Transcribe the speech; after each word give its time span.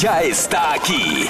Ya 0.00 0.22
está 0.22 0.72
aquí. 0.72 1.28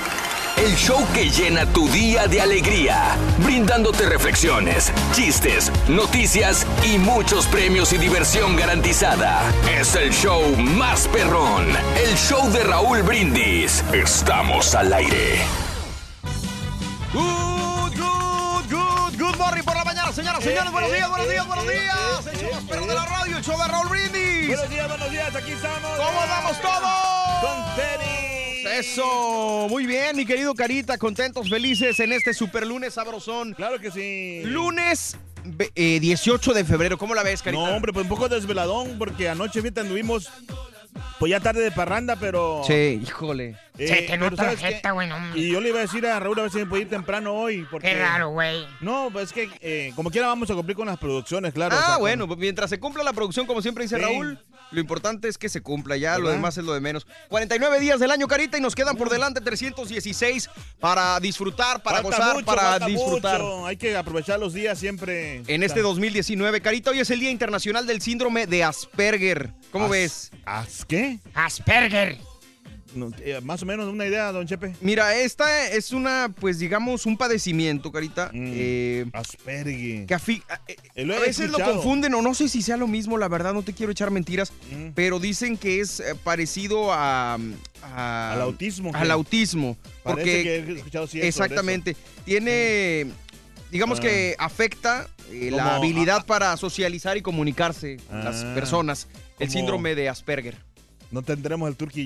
El 0.56 0.76
show 0.76 1.04
que 1.12 1.28
llena 1.28 1.66
tu 1.72 1.88
día 1.88 2.28
de 2.28 2.40
alegría, 2.40 3.16
brindándote 3.38 4.08
reflexiones, 4.08 4.92
chistes, 5.12 5.72
noticias 5.88 6.64
y 6.84 6.96
muchos 6.98 7.46
premios 7.46 7.92
y 7.92 7.98
diversión 7.98 8.54
garantizada. 8.54 9.42
Es 9.76 9.96
el 9.96 10.12
show 10.12 10.40
más 10.56 11.08
perrón, 11.08 11.66
el 11.96 12.14
show 12.16 12.48
de 12.52 12.62
Raúl 12.62 13.02
Brindis. 13.02 13.82
Estamos 13.92 14.72
al 14.76 14.92
aire. 14.92 15.40
Good, 17.12 17.96
good, 17.98 18.70
good, 18.70 19.18
good 19.18 19.36
morning 19.36 19.64
por 19.64 19.74
la 19.74 19.84
mañana, 19.84 20.12
señoras, 20.12 20.44
señores. 20.44 20.70
Buenos 20.70 20.92
días, 20.92 21.08
buenos 21.08 21.28
días, 21.28 21.46
buenos 21.48 21.66
días. 21.66 22.26
El 22.32 22.38
show 22.38 22.52
más 22.52 22.64
perrón 22.64 22.88
de 22.88 22.94
la 22.94 23.04
radio, 23.04 23.36
el 23.36 23.42
show 23.42 23.58
de 23.58 23.66
Raúl 23.66 23.88
Brindis. 23.88 24.46
Buenos 24.46 24.70
días, 24.70 24.88
buenos 24.88 25.10
días, 25.10 25.34
aquí 25.34 25.50
estamos. 25.50 25.90
¿Cómo 25.96 26.20
vamos 26.20 26.60
todos? 26.60 27.40
Con 27.40 27.74
tenis. 27.74 28.29
Eso, 28.66 29.66
muy 29.68 29.86
bien, 29.86 30.16
mi 30.16 30.24
querido 30.26 30.54
Carita, 30.54 30.98
contentos, 30.98 31.48
felices 31.48 31.98
en 32.00 32.12
este 32.12 32.34
super 32.34 32.66
lunes 32.66 32.94
sabrosón. 32.94 33.54
Claro 33.54 33.78
que 33.80 33.90
sí. 33.90 34.42
Lunes 34.44 35.16
ve- 35.44 35.70
eh, 35.74 35.98
18 36.00 36.52
de 36.52 36.64
febrero, 36.64 36.98
¿cómo 36.98 37.14
la 37.14 37.22
ves, 37.22 37.42
Carita? 37.42 37.62
No, 37.62 37.74
hombre, 37.74 37.92
pues 37.92 38.04
un 38.04 38.08
poco 38.10 38.28
desveladón 38.28 38.98
porque 38.98 39.28
anoche, 39.28 39.60
fíjate, 39.62 39.80
anduvimos 39.80 40.28
pues 41.18 41.30
ya 41.30 41.40
tarde 41.40 41.62
de 41.62 41.70
parranda, 41.70 42.16
pero... 42.16 42.62
Sí, 42.66 43.00
híjole. 43.02 43.56
Eh, 43.78 43.88
Se 43.88 43.94
te 44.02 44.06
pero 44.10 44.30
nota 44.30 44.42
la 44.42 44.48
¿sabes 44.50 44.60
qué? 44.60 44.74
jeta, 44.76 44.90
güey, 44.92 45.08
no. 45.08 45.16
Y 45.36 45.50
yo 45.50 45.60
le 45.60 45.68
iba 45.70 45.78
a 45.78 45.82
decir 45.82 46.06
a 46.06 46.18
Raúl 46.20 46.38
a 46.38 46.42
ver 46.42 46.50
si 46.50 46.58
me 46.58 46.66
puede 46.66 46.82
ir 46.82 46.88
temprano 46.90 47.34
hoy. 47.34 47.66
Porque... 47.70 47.88
Qué 47.88 47.98
raro, 47.98 48.30
güey. 48.30 48.66
No, 48.80 49.08
pues 49.12 49.26
es 49.26 49.32
que 49.32 49.50
eh, 49.60 49.92
como 49.96 50.10
quiera 50.10 50.26
vamos 50.26 50.50
a 50.50 50.54
cumplir 50.54 50.76
con 50.76 50.86
las 50.86 50.98
producciones, 50.98 51.52
claro. 51.54 51.74
Ah, 51.76 51.78
o 51.78 51.82
sea, 51.84 51.92
con- 51.94 52.00
bueno, 52.02 52.26
mientras 52.36 52.70
se 52.70 52.78
cumpla 52.80 53.02
la 53.04 53.12
producción, 53.12 53.46
como 53.46 53.62
siempre 53.62 53.84
dice 53.84 53.96
Sí. 53.96 54.02
Raúl, 54.02 54.38
lo 54.72 54.80
importante 54.80 55.28
es 55.28 55.36
que 55.36 55.48
se 55.48 55.62
cumpla 55.62 55.96
ya, 55.96 56.16
lo 56.16 56.24
¿Verdad? 56.24 56.36
demás 56.36 56.56
es 56.58 56.64
lo 56.64 56.72
de 56.74 56.80
menos. 56.80 57.06
49 57.28 57.80
días 57.80 57.98
del 57.98 58.10
año, 58.12 58.28
Carita, 58.28 58.56
y 58.56 58.60
nos 58.60 58.74
quedan 58.76 58.96
por 58.96 59.10
delante 59.10 59.40
316 59.40 60.48
para 60.78 61.18
disfrutar, 61.20 61.82
para 61.82 62.02
falta 62.02 62.16
gozar, 62.18 62.34
mucho, 62.34 62.46
para 62.46 62.62
falta 62.62 62.86
disfrutar. 62.86 63.40
mucho. 63.42 63.66
Hay 63.66 63.76
que 63.76 63.96
aprovechar 63.96 64.38
los 64.38 64.52
días 64.54 64.78
siempre. 64.78 65.42
En 65.46 65.62
este 65.62 65.80
2019, 65.82 66.60
Carita, 66.60 66.90
hoy 66.92 67.00
es 67.00 67.10
el 67.10 67.18
Día 67.20 67.30
Internacional 67.30 67.86
del 67.86 68.00
Síndrome 68.00 68.46
de 68.46 68.62
Asperger. 68.62 69.50
¿Cómo 69.72 69.86
As- 69.86 69.90
ves? 69.90 70.30
¿As 70.44 70.84
qué? 70.84 71.18
Asperger. 71.34 72.18
Eh, 73.20 73.40
más 73.42 73.62
o 73.62 73.66
menos 73.66 73.86
una 73.88 74.06
idea, 74.06 74.32
don 74.32 74.46
Chepe. 74.46 74.74
Mira, 74.80 75.14
esta 75.16 75.68
es 75.68 75.92
una, 75.92 76.32
pues 76.40 76.58
digamos, 76.58 77.06
un 77.06 77.16
padecimiento, 77.16 77.92
Carita, 77.92 78.30
Mm. 78.32 78.50
eh, 78.54 79.06
que 80.06 80.14
eh, 80.94 81.04
lo 81.04 81.14
a 81.14 81.20
veces 81.20 81.50
lo 81.50 81.58
confunden 81.58 82.14
o 82.14 82.22
no 82.22 82.34
sé 82.34 82.48
si 82.48 82.62
sea 82.62 82.76
lo 82.76 82.86
mismo, 82.86 83.16
la 83.18 83.28
verdad, 83.28 83.54
no 83.54 83.62
te 83.62 83.72
quiero 83.72 83.92
echar 83.92 84.10
mentiras, 84.10 84.52
Mm. 84.72 84.88
pero 84.94 85.18
dicen 85.20 85.56
que 85.56 85.80
es 85.80 86.02
parecido 86.24 86.92
a, 86.92 87.38
a- 87.82 88.32
Al 88.32 88.40
autismo. 88.42 88.90
Al 88.94 89.10
autismo. 89.10 89.76
Parece 90.02 90.20
Porque 90.22 90.42
que 90.42 90.56
he 90.72 90.76
escuchado 90.78 91.06
sí, 91.06 91.20
exactamente, 91.20 91.96
tiene, 92.24 93.06
digamos 93.70 93.98
Ah. 93.98 94.02
que 94.02 94.36
afecta 94.38 95.08
eh, 95.32 95.50
la 95.52 95.76
habilidad 95.76 96.18
ah, 96.22 96.26
para 96.26 96.56
socializar 96.56 97.16
y 97.16 97.22
comunicarse 97.22 97.98
con 98.08 98.24
las 98.24 98.42
Ah. 98.42 98.52
personas. 98.54 99.06
El 99.38 99.48
síndrome 99.50 99.94
de 99.94 100.08
Asperger. 100.08 100.56
No 101.12 101.22
tendremos 101.22 101.68
el 101.68 101.76
turqui 101.76 102.04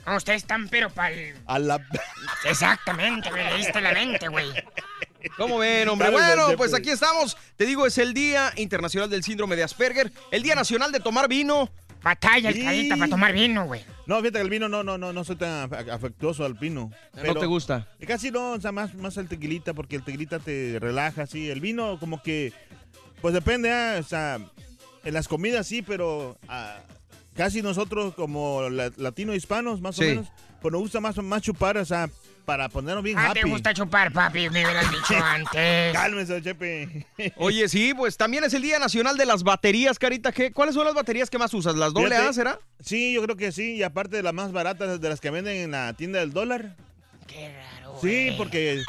y 0.00 0.04
yo. 0.04 0.10
No, 0.10 0.16
ustedes 0.16 0.42
están 0.42 0.68
pero 0.68 0.90
pa'l... 0.90 1.34
A 1.46 1.58
la... 1.58 1.80
Exactamente, 2.44 3.30
me 3.30 3.44
leíste 3.52 3.80
la 3.80 3.92
mente, 3.92 4.28
güey. 4.28 4.46
¿Cómo 5.36 5.58
ven, 5.58 5.88
hombre? 5.88 6.10
Bueno, 6.10 6.48
pues 6.56 6.72
aquí 6.74 6.90
estamos. 6.90 7.36
Te 7.56 7.66
digo, 7.66 7.86
es 7.86 7.98
el 7.98 8.14
Día 8.14 8.52
Internacional 8.56 9.10
del 9.10 9.22
Síndrome 9.22 9.54
de 9.56 9.62
Asperger, 9.62 10.10
el 10.30 10.42
Día 10.42 10.54
Nacional 10.54 10.92
de 10.92 11.00
Tomar 11.00 11.28
Vino. 11.28 11.70
Batalla 12.02 12.48
el 12.48 12.64
carita 12.64 12.96
para 12.96 13.10
tomar 13.10 13.34
vino, 13.34 13.66
güey. 13.66 13.84
No, 14.06 14.16
fíjate 14.20 14.38
que 14.38 14.40
el 14.40 14.48
vino 14.48 14.70
no, 14.70 14.82
no, 14.82 14.96
no, 14.96 15.12
no 15.12 15.22
soy 15.22 15.36
tan 15.36 15.68
af- 15.68 15.90
afectuoso 15.92 16.46
al 16.46 16.54
vino. 16.54 16.90
¿No 17.12 17.34
te 17.34 17.44
gusta? 17.44 17.88
Casi 18.06 18.30
no, 18.30 18.52
o 18.52 18.60
sea, 18.60 18.72
más, 18.72 18.94
más 18.94 19.18
el 19.18 19.28
tequilita, 19.28 19.74
porque 19.74 19.96
el 19.96 20.02
tequilita 20.02 20.38
te 20.38 20.78
relaja, 20.80 21.26
sí. 21.26 21.50
El 21.50 21.60
vino 21.60 21.98
como 22.00 22.22
que, 22.22 22.54
pues 23.20 23.34
depende, 23.34 23.70
ah, 23.70 23.96
o 24.00 24.02
sea, 24.02 24.38
en 25.04 25.12
las 25.14 25.28
comidas 25.28 25.66
sí, 25.66 25.82
pero 25.82 26.38
ah, 26.48 26.78
casi 27.34 27.62
nosotros 27.62 28.14
como 28.14 28.68
la- 28.68 28.90
latino 28.96 29.34
hispanos, 29.34 29.80
más 29.80 29.96
Sí. 29.96 30.04
o 30.04 30.06
menos, 30.08 30.26
pues 30.60 30.72
nos 30.72 30.80
gusta 30.82 31.00
más, 31.00 31.16
más 31.18 31.42
chupar, 31.42 31.76
o 31.78 31.84
sea, 31.84 32.10
para 32.44 32.68
ponernos 32.68 33.04
bien 33.04 33.16
Ah, 33.18 33.28
happy. 33.30 33.40
te 33.42 33.48
gusta 33.48 33.72
chupar, 33.72 34.12
papi, 34.12 34.50
me 34.50 34.64
hubieras 34.64 34.90
dicho 34.90 35.14
antes. 35.24 35.92
Cálmese, 35.92 36.42
Chepe. 36.42 37.06
Oye, 37.36 37.68
sí, 37.68 37.94
pues 37.94 38.16
también 38.16 38.44
es 38.44 38.52
el 38.54 38.62
Día 38.62 38.78
Nacional 38.78 39.16
de 39.16 39.24
las 39.26 39.42
Baterías, 39.44 39.98
Carita. 39.98 40.32
¿Qué? 40.32 40.52
¿Cuáles 40.52 40.74
son 40.74 40.84
las 40.84 40.94
baterías 40.94 41.30
que 41.30 41.38
más 41.38 41.54
usas? 41.54 41.76
¿Las 41.76 41.92
doble 41.92 42.08
Fíjate. 42.10 42.28
A, 42.28 42.32
será? 42.32 42.58
Sí, 42.80 43.12
yo 43.14 43.22
creo 43.22 43.36
que 43.36 43.52
sí, 43.52 43.76
y 43.76 43.82
aparte 43.82 44.16
de 44.16 44.22
las 44.22 44.34
más 44.34 44.52
baratas, 44.52 45.00
de 45.00 45.08
las 45.08 45.20
que 45.20 45.30
venden 45.30 45.56
en 45.56 45.70
la 45.70 45.92
tienda 45.94 46.18
del 46.18 46.32
dólar. 46.32 46.76
Qué 47.26 47.54
raro, 47.54 47.94
Sí, 48.00 48.24
güey. 48.26 48.36
porque, 48.36 48.82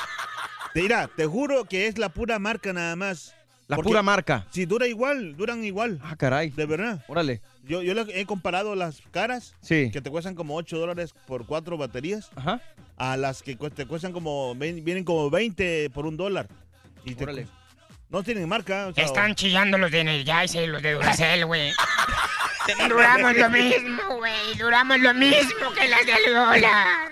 te, 0.73 0.81
mira, 0.81 1.09
te 1.15 1.25
juro 1.27 1.65
que 1.65 1.85
es 1.87 1.97
la 1.99 2.09
pura 2.09 2.39
marca 2.39 2.73
nada 2.73 2.95
más. 2.95 3.35
La 3.71 3.77
Porque- 3.77 3.87
pura 3.87 4.03
marca. 4.03 4.45
Sí, 4.51 4.65
dura 4.65 4.85
igual, 4.85 5.37
duran 5.37 5.63
igual, 5.63 5.97
Ah, 6.03 6.17
caray. 6.17 6.49
de 6.49 6.65
verdad. 6.65 7.05
Órale. 7.07 7.41
Yo, 7.63 7.81
yo 7.81 7.93
le 7.93 8.19
he 8.19 8.25
comparado 8.25 8.75
las 8.75 9.01
caras, 9.11 9.55
Sí. 9.61 9.89
que 9.91 10.01
te 10.01 10.09
cuestan 10.11 10.35
como 10.35 10.55
8 10.57 10.77
dólares 10.77 11.13
por 11.25 11.45
cuatro 11.45 11.77
baterías, 11.77 12.29
Ajá. 12.35 12.59
a 12.97 13.15
las 13.15 13.41
que 13.43 13.55
te 13.55 13.85
cuestan 13.85 14.11
como, 14.11 14.53
vienen 14.55 15.05
como 15.05 15.29
20 15.29 15.89
por 15.91 16.05
un 16.05 16.17
dólar. 16.17 16.49
Y 17.05 17.15
te 17.15 17.23
Órale. 17.23 17.47
no 18.09 18.23
tienen 18.23 18.49
marca. 18.49 18.87
o 18.87 18.93
sea, 18.93 19.05
Están 19.05 19.35
chillando 19.35 19.77
los 19.77 19.89
de 19.89 20.01
Energizer 20.01 20.65
y 20.65 20.67
los 20.67 20.81
de 20.81 20.91
Duracell, 20.95 21.45
güey. 21.45 21.71
Duramos 22.89 23.37
lo 23.37 23.49
mismo, 23.49 24.17
güey. 24.17 24.57
Duramos 24.59 24.99
lo 24.99 25.13
mismo 25.13 25.71
que 25.79 25.87
las 25.87 26.05
del 26.05 26.33
dólar. 26.33 27.11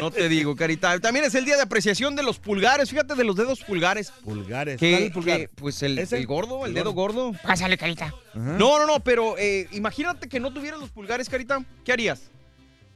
No 0.00 0.10
te 0.10 0.28
digo, 0.28 0.56
Carita. 0.56 0.98
También 1.00 1.24
es 1.24 1.34
el 1.34 1.44
Día 1.44 1.56
de 1.56 1.62
Apreciación 1.62 2.16
de 2.16 2.22
los 2.22 2.38
pulgares. 2.38 2.90
Fíjate 2.90 3.14
de 3.14 3.24
los 3.24 3.36
dedos 3.36 3.60
pulgares. 3.60 4.10
Pulgares. 4.24 4.78
¿Cuál 4.78 4.90
es 4.92 4.98
Que, 4.98 5.06
el 5.06 5.12
pulgar? 5.12 5.38
que, 5.40 5.48
pues 5.48 5.82
el, 5.82 6.26
gordo, 6.26 6.64
el 6.64 6.70
El 6.70 6.74
dedo 6.74 6.92
gordo. 6.92 7.32
Pásale, 7.42 7.76
carita. 7.78 8.06
Ajá. 8.06 8.14
No, 8.34 8.78
no, 8.78 8.86
no, 8.86 9.00
pero 9.00 9.36
eh, 9.38 9.68
imagínate 9.72 10.28
que 10.28 10.40
no 10.40 10.52
tuvieras 10.52 10.80
los 10.80 10.90
pulgares, 10.90 11.28
Carita. 11.28 11.64
¿Qué 11.84 11.92
harías? 11.92 12.22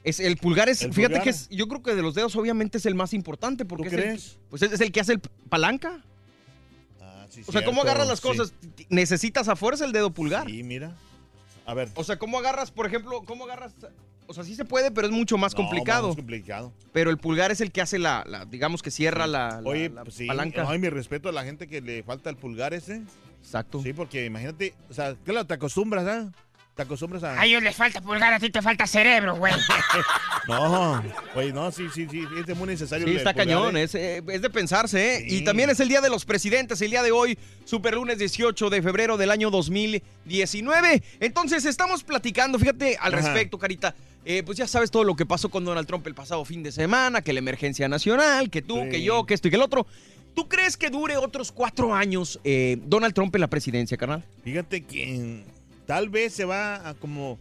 Es, 0.03 0.19
el 0.19 0.37
pulgar 0.37 0.69
es, 0.69 0.81
El 0.83 0.93
fíjate 0.93 1.13
pulgar. 1.15 1.23
que 1.23 1.29
es, 1.31 1.49
yo 1.49 1.67
creo 1.67 1.81
que 1.81 1.95
de 1.95 2.01
los 2.01 2.13
dedos 2.15 2.35
obviamente 2.35 2.77
es 2.77 2.85
el 2.85 2.93
más 2.95 3.13
importante 3.13 3.65
porque 3.65 3.89
¿Tú 3.89 3.89
es 3.89 3.93
el- 3.93 4.01
crees? 4.03 4.37
pues 4.49 4.61
es, 4.61 4.71
es 4.73 4.81
el 4.81 4.91
que 4.91 4.99
hace 4.99 5.13
el 5.13 5.19
p- 5.19 5.29
palanca. 5.49 6.03
Ah, 7.01 7.25
sí, 7.29 7.41
O 7.47 7.51
sea, 7.51 7.65
¿cómo 7.65 7.81
cierto, 7.81 7.89
agarras 7.89 8.07
las 8.07 8.19
sí. 8.19 8.27
cosas? 8.27 8.53
Necesitas 8.89 9.47
a 9.47 9.55
fuerza 9.55 9.83
el 9.85 9.91
dedo 9.91 10.11
pulgar. 10.11 10.45
Sí, 10.47 10.61
mira. 10.63 10.95
A 11.65 11.73
ver. 11.73 11.89
O 11.95 12.03
sea, 12.03 12.19
¿cómo 12.19 12.37
agarras, 12.37 12.69
por 12.69 12.85
ejemplo, 12.85 13.23
cómo 13.25 13.45
agarras 13.45 13.73
O 14.27 14.33
sea, 14.33 14.43
sí 14.43 14.55
se 14.55 14.65
puede, 14.65 14.89
pero 14.91 15.07
es 15.07 15.13
mucho 15.13 15.37
más 15.37 15.53
No, 15.53 15.57
complicado. 15.57 16.07
más 16.07 16.15
complicado. 16.15 16.73
Pero 16.93 17.09
el 17.11 17.17
pulgar 17.17 17.51
es 17.51 17.61
el 17.61 17.71
que 17.71 17.81
hace 17.81 17.99
la, 17.99 18.23
la- 18.27 18.45
digamos 18.45 18.81
que 18.81 18.89
cierra 18.91 19.27
la, 19.27 19.61
la- 19.61 19.69
Oye, 19.69 19.89
la 19.89 20.03
pues 20.03 20.15
sí, 20.15 20.25
palanca. 20.25 20.65
ay, 20.67 20.79
mi 20.79 20.89
respeto 20.89 21.29
a 21.29 21.31
la 21.31 21.43
gente 21.43 21.67
que 21.67 21.79
le 21.81 22.01
falta 22.03 22.29
el 22.29 22.35
pulgar 22.37 22.73
ese. 22.73 23.03
Exacto. 23.41 23.81
Sí, 23.83 23.93
porque 23.93 24.25
imagínate, 24.25 24.73
o 24.89 24.93
sea, 24.93 25.15
claro, 25.23 25.45
te 25.45 25.53
acostumbras, 25.53 26.07
¿ah? 26.07 26.31
Te 26.75 26.81
acostumbras 26.81 27.23
a... 27.23 27.39
A 27.39 27.45
ellos 27.45 27.63
les 27.63 27.73
falta 27.75 28.01
pulgar, 28.01 28.33
a 28.33 28.39
ti 28.39 28.49
te 28.49 28.61
falta 28.61 28.85
cerebro, 28.87 29.35
güey. 29.37 29.53
No, 30.47 31.03
oye, 31.33 31.51
no, 31.51 31.71
sí, 31.71 31.87
sí, 31.91 32.07
sí, 32.11 32.23
es 32.47 32.55
muy 32.55 32.67
necesario. 32.67 33.07
Sí, 33.07 33.15
está 33.15 33.31
pulgar, 33.33 33.47
cañón, 33.47 33.77
¿eh? 33.77 33.83
es, 33.83 33.95
eh, 33.95 34.21
es 34.27 34.41
de 34.43 34.49
pensarse, 34.51 35.15
¿eh? 35.15 35.25
Sí. 35.27 35.37
Y 35.37 35.43
también 35.43 35.71
es 35.71 35.79
el 35.79 35.87
Día 35.87 36.01
de 36.01 36.09
los 36.09 36.23
Presidentes, 36.25 36.79
el 36.81 36.91
día 36.91 37.01
de 37.01 37.11
hoy, 37.11 37.39
super 37.63 37.95
lunes 37.95 38.19
18 38.19 38.69
de 38.69 38.81
febrero 38.83 39.17
del 39.17 39.31
año 39.31 39.49
2019. 39.49 41.01
Entonces, 41.19 41.65
estamos 41.65 42.03
platicando, 42.03 42.59
fíjate 42.59 42.97
al 42.99 43.13
Ajá. 43.15 43.23
respecto, 43.23 43.57
Carita. 43.57 43.95
Eh, 44.25 44.41
pues 44.43 44.57
ya 44.57 44.67
sabes 44.67 44.89
todo 44.91 45.03
lo 45.03 45.15
que 45.15 45.25
pasó 45.25 45.49
con 45.49 45.63
Donald 45.65 45.87
Trump 45.87 46.05
el 46.07 46.15
pasado 46.15 46.43
fin 46.45 46.63
de 46.63 46.71
semana, 46.71 47.21
que 47.21 47.31
la 47.31 47.39
emergencia 47.39 47.87
nacional, 47.87 48.49
que 48.49 48.61
tú, 48.63 48.81
Sí. 48.83 48.89
que 48.89 49.03
yo, 49.03 49.25
que 49.25 49.33
esto 49.35 49.47
y 49.47 49.51
que 49.51 49.57
el 49.57 49.61
otro. 49.63 49.85
¿Tú 50.33 50.49
crees 50.49 50.75
que 50.75 50.89
dure 50.89 51.15
otros 51.15 51.51
cuatro 51.51 51.93
años 51.93 52.39
eh, 52.43 52.77
Donald 52.85 53.13
Trump 53.13 53.33
en 53.35 53.41
la 53.41 53.47
presidencia, 53.47 53.95
carnal? 53.97 54.23
Fíjate 54.43 54.81
que 54.81 55.43
tal 55.85 56.09
vez 56.09 56.33
se 56.33 56.43
va 56.45 56.89
a 56.89 56.93
como... 56.95 57.37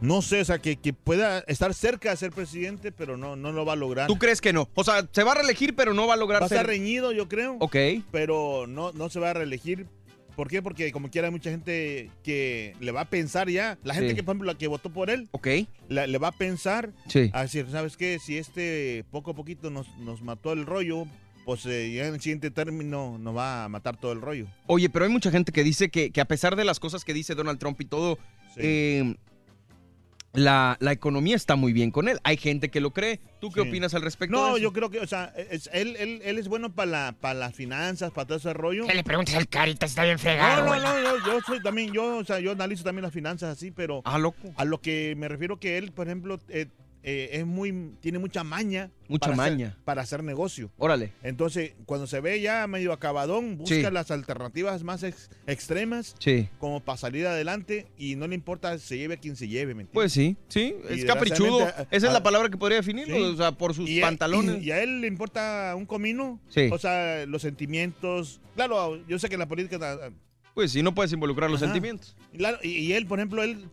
No 0.00 0.20
sé, 0.20 0.40
o 0.40 0.44
sea, 0.44 0.58
que, 0.58 0.76
que 0.76 0.92
pueda 0.92 1.40
estar 1.46 1.72
cerca 1.74 2.10
de 2.10 2.16
ser 2.16 2.32
presidente, 2.32 2.90
pero 2.90 3.16
no, 3.16 3.36
no 3.36 3.52
lo 3.52 3.64
va 3.64 3.74
a 3.74 3.76
lograr. 3.76 4.08
¿Tú 4.08 4.18
crees 4.18 4.40
que 4.40 4.52
no? 4.52 4.68
O 4.74 4.82
sea, 4.82 5.06
se 5.12 5.22
va 5.22 5.30
a 5.30 5.34
reelegir, 5.36 5.76
pero 5.76 5.94
no 5.94 6.08
va 6.08 6.14
a 6.14 6.16
lograr 6.16 6.42
Va 6.42 6.46
a 6.46 6.48
ser... 6.48 6.56
estar 6.58 6.66
reñido, 6.66 7.12
yo 7.12 7.28
creo. 7.28 7.56
Ok. 7.60 7.76
pero 8.10 8.66
no, 8.66 8.90
no 8.92 9.10
se 9.10 9.20
va 9.20 9.30
a 9.30 9.34
reelegir. 9.34 9.86
¿Por 10.36 10.48
qué? 10.48 10.62
Porque 10.62 10.92
como 10.92 11.10
quiera 11.10 11.28
hay 11.28 11.32
mucha 11.32 11.50
gente 11.50 12.10
que 12.22 12.74
le 12.80 12.90
va 12.92 13.02
a 13.02 13.04
pensar 13.10 13.48
ya. 13.50 13.78
La 13.84 13.94
gente 13.94 14.10
Sí. 14.10 14.14
que, 14.16 14.22
por 14.22 14.32
ejemplo, 14.34 14.52
la 14.52 14.58
que 14.58 14.66
votó 14.66 14.90
por 14.90 15.10
él, 15.10 15.28
Ok. 15.32 15.46
la- 15.88 16.06
le 16.06 16.18
va 16.18 16.28
a 16.28 16.32
pensar 16.32 16.90
Sí. 17.08 17.30
a 17.32 17.42
decir, 17.42 17.66
¿sabes 17.70 17.96
qué? 17.96 18.18
Si 18.18 18.38
este 18.38 19.04
poco 19.10 19.32
a 19.32 19.34
poquito 19.34 19.70
nos, 19.70 19.86
nos 19.98 20.22
mató 20.22 20.52
el 20.52 20.64
rollo, 20.66 21.06
pues 21.44 21.66
eh, 21.66 21.92
ya 21.92 22.06
en 22.06 22.14
el 22.14 22.20
siguiente 22.20 22.50
término 22.50 23.18
nos 23.18 23.36
va 23.36 23.64
a 23.64 23.68
matar 23.68 23.96
todo 23.98 24.12
el 24.12 24.20
rollo. 24.20 24.46
Oye, 24.66 24.88
pero 24.88 25.04
hay 25.04 25.10
mucha 25.10 25.30
gente 25.30 25.52
que 25.52 25.64
dice 25.64 25.90
que, 25.90 26.10
que 26.10 26.20
a 26.20 26.24
pesar 26.26 26.56
de 26.56 26.64
las 26.64 26.78
cosas 26.80 27.04
que 27.04 27.12
dice 27.12 27.34
Donald 27.34 27.58
Trump 27.58 27.80
y 27.80 27.84
todo, 27.84 28.16
Sí. 28.54 28.60
eh, 28.62 29.14
la, 30.34 30.76
la 30.80 30.92
economía 30.92 31.36
está 31.36 31.56
muy 31.56 31.72
bien 31.72 31.90
con 31.90 32.08
él. 32.08 32.18
Hay 32.24 32.36
gente 32.36 32.70
que 32.70 32.80
lo 32.80 32.92
cree. 32.92 33.20
¿Tú 33.40 33.50
qué 33.50 33.62
Sí. 33.62 33.68
opinas 33.68 33.92
al 33.94 34.02
respecto? 34.02 34.36
de 34.36 34.42
No, 34.42 34.48
eso? 34.50 34.58
yo 34.58 34.72
creo 34.72 34.88
que, 34.90 35.00
o 35.00 35.06
sea, 35.06 35.32
es- 35.50 35.68
él, 35.72 35.96
él, 35.98 36.20
él 36.24 36.38
es 36.38 36.48
bueno 36.48 36.72
para 36.74 36.90
la, 36.90 37.14
para 37.20 37.34
las 37.34 37.54
finanzas, 37.54 38.12
para 38.12 38.26
todo 38.26 38.38
ese 38.38 38.52
rollo. 38.54 38.86
¿Qué 38.86 38.94
le 38.94 39.04
preguntas 39.04 39.34
al 39.34 39.48
carita? 39.48 39.84
Está 39.86 40.04
bien 40.04 40.14
No, 40.16 40.20
fregado, 40.22 40.62
no, 40.62 40.68
güey. 40.68 40.80
no, 40.80 40.98
yo, 41.02 41.16
yo 41.26 41.40
soy 41.46 41.60
también, 41.62 41.92
yo, 41.92 42.16
o 42.18 42.24
sea, 42.24 42.40
yo 42.40 42.52
analizo 42.52 42.82
también 42.84 43.02
las 43.02 43.12
finanzas 43.12 43.50
así, 43.56 43.70
pero 43.70 44.00
Ah, 44.04 44.18
loco. 44.18 44.52
a 44.56 44.64
lo 44.64 44.80
que 44.80 45.14
me 45.18 45.28
refiero 45.28 45.58
que 45.58 45.76
él, 45.76 45.92
por 45.92 46.06
ejemplo, 46.06 46.40
eh, 46.48 46.66
eh, 47.04 47.30
es 47.32 47.46
muy, 47.46 47.92
tiene 48.00 48.18
mucha 48.18 48.44
maña. 48.44 48.90
Mucha 49.08 49.30
para 49.30 49.42
hacer- 49.42 49.52
maña. 49.52 49.76
para 49.84 50.02
hacer 50.02 50.22
negocio. 50.22 50.70
Órale. 50.78 51.12
Entonces, 51.22 51.72
cuando 51.84 52.06
se 52.06 52.20
ve 52.20 52.40
ya 52.40 52.66
medio 52.66 52.92
acabadón, 52.92 53.58
busca 53.58 53.74
Sí. 53.74 53.82
las 53.90 54.10
alternativas 54.10 54.82
más 54.84 55.02
ex- 55.02 55.28
extremas 55.46 56.14
Sí. 56.18 56.48
como 56.58 56.80
para 56.80 56.96
salir 56.96 57.26
adelante 57.26 57.86
y 57.98 58.16
no 58.16 58.26
le 58.26 58.34
importa 58.34 58.78
se 58.78 58.96
lleve 58.98 59.14
a 59.14 59.16
quien 59.18 59.36
se 59.36 59.48
lleve, 59.48 59.74
¿me 59.74 59.82
entiendes? 59.82 59.92
Pues 59.94 60.12
sí, 60.12 60.36
sí. 60.48 60.74
Y 60.90 61.00
Es 61.00 61.04
caprichudo. 61.04 61.68
Esa 61.90 62.06
es 62.06 62.12
la 62.12 62.22
palabra 62.22 62.48
que 62.48 62.56
podría 62.56 62.78
definirlo. 62.78 63.16
Sí. 63.16 63.22
O 63.22 63.36
sea, 63.36 63.52
por 63.52 63.74
sus 63.74 63.90
y 63.90 64.00
pantalones. 64.00 64.62
Y, 64.64 64.70
a 64.70 64.82
él 64.82 65.00
le 65.00 65.06
importa 65.08 65.74
un 65.76 65.84
comino. 65.86 66.40
Sí. 66.48 66.68
O 66.72 66.78
sea, 66.78 67.26
los 67.26 67.42
sentimientos. 67.42 68.40
Claro, 68.54 69.04
yo 69.06 69.18
sé 69.18 69.28
que 69.28 69.36
la 69.36 69.46
política. 69.48 69.98
ah, 70.02 70.10
Pues 70.54 70.70
sí, 70.72 70.82
no 70.82 70.94
puedes 70.94 71.12
involucrar 71.12 71.50
los 71.50 71.62
Ajá. 71.62 71.72
sentimientos. 71.72 72.14
claro, 72.36 72.58
y, 72.62 72.68
y 72.68 72.92
él, 72.92 73.06
por 73.06 73.18
ejemplo, 73.18 73.42
él. 73.42 73.68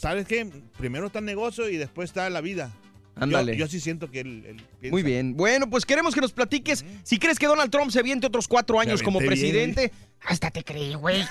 ¿Sabes 0.00 0.26
qué? 0.26 0.48
Primero 0.78 1.08
está 1.08 1.18
el 1.18 1.26
negocio 1.26 1.68
y 1.68 1.76
después 1.76 2.08
está 2.08 2.30
la 2.30 2.40
vida. 2.40 2.70
Yo- 3.16 3.22
Ándale. 3.24 3.54
Yo, 3.54 3.66
sí 3.66 3.80
siento 3.80 4.10
que 4.10 4.20
él. 4.20 4.44
él 4.48 4.56
piensa. 4.80 4.94
Muy 4.94 5.02
bien. 5.02 5.36
Bueno, 5.36 5.68
pues 5.68 5.84
queremos 5.84 6.14
que 6.14 6.22
nos 6.22 6.32
platiques 6.32 6.86
si 7.02 7.18
crees 7.18 7.38
que 7.38 7.44
Donald 7.46 7.70
Trump 7.70 7.90
se 7.90 7.98
aviente 7.98 8.26
otros 8.26 8.48
cuatro 8.48 8.80
años 8.80 9.02
como 9.02 9.18
bien, 9.18 9.28
presidente. 9.28 9.92
Hasta 10.22 10.50
te 10.50 10.64
creí, 10.64 10.94
güey. 10.94 11.22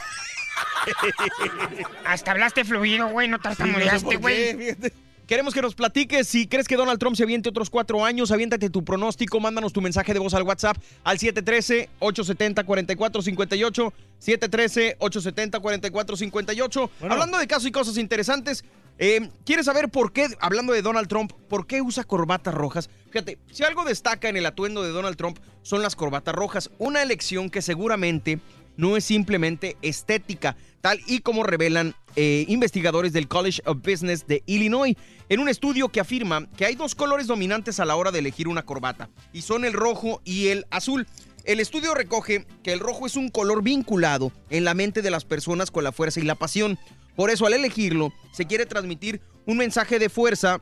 Hasta 2.06 2.32
hablaste 2.32 2.64
fluido, 2.64 3.08
güey. 3.08 3.28
No 3.28 3.38
Sí, 3.38 3.64
no 3.64 4.00
sé 4.00 4.92
Queremos 5.30 5.54
que 5.54 5.62
nos 5.62 5.76
platiques 5.76 6.28
si 6.28 6.48
crees 6.48 6.68
que 6.68 6.76
Donald 6.76 7.00
Trump 7.00 7.16
se 7.16 7.22
aviente 7.22 7.50
otros 7.50 7.70
cuatro 7.70 8.04
años. 8.04 8.32
Aviéntate 8.32 8.72
tu 8.72 8.84
pronóstico. 8.84 9.40
Mándanos 9.40 9.72
tu 9.72 9.80
mensaje 9.80 10.12
de 10.12 10.18
voz 10.18 10.34
al 10.34 10.42
WhatsApp 10.42 10.78
al 11.04 11.20
713-870-4458. 11.20 13.94
713-870-4458. 14.20 16.90
Bueno. 17.00 17.14
Hablando 17.14 17.38
de 17.38 17.46
casos 17.46 17.68
y 17.68 17.72
cosas 17.72 18.00
interesantes, 18.00 18.66
eh, 18.98 19.30
¿quieres 19.46 19.68
saber 19.68 19.90
por 19.90 20.14
qué, 20.14 20.30
hablando 20.40 20.74
de 20.74 20.82
Donald 20.82 21.08
Trump, 21.08 21.32
por 21.48 21.68
qué 21.68 21.84
usa 21.84 22.06
corbatas 22.06 22.56
rojas? 22.56 22.90
Fíjate, 23.12 23.38
si 23.52 23.64
algo 23.64 23.86
destaca 23.86 24.30
en 24.30 24.38
el 24.38 24.48
atuendo 24.48 24.82
de 24.82 24.90
Donald 24.90 25.16
Trump 25.16 25.38
son 25.62 25.84
las 25.84 25.96
corbatas 25.96 26.34
rojas. 26.34 26.72
Una 26.80 27.04
elección 27.04 27.52
que 27.52 27.62
seguramente 27.62 28.40
no 28.78 28.98
es 28.98 29.06
simplemente 29.06 29.78
estética, 29.84 30.58
tal 30.82 31.00
y 31.06 31.20
como 31.20 31.44
revelan 31.44 31.94
eh, 32.22 32.44
investigadores 32.50 33.14
del 33.14 33.30
College 33.30 33.62
of 33.66 33.78
Business 33.82 34.28
de 34.28 34.44
Illinois, 34.46 34.94
en 35.30 35.40
un 35.40 35.48
estudio 35.48 35.88
que 35.88 36.02
afirma 36.02 36.50
que 36.58 36.66
hay 36.66 36.76
dos 36.76 36.94
colores 36.94 37.28
dominantes 37.28 37.80
a 37.80 37.86
la 37.86 37.96
hora 37.96 38.12
de 38.12 38.20
elegir 38.20 38.50
una 38.50 38.66
corbata, 38.66 39.10
y 39.32 39.42
son 39.44 39.64
el 39.64 39.72
rojo 39.72 40.22
y 40.26 40.48
el 40.50 40.66
azul. 40.70 41.08
El 41.46 41.62
estudio 41.62 41.94
recoge 41.94 42.46
que 42.62 42.74
el 42.74 42.82
rojo 42.82 43.06
es 43.08 43.16
un 43.16 43.30
color 43.30 43.64
vinculado 43.64 44.34
en 44.50 44.66
la 44.66 44.74
mente 44.74 45.02
de 45.02 45.12
las 45.12 45.24
personas 45.24 45.72
con 45.72 45.86
la 45.86 45.94
fuerza 45.94 46.20
y 46.20 46.24
la 46.24 46.36
pasión. 46.36 46.78
Por 47.16 47.30
eso 47.30 47.46
al 47.46 47.54
elegirlo 47.54 48.12
se 48.34 48.48
quiere 48.48 48.66
transmitir 48.66 49.22
un 49.46 49.56
mensaje 49.56 49.98
de 49.98 50.10
fuerza, 50.10 50.62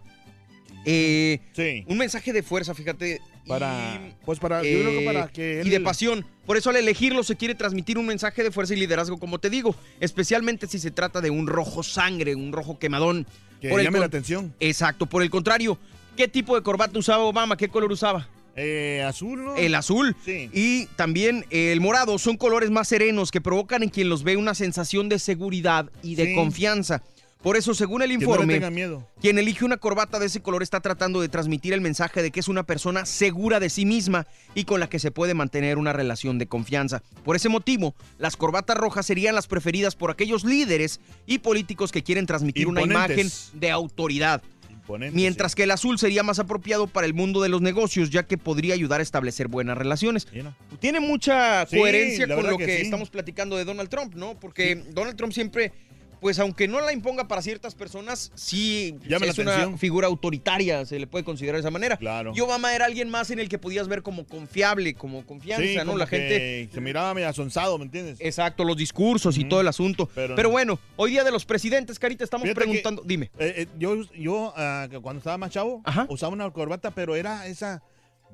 eh, 0.86 1.40
Sí. 1.54 1.84
un 1.88 1.98
mensaje 1.98 2.34
de 2.34 2.44
fuerza, 2.44 2.76
fíjate. 2.76 3.20
Para. 3.48 3.96
y- 3.96 4.16
Pues 4.26 4.40
para. 4.40 4.58
yo 4.64 4.80
creo 4.80 4.92
que 4.92 5.02
eh, 5.04 5.06
para 5.06 5.28
que. 5.30 5.62
y 5.66 5.70
de 5.70 5.80
pasión. 5.80 6.26
Por 6.46 6.58
eso 6.58 6.70
al 6.70 6.76
elegirlo 6.78 7.24
se 7.24 7.36
quiere 7.36 7.56
transmitir 7.56 7.98
un 7.98 8.06
mensaje 8.06 8.44
de 8.44 8.52
fuerza 8.52 8.74
y 8.74 8.78
liderazgo, 8.78 9.18
como 9.18 9.40
te 9.40 9.50
digo, 9.50 9.76
especialmente 10.00 10.68
si 10.68 10.80
se 10.80 10.92
trata 10.92 11.22
de 11.22 11.30
un 11.30 11.48
rojo 11.48 11.84
sangre, 11.84 12.36
un 12.36 12.52
rojo 12.54 12.80
quemadón. 12.80 13.26
Que 13.62 13.70
Por 13.70 13.82
llame 13.82 14.00
la 14.00 14.06
atención. 14.06 14.54
Exacto, 14.60 15.08
por 15.08 15.24
el 15.24 15.30
contrario, 15.32 15.78
¿qué 16.16 16.28
tipo 16.28 16.56
de 16.56 16.62
corbata 16.62 16.98
usaba 17.00 17.24
Obama? 17.24 17.58
¿Qué 17.58 17.70
color 17.70 17.92
usaba? 17.92 18.28
Eh, 18.56 19.04
azul, 19.08 19.44
¿no? 19.44 19.56
El 19.56 19.76
azul. 19.76 20.16
Sí. 20.26 20.50
Y 20.54 20.86
también 20.96 21.46
el 21.52 21.80
morado 21.82 22.18
son 22.18 22.38
colores 22.38 22.70
más 22.72 22.88
serenos 22.88 23.30
que 23.32 23.42
provocan 23.42 23.84
en 23.84 23.90
quien 23.90 24.10
los 24.10 24.24
ve 24.24 24.36
una 24.38 24.56
sensación 24.56 25.10
de 25.10 25.20
seguridad 25.20 25.90
y 26.02 26.16
de 26.16 26.26
Sí. 26.28 26.36
confianza. 26.36 27.04
Por 27.42 27.56
eso, 27.56 27.74
según 27.74 28.02
el 28.02 28.10
no 28.10 28.16
informe, 28.16 28.60
miedo. 28.72 29.08
quien 29.22 29.38
elige 29.38 29.64
una 29.64 29.78
corbata 29.78 30.20
de 30.20 30.26
ese 30.26 30.42
color 30.42 30.64
está 30.64 30.80
tratando 30.80 31.22
de 31.22 31.30
transmitir 31.30 31.74
el 31.74 31.82
mensaje 31.82 32.22
de 32.22 32.32
que 32.32 32.40
es 32.40 32.48
una 32.48 32.64
persona 32.64 33.06
segura 33.06 33.60
de 33.60 33.70
sí 33.70 33.86
misma 33.86 34.26
y 34.56 34.64
con 34.66 34.80
la 34.80 34.90
que 34.90 35.00
se 35.00 35.12
puede 35.12 35.34
mantener 35.34 35.78
una 35.78 35.94
relación 35.94 36.40
de 36.40 36.48
confianza. 36.48 37.04
Por 37.24 37.36
ese 37.36 37.50
motivo, 37.50 37.96
las 38.18 38.38
corbatas 38.38 38.78
rojas 38.78 39.06
serían 39.06 39.36
las 39.36 39.48
preferidas 39.48 39.96
por 39.96 40.12
aquellos 40.12 40.44
líderes 40.44 41.00
y 41.26 41.40
políticos 41.40 41.92
que 41.92 42.04
quieren 42.04 42.26
transmitir 42.26 42.68
una 42.68 42.82
imagen 42.82 43.30
de 43.54 43.72
autoridad. 43.72 44.42
Mientras 45.12 45.52
sí. 45.52 45.58
que 45.58 45.64
el 45.64 45.72
azul 45.72 46.00
sería 46.00 46.24
más 46.24 46.40
apropiado 46.40 46.88
para 46.88 47.06
el 47.06 47.14
mundo 47.14 47.42
de 47.42 47.50
los 47.50 47.62
negocios, 47.62 48.10
ya 48.10 48.24
que 48.24 48.38
podría 48.38 48.74
ayudar 48.74 49.00
a 49.00 49.04
establecer 49.04 49.48
buenas 49.48 49.78
relaciones. 49.78 50.28
Mira. 50.32 50.56
Tiene 50.80 51.00
mucha 51.00 51.66
coherencia 51.66 52.28
con 52.28 52.46
lo 52.46 52.58
que, 52.58 52.66
que 52.66 52.78
sí. 52.78 52.82
estamos 52.84 53.10
platicando 53.10 53.58
de 53.58 53.66
Donald 53.66 53.90
Trump, 53.90 54.16
¿no? 54.16 54.40
Porque 54.40 54.76
Donald 54.92 55.18
Trump 55.18 55.34
siempre, 55.34 55.74
pues 56.20 56.40
aunque 56.40 56.68
no 56.68 56.82
la 56.82 56.94
imponga 56.94 57.28
para 57.28 57.42
ciertas 57.42 57.76
personas, 57.76 58.32
sí 58.36 58.96
es 59.10 59.38
una 59.40 59.78
figura 59.78 60.08
autoritaria, 60.08 60.86
se 60.86 61.00
le 61.00 61.08
puede 61.08 61.24
considerar 61.26 61.56
de 61.56 61.62
esa 61.62 61.72
manera. 61.72 61.98
Claro. 61.98 62.34
Y 62.36 62.40
Obama 62.42 62.74
era 62.76 62.86
alguien 62.86 63.10
más 63.10 63.32
en 63.32 63.40
el 63.40 63.50
que 63.50 63.58
podías 63.58 63.88
ver 63.88 64.02
como 64.04 64.26
confiable, 64.26 64.94
como 64.94 65.26
confianza, 65.26 65.66
Sí, 65.66 65.76
¿no? 65.76 65.86
como 65.86 65.98
La 65.98 66.08
gente... 66.08 66.70
Se 66.74 66.82
miraba 66.82 67.14
medio 67.14 67.30
asonsado, 67.30 67.78
¿me 67.78 67.86
entiendes? 67.86 68.18
Exacto, 68.20 68.64
los 68.64 68.78
discursos 68.78 69.38
y 69.38 69.46
todo 69.46 69.62
el 69.62 69.68
asunto. 69.68 70.10
Pero, 70.16 70.36
Pero- 70.36 70.50
bueno, 70.50 70.80
hoy 70.96 71.12
día 71.12 71.24
de 71.24 71.32
los 71.32 71.46
presidentes, 71.46 72.00
Carita, 72.00 72.24
estamos 72.24 72.44
Fíjate 72.44 72.60
que- 72.62 72.66
preguntando... 72.66 73.04
Dime. 73.06 73.32
Eh, 73.40 73.54
eh, 73.58 73.68
yo, 73.78 73.96
yo 74.14 74.54
que 74.90 75.00
cuando 75.00 75.20
estaba 75.20 75.38
más 75.38 75.52
chavo, 75.52 75.82
Ajá. 75.86 76.06
usaba 76.10 76.34
una 76.34 76.50
corbata, 76.52 76.92
pero 76.92 77.16
era 77.16 77.48
esa 77.48 77.82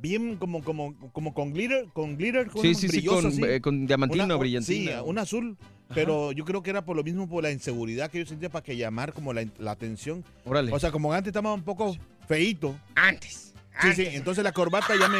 bien 0.04 0.36
como, 0.36 0.64
como, 0.64 0.94
como 1.14 1.34
con 1.34 1.54
glitter, 1.54 1.88
con 1.94 2.18
glitter, 2.18 2.48
¿cómo 2.52 2.62
Sí, 2.62 2.76
sí, 2.76 2.90
sí, 2.90 3.04
con, 3.06 3.26
así. 3.26 3.42
eh, 3.44 3.62
con 3.62 3.88
diamantina 3.88 4.26
Una- 4.26 4.36
brillantina. 4.36 4.92
Sí, 4.92 4.98
un 5.04 5.18
azul. 5.18 5.58
Pero 5.96 6.32
yo 6.32 6.44
creo 6.44 6.62
que 6.64 6.70
era 6.72 6.84
por 6.86 6.96
lo 6.96 7.04
mismo, 7.04 7.28
por 7.30 7.44
la 7.44 7.52
inseguridad 7.52 8.10
que 8.12 8.20
yo 8.20 8.26
sentía 8.26 8.50
para 8.50 8.64
que 8.64 8.76
llamar 8.76 9.14
como 9.14 9.32
la, 9.32 9.46
la 9.60 9.72
atención. 9.72 10.24
Órale. 10.46 10.72
O 10.72 10.80
sea, 10.80 10.92
como 10.92 11.14
antes 11.14 11.30
estaba 11.30 11.54
un 11.54 11.64
poco 11.64 11.96
feíto. 12.28 12.76
Antes. 12.96 13.54
Sí, 13.82 13.88
antes. 13.90 13.96
sí, 13.96 14.16
entonces 14.16 14.44
la 14.44 14.52
corbata 14.52 14.94
ya 15.00 15.08
me, 15.08 15.20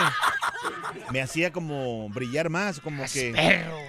me 1.12 1.22
hacía 1.22 1.52
como 1.52 2.10
brillar 2.10 2.50
más, 2.50 2.80
como 2.80 3.04
que, 3.12 3.32
Perro, 3.34 3.72
güey. 3.72 3.86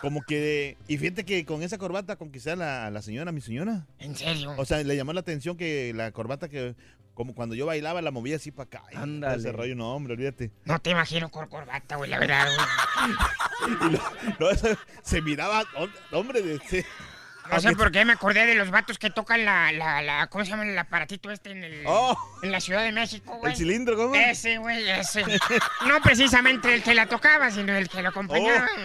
como 0.00 0.22
que, 0.22 0.76
y 0.88 0.96
fíjate 0.98 1.24
que 1.24 1.44
con 1.44 1.62
esa 1.62 1.78
corbata 1.78 2.16
conquisté 2.16 2.50
a 2.52 2.56
la, 2.56 2.90
la 2.90 3.02
señora, 3.02 3.30
mi 3.32 3.40
señora. 3.40 3.86
En 3.98 4.14
serio. 4.16 4.52
O 4.58 4.64
sea, 4.64 4.82
le 4.82 4.96
llamó 4.96 5.12
la 5.12 5.20
atención 5.20 5.56
que 5.56 5.92
la 5.94 6.10
corbata 6.12 6.48
que, 6.48 6.74
como 7.16 7.34
cuando 7.34 7.54
yo 7.54 7.64
bailaba, 7.66 8.02
la 8.02 8.10
movía 8.12 8.36
así 8.36 8.52
para 8.52 8.66
acá. 8.68 8.82
Ándale. 8.94 9.38
Ese 9.38 9.50
rollo, 9.50 9.74
no, 9.74 9.92
hombre, 9.96 10.12
olvídate. 10.12 10.52
No 10.66 10.78
te 10.78 10.90
imagino 10.90 11.30
con 11.30 11.48
corbata, 11.48 11.96
güey, 11.96 12.10
la 12.10 12.18
verdad, 12.20 12.46
güey. 12.54 13.16
Y 13.90 13.92
lo- 14.38 14.50
se 15.02 15.22
miraba, 15.22 15.64
hom- 15.76 15.90
hombre, 16.12 16.42
de, 16.42 16.58
se- 16.60 16.86
No 17.50 17.60
sé 17.60 17.72
por 17.76 17.90
qué 17.92 18.04
me 18.04 18.12
acordé 18.14 18.46
de 18.46 18.54
los 18.54 18.70
vatos 18.70 18.98
que 18.98 19.10
tocan 19.10 19.44
la, 19.44 19.72
la, 19.72 20.02
la 20.02 20.26
¿cómo 20.28 20.44
se 20.44 20.50
llama 20.50 20.64
el 20.64 20.78
aparatito 20.78 21.30
este 21.30 21.50
en 21.50 21.64
el, 21.64 21.82
Oh. 21.86 22.16
en 22.42 22.52
la 22.52 22.60
Ciudad 22.60 22.82
de 22.82 22.92
México, 22.92 23.36
güey? 23.38 23.52
¿El 23.52 23.58
cilindro, 23.58 23.96
cómo? 23.96 24.14
Ese, 24.14 24.58
güey, 24.58 24.88
ese. 24.90 25.22
No 25.86 26.00
precisamente 26.02 26.72
el 26.74 26.82
que 26.82 26.94
la 26.94 27.06
tocaba, 27.06 27.50
sino 27.50 27.74
el 27.76 27.88
que 27.88 28.02
lo 28.02 28.08
acompañaba. 28.10 28.66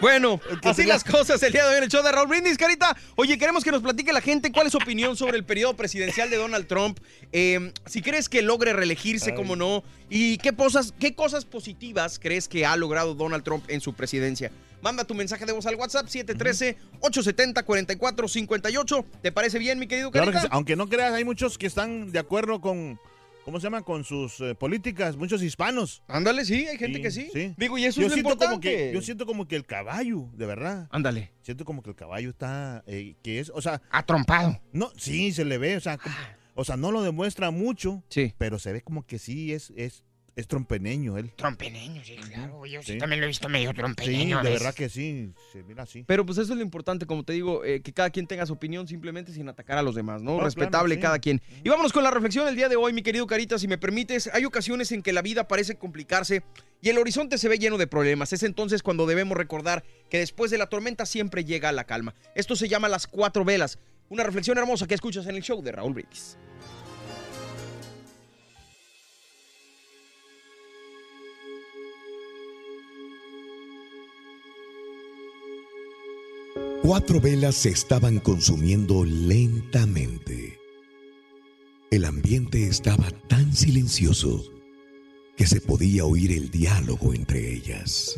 Bueno, 0.00 0.40
que 0.62 0.68
así 0.68 0.84
las 0.84 1.02
cosas 1.04 1.42
el 1.42 1.52
día 1.52 1.64
de 1.64 1.70
hoy 1.70 1.76
en 1.78 1.84
el 1.84 1.90
show 1.90 2.02
de 2.02 2.12
Raúl 2.12 2.28
Brindis, 2.28 2.56
Carita. 2.58 2.96
Oye, 3.16 3.38
queremos 3.38 3.64
que 3.64 3.70
nos 3.70 3.82
platique 3.82 4.12
la 4.12 4.20
gente 4.20 4.52
cuál 4.52 4.66
es 4.66 4.72
su 4.72 4.78
opinión 4.78 5.16
sobre 5.16 5.36
el 5.36 5.44
periodo 5.44 5.74
presidencial 5.74 6.30
de 6.30 6.36
Donald 6.36 6.66
Trump. 6.66 6.98
Eh, 7.32 7.72
si 7.86 8.02
crees 8.02 8.28
que 8.28 8.42
logre 8.42 8.72
reelegirse, 8.72 9.30
Ay. 9.30 9.36
cómo 9.36 9.56
no. 9.56 9.82
Y 10.08 10.38
qué 10.38 10.52
cosas, 10.54 10.92
qué 10.98 11.14
cosas 11.14 11.44
positivas 11.44 12.18
crees 12.18 12.46
que 12.48 12.64
ha 12.66 12.76
logrado 12.76 13.14
Donald 13.14 13.42
Trump 13.44 13.64
en 13.68 13.80
su 13.80 13.94
presidencia. 13.94 14.50
Manda 14.86 15.02
tu 15.02 15.14
mensaje 15.16 15.44
de 15.44 15.50
voz 15.52 15.66
al 15.66 15.74
WhatsApp 15.74 16.06
713-870-4458. 16.06 19.04
¿Te 19.20 19.32
parece 19.32 19.58
bien, 19.58 19.80
mi 19.80 19.88
querido 19.88 20.12
Claro 20.12 20.30
que 20.30 20.38
sí. 20.38 20.46
Aunque 20.52 20.76
no 20.76 20.88
creas, 20.88 21.12
hay 21.12 21.24
muchos 21.24 21.58
que 21.58 21.66
están 21.66 22.12
de 22.12 22.20
acuerdo 22.20 22.60
con, 22.60 22.96
¿cómo 23.44 23.58
se 23.58 23.64
llama? 23.64 23.82
Con 23.82 24.04
sus 24.04 24.40
eh, 24.40 24.54
políticas, 24.54 25.16
muchos 25.16 25.42
hispanos. 25.42 26.04
Ándale, 26.06 26.44
sí, 26.44 26.68
hay 26.68 26.78
gente 26.78 26.98
Sí, 26.98 27.02
que 27.02 27.10
sí. 27.10 27.28
sí. 27.32 27.52
Digo, 27.56 27.76
y 27.78 27.84
eso 27.84 28.00
yo 28.00 28.06
es 28.06 28.12
lo 28.12 28.14
siento 28.14 28.30
como 28.36 28.44
importante. 28.44 28.76
que 28.86 28.92
Yo 28.94 29.02
siento 29.02 29.26
como 29.26 29.48
que 29.48 29.56
el 29.56 29.66
caballo, 29.66 30.28
de 30.34 30.46
verdad. 30.46 30.86
Ándale. 30.92 31.32
Siento 31.42 31.64
como 31.64 31.82
que 31.82 31.90
el 31.90 31.96
caballo 31.96 32.30
está, 32.30 32.84
eh, 32.86 33.16
que 33.24 33.40
es, 33.40 33.50
o 33.52 33.60
sea, 33.60 33.82
Atrompado. 33.90 34.60
no, 34.72 34.92
sí, 34.96 35.32
se 35.32 35.44
le 35.44 35.58
ve, 35.58 35.78
o 35.78 35.80
sea, 35.80 35.98
como- 35.98 36.14
o 36.54 36.64
sea, 36.64 36.76
no 36.76 36.92
lo 36.92 37.02
demuestra 37.02 37.50
mucho, 37.50 38.04
Sí. 38.08 38.34
pero 38.38 38.60
se 38.60 38.72
ve 38.72 38.82
como 38.82 39.04
que 39.04 39.18
sí 39.18 39.52
es, 39.52 39.72
es, 39.76 40.04
es 40.36 40.46
trompeneño 40.46 41.16
él. 41.16 41.32
Trompeneño, 41.34 42.04
sí, 42.04 42.14
claro. 42.16 42.66
Yo 42.66 42.82
sí, 42.82 42.92
Sí. 42.92 42.98
también 42.98 43.20
lo 43.20 43.24
he 43.24 43.28
visto 43.28 43.48
medio 43.48 43.70
Sí, 43.70 43.76
trompeneño. 43.76 44.38
a 44.38 44.42
de 44.42 44.50
verdad 44.50 44.74
que 44.74 44.90
sí, 44.90 45.32
se 45.50 45.62
mira 45.62 45.84
así. 45.84 46.04
Pero 46.06 46.26
pues 46.26 46.36
eso 46.36 46.52
es 46.52 46.56
lo 46.58 46.62
importante, 46.62 47.06
como 47.06 47.24
te 47.24 47.32
digo, 47.32 47.64
eh, 47.64 47.80
que 47.80 47.94
cada 47.94 48.10
quien 48.10 48.26
tenga 48.26 48.44
su 48.44 48.52
opinión 48.52 48.86
simplemente 48.86 49.32
sin 49.32 49.48
atacar 49.48 49.78
a 49.78 49.82
los 49.82 49.94
demás, 49.94 50.20
¿no? 50.22 50.36
No, 50.36 50.44
Respetable 50.44 50.96
claro, 50.96 51.00
sí. 51.00 51.02
cada 51.02 51.18
quien. 51.20 51.40
Y 51.64 51.68
vámonos 51.70 51.92
con 51.94 52.04
la 52.04 52.10
reflexión 52.10 52.44
del 52.44 52.54
día 52.54 52.68
de 52.68 52.76
hoy, 52.76 52.92
mi 52.92 53.02
querido 53.02 53.26
Carita, 53.26 53.58
si 53.58 53.66
me 53.66 53.78
permites. 53.78 54.28
Hay 54.34 54.44
ocasiones 54.44 54.92
en 54.92 55.02
que 55.02 55.14
la 55.14 55.22
vida 55.22 55.48
parece 55.48 55.76
complicarse 55.76 56.42
y 56.82 56.90
el 56.90 56.98
horizonte 56.98 57.38
se 57.38 57.48
ve 57.48 57.58
lleno 57.58 57.78
de 57.78 57.86
problemas. 57.86 58.34
Es 58.34 58.42
entonces 58.42 58.82
cuando 58.82 59.06
debemos 59.06 59.38
recordar 59.38 59.84
que 60.10 60.18
después 60.18 60.50
de 60.50 60.58
la 60.58 60.66
tormenta 60.66 61.06
siempre 61.06 61.46
llega 61.46 61.72
la 61.72 61.84
calma. 61.84 62.14
Esto 62.34 62.56
se 62.56 62.68
llama 62.68 62.90
las 62.90 63.06
cuatro 63.06 63.42
velas. 63.46 63.78
Una 64.10 64.22
reflexión 64.22 64.58
hermosa 64.58 64.86
que 64.86 64.94
escuchas 64.94 65.26
en 65.26 65.34
el 65.36 65.42
show 65.42 65.62
de 65.62 65.72
Raúl 65.72 65.94
Brindis. 65.94 66.36
Cuatro 76.86 77.20
velas 77.20 77.56
se 77.56 77.70
estaban 77.70 78.20
consumiendo 78.20 79.04
lentamente. 79.04 80.56
El 81.90 82.04
ambiente 82.04 82.68
estaba 82.68 83.10
tan 83.26 83.52
silencioso 83.52 84.44
que 85.36 85.48
se 85.48 85.60
podía 85.60 86.04
oír 86.04 86.30
el 86.30 86.48
diálogo 86.48 87.12
entre 87.12 87.54
ellas. 87.54 88.16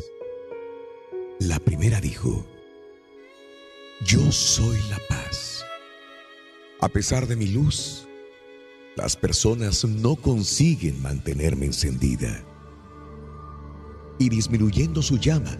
La 1.39 1.57
primera 1.57 1.99
dijo, 1.99 2.45
Yo 4.05 4.31
soy 4.31 4.77
la 4.91 4.99
paz. 5.09 5.65
A 6.79 6.89
pesar 6.89 7.25
de 7.25 7.37
mi 7.37 7.47
luz, 7.47 8.07
las 8.95 9.15
personas 9.15 9.83
no 9.83 10.15
consiguen 10.15 11.01
mantenerme 11.01 11.65
encendida. 11.65 12.45
Y 14.19 14.29
disminuyendo 14.29 15.01
su 15.01 15.17
llama, 15.17 15.57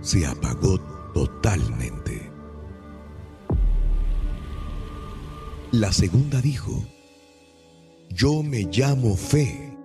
se 0.00 0.24
apagó 0.24 0.93
totalmente. 1.14 2.30
La 5.72 5.92
segunda 5.92 6.40
dijo, 6.42 6.84
yo 8.10 8.42
me 8.42 8.64
llamo 8.64 9.16
fe. 9.16 9.76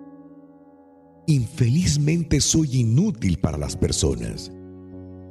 Infelizmente 1.26 2.40
soy 2.40 2.80
inútil 2.80 3.38
para 3.38 3.56
las 3.56 3.76
personas, 3.76 4.52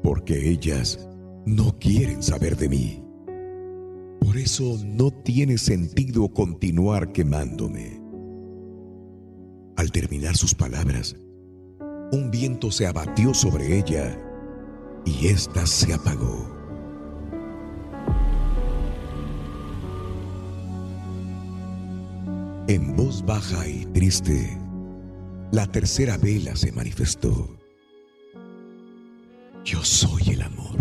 porque 0.02 0.50
ellas 0.50 1.08
no 1.46 1.78
quieren 1.78 2.24
saber 2.24 2.56
de 2.58 2.70
mí. 2.70 3.04
Por 4.22 4.38
eso 4.38 4.78
no 4.84 5.12
tiene 5.12 5.58
sentido 5.58 6.30
continuar 6.30 7.12
quemándome. 7.12 8.02
Al 9.76 9.92
terminar 9.92 10.36
sus 10.36 10.54
palabras, 10.56 11.16
un 12.12 12.32
viento 12.32 12.72
se 12.72 12.86
abatió 12.86 13.34
sobre 13.34 13.78
ella 13.78 14.29
y 15.10 15.28
ésta 15.28 15.66
se 15.66 15.94
apagó. 15.94 16.48
En 22.68 22.96
voz 22.96 23.26
baja 23.26 23.68
y 23.68 23.86
triste, 23.86 24.58
la 25.52 25.66
tercera 25.66 26.18
vela 26.18 26.56
se 26.56 26.72
manifestó. 26.72 27.58
Yo 29.66 29.84
soy 29.84 30.34
el 30.34 30.44
amor. 30.44 30.78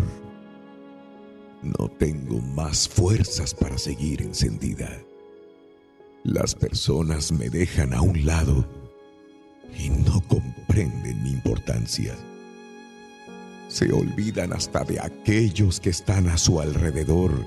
No 1.62 1.88
tengo 1.99 2.40
más 2.40 2.87
fuerzas 2.87 3.54
para 3.54 3.78
seguir 3.78 4.20
encendida. 4.20 4.90
Las 6.25 6.54
personas 6.54 7.32
me 7.32 7.49
dejan 7.49 7.94
a 7.94 8.02
un 8.02 8.26
lado 8.26 8.68
y 9.78 9.88
no 9.88 10.20
comprenden 10.28 11.23
mi 11.23 11.30
importancia. 11.30 12.14
Se 13.68 13.92
olvidan 13.92 14.54
hasta 14.54 14.82
de 14.82 14.98
aquellos 14.98 15.78
que 15.78 15.90
están 15.90 16.28
a 16.28 16.38
su 16.38 16.58
alrededor 16.58 17.46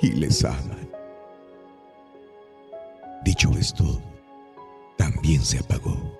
y 0.00 0.12
les 0.12 0.42
aman. 0.44 0.88
Dicho 3.24 3.50
esto, 3.58 4.00
también 4.96 5.44
se 5.44 5.58
apagó. 5.58 6.18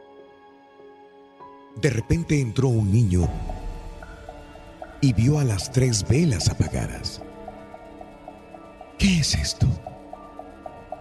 De 1.80 1.90
repente 1.90 2.38
entró 2.38 2.68
un 2.68 2.92
niño 2.92 3.28
y 5.00 5.14
vio 5.14 5.38
a 5.38 5.44
las 5.44 5.72
tres 5.72 6.06
velas 6.06 6.50
apagadas. 6.50 7.22
¿Qué 8.98 9.20
es 9.20 9.34
esto? 9.34 9.66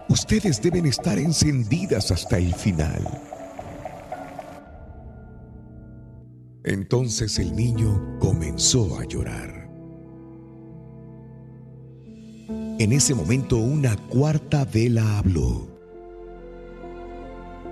Ustedes 0.08 0.62
deben 0.62 0.86
estar 0.86 1.18
encendidas 1.18 2.10
hasta 2.10 2.38
el 2.38 2.54
final. 2.54 3.27
Entonces 6.68 7.38
el 7.38 7.56
niño 7.56 8.18
comenzó 8.18 8.98
a 8.98 9.04
llorar. 9.06 9.70
En 12.78 12.92
ese 12.92 13.14
momento 13.14 13.56
una 13.56 13.96
cuarta 14.08 14.66
vela 14.66 15.16
habló. 15.16 15.66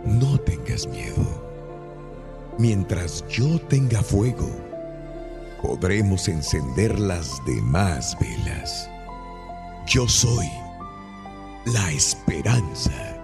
No 0.07 0.41
tengas 0.41 0.87
miedo. 0.89 1.45
Mientras 2.59 3.23
yo 3.29 3.61
tenga 3.69 4.03
fuego, 4.03 4.49
podremos 5.61 6.27
encender 6.27 6.99
las 6.99 7.45
demás 7.45 8.17
velas. 8.19 8.89
Yo 9.87 10.09
soy 10.09 10.49
la 11.67 11.93
esperanza. 11.93 13.16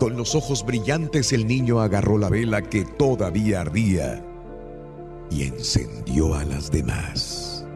Con 0.00 0.16
los 0.16 0.34
ojos 0.34 0.64
brillantes 0.64 1.30
el 1.34 1.46
niño 1.46 1.80
agarró 1.80 2.16
la 2.16 2.30
vela 2.30 2.62
que 2.62 2.86
todavía 2.86 3.60
ardía 3.60 4.24
y 5.30 5.42
encendió 5.42 6.34
a 6.34 6.42
las 6.46 6.70
demás. 6.70 7.66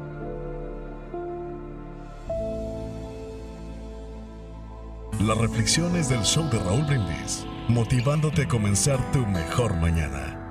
Las 5.20 5.36
reflexiones 5.36 6.08
del 6.08 6.22
show 6.22 6.48
de 6.48 6.58
Raúl 6.60 6.84
Brindis, 6.86 7.44
motivándote 7.68 8.44
a 8.44 8.48
comenzar 8.48 9.12
tu 9.12 9.18
mejor 9.26 9.76
mañana. 9.76 10.43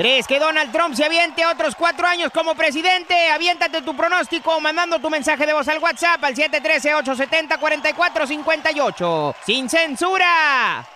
¿Crees 0.00 0.26
que 0.26 0.38
Donald 0.38 0.72
Trump 0.72 0.94
se 0.94 1.04
aviente 1.04 1.44
otros 1.44 1.74
cuatro 1.74 2.06
años 2.06 2.32
como 2.32 2.54
presidente? 2.54 3.28
Aviéntate 3.28 3.82
tu 3.82 3.94
pronóstico 3.94 4.58
mandando 4.58 4.98
tu 4.98 5.10
mensaje 5.10 5.44
de 5.44 5.52
voz 5.52 5.68
al 5.68 5.78
WhatsApp 5.78 6.24
al 6.24 6.34
713-870-4458. 6.34 9.34
¡Sin 9.44 9.68
censura! 9.68 10.86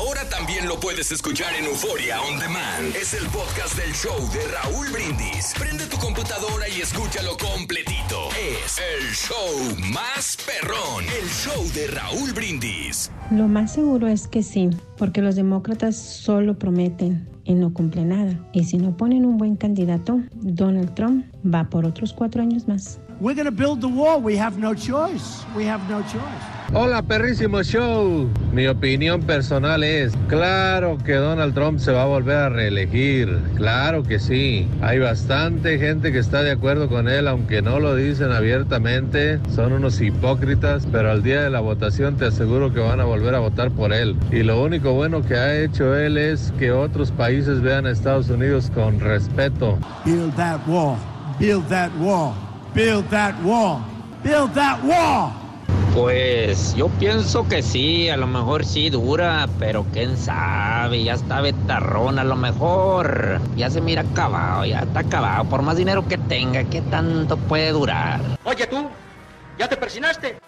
Ahora 0.00 0.26
también 0.30 0.66
lo 0.66 0.80
puedes 0.80 1.12
escuchar 1.12 1.54
en 1.54 1.66
Euforia 1.66 2.22
On 2.22 2.38
Demand. 2.38 2.96
Es 2.96 3.12
el 3.12 3.26
podcast 3.26 3.76
del 3.76 3.92
show 3.92 4.16
de 4.32 4.48
Raúl 4.48 4.88
Brindis. 4.88 5.52
Prende 5.58 5.84
tu 5.84 5.98
computadora 5.98 6.66
y 6.70 6.80
escúchalo 6.80 7.36
completito. 7.36 8.30
Es 8.64 8.78
el 8.78 9.10
show 9.12 9.76
más 9.92 10.38
perrón. 10.46 11.04
El 11.04 11.28
show 11.28 11.62
de 11.74 11.88
Raúl 11.88 12.32
Brindis. 12.32 13.12
Lo 13.30 13.46
más 13.46 13.74
seguro 13.74 14.08
es 14.08 14.26
que 14.26 14.42
sí, 14.42 14.70
porque 14.96 15.20
los 15.20 15.36
demócratas 15.36 15.96
solo 15.96 16.58
prometen 16.58 17.28
y 17.44 17.52
no 17.52 17.74
cumplen 17.74 18.08
nada. 18.08 18.48
Y 18.54 18.64
si 18.64 18.78
no 18.78 18.96
ponen 18.96 19.26
un 19.26 19.36
buen 19.36 19.56
candidato, 19.56 20.18
Donald 20.32 20.94
Trump 20.94 21.26
va 21.44 21.68
por 21.68 21.84
otros 21.84 22.14
cuatro 22.14 22.40
años 22.40 22.66
más. 22.66 23.00
We're 23.20 23.34
going 23.34 23.44
to 23.44 23.50
build 23.52 23.80
the 23.80 23.88
wall. 23.88 24.20
We 24.20 24.36
have 24.36 24.58
no 24.58 24.74
choice. 24.74 25.44
We 25.54 25.64
have 25.64 25.88
no 25.88 26.02
choice. 26.02 26.60
Hola, 26.72 27.02
perrísimo 27.02 27.64
show. 27.64 28.30
Mi 28.52 28.68
opinión 28.68 29.22
personal 29.22 29.82
es, 29.82 30.12
claro 30.28 30.98
que 30.98 31.14
Donald 31.14 31.52
Trump 31.52 31.80
se 31.80 31.90
va 31.90 32.04
a 32.04 32.06
volver 32.06 32.36
a 32.36 32.48
reelegir. 32.48 33.28
Claro 33.56 34.04
que 34.04 34.20
sí. 34.20 34.68
Hay 34.80 35.00
bastante 35.00 35.78
gente 35.78 36.12
que 36.12 36.18
está 36.20 36.44
de 36.44 36.52
acuerdo 36.52 36.88
con 36.88 37.08
él, 37.08 37.26
aunque 37.26 37.60
no 37.60 37.80
lo 37.80 37.96
dicen 37.96 38.30
abiertamente. 38.30 39.40
Son 39.52 39.72
unos 39.72 40.00
hipócritas, 40.00 40.86
pero 40.92 41.10
al 41.10 41.24
día 41.24 41.42
de 41.42 41.50
la 41.50 41.58
votación 41.58 42.16
te 42.16 42.26
aseguro 42.26 42.72
que 42.72 42.78
van 42.78 43.00
a 43.00 43.04
volver 43.04 43.34
a 43.34 43.40
votar 43.40 43.72
por 43.72 43.92
él. 43.92 44.16
Y 44.30 44.44
lo 44.44 44.62
único 44.62 44.92
bueno 44.92 45.22
que 45.22 45.34
ha 45.34 45.56
hecho 45.58 45.96
él 45.96 46.16
es 46.16 46.52
que 46.56 46.70
otros 46.70 47.10
países 47.10 47.60
vean 47.60 47.86
a 47.86 47.90
Estados 47.90 48.30
Unidos 48.30 48.70
con 48.72 49.00
respeto. 49.00 49.76
Build 50.04 50.36
that 50.36 50.60
wall. 50.68 50.96
Build 51.40 51.68
that 51.68 51.90
wall. 51.98 52.49
Build 52.74 53.10
that 53.10 53.34
wall. 53.42 53.80
Build 54.22 54.54
that 54.54 54.78
wall. 54.84 55.32
Pues 55.92 56.72
yo 56.76 56.86
pienso 57.00 57.48
que 57.48 57.62
sí, 57.64 58.08
a 58.08 58.16
lo 58.16 58.28
mejor 58.28 58.64
sí 58.64 58.90
dura, 58.90 59.48
pero 59.58 59.84
quién 59.92 60.16
sabe, 60.16 61.02
ya 61.02 61.14
está 61.14 61.40
betarrón, 61.40 62.20
a 62.20 62.24
lo 62.24 62.36
mejor 62.36 63.40
ya 63.56 63.68
se 63.70 63.80
mira 63.80 64.02
acabado, 64.02 64.64
ya 64.64 64.80
está 64.80 65.00
acabado, 65.00 65.46
por 65.46 65.62
más 65.62 65.76
dinero 65.76 66.06
que 66.06 66.16
tenga, 66.16 66.62
¿qué 66.62 66.80
tanto 66.82 67.36
puede 67.36 67.72
durar? 67.72 68.20
Oye 68.44 68.68
tú, 68.68 68.88
¿ya 69.58 69.68
te 69.68 69.76
persinaste? 69.76 70.38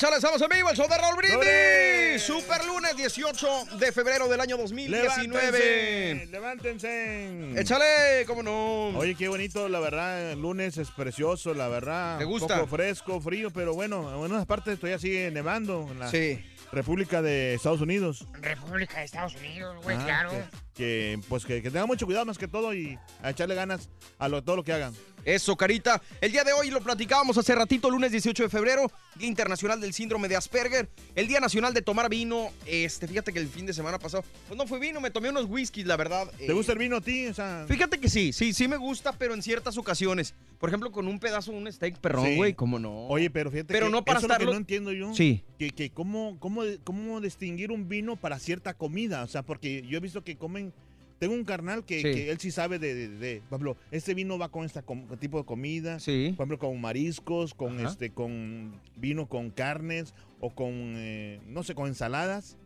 Chale, 0.00 0.16
estamos 0.16 0.40
en 0.40 0.48
vivo, 0.48 0.70
el 0.70 0.76
show 0.78 0.88
de 0.88 0.96
Raúl 0.96 1.16
Brindis. 1.16 2.22
Super 2.22 2.64
lunes 2.64 2.96
18 2.96 3.76
de 3.78 3.92
febrero 3.92 4.28
del 4.28 4.40
año 4.40 4.56
2019. 4.56 6.26
Levántense. 6.30 7.60
Échale, 7.60 8.24
cómo 8.26 8.42
no. 8.42 8.98
Oye, 8.98 9.14
qué 9.14 9.28
bonito, 9.28 9.68
la 9.68 9.78
verdad. 9.78 10.32
El 10.32 10.40
lunes 10.40 10.78
es 10.78 10.90
precioso, 10.90 11.52
la 11.52 11.68
verdad. 11.68 12.16
¿Te 12.16 12.24
gusta? 12.24 12.54
Un 12.54 12.60
poco 12.60 12.76
fresco, 12.76 13.20
frío, 13.20 13.50
pero 13.50 13.74
bueno, 13.74 14.08
en 14.24 14.32
unas 14.32 14.46
partes 14.46 14.78
todavía 14.80 14.98
sigue 14.98 15.30
nevando. 15.30 15.86
En 15.90 15.98
la 15.98 16.10
Sí. 16.10 16.42
República 16.72 17.20
de 17.20 17.54
Estados 17.54 17.80
Unidos. 17.82 18.26
República 18.40 19.00
de 19.00 19.04
Estados 19.04 19.34
Unidos, 19.34 19.76
güey, 19.82 19.96
Ah, 19.98 20.04
claro. 20.04 20.30
Que, 20.30 20.44
que, 20.74 21.20
pues 21.28 21.44
que, 21.44 21.60
que 21.62 21.70
tengan 21.70 21.88
mucho 21.88 22.06
cuidado 22.06 22.24
más 22.24 22.38
que 22.38 22.46
todo 22.48 22.72
y 22.72 22.96
a 23.22 23.30
echarle 23.30 23.54
ganas 23.56 23.90
a 24.18 24.28
lo, 24.28 24.42
todo 24.42 24.56
lo 24.56 24.64
que 24.64 24.72
hagan. 24.72 24.94
Eso, 25.24 25.56
Carita. 25.56 26.00
El 26.20 26.32
día 26.32 26.44
de 26.44 26.52
hoy 26.52 26.70
lo 26.70 26.80
platicábamos 26.80 27.36
hace 27.38 27.54
ratito, 27.54 27.90
lunes 27.90 28.10
18 28.12 28.44
de 28.44 28.48
febrero, 28.48 28.90
Día 29.16 29.28
Internacional 29.28 29.80
del 29.80 29.92
Síndrome 29.92 30.28
de 30.28 30.36
Asperger, 30.36 30.88
el 31.14 31.26
Día 31.28 31.40
Nacional 31.40 31.74
de 31.74 31.82
Tomar 31.82 32.08
Vino. 32.08 32.48
Este, 32.66 33.06
fíjate 33.06 33.32
que 33.32 33.38
el 33.38 33.48
fin 33.48 33.66
de 33.66 33.72
semana 33.72 33.98
pasado, 33.98 34.24
pues 34.48 34.56
no 34.56 34.66
fue 34.66 34.78
vino, 34.78 35.00
me 35.00 35.10
tomé 35.10 35.28
unos 35.30 35.44
whiskies, 35.46 35.86
la 35.86 35.96
verdad. 35.96 36.30
¿Te 36.38 36.52
gusta 36.52 36.72
el 36.72 36.78
vino 36.78 36.96
a 36.96 37.00
ti? 37.00 37.26
O 37.26 37.34
sea, 37.34 37.64
Fíjate 37.68 37.98
que 37.98 38.08
sí, 38.08 38.32
sí, 38.32 38.52
sí 38.52 38.66
me 38.68 38.76
gusta, 38.76 39.12
pero 39.12 39.34
en 39.34 39.42
ciertas 39.42 39.76
ocasiones. 39.78 40.34
Por 40.58 40.68
ejemplo, 40.70 40.90
con 40.92 41.06
un 41.08 41.18
pedazo 41.18 41.52
de 41.52 41.58
un 41.58 41.72
steak 41.72 41.98
perrón, 41.98 42.26
Sí. 42.26 42.36
güey, 42.36 42.54
¿cómo 42.54 42.78
no? 42.78 43.06
Oye, 43.08 43.30
pero 43.30 43.50
fíjate 43.50 43.72
Pero 43.72 43.86
que 43.86 43.92
no 43.92 44.04
para 44.04 44.18
eso 44.18 44.26
es 44.26 44.30
lo 44.30 44.36
que 44.36 44.42
estarlo- 44.44 44.52
no 44.52 44.58
entiendo 44.58 44.92
yo. 44.92 45.14
Sí. 45.14 45.42
Que, 45.58 45.70
que 45.70 45.90
cómo, 45.90 46.36
cómo, 46.38 46.62
cómo 46.84 47.20
distinguir 47.20 47.72
un 47.72 47.88
vino 47.88 48.16
para 48.16 48.38
cierta 48.38 48.74
comida. 48.74 49.22
O 49.22 49.28
sea, 49.28 49.42
porque 49.42 49.82
yo 49.88 49.96
he 49.98 50.00
visto 50.00 50.22
que 50.24 50.36
comen... 50.36 50.72
Tengo 51.20 51.34
un 51.34 51.44
carnal 51.44 51.84
que, 51.84 51.96
Sí. 51.98 52.02
que 52.02 52.30
él 52.30 52.40
sí 52.40 52.50
sabe 52.50 52.78
de, 52.80 52.94
de, 52.94 53.08
de- 53.08 53.42
por 53.48 53.58
ejemplo, 53.60 53.76
este 53.92 54.14
vino 54.14 54.38
va 54.38 54.48
con 54.48 54.64
este 54.64 54.82
tipo 55.20 55.38
de 55.38 55.44
comida. 55.44 56.00
Sí. 56.00 56.32
Por 56.36 56.46
ejemplo, 56.46 56.58
con 56.58 56.80
mariscos, 56.80 57.54
con 57.54 57.78
Ajá. 57.78 57.90
este, 57.90 58.10
con 58.10 58.74
vino 58.96 59.26
con 59.26 59.50
carnes 59.50 60.14
o 60.40 60.50
con, 60.54 60.72
eh, 60.96 61.38
no 61.46 61.62
sé, 61.62 61.74
con 61.74 61.86
ensaladas. 61.88 62.56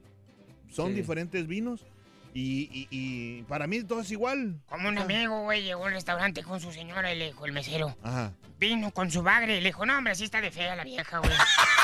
Son 0.71 0.91
Sí. 0.91 0.95
diferentes 0.95 1.47
vinos. 1.49 1.85
Y, 2.33 2.69
y- 2.73 2.89
y 2.91 3.43
para 3.43 3.67
mí 3.67 3.83
todo 3.85 4.01
es 4.01 4.11
igual. 4.11 4.61
Como 4.69 4.89
un 4.89 4.99
amigo, 4.99 5.43
güey, 5.43 5.63
llegó 5.63 5.85
a 5.85 5.87
un 5.89 5.93
restaurante 5.93 6.43
con 6.43 6.61
su 6.61 6.73
señora 6.73 7.13
y 7.13 7.19
le 7.19 7.27
dijo 7.27 7.47
el 7.47 7.53
mesero, 7.53 7.97
Ajá. 8.03 8.33
vino 8.59 8.91
con 8.93 9.11
su 9.11 9.23
bagre 9.23 9.59
y 9.59 9.61
le 9.61 9.67
dijo, 9.69 9.85
no, 9.87 9.99
hombre, 9.99 10.13
así 10.13 10.25
está 10.25 10.41
de 10.41 10.51
fea 10.51 10.75
la 10.77 10.83
vieja, 10.85 11.19
güey. 11.19 11.31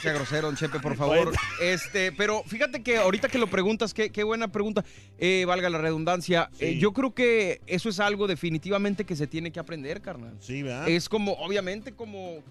Sea 0.00 0.12
grosero, 0.12 0.48
don 0.48 0.56
Chepe, 0.56 0.80
por 0.80 0.96
favor. 0.96 1.32
Este, 1.60 2.12
pero 2.12 2.42
fíjate 2.44 2.82
que 2.82 2.98
ahorita 2.98 3.28
que 3.28 3.38
lo 3.38 3.46
preguntas, 3.46 3.94
qué, 3.94 4.10
qué 4.10 4.24
buena 4.24 4.48
pregunta, 4.48 4.84
eh, 5.18 5.44
valga 5.46 5.70
la 5.70 5.78
redundancia. 5.78 6.50
eh, 6.58 6.78
yo 6.78 6.92
creo 6.92 7.14
que 7.14 7.60
eso 7.66 7.88
es 7.88 8.00
algo 8.00 8.26
definitivamente 8.26 9.04
que 9.04 9.16
se 9.16 9.26
tiene 9.26 9.50
que 9.50 9.60
aprender, 9.60 10.00
carnal. 10.02 10.36
Sí, 10.40 10.62
¿verdad? 10.62 10.88
Es 10.88 11.08
como, 11.08 11.32
obviamente, 11.34 11.92
como. 11.92 12.42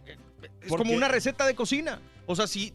Es 0.61 0.69
como 0.69 0.93
una 0.93 1.07
receta 1.07 1.45
de 1.45 1.55
cocina. 1.55 1.99
O 2.25 2.35
sea, 2.35 2.47
si. 2.47 2.73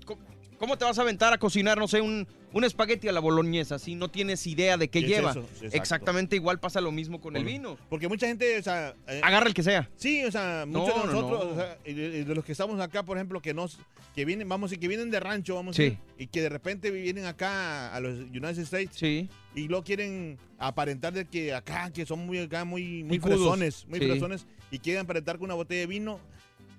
¿Cómo 0.59 0.79
te 0.79 0.87
vas 0.87 0.99
a 0.99 1.03
aventar 1.03 1.35
a 1.35 1.39
cocinar, 1.39 1.77
no 1.77 1.87
sé, 1.87 2.01
un, 2.01 2.27
un 2.57 2.65
espagueti 2.65 3.07
a 3.09 3.13
la 3.13 3.21
boloñesa 3.21 3.79
si 3.79 3.95
no 3.95 4.09
tienes 4.09 4.47
idea 4.47 4.77
de 4.79 4.89
qué 4.89 5.01
¿Qué 5.01 5.07
es 5.07 5.13
lleva? 5.13 5.35
Exactamente 5.73 6.37
igual 6.37 6.59
pasa 6.59 6.81
lo 6.81 6.91
mismo 6.91 7.21
con 7.21 7.37
el 7.37 7.45
vino. 7.45 7.77
Porque 7.91 8.09
mucha 8.09 8.27
gente, 8.27 8.59
o 8.59 8.63
sea... 8.63 8.95
eh, 9.09 9.21
Agarra 9.23 9.47
el 9.49 9.55
que 9.55 9.63
sea. 9.63 9.91
Sí, 9.97 10.25
o 10.25 10.31
sea, 10.33 10.65
No, 10.67 10.81
muchos 10.81 10.95
de 10.95 11.07
no, 11.07 11.13
nosotros, 11.13 11.45
no. 11.45 11.51
o 11.53 11.55
sea, 11.57 11.79
y 11.85 11.93
de, 11.93 12.19
y 12.21 12.25
de 12.25 12.35
los 12.35 12.45
que 12.45 12.53
estamos 12.53 12.81
acá, 12.81 13.03
por 13.05 13.19
ejemplo, 13.19 13.41
que 13.43 13.53
nos, 13.53 13.79
que 14.15 14.25
vienen, 14.25 14.49
vamos, 14.49 14.73
y 14.73 14.79
que 14.79 14.89
vienen 14.89 15.11
de 15.11 15.21
rancho, 15.21 15.55
vamos, 15.55 15.77
a 15.77 15.77
Sí. 15.77 15.83
decir, 15.85 15.99
y 16.19 16.27
que 16.29 16.41
de 16.41 16.49
repente 16.49 16.91
vienen 16.91 17.27
acá 17.27 17.95
a 17.95 18.01
los 18.01 18.19
United 18.21 18.59
States, 18.61 18.91
Sí. 18.97 19.29
y 19.55 19.69
luego 19.69 19.85
quieren 19.85 20.39
aparentar 20.59 21.13
de 21.13 21.27
que 21.27 21.53
acá, 21.53 21.91
que 21.93 22.07
son 22.07 22.25
muy 22.25 22.39
acá, 22.39 22.65
muy, 22.65 23.05
muy 23.05 23.19
Picudos. 23.19 23.39
fresones, 23.39 23.87
muy 23.87 23.99
Sí. 24.01 24.07
fresones, 24.07 24.47
y 24.71 24.79
quieren 24.79 25.03
aparentar 25.05 25.37
con 25.37 25.45
una 25.45 25.55
botella 25.55 25.81
de 25.81 25.87
vino, 25.87 26.21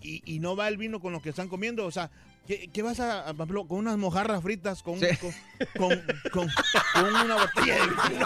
y, 0.01 0.21
y 0.25 0.39
no 0.39 0.55
va 0.55 0.67
el 0.67 0.77
vino 0.77 0.99
con 0.99 1.13
lo 1.13 1.21
que 1.21 1.29
están 1.29 1.47
comiendo, 1.49 1.85
o 1.85 1.91
sea, 1.91 2.09
¿qué, 2.47 2.69
qué 2.73 2.81
vas 2.81 2.99
a, 2.99 3.29
ejemplo, 3.31 3.67
con 3.67 3.79
unas 3.79 3.97
mojarras 3.97 4.41
fritas, 4.41 4.81
con, 4.83 4.99
Sí. 4.99 5.07
con, 5.17 5.33
con, 5.77 6.03
con- 6.31 6.49
con 6.93 7.15
una 7.15 7.35
botella 7.35 7.75
de 7.75 7.87
vino? 7.87 8.25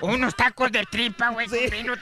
Unos 0.00 0.36
tacos 0.36 0.70
de 0.70 0.84
tripa, 0.90 1.30
güey, 1.30 1.48
con 1.48 1.70
vino. 1.70 1.94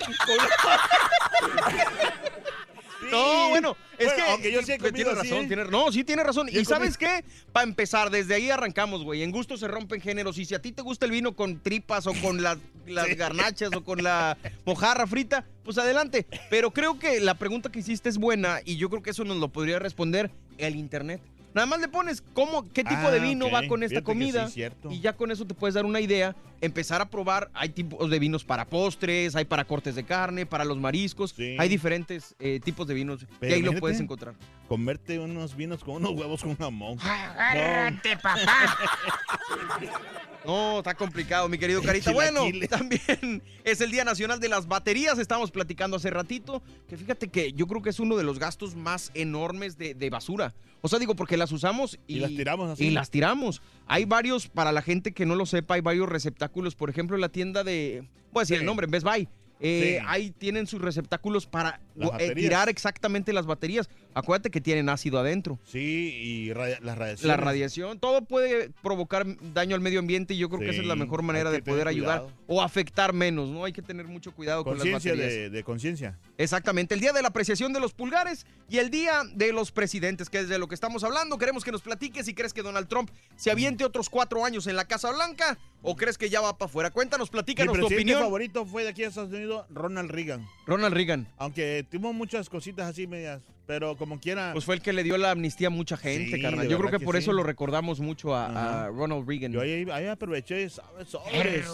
No, 3.11 3.51
bueno, 3.51 3.77
es 3.99 4.07
Bueno, 4.07 4.25
que. 4.25 4.31
aunque 4.33 4.53
yo 4.53 4.63
sí 4.63 4.73
he 4.73 4.79
tiene 4.93 5.11
razón, 5.13 5.45
¿eh? 5.45 5.47
tiene- 5.47 5.65
no, 5.67 5.93
sí 5.93 6.03
tiene 6.03 6.25
razón. 6.25 6.49
Yo 6.49 6.61
¿Y 6.61 6.65
sabes 6.65 6.99
qué? 6.99 7.25
Para 7.53 7.65
empezar, 7.65 8.11
desde 8.11 8.35
ahí 8.35 8.51
arrancamos, 8.51 9.05
güey. 9.05 9.23
En 9.23 9.31
gusto 9.31 9.57
se 9.57 9.69
rompen 9.69 10.01
géneros. 10.01 10.39
Y 10.39 10.45
si 10.45 10.55
a 10.55 10.63
ti 10.63 10.73
te 10.73 10.83
gusta 10.83 11.05
el 11.07 11.13
vino 11.13 11.37
con 11.37 11.61
tripas 11.63 12.07
o 12.09 12.15
con 12.15 12.43
las, 12.43 12.59
las 12.87 13.07
garnachas 13.15 13.71
o 13.77 13.85
con 13.85 14.03
la 14.03 14.37
mojarra 14.65 15.07
frita, 15.07 15.45
pues 15.63 15.79
adelante. 15.79 16.27
Pero 16.51 16.73
creo 16.73 16.99
que 16.99 17.21
la 17.21 17.35
pregunta 17.35 17.71
que 17.71 17.79
hiciste 17.79 18.09
es 18.09 18.19
buena 18.19 18.61
y 18.65 18.77
yo 18.77 18.91
creo 18.91 19.03
que 19.03 19.11
eso 19.11 19.25
nos 19.25 19.37
lo 19.37 19.49
podría 19.51 19.79
responder 19.79 20.31
el 20.59 20.75
internet. 20.75 21.21
Nada 21.57 21.64
más 21.64 21.81
le 21.81 21.88
pones 21.88 22.23
cómo, 22.35 22.71
qué 22.71 22.85
tipo 22.85 23.01
Ah, 23.07 23.11
de 23.11 23.19
vino 23.19 23.47
ok. 23.47 23.55
va 23.55 23.66
con 23.66 23.83
esta 23.83 24.01
Fíjate 24.01 24.12
que 24.19 24.27
sí, 24.27 24.31
comida. 24.33 24.49
cierto. 24.51 24.90
y 24.92 25.01
ya 25.01 25.14
con 25.14 25.31
eso 25.31 25.47
te 25.47 25.55
puedes 25.55 25.73
dar 25.75 25.87
una 25.87 26.01
idea. 26.01 26.37
Empezar 26.61 27.01
a 27.01 27.09
probar. 27.09 27.51
Hay 27.55 27.71
tipos 27.71 28.11
de 28.11 28.19
vinos 28.19 28.45
para 28.45 28.66
postres, 28.66 29.35
hay 29.35 29.47
para 29.47 29.64
cortes 29.64 29.95
de 29.95 30.05
carne, 30.05 30.45
para 30.45 30.66
los 30.66 30.77
mariscos. 30.79 31.31
Sí. 31.35 31.57
Hay 31.59 31.71
diferentes 31.71 32.35
eh, 32.40 32.61
tipos 32.62 32.87
de 32.87 32.92
vinos 32.92 33.27
Pero 33.40 33.53
y 33.53 33.55
ahí 33.57 33.62
lo 33.62 33.73
puedes 33.81 33.99
encontrar. 34.01 34.35
Comerte 34.68 35.18
unos 35.18 35.55
vinos 35.57 35.83
con 35.85 35.96
unos 35.96 36.11
huevos 36.12 36.42
con 36.42 36.57
jamón. 36.57 36.98
Agárrate, 37.00 38.16
papá. 38.16 38.79
No, 40.44 40.79
está 40.79 40.94
complicado, 40.94 41.48
mi 41.48 41.59
querido 41.59 41.83
Carita. 41.83 42.12
Bueno, 42.12 42.42
también 42.70 43.42
es 43.64 43.81
el 43.81 43.90
Día 43.90 44.05
Nacional 44.05 44.38
de 44.38 44.48
las 44.48 44.68
Baterías. 44.68 45.18
Estábamos 45.18 45.50
platicando 45.50 45.96
hace 45.96 46.09
ratito. 46.11 46.62
Que 46.88 46.96
fíjate 46.96 47.26
que 47.29 47.52
yo 47.52 47.66
creo 47.66 47.83
que 47.83 47.90
es 47.90 47.98
uno 47.98 48.16
de 48.16 48.22
los 48.22 48.38
gastos 48.38 48.76
más 48.76 49.11
enormes 49.14 49.76
de, 49.76 49.94
de 49.94 50.09
basura. 50.09 50.55
O 50.83 50.88
sea, 50.88 51.00
digo, 51.00 51.16
porque 51.16 51.37
las 51.37 51.50
usamos 51.50 51.98
y, 52.07 52.18
Y 52.18 52.20
las 52.20 52.31
tiramos 52.31 52.70
así. 52.70 52.85
Y 52.87 52.90
las 52.90 53.11
tiramos. 53.11 53.61
Hay 53.88 54.05
varios, 54.05 54.46
para 54.46 54.70
la 54.70 54.83
gente 54.83 55.11
que 55.12 55.26
no 55.26 55.35
lo 55.35 55.46
sepa, 55.46 55.74
hay 55.74 55.81
varios 55.81 56.09
receptáculos. 56.09 56.76
Por 56.76 56.90
ejemplo, 56.90 57.16
en 57.16 57.22
la 57.22 57.29
tienda 57.29 57.64
de. 57.64 58.07
Voy 58.33 58.42
a 58.42 58.42
decir 58.42 58.59
Sí. 58.59 58.61
el 58.61 58.66
nombre, 58.66 58.85
en 58.85 58.92
Best 58.92 59.05
Buy. 59.05 59.29
eh, 59.59 59.98
Sí. 60.00 60.07
Ahí 60.07 60.31
tienen 60.31 60.68
sus 60.68 60.81
receptáculos 60.81 61.46
para 61.46 61.81
eh, 62.20 62.35
tirar 62.37 62.68
exactamente 62.68 63.33
las 63.33 63.46
baterías. 63.46 63.88
Acuérdate 64.18 64.50
que 64.50 64.62
tienen 64.62 64.88
ácido 64.88 65.18
adentro. 65.18 65.59
Sí, 65.66 65.79
y 65.79 66.52
radia- 66.55 66.81
las 66.81 66.96
radiaciones. 66.96 67.26
La 67.26 67.37
radiación, 67.37 67.98
todo 68.00 68.22
puede 68.22 68.70
provocar 68.83 69.26
daño 69.52 69.74
al 69.74 69.83
medio 69.83 69.98
ambiente 69.98 70.33
y 70.33 70.38
yo 70.38 70.48
creo 70.48 70.61
que 70.61 70.70
esa 70.70 70.81
es 70.81 70.87
la 70.87 70.96
mejor 70.96 71.20
manera 71.20 71.50
de 71.50 71.62
poder 71.62 71.87
ayudar 71.87 72.22
cuidado. 72.22 72.38
o 72.46 72.62
afectar 72.62 73.12
menos, 73.12 73.50
¿no? 73.50 73.66
Hay 73.66 73.74
que 73.74 73.83
tener 73.83 74.07
mucho 74.07 74.33
cuidado 74.33 74.64
con 74.64 74.72
las 74.79 74.81
Conciencia 74.83 75.12
baterías. 75.12 75.35
de, 75.35 75.50
de 75.50 75.62
conciencia. 75.64 76.18
Exactamente, 76.38 76.94
el 76.94 77.00
día 77.00 77.12
de 77.12 77.20
la 77.20 77.29
apreciación 77.29 77.74
de 77.74 77.81
los 77.81 77.92
pulgares 77.92 78.46
y 78.70 78.79
el 78.79 78.88
día 78.90 79.20
de 79.35 79.52
los 79.52 79.70
presidentes, 79.70 80.31
que 80.31 80.38
es 80.38 80.48
de 80.48 80.59
lo 80.59 80.66
que 80.66 80.74
estamos 80.74 81.05
hablando. 81.05 81.37
Queremos 81.37 81.62
que 81.62 81.70
nos 81.72 81.83
platiques 81.83 82.24
si 82.24 82.33
crees 82.33 82.55
que 82.55 82.62
Donald 82.62 82.88
Trump 82.88 83.11
se 83.37 83.50
aviente 83.50 83.85
otros 83.85 84.09
cuatro 84.09 84.46
años 84.46 84.66
en 84.66 84.76
la 84.76 84.87
Casa 84.87 85.12
Blanca 85.12 85.59
o 85.83 85.94
crees 85.94 86.16
que 86.16 86.31
ya 86.31 86.40
va 86.40 86.57
para 86.57 86.70
afuera. 86.70 86.90
Cuéntanos, 86.90 87.29
Mi 87.29 87.33
platícanos 87.33 87.79
tu 87.79 87.85
opinión. 87.87 88.22
favorito 88.22 88.64
fue 88.64 88.83
de 88.83 88.88
aquí 88.88 89.05
a 89.05 89.09
Estados 89.09 89.31
Unidos, 89.31 89.66
Ronald 89.68 90.11
Reagan. 90.11 90.46
Ronald 90.66 90.94
Reagan. 90.94 91.29
Aunque 91.37 91.87
tuvo 91.90 92.14
muchas 92.14 92.48
cositas 92.48 92.88
así 92.88 93.07
medias, 93.07 93.42
pero 93.66 93.96
como 93.96 94.20
quiera. 94.20 94.50
Pues 94.52 94.64
fue 94.64 94.76
el 94.76 94.83
que 94.83 94.92
le 94.92 95.02
dio 95.02 95.18
la 95.18 95.33
amnistía 95.33 95.66
a 95.68 95.70
mucha 95.70 95.96
gente, 95.96 96.37
Sí, 96.37 96.42
carnal. 96.42 96.68
Yo 96.68 96.79
creo 96.79 96.90
que, 96.90 96.98
que 96.98 97.05
por 97.05 97.16
sí. 97.16 97.22
eso 97.22 97.33
lo 97.33 97.42
recordamos 97.42 98.00
mucho 98.00 98.35
a, 98.35 98.85
a 98.85 98.88
Ronald 98.88 99.26
Reagan. 99.29 99.52
Yo 99.52 99.61
ahí, 99.61 99.87
ahí 99.92 100.07
aproveché, 100.07 100.68
¿sabes? 100.70 101.09
Sobres. 101.09 101.66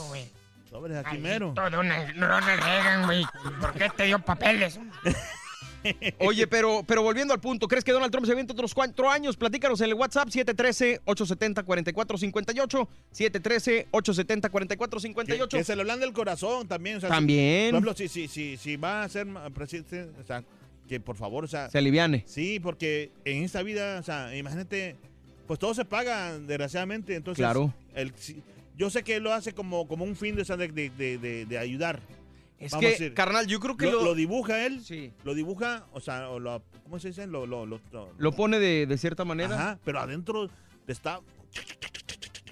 Sobres 0.71 0.97
aquí 1.05 1.19
mero. 1.19 1.53
Todo 1.55 1.69
Ronald 1.71 2.17
Reagan, 2.19 3.05
güey. 3.07 3.25
¿Por 3.61 3.73
qué 3.75 3.91
te 3.97 4.05
dio 4.05 4.19
papeles? 4.19 4.79
Oye, 6.21 6.47
pero, 6.47 6.85
pero 6.87 7.03
volviendo 7.03 7.35
al 7.35 7.41
punto, 7.41 7.67
¿crees 7.67 7.83
que 7.83 7.91
Donald 7.91 8.13
Trump 8.13 8.25
se 8.25 8.31
avienta 8.33 8.53
otros 8.53 8.73
cuatro 8.73 9.11
años? 9.11 9.37
Platícanos 9.37 9.81
en 9.81 9.89
el 9.89 9.95
WhatsApp 9.95 10.29
713-870-4458. 10.29 12.89
713-870-4458. 13.13 15.27
Que, 15.27 15.49
que 15.59 15.65
se 15.65 15.75
le 15.75 15.83
hablan 15.83 16.01
del 16.01 16.13
corazón 16.13 16.69
también. 16.69 16.99
o 16.99 17.01
sea, 17.01 17.09
si- 17.11 17.15
También. 17.15 17.71
por 17.71 17.75
ejemplo, 17.83 17.95
si, 17.95 18.09
si, 18.09 18.29
si, 18.29 18.57
si 18.57 18.77
va 18.77 19.03
a 19.03 19.09
ser 19.09 19.27
presidente, 19.55 20.09
o 20.21 20.25
sea, 20.25 20.45
que 20.89 21.01
por 21.01 21.17
favor, 21.17 21.45
o 21.45 21.47
sea. 21.49 21.71
Se 21.71 21.79
aliviane. 21.79 22.25
Sí, 22.27 22.61
porque 22.61 23.11
en 23.25 23.43
esta 23.45 23.63
vida, 23.63 23.99
o 23.99 24.03
sea, 24.03 24.37
imagínate, 24.37 24.97
pues 25.47 25.59
todo 25.59 25.75
se 25.75 25.85
paga, 25.85 26.39
desgraciadamente. 26.39 27.15
Entonces, 27.15 27.39
Claro. 27.43 27.73
el- 27.95 28.13
yo 28.77 28.91
sé 28.91 29.03
que 29.03 29.17
él 29.17 29.23
lo 29.23 29.33
hace 29.33 29.53
como, 29.53 29.87
como 29.87 30.05
un 30.05 30.17
fin 30.17 30.35
de, 30.37 30.45
de, 30.45 31.19
de, 31.19 31.47
de- 31.47 31.59
ayudar. 31.59 32.01
Es 32.59 32.71
Vamos 32.73 32.85
a 32.85 32.87
que, 32.87 32.93
decir, 32.93 33.15
carnal, 33.15 33.47
yo 33.49 33.59
creo 33.59 33.77
que 33.77 33.87
lo, 33.87 33.93
lo, 33.93 34.05
lo 34.07 34.15
dibuja 34.15 34.65
él. 34.67 34.83
Sí. 34.85 35.13
Lo 35.25 35.35
dibuja, 35.35 35.87
o 35.93 36.01
sea, 36.01 36.29
o 36.31 36.39
lo, 36.39 36.63
¿cómo 36.85 36.99
se 37.01 37.09
dice? 37.09 37.27
Lo, 37.27 37.45
lo, 37.47 37.67
lo- 37.67 37.81
lo- 37.91 38.13
lo 38.17 38.33
pone 38.33 38.59
de, 38.61 38.87
de 38.87 38.99
cierta 38.99 39.25
manera. 39.25 39.55
Ajá, 39.55 39.79
pero 39.85 39.99
adentro 40.01 40.49
está 40.87 41.21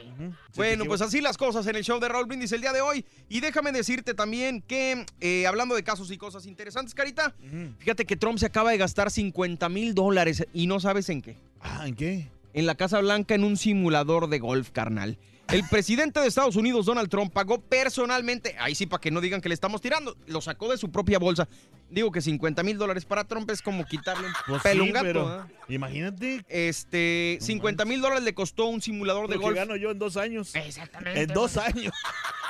Si 0.53 0.57
Bueno, 0.57 0.85
pues 0.85 1.01
así 1.01 1.21
las 1.21 1.37
cosas 1.37 1.67
en 1.67 1.75
el 1.75 1.83
show 1.83 1.99
de 1.99 2.09
Raúl 2.09 2.27
Brindis 2.27 2.53
el 2.53 2.61
día 2.61 2.73
de 2.73 2.81
hoy. 2.81 3.05
Y 3.33 3.41
déjame 3.41 3.73
decirte 3.73 4.13
también 4.13 4.61
que, 4.61 5.07
eh, 5.23 5.47
hablando 5.47 5.75
de 5.75 5.83
casos 5.83 6.11
y 6.11 6.19
cosas 6.19 6.45
interesantes, 6.45 6.95
Carita, 6.95 7.35
fíjate 7.79 8.05
que 8.05 8.15
Trump 8.15 8.37
se 8.39 8.45
acaba 8.45 8.73
de 8.73 8.77
gastar 8.77 9.11
50 9.11 9.71
mil 9.71 9.95
dólares 9.95 10.47
y 10.53 10.67
no 10.67 10.81
sabes 10.81 11.09
en 11.09 11.23
qué. 11.23 11.39
Ah, 11.63 11.89
¿en 11.89 11.95
qué? 11.95 12.29
En 12.53 12.67
la 12.67 12.75
Casa 12.75 13.01
Blanca 13.01 13.35
en 13.35 13.45
un 13.45 13.57
simulador 13.57 14.29
de 14.29 14.39
golf, 14.39 14.69
carnal. 14.69 15.17
El 15.53 15.65
presidente 15.69 16.19
de 16.21 16.27
Estados 16.27 16.57
Unidos, 16.57 16.87
Donald 16.87 17.09
Trump, 17.11 17.33
pagó 17.33 17.61
personalmente, 17.61 18.57
ahí 18.59 18.75
sí, 18.75 18.87
para 18.87 19.01
que 19.01 19.11
no 19.11 19.21
digan 19.21 19.41
que 19.41 19.49
le 19.49 19.55
estamos 19.55 19.81
tirando, 19.81 20.17
lo 20.27 20.41
sacó 20.41 20.71
de 20.71 20.79
su 20.79 20.91
propia 20.91 21.19
bolsa. 21.19 21.47
Digo 21.91 22.11
que 22.11 22.23
50 22.23 22.63
mil 22.63 22.79
dólares 22.79 23.05
para 23.05 23.25
Trump 23.25 23.51
es 23.51 23.61
como 23.61 23.85
quitarle 23.85 24.27
un 24.29 24.33
Pues 24.47 24.63
pelo 24.63 24.83
a 24.83 24.87
sí, 24.87 24.91
un 24.91 24.95
gato. 24.95 25.05
pero 25.07 25.47
imagínate 25.69 26.43
Este, 26.49 27.37
50 27.41 27.85
mil 27.85 28.01
dólares 28.01 28.25
le 28.25 28.33
costó 28.35 28.67
un 28.67 28.81
simulador 28.81 29.29
de 29.29 29.35
lo 29.35 29.41
que 29.41 29.45
golf. 29.47 29.57
gano 29.57 29.77
yo 29.77 29.91
en 29.91 29.99
dos 29.99 30.17
años. 30.17 30.55
Exactamente. 30.55 31.21
En 31.21 31.29
dos 31.29 31.59
años. 31.59 31.93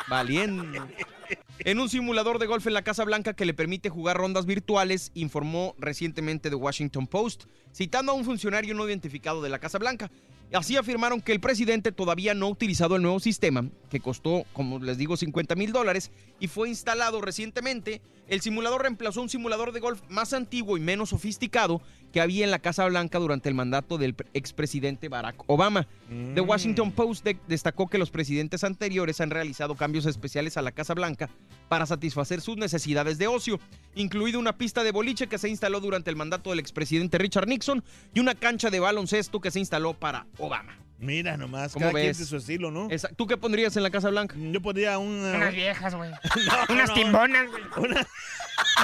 Valiendo. 0.09 0.65
En 1.65 1.79
un 1.79 1.89
simulador 1.89 2.41
de 2.41 2.47
golf 2.47 2.67
en 2.67 2.75
la 2.75 2.83
Casa 2.83 3.05
Blanca 3.05 3.35
que 3.35 3.45
le 3.45 3.55
permite 3.55 3.89
jugar 3.89 4.17
rondas 4.17 4.47
virtuales, 4.47 5.13
informó 5.15 5.77
recientemente 5.79 6.51
The 6.51 6.57
Washington 6.57 7.07
Post, 7.07 7.45
citando 7.73 8.11
a 8.11 8.17
un 8.17 8.25
funcionario 8.25 8.75
no 8.75 8.89
identificado 8.89 9.41
de 9.41 9.49
la 9.49 9.61
Casa 9.61 9.79
Blanca. 9.79 10.11
Así 10.53 10.77
afirmaron 10.77 11.21
que 11.21 11.31
el 11.31 11.39
presidente 11.39 11.93
todavía 11.93 12.35
no 12.35 12.47
ha 12.47 12.51
utilizado 12.51 12.97
el 12.97 13.03
nuevo 13.03 13.21
sistema, 13.21 13.65
que 13.91 14.01
costó, 14.01 14.45
como 14.53 14.81
les 14.81 14.99
digo, 14.99 15.17
50 15.17 15.55
mil 15.55 15.71
dólares 15.71 16.11
y 16.41 16.49
fue 16.49 16.69
instalado 16.69 17.21
recientemente. 17.21 18.03
El 18.27 18.41
simulador 18.41 18.83
reemplazó 18.83 19.23
un 19.23 19.29
simulador 19.29 19.71
de 19.71 19.79
golf 19.79 20.03
más 20.09 20.33
antiguo 20.33 20.77
y 20.77 20.81
menos 20.81 21.11
sofisticado 21.11 21.81
que 22.13 22.21
había 22.21 22.45
en 22.45 22.51
la 22.51 22.59
Casa 22.59 22.85
Blanca 22.87 23.19
durante 23.19 23.49
el 23.49 23.55
mandato 23.55 23.99
del 23.99 24.15
pre- 24.15 24.29
expresidente 24.35 25.09
Barack 25.09 25.43
Obama. 25.47 25.87
The 26.35 26.41
Washington 26.43 26.93
Post 26.93 27.25
de- 27.25 27.39
destacó 27.49 27.89
que 27.89 27.99
los 27.99 28.11
presidentes 28.11 28.65
anteriores 28.65 29.21
han 29.21 29.31
realizado 29.31 29.75
cambios 29.75 30.05
especiales 30.07 30.57
a 30.57 30.63
la 30.63 30.73
Casa 30.73 30.93
Blanca 30.95 31.31
para 31.69 31.87
satisfacer 31.87 32.41
sus 32.43 32.57
necesidades 32.59 33.17
de 33.19 33.27
ocio, 33.29 33.59
incluido 33.95 34.39
una 34.39 34.59
pista 34.59 34.85
de 34.85 34.93
boliche 34.93 35.27
que 35.27 35.39
se 35.39 35.49
instaló 35.49 35.81
durante 35.81 36.11
el 36.11 36.17
mandato 36.17 36.51
del 36.51 36.59
expresidente 36.59 37.17
Richard 37.19 37.49
Nixon 37.49 37.83
y 38.13 38.21
una 38.21 38.35
cancha 38.35 38.69
de 38.69 38.79
baloncesto 38.81 39.41
que 39.41 39.51
se 39.51 39.59
instaló 39.61 39.95
para 39.95 40.27
Obama. 40.39 40.77
Mira 41.03 41.37
nomás, 41.37 41.73
¿Cómo 41.73 41.83
cada 41.83 41.95
quien 41.95 42.07
ves? 42.07 42.19
de 42.19 42.25
su 42.27 42.37
estilo, 42.37 42.71
¿no? 42.71 42.89
Esa- 42.89 43.09
¿Tú 43.09 43.27
qué 43.27 43.37
pondrías 43.37 43.77
en 43.77 43.83
la 43.83 43.91
Casa 43.91 44.09
Blanca? 44.09 44.37
Yo 44.39 44.63
pondría 44.63 45.01
uh, 45.01 45.03
Unas 45.03 45.53
viejas, 45.53 45.95
güey. 45.97 46.11
no, 46.69 46.75
Unas 46.75 46.89
no. 46.91 46.95
timbonas, 46.95 47.51
güey. 47.51 47.63
Una- 47.91 48.07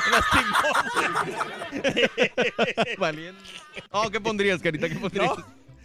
unas 0.09 0.25
timbonas. 0.33 1.89
Valiendo. 2.99 3.41
Oh, 3.93 4.11
¿qué 4.11 4.21
pondrías, 4.21 4.61
Carita? 4.61 4.89
¿Qué 4.89 4.97
pondrías? 4.97 5.31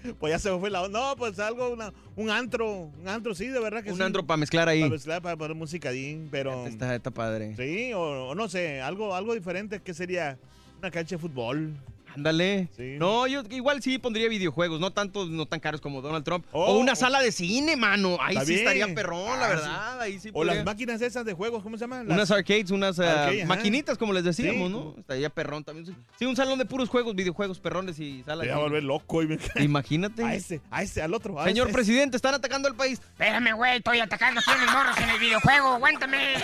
No, 0.03 0.15
pues 0.15 0.31
ya 0.31 0.39
se 0.39 0.51
me 0.51 0.59
fue 0.59 0.71
la 0.71 0.81
onda. 0.81 0.99
No, 0.99 1.15
pues 1.15 1.37
algo, 1.39 1.69
una, 1.69 1.93
un 2.15 2.29
antro. 2.31 2.67
Un 2.99 3.07
antro, 3.07 3.35
sí, 3.35 3.47
de 3.47 3.59
verdad 3.59 3.83
que 3.83 3.91
Un 3.91 3.97
sí. 3.97 4.03
antro 4.03 4.25
para 4.25 4.37
mezclar 4.37 4.67
ahí. 4.67 4.81
Para 4.81 4.91
mezclar, 4.91 5.21
para 5.21 5.37
poner 5.37 5.55
musicadín, 5.55 6.29
pero... 6.31 6.65
Está, 6.67 6.95
está 6.95 7.11
padre. 7.11 7.55
Sí, 7.55 7.93
o, 7.93 8.01
o 8.29 8.35
no 8.35 8.49
sé, 8.49 8.81
algo, 8.81 9.15
algo 9.15 9.35
diferente 9.35 9.81
que 9.81 9.93
sería 9.93 10.37
una 10.79 10.89
cancha 10.89 11.15
de 11.15 11.19
fútbol. 11.21 11.73
Ándale. 12.15 12.69
Sí. 12.75 12.95
No, 12.99 13.27
yo 13.27 13.41
igual 13.49 13.81
sí 13.81 13.97
pondría 13.97 14.27
videojuegos, 14.29 14.79
no 14.79 14.91
tanto, 14.91 15.25
no 15.25 15.45
tan 15.45 15.59
caros 15.59 15.81
como 15.81 16.01
Donald 16.01 16.23
Trump. 16.23 16.45
Oh, 16.51 16.65
o 16.73 16.77
una 16.79 16.93
oh. 16.93 16.95
sala 16.95 17.21
de 17.21 17.31
cine, 17.31 17.75
mano. 17.75 18.17
Ahí 18.21 18.37
sí 18.39 18.45
bien. 18.53 18.59
estaría 18.59 18.95
perrón, 18.95 19.39
la 19.39 19.45
Ah, 19.45 19.49
verdad. 19.49 20.01
Ahí 20.01 20.19
sí 20.19 20.29
O 20.29 20.33
podría- 20.33 20.55
las 20.55 20.65
máquinas 20.65 21.01
esas 21.01 21.25
de 21.25 21.33
juegos, 21.33 21.63
¿cómo 21.63 21.77
se 21.77 21.81
llaman? 21.85 22.07
Las- 22.07 22.15
Unas 22.15 22.31
arcades, 22.31 22.71
unas 22.71 22.99
ah, 22.99 23.23
Arcade, 23.25 23.45
maquinitas, 23.45 23.97
como 23.97 24.13
les 24.13 24.23
decíamos, 24.23 24.67
Sí. 24.67 24.73
¿no? 24.73 24.95
Estaría 24.97 25.29
perrón 25.29 25.63
también. 25.63 25.95
Sí, 26.17 26.25
un 26.25 26.35
salón 26.35 26.59
de 26.59 26.65
puros 26.65 26.89
juegos, 26.89 27.15
videojuegos, 27.15 27.59
perrones 27.59 27.99
y 27.99 28.23
sala 28.23 28.41
Te 28.41 28.47
de 28.49 28.53
voy 28.53 28.61
a 28.61 28.63
volver 28.65 28.83
loco. 28.83 29.21
Y 29.23 29.27
me... 29.27 29.37
Imagínate. 29.59 30.23
A 30.23 30.35
ese, 30.35 30.61
a 30.71 30.83
ese, 30.83 31.01
al 31.01 31.13
otro. 31.13 31.39
a 31.39 31.45
Señor 31.45 31.67
ese. 31.67 31.73
presidente, 31.73 32.15
están 32.17 32.33
atacando 32.33 32.67
al 32.67 32.75
país. 32.75 32.99
Espérame, 32.99 33.53
güey. 33.55 33.77
Estoy 33.77 33.99
atacando 33.99 34.41
a 34.45 34.55
mis 34.57 34.71
morros 34.71 34.97
en 34.97 35.09
el 35.09 35.19
videojuego. 35.19 35.67
Aguántame. 35.69 36.35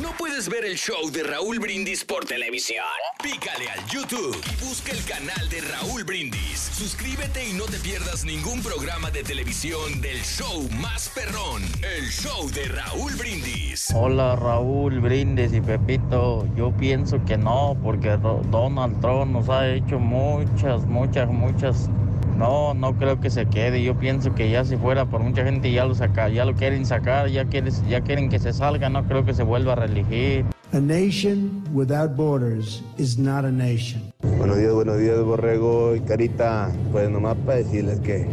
¿No 0.00 0.10
puedes 0.18 0.48
ver 0.48 0.64
el 0.64 0.76
show 0.76 1.10
de 1.10 1.24
Raúl 1.24 1.58
Brindis 1.58 2.04
por 2.04 2.24
televisión? 2.24 2.84
Pícale 3.22 3.68
al 3.70 3.84
YouTube 3.88 4.36
y 4.52 4.64
busca 4.64 4.92
el 4.92 5.02
canal 5.04 5.48
de 5.48 5.60
Raúl 5.62 6.04
Brindis. 6.04 6.60
Suscríbete 6.72 7.48
y 7.48 7.54
no 7.54 7.64
te 7.64 7.78
pierdas 7.78 8.24
ningún 8.24 8.62
programa 8.62 9.10
de 9.10 9.24
televisión 9.24 10.00
del 10.00 10.18
show 10.22 10.68
más 10.80 11.08
perrón, 11.08 11.62
el 11.96 12.08
show 12.08 12.48
de 12.50 12.66
Raúl 12.66 13.14
Brindis. 13.16 13.88
Hola 13.94 14.36
Raúl 14.36 15.00
Brindis 15.00 15.52
y 15.54 15.60
Pepito, 15.60 16.46
yo 16.56 16.70
pienso 16.76 17.24
que 17.24 17.36
no, 17.36 17.76
porque 17.82 18.10
Do- 18.10 18.42
Donald 18.50 19.00
Trump 19.00 19.32
nos 19.32 19.48
ha 19.48 19.68
hecho 19.68 19.98
muchas, 19.98 20.84
muchas, 20.86 21.28
muchas. 21.28 21.88
No, 22.36 22.72
no 22.72 22.96
creo 22.96 23.20
que 23.20 23.28
se 23.28 23.44
quede. 23.44 23.82
Yo 23.82 23.98
pienso 23.98 24.34
que 24.34 24.48
ya 24.50 24.64
si 24.64 24.74
fuera 24.78 25.04
por 25.04 25.20
mucha 25.20 25.44
gente 25.44 25.70
ya 25.72 25.84
lo 25.84 25.94
saca, 25.94 26.30
ya 26.30 26.46
lo 26.46 26.54
quieren 26.54 26.86
sacar, 26.86 27.28
ya 27.28 27.44
quieren, 27.44 27.70
ya 27.86 28.00
quieren 28.00 28.30
que 28.30 28.38
se 28.38 28.54
salga. 28.54 28.88
No 28.88 29.06
creo 29.06 29.26
que 29.26 29.34
se 29.34 29.42
vuelva 29.42 29.69
a 29.70 29.74
reelegir. 29.76 30.44
A 30.72 30.80
nation 30.80 31.62
without 31.72 32.16
borders 32.16 32.82
is 32.98 33.18
not 33.18 33.44
a 33.44 33.50
nation. 33.50 34.00
Buenos 34.38 34.58
días, 34.58 34.72
buenos 34.72 34.98
días, 34.98 35.20
Borrego 35.22 35.96
y 35.96 36.00
Carita. 36.00 36.70
Pues 36.92 37.10
nomás 37.10 37.36
para 37.44 37.58
decirles 37.58 38.00
que 38.00 38.26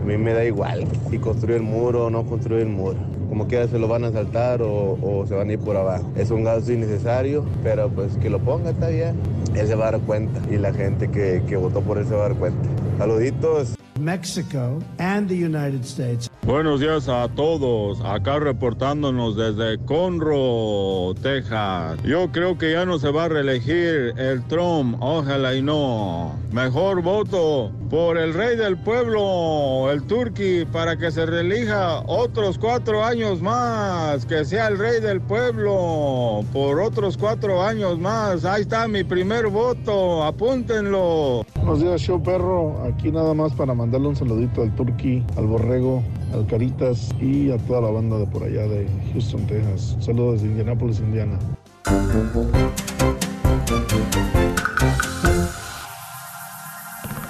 a 0.00 0.04
mí 0.04 0.16
me 0.16 0.32
da 0.32 0.44
igual 0.44 0.86
si 1.10 1.18
construye 1.18 1.56
el 1.56 1.62
muro 1.62 2.06
o 2.06 2.10
no 2.10 2.24
construye 2.24 2.62
el 2.62 2.68
muro. 2.68 2.98
Como 3.28 3.46
quiera 3.46 3.68
se 3.68 3.78
lo 3.78 3.88
van 3.88 4.04
a 4.04 4.12
saltar 4.12 4.62
o, 4.62 4.98
o 5.02 5.26
se 5.26 5.34
van 5.34 5.50
a 5.50 5.52
ir 5.52 5.58
por 5.58 5.76
abajo. 5.76 6.10
Es 6.16 6.30
un 6.30 6.44
gasto 6.44 6.72
innecesario, 6.72 7.44
pero 7.62 7.88
pues 7.88 8.16
que 8.16 8.30
lo 8.30 8.38
ponga 8.38 8.70
está 8.70 8.88
bien. 8.88 9.16
Él 9.54 9.66
se 9.66 9.74
va 9.74 9.88
a 9.88 9.92
dar 9.92 10.00
cuenta 10.00 10.40
y 10.50 10.56
la 10.56 10.72
gente 10.72 11.10
que, 11.10 11.42
que 11.46 11.56
votó 11.56 11.80
por 11.80 11.98
él 11.98 12.06
se 12.06 12.14
va 12.14 12.26
a 12.26 12.28
dar 12.28 12.38
cuenta. 12.38 12.68
Saluditos. 12.98 13.77
Mexico 13.98 14.78
and 14.98 15.28
the 15.28 15.34
United 15.34 15.84
States. 15.84 16.30
Buenos 16.42 16.80
días 16.80 17.08
a 17.08 17.28
todos, 17.28 18.00
acá 18.02 18.38
reportándonos 18.38 19.36
desde 19.36 19.76
Conroe, 19.84 21.14
Texas. 21.20 21.98
Yo 22.04 22.32
creo 22.32 22.56
que 22.56 22.72
ya 22.72 22.86
no 22.86 22.98
se 22.98 23.10
va 23.10 23.24
a 23.24 23.28
reelegir 23.28 24.14
el 24.16 24.42
Trump, 24.48 24.96
ojalá 25.00 25.54
y 25.54 25.60
no. 25.60 26.32
Mejor 26.50 27.02
voto 27.02 27.70
por 27.90 28.16
el 28.16 28.32
rey 28.32 28.56
del 28.56 28.78
pueblo, 28.78 29.90
el 29.90 30.02
Turqui, 30.04 30.64
para 30.64 30.96
que 30.96 31.10
se 31.10 31.26
reelija 31.26 32.00
otros 32.06 32.56
cuatro 32.56 33.04
años 33.04 33.42
más, 33.42 34.24
que 34.24 34.44
sea 34.46 34.68
el 34.68 34.78
rey 34.78 35.00
del 35.00 35.20
pueblo, 35.20 36.44
por 36.52 36.80
otros 36.80 37.18
cuatro 37.18 37.62
años 37.62 37.98
más. 37.98 38.46
Ahí 38.46 38.62
está 38.62 38.88
mi 38.88 39.04
primer 39.04 39.48
voto, 39.48 40.24
apúntenlo. 40.24 41.44
Buenos 41.56 41.80
días, 41.80 42.00
show 42.00 42.22
perro. 42.22 42.82
Aquí 42.84 43.12
nada 43.12 43.34
más 43.34 43.52
para 43.52 43.74
mandarle 43.88 44.08
un 44.08 44.16
saludito 44.16 44.60
al 44.60 44.74
Turqui, 44.74 45.24
al 45.38 45.46
Borrego, 45.46 46.02
al 46.34 46.46
Caritas 46.46 47.08
y 47.22 47.50
a 47.50 47.56
toda 47.56 47.80
la 47.80 47.90
banda 47.90 48.18
de 48.18 48.26
por 48.26 48.44
allá 48.44 48.68
de 48.68 48.86
Houston, 49.14 49.46
Texas. 49.46 49.96
Saludos 49.98 50.42
de 50.42 50.48
Indianapolis, 50.48 51.00
Indiana. 51.00 51.38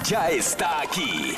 Ya 0.05 0.29
está 0.31 0.81
aquí. 0.81 1.37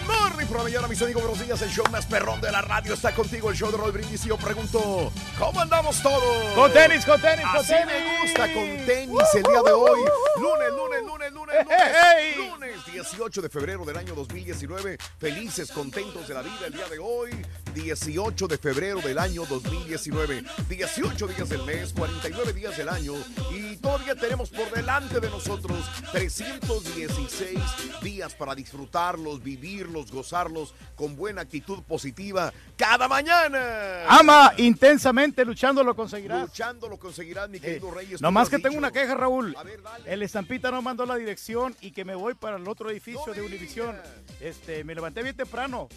Morning 0.00 0.46
por 0.46 0.58
la 0.58 0.62
mañana, 0.64 0.88
mis 0.88 1.00
amigos. 1.02 1.22
Buenos 1.22 1.44
días. 1.44 1.60
El 1.62 1.70
show 1.70 1.84
más 1.90 2.06
perrón 2.06 2.40
de 2.40 2.50
la 2.50 2.62
radio 2.62 2.94
está 2.94 3.14
contigo. 3.14 3.50
El 3.50 3.56
show 3.56 3.70
de 3.70 3.76
Roll 3.76 3.92
Brindis. 3.92 4.24
Y 4.24 4.28
yo 4.28 4.36
pregunto, 4.36 5.12
¿cómo 5.38 5.60
andamos 5.60 6.02
todos? 6.02 6.54
Con 6.54 6.72
tenis, 6.72 7.04
con 7.04 7.20
tenis, 7.20 7.44
con 7.46 7.56
Así 7.60 7.72
tenis. 7.72 7.86
me 7.86 8.22
gusta, 8.22 8.54
con 8.54 8.86
tenis 8.86 9.34
el 9.34 9.42
día 9.42 9.62
de 9.62 9.72
hoy. 9.72 10.00
Lunes, 10.40 10.68
lunes, 10.72 11.02
lunes, 11.06 11.32
lunes, 11.32 11.32
lunes. 11.32 11.66
Lunes 12.36 12.78
18 12.92 13.42
de 13.42 13.48
febrero 13.48 13.84
del 13.84 13.96
año 13.96 14.14
2019. 14.14 14.98
Felices, 15.18 15.70
contentos 15.70 16.26
de 16.28 16.34
la 16.34 16.42
vida 16.42 16.66
el 16.66 16.72
día 16.72 16.88
de 16.88 16.98
hoy. 16.98 17.30
18 17.74 18.48
de 18.48 18.58
febrero 18.58 19.00
del 19.00 19.18
año 19.18 19.44
2019. 19.46 20.44
18 20.68 21.26
días 21.28 21.48
del 21.48 21.62
mes, 21.64 21.92
49 21.92 22.52
días 22.52 22.76
del 22.76 22.88
año. 22.88 23.14
Y 23.50 23.76
todavía 23.76 24.14
tenemos 24.14 24.50
por 24.50 24.70
delante 24.70 25.20
de 25.20 25.30
nosotros 25.30 25.78
316 26.12 27.58
días 28.02 28.34
para 28.34 28.54
disfrutarlos, 28.54 29.42
vivirlos, 29.82 30.10
gozarlos 30.10 30.74
con 30.94 31.16
buena 31.16 31.42
actitud 31.42 31.82
positiva 31.82 32.52
cada 32.76 33.08
mañana. 33.08 34.04
Ama 34.08 34.52
intensamente, 34.56 35.44
luchando 35.44 35.82
lo 35.82 35.94
conseguirás. 35.94 36.42
Luchando 36.42 36.88
lo 36.88 36.98
conseguirás, 36.98 37.48
mi 37.48 37.60
querido 37.60 37.90
Reyes. 37.90 38.18
tú 38.18 38.22
No 38.22 38.28
lo 38.28 38.32
más 38.32 38.44
has 38.44 38.50
que 38.50 38.56
dicho. 38.56 38.68
tengo 38.68 38.78
una 38.78 38.90
queja, 38.90 39.14
Raúl. 39.14 39.56
El 40.06 40.22
estampita 40.22 40.70
no 40.70 40.82
mandó 40.82 41.06
la 41.06 41.16
dirección 41.16 41.74
y 41.80 41.92
que 41.92 42.04
me 42.04 42.14
voy 42.14 42.34
para 42.34 42.56
el 42.56 42.66
otro 42.68 42.90
edificio 42.90 43.32
de 43.34 43.42
Univisión. 43.42 43.96
Este, 44.40 44.84
me 44.84 44.94
levanté 44.94 45.22
bien 45.22 45.36
temprano. 45.36 45.88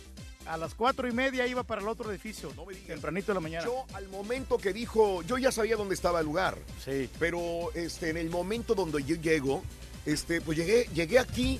A 0.48 0.58
las 0.58 0.76
cuatro 0.76 1.08
y 1.08 1.12
media 1.12 1.48
iba 1.48 1.64
para 1.64 1.82
el 1.82 1.88
otro 1.88 2.12
edificio. 2.12 2.52
tempranito 2.86 3.32
de 3.32 3.34
la 3.34 3.40
mañana. 3.40 3.66
Yo 3.66 3.84
al 3.96 4.08
momento 4.10 4.60
que 4.60 4.74
dijo, 4.74 5.24
yo 5.24 5.40
ya 5.40 5.52
sabía 5.52 5.76
dónde 5.76 5.96
estaba 5.96 6.20
el 6.20 6.28
lugar. 6.28 6.56
Sí. 6.84 7.10
Pero 7.18 7.72
este, 7.74 8.12
en 8.12 8.18
el 8.18 8.30
momento 8.30 8.76
donde 8.76 9.04
yo 9.04 9.16
llego, 9.16 9.64
este, 10.06 10.42
pues 10.42 10.56
llegué, 10.56 10.88
llegué 10.94 11.18
aquí 11.18 11.60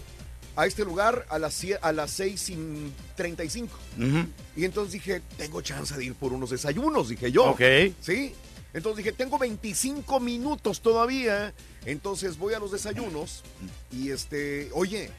a 0.56 0.66
este 0.66 0.86
lugar 0.86 1.26
a 1.30 1.40
las, 1.40 1.62
a 1.82 1.92
las 1.92 2.12
6 2.12 2.50
y 2.50 2.92
35. 3.16 3.78
Y 4.56 4.66
entonces 4.66 4.94
dije, 4.94 5.22
tengo 5.38 5.62
chance 5.62 5.96
de 5.96 6.06
ir 6.06 6.16
por 6.16 6.34
unos 6.34 6.50
desayunos, 6.50 7.10
dije 7.10 7.32
yo. 7.32 7.46
Ok. 7.52 7.62
Sí. 8.02 8.34
Entonces 8.74 9.06
dije, 9.06 9.16
tengo 9.16 9.38
25 9.38 10.20
minutos 10.20 10.82
todavía. 10.82 11.54
Entonces 11.86 12.38
voy 12.38 12.54
a 12.54 12.60
los 12.60 12.72
desayunos 12.72 13.44
y 13.92 14.12
este, 14.12 14.70
oye, 14.74 15.10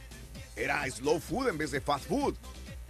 era 0.56 0.84
slow 0.90 1.20
food 1.20 1.48
en 1.48 1.58
vez 1.58 1.70
de 1.70 1.80
fast 1.80 2.06
food. 2.06 2.34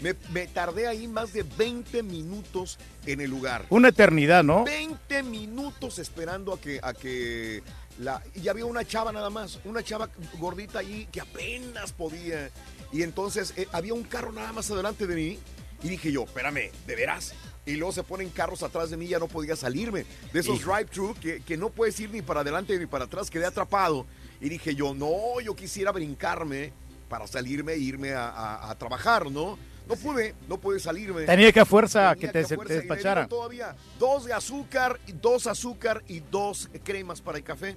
Me, 0.01 0.15
me 0.33 0.47
tardé 0.47 0.87
ahí 0.89 1.09
más 1.09 1.33
de 1.33 1.43
20 1.43 2.03
minutos 2.03 2.79
en 3.07 3.21
el 3.21 3.31
lugar. 3.31 3.65
Una 3.71 3.89
eternidad, 3.89 4.45
¿no? 4.45 4.65
20 4.65 5.23
minutos 5.23 5.99
esperando 5.99 6.53
a 6.53 6.61
que, 6.61 6.81
a 6.83 6.93
que 6.93 7.63
la. 7.99 8.23
Y 8.35 8.49
había 8.49 8.65
una 8.67 8.85
chava 8.85 9.13
nada 9.13 9.31
más, 9.31 9.59
una 9.65 9.83
chava 9.83 10.09
gordita 10.39 10.79
allí 10.81 11.07
que 11.11 11.21
apenas 11.21 11.93
podía. 11.93 12.51
Y 12.93 13.03
entonces 13.03 13.53
eh, 13.57 13.67
había 13.73 13.95
un 13.95 14.05
carro 14.05 14.33
nada 14.33 14.53
más 14.53 14.71
adelante 14.71 15.07
de 15.07 15.15
mí. 15.15 15.39
Y 15.83 15.89
dije 15.89 16.11
yo, 16.11 16.23
espérame, 16.25 16.71
¿de 16.87 16.97
veras? 16.97 17.35
Y 17.67 17.73
luego 17.77 17.93
se 17.93 18.03
ponen 18.03 18.31
carros 18.31 18.63
atrás 18.63 18.91
de 18.91 18.97
mí, 18.97 19.09
ya 19.09 19.19
no 19.19 19.29
podía 19.29 19.57
salirme. 19.57 20.07
De 20.33 20.41
esos 20.41 20.61
drive-thru 20.65 21.15
que, 21.21 21.41
que 21.43 21.57
no 21.57 21.71
puedes 21.71 21.99
ir 22.01 22.11
ni 22.11 22.23
para 22.23 22.41
adelante 22.41 22.79
ni 22.79 22.87
para 22.87 23.05
atrás, 23.07 23.29
quedé 23.31 23.45
atrapado. 23.45 24.07
Y 24.41 24.49
dije 24.49 24.75
yo, 24.75 24.95
no, 24.95 25.41
yo 25.43 25.55
quisiera 25.57 25.91
brincarme 25.93 26.73
para 27.09 27.27
salirme 27.27 27.73
e 27.75 27.79
irme 27.79 28.13
a, 28.15 28.29
a- 28.29 28.71
a 28.71 28.79
trabajar, 28.79 29.31
¿no? 29.31 29.59
No 29.89 29.95
pude, 29.97 30.35
no 30.49 30.59
pude 30.59 30.81
salirme. 30.81 31.23
Tenía 31.23 31.53
que 31.53 31.61
a 31.61 31.65
fuerza 31.65 32.13
Tenía 32.15 32.27
que 32.27 32.33
te, 32.33 32.39
a 32.45 32.49
se- 32.49 32.55
fuerza, 32.57 32.75
te 32.75 32.79
despacharan. 32.81 33.29
todavía 33.29 33.77
dos 33.99 34.25
de 34.25 34.33
azúcar, 34.33 34.99
dos 35.21 35.47
azúcar 35.47 36.03
y 36.09 36.21
dos 36.21 36.69
cremas 36.83 37.21
para 37.21 37.39
el 37.39 37.45
café. 37.45 37.77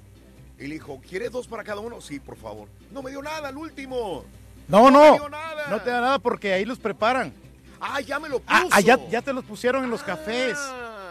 Y 0.58 0.68
le 0.68 0.74
dijo, 0.76 1.00
¿quieres 1.08 1.32
dos 1.32 1.48
para 1.48 1.64
cada 1.64 1.80
uno? 1.82 2.02
Sí, 2.02 2.20
por 2.20 2.36
favor. 2.36 2.68
No 2.92 3.02
me 3.04 3.12
dio 3.12 3.22
nada 3.22 3.48
al 3.50 3.58
último. 3.58 4.26
No, 4.68 4.90
no. 4.92 5.14
dio 5.14 5.30
nada. 5.30 5.68
No 5.70 5.82
te 5.82 5.90
da 5.90 6.02
nada 6.02 6.20
porque 6.20 6.52
ahí 6.54 6.66
los 6.66 6.80
preparan. 6.80 7.32
Ah, 7.80 8.02
ya 8.02 8.20
me 8.20 8.28
lo 8.28 8.40
puso. 8.40 8.48
Ah, 8.54 8.66
ah, 8.72 8.82
ya, 8.82 9.00
ya 9.10 9.22
te 9.22 9.32
los 9.32 9.46
pusieron 9.46 9.84
en 9.86 9.90
los 9.90 10.04
cafés. 10.04 10.58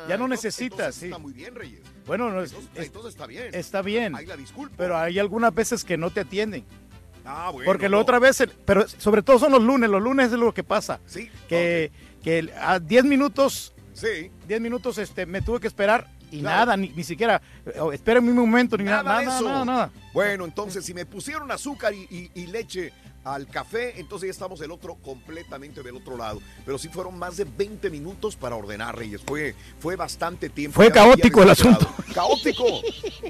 Ya 0.09 0.17
no 0.19 0.27
necesitas, 0.29 0.95
sí. 0.97 1.07
Está 1.07 1.19
muy 1.19 1.33
bien, 1.33 1.55
Reyes. 1.55 1.81
Bueno, 2.07 2.31
no, 2.31 2.43
es- 2.43 2.51
Entonces, 2.53 2.71
es- 2.81 2.87
entonces 2.87 3.11
está 3.15 3.27
bien. 3.27 3.55
está 3.55 3.83
bien. 3.83 4.15
Ahí 4.17 4.27
la 4.27 4.37
disculpo. 4.37 4.75
Pero 4.77 4.97
hay 4.99 5.19
algunas 5.19 5.55
veces 5.55 5.85
que 5.85 5.97
no 5.97 6.11
te 6.11 6.21
atienden. 6.21 6.65
Ah, 7.31 7.51
bueno. 7.53 7.67
Porque 7.71 7.89
la 7.91 7.99
otra 7.99 8.19
vez, 8.19 8.43
pero 8.65 8.89
sobre 8.89 9.23
todo 9.23 9.39
son 9.39 9.53
los 9.53 9.63
lunes, 9.63 9.91
los 9.91 10.03
lunes 10.03 10.33
es 10.33 10.39
lo 10.39 10.55
que 10.55 10.65
pasa. 10.65 10.99
Sí. 11.07 11.31
Que, 11.49 11.93
que 12.23 12.51
a 12.61 12.79
10 12.79 13.05
minutos, 13.05 13.75
Sí. 13.93 14.31
10 14.47 14.61
minutos 14.61 14.97
este, 14.99 15.27
me 15.27 15.43
tuve 15.43 15.61
que 15.61 15.67
esperar 15.67 16.07
y 16.31 16.41
Claro. 16.41 16.59
nada, 16.67 16.77
ni, 16.77 16.91
ni 16.91 17.05
siquiera, 17.05 17.43
esperen 17.93 18.29
un 18.29 18.37
momento, 18.37 18.77
ni 18.79 18.85
nada, 18.85 19.03
Nada 19.03 19.23
nada, 19.25 19.37
eso. 19.39 19.49
nada, 19.49 19.65
nada. 19.65 19.91
Bueno, 20.13 20.45
entonces 20.45 20.85
si 20.85 20.95
me 20.95 21.05
pusieron 21.05 21.51
azúcar 21.51 21.93
y, 21.95 22.03
y- 22.11 22.31
y 22.35 22.47
leche 22.47 22.93
al 23.25 23.47
café, 23.47 23.99
entonces 24.01 24.29
ya 24.29 24.31
estamos 24.31 24.59
del 24.61 24.71
otro, 24.71 24.95
completamente 24.97 25.83
del 25.83 25.97
otro 25.97 26.17
lado. 26.17 26.41
Pero 26.65 26.79
sí 26.79 26.89
fueron 26.89 27.19
más 27.19 27.37
de 27.37 27.45
20 27.45 27.91
minutos 27.91 28.37
para 28.37 28.57
ordenar, 28.57 28.97
Reyes. 28.97 29.21
Fue, 29.27 29.55
fue 29.79 29.97
bastante 29.97 30.49
tiempo. 30.49 30.77
Fue 30.77 30.87
Ya 30.89 30.93
caótico 30.95 31.43
el 31.43 31.51
asunto. 31.51 31.93
Caótico. 32.15 32.65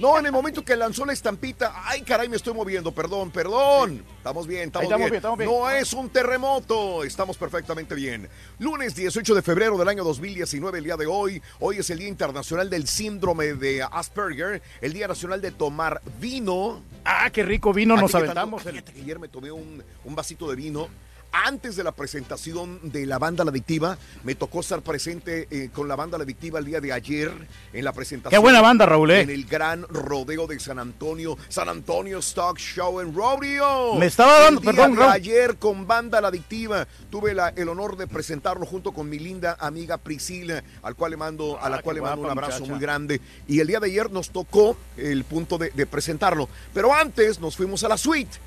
No, 0.01 0.19
en 0.19 0.27
el 0.27 0.33
momento 0.33 0.65
que 0.65 0.77
lanzó 0.77 1.05
la 1.05 1.13
estampita, 1.13 1.73
ay 1.85 2.03
caray, 2.03 2.29
me 2.29 2.37
estoy 2.37 2.55
moviendo, 2.55 2.93
perdón, 2.93 3.31
perdón. 3.31 4.05
Estamos 4.19 4.47
bien, 4.47 4.65
estamos, 4.69 4.85
estamos 4.85 4.99
bien. 5.01 5.11
bien, 5.11 5.17
estamos 5.17 5.39
bien. 5.39 5.51
No 5.51 5.69
es 5.71 5.93
un 5.93 6.09
terremoto, 6.09 7.03
estamos 7.05 7.37
perfectamente 7.37 7.95
bien. 7.95 8.29
Lunes 8.61 8.95
18 8.95 9.35
de 9.35 9.43
febrero 9.43 9.77
del 9.77 9.89
año 9.89 10.05
2019, 10.05 10.79
el 10.79 10.85
día 10.85 10.97
de 10.97 11.07
hoy. 11.07 11.43
Hoy 11.61 11.79
es 11.79 11.91
el 11.91 11.99
Día 11.99 12.09
Internacional 12.09 12.71
del 12.71 12.87
Síndrome 12.87 13.55
de 13.55 13.83
Asperger, 13.83 14.63
el 14.81 14.93
Día 14.93 15.09
Nacional 15.09 15.41
de 15.41 15.51
Tomar 15.51 16.01
Vino. 16.21 16.81
Ah, 17.05 17.29
qué 17.31 17.43
rico 17.43 17.73
vino 17.73 17.95
¿A 17.95 18.01
nos 18.01 18.15
aventamos. 18.15 18.65
el- 18.67 18.83
ayer 19.03 19.19
me 19.19 19.29
tomé 19.29 19.51
un, 19.51 19.78
un 20.05 20.15
vasito 20.15 20.49
de 20.51 20.57
vino. 20.57 20.89
Antes 21.31 21.77
de 21.77 21.85
la 21.85 21.93
presentación 21.93 22.81
de 22.91 23.05
la 23.05 23.19
banda 23.19 23.45
La 23.45 23.51
Adictiva, 23.51 23.99
me 24.25 24.35
tocó 24.35 24.61
estar 24.61 24.81
presente 24.81 25.47
eh, 25.51 25.69
con 25.75 25.87
la 25.87 25.95
banda 25.95 26.17
La 26.17 26.25
Adictiva 26.25 26.59
el 26.59 26.65
día 26.65 26.81
de 26.81 26.91
ayer 26.91 27.31
en 27.75 27.85
la 27.85 27.93
presentación. 27.93 28.31
Qué 28.31 28.43
buena 28.43 28.63
banda, 28.63 28.87
Raúl, 28.87 29.11
¿eh? 29.11 29.21
En 29.21 29.29
el 29.29 29.45
gran 29.45 29.83
rodeo 29.91 30.47
de 30.47 30.59
San 30.59 30.79
Antonio, 30.79 31.37
San 31.51 31.69
Antonio 31.69 32.21
Stock 32.21 32.57
Show 32.57 33.01
en 33.01 33.15
Rodeo. 33.15 33.97
Me 33.97 34.07
estaba 34.07 34.41
dando- 34.41 34.61
El 34.61 34.65
día 34.65 34.73
perdón, 34.73 34.93
de 34.97 35.01
Raúl. 35.03 35.13
ayer 35.13 35.57
con 35.59 35.87
banda 35.87 36.19
La 36.23 36.29
Adictiva 36.29 36.89
tuve 37.11 37.35
la- 37.35 37.51
el 37.51 37.69
honor 37.69 37.99
de 37.99 38.07
presentarlo 38.07 38.65
junto 38.65 38.93
con 38.93 39.07
mi 39.11 39.19
linda 39.19 39.59
amiga 39.61 39.99
Priscila, 39.99 40.65
al 40.83 40.95
cual 40.95 41.11
le 41.11 41.19
mando, 41.19 41.59
a 41.61 41.69
la 41.69 41.77
Ah, 41.77 41.83
cual 41.83 41.97
qué 41.97 42.01
le 42.01 42.07
mando 42.09 42.25
un 42.25 42.31
abrazo 42.31 42.61
muchacha. 42.61 42.73
muy 42.73 42.81
grande. 42.81 43.21
Y 43.47 43.61
el 43.61 43.67
día 43.67 43.81
de 43.81 43.87
ayer 43.89 44.11
nos 44.11 44.31
tocó 44.31 44.79
el 44.97 45.25
punto 45.25 45.59
de, 45.59 45.73
de 45.73 45.85
presentarlo. 45.85 46.49
Pero 46.73 46.95
antes 46.95 47.39
nos 47.39 47.55
fuimos 47.55 47.85
a 47.85 47.89
la 47.89 47.99
suite 47.99 48.39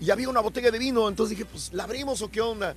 y 0.00 0.10
había 0.10 0.28
una 0.28 0.40
botella 0.40 0.70
de 0.70 0.78
vino. 0.78 1.08
Entonces 1.08 1.36
dije, 1.36 1.48
pues, 1.50 1.72
¿la 1.72 1.84
abrimos 1.84 2.20
o 2.22 2.30
qué 2.30 2.40
onda? 2.40 2.74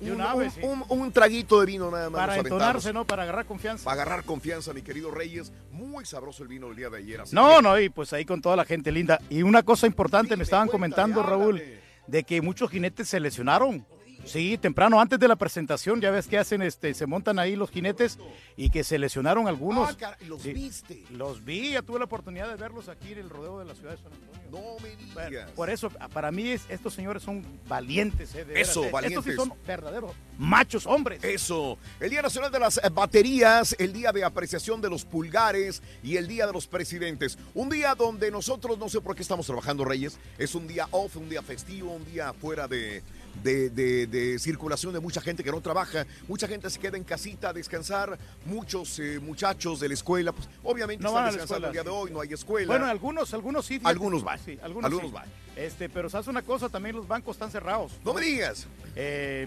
Un, 0.00 0.12
una 0.12 0.34
un- 0.34 0.50
sí. 0.50 0.60
un- 0.62 0.82
un 0.88 1.12
traguito 1.12 1.60
de 1.60 1.66
vino 1.66 1.90
nada 1.90 2.08
más. 2.08 2.20
Para 2.28 2.36
entonarse, 2.36 2.92
¿no? 2.92 3.04
Para 3.06 3.24
agarrar 3.24 3.44
confianza. 3.44 3.84
Para 3.84 4.00
agarrar 4.02 4.24
confianza, 4.24 4.72
mi 4.72 4.80
querido 4.80 5.10
Reyes. 5.10 5.52
Muy 5.72 6.06
sabroso 6.06 6.42
el 6.42 6.48
vino 6.48 6.68
el 6.70 6.76
día 6.76 6.88
de 6.88 6.98
ayer. 6.98 7.20
así 7.20 7.34
No, 7.34 7.56
que- 7.56 7.62
no, 7.62 7.78
y 7.78 7.88
pues 7.90 8.12
ahí 8.14 8.24
con 8.24 8.40
toda 8.40 8.56
la 8.56 8.64
gente 8.64 8.90
linda. 8.92 9.20
Y 9.28 9.42
una 9.42 9.62
cosa 9.62 9.86
importante, 9.86 10.36
me 10.38 10.44
estaban 10.44 10.68
comentando, 10.68 11.22
Raúl, 11.22 11.62
de 12.06 12.24
que 12.24 12.40
muchos 12.40 12.70
jinetes 12.70 13.08
se 13.08 13.20
lesionaron. 13.20 13.84
Sí, 14.24 14.58
temprano, 14.58 15.00
antes 15.00 15.18
de 15.18 15.26
la 15.26 15.34
presentación, 15.36 16.00
ya 16.00 16.10
ves 16.10 16.28
que 16.28 16.38
hacen, 16.38 16.62
este, 16.62 16.94
se 16.94 17.06
montan 17.06 17.38
ahí 17.38 17.56
los 17.56 17.70
jinetes 17.70 18.18
y 18.56 18.70
que 18.70 18.84
se 18.84 18.98
lesionaron 18.98 19.48
algunos. 19.48 19.96
Ah, 20.02 20.16
¿los 20.26 20.42
Sí, 20.42 20.52
viste? 20.52 21.02
Los 21.10 21.44
vi, 21.44 21.72
ya 21.72 21.82
tuve 21.82 21.98
la 21.98 22.04
oportunidad 22.04 22.48
de 22.48 22.54
verlos 22.56 22.88
aquí 22.88 23.12
en 23.12 23.18
el 23.18 23.30
rodeo 23.30 23.58
de 23.58 23.64
la 23.64 23.74
ciudad 23.74 23.92
de 23.92 23.96
San 23.96 24.12
Antonio. 24.12 24.30
No 24.50 24.82
me 24.82 24.96
digas. 24.96 25.14
Bueno, 25.14 25.38
por 25.56 25.70
eso, 25.70 25.90
para 26.12 26.30
mí, 26.30 26.48
es- 26.50 26.64
estos 26.68 26.94
señores 26.94 27.22
son 27.22 27.44
valientes. 27.68 28.34
eh, 28.34 28.38
de 28.44 28.44
veras, 28.54 28.68
Eso, 28.70 28.84
eh. 28.84 28.90
valientes. 28.90 29.26
Estos 29.26 29.44
sí 29.44 29.50
son 29.50 29.58
verdaderos 29.66 30.12
machos 30.38 30.86
hombres. 30.86 31.22
Eso. 31.24 31.78
El 31.98 32.10
Día 32.10 32.22
Nacional 32.22 32.50
de 32.52 32.58
las 32.60 32.76
eh, 32.78 32.88
Baterías, 32.92 33.74
el 33.78 33.92
Día 33.92 34.12
de 34.12 34.22
Apreciación 34.24 34.80
de 34.80 34.90
los 34.90 35.04
Pulgares 35.04 35.82
y 36.02 36.16
el 36.16 36.28
Día 36.28 36.46
de 36.46 36.52
los 36.52 36.66
Presidentes. 36.66 37.38
Un 37.54 37.68
día 37.70 37.94
donde 37.94 38.30
nosotros, 38.30 38.78
no 38.78 38.88
sé 38.88 39.00
por 39.00 39.14
qué 39.16 39.22
estamos 39.22 39.46
trabajando, 39.46 39.84
Reyes, 39.84 40.18
es 40.38 40.54
un 40.54 40.66
día 40.68 40.86
off, 40.90 41.16
un 41.16 41.28
día 41.28 41.42
festivo, 41.42 41.92
un 41.92 42.04
día 42.04 42.32
fuera 42.32 42.66
de, 42.68 43.02
de, 43.42 43.70
de- 43.70 44.06
de 44.06 44.38
circulación 44.38 44.92
de 44.92 45.00
mucha 45.00 45.20
gente 45.20 45.42
que 45.44 45.50
no 45.50 45.60
trabaja. 45.60 46.06
Mucha 46.28 46.46
gente 46.48 46.68
se 46.70 46.78
queda 46.78 46.96
en 46.96 47.04
casita 47.04 47.50
a 47.50 47.52
descansar. 47.52 48.18
Muchos 48.44 48.98
eh, 48.98 49.18
muchachos 49.20 49.80
de 49.80 49.88
la 49.88 49.94
escuela, 49.94 50.32
pues 50.32 50.48
obviamente 50.62 51.02
No 51.02 51.10
están 51.10 51.26
descansando 51.26 51.66
el 51.68 51.72
día 51.72 51.80
escuela, 51.82 51.98
de 51.98 52.02
hoy, 52.04 52.10
no 52.12 52.20
hay 52.20 52.32
escuela. 52.32 52.66
Bueno, 52.66 52.86
algunos, 52.86 53.32
algunos 53.34 53.64
sí. 53.66 53.74
fíjate. 53.74 53.88
Algunos 53.90 54.22
van. 54.22 54.38
Sí, 54.38 54.58
algunos, 54.62 54.84
Algunos 54.90 55.10
sí. 55.10 55.14
van. 55.14 55.24
Este, 55.56 55.88
pero 55.88 56.08
sabes 56.10 56.26
una 56.28 56.42
cosa, 56.42 56.68
también 56.68 56.96
los 56.96 57.06
bancos 57.08 57.36
están 57.36 57.50
cerrados. 57.50 57.92
No 58.04 58.14
me 58.14 58.20
digas. 58.22 58.66
Eh, 58.96 59.46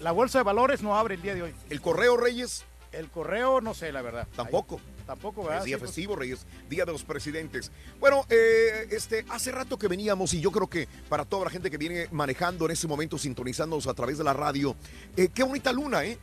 la 0.00 0.12
bolsa 0.12 0.38
de 0.38 0.44
valores 0.44 0.82
no 0.82 0.96
abre 0.96 1.14
el 1.16 1.22
día 1.22 1.34
de 1.34 1.42
hoy. 1.42 1.54
¿El 1.68 1.80
correo, 1.80 2.16
Reyes? 2.16 2.64
El 2.92 3.08
correo, 3.08 3.60
no 3.60 3.72
sé, 3.74 3.92
la 3.92 4.02
verdad. 4.02 4.26
Tampoco. 4.34 4.76
Ahí- 4.76 4.99
tampoco, 5.10 5.42
¿verdad? 5.42 5.58
Es 5.58 5.64
día 5.64 5.76
Sí, 5.76 5.80
pues, 5.80 5.90
festivo, 5.90 6.14
Reyes, 6.14 6.46
Día 6.68 6.84
de 6.84 6.92
los 6.92 7.02
Presidentes. 7.02 7.72
Bueno, 7.98 8.24
eh, 8.30 8.86
este, 8.92 9.24
hace 9.28 9.50
rato 9.50 9.76
que 9.76 9.88
veníamos 9.88 10.32
y 10.34 10.40
yo 10.40 10.52
creo 10.52 10.68
que 10.68 10.86
para 11.08 11.24
toda 11.24 11.46
la 11.46 11.50
gente 11.50 11.68
que 11.68 11.78
viene 11.78 12.06
manejando 12.12 12.64
en 12.66 12.70
este 12.70 12.86
momento, 12.86 13.18
sintonizándonos 13.18 13.88
a 13.88 13.94
través 13.94 14.18
de 14.18 14.24
la 14.24 14.32
radio, 14.34 14.76
eh, 15.16 15.28
qué 15.34 15.42
bonita 15.42 15.72
luna, 15.72 16.04
¿eh? 16.04 16.16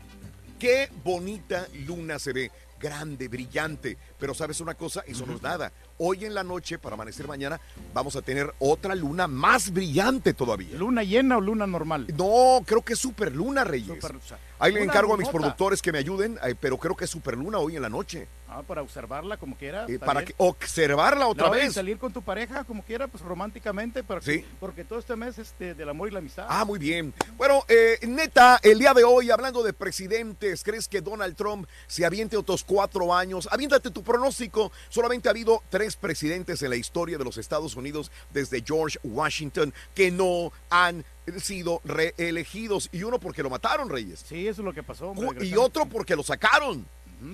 Qué 0.57 0.89
bonita 1.03 1.67
luna 1.85 2.17
se 2.17 2.31
ve. 2.31 2.51
Grande, 2.79 3.27
brillante. 3.27 3.97
Pero 4.19 4.35
sabes 4.35 4.61
una 4.61 4.75
cosa, 4.75 5.01
eso 5.07 5.25
no 5.25 5.35
es 5.35 5.41
nada. 5.41 5.71
Hoy 5.97 6.25
en 6.25 6.35
la 6.35 6.43
noche, 6.43 6.77
para 6.77 6.93
amanecer 6.93 7.27
mañana, 7.27 7.59
vamos 7.91 8.15
a 8.15 8.21
tener 8.21 8.53
otra 8.59 8.93
luna 8.93 9.27
más 9.27 9.71
brillante 9.73 10.35
todavía. 10.35 10.77
¿Luna 10.77 11.01
llena 11.03 11.37
o 11.37 11.41
luna 11.41 11.65
normal? 11.65 12.05
No, 12.15 12.61
creo 12.65 12.83
que 12.83 12.93
es 12.93 12.99
superluna, 12.99 13.63
Reyes. 13.63 13.87
Super- 13.95 14.15
o 14.15 14.21
sea, 14.21 14.37
Ahí 14.59 14.73
le 14.73 14.83
encargo 14.83 15.15
a 15.15 15.17
mis 15.17 15.27
productores 15.29 15.81
que 15.81 15.91
me 15.91 15.97
ayuden, 15.97 16.37
eh, 16.43 16.53
pero 16.59 16.77
creo 16.77 16.95
que 16.95 17.05
es 17.05 17.09
superluna 17.11 17.57
hoy 17.57 17.75
en 17.75 17.81
la 17.81 17.89
noche. 17.89 18.27
Ah, 18.57 18.63
para 18.63 18.81
observarla 18.81 19.37
como 19.37 19.55
quiera. 19.55 19.85
Está 19.87 20.05
para 20.05 20.25
que, 20.25 20.33
observarla 20.37 21.27
otra 21.27 21.47
No, 21.49 21.55
y 21.55 21.59
vez. 21.59 21.73
salir 21.73 21.97
con 21.99 22.11
tu 22.11 22.23
pareja 22.23 22.63
como 22.63 22.83
quiera, 22.83 23.07
pues 23.07 23.23
románticamente, 23.23 24.03
pero 24.03 24.19
Sí. 24.21 24.43
porque 24.59 24.83
todo 24.83 24.97
este 24.97 25.15
mes 25.15 25.37
es 25.37 25.53
de- 25.59 25.75
del 25.75 25.89
amor 25.89 26.07
y 26.07 26.11
la 26.11 26.19
amistad. 26.19 26.47
Ah, 26.49 26.65
muy 26.65 26.79
bien. 26.79 27.13
Bueno, 27.37 27.63
eh, 27.67 27.99
neta, 28.07 28.59
el 28.63 28.79
día 28.79 28.95
de 28.95 29.03
hoy, 29.03 29.29
hablando 29.29 29.61
de 29.61 29.73
presidentes, 29.73 30.63
¿crees 30.63 30.87
que 30.87 31.01
Donald 31.01 31.35
Trump 31.35 31.67
se 31.85 32.03
aviente 32.05 32.35
otros 32.35 32.63
cuatro 32.63 33.13
años? 33.13 33.47
Aviéntate 33.51 33.91
tu 33.91 34.01
pronóstico. 34.03 34.71
Solamente 34.89 35.29
ha 35.29 35.31
habido 35.31 35.61
tres 35.69 35.95
presidentes 35.95 36.61
en 36.63 36.71
la 36.71 36.75
historia 36.77 37.17
de 37.19 37.23
los 37.25 37.37
Estados 37.37 37.75
Unidos 37.75 38.11
desde 38.33 38.63
George 38.65 38.97
Washington 39.03 39.71
que 39.93 40.09
no 40.09 40.51
han 40.71 41.05
sido 41.41 41.81
reelegidos. 41.83 42.89
Y 42.91 43.03
uno 43.03 43.19
porque 43.19 43.43
lo 43.43 43.49
mataron, 43.49 43.89
Reyes. 43.89 44.23
Sí, 44.27 44.47
eso 44.47 44.61
es 44.61 44.65
lo 44.65 44.73
que 44.73 44.81
pasó. 44.81 45.09
hombre, 45.09 45.45
Y 45.45 45.55
otro 45.55 45.85
porque 45.85 46.15
lo 46.15 46.23
sacaron. 46.23 46.87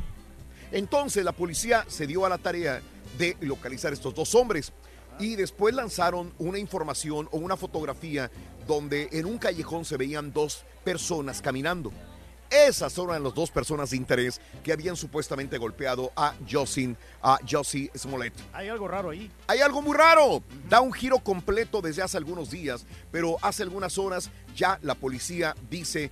Entonces 0.71 1.23
la 1.23 1.31
policía 1.31 1.85
se 1.87 2.07
dio 2.07 2.25
a 2.25 2.29
la 2.29 2.37
tarea 2.37 2.81
de 3.17 3.35
localizar 3.41 3.93
estos 3.93 4.13
dos 4.13 4.35
hombres 4.35 4.71
y 5.19 5.35
después 5.35 5.75
lanzaron 5.75 6.33
una 6.37 6.59
información 6.59 7.27
o 7.31 7.37
una 7.37 7.57
fotografía 7.57 8.31
donde 8.67 9.09
en 9.11 9.25
un 9.25 9.37
callejón 9.37 9.83
se 9.83 9.97
veían 9.97 10.31
dos 10.31 10.63
personas 10.83 11.41
caminando. 11.41 11.91
Esas 12.49 12.97
eran 12.97 13.23
las 13.23 13.35
dos 13.35 13.51
personas 13.51 13.91
de 13.91 13.97
interés 13.97 14.41
que 14.63 14.73
habían 14.73 14.95
supuestamente 14.95 15.59
golpeado 15.59 16.11
a 16.15 16.33
Josie, 16.49 16.95
a 17.21 17.37
Josie 17.47 17.91
Smollett. 17.95 18.33
Hay 18.53 18.69
algo 18.69 18.87
raro 18.87 19.11
ahí. 19.11 19.31
Hay 19.45 19.59
algo 19.59 19.83
muy 19.83 19.95
raro. 19.95 20.41
Da 20.67 20.81
un 20.81 20.91
giro 20.91 21.19
completo 21.19 21.79
desde 21.79 22.01
hace 22.01 22.17
algunos 22.17 22.49
días, 22.49 22.87
pero 23.11 23.37
hace 23.43 23.61
algunas 23.61 23.99
horas 23.99 24.31
ya 24.55 24.79
la 24.81 24.95
policía 24.95 25.55
dice 25.69 26.09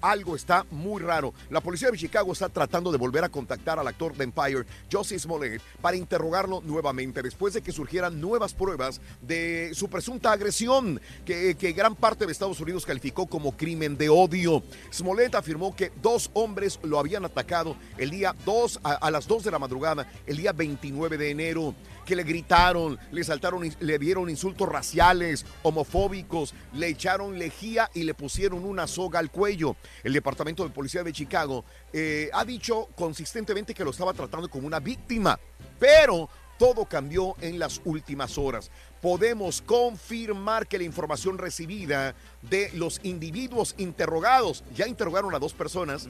algo 0.00 0.36
está 0.36 0.64
muy 0.70 1.02
raro. 1.02 1.32
La 1.50 1.60
policía 1.60 1.90
de 1.90 1.98
Chicago 1.98 2.32
está 2.32 2.48
tratando 2.48 2.92
de 2.92 2.98
volver 2.98 3.24
a 3.24 3.28
contactar 3.28 3.78
al 3.78 3.86
actor 3.86 4.16
de 4.16 4.24
Empire, 4.24 4.64
Josie 4.90 5.18
Smollett, 5.18 5.62
para 5.80 5.96
interrogarlo 5.96 6.62
nuevamente 6.64 7.22
después 7.22 7.54
de 7.54 7.62
que 7.62 7.72
surgieran 7.72 8.20
nuevas 8.20 8.54
pruebas 8.54 9.00
de 9.22 9.70
su 9.74 9.88
presunta 9.88 10.32
agresión, 10.32 11.00
que, 11.24 11.54
que 11.56 11.72
gran 11.72 11.94
parte 11.94 12.26
de 12.26 12.32
Estados 12.32 12.60
Unidos 12.60 12.86
calificó 12.86 13.26
como 13.26 13.56
crimen 13.56 13.96
de 13.96 14.08
odio. 14.08 14.62
Smollett 14.92 15.34
afirmó 15.34 15.74
que 15.74 15.92
dos 16.02 16.30
hombres 16.34 16.78
lo 16.82 16.98
habían 16.98 17.24
atacado 17.24 17.76
el 17.98 18.10
día 18.10 18.34
2 18.44 18.80
a, 18.82 18.92
a 18.92 19.10
las 19.10 19.26
2 19.26 19.44
de 19.44 19.50
la 19.50 19.58
madrugada, 19.58 20.10
el 20.26 20.36
día 20.36 20.52
29 20.52 21.18
de 21.18 21.30
enero 21.30 21.74
que 22.06 22.16
le 22.16 22.22
gritaron, 22.22 22.98
le 23.10 23.22
saltaron, 23.24 23.68
le 23.80 23.98
dieron 23.98 24.30
insultos 24.30 24.66
raciales, 24.66 25.44
homofóbicos, 25.62 26.54
le 26.72 26.88
echaron 26.88 27.38
lejía 27.38 27.90
y 27.92 28.04
le 28.04 28.14
pusieron 28.14 28.64
una 28.64 28.86
soga 28.86 29.18
al 29.18 29.30
cuello. 29.30 29.76
El 30.02 30.14
Departamento 30.14 30.64
de 30.64 30.70
Policía 30.70 31.02
de 31.02 31.12
Chicago 31.12 31.66
eh, 31.92 32.30
ha 32.32 32.44
dicho 32.46 32.88
consistentemente 32.96 33.74
que 33.74 33.84
lo 33.84 33.90
estaba 33.90 34.14
tratando 34.14 34.48
como 34.48 34.66
una 34.66 34.80
víctima, 34.80 35.38
pero 35.78 36.30
todo 36.58 36.86
cambió 36.86 37.36
en 37.40 37.58
las 37.58 37.80
últimas 37.84 38.38
horas. 38.38 38.70
Podemos 39.00 39.62
confirmar 39.62 40.66
que 40.66 40.78
la 40.78 40.84
información 40.84 41.38
recibida 41.38 42.14
de 42.42 42.70
los 42.74 43.00
individuos 43.02 43.74
interrogados, 43.78 44.64
ya 44.74 44.86
interrogaron 44.86 45.34
a 45.34 45.38
dos 45.38 45.52
personas 45.52 46.08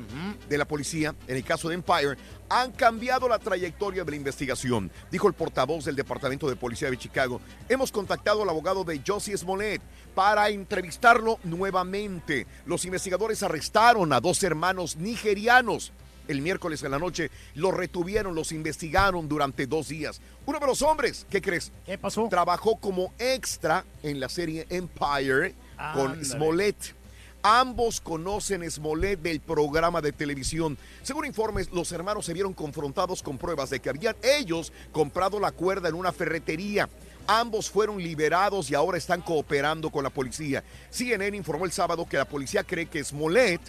de 0.49 0.59
la 0.59 0.67
policía, 0.67 1.15
en 1.27 1.37
el 1.37 1.45
caso 1.45 1.69
de 1.69 1.75
Empire, 1.75 2.17
han 2.49 2.73
cambiado 2.73 3.29
la 3.29 3.39
trayectoria 3.39 4.05
de 4.05 4.11
la 4.11 4.17
investigación, 4.17 4.91
dijo 5.11 5.29
el 5.29 5.35
portavoz 5.35 5.85
del 5.85 5.97
Departamento 5.97 6.49
de 6.49 6.57
Policía 6.57 6.91
de 6.91 6.97
Chicago. 6.97 7.41
Hemos 7.69 7.91
contactado 7.91 8.43
al 8.43 8.49
abogado 8.49 8.85
de 8.85 9.01
Josie 9.05 9.37
Smollett 9.37 9.83
para 10.15 10.49
entrevistarlo 10.49 11.39
nuevamente. 11.45 12.47
Los 12.67 12.85
investigadores 12.85 13.43
arrestaron 13.43 14.13
a 14.13 14.21
dos 14.21 14.43
hermanos 14.43 14.97
nigerianos 14.97 15.93
el 16.29 16.41
miércoles 16.41 16.83
en 16.83 16.91
la 16.91 16.99
noche, 16.99 17.31
los 17.55 17.75
retuvieron, 17.75 18.35
los 18.35 18.53
investigaron 18.53 19.29
durante 19.29 19.67
dos 19.67 19.89
días. 19.89 20.21
Uno 20.45 20.59
de 20.59 20.67
los 20.67 20.83
hombres, 20.83 21.27
¿qué 21.31 21.41
crees? 21.41 21.73
¿Qué 21.85 21.99
pasó? 21.99 22.27
Trabajó 22.29 22.77
como 22.77 23.13
extra 23.19 23.85
en 24.03 24.21
la 24.21 24.29
serie 24.29 24.67
Empire 24.71 25.55
con 25.95 26.13
Ándale. 26.13 26.25
Smollett. 26.25 26.95
Ambos 27.43 28.01
conocen 28.01 28.69
Smollett 28.69 29.21
del 29.21 29.41
programa 29.41 30.01
de 30.01 30.11
televisión. 30.11 30.77
Según 31.03 31.27
informes, 31.27 31.71
los 31.71 31.93
hermanos 31.93 32.27
se 32.27 32.33
vieron 32.33 32.53
confrontados 32.53 33.23
con 33.23 33.39
pruebas 33.39 33.71
de 33.71 33.79
que 33.79 33.89
habían 33.89 34.17
ellos 34.23 34.73
comprado 34.91 35.39
la 35.39 35.53
cuerda 35.53 35.89
en 35.89 35.95
una 35.95 36.13
ferretería. 36.13 36.89
Ambos 37.29 37.71
fueron 37.71 37.99
liberados 37.99 38.71
y 38.71 38.75
ahora 38.75 38.99
están 38.99 39.21
cooperando 39.21 39.91
con 39.91 40.03
la 40.03 40.11
policía. 40.11 40.65
CNN 40.91 41.37
informó 41.37 41.65
el 41.65 41.73
sábado 41.73 42.07
que 42.09 42.17
la 42.17 42.25
policía 42.25 42.65
cree 42.65 42.87
que 42.87 43.03
Smollett 43.03 43.61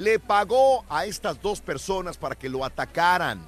le 0.00 0.18
pagó 0.18 0.82
a 0.88 1.04
estas 1.04 1.42
dos 1.42 1.60
personas 1.60 2.16
para 2.16 2.34
que 2.34 2.48
lo 2.48 2.64
atacaran. 2.64 3.46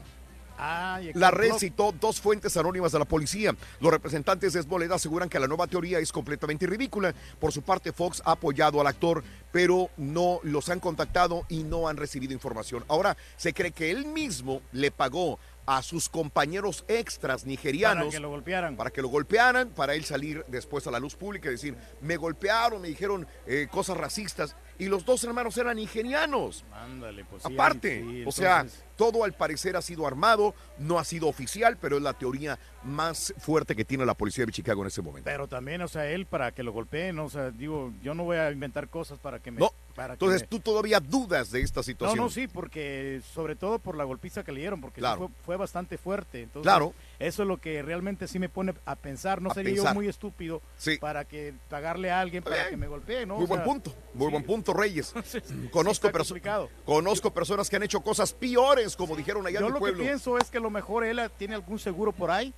La 1.15 1.31
red 1.31 1.55
citó 1.59 1.93
dos 1.93 2.21
fuentes 2.21 2.57
anónimas 2.59 2.93
de 2.93 2.99
la 2.99 3.07
policía. 3.07 3.57
Los 3.81 3.91
representantes 3.91 4.53
de 4.53 4.63
Smollett 4.63 4.93
aseguran 4.93 5.31
que 5.31 5.41
la 5.41 5.49
nueva 5.49 5.67
teoría 5.67 5.99
es 5.99 6.13
completamente 6.13 6.67
ridícula. 6.67 7.15
Por 7.41 7.53
su 7.53 7.63
parte, 7.63 7.91
Fox 7.93 8.23
ha 8.25 8.33
apoyado 8.33 8.81
al 8.81 8.87
actor, 8.87 9.25
pero 9.51 9.89
no 9.97 10.41
los 10.45 10.69
han 10.69 10.79
contactado 10.79 11.47
y 11.49 11.65
no 11.65 11.89
han 11.89 11.97
recibido 11.97 12.35
información. 12.35 12.85
Ahora, 12.87 13.17
se 13.37 13.55
cree 13.55 13.73
que 13.73 13.91
él 13.91 14.05
mismo 14.05 14.61
le 14.73 14.91
pagó 14.91 15.41
a 15.67 15.83
sus 15.83 16.09
compañeros 16.09 16.85
extras 16.89 17.45
nigerianos 17.47 18.07
Para 18.07 18.11
que 18.11 18.21
lo 18.21 18.29
golpearan. 18.31 18.77
para 18.77 18.91
que 18.91 19.03
lo 19.03 19.09
golpearan, 19.09 19.71
para 19.71 19.95
él 19.95 20.05
salir 20.05 20.45
después 20.49 20.87
a 20.87 20.91
la 20.91 20.99
luz 20.99 21.15
pública 21.15 21.49
y 21.49 21.53
decir, 21.53 21.77
me 22.01 22.17
golpearon, 22.17 22.83
me 22.83 22.89
dijeron 22.89 23.27
eh, 23.47 23.69
cosas 23.71 23.97
racistas. 23.97 24.57
Y 24.83 24.89
los 24.89 25.05
dos 25.05 25.23
hermanos 25.25 25.57
eran 25.57 25.77
nigerianos. 25.77 26.65
Ándale, 26.73 27.25
pues 27.25 27.43
sí, 27.45 27.55
Aparte, 27.55 28.01
sí, 28.03 28.25
o 28.27 28.33
sea, 28.33 28.67
todo 28.97 29.25
al 29.25 29.33
parecer 29.33 29.77
ha 29.77 29.83
sido 29.83 30.07
armado, 30.07 30.55
no 30.79 30.99
ha 30.99 31.05
sido 31.05 31.29
oficial, 31.29 31.77
pero 31.81 31.97
es 31.97 32.03
la 32.03 32.13
teoría 32.15 32.59
más 32.83 33.33
fuerte 33.39 33.77
que 33.77 33.85
tiene 33.85 34.05
la 34.05 34.15
policía 34.15 34.45
de 34.45 34.53
Chicago 34.53 34.83
en 34.83 34.89
este 34.89 35.03
momento. 35.03 35.25
Pero 35.25 35.47
también, 35.47 35.83
o 35.83 35.89
sea, 35.89 36.07
él 36.11 36.27
para 36.27 36.51
que 36.53 36.63
lo 36.63 36.73
golpeen, 36.73 37.19
o 37.21 37.29
sea, 37.31 37.51
digo, 37.51 37.93
yo 38.03 38.15
no 38.15 38.25
voy 38.25 38.39
a 38.39 38.51
inventar 38.51 38.89
cosas 38.89 39.19
para 39.21 39.39
que 39.39 39.51
me... 39.53 39.61
No, 39.61 39.73
para 39.95 40.09
que 40.09 40.13
entonces 40.15 40.43
me- 40.43 40.47
tú 40.49 40.59
todavía 40.61 40.99
dudas 40.99 41.51
de 41.53 41.61
esta 41.61 41.79
No, 41.81 41.85
situación. 41.85 42.19
no, 42.19 42.29
sí, 42.29 42.49
porque 42.49 43.21
sobre 43.33 43.55
todo 43.57 43.79
por 43.79 43.97
la 43.97 44.05
golpiza 44.05 44.43
que 44.43 44.51
le 44.53 44.61
dieron, 44.61 44.81
porque 44.81 45.01
Claro. 45.01 45.19
fue, 45.19 45.29
fue 45.45 45.57
bastante 45.57 45.97
fuerte. 45.97 46.43
Entonces, 46.43 46.63
Claro. 46.65 46.93
Eso 47.23 47.43
es 47.43 47.49
lo 47.49 47.59
que 47.59 47.83
realmente 47.83 48.27
sí 48.29 48.39
me 48.39 48.49
pone 48.49 48.75
a 48.85 48.97
pensar. 48.97 49.41
No 49.41 49.51
A 49.51 49.55
sería 49.55 49.75
pensar. 49.75 49.91
yo 49.93 49.95
muy 49.95 50.09
estúpido 50.09 50.61
Sí. 50.77 50.99
para 50.99 51.25
que 51.25 51.55
pagarle 51.69 52.11
a 52.11 52.21
alguien 52.21 52.43
para 52.43 52.69
que 52.69 52.77
me 52.77 52.87
golpee, 52.87 53.25
¿no? 53.27 53.37
Muy 53.37 53.45
O 53.45 53.47
buen 53.47 53.61
sea, 53.61 53.65
punto, 53.65 53.95
muy 54.15 54.31
buen 54.31 54.43
punto, 54.45 54.73
Reyes. 54.75 55.13
conozco, 55.71 56.09
perso- 56.11 56.37
conozco 56.85 57.33
personas 57.33 57.71
que 57.71 57.77
han 57.77 57.83
hecho 57.85 58.01
cosas 58.01 58.33
peores, 58.33 58.97
como 58.97 59.15
dijeron 59.17 59.47
allá 59.47 59.61
Yo 59.61 59.67
en 59.67 59.73
mi 59.73 59.75
lo 59.75 59.79
pueblo. 59.79 59.99
que 59.99 60.05
pienso 60.05 60.39
es 60.39 60.51
que 60.51 60.59
a 60.59 60.61
lo 60.61 60.71
mejor 60.71 61.05
él 61.05 61.21
tiene 61.39 61.55
algún 61.55 61.79
seguro 61.79 62.13
por 62.13 62.31
ahí 62.31 62.53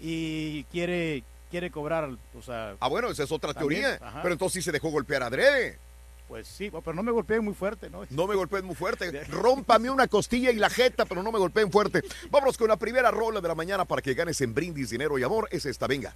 y 0.00 0.64
quiere 0.64 1.22
quiere 1.50 1.70
cobrar, 1.70 2.10
o 2.38 2.42
sea... 2.42 2.76
Ah, 2.78 2.88
bueno, 2.88 3.08
esa 3.08 3.22
es 3.22 3.32
otra 3.32 3.54
también, 3.54 3.80
teoría. 3.82 4.06
ajá. 4.06 4.20
Pero 4.22 4.34
entonces 4.34 4.62
sí 4.62 4.62
se 4.62 4.70
dejó 4.70 4.90
golpear 4.90 5.22
adrede. 5.22 5.78
Pues 6.28 6.46
sí, 6.46 6.70
pero 6.70 6.94
no 6.94 7.02
me 7.02 7.10
golpeen 7.10 7.42
muy 7.42 7.54
fuerte, 7.54 7.88
¿no? 7.88 8.02
No 8.10 8.26
me 8.26 8.34
golpeen 8.34 8.66
muy 8.66 8.74
fuerte. 8.74 9.24
Rómpame 9.30 9.88
una 9.88 10.06
costilla 10.08 10.50
y 10.50 10.56
la 10.56 10.68
jeta, 10.68 11.06
pero 11.06 11.22
no 11.22 11.32
me 11.32 11.38
golpeen 11.38 11.72
fuerte. 11.72 12.02
Vámonos 12.30 12.58
con 12.58 12.68
la 12.68 12.76
primera 12.76 13.10
rola 13.10 13.40
de 13.40 13.48
la 13.48 13.54
mañana 13.54 13.86
para 13.86 14.02
que 14.02 14.12
ganes 14.12 14.38
en 14.42 14.52
brindis, 14.52 14.90
dinero 14.90 15.18
y 15.18 15.22
amor. 15.22 15.48
Es 15.50 15.64
esta, 15.64 15.86
venga. 15.86 16.14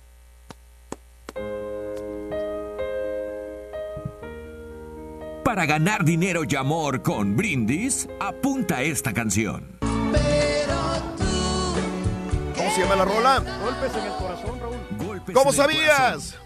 Para 5.44 5.66
ganar 5.66 6.04
dinero 6.04 6.42
y 6.48 6.54
amor 6.56 7.02
con 7.02 7.36
Brindis, 7.36 8.08
apunta 8.20 8.82
esta 8.82 9.12
canción. 9.12 9.76
¿Cómo 12.56 12.70
se 12.74 12.80
llama 12.80 12.96
la 12.96 13.04
rola? 13.04 13.40
Golpes 13.62 13.92
en 13.96 14.04
el 14.04 14.12
corazón, 14.12 14.60
Raúl. 14.60 14.76
Golpes 14.98 15.34
¿Cómo 15.34 15.50
en 15.50 15.54
el 15.54 15.56
sabías? 15.56 16.34
corazón. 16.34 16.42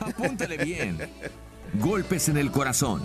Apúntale 0.00 0.56
bien. 0.58 0.98
Golpes 1.74 2.28
en 2.28 2.38
el 2.38 2.50
corazón. 2.50 3.02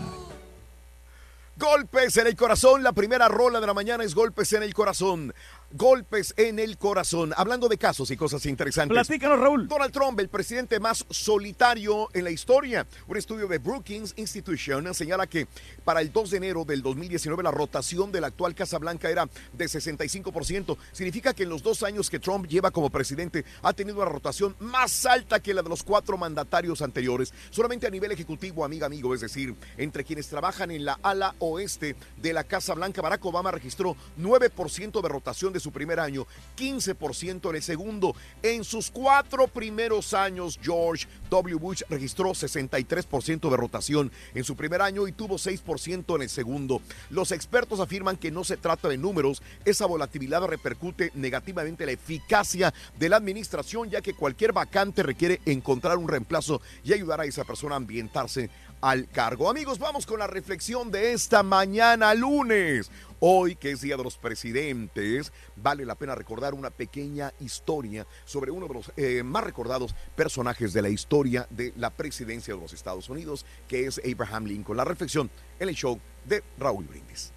Golpes 1.57 2.17
en 2.17 2.27
el 2.27 2.35
corazón. 2.35 2.81
La 2.81 2.93
primera 2.93 3.27
rola 3.27 3.59
de 3.59 3.67
la 3.67 3.73
mañana 3.73 4.03
es 4.03 4.15
Golpes 4.15 4.53
en 4.53 4.63
el 4.63 4.73
corazón. 4.73 5.33
Golpes 5.75 6.35
en 6.37 6.59
el 6.59 6.77
corazón. 6.77 7.33
Hablando 7.35 7.67
de 7.67 7.79
casos 7.79 8.11
y 8.11 8.15
cosas 8.15 8.45
interesantes. 8.45 8.93
Platícanos, 8.93 9.39
Raúl. 9.39 9.67
Donald 9.67 9.91
Trump, 9.91 10.19
el 10.19 10.29
presidente 10.29 10.79
más 10.79 11.03
solitario 11.09 12.09
en 12.13 12.25
la 12.25 12.29
historia. 12.29 12.85
Un 13.07 13.17
estudio 13.17 13.47
de 13.47 13.57
Brookings 13.57 14.13
Institution 14.17 14.93
señala 14.93 15.25
que 15.25 15.47
para 15.83 16.01
el 16.01 16.11
2 16.11 16.29
de 16.29 16.37
enero 16.37 16.63
del 16.63 16.83
2019 16.83 17.41
la 17.41 17.49
rotación 17.49 18.11
de 18.11 18.21
la 18.21 18.27
actual 18.27 18.53
Casa 18.53 18.77
Blanca 18.77 19.09
era 19.09 19.27
de 19.51 19.65
65%. 19.65 20.77
Significa 20.91 21.33
que 21.33 21.41
en 21.41 21.49
los 21.49 21.63
dos 21.63 21.81
años 21.81 22.07
que 22.07 22.19
Trump 22.19 22.45
lleva 22.45 22.69
como 22.69 22.91
presidente 22.91 23.43
ha 23.63 23.73
tenido 23.73 23.97
una 23.97 24.05
rotación 24.05 24.55
más 24.59 25.07
alta 25.07 25.39
que 25.39 25.55
la 25.55 25.63
de 25.63 25.69
los 25.69 25.81
cuatro 25.81 26.19
mandatarios 26.19 26.83
anteriores. 26.83 27.33
Solamente 27.49 27.87
a 27.87 27.89
nivel 27.89 28.11
ejecutivo, 28.11 28.63
amiga, 28.63 28.85
amigo, 28.85 29.15
es 29.15 29.21
decir, 29.21 29.55
entre 29.77 30.03
quienes 30.03 30.27
trabajan 30.27 30.69
en 30.69 30.85
la 30.85 30.99
ala 31.01 31.33
oeste 31.39 31.95
de 32.17 32.31
la 32.31 32.43
Casa 32.43 32.75
Blanca, 32.75 33.01
Barack 33.01 33.25
Obama 33.25 33.49
registró 33.49 33.97
9% 34.19 35.01
de 35.01 35.09
rotación 35.09 35.51
de 35.51 35.62
su 35.63 35.71
primer 35.71 35.99
año, 35.99 36.27
15% 36.57 37.49
en 37.49 37.55
el 37.55 37.63
segundo. 37.63 38.15
En 38.43 38.63
sus 38.63 38.91
cuatro 38.91 39.47
primeros 39.47 40.13
años, 40.13 40.59
George 40.61 41.07
W. 41.29 41.55
Bush 41.55 41.81
registró 41.89 42.31
63% 42.31 43.49
de 43.49 43.57
rotación 43.57 44.11
en 44.35 44.43
su 44.43 44.55
primer 44.55 44.81
año 44.81 45.07
y 45.07 45.13
tuvo 45.13 45.37
6% 45.37 46.15
en 46.15 46.21
el 46.21 46.29
segundo. 46.29 46.81
Los 47.09 47.31
expertos 47.31 47.79
afirman 47.79 48.17
que 48.17 48.31
no 48.31 48.43
se 48.43 48.57
trata 48.57 48.89
de 48.89 48.97
números, 48.97 49.41
esa 49.65 49.85
volatilidad 49.85 50.45
repercute 50.45 51.11
negativamente 51.15 51.83
en 51.83 51.87
la 51.87 51.93
eficacia 51.93 52.73
de 52.99 53.09
la 53.09 53.17
administración, 53.17 53.89
ya 53.89 54.01
que 54.01 54.13
cualquier 54.13 54.51
vacante 54.51 55.01
requiere 55.01 55.39
encontrar 55.45 55.97
un 55.97 56.09
reemplazo 56.09 56.61
y 56.83 56.93
ayudar 56.93 57.21
a 57.21 57.25
esa 57.25 57.45
persona 57.45 57.75
a 57.75 57.77
ambientarse 57.77 58.49
al 58.83 59.07
cargo. 59.07 59.49
Amigos, 59.49 59.79
vamos 59.79 60.05
con 60.05 60.19
la 60.19 60.27
reflexión 60.27 60.91
de 60.91 61.13
esta 61.13 61.41
mañana 61.41 62.13
lunes. 62.13 62.91
Hoy, 63.21 63.55
que 63.55 63.71
es 63.71 63.79
Día 63.79 63.95
de 63.95 64.03
los 64.03 64.17
Presidentes, 64.17 65.31
vale 65.55 65.85
la 65.85 65.95
pena 65.95 66.15
recordar 66.15 66.53
una 66.53 66.69
pequeña 66.69 67.31
historia 67.39 68.05
sobre 68.25 68.51
uno 68.51 68.67
de 68.67 68.73
los 68.73 68.91
eh, 68.97 69.23
más 69.23 69.45
recordados 69.45 69.95
personajes 70.17 70.73
de 70.73 70.81
la 70.81 70.89
historia 70.89 71.47
de 71.49 71.71
la 71.77 71.91
presidencia 71.91 72.53
de 72.53 72.59
los 72.59 72.73
Estados 72.73 73.07
Unidos, 73.07 73.45
que 73.69 73.87
es 73.87 74.01
Abraham 74.03 74.47
Lincoln. 74.47 74.75
La 74.75 74.83
reflexión 74.83 75.31
en 75.59 75.69
el 75.69 75.75
show 75.75 75.97
de 76.25 76.43
Raúl 76.59 76.83
Brindis. 76.83 77.31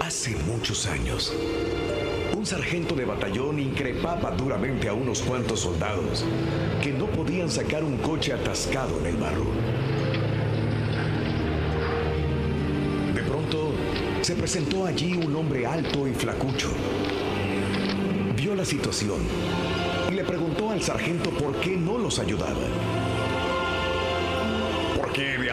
Hace 0.00 0.34
muchos 0.44 0.86
años, 0.86 1.32
un 2.36 2.46
sargento 2.46 2.94
de 2.94 3.04
batallón 3.04 3.58
increpaba 3.58 4.30
duramente 4.32 4.88
a 4.88 4.94
unos 4.94 5.22
cuantos 5.22 5.60
soldados 5.60 6.24
que 6.82 6.92
no 6.92 7.06
podían 7.06 7.50
sacar 7.50 7.84
un 7.84 7.96
coche 7.98 8.32
atascado 8.32 8.98
en 9.00 9.06
el 9.06 9.16
barro. 9.16 9.46
De 13.14 13.22
pronto, 13.22 13.72
se 14.22 14.34
presentó 14.34 14.86
allí 14.86 15.14
un 15.14 15.34
hombre 15.36 15.66
alto 15.66 16.08
y 16.08 16.12
flacucho. 16.12 16.70
Vio 18.36 18.54
la 18.54 18.64
situación 18.64 19.20
y 20.10 20.14
le 20.14 20.24
preguntó 20.24 20.70
al 20.70 20.82
sargento 20.82 21.30
por 21.30 21.54
qué 21.60 21.76
no 21.76 21.98
los 21.98 22.18
ayudaba. 22.18 22.60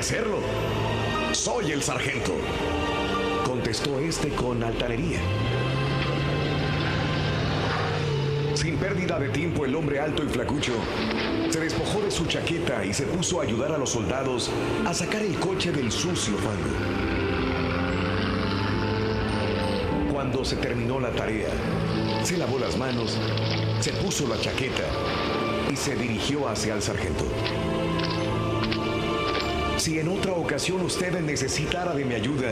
hacerlo. 0.02 0.40
Soy 1.32 1.72
el 1.72 1.84
sargento. 1.84 2.34
Contestó 3.46 4.00
este 4.00 4.30
con 4.30 4.64
altanería. 4.64 5.20
Sin 8.62 8.78
pérdida 8.78 9.18
de 9.18 9.30
tiempo, 9.30 9.66
el 9.66 9.74
hombre 9.74 10.00
alto 10.00 10.24
y 10.24 10.28
flacucho 10.28 10.74
se 11.50 11.60
despojó 11.60 12.00
de 12.00 12.12
su 12.12 12.28
chaqueta 12.28 12.86
y 12.86 12.94
se 12.94 13.08
puso 13.08 13.40
a 13.40 13.44
ayudar 13.44 13.72
a 13.72 13.78
los 13.80 13.90
soldados 13.90 14.52
a 14.86 14.94
sacar 14.94 15.24
el 15.24 15.34
coche 15.40 15.72
del 15.72 15.92
sucio 15.92 16.36
fango. 16.38 16.70
Cuando 20.12 20.46
se 20.46 20.58
terminó 20.58 21.00
la 21.00 21.10
tarea, 21.10 21.50
se 22.22 22.38
lavó 22.38 22.60
las 22.60 22.78
manos, 22.78 23.18
se 23.80 23.94
puso 23.94 24.28
la 24.28 24.40
chaqueta 24.40 24.84
y 25.72 25.76
se 25.76 25.96
dirigió 25.96 26.48
hacia 26.48 26.76
el 26.76 26.84
sargento. 26.84 27.26
Si 29.78 29.98
en 29.98 30.08
otra 30.08 30.34
ocasión 30.34 30.82
usted 30.82 31.20
necesitara 31.22 31.96
de 31.96 32.06
mi 32.06 32.14
ayuda, 32.14 32.52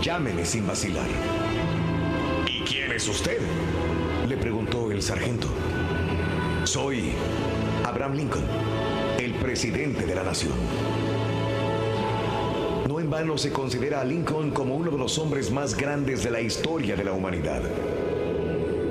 llámeme 0.00 0.44
sin 0.44 0.64
vacilar. 0.64 1.08
¿Y 2.46 2.62
quién 2.62 2.92
es 2.92 3.08
usted? 3.08 3.40
Sargento. 5.02 5.48
Soy 6.62 7.10
Abraham 7.84 8.14
Lincoln, 8.14 8.44
el 9.18 9.34
presidente 9.34 10.06
de 10.06 10.14
la 10.14 10.22
nación. 10.22 10.52
No 12.88 13.00
en 13.00 13.10
vano 13.10 13.36
se 13.36 13.50
considera 13.50 14.00
a 14.00 14.04
Lincoln 14.04 14.52
como 14.52 14.76
uno 14.76 14.92
de 14.92 14.98
los 14.98 15.18
hombres 15.18 15.50
más 15.50 15.76
grandes 15.76 16.22
de 16.22 16.30
la 16.30 16.40
historia 16.40 16.94
de 16.94 17.02
la 17.02 17.12
humanidad. 17.14 17.62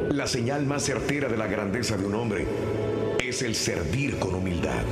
La 0.09 0.27
señal 0.27 0.65
más 0.65 0.83
certera 0.83 1.29
de 1.29 1.37
la 1.37 1.47
grandeza 1.47 1.95
de 1.95 2.05
un 2.05 2.15
hombre 2.15 2.45
es 3.17 3.41
el 3.41 3.55
servir 3.55 4.19
con 4.19 4.35
humildad. 4.35 4.83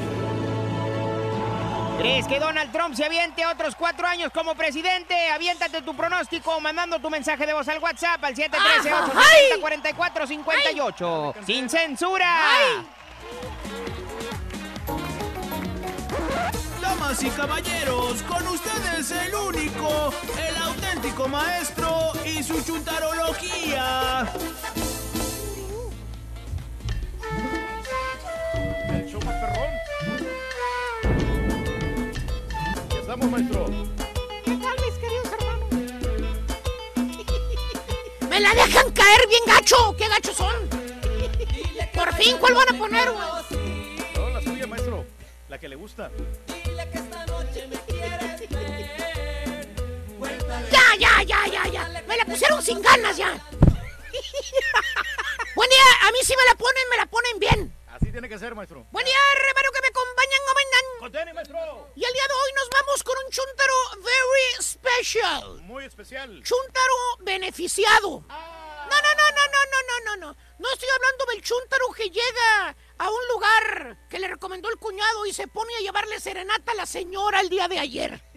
¿Crees 1.99 2.25
que 2.27 2.39
Donald 2.39 2.71
Trump 2.71 2.95
se 2.95 3.03
aviente 3.03 3.45
otros 3.45 3.75
cuatro 3.75 4.07
años 4.07 4.31
como 4.33 4.55
presidente? 4.55 5.13
Aviéntate 5.31 5.81
tu 5.81 5.93
pronóstico 5.93 6.57
mandando 6.61 6.97
tu 6.99 7.09
mensaje 7.09 7.45
de 7.45 7.51
voz 7.51 7.67
al 7.67 7.79
WhatsApp 7.79 8.23
al 8.23 8.33
713-870-4458. 8.35 11.33
¡Sin 11.45 11.69
censura! 11.69 12.85
Damas 16.81 17.21
y 17.21 17.29
caballeros, 17.31 18.23
con 18.23 18.47
ustedes 18.47 19.11
el 19.11 19.35
único, 19.35 20.13
el 20.47 20.55
auténtico 20.55 21.27
maestro 21.27 22.13
y 22.23 22.41
su 22.43 22.63
chuntarología. 22.63 24.25
Estamos, 33.19 33.37
maestro. 33.37 33.65
¿Qué 34.45 34.55
tal, 34.55 34.79
mis 34.79 34.93
queridos 34.93 35.27
hermanos? 35.33 35.67
¡Me 38.29 38.39
la 38.39 38.53
dejan 38.53 38.89
caer 38.91 39.27
bien 39.27 39.43
gacho! 39.45 39.93
¡Qué 39.97 40.07
gachos 40.07 40.37
son! 40.37 40.55
Por 41.93 42.15
fin, 42.15 42.37
¿cuál 42.39 42.53
van 42.53 42.73
a 42.73 42.77
poner, 42.77 43.11
güey? 43.11 43.27
No, 44.15 44.29
la 44.29 44.41
suya, 44.41 44.65
maestro. 44.67 45.05
La 45.49 45.59
que 45.59 45.67
le 45.67 45.75
gusta. 45.75 46.09
Ya, 50.71 50.95
ya, 50.97 51.21
ya, 51.23 51.45
ya, 51.51 51.67
ya. 51.67 51.89
Me 52.07 52.15
la 52.15 52.23
pusieron 52.23 52.63
sin 52.63 52.81
ganas 52.81 53.17
ya. 53.17 53.33
Buen 55.55 55.69
día, 55.69 55.83
a 56.07 56.11
mí 56.13 56.19
sí 56.23 56.33
me 56.37 56.45
la 56.45 56.55
ponen, 56.55 56.89
me 56.89 56.95
la 56.95 57.05
ponen 57.05 57.37
bien. 57.37 57.73
Así 58.09 58.13
tiene 58.13 58.27
que 58.27 58.39
ser, 58.39 58.55
maestro. 58.55 58.87
Buen 58.89 59.05
día, 59.05 59.17
hermano, 59.35 59.69
que 59.71 59.81
me 59.81 59.87
acompañan, 59.87 60.39
¿no 60.47 60.99
Contene, 60.99 61.31
maestro. 61.31 61.91
Y 61.95 62.03
el 62.03 62.11
día 62.11 62.23
de 62.27 62.33
hoy 62.33 62.51
nos 62.55 62.69
vamos 62.71 63.03
con 63.03 63.15
un 63.23 63.31
chuntaro 63.31 63.73
very 63.97 64.63
special. 64.63 65.61
Muy 65.61 65.85
especial. 65.85 66.41
Chuntaro 66.41 66.95
beneficiado. 67.19 68.25
Ah. 68.27 68.87
No, 68.89 68.95
no, 68.99 69.13
no, 69.13 69.29
no, 69.29 69.45
no, 69.45 69.79
no, 69.87 70.05
no, 70.05 70.25
no. 70.25 70.37
No 70.57 70.71
estoy 70.73 70.89
hablando 70.89 71.25
del 71.25 71.43
chuntaro 71.43 71.91
que 71.95 72.09
llega 72.09 72.75
a 72.97 73.09
un 73.11 73.27
lugar 73.27 73.97
que 74.09 74.17
le 74.17 74.27
recomendó 74.27 74.69
el 74.69 74.77
cuñado 74.77 75.27
y 75.27 75.31
se 75.31 75.47
pone 75.47 75.75
a 75.75 75.81
llevarle 75.81 76.19
serenata 76.19 76.71
a 76.71 76.75
la 76.75 76.87
señora 76.87 77.41
el 77.41 77.49
día 77.49 77.67
de 77.67 77.77
ayer. 77.77 78.28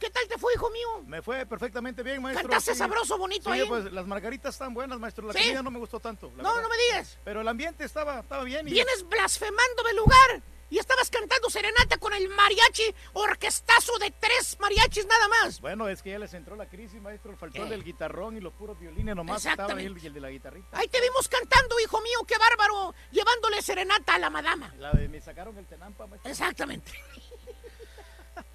¿Qué 0.00 0.10
tal 0.10 0.26
te 0.26 0.38
fue, 0.38 0.54
hijo 0.54 0.70
mío? 0.70 1.02
Me 1.06 1.20
fue 1.22 1.44
perfectamente 1.46 2.02
bien, 2.02 2.22
maestro. 2.22 2.48
Cantaste 2.48 2.72
sí. 2.72 2.78
sabroso, 2.78 3.18
bonito 3.18 3.52
Sí, 3.52 3.60
ahí. 3.60 3.68
pues 3.68 3.92
las 3.92 4.06
margaritas 4.06 4.54
están 4.54 4.72
buenas, 4.74 4.98
maestro. 4.98 5.26
La 5.26 5.34
¿Sí? 5.34 5.40
comida 5.40 5.62
no 5.62 5.70
me 5.70 5.78
gustó 5.78 6.00
tanto. 6.00 6.32
la 6.36 6.42
No, 6.42 6.48
verdad. 6.54 6.62
no 6.62 6.68
me 6.70 6.76
digas. 6.88 7.18
Pero 7.22 7.42
el 7.42 7.48
ambiente 7.48 7.84
estaba, 7.84 8.20
estaba 8.20 8.42
bien. 8.42 8.66
Y... 8.66 8.70
Vienes 8.72 9.06
blasfemando 9.08 9.82
del 9.84 9.96
lugar 9.96 10.42
y 10.70 10.78
estabas 10.78 11.10
cantando 11.10 11.50
serenata 11.50 11.98
con 11.98 12.14
el 12.14 12.28
mariachi 12.28 12.94
orquestazo 13.12 13.98
de 13.98 14.12
tres 14.12 14.56
mariachis 14.60 15.04
nada 15.04 15.26
más. 15.28 15.60
Bueno, 15.60 15.88
es 15.88 16.00
que 16.00 16.10
ya 16.10 16.18
les 16.18 16.32
entró 16.32 16.54
la 16.56 16.66
crisis, 16.68 17.00
maestro. 17.02 17.36
Faltó 17.36 17.64
el 17.64 17.68
del 17.68 17.82
guitarrón 17.84 18.36
y 18.36 18.40
los 18.40 18.52
puros 18.54 18.78
violines 18.78 19.14
nomás. 19.16 19.44
Estaba 19.44 19.74
ahí 19.74 19.86
el, 19.86 19.98
el 20.02 20.14
de 20.14 20.20
la 20.20 20.30
guitarrita. 20.30 20.78
Ahí 20.78 20.86
te 20.88 21.00
vimos 21.00 21.28
cantando, 21.28 21.78
hijo 21.80 22.00
mío, 22.00 22.20
qué 22.26 22.36
bárbaro, 22.38 22.94
llevándole 23.10 23.60
serenata 23.62 24.14
a 24.14 24.18
la 24.20 24.30
madama. 24.30 24.72
La 24.78 24.92
de 24.92 25.08
me 25.08 25.20
sacaron 25.20 25.58
el 25.58 25.66
tenampa, 25.66 26.06
maestro. 26.06 26.30
Exactamente. 26.30 26.92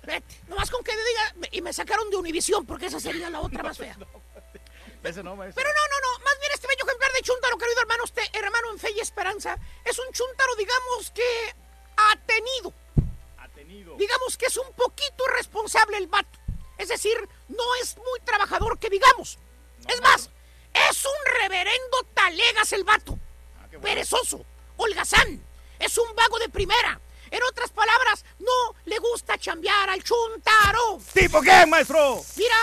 Vete, 0.05 0.41
nomás 0.47 0.69
con 0.69 0.83
que 0.83 0.91
me 0.95 1.03
diga, 1.03 1.49
y 1.51 1.61
me 1.61 1.73
sacaron 1.73 2.09
de 2.09 2.17
Univisión, 2.17 2.65
porque 2.65 2.87
esa 2.87 2.99
sería 2.99 3.29
la 3.29 3.41
otra 3.41 3.63
más 3.63 3.77
fea. 3.77 3.97
Ese 5.03 5.21
no, 5.21 5.35
maestro. 5.35 5.61
Pero 5.61 5.73
no, 5.73 5.87
no, 5.87 6.01
no, 6.01 6.25
más 6.25 6.39
bien 6.39 6.51
este 6.53 6.67
bello 6.67 6.83
ejemplar 6.83 7.11
de 7.11 7.21
chúntaro, 7.21 7.57
querido 7.57 7.81
hermano, 7.81 8.03
usted, 8.03 8.23
hermano 8.33 8.71
en 8.71 8.79
fe 8.79 8.91
y 8.95 8.99
esperanza, 8.99 9.57
es 9.83 9.99
un 9.99 10.11
chúntaro, 10.11 10.55
digamos 10.55 11.11
que 11.11 11.55
ha 11.97 12.15
tenido. 12.25 12.73
Ha 13.37 13.47
tenido. 13.49 13.95
Digamos 13.97 14.37
que 14.37 14.47
es 14.47 14.57
un 14.57 14.71
poquito 14.73 15.23
irresponsable 15.29 15.97
el 15.97 16.07
vato. 16.07 16.39
Es 16.77 16.89
decir, 16.89 17.17
no 17.47 17.75
es 17.81 17.95
muy 17.97 18.19
trabajador 18.23 18.79
que 18.79 18.89
digamos. 18.89 19.37
es 19.87 20.01
más, 20.01 20.29
es 20.73 21.05
un 21.05 21.39
reverendo 21.39 21.97
talegas 22.13 22.73
el 22.73 22.83
vato. 22.83 23.17
Perezoso, 23.81 24.43
holgazán, 24.77 25.43
es 25.79 25.97
un 25.97 26.15
vago 26.15 26.39
de 26.39 26.49
primera. 26.49 26.99
En 27.35 27.43
otras 27.43 27.69
palabras, 27.71 28.23
no 28.39 28.75
le 28.85 28.97
gusta 28.97 29.37
chambear 29.37 29.89
al 29.89 30.01
chuntaro. 30.01 31.01
¿Tipo 31.13 31.41
qué, 31.41 31.65
maestro? 31.65 32.23
Mira, 32.37 32.55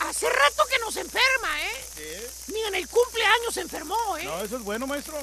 hace 0.00 0.28
rato 0.28 0.62
que 0.68 0.78
nos 0.78 0.94
enferma, 0.96 1.62
¿eh? 1.62 2.30
Ni 2.48 2.60
en 2.60 2.74
el 2.74 2.86
cumpleaños 2.86 3.54
se 3.54 3.62
enfermó, 3.62 4.18
¿eh? 4.18 4.24
No, 4.24 4.42
eso 4.42 4.58
es 4.58 4.62
bueno, 4.62 4.86
maestro. 4.86 5.16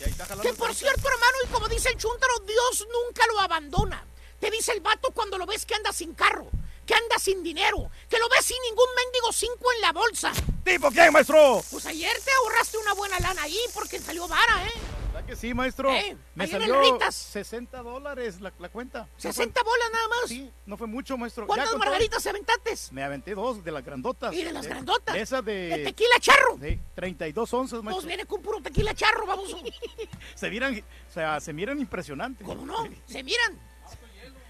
Y 0.00 0.04
ahí 0.04 0.10
está 0.10 0.26
Que 0.40 0.52
por 0.54 0.74
cierto, 0.74 1.08
hermano, 1.08 1.36
y 1.44 1.46
como 1.52 1.68
dice 1.68 1.88
el 1.90 1.98
chúntaro, 1.98 2.40
Dios 2.40 2.88
nunca 2.90 3.24
lo 3.28 3.38
abandona. 3.38 4.04
Te 4.40 4.50
dice 4.50 4.72
el 4.72 4.80
vato 4.80 5.12
cuando 5.12 5.38
lo 5.38 5.46
ves 5.46 5.64
que 5.64 5.76
anda 5.76 5.92
sin 5.92 6.12
carro, 6.12 6.50
que 6.84 6.94
anda 6.94 7.20
sin 7.20 7.44
dinero, 7.44 7.92
que 8.10 8.18
lo 8.18 8.28
ves 8.28 8.44
sin 8.44 8.60
ningún 8.62 8.88
mendigo 8.96 9.32
cinco 9.32 9.72
en 9.72 9.80
la 9.82 9.92
bolsa. 9.92 10.32
¿Tipo 10.64 10.90
qué, 10.90 11.12
maestro? 11.12 11.62
Pues 11.70 11.86
ayer 11.86 12.20
te 12.24 12.32
ahorraste 12.42 12.76
una 12.78 12.94
buena 12.94 13.20
lana 13.20 13.42
ahí 13.44 13.60
porque 13.72 14.00
salió 14.00 14.26
vara, 14.26 14.66
¿eh? 14.66 14.95
¿Verdad 15.26 15.40
que 15.40 15.46
sí, 15.48 15.54
maestro? 15.54 15.90
Eh, 15.90 16.16
Me 16.36 16.44
ahí 16.44 16.50
en 16.50 16.56
el 16.56 16.62
salió 16.68 16.80
Ritas. 16.94 17.14
60 17.14 17.82
dólares 17.82 18.40
la, 18.40 18.52
la 18.60 18.68
cuenta. 18.68 19.08
60 19.16 19.62
bolas 19.62 19.86
nada 19.92 20.08
más. 20.08 20.28
Sí, 20.28 20.50
no 20.66 20.76
fue 20.76 20.86
mucho, 20.86 21.18
maestro. 21.18 21.42
Ya 21.44 21.46
¿Cuántas 21.48 21.70
todo- 21.70 21.78
margaritas 21.78 22.22
se 22.22 22.30
aventaste? 22.30 22.74
Me 22.92 23.02
aventé 23.02 23.34
dos 23.34 23.64
de 23.64 23.72
las 23.72 23.84
grandotas. 23.84 24.32
¿Y 24.32 24.44
de 24.44 24.52
las 24.52 24.66
grandotas? 24.66 25.14
De 25.14 25.20
esas 25.20 25.44
de... 25.44 25.52
¿De 25.68 25.84
tequila 25.84 26.20
charro? 26.20 26.58
Sí, 26.62 26.78
32 26.94 27.54
onzas, 27.54 27.76
Pues 27.78 27.84
maestro. 27.84 28.06
viene 28.06 28.24
con 28.26 28.40
puro 28.40 28.60
tequila 28.62 28.94
charro, 28.94 29.26
vamos. 29.26 29.56
Se 30.34 30.48
miran, 30.50 30.74
o 30.78 31.12
sea, 31.12 31.40
se 31.40 31.52
miran 31.52 31.80
impresionantes. 31.80 32.46
¿Cómo 32.46 32.64
no? 32.64 32.88
Se 33.06 33.22
miran. 33.22 33.58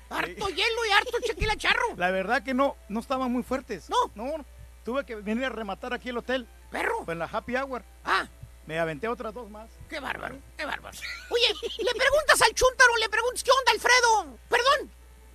Harto 0.08 0.48
hielo 0.48 0.86
y 0.88 0.92
harto 0.92 1.18
tequila 1.26 1.56
charro. 1.56 1.94
La 1.96 2.10
verdad 2.10 2.42
que 2.42 2.54
no, 2.54 2.76
no 2.88 3.00
estaban 3.00 3.32
muy 3.32 3.42
fuertes. 3.42 3.88
No. 3.90 3.96
No, 4.14 4.44
tuve 4.84 5.04
que 5.04 5.16
venir 5.16 5.44
a 5.46 5.48
rematar 5.48 5.92
aquí 5.94 6.10
el 6.10 6.18
hotel. 6.18 6.46
Perro. 6.70 7.04
Pues 7.04 7.14
en 7.14 7.18
la 7.20 7.24
happy 7.26 7.56
hour. 7.56 7.82
Ah. 8.04 8.26
Me 8.66 8.78
aventé 8.80 9.06
otras 9.08 9.32
dos 9.32 9.48
más. 9.48 9.70
Qué 9.88 10.00
bárbaro, 10.00 10.36
qué 10.56 10.64
bárbaro. 10.64 10.98
Oye, 11.30 11.54
le 11.78 11.94
preguntas 11.94 12.42
al 12.42 12.52
chúntaro, 12.52 12.96
le 12.96 13.08
preguntas, 13.08 13.44
¿qué 13.44 13.50
onda, 13.52 13.72
Alfredo? 13.72 14.38
Perdón, 14.48 14.90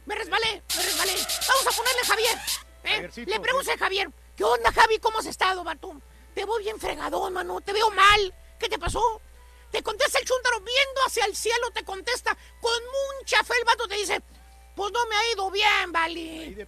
me 0.05 0.15
resbalé, 0.15 0.61
me 0.75 0.83
resbalé. 0.83 1.13
Vamos 1.47 1.67
a 1.67 1.71
ponerle 1.71 2.01
Javier. 2.05 2.37
¿eh? 2.83 3.25
Le 3.25 3.39
preguntas 3.39 3.75
a 3.75 3.77
Javier, 3.77 4.09
¿qué 4.35 4.43
onda, 4.43 4.71
Javi? 4.73 4.99
¿Cómo 4.99 5.19
has 5.19 5.25
estado, 5.25 5.63
vato? 5.63 6.01
Te 6.35 6.45
veo 6.45 6.57
bien 6.57 6.79
fregadón, 6.79 7.33
mano, 7.33 7.61
te 7.61 7.71
veo 7.71 7.89
mal. 7.91 8.33
¿Qué 8.59 8.67
te 8.67 8.77
pasó? 8.77 9.21
Te 9.71 9.81
contesta 9.81 10.19
el 10.19 10.25
chúntaro 10.25 10.59
viendo 10.59 11.01
hacia 11.07 11.25
el 11.25 11.35
cielo, 11.35 11.71
te 11.71 11.85
contesta 11.85 12.37
con 12.59 12.81
mucha 13.19 13.41
fe. 13.45 13.53
El 13.57 13.65
vato 13.65 13.87
te 13.87 13.95
dice, 13.95 14.21
pues 14.75 14.91
no 14.91 15.05
me 15.05 15.15
ha 15.15 15.31
ido 15.31 15.49
bien, 15.49 15.91
vale. 15.91 16.67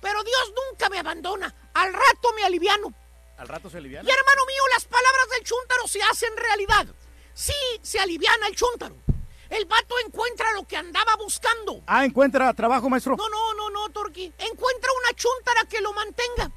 Pero 0.00 0.24
Dios 0.24 0.52
nunca 0.68 0.88
me 0.88 0.98
abandona. 0.98 1.54
Al 1.74 1.92
rato 1.92 2.32
me 2.34 2.42
aliviano. 2.42 2.92
Al 3.40 3.48
rato 3.48 3.70
se 3.70 3.78
aliviana. 3.78 4.06
Y 4.06 4.12
hermano 4.12 4.42
mío, 4.46 4.62
las 4.74 4.84
palabras 4.84 5.30
del 5.30 5.44
chúntaro 5.44 5.88
se 5.88 6.02
hacen 6.02 6.36
realidad. 6.36 6.86
Sí, 7.32 7.54
se 7.80 7.98
aliviana 7.98 8.46
el 8.48 8.54
chúntaro. 8.54 8.96
El 9.48 9.64
vato 9.64 9.94
encuentra 10.04 10.52
lo 10.52 10.68
que 10.68 10.76
andaba 10.76 11.16
buscando. 11.16 11.82
Ah, 11.86 12.04
encuentra 12.04 12.52
trabajo, 12.52 12.90
maestro. 12.90 13.16
No, 13.16 13.30
no, 13.30 13.54
no, 13.54 13.70
no, 13.70 13.88
Torqui. 13.88 14.26
Encuentra 14.26 14.90
una 14.92 15.16
chúntara 15.16 15.64
que 15.64 15.80
lo 15.80 15.94
mantenga. 15.94 16.52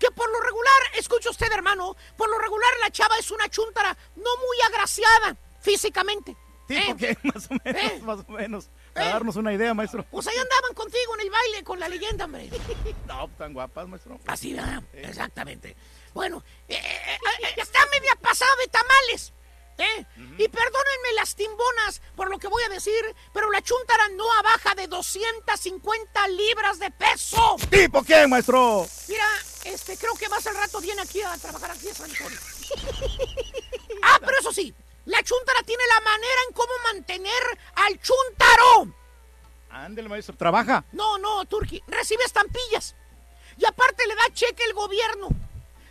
Que 0.00 0.10
por 0.10 0.28
lo 0.28 0.40
regular, 0.40 0.82
escuche 0.98 1.28
usted, 1.28 1.50
hermano, 1.52 1.96
por 2.16 2.28
lo 2.28 2.38
regular 2.38 2.72
la 2.80 2.90
chava 2.90 3.16
es 3.16 3.30
una 3.30 3.48
chúntara 3.48 3.96
no 4.16 4.36
muy 4.36 4.60
agraciada 4.66 5.36
físicamente. 5.60 6.36
Sí, 6.66 6.76
¿Eh? 6.76 6.84
porque 6.88 7.18
más 7.22 7.48
o 7.50 7.54
menos, 7.64 7.82
¿Eh? 7.82 8.00
más 8.02 8.18
o 8.26 8.32
menos. 8.32 8.70
A 8.94 9.04
darnos 9.04 9.36
una 9.36 9.52
idea, 9.52 9.74
maestro. 9.74 10.04
Pues 10.10 10.26
ahí 10.26 10.36
andaban 10.36 10.74
contigo 10.74 11.14
en 11.14 11.20
el 11.20 11.30
baile 11.30 11.64
con 11.64 11.78
la 11.78 11.88
leyenda, 11.88 12.24
hombre. 12.24 12.50
No, 13.06 13.28
tan 13.38 13.52
guapas, 13.52 13.88
maestro. 13.88 14.18
Así, 14.26 14.54
¿verdad? 14.54 14.82
Exactamente. 14.92 15.76
Bueno, 16.14 16.42
eh, 16.68 16.74
eh, 16.74 17.18
eh, 17.42 17.54
está 17.56 17.78
media 17.92 18.14
pasada 18.20 18.50
de 18.56 18.68
tamales. 18.68 19.32
¿eh? 19.80 20.06
Y 20.38 20.48
perdónenme 20.48 21.12
las 21.14 21.34
timbonas 21.34 22.02
por 22.14 22.30
lo 22.30 22.38
que 22.38 22.48
voy 22.48 22.62
a 22.64 22.68
decir, 22.68 23.02
pero 23.32 23.50
la 23.50 23.62
chuntara 23.62 24.08
no 24.10 24.30
abaja 24.34 24.74
de 24.74 24.86
250 24.86 26.28
libras 26.28 26.78
de 26.78 26.90
peso. 26.90 27.56
¿Tipo 27.70 28.02
quién, 28.02 28.28
maestro? 28.28 28.86
Mira, 29.08 29.26
este, 29.64 29.96
creo 29.96 30.14
que 30.14 30.28
más 30.28 30.46
al 30.46 30.56
rato 30.56 30.80
viene 30.80 31.02
aquí 31.02 31.22
a 31.22 31.36
trabajar 31.38 31.70
aquí 31.70 31.88
a 31.88 31.94
San 31.94 32.10
Antonio. 32.10 32.38
ah, 34.02 34.18
pero 34.20 34.38
eso 34.38 34.52
sí, 34.52 34.74
la 35.06 35.22
chuntara 35.22 35.62
tiene 35.62 35.84
la 35.86 36.00
manera 36.00 36.40
en 36.48 36.54
cómo 36.54 36.72
mantener 36.84 37.42
al 37.76 38.00
chuntaro. 38.00 38.94
Ándale, 39.70 40.08
maestro. 40.08 40.36
¿Trabaja? 40.36 40.84
No, 40.92 41.18
no, 41.18 41.44
Turki, 41.46 41.82
recibe 41.86 42.24
estampillas. 42.24 42.96
Y 43.56 43.64
aparte 43.64 44.06
le 44.06 44.14
da 44.14 44.32
cheque 44.32 44.64
el 44.64 44.74
gobierno. 44.74 45.28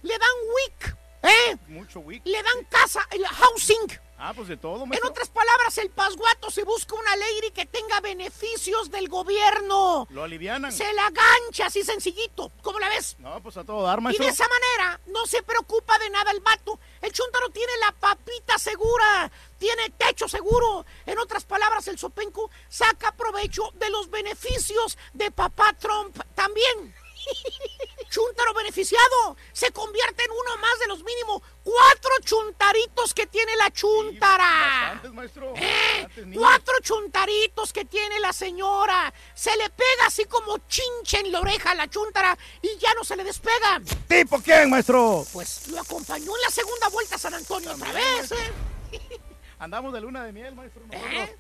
Le 0.02 0.18
dan 0.18 0.30
WIC, 0.56 0.96
¿eh? 1.24 1.58
Mucho 1.68 2.00
WIC. 2.00 2.26
Le 2.26 2.42
dan 2.44 2.64
casa, 2.70 3.06
el 3.12 3.26
housing. 3.26 4.00
Ah, 4.22 4.34
pues 4.36 4.50
de 4.50 4.58
todo, 4.58 4.84
En 4.84 4.90
maestro. 4.90 5.10
otras 5.12 5.30
palabras, 5.30 5.78
el 5.78 5.90
pasguato 5.92 6.52
se 6.52 6.66
busca 6.66 6.94
una 6.94 7.16
ley 7.16 7.52
que 7.54 7.66
tenga 7.66 8.02
beneficios 8.02 8.92
del 8.92 9.08
gobierno. 9.08 10.08
Lo 10.10 10.24
alivianan. 10.24 10.74
Se 10.74 10.92
la 10.92 11.10
gancha 11.10 11.68
así 11.68 11.84
sencillito. 11.86 12.52
¿Cómo 12.62 12.80
la 12.80 12.90
ves? 12.90 13.16
No, 13.20 13.42
pues 13.42 13.56
a 13.56 13.64
todo 13.64 13.84
dar, 13.84 14.00
Y 14.00 14.02
maestro. 14.02 14.26
de 14.26 14.32
esa 14.32 14.46
manera 14.46 15.00
no 15.08 15.26
se 15.26 15.42
preocupa 15.42 15.98
de 16.00 16.10
nada 16.10 16.32
el 16.32 16.42
vato. 16.42 16.78
El 17.02 17.14
chuntaro 17.14 17.50
tiene 17.52 17.72
la 17.80 17.94
papita 17.94 18.58
segura, 18.58 19.32
tiene 19.58 19.90
techo 19.92 20.28
seguro. 20.28 20.86
En 21.06 21.18
otras 21.18 21.46
palabras, 21.46 21.88
el 21.88 21.98
sopenco 21.98 22.52
saca 22.68 23.14
provecho 23.14 23.72
de 23.76 23.90
los 23.90 24.10
beneficios 24.10 24.98
de 25.14 25.32
papá 25.32 25.72
Trump 25.80 26.20
también. 26.36 26.94
Chuntaro 28.10 28.54
beneficiado 28.54 29.38
se 29.54 29.72
convierte 29.72 30.24
en 30.24 30.32
uno 30.32 30.58
más 30.58 30.80
de 30.80 30.88
los 30.88 31.04
mínimo 31.04 31.42
cuatro 31.64 32.12
chuntaritos 32.24 33.14
que 33.14 33.28
tiene 33.28 33.56
la 33.56 33.72
chuntara. 33.72 34.46
Bastantes, 34.46 35.14
maestro. 35.14 35.54
¿Eh? 35.56 36.04
Bastantes. 36.04 36.40
Cuatro 36.40 36.74
chuntaritos 36.82 37.74
que 37.74 37.86
tiene 37.86 38.20
la 38.20 38.34
señora. 38.34 39.14
Se 39.34 39.56
le 39.58 39.70
pega 39.70 40.08
así 40.08 40.26
como 40.26 40.58
chinche 40.68 41.20
en 41.20 41.32
la 41.32 41.40
oreja 41.40 41.72
a 41.72 41.76
la 41.76 41.90
chuntara 41.90 42.38
y 42.62 42.78
ya 42.78 42.94
no 42.96 43.04
se 43.04 43.16
le 43.16 43.24
despega. 43.24 43.82
¿Tipo 44.08 44.42
quién, 44.42 44.70
maestro? 44.70 45.26
Pues 45.32 45.68
lo 45.68 45.80
acompañó 45.80 46.36
en 46.36 46.42
la 46.42 46.50
segunda 46.50 46.90
vuelta 46.90 47.16
a 47.16 47.20
San 47.20 47.34
Antonio 47.34 47.72
otra 47.72 47.92
vez, 47.92 48.32
¿eh? 48.32 48.54
Andamos 49.60 49.94
de 49.94 50.02
luna 50.02 50.24
de 50.24 50.32
miel, 50.32 50.56
maestro. 50.56 50.84
¿Eh? 50.92 51.36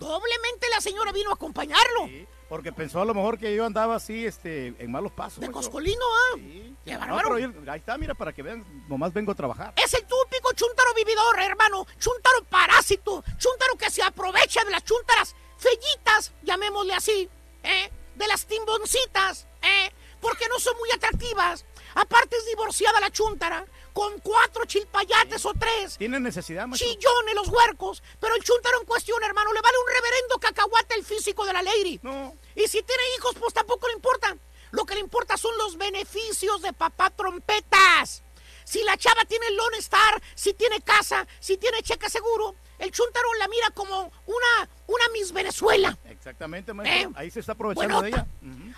Doblemente 0.00 0.68
la 0.70 0.80
señora 0.80 1.12
vino 1.12 1.30
a 1.30 1.34
acompañarlo. 1.34 2.08
Porque 2.48 2.72
pensó 2.72 3.00
a 3.00 3.04
lo 3.04 3.14
mejor 3.14 3.38
que 3.38 3.54
yo 3.54 3.64
andaba 3.64 3.94
así, 3.94 4.26
este, 4.26 4.74
en 4.78 4.90
malos 4.90 5.12
pasos. 5.12 5.38
De 5.40 5.46
maestro. 5.46 5.60
coscolino, 5.70 6.04
¿ah? 6.04 6.36
Qué 6.84 6.94
No, 6.94 6.98
bárbaro. 6.98 7.34
ahí 7.36 7.78
está, 7.78 7.96
mira, 7.96 8.14
para 8.14 8.32
que 8.32 8.42
vean, 8.42 8.64
nomás 8.88 9.12
vengo 9.12 9.30
a 9.30 9.34
trabajar. 9.36 9.72
Es 9.76 9.92
el 9.94 10.00
típico 10.00 10.52
chuntaro 10.54 10.92
vividor, 10.94 11.38
hermano. 11.40 11.86
Chuntaro 11.98 12.42
parásito. 12.48 13.22
Chuntaro 13.38 13.76
que 13.78 13.90
se 13.90 14.02
aprovecha 14.02 14.64
de 14.64 14.70
las 14.70 14.82
chuntaras 14.84 15.36
fellitas, 15.58 16.32
llamémosle 16.42 16.94
así, 16.94 17.28
¿eh? 17.62 17.90
De 18.16 18.26
las 18.26 18.46
timboncitas, 18.46 19.46
¿eh? 19.62 19.92
Porque 20.20 20.48
no 20.48 20.58
son 20.58 20.76
muy 20.78 20.90
atractivas. 20.90 21.64
Aparte 21.94 22.36
es 22.36 22.46
divorciada 22.46 23.00
la 23.00 23.10
chuntara, 23.10 23.66
con 24.00 24.18
cuatro 24.20 24.64
chilpayates 24.64 25.44
o 25.44 25.52
tres. 25.52 25.98
¿Tiene 25.98 26.18
necesidad, 26.18 26.66
maestro? 26.66 26.88
Chillones 26.88 27.34
los 27.34 27.48
huercos. 27.48 28.02
Pero 28.18 28.34
el 28.34 28.42
chuntaro 28.42 28.80
en 28.80 28.86
cuestión, 28.86 29.22
hermano, 29.22 29.52
le 29.52 29.60
vale 29.60 29.76
un 29.76 29.94
reverendo 29.94 30.38
cacahuate 30.38 30.94
el 30.94 31.04
físico 31.04 31.44
de 31.44 31.52
la 31.52 31.60
lady. 31.60 32.00
No. 32.02 32.34
Y 32.54 32.66
si 32.66 32.82
tiene 32.82 33.02
hijos, 33.18 33.34
pues 33.38 33.52
tampoco 33.52 33.88
le 33.88 33.92
importa. 33.92 34.34
Lo 34.70 34.86
que 34.86 34.94
le 34.94 35.00
importa 35.00 35.36
son 35.36 35.54
los 35.58 35.76
beneficios 35.76 36.62
de 36.62 36.72
papá 36.72 37.10
trompetas. 37.10 38.22
Si 38.64 38.82
la 38.84 38.96
chava 38.96 39.26
tiene 39.26 39.50
Lone 39.50 39.76
Star, 39.78 40.22
si 40.34 40.54
tiene 40.54 40.80
casa, 40.80 41.26
si 41.38 41.58
tiene 41.58 41.82
cheque 41.82 42.08
seguro, 42.08 42.54
el 42.78 42.90
chuntaro 42.92 43.34
la 43.34 43.48
mira 43.48 43.68
como 43.74 44.10
una, 44.24 44.68
una 44.86 45.08
Miss 45.12 45.30
Venezuela. 45.30 45.98
Exactamente, 46.08 46.72
maestro. 46.72 47.10
¿Eh? 47.10 47.12
Ahí 47.16 47.30
se 47.30 47.40
está 47.40 47.52
aprovechando 47.52 48.00
de 48.00 48.08
ella. 48.08 48.26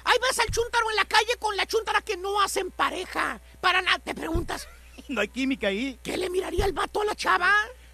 Ahí 0.02 0.18
ves 0.20 0.40
al 0.40 0.50
chuntaro 0.50 0.90
en 0.90 0.96
la 0.96 1.04
calle 1.04 1.36
con 1.38 1.56
la 1.56 1.64
chuntara 1.66 2.02
que 2.02 2.16
no 2.16 2.40
hacen 2.42 2.72
pareja. 2.72 3.40
Para 3.60 3.82
nada, 3.82 4.00
te 4.00 4.16
preguntas. 4.16 4.66
No 5.08 5.20
hay 5.20 5.28
química 5.28 5.68
ahí. 5.68 5.98
¿Qué 6.02 6.16
le 6.16 6.30
miraría 6.30 6.64
el 6.64 6.72
vato 6.72 7.02
a 7.02 7.04
la 7.04 7.14
chava? 7.14 7.52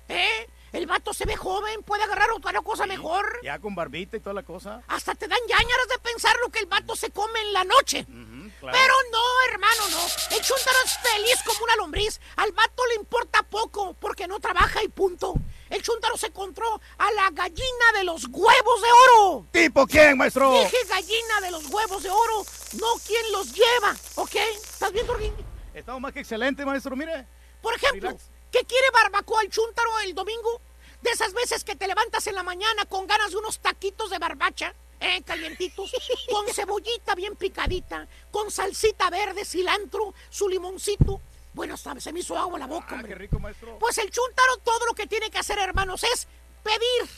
¿Eh? 0.08 0.46
El 0.72 0.86
vato 0.86 1.14
se 1.14 1.24
ve 1.24 1.34
joven, 1.34 1.82
puede 1.82 2.02
agarrar 2.02 2.30
otra 2.32 2.60
cosa 2.60 2.86
mejor. 2.86 3.40
Ya 3.42 3.58
con 3.58 3.74
barbita 3.74 4.18
y 4.18 4.20
toda 4.20 4.34
la 4.34 4.42
cosa. 4.42 4.82
Hasta 4.88 5.14
te 5.14 5.26
dan 5.26 5.38
ñañaras 5.48 5.88
de 5.88 5.98
pensar 5.98 6.36
lo 6.42 6.50
que 6.50 6.58
el 6.58 6.66
vato 6.66 6.94
se 6.94 7.10
come 7.10 7.40
en 7.40 7.52
la 7.54 7.64
noche. 7.64 8.04
claro. 8.04 8.78
Pero 8.78 8.94
no, 9.10 9.52
hermano, 9.52 9.88
no. 9.90 10.36
El 10.36 10.42
chuntaro 10.42 10.76
es 10.84 10.98
feliz 10.98 11.42
como 11.46 11.64
una 11.64 11.76
lombriz. 11.76 12.20
Al 12.36 12.52
vato 12.52 12.84
le 12.86 12.96
importa 12.96 13.42
poco 13.44 13.94
porque 13.94 14.28
no 14.28 14.40
trabaja 14.40 14.82
y 14.82 14.88
punto. 14.88 15.34
El 15.70 15.82
chuntaro 15.82 16.18
se 16.18 16.26
encontró 16.26 16.80
a 16.98 17.10
la 17.12 17.30
gallina 17.30 17.92
de 17.94 18.04
los 18.04 18.24
huevos 18.26 18.82
de 18.82 18.88
oro. 18.92 19.46
¿Tipo 19.50 19.86
quién, 19.86 20.18
maestro? 20.18 20.52
Dije 20.52 20.76
gallina 20.86 21.40
de 21.42 21.50
los 21.50 21.66
huevos 21.66 22.02
de 22.02 22.10
oro, 22.10 22.44
no 22.78 22.86
quien 23.06 23.32
los 23.32 23.52
lleva, 23.54 23.96
¿ok? 24.16 24.34
¿Estás 24.34 24.92
bien, 24.92 25.06
Turquín? 25.06 25.47
Estamos 25.78 26.00
más 26.00 26.12
que 26.12 26.20
excelente, 26.20 26.64
maestro, 26.64 26.96
mire. 26.96 27.24
Por 27.62 27.74
ejemplo, 27.74 28.16
¿qué 28.50 28.64
quiere 28.64 28.90
barbacoa 28.92 29.42
el 29.42 29.50
chúntaro 29.50 30.00
el 30.00 30.14
domingo? 30.14 30.60
De 31.02 31.10
esas 31.10 31.32
veces 31.32 31.62
que 31.62 31.76
te 31.76 31.86
levantas 31.86 32.26
en 32.26 32.34
la 32.34 32.42
mañana 32.42 32.84
con 32.86 33.06
ganas 33.06 33.30
de 33.30 33.36
unos 33.36 33.60
taquitos 33.60 34.10
de 34.10 34.18
barbacha, 34.18 34.74
¿eh? 34.98 35.22
Calientitos, 35.22 35.92
con 36.30 36.52
cebollita 36.52 37.14
bien 37.14 37.36
picadita, 37.36 38.08
con 38.32 38.50
salsita 38.50 39.08
verde, 39.10 39.44
cilantro, 39.44 40.14
su 40.28 40.48
limoncito. 40.48 41.20
Bueno, 41.54 41.74
hasta 41.74 41.98
se 42.00 42.12
me 42.12 42.20
hizo 42.20 42.36
agua 42.36 42.58
la 42.58 42.66
boca. 42.66 42.98
Ah, 42.98 43.04
Qué 43.04 43.14
rico, 43.14 43.38
maestro. 43.38 43.78
Pues 43.78 43.98
el 43.98 44.10
chúntaro 44.10 44.56
todo 44.58 44.84
lo 44.86 44.94
que 44.94 45.06
tiene 45.06 45.30
que 45.30 45.38
hacer, 45.38 45.60
hermanos, 45.60 46.02
es 46.02 46.26
pedir, 46.64 47.08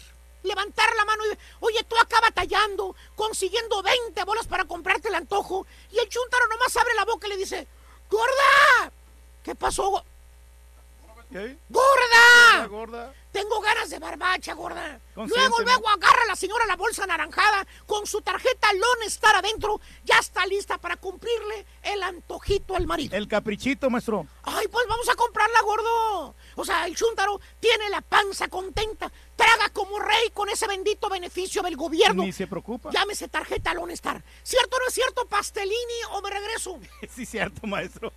levantar 0.42 0.94
la 0.96 1.04
mano 1.06 1.24
y... 1.26 1.38
Oye, 1.60 1.82
tú 1.84 1.96
acá 1.96 2.20
batallando, 2.20 2.94
consiguiendo 3.14 3.82
20 3.82 4.22
bolas 4.24 4.46
para 4.46 4.66
comprarte 4.66 5.08
el 5.08 5.14
antojo, 5.14 5.66
y 5.90 5.98
el 5.98 6.08
chúntaro 6.10 6.46
nomás 6.48 6.76
abre 6.76 6.94
la 6.94 7.06
boca 7.06 7.26
y 7.26 7.30
le 7.30 7.36
dice, 7.38 7.66
¡Gorda! 8.10 8.92
¿Qué 9.42 9.54
pasó? 9.54 10.04
¡Gorda! 11.68 12.66
gorda? 12.68 13.14
Tengo 13.32 13.60
ganas 13.60 13.90
de 13.90 13.98
barbacha, 13.98 14.54
gorda. 14.54 14.98
Luego, 15.14 15.60
luego 15.60 15.88
agarra 15.88 16.22
a 16.24 16.26
la 16.28 16.36
señora 16.36 16.66
la 16.66 16.76
bolsa 16.76 17.04
anaranjada 17.04 17.66
con 17.86 18.06
su 18.06 18.20
tarjeta 18.22 18.72
Lone 18.72 19.06
Star 19.06 19.36
adentro. 19.36 19.80
Ya 20.04 20.18
está 20.18 20.44
lista 20.46 20.78
para 20.78 20.96
cumplirle 20.96 21.64
el 21.82 22.02
antojito 22.02 22.74
al 22.74 22.86
marido. 22.86 23.16
El 23.16 23.28
caprichito, 23.28 23.88
maestro. 23.88 24.26
Ay, 24.42 24.66
pues 24.68 24.86
vamos 24.88 25.08
a 25.08 25.14
comprarla, 25.14 25.60
gordo. 25.62 26.34
O 26.56 26.64
sea, 26.64 26.86
el 26.86 26.96
chúntaro 26.96 27.40
tiene 27.60 27.88
la 27.88 28.00
panza 28.00 28.48
contenta. 28.48 29.12
Traga 29.36 29.68
como 29.70 29.98
rey 29.98 30.30
con 30.34 30.48
ese 30.48 30.66
bendito 30.66 31.08
beneficio 31.08 31.62
del 31.62 31.76
gobierno. 31.76 32.24
Ni 32.24 32.32
se 32.32 32.46
preocupa. 32.46 32.90
Llámese 32.90 33.28
tarjeta 33.28 33.74
Lone 33.74 33.94
Star. 33.94 34.22
¿Cierto 34.42 34.76
o 34.76 34.80
no 34.80 34.86
es 34.88 34.94
cierto, 34.94 35.26
Pastelini? 35.26 35.74
¿O 36.12 36.20
me 36.22 36.30
regreso? 36.30 36.78
Sí, 37.14 37.26
cierto, 37.26 37.66
maestro. 37.66 38.12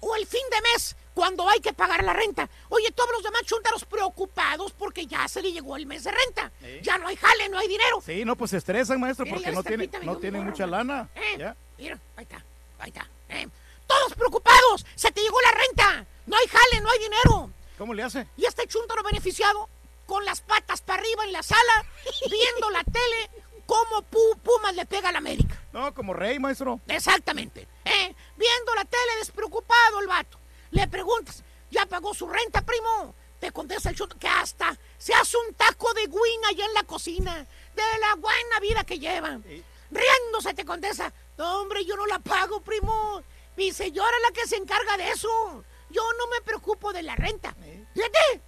O 0.00 0.16
el 0.16 0.26
fin 0.26 0.42
de 0.50 0.60
mes, 0.72 0.96
cuando 1.14 1.48
hay 1.48 1.60
que 1.60 1.72
pagar 1.72 2.02
la 2.02 2.12
renta. 2.12 2.48
Oye, 2.68 2.90
todos 2.92 3.10
los 3.12 3.22
demás 3.22 3.42
chúntaros 3.44 3.84
preocupados 3.84 4.72
porque 4.72 5.06
ya 5.06 5.28
se 5.28 5.42
le 5.42 5.52
llegó 5.52 5.76
el 5.76 5.86
mes 5.86 6.04
de 6.04 6.10
renta. 6.10 6.50
¿Eh? 6.62 6.80
Ya 6.82 6.98
no 6.98 7.08
hay 7.08 7.16
jale, 7.16 7.48
no 7.48 7.58
hay 7.58 7.68
dinero. 7.68 8.00
Sí, 8.04 8.24
no, 8.24 8.36
pues 8.36 8.52
se 8.52 8.58
estresan, 8.58 9.00
maestro, 9.00 9.24
Mira, 9.26 9.36
porque 9.36 9.76
no 9.76 9.78
me 9.78 10.06
no 10.06 10.16
tienen 10.16 10.44
mucha 10.44 10.66
lana. 10.66 11.08
¿Eh? 11.14 11.36
Ya. 11.38 11.56
Mira, 11.78 11.98
ahí 12.16 12.22
está, 12.22 12.44
ahí 12.78 12.88
está. 12.88 13.08
¿eh? 13.28 13.48
Todos 13.86 14.14
preocupados, 14.14 14.86
se 14.94 15.10
te 15.10 15.20
llegó 15.20 15.40
la 15.42 15.52
renta. 15.52 16.06
No 16.26 16.36
hay 16.36 16.46
jale, 16.46 16.80
no 16.80 16.90
hay 16.90 16.98
dinero. 16.98 17.50
¿Cómo 17.76 17.92
le 17.94 18.02
hace? 18.02 18.26
Y 18.36 18.44
este 18.44 18.66
chúntaro 18.66 19.02
beneficiado, 19.02 19.68
con 20.06 20.24
las 20.24 20.40
patas 20.40 20.80
para 20.82 21.00
arriba 21.00 21.24
en 21.24 21.32
la 21.32 21.42
sala, 21.42 21.84
viendo 22.30 22.70
la 22.70 22.84
tele, 22.84 23.30
cómo 23.70 24.02
Pu- 24.10 24.36
Pumas 24.42 24.74
le 24.74 24.84
pega 24.84 25.10
a 25.10 25.12
la 25.12 25.18
América. 25.18 25.56
No, 25.72 25.94
como 25.94 26.12
rey, 26.12 26.38
maestro. 26.40 26.80
Exactamente. 26.88 27.68
¿eh? 27.84 28.14
Viendo 28.36 28.74
la 28.74 28.84
tele 28.84 29.16
despreocupado 29.20 30.00
el 30.00 30.08
vato. 30.08 30.38
Le 30.72 30.88
preguntas, 30.88 31.44
¿ya 31.70 31.86
pagó 31.86 32.12
su 32.12 32.28
renta, 32.28 32.62
primo? 32.62 33.14
Te 33.38 33.52
contesta 33.52 33.90
el 33.90 33.96
chuto 33.96 34.18
que 34.18 34.26
hasta 34.28 34.76
se 34.98 35.14
hace 35.14 35.36
un 35.46 35.54
taco 35.54 35.92
de 35.94 36.02
guina 36.06 36.48
allá 36.48 36.64
en 36.66 36.74
la 36.74 36.82
cocina. 36.82 37.46
De 37.76 37.82
la 38.00 38.16
buena 38.16 38.58
vida 38.60 38.82
que 38.84 38.98
lleva. 38.98 39.38
Riéndose 39.90 40.52
te 40.54 40.64
contesta, 40.64 41.12
no, 41.38 41.60
hombre, 41.60 41.84
yo 41.84 41.96
no 41.96 42.06
la 42.06 42.18
pago, 42.18 42.60
primo. 42.60 43.22
Mi 43.56 43.72
señora 43.72 44.16
es 44.16 44.22
la 44.22 44.32
que 44.32 44.48
se 44.48 44.56
encarga 44.56 44.96
de 44.96 45.10
eso. 45.10 45.64
Yo 45.90 46.02
no 46.18 46.26
me 46.28 46.40
preocupo 46.42 46.92
de 46.92 47.02
la 47.02 47.14
renta. 47.16 47.54
Fíjate, 47.94 48.40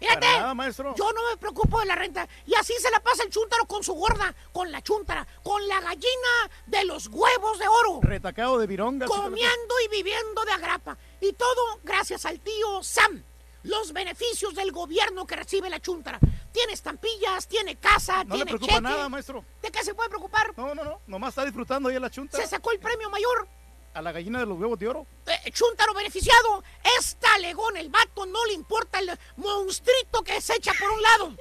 fíjate. 0.00 0.20
Para 0.26 0.40
nada, 0.40 0.54
maestro. 0.54 0.94
Yo 0.96 1.12
no 1.12 1.30
me 1.30 1.36
preocupo 1.36 1.78
de 1.80 1.86
la 1.86 1.94
renta. 1.94 2.28
Y 2.46 2.54
así 2.56 2.72
se 2.80 2.90
la 2.90 3.00
pasa 3.00 3.22
el 3.22 3.30
chúntaro 3.30 3.66
con 3.66 3.84
su 3.84 3.94
gorda, 3.94 4.34
con 4.52 4.72
la 4.72 4.82
chúntara, 4.82 5.26
con 5.42 5.66
la 5.68 5.80
gallina 5.80 6.50
de 6.66 6.84
los 6.84 7.06
huevos 7.08 7.58
de 7.58 7.68
oro. 7.68 8.00
Retacado 8.02 8.58
de 8.58 8.66
vironga. 8.66 9.06
Comiendo 9.06 9.74
y 9.84 9.88
viviendo 9.88 10.44
de 10.44 10.52
agrapa. 10.52 10.96
Y 11.20 11.32
todo 11.34 11.78
gracias 11.84 12.24
al 12.26 12.40
tío 12.40 12.82
Sam. 12.82 13.22
Los 13.62 13.92
beneficios 13.92 14.54
del 14.54 14.72
gobierno 14.72 15.26
que 15.26 15.36
recibe 15.36 15.68
la 15.68 15.80
chúntara. 15.80 16.18
tiene 16.50 16.72
estampillas, 16.72 17.46
tiene 17.46 17.76
casa, 17.76 18.24
No 18.24 18.34
le 18.34 18.44
tiene 18.44 18.44
preocupa 18.52 18.72
cheque. 18.72 18.80
nada, 18.82 19.08
maestro. 19.10 19.44
¿De 19.62 19.70
qué 19.70 19.84
se 19.84 19.94
puede 19.94 20.08
preocupar? 20.08 20.52
No, 20.56 20.74
no, 20.74 20.82
no. 20.82 21.00
Nomás 21.06 21.28
está 21.30 21.44
disfrutando 21.44 21.88
ahí 21.90 21.96
en 21.96 22.02
la 22.02 22.10
chunta. 22.10 22.38
Se 22.38 22.46
sacó 22.46 22.72
el 22.72 22.80
premio 22.80 23.08
mayor. 23.10 23.46
A 23.92 24.02
la 24.02 24.12
gallina 24.12 24.38
de 24.38 24.46
los 24.46 24.58
huevos 24.58 24.78
de 24.78 24.88
oro. 24.88 25.06
Eh, 25.26 25.50
Chuntaro 25.50 25.92
beneficiado. 25.94 26.62
Es 26.98 27.16
talegón 27.16 27.76
el 27.76 27.88
vato, 27.88 28.24
no 28.26 28.44
le 28.46 28.52
importa 28.52 29.00
el 29.00 29.10
monstruito 29.36 30.22
que 30.22 30.40
se 30.40 30.54
echa 30.54 30.72
por 30.78 30.90
un 30.90 31.02
lado. 31.02 31.34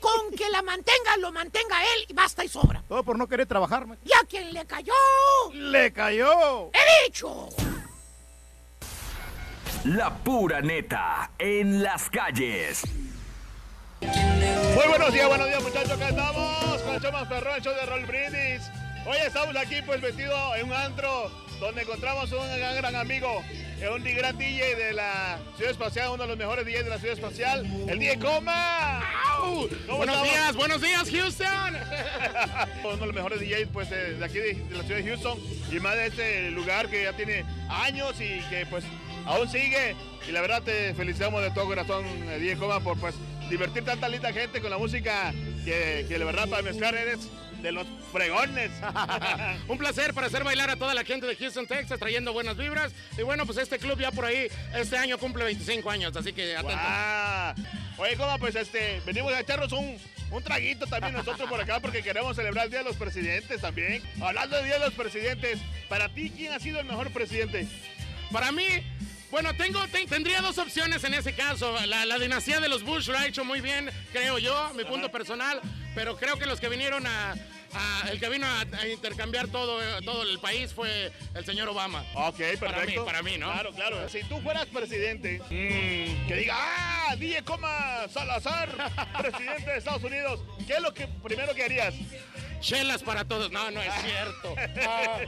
Con 0.00 0.30
que 0.30 0.48
la 0.48 0.62
mantenga, 0.62 1.16
lo 1.18 1.32
mantenga 1.32 1.82
él 1.82 2.06
y 2.08 2.12
basta 2.14 2.44
y 2.44 2.48
sobra. 2.48 2.82
Todo 2.88 3.02
por 3.02 3.18
no 3.18 3.26
querer 3.26 3.46
trabajar, 3.46 3.86
maestro. 3.86 4.08
¿Y 4.08 4.12
a 4.12 4.26
quién 4.26 4.52
le 4.52 4.64
cayó? 4.64 4.94
¡Le 5.52 5.92
cayó! 5.92 6.70
¡He 6.72 7.06
dicho! 7.06 7.48
La 9.84 10.16
pura 10.16 10.60
neta 10.60 11.32
en 11.38 11.82
las 11.82 12.08
calles. 12.10 12.82
Muy 14.00 14.86
buenos 14.88 15.12
días, 15.12 15.28
buenos 15.28 15.46
días 15.48 15.62
muchachos, 15.62 15.90
acá 15.90 16.08
estamos 16.08 16.82
con 16.82 16.94
el 16.94 17.00
show 17.00 17.12
más 17.12 17.28
perrón, 17.28 17.54
el 17.56 17.62
show 17.62 17.74
de 17.74 17.86
Roll 17.86 18.06
Brindis. 18.06 18.70
Hoy 19.10 19.16
estamos 19.26 19.56
aquí 19.56 19.76
pues 19.86 20.02
vestido 20.02 20.54
en 20.56 20.66
un 20.66 20.72
antro 20.74 21.30
donde 21.58 21.80
encontramos 21.80 22.30
un 22.30 22.46
gran, 22.58 22.76
gran 22.76 22.94
amigo, 22.94 23.42
un 23.90 24.04
gran 24.04 24.36
DJ 24.36 24.74
de 24.74 24.92
la 24.92 25.38
Ciudad 25.56 25.70
Espacial, 25.72 26.10
uno 26.10 26.24
de 26.24 26.28
los 26.28 26.36
mejores 26.36 26.66
DJs 26.66 26.84
de 26.84 26.90
la 26.90 26.98
Ciudad 26.98 27.14
Espacial, 27.14 27.66
el 27.88 27.98
DJ 27.98 28.18
Coma. 28.18 29.00
¿Cómo 29.38 29.96
Buenos 29.96 30.16
estamos? 30.16 30.22
días, 30.24 30.56
buenos 30.56 30.82
días, 30.82 31.10
Houston. 31.10 31.76
uno 32.84 32.96
de 32.98 33.06
los 33.06 33.14
mejores 33.14 33.40
DJs 33.40 33.68
pues 33.72 33.88
de, 33.88 34.16
de 34.18 34.24
aquí 34.26 34.38
de, 34.40 34.52
de 34.52 34.76
la 34.76 34.82
ciudad 34.84 35.00
de 35.00 35.08
Houston 35.08 35.38
y 35.72 35.80
más 35.80 35.94
de 35.94 36.06
este 36.08 36.50
lugar 36.50 36.90
que 36.90 37.04
ya 37.04 37.14
tiene 37.14 37.46
años 37.70 38.20
y 38.20 38.40
que 38.50 38.66
pues 38.68 38.84
aún 39.24 39.48
sigue 39.48 39.96
y 40.28 40.32
la 40.32 40.42
verdad 40.42 40.62
te 40.62 40.92
felicitamos 40.92 41.40
de 41.40 41.50
todo 41.52 41.64
corazón 41.64 42.04
eh, 42.28 42.38
DJ 42.40 42.58
Coma 42.58 42.80
por 42.80 42.98
pues 43.00 43.14
divertir 43.48 43.86
tanta 43.86 44.06
linda 44.10 44.34
gente 44.34 44.60
con 44.60 44.68
la 44.68 44.76
música 44.76 45.32
que, 45.64 46.04
que 46.06 46.18
la 46.18 46.26
verdad 46.26 46.46
para 46.46 46.60
mezclar 46.60 46.94
eres 46.94 47.20
de 47.62 47.72
los 47.72 47.86
fregones. 48.12 48.70
Un 49.68 49.78
placer 49.78 50.14
para 50.14 50.26
hacer 50.26 50.44
bailar 50.44 50.70
a 50.70 50.76
toda 50.76 50.94
la 50.94 51.04
gente 51.04 51.26
de 51.26 51.36
Houston, 51.36 51.66
Texas, 51.66 51.98
trayendo 51.98 52.32
buenas 52.32 52.56
vibras. 52.56 52.92
Y 53.16 53.22
bueno, 53.22 53.46
pues 53.46 53.58
este 53.58 53.78
club 53.78 53.98
ya 53.98 54.10
por 54.12 54.24
ahí, 54.24 54.48
este 54.74 54.96
año 54.96 55.18
cumple 55.18 55.44
25 55.44 55.90
años, 55.90 56.16
así 56.16 56.32
que 56.32 56.56
atentos. 56.56 56.78
Ah, 56.80 57.54
Oye, 57.98 58.16
Coma, 58.16 58.38
pues 58.38 58.54
este, 58.54 59.02
venimos 59.04 59.32
a 59.32 59.40
echarnos 59.40 59.72
un, 59.72 59.98
un 60.30 60.42
traguito 60.42 60.86
también 60.86 61.14
nosotros 61.14 61.48
por 61.48 61.60
acá 61.60 61.80
porque 61.80 62.02
queremos 62.02 62.36
celebrar 62.36 62.66
el 62.66 62.70
Día 62.70 62.80
de 62.80 62.84
los 62.84 62.96
Presidentes 62.96 63.60
también. 63.60 64.02
Hablando 64.20 64.56
del 64.56 64.66
Día 64.66 64.74
de 64.74 64.84
los 64.84 64.94
Presidentes, 64.94 65.58
para 65.88 66.08
ti, 66.08 66.30
¿quién 66.30 66.52
ha 66.52 66.60
sido 66.60 66.78
el 66.78 66.86
mejor 66.86 67.10
presidente? 67.10 67.66
Para 68.30 68.52
mí, 68.52 68.64
bueno, 69.30 69.54
tengo, 69.54 69.86
te- 69.88 70.06
tendría 70.06 70.40
dos 70.40 70.58
opciones 70.58 71.04
en 71.04 71.14
ese 71.14 71.34
caso. 71.34 71.74
La, 71.86 72.04
la 72.06 72.18
dinastía 72.18 72.60
de 72.60 72.68
los 72.68 72.82
Bush 72.82 73.08
lo 73.08 73.18
ha 73.18 73.26
hecho 73.26 73.44
muy 73.44 73.60
bien, 73.60 73.90
creo 74.12 74.38
yo, 74.38 74.72
mi 74.74 74.84
punto 74.84 75.10
personal, 75.10 75.60
pero 75.94 76.16
creo 76.16 76.36
que 76.38 76.46
los 76.46 76.60
que 76.60 76.68
vinieron 76.68 77.06
a... 77.06 77.32
a- 77.32 78.08
el 78.10 78.18
que 78.18 78.28
vino 78.30 78.46
a, 78.46 78.60
a 78.60 78.86
intercambiar 78.88 79.48
todo, 79.48 79.78
todo 80.02 80.22
el 80.22 80.38
país 80.38 80.72
fue 80.72 81.12
el 81.34 81.44
señor 81.44 81.68
Obama. 81.68 82.02
Ok, 82.14 82.36
perfecto. 82.38 82.64
Para 82.66 82.86
mí, 82.86 82.94
para 83.04 83.22
mí, 83.22 83.36
¿no? 83.38 83.52
Claro, 83.52 83.72
claro. 83.72 84.08
Si 84.08 84.22
tú 84.24 84.40
fueras 84.40 84.66
presidente, 84.66 85.40
mm, 85.50 86.26
que 86.26 86.34
diga, 86.36 86.54
ah, 86.58 87.14
DJ 87.16 87.42
Coma 87.44 88.06
Salazar, 88.12 88.68
presidente 89.20 89.70
de 89.70 89.78
Estados 89.78 90.02
Unidos, 90.04 90.40
¿qué 90.66 90.74
es 90.74 90.80
lo 90.80 90.94
que 90.94 91.06
primero 91.06 91.54
que 91.54 91.64
harías? 91.64 91.94
Chelas 92.60 93.02
para 93.02 93.24
todos. 93.24 93.52
No, 93.52 93.70
no 93.70 93.82
es 93.82 93.92
cierto. 94.02 94.54
Ah. 94.86 95.18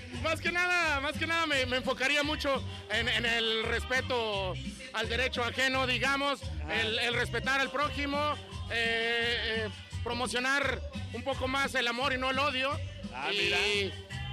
Más 0.22 0.40
que 0.40 0.52
nada, 0.52 1.00
más 1.00 1.16
que 1.16 1.26
nada 1.26 1.46
me, 1.46 1.64
me 1.66 1.78
enfocaría 1.78 2.22
mucho 2.22 2.62
en, 2.90 3.08
en 3.08 3.24
el 3.24 3.64
respeto 3.64 4.54
al 4.92 5.08
derecho 5.08 5.42
ajeno, 5.42 5.86
digamos, 5.86 6.40
el, 6.70 6.98
el 6.98 7.14
respetar 7.14 7.60
al 7.60 7.70
prójimo, 7.70 8.34
eh, 8.70 9.64
eh, 9.66 9.68
promocionar 10.04 10.80
un 11.12 11.22
poco 11.22 11.48
más 11.48 11.74
el 11.74 11.88
amor 11.88 12.12
y 12.12 12.18
no 12.18 12.30
el 12.30 12.38
odio. 12.38 12.70
Ah, 13.14 13.30
y, 13.32 13.36
mira. 13.36 13.58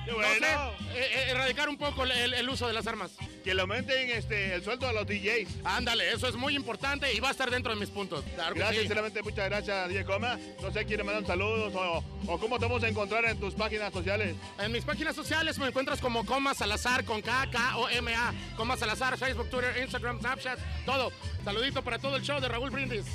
Sé, 0.08 0.46
eh, 0.48 0.78
eh, 0.96 1.26
erradicar 1.30 1.70
un 1.70 1.78
poco 1.78 2.04
el, 2.04 2.34
el 2.34 2.50
uso 2.50 2.68
de 2.68 2.74
las 2.74 2.88
armas. 2.88 3.12
Que 3.44 3.54
le 3.54 3.62
aumenten 3.62 4.10
este, 4.12 4.56
el 4.56 4.64
sueldo 4.64 4.88
a 4.88 4.94
los 4.94 5.06
DJs. 5.08 5.48
Ándale, 5.64 6.12
eso 6.12 6.28
es 6.28 6.36
muy 6.36 6.56
importante 6.56 7.14
y 7.14 7.20
va 7.20 7.30
a 7.30 7.32
estar 7.32 7.50
dentro 7.50 7.74
de 7.74 7.80
mis 7.80 7.90
puntos. 7.90 8.24
Claro 8.36 8.54
que 8.54 8.60
Gracias, 8.60 8.76
sí. 8.78 8.82
sinceramente, 8.88 9.22
muchas 9.24 9.50
gracias, 9.50 9.90
DJ 9.90 10.06
Coma. 10.06 10.38
No 10.62 10.72
sé, 10.72 10.86
¿quiere 10.86 11.04
mandar 11.04 11.26
saludos 11.26 11.74
o, 11.76 12.04
o 12.28 12.40
cómo 12.40 12.58
te 12.60 12.66
vamos 12.66 12.84
a 12.84 12.88
encontrar 12.88 13.26
en 13.26 13.40
tus 13.40 13.54
páginas 13.54 13.94
sociales? 13.94 14.36
En 14.60 14.72
mis 14.72 14.84
páginas 14.84 15.16
sociales 15.16 15.58
me 15.60 15.68
encuentras 15.68 16.00
como 16.00 16.26
Coma 16.26 16.54
Salazar 16.54 17.04
con 17.06 17.22
K, 17.22 17.48
K 17.52 17.78
O 17.78 17.90
M 17.90 18.14
A. 18.16 18.34
Coma 18.56 18.76
Salazar, 18.78 19.18
Facebook, 19.18 19.50
Twitter, 19.50 19.76
Instagram, 19.82 20.20
Snapchat, 20.20 20.60
todo. 20.86 21.12
Saludito 21.44 21.84
para 21.84 22.00
todo 22.00 22.16
el 22.18 22.24
show 22.24 22.40
de 22.42 22.48
Raúl 22.48 22.70
Brindis. 22.70 23.06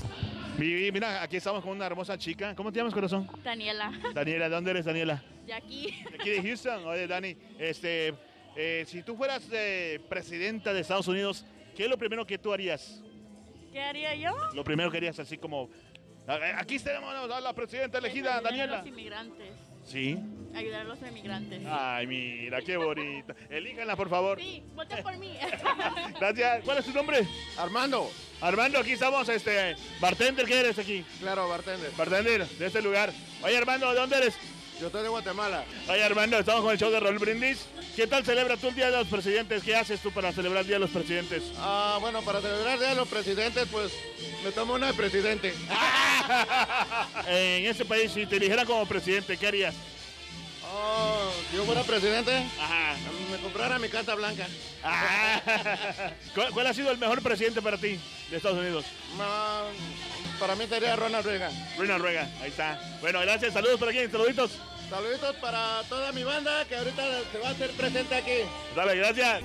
Mi- 0.59 0.91
Mira, 0.93 1.23
aquí 1.23 1.37
estamos 1.37 1.63
con 1.63 1.73
una 1.73 1.87
hermosa 1.87 2.17
chica. 2.19 2.55
¿Cómo 2.55 2.71
te 2.73 2.79
llamas, 2.79 2.95
corazón? 2.95 3.29
Daniela. 3.43 3.93
Daniela, 4.15 4.49
¿de 4.49 4.55
dónde 4.55 4.71
eres, 4.73 4.85
Daniela? 4.85 5.23
De 5.47 5.53
aquí. 5.55 6.03
De 6.11 6.17
aquí 6.17 6.31
de 6.31 6.43
Houston. 6.43 6.85
Oye, 6.87 7.07
Dani, 7.07 7.37
este, 7.59 8.15
eh, 8.57 8.85
si 8.87 9.03
tú 9.03 9.17
fueras 9.17 9.43
eh, 9.53 10.01
presidenta 10.09 10.73
de 10.73 10.81
Estados 10.81 11.09
Unidos, 11.09 11.45
¿qué 11.77 11.85
es 11.85 11.91
lo 11.91 11.99
primero 11.99 12.27
que 12.27 12.39
tú 12.39 12.53
harías? 12.53 13.03
¿Qué 13.73 13.81
haría 13.81 14.15
yo? 14.15 14.35
Lo 14.55 14.63
primero 14.65 14.91
que 14.91 14.99
harías, 14.99 15.19
así 15.19 15.39
como, 15.39 15.71
aquí 16.57 16.79
tenemos 16.79 17.15
a 17.31 17.41
la 17.41 17.53
presidenta 17.55 17.99
elegida, 17.99 18.41
Daniela. 18.41 18.79
los 18.79 18.87
inmigrantes. 18.87 19.55
Sí. 19.87 20.19
Ayudar 20.55 20.83
a 20.83 20.85
los 20.85 20.99
inmigrantes. 21.01 21.63
Ay, 21.67 22.07
mira, 22.07 22.61
qué 22.61 22.77
bonita. 22.77 23.35
Elíjanla, 23.49 23.97
por 23.97 24.11
favor. 24.11 24.39
Sí, 24.39 24.63
voten 24.75 25.03
por 25.03 25.17
mí. 25.17 25.35
Gracias. 26.21 26.65
¿Cuál 26.65 26.79
es 26.79 26.85
tu 26.85 26.93
nombre? 26.93 27.27
Armando. 27.57 28.11
Armando, 28.41 28.79
aquí 28.79 28.93
estamos, 28.93 29.29
este, 29.29 29.77
bartender, 30.01 30.47
¿qué 30.47 30.61
eres 30.61 30.79
aquí? 30.79 31.05
Claro, 31.21 31.49
bartender. 31.49 31.91
Bartender, 31.97 32.47
de 32.47 32.67
este 32.67 32.83
lugar. 32.83 33.13
Oye, 33.43 33.57
Armando, 33.57 33.91
¿de 33.93 34.01
dónde 34.01 34.17
eres? 34.19 34.35
Yo 34.81 34.87
estoy 34.89 35.03
de 35.05 35.09
Guatemala. 35.09 35.65
Oye, 35.89 36.03
Armando, 36.03 36.39
estamos 36.39 36.63
con 36.63 36.73
el 36.73 36.79
show 36.79 36.91
de 36.91 36.99
Raúl 36.99 37.19
Brindis. 37.19 37.67
¿Qué 37.95 38.07
tal 38.07 38.25
celebra 38.25 38.57
tú 38.57 38.69
el 38.69 38.75
Día 38.75 38.91
de 38.91 38.97
los 38.99 39.07
Presidentes? 39.07 39.63
¿Qué 39.63 39.77
haces 39.77 40.01
tú 40.01 40.11
para 40.11 40.33
celebrar 40.33 40.63
el 40.63 40.67
Día 40.67 40.77
de 40.77 40.81
los 40.81 40.91
Presidentes? 40.91 41.53
Ah, 41.59 41.99
bueno, 42.01 42.21
para 42.23 42.41
celebrar 42.41 42.75
el 42.75 42.81
Día 42.81 42.89
de 42.89 42.97
los 42.97 43.09
Presidentes, 43.09 43.69
pues 43.71 43.93
me 44.43 44.51
tomo 44.51 44.75
una 44.75 44.89
de 44.89 44.95
presidente. 44.95 45.55
en 47.27 47.67
ese 47.67 47.85
país, 47.85 48.13
si 48.13 48.27
te 48.27 48.37
eligieran 48.37 48.67
como 48.67 48.87
presidente, 48.87 49.37
¿qué 49.37 49.47
harías? 49.47 49.75
Oh, 50.75 51.31
si 51.51 51.57
yo 51.57 51.65
fuera 51.65 51.83
presidente, 51.83 52.35
Ajá. 52.59 52.95
me 53.31 53.37
comprara 53.39 53.79
mi 53.79 53.89
Casa 53.89 54.15
Blanca. 54.15 54.47
¿Cuál, 56.35 56.51
cuál 56.53 56.67
ha 56.67 56.75
sido 56.75 56.91
el 56.91 56.99
mejor 56.99 57.23
presidente 57.23 57.61
para 57.61 57.77
ti 57.77 58.01
de 58.31 58.37
Estados 58.37 58.59
Unidos? 58.59 58.87
Ah, 59.21 59.65
para 60.41 60.55
mí 60.55 60.67
sería 60.67 60.97
Ronald 60.97 61.27
Reagan. 61.27 61.53
Ronald 61.77 62.03
Reagan, 62.03 62.33
ahí 62.41 62.49
está. 62.49 62.81
Bueno, 63.01 63.21
gracias, 63.21 63.53
saludos 63.53 63.79
por 63.79 63.91
aquí, 63.91 63.99
saluditos. 64.11 64.53
Saluditos 64.89 65.37
para 65.37 65.83
toda 65.89 66.13
mi 66.13 66.25
banda 66.25 66.65
que 66.67 66.77
ahorita 66.77 67.03
se 67.33 67.39
va 67.39 67.49
a 67.49 67.53
hacer 67.53 67.71
presente 67.71 68.15
aquí. 68.15 68.39
Dale, 68.75 68.97
gracias. 68.97 69.43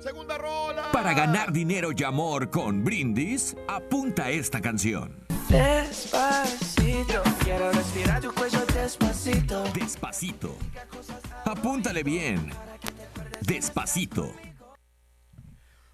Segunda 0.00 0.38
rola. 0.38 0.90
Para 0.92 1.12
ganar 1.12 1.52
dinero 1.52 1.90
y 1.94 2.02
amor 2.04 2.50
con 2.50 2.82
Brindis, 2.82 3.54
apunta 3.68 4.30
esta 4.30 4.60
canción. 4.60 5.14
Despacito, 5.48 7.22
quiero 7.44 7.70
respirar 7.70 8.20
tu 8.22 8.32
cuello 8.32 8.64
despacito. 8.66 9.64
Despacito. 9.74 10.56
Apúntale 11.44 12.02
bien. 12.02 12.50
Despacito. 13.42 14.32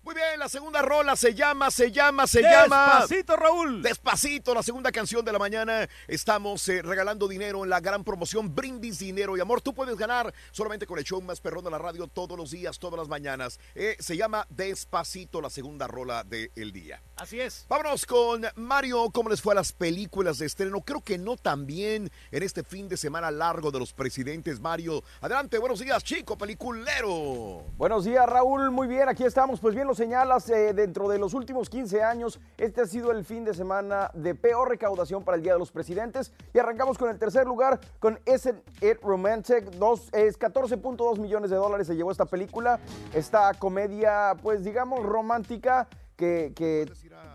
Muy 0.07 0.15
bien, 0.15 0.39
la 0.39 0.49
segunda 0.49 0.83
rola 0.83 1.17
se 1.17 1.35
llama, 1.35 1.69
se 1.69 1.91
llama, 1.91 2.29
se 2.29 2.41
llama. 2.41 3.01
Despacito, 3.01 3.35
Raúl. 3.35 3.83
Despacito, 3.83 4.55
la 4.55 4.63
segunda 4.63 4.93
canción 4.93 5.25
de 5.25 5.33
la 5.33 5.41
mañana. 5.41 5.89
Estamos 6.07 6.69
eh, 6.69 6.81
regalando 6.81 7.27
dinero 7.27 7.65
en 7.65 7.71
la 7.71 7.81
gran 7.81 8.05
promoción 8.05 8.55
Brindis 8.55 9.01
Dinero 9.01 9.37
y 9.37 9.41
Amor. 9.41 9.63
Tú 9.63 9.75
puedes 9.75 9.97
ganar 9.97 10.33
solamente 10.53 10.87
con 10.87 11.01
el 11.01 11.05
show 11.05 11.21
más 11.21 11.41
perrón 11.41 11.65
de 11.65 11.73
la 11.73 11.79
radio 11.79 12.07
todos 12.07 12.39
los 12.39 12.53
días, 12.53 12.79
todas 12.79 13.01
las 13.01 13.09
mañanas. 13.09 13.59
Eh, 13.75 13.97
se 13.99 14.17
llama 14.17 14.47
Despacito, 14.49 15.41
la 15.41 15.51
segunda 15.51 15.89
rola 15.89 16.23
del 16.23 16.73
día. 16.73 17.03
Así 17.17 17.41
es. 17.41 17.67
Vámonos 17.69 18.07
con 18.07 18.47
Mario. 18.55 19.11
¿Cómo 19.11 19.29
les 19.29 19.43
fue 19.43 19.55
a 19.55 19.57
las 19.57 19.73
películas 19.73 20.39
de 20.39 20.47
estreno? 20.47 20.83
Creo 20.83 21.01
que 21.01 21.19
no 21.19 21.37
tan 21.37 21.67
bien 21.67 22.13
en 22.31 22.43
este 22.45 22.63
fin 22.63 22.89
de 22.89 22.97
semana 22.97 23.33
largo 23.33 23.73
de 23.73 23.81
los 23.81 23.93
presidentes. 23.93 24.61
Mario, 24.61 25.03
adelante, 25.21 25.59
buenos 25.59 25.81
días, 25.81 26.05
chico, 26.05 26.39
peliculero. 26.39 27.65
Buenos 27.77 28.05
días, 28.05 28.25
Raúl. 28.25 28.71
Muy 28.71 28.87
bien, 28.87 29.09
aquí 29.09 29.25
estamos. 29.25 29.59
Pues 29.59 29.75
bien 29.75 29.89
lo 29.89 29.96
señalas, 29.97 30.49
eh, 30.51 30.73
dentro 30.73 31.09
de 31.09 31.19
los 31.19 31.35
últimos 31.35 31.69
15 31.69 32.03
años, 32.03 32.39
este 32.59 32.83
ha 32.83 32.87
sido 32.87 33.11
el 33.11 33.25
fin 33.25 33.45
de 33.45 33.55
semana 33.55 34.11
de 34.15 34.35
peor 34.35 34.69
recaudación 34.69 35.25
para 35.25 35.37
el 35.37 35.43
Día 35.43 35.55
de 35.55 35.59
los 35.59 35.73
Presidentes. 35.73 36.33
Y 36.55 36.59
arrancamos 36.59 36.99
con 36.99 37.11
el 37.11 37.19
tercer 37.19 37.47
lugar, 37.47 37.81
con 37.99 38.19
Isn't 38.27 38.63
It 38.83 39.03
Romantic. 39.03 39.65
Dos, 39.73 40.09
es 40.13 40.39
14.2 40.39 41.19
millones 41.19 41.51
de 41.51 41.57
dólares 41.57 41.87
se 41.87 41.97
llevó 41.97 42.11
esta 42.11 42.27
película. 42.27 42.79
Esta 43.15 43.53
comedia, 43.55 44.37
pues 44.43 44.63
digamos, 44.63 45.05
romántica, 45.05 45.89
que, 46.17 46.53
que 46.55 46.91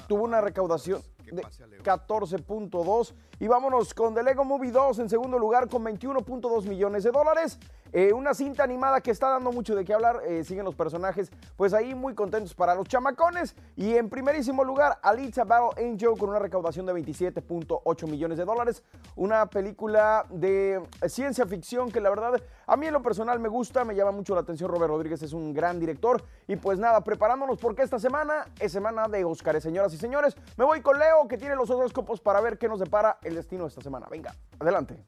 tuvo 0.08 0.24
una 0.24 0.42
recaudación 0.42 1.02
de 1.32 1.44
14.2. 1.44 3.14
Y 3.42 3.48
vámonos 3.48 3.96
con 3.96 4.14
The 4.14 4.22
Lego 4.22 4.46
Movie 4.46 4.70
2 4.70 5.00
en 5.00 5.10
segundo 5.10 5.40
lugar 5.40 5.68
con 5.68 5.84
21.2 5.84 6.68
millones 6.68 7.04
de 7.04 7.10
dólares. 7.10 7.58
Eh, 7.92 8.14
una 8.14 8.36
cinta 8.36 8.64
animada 8.64 9.02
que 9.02 9.10
está 9.10 9.30
dando 9.30 9.52
mucho 9.52 9.76
de 9.76 9.84
qué 9.84 9.96
hablar. 9.96 10.22
eh, 10.28 10.44
siguen 10.44 10.64
los 10.64 10.76
personajes, 10.76 11.32
pues 11.58 11.74
ahí 11.74 11.96
muy 11.96 12.14
contentos 12.14 12.54
para 12.54 12.76
los 12.76 12.88
chamacones. 12.88 13.56
Y 13.76 13.96
en 13.96 14.10
primerísimo 14.10 14.64
lugar, 14.64 15.00
Alita 15.02 15.44
Battle 15.44 15.84
Angel 15.84 16.12
con 16.20 16.30
una 16.30 16.38
recaudación 16.38 16.86
de 16.86 16.94
27.8 16.94 18.08
millones 18.08 18.38
de 18.38 18.46
dólares. 18.46 18.84
Una 19.16 19.48
película 19.48 20.24
de 20.30 20.80
ciencia 21.08 21.48
ficción 21.48 21.92
que 21.92 22.00
la 22.00 22.12
verdad 22.12 22.40
a 22.68 22.78
mí 22.78 22.86
en 22.86 22.94
lo 22.94 23.02
personal 23.02 23.40
me 23.40 23.50
gusta, 23.50 23.84
me 23.84 23.96
llama 23.96 24.12
mucho 24.12 24.36
la 24.36 24.42
atención. 24.42 24.70
Robert 24.70 24.92
Rodríguez 24.92 25.24
es 25.24 25.34
un 25.34 25.52
gran 25.52 25.80
director. 25.80 26.24
Y 26.48 26.58
pues 26.58 26.78
nada, 26.78 27.04
preparándonos 27.04 27.58
porque 27.58 27.82
esta 27.82 27.98
semana 27.98 28.46
es 28.60 28.72
semana 28.72 29.08
de 29.08 29.26
Óscares, 29.26 29.64
señoras 29.64 29.94
y 29.96 29.98
señores. 29.98 30.36
Me 30.58 30.64
voy 30.64 30.82
con 30.82 31.00
Leo 31.00 31.28
que 31.28 31.40
tiene 31.40 31.56
los 31.56 31.72
horóscopos 31.72 32.22
para 32.22 32.40
ver 32.40 32.60
qué 32.60 32.70
nos 32.70 32.80
depara 32.80 33.18
el 33.24 33.31
destino 33.36 33.64
de 33.64 33.70
esta 33.70 33.82
semana. 33.82 34.08
Venga, 34.10 34.36
adelante. 34.60 35.04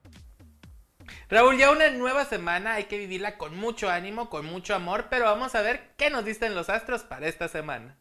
Raúl, 1.30 1.58
ya 1.58 1.72
una 1.72 1.90
nueva 1.90 2.26
semana, 2.26 2.74
hay 2.74 2.86
que 2.86 2.98
vivirla 2.98 3.38
con 3.38 3.58
mucho 3.58 3.90
ánimo, 3.90 4.30
con 4.30 4.46
mucho 4.46 4.76
amor, 4.76 5.08
pero 5.10 5.26
vamos 5.26 5.56
a 5.56 5.62
ver 5.62 5.94
qué 5.98 6.10
nos 6.10 6.26
dicen 6.26 6.56
los 6.56 6.70
astros 6.70 7.04
para 7.04 7.28
esta 7.28 7.48
semana. 7.48 7.98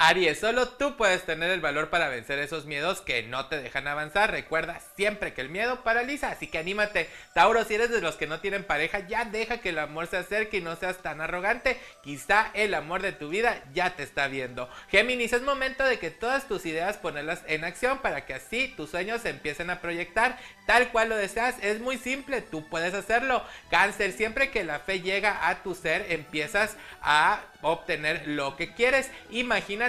Aries, 0.00 0.38
solo 0.38 0.68
tú 0.68 0.96
puedes 0.96 1.24
tener 1.24 1.50
el 1.50 1.60
valor 1.60 1.90
para 1.90 2.08
vencer 2.08 2.38
esos 2.38 2.66
miedos 2.66 3.00
que 3.00 3.24
no 3.24 3.46
te 3.46 3.60
dejan 3.60 3.88
avanzar. 3.88 4.30
Recuerda 4.30 4.80
siempre 4.94 5.34
que 5.34 5.40
el 5.40 5.48
miedo 5.48 5.82
paraliza, 5.82 6.30
así 6.30 6.46
que 6.46 6.58
anímate. 6.58 7.10
Tauro, 7.34 7.64
si 7.64 7.74
eres 7.74 7.90
de 7.90 8.00
los 8.00 8.14
que 8.14 8.28
no 8.28 8.38
tienen 8.38 8.62
pareja, 8.62 9.00
ya 9.08 9.24
deja 9.24 9.58
que 9.58 9.70
el 9.70 9.78
amor 9.80 10.06
se 10.06 10.18
acerque 10.18 10.58
y 10.58 10.60
no 10.60 10.76
seas 10.76 10.98
tan 10.98 11.20
arrogante. 11.20 11.80
Quizá 12.00 12.52
el 12.54 12.74
amor 12.74 13.02
de 13.02 13.10
tu 13.10 13.28
vida 13.28 13.60
ya 13.74 13.96
te 13.96 14.04
está 14.04 14.28
viendo. 14.28 14.70
Géminis, 14.88 15.32
es 15.32 15.42
momento 15.42 15.82
de 15.84 15.98
que 15.98 16.12
todas 16.12 16.46
tus 16.46 16.64
ideas 16.64 16.96
ponerlas 16.96 17.42
en 17.48 17.64
acción 17.64 17.98
para 17.98 18.24
que 18.24 18.34
así 18.34 18.72
tus 18.76 18.90
sueños 18.90 19.22
se 19.22 19.30
empiecen 19.30 19.68
a 19.68 19.80
proyectar 19.80 20.38
tal 20.64 20.90
cual 20.92 21.08
lo 21.08 21.16
deseas. 21.16 21.56
Es 21.60 21.80
muy 21.80 21.98
simple, 21.98 22.40
tú 22.40 22.68
puedes 22.68 22.94
hacerlo. 22.94 23.42
Cáncer, 23.68 24.12
siempre 24.12 24.52
que 24.52 24.62
la 24.62 24.78
fe 24.78 25.00
llega 25.00 25.48
a 25.48 25.64
tu 25.64 25.74
ser, 25.74 26.06
empiezas 26.12 26.76
a 27.02 27.40
obtener 27.62 28.28
lo 28.28 28.56
que 28.56 28.74
quieres. 28.74 29.10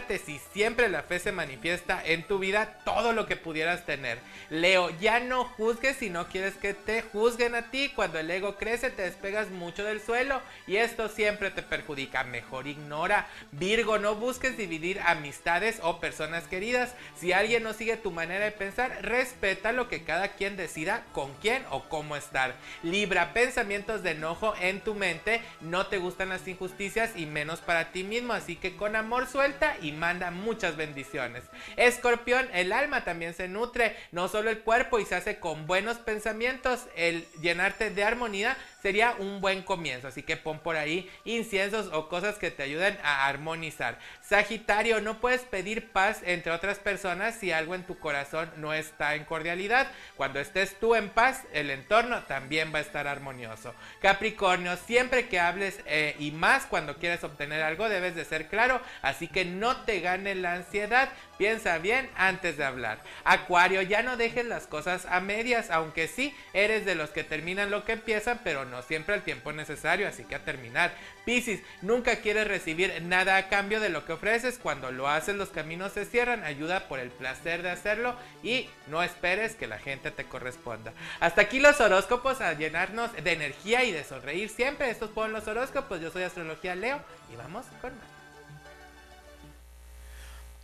Si 0.08 0.40
siempre 0.54 0.88
la 0.88 1.04
fe 1.04 1.20
se 1.20 1.32
manifiesta 1.32 2.02
en 2.04 2.24
tu 2.24 2.40
vida, 2.40 2.80
todo 2.86 3.14
lo 3.14 3.28
que 3.28 3.36
pudieras 3.36 3.86
tener. 3.86 4.18
Leo, 4.50 4.90
ya 5.00 5.20
no 5.20 5.44
juzgues 5.44 5.98
si 5.98 6.10
no 6.10 6.28
quieres 6.28 6.56
que 6.56 6.74
te 6.74 7.02
juzguen 7.02 7.54
a 7.54 7.70
ti. 7.70 7.92
Cuando 7.96 8.18
el 8.18 8.32
ego 8.32 8.56
crece, 8.56 8.90
te 8.90 9.04
despegas 9.04 9.50
mucho 9.50 9.84
del 9.84 10.02
suelo 10.02 10.42
y 10.68 10.78
esto 10.78 11.10
siempre 11.10 11.52
te 11.52 11.64
perjudica. 11.64 12.24
Mejor 12.24 12.68
ignora. 12.68 13.28
Virgo, 13.52 14.00
no 14.00 14.16
busques 14.16 14.58
dividir 14.58 15.00
amistades 15.02 15.80
o 15.84 16.00
personas 16.00 16.46
queridas. 16.46 16.96
Si 17.20 17.34
alguien 17.34 17.64
no 17.64 17.74
sigue 17.74 17.98
tu 17.98 18.12
manera 18.12 18.46
de 18.46 18.52
pensar, 18.52 19.00
respeta 19.02 19.72
lo 19.72 19.90
que 19.90 20.04
cada 20.04 20.30
quien 20.30 20.58
decida 20.58 21.04
con 21.12 21.34
quién 21.36 21.64
o 21.70 21.88
cómo 21.90 22.16
estar. 22.16 22.56
Libra, 22.84 23.34
pensamientos 23.34 24.02
de 24.02 24.12
enojo 24.12 24.54
en 24.62 24.82
tu 24.82 24.96
mente. 24.96 25.42
No 25.62 25.88
te 25.88 25.98
gustan 25.98 26.30
las 26.30 26.48
injusticias 26.48 27.12
y 27.16 27.26
menos 27.26 27.60
para 27.60 27.92
ti 27.92 28.04
mismo, 28.04 28.34
así 28.34 28.56
que 28.56 28.76
con 28.76 28.96
amor 28.96 29.28
suelta 29.28 29.76
y 29.82 29.89
manda 29.92 30.32
muchas 30.32 30.76
bendiciones. 30.76 31.44
Escorpión, 31.78 32.48
el 32.54 32.72
alma 32.72 33.04
también 33.04 33.34
se 33.34 33.48
nutre, 33.48 33.96
no 34.12 34.28
solo 34.28 34.50
el 34.50 34.60
cuerpo 34.60 35.00
y 35.00 35.06
se 35.06 35.16
hace 35.16 35.40
con 35.40 35.68
buenos 35.68 35.98
pensamientos. 35.98 36.88
El 36.96 37.28
llenarte 37.42 37.90
de 37.90 38.04
armonía 38.04 38.58
sería 38.82 39.16
un 39.20 39.42
buen 39.42 39.62
comienzo, 39.64 40.08
así 40.08 40.24
que 40.24 40.38
pon 40.38 40.60
por 40.60 40.76
ahí 40.76 41.10
inciensos 41.26 41.90
o 41.94 42.10
cosas 42.10 42.38
que 42.38 42.52
te 42.52 42.64
ayuden 42.64 42.98
a 43.04 43.28
armonizar. 43.28 44.00
Sagitario, 44.22 45.02
no 45.02 45.20
puedes 45.20 45.42
pedir 45.42 45.92
paz 45.92 46.22
entre 46.24 46.52
otras 46.52 46.80
personas 46.80 47.36
si 47.36 47.52
algo 47.52 47.76
en 47.76 47.84
tu 47.84 47.98
corazón 48.00 48.52
no 48.58 48.74
está 48.74 49.16
en 49.16 49.26
cordialidad. 49.26 49.92
Cuando 50.16 50.40
estés 50.40 50.80
tú 50.80 50.96
en 50.96 51.10
paz, 51.10 51.44
el 51.54 51.70
entorno 51.70 52.24
también 52.24 52.74
va 52.74 52.80
a 52.80 52.84
estar 52.84 53.08
armonioso. 53.08 53.74
Capricornio, 54.02 54.78
siempre 54.78 55.28
que 55.28 55.40
hables 55.40 55.80
eh, 55.86 56.16
y 56.20 56.32
más 56.32 56.66
cuando 56.66 56.98
quieres 56.98 57.24
obtener 57.24 57.62
algo 57.62 57.90
debes 57.90 58.16
de 58.16 58.26
ser 58.26 58.48
claro, 58.48 58.82
así 59.02 59.28
que 59.28 59.46
no 59.46 59.82
te 59.84 60.00
gane 60.00 60.36
la 60.36 60.54
ansiedad. 60.54 61.10
Piensa 61.40 61.78
bien 61.78 62.10
antes 62.18 62.58
de 62.58 62.66
hablar. 62.66 63.02
Acuario, 63.24 63.82
ya 63.82 64.04
no 64.04 64.18
dejes 64.18 64.46
las 64.46 64.68
cosas 64.68 65.06
a 65.06 65.22
medias, 65.22 65.72
aunque 65.72 66.10
sí 66.10 66.36
eres 66.52 66.86
de 66.86 66.96
los 66.96 67.12
que 67.12 67.24
terminan 67.24 67.72
lo 67.72 67.86
que 67.86 67.94
empiezan, 67.94 68.42
pero 68.44 68.66
no 68.66 68.82
siempre 68.82 69.16
el 69.16 69.22
tiempo 69.22 69.54
necesario, 69.54 70.10
así 70.10 70.26
que 70.26 70.36
a 70.36 70.44
terminar. 70.44 70.92
Piscis, 71.24 71.62
nunca 71.82 72.18
quieres 72.18 72.46
recibir 72.46 73.02
nada 73.04 73.38
a 73.38 73.48
cambio 73.48 73.80
de 73.80 73.88
lo 73.88 74.06
que 74.06 74.12
ofreces. 74.12 74.60
Cuando 74.62 74.92
lo 74.92 75.08
haces, 75.08 75.38
los 75.38 75.48
caminos 75.48 75.94
se 75.94 76.04
cierran. 76.04 76.44
Ayuda 76.44 76.90
por 76.90 77.00
el 77.00 77.10
placer 77.10 77.62
de 77.62 77.70
hacerlo 77.70 78.18
y 78.44 78.70
no 78.88 79.02
esperes 79.02 79.56
que 79.56 79.68
la 79.68 79.80
gente 79.80 80.12
te 80.12 80.26
corresponda. 80.26 80.92
Hasta 81.22 81.40
aquí 81.44 81.62
los 81.62 81.80
horóscopos 81.80 82.42
a 82.42 82.52
llenarnos 82.52 83.14
de 83.14 83.32
energía 83.32 83.86
y 83.86 83.94
de 83.94 84.04
sonreír 84.04 84.50
siempre. 84.50 84.90
Estos 84.90 85.12
fueron 85.12 85.32
los 85.32 85.48
horóscopos. 85.48 86.02
Yo 86.02 86.12
soy 86.12 86.24
Astrología 86.24 86.76
Leo 86.76 87.00
y 87.32 87.38
vamos 87.38 87.66
con 87.80 87.98
más. 87.98 88.09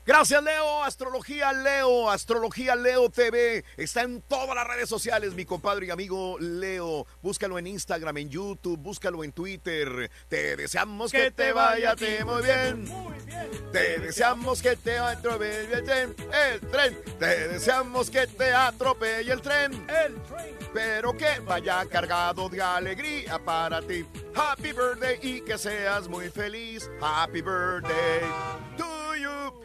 Gracias, 0.06 0.44
Leo. 0.44 0.84
Astrología 0.84 1.52
Leo, 1.52 2.12
Astrología 2.12 2.76
Leo 2.76 3.10
TV. 3.10 3.66
Está 3.76 4.04
en 4.04 4.22
todas 4.22 4.56
las 4.56 4.68
redes 4.68 4.88
sociales, 4.88 5.34
mi 5.34 5.46
compadre 5.46 5.88
y 5.88 5.90
amigo 5.90 6.38
Leo. 6.40 7.08
Búscalo 7.24 7.58
en 7.58 7.66
Instagram, 7.66 8.16
en 8.18 8.30
YouTube, 8.30 8.78
búscalo 8.78 9.24
en 9.24 9.32
Twitter. 9.32 10.12
Te 10.28 10.56
deseamos 10.56 11.12
que, 11.12 11.32
te 11.32 11.52
vaya 11.54 11.92
a 11.92 11.96
ti 11.96 12.24
muy 12.24 12.44
bien. 12.44 12.86
Te 13.72 13.98
deseamos 13.98 14.62
que 14.62 14.76
te 14.76 15.00
atropelle 15.00 15.74
el 15.74 15.84
tren. 15.84 16.16
El 16.32 16.60
tren. 16.70 17.00
Te 17.18 17.48
deseamos 17.48 18.12
que 18.12 18.28
te 18.28 18.54
atropelle 18.54 19.32
el 19.32 19.42
tren. 19.42 19.74
El 19.90 20.22
tren. 20.22 20.56
Pero 20.72 21.18
que 21.18 21.40
vaya 21.40 21.84
cargado 21.88 22.48
de 22.48 22.62
alegría 22.62 23.40
para 23.40 23.82
ti. 23.82 24.06
Happy 24.36 24.72
birthday 24.72 25.18
y 25.22 25.42
que 25.42 25.58
seas 25.58 26.08
muy 26.08 26.30
feliz. 26.30 26.90
Happy 27.02 27.42
birthday 27.42 28.22
to 28.78 29.16
you. 29.16 29.65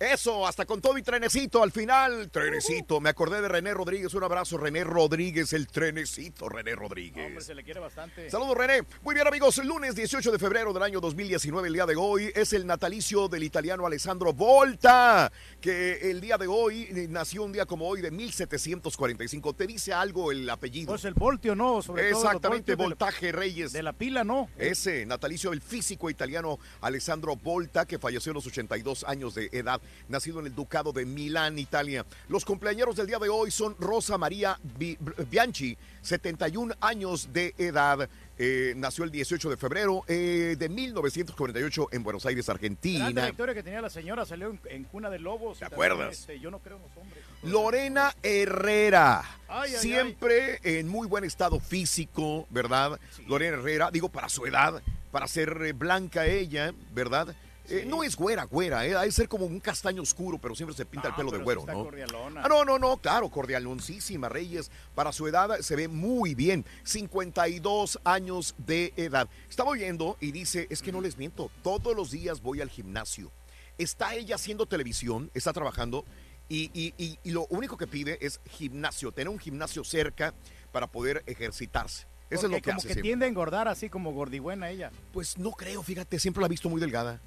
Eso, 0.00 0.46
hasta 0.46 0.64
con 0.64 0.80
todo 0.80 0.96
y 0.96 1.02
trenecito 1.02 1.62
al 1.62 1.72
final. 1.72 2.30
Trenecito, 2.30 3.00
me 3.02 3.10
acordé 3.10 3.42
de 3.42 3.48
René 3.48 3.74
Rodríguez. 3.74 4.14
Un 4.14 4.24
abrazo, 4.24 4.56
René 4.56 4.82
Rodríguez, 4.82 5.52
el 5.52 5.66
trenecito, 5.66 6.48
René 6.48 6.74
Rodríguez. 6.74 7.26
Hombre, 7.26 7.44
se 7.44 7.54
le 7.54 7.62
quiere 7.62 7.80
bastante. 7.80 8.30
Saludos, 8.30 8.56
René. 8.56 8.80
Muy 9.02 9.14
bien, 9.14 9.26
amigos. 9.28 9.58
El 9.58 9.68
lunes 9.68 9.94
18 9.94 10.32
de 10.32 10.38
febrero 10.38 10.72
del 10.72 10.82
año 10.84 11.02
2019, 11.02 11.68
el 11.68 11.74
día 11.74 11.84
de 11.84 11.96
hoy, 11.96 12.32
es 12.34 12.54
el 12.54 12.66
natalicio 12.66 13.28
del 13.28 13.42
italiano 13.42 13.86
Alessandro 13.86 14.32
Volta, 14.32 15.30
que 15.60 16.10
el 16.10 16.22
día 16.22 16.38
de 16.38 16.46
hoy 16.46 16.84
eh, 16.84 17.06
nació 17.10 17.42
un 17.42 17.52
día 17.52 17.66
como 17.66 17.86
hoy 17.86 18.00
de 18.00 18.10
1745. 18.10 19.52
¿Te 19.52 19.66
dice 19.66 19.92
algo 19.92 20.32
el 20.32 20.48
apellido? 20.48 20.92
Pues 20.92 21.04
el 21.04 21.12
voltio, 21.12 21.54
¿no? 21.54 21.82
Sobre 21.82 22.10
todo 22.10 22.22
Exactamente, 22.22 22.74
voltios 22.74 22.78
de 22.78 22.82
la- 22.82 22.84
Voltaje 22.88 23.32
Reyes. 23.32 23.72
De 23.74 23.82
la 23.82 23.92
pila, 23.92 24.24
¿no? 24.24 24.48
Ese 24.56 25.04
natalicio 25.04 25.50
del 25.50 25.60
físico 25.60 26.08
italiano 26.08 26.58
Alessandro 26.80 27.36
Volta, 27.36 27.84
que 27.84 27.98
falleció 27.98 28.32
a 28.32 28.36
los 28.36 28.46
82 28.46 29.04
años 29.04 29.34
de 29.34 29.50
edad, 29.52 29.78
nacido 30.08 30.40
en 30.40 30.46
el 30.46 30.54
Ducado 30.54 30.92
de 30.92 31.04
Milán, 31.06 31.58
Italia. 31.58 32.04
Los 32.28 32.44
cumpleaños 32.44 32.96
del 32.96 33.06
día 33.06 33.18
de 33.18 33.28
hoy 33.28 33.50
son 33.50 33.76
Rosa 33.78 34.18
María 34.18 34.58
Bi- 34.78 34.98
Bianchi, 35.30 35.76
71 36.02 36.74
años 36.80 37.32
de 37.32 37.54
edad. 37.58 38.08
Eh, 38.42 38.72
nació 38.76 39.04
el 39.04 39.10
18 39.10 39.50
de 39.50 39.56
febrero 39.58 40.02
eh, 40.08 40.56
de 40.58 40.68
1948 40.70 41.88
en 41.92 42.02
Buenos 42.02 42.24
Aires, 42.24 42.48
Argentina. 42.48 43.10
trayectoria 43.12 43.54
que 43.54 43.62
tenía 43.62 43.82
la 43.82 43.90
señora, 43.90 44.24
salió 44.24 44.48
en, 44.48 44.60
en 44.70 44.84
Cuna 44.84 45.10
de 45.10 45.18
Lobos. 45.18 45.58
¿Te 45.58 45.66
acuerdas? 45.66 46.26
yo 46.40 46.50
no 46.50 46.58
creo 46.60 46.76
en 46.76 46.82
los 46.82 46.96
hombres. 46.96 47.22
Lorena 47.42 48.14
Herrera. 48.22 49.22
Ay, 49.48 49.72
ay, 49.74 49.80
Siempre 49.80 50.58
en 50.62 50.88
muy 50.88 51.06
buen 51.06 51.24
estado 51.24 51.60
físico, 51.60 52.46
¿verdad? 52.50 52.98
Lorena 53.26 53.58
Herrera, 53.58 53.90
digo, 53.90 54.08
para 54.08 54.28
su 54.30 54.46
edad, 54.46 54.82
para 55.12 55.26
ser 55.28 55.60
eh, 55.62 55.72
blanca 55.74 56.26
ella, 56.26 56.72
¿verdad? 56.94 57.34
Eh, 57.70 57.84
no 57.86 58.02
es 58.02 58.16
güera, 58.16 58.44
güera, 58.44 58.84
¿eh? 58.86 58.96
Hay 58.96 59.08
que 59.08 59.12
ser 59.12 59.28
como 59.28 59.46
un 59.46 59.60
castaño 59.60 60.02
oscuro, 60.02 60.38
pero 60.38 60.54
siempre 60.54 60.76
se 60.76 60.84
pinta 60.84 61.08
el 61.08 61.14
pelo 61.14 61.30
de 61.30 61.38
güero, 61.38 61.64
¿no? 61.66 61.84
cordialona. 61.84 62.42
Ah, 62.44 62.48
no, 62.48 62.64
no, 62.64 62.78
no, 62.78 62.96
claro, 62.96 63.28
cordialoncísima, 63.30 64.28
Reyes. 64.28 64.70
Para 64.94 65.12
su 65.12 65.26
edad 65.28 65.60
se 65.60 65.76
ve 65.76 65.88
muy 65.88 66.34
bien. 66.34 66.64
52 66.84 68.00
años 68.04 68.54
de 68.58 68.92
edad. 68.96 69.28
Estaba 69.48 69.70
oyendo 69.70 70.16
y 70.20 70.32
dice, 70.32 70.66
es 70.70 70.82
que 70.82 70.92
no 70.92 71.00
les 71.00 71.16
miento, 71.16 71.50
todos 71.62 71.94
los 71.96 72.10
días 72.10 72.40
voy 72.42 72.60
al 72.60 72.70
gimnasio. 72.70 73.30
Está 73.78 74.14
ella 74.14 74.34
haciendo 74.34 74.66
televisión, 74.66 75.30
está 75.34 75.52
trabajando 75.52 76.04
y, 76.48 76.70
y- 76.74 76.94
y- 76.98 77.18
y 77.22 77.30
lo 77.30 77.46
único 77.50 77.76
que 77.76 77.86
pide 77.86 78.18
es 78.20 78.40
gimnasio, 78.50 79.12
tener 79.12 79.28
un 79.28 79.38
gimnasio 79.38 79.84
cerca 79.84 80.34
para 80.72 80.86
poder 80.86 81.22
ejercitarse. 81.26 82.06
Eso 82.28 82.46
es 82.46 82.50
lo 82.52 82.56
que 82.58 82.62
como 82.62 82.76
hace 82.78 82.88
que 82.88 82.92
siempre. 82.94 83.08
tiende 83.08 83.24
a 83.26 83.28
engordar 83.28 83.66
así 83.68 83.88
como 83.88 84.12
gordibuena 84.12 84.70
ella. 84.70 84.92
Pues 85.12 85.36
no 85.38 85.50
creo, 85.52 85.82
fíjate, 85.82 86.18
siempre 86.20 86.40
la 86.42 86.46
he 86.46 86.50
visto 86.50 86.68
muy 86.68 86.80
delgada. 86.80 87.20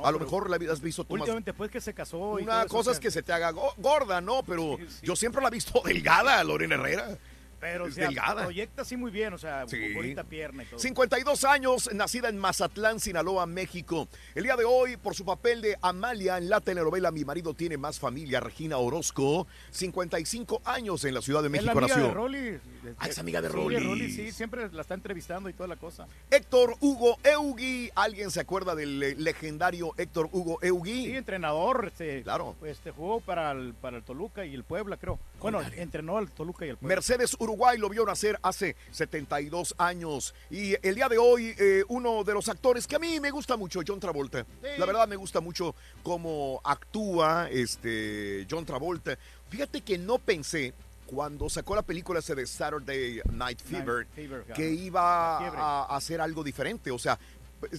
No, 0.00 0.06
a 0.06 0.12
lo 0.12 0.18
mejor 0.18 0.48
la 0.50 0.56
has 0.72 0.80
visto 0.80 1.04
tú 1.04 1.14
más 1.14 1.20
Últimamente, 1.22 1.50
después 1.50 1.70
que 1.70 1.80
se 1.80 1.92
casó. 1.94 2.18
Una 2.18 2.66
cosa 2.66 2.92
es 2.92 3.00
que 3.00 3.10
se 3.10 3.22
te 3.22 3.32
haga 3.32 3.50
go- 3.50 3.74
gorda, 3.78 4.20
¿no? 4.20 4.42
Pero 4.44 4.78
yo 5.02 5.16
siempre 5.16 5.42
la 5.42 5.48
he 5.48 5.52
visto 5.52 5.80
delgada, 5.84 6.42
Lorena 6.44 6.76
Herrera. 6.76 7.18
Pero 7.60 7.86
es 7.86 7.92
o 7.92 7.94
sea, 7.96 8.06
delgada. 8.06 8.44
proyecta 8.44 8.82
así 8.82 8.96
muy 8.96 9.10
bien, 9.10 9.32
o 9.34 9.38
sea, 9.38 9.66
Sí. 9.66 9.92
bonita 9.92 10.22
pierna 10.22 10.62
y 10.62 10.66
todo. 10.66 10.78
52 10.78 11.42
años, 11.42 11.90
nacida 11.92 12.28
en 12.28 12.38
Mazatlán, 12.38 13.00
Sinaloa, 13.00 13.46
México. 13.46 14.06
El 14.36 14.44
día 14.44 14.54
de 14.54 14.64
hoy, 14.64 14.96
por 14.96 15.16
su 15.16 15.24
papel 15.24 15.60
de 15.60 15.76
Amalia 15.82 16.38
en 16.38 16.48
la 16.48 16.60
telenovela 16.60 17.10
Mi 17.10 17.24
marido 17.24 17.54
tiene 17.54 17.76
más 17.76 17.98
familia, 17.98 18.38
Regina 18.38 18.76
Orozco, 18.78 19.48
55 19.72 20.62
años 20.64 21.04
en 21.04 21.14
la 21.14 21.20
Ciudad 21.20 21.40
de 21.40 21.46
Es 21.48 21.52
México 21.52 21.72
la 21.74 21.80
amiga 21.80 21.96
nació. 21.96 22.08
de 22.08 22.14
Rolly. 22.14 22.60
Ah, 22.98 23.08
es 23.08 23.18
amiga 23.18 23.40
de 23.40 23.48
Sí, 23.48 23.54
Rolly. 23.54 23.76
Rolly, 23.78 24.10
sí, 24.12 24.32
siempre 24.32 24.68
la 24.72 24.82
está 24.82 24.94
entrevistando 24.94 25.48
y 25.48 25.52
toda 25.52 25.68
la 25.68 25.76
cosa. 25.76 26.06
Héctor 26.30 26.76
Hugo 26.80 27.18
Eugui, 27.24 27.90
¿alguien 27.94 28.30
se 28.30 28.40
acuerda 28.40 28.74
del 28.74 29.02
eh, 29.02 29.14
legendario 29.16 29.94
Héctor 29.96 30.28
Hugo 30.32 30.58
Eugui? 30.62 31.06
Sí, 31.06 31.16
entrenador, 31.16 31.86
este, 31.88 32.22
Claro. 32.22 32.56
este, 32.64 32.90
jugó 32.90 33.20
para 33.20 33.52
el, 33.52 33.74
para 33.74 33.96
el 33.98 34.02
Toluca 34.02 34.44
y 34.44 34.54
el 34.54 34.64
Puebla, 34.64 34.96
creo. 34.96 35.18
Bueno, 35.40 35.60
entrenó 35.76 36.18
al 36.18 36.30
Toluca 36.30 36.66
y 36.66 36.70
el 36.70 36.76
Puebla. 36.76 36.94
Mercedes 36.96 37.36
Uruguay 37.38 37.78
lo 37.78 37.88
vio 37.88 38.04
nacer 38.04 38.38
hace 38.42 38.76
72 38.90 39.74
años. 39.78 40.34
Y 40.50 40.74
el 40.86 40.94
día 40.94 41.08
de 41.08 41.18
hoy, 41.18 41.54
eh, 41.58 41.84
uno 41.88 42.24
de 42.24 42.34
los 42.34 42.48
actores 42.48 42.86
que 42.86 42.96
a 42.96 42.98
mí 42.98 43.20
me 43.20 43.30
gusta 43.30 43.56
mucho, 43.56 43.80
John 43.86 44.00
Travolta. 44.00 44.44
La 44.78 44.86
verdad 44.86 45.08
me 45.08 45.16
gusta 45.16 45.40
mucho 45.40 45.74
cómo 46.02 46.60
actúa 46.64 47.48
este 47.50 48.46
John 48.50 48.64
Travolta. 48.64 49.18
Fíjate 49.48 49.80
que 49.80 49.96
no 49.98 50.18
pensé 50.18 50.74
cuando 51.08 51.48
sacó 51.48 51.74
la 51.74 51.80
película 51.80 52.20
ese 52.20 52.34
de 52.34 52.46
Saturday 52.46 53.22
Night 53.32 53.60
Fever, 53.62 54.06
Fever, 54.14 54.44
que 54.54 54.70
iba 54.70 55.38
a 55.38 55.96
hacer 55.96 56.20
algo 56.20 56.44
diferente. 56.44 56.90
O 56.90 56.98
sea, 56.98 57.18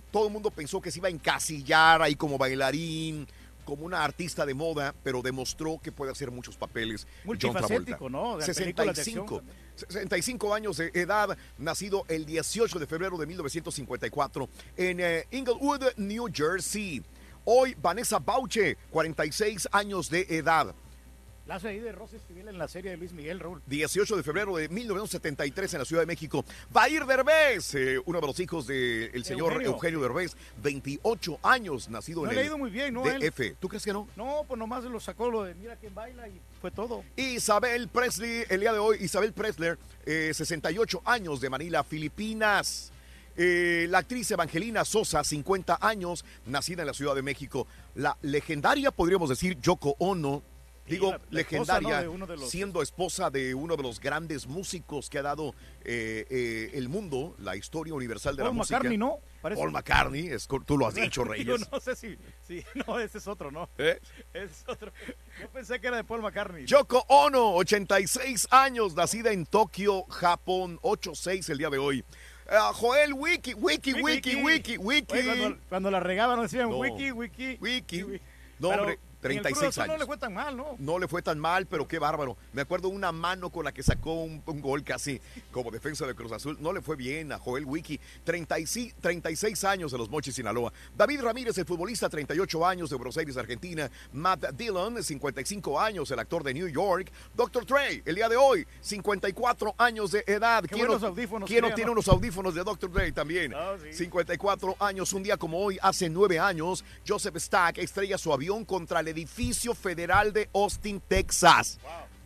todo 0.09 0.25
el 0.25 0.33
mundo 0.33 0.49
pensó 0.49 0.81
que 0.81 0.89
se 0.89 0.97
iba 0.97 1.09
a 1.09 1.11
encasillar 1.11 2.01
ahí 2.01 2.15
como 2.15 2.39
bailarín, 2.39 3.27
como 3.65 3.85
una 3.85 4.03
artista 4.03 4.47
de 4.47 4.55
moda, 4.55 4.95
pero 5.03 5.21
demostró 5.21 5.79
que 5.81 5.91
puede 5.91 6.11
hacer 6.11 6.31
muchos 6.31 6.57
papeles. 6.57 7.05
Multifacético, 7.23 8.09
¿no? 8.09 8.37
De 8.37 8.51
películas 8.51 8.95
de 8.95 9.01
acción 9.01 9.27
65. 9.27 9.43
65 9.75 10.53
años 10.55 10.77
de 10.77 10.91
edad, 10.95 11.37
nacido 11.59 12.05
el 12.07 12.25
18 12.25 12.79
de 12.79 12.87
febrero 12.87 13.15
de 13.19 13.27
1954 13.27 14.49
en 14.75 14.99
eh, 14.99 15.27
Inglewood, 15.29 15.83
New 15.97 16.25
Jersey. 16.33 17.03
Hoy 17.45 17.75
Vanessa 17.79 18.17
Bauche, 18.17 18.75
46 18.89 19.69
años 19.71 20.09
de 20.09 20.25
edad. 20.29 20.73
La 21.49 21.55
hace 21.55 21.69
ahí 21.69 21.79
de 21.79 21.91
Rosy 21.91 22.17
Esquivel 22.17 22.47
en 22.47 22.59
la 22.59 22.67
serie 22.67 22.91
de 22.91 22.97
Luis 22.97 23.11
Miguel, 23.11 23.39
Raúl. 23.39 23.59
18 23.65 24.17
de 24.17 24.21
febrero 24.21 24.55
de 24.57 24.69
1973 24.69 25.73
en 25.73 25.79
la 25.79 25.85
Ciudad 25.85 26.03
de 26.03 26.05
México. 26.05 26.45
Bair 26.69 27.07
Derbez, 27.07 27.73
eh, 27.73 27.99
uno 28.05 28.21
de 28.21 28.27
los 28.27 28.39
hijos 28.39 28.67
del 28.67 29.25
señor 29.25 29.53
Eugenio. 29.53 29.71
Eugenio. 29.71 29.99
Derbez, 29.99 30.37
28 30.61 31.39
años, 31.41 31.89
nacido 31.89 32.21
No 32.21 32.29
en 32.29 32.35
le 32.35 32.41
ha 32.43 32.45
ido 32.45 32.59
muy 32.59 32.69
bien, 32.69 32.93
¿no? 32.93 33.01
DF. 33.01 33.55
¿Tú 33.59 33.67
crees 33.67 33.83
que 33.83 33.91
no? 33.91 34.07
No, 34.15 34.43
pues 34.47 34.59
nomás 34.59 34.83
lo 34.83 34.99
sacó 34.99 35.31
lo 35.31 35.43
de 35.43 35.55
Mira 35.55 35.75
quién 35.75 35.95
baila 35.95 36.27
y 36.27 36.39
fue 36.61 36.69
todo. 36.69 37.03
Isabel 37.15 37.87
Presley, 37.87 38.43
el 38.47 38.59
día 38.59 38.71
de 38.71 38.77
hoy, 38.77 38.97
Isabel 39.01 39.33
Presler, 39.33 39.79
eh, 40.05 40.31
68 40.31 41.01
años 41.03 41.41
de 41.41 41.49
Manila, 41.49 41.83
Filipinas. 41.83 42.91
Eh, 43.35 43.87
la 43.89 43.97
actriz 43.97 44.29
Evangelina 44.29 44.85
Sosa, 44.85 45.23
50 45.23 45.79
años, 45.81 46.25
nacida 46.45 46.83
en 46.83 46.87
la 46.87 46.93
Ciudad 46.93 47.15
de 47.15 47.23
México. 47.23 47.65
La 47.95 48.15
legendaria, 48.21 48.91
podríamos 48.91 49.29
decir, 49.29 49.59
Yoko 49.59 49.95
Ono. 49.97 50.43
Digo, 50.89 51.11
la- 51.11 51.21
la 51.29 51.41
esposa, 51.41 51.73
legendaria, 51.79 51.95
¿no? 51.97 52.01
de 52.01 52.07
uno 52.09 52.27
de 52.27 52.37
los- 52.37 52.49
siendo 52.49 52.81
esposa 52.81 53.29
de 53.29 53.53
uno 53.55 53.75
de 53.77 53.83
los 53.83 53.99
grandes 53.99 54.47
músicos 54.47 55.09
que 55.09 55.19
ha 55.19 55.21
dado 55.23 55.53
eh, 55.85 56.25
eh, 56.29 56.71
el 56.73 56.89
mundo, 56.89 57.35
la 57.39 57.55
historia 57.55 57.93
universal 57.93 58.35
de 58.35 58.43
Paul 58.43 58.49
la 58.53 58.57
música. 58.57 58.77
McCartney, 58.77 58.97
¿no? 58.97 59.19
Parece. 59.41 59.61
Paul 59.61 59.71
McCartney, 59.71 60.27
es 60.27 60.47
tú 60.65 60.77
lo 60.77 60.85
has 60.87 60.93
dicho, 60.95 61.21
Digo, 61.33 61.33
Reyes. 61.55 61.71
no 61.71 61.79
sé 61.79 61.95
si, 61.95 62.17
No, 62.87 62.99
ese 62.99 63.17
es 63.19 63.27
otro, 63.27 63.51
¿no? 63.51 63.69
¿Eh? 63.77 63.99
Ese 64.33 64.45
es 64.45 64.63
otro. 64.67 64.91
Yo 65.41 65.49
pensé 65.49 65.79
que 65.79 65.87
era 65.87 65.97
de 65.97 66.03
Paul 66.03 66.21
McCartney. 66.21 66.65
Yoko 66.65 67.05
Ono, 67.07 67.53
86 67.55 68.47
años, 68.51 68.95
nacida 68.95 69.31
en 69.31 69.45
Tokio, 69.45 70.03
Japón, 70.09 70.79
8-6 70.81 71.49
el 71.49 71.57
día 71.59 71.69
de 71.69 71.77
hoy. 71.77 72.03
Ah, 72.51 72.71
Joel 72.73 73.13
Wiki, 73.13 73.53
Wiki, 73.53 73.93
Wiki, 73.93 74.35
Wiki, 74.35 74.77
Wiki. 74.77 75.13
Oye, 75.13 75.23
cuando, 75.39 75.57
cuando 75.69 75.91
la 75.91 75.99
regaban 75.99 76.41
decían 76.41 76.69
No. 76.69 76.77
wiki, 76.79 77.11
wiki. 77.11 77.57
Wiki. 77.61 78.03
wiki. 78.03 78.21
No, 78.59 78.69
Pero 78.69 78.81
hombre, 78.81 78.99
en 79.21 79.31
el 79.31 79.41
Cruz 79.41 79.59
36 79.59 79.69
Azul 79.77 79.87
No 79.87 79.93
años. 79.93 79.99
le 79.99 80.05
fue 80.05 80.17
tan 80.17 80.33
mal, 80.33 80.57
¿no? 80.57 80.75
No 80.79 80.99
le 80.99 81.07
fue 81.07 81.21
tan 81.21 81.39
mal, 81.39 81.65
pero 81.65 81.87
qué 81.87 81.99
bárbaro. 81.99 82.37
Me 82.53 82.61
acuerdo 82.61 82.87
una 82.89 83.11
mano 83.11 83.49
con 83.49 83.65
la 83.65 83.71
que 83.73 83.83
sacó 83.83 84.13
un, 84.23 84.41
un 84.45 84.61
gol 84.61 84.83
casi 84.83 85.19
como 85.51 85.71
defensa 85.71 86.05
de 86.07 86.15
Cruz 86.15 86.31
Azul. 86.31 86.57
No 86.59 86.71
le 86.73 86.81
fue 86.81 86.95
bien 86.95 87.31
a 87.31 87.37
Joel 87.39 87.65
Wiki. 87.65 87.99
36, 88.23 88.95
36 89.01 89.63
años 89.65 89.91
de 89.91 89.97
los 89.97 90.09
Mochis, 90.09 90.35
Sinaloa. 90.35 90.71
David 90.95 91.21
Ramírez, 91.21 91.57
el 91.57 91.65
futbolista, 91.65 92.07
38 92.09 92.65
años 92.65 92.89
de 92.89 92.95
Buenos 92.95 93.17
Aires, 93.17 93.35
Argentina. 93.37 93.89
Matt 94.13 94.51
Dillon, 94.53 95.03
55 95.03 95.79
años, 95.79 96.09
el 96.11 96.19
actor 96.19 96.43
de 96.43 96.53
New 96.53 96.67
York. 96.67 97.11
Dr. 97.35 97.65
Dre, 97.65 98.01
el 98.05 98.15
día 98.15 98.29
de 98.29 98.37
hoy, 98.37 98.65
54 98.81 99.75
años 99.77 100.11
de 100.11 100.23
edad. 100.27 100.63
Qué 100.63 100.75
¿Quién 100.75 100.87
no- 100.87 101.45
quién 101.45 101.63
tiene 101.75 101.85
¿no? 101.87 101.91
unos 101.93 102.07
audífonos 102.07 102.53
de 102.55 102.63
Dr. 102.63 102.91
Dre 102.91 103.11
también? 103.11 103.53
Ah, 103.53 103.75
sí. 103.81 103.93
54 103.93 104.75
años, 104.79 105.11
un 105.13 105.23
día 105.23 105.37
como 105.37 105.59
hoy, 105.59 105.77
hace 105.81 106.09
nueve 106.09 106.39
años, 106.39 106.83
Joseph 107.07 107.35
Stack 107.37 107.77
estrella 107.79 108.17
su 108.17 108.31
avión 108.33 108.65
contra 108.65 108.99
el 109.01 109.08
edificio 109.09 109.75
federal 109.75 110.31
de 110.33 110.49
Austin, 110.53 111.01
Texas. 111.07 111.79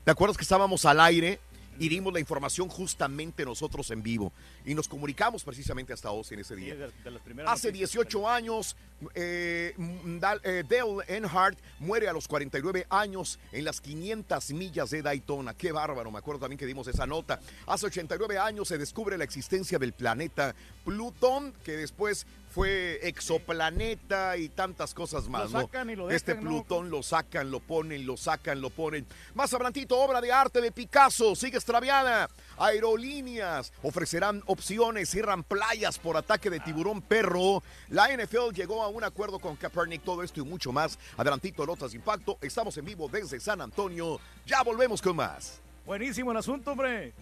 ¿Te 0.03 0.11
acuerdas 0.11 0.37
que 0.37 0.43
estábamos 0.43 0.85
al 0.85 0.99
aire 0.99 1.39
y 1.79 1.89
dimos 1.89 2.13
la 2.13 2.19
información 2.19 2.69
justamente 2.69 3.43
nosotros 3.45 3.89
en 3.91 4.03
vivo? 4.03 4.31
Y 4.65 4.75
nos 4.75 4.87
comunicamos 4.87 5.43
precisamente 5.43 5.91
hasta 5.93 6.09
Austin 6.09 6.39
ese 6.39 6.55
día. 6.55 6.75
de, 6.75 6.87
de 6.87 7.09
Hace 7.47 7.67
noticias. 7.69 7.91
18 7.91 8.29
años, 8.29 8.75
eh, 9.15 9.73
Dal- 10.19 10.39
eh, 10.43 10.63
Dale 10.69 11.03
Earnhardt 11.07 11.57
muere 11.79 12.07
a 12.07 12.13
los 12.13 12.27
49 12.27 12.85
años 12.89 13.39
en 13.51 13.65
las 13.65 13.81
500 13.81 14.51
millas 14.51 14.89
de 14.91 15.01
Daytona. 15.01 15.53
Qué 15.53 15.71
bárbaro, 15.71 16.11
me 16.11 16.19
acuerdo 16.19 16.41
también 16.41 16.59
que 16.59 16.65
dimos 16.65 16.87
esa 16.87 17.05
nota. 17.07 17.39
Hace 17.65 17.87
89 17.87 18.37
años 18.37 18.67
se 18.67 18.77
descubre 18.77 19.17
la 19.17 19.23
existencia 19.23 19.79
del 19.79 19.93
planeta 19.93 20.53
Plutón, 20.85 21.53
que 21.63 21.77
después 21.77 22.25
fue 22.53 22.99
exoplaneta 23.01 24.37
y 24.37 24.47
tantas 24.47 24.93
cosas 24.93 25.27
más. 25.27 25.51
Lo 25.51 25.59
¿no? 25.59 25.65
sacan 25.65 25.89
y 25.89 25.95
lo 25.95 26.11
Este 26.11 26.33
dejan, 26.33 26.43
¿no? 26.43 26.49
Plutón 26.51 26.91
lo 26.91 27.01
sacan, 27.01 27.49
lo 27.49 27.59
ponen, 27.59 28.05
lo 28.05 28.15
sacan, 28.15 28.61
lo 28.61 28.69
ponen. 28.69 29.07
Más 29.33 29.51
adelantito, 29.55 29.99
obra 29.99 30.21
de 30.21 30.31
arte 30.31 30.61
de 30.61 30.71
Picasso, 30.71 31.35
sigue 31.35 31.57
extraviada. 31.57 32.29
Aerolíneas 32.57 33.73
ofrecerán 33.81 34.43
opciones, 34.45 35.09
cierran 35.09 35.43
playas 35.43 35.97
por 35.97 36.15
ataque 36.15 36.51
de 36.51 36.59
tiburón 36.59 37.01
perro. 37.01 37.63
La 37.89 38.15
NFL 38.15 38.53
llegó 38.53 38.83
a 38.83 38.87
un 38.87 39.03
acuerdo 39.03 39.39
con 39.39 39.55
Kaepernick, 39.55 40.03
todo 40.03 40.21
esto 40.21 40.39
y 40.39 40.43
mucho 40.43 40.71
más. 40.71 40.99
Adelantito, 41.17 41.65
Notas 41.65 41.91
de 41.91 41.97
Impacto. 41.97 42.37
Estamos 42.39 42.77
en 42.77 42.85
vivo 42.85 43.09
desde 43.11 43.39
San 43.39 43.61
Antonio. 43.61 44.19
Ya 44.45 44.61
volvemos 44.61 45.01
con 45.01 45.15
más. 45.15 45.59
Buenísimo 45.87 46.29
el 46.31 46.37
asunto, 46.37 46.71
hombre. 46.71 47.13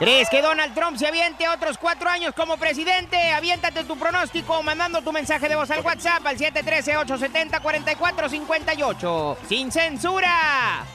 ¿Crees 0.00 0.28
que 0.30 0.40
Donald 0.40 0.74
Trump 0.74 0.96
se 0.96 1.06
aviente 1.06 1.46
otros 1.46 1.76
cuatro 1.76 2.08
años 2.08 2.32
como 2.34 2.56
presidente? 2.56 3.32
Aviéntate 3.32 3.84
tu 3.84 3.98
pronóstico 3.98 4.62
mandando 4.62 5.02
tu 5.02 5.12
mensaje 5.12 5.46
de 5.46 5.56
voz 5.56 5.70
al 5.70 5.84
WhatsApp 5.84 6.26
al 6.26 6.38
713-870-4458. 6.38 9.36
¡Sin 9.46 9.70
censura! 9.70 10.86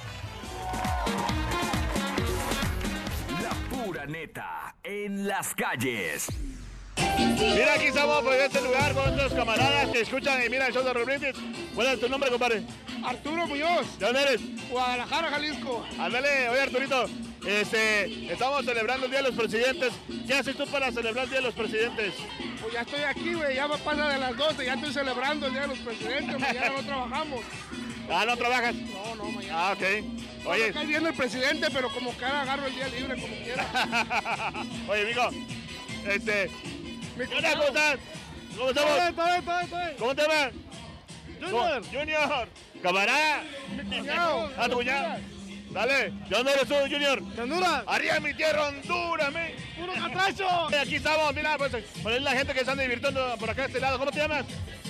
La 3.44 3.52
pura 3.70 4.08
neta 4.08 4.74
en 4.84 5.28
las 5.28 5.54
calles. 5.54 6.28
Mira, 6.98 7.74
aquí 7.76 7.86
estamos 7.86 8.24
por 8.24 8.34
este 8.34 8.62
lugar 8.62 8.94
con 8.94 9.06
nuestros 9.06 9.34
camaradas 9.34 9.90
que 9.90 10.02
escuchan 10.02 10.44
y 10.46 10.50
miran 10.50 10.68
el 10.68 10.74
show 10.74 10.84
de 10.84 10.94
Raúl 10.94 11.06
Brindis. 11.06 11.36
¿Cuál 11.74 11.88
es 11.88 12.00
tu 12.00 12.10
nombre, 12.10 12.30
compadre? 12.30 12.64
Arturo 13.04 13.48
Muñoz. 13.48 14.00
¿De 14.00 14.06
dónde 14.06 14.22
eres? 14.22 14.42
Guadalajara, 14.70 15.30
Jalisco. 15.30 15.86
Ándale, 16.00 16.50
oye 16.50 16.62
Arturito, 16.62 17.06
este, 17.46 18.32
estamos 18.32 18.66
celebrando 18.66 19.06
el 19.06 19.12
Día 19.12 19.22
de 19.22 19.30
los 19.30 19.36
Presidentes. 19.36 19.94
¿Qué 20.28 20.34
haces 20.34 20.56
tú 20.56 20.66
para 20.68 20.92
celebrar 20.92 21.26
el 21.26 21.30
Día 21.30 21.40
de 21.40 21.46
los 21.46 21.54
Presidentes? 21.54 22.14
Pues 22.62 22.74
ya 22.74 22.82
estoy 22.82 23.02
aquí, 23.02 23.34
güey. 23.34 23.56
Ya 23.56 23.68
pasa 23.68 24.10
de 24.10 24.18
las 24.18 24.36
12. 24.36 24.66
Ya 24.66 24.74
estoy 24.74 24.94
celebrando 24.94 25.48
el 25.48 25.52
Día 25.52 25.62
de 25.62 25.68
los 25.68 25.80
Presidentes. 25.80 26.40
Mañana 26.40 26.70
no 26.78 26.84
trabajamos. 26.84 27.42
Ah, 28.10 28.24
¿no 28.26 28.38
trabajas? 28.38 28.76
No, 28.76 29.16
no, 29.16 29.32
mañana. 29.32 29.54
Ah, 29.56 29.74
ok. 29.74 30.46
Oye. 30.46 30.72
Cae 30.72 30.86
bien 30.86 31.06
el 31.06 31.14
presidente, 31.14 31.68
pero 31.72 31.90
como 31.90 32.16
que 32.16 32.26
ahora 32.26 32.42
agarro 32.42 32.68
el 32.68 32.76
día 32.76 32.88
libre, 32.88 33.20
como 33.20 33.36
quiera. 33.36 33.66
oye, 34.88 35.02
amigo, 35.02 35.30
este, 36.08 36.52
Mi 37.18 37.26
¿qué 37.28 37.36
onda? 37.36 37.52
¿Cómo 37.52 37.68
estás? 37.68 38.00
¿Cómo 38.58 38.70
estamos? 38.70 38.92
Todo 38.92 39.02
bien, 39.02 39.16
todo 39.16 39.26
bien, 39.26 39.46
todo 39.46 39.58
bien, 39.58 39.70
todo 39.70 39.80
bien. 39.80 39.96
¿Cómo 40.00 40.16
te 40.16 40.22
llamas? 40.22 40.52
Junior. 41.40 41.84
Junior. 41.92 42.48
Camarada. 42.82 43.44
Mi 43.90 44.00
cuñado. 44.00 44.52
Ah, 44.58 44.70
tu 44.70 44.76
cuñado. 44.76 45.20
Dale. 45.76 46.04
¿De 46.30 46.30
dónde 46.30 46.54
eres 46.54 46.68
tú, 46.70 46.76
Junior? 46.90 47.22
¿De 47.22 47.42
Honduras? 47.42 47.84
Arriba 47.86 48.20
mi 48.22 48.34
tierra, 48.34 48.70
Honduras, 48.70 49.34
me. 49.34 49.56
¡Puro 49.78 49.94
catracho! 49.94 50.48
Aquí 50.82 50.96
estamos, 50.96 51.36
mira, 51.36 51.58
pues, 51.58 51.74
es 51.74 52.22
la 52.22 52.32
gente 52.32 52.54
que 52.54 52.62
están 52.62 52.78
divirtiendo 52.78 53.36
por 53.38 53.50
acá 53.50 53.64
a 53.64 53.66
este 53.66 53.82
lado. 53.82 54.00
¿Cómo 54.00 54.10
te 54.10 54.20
llamas? 54.20 54.46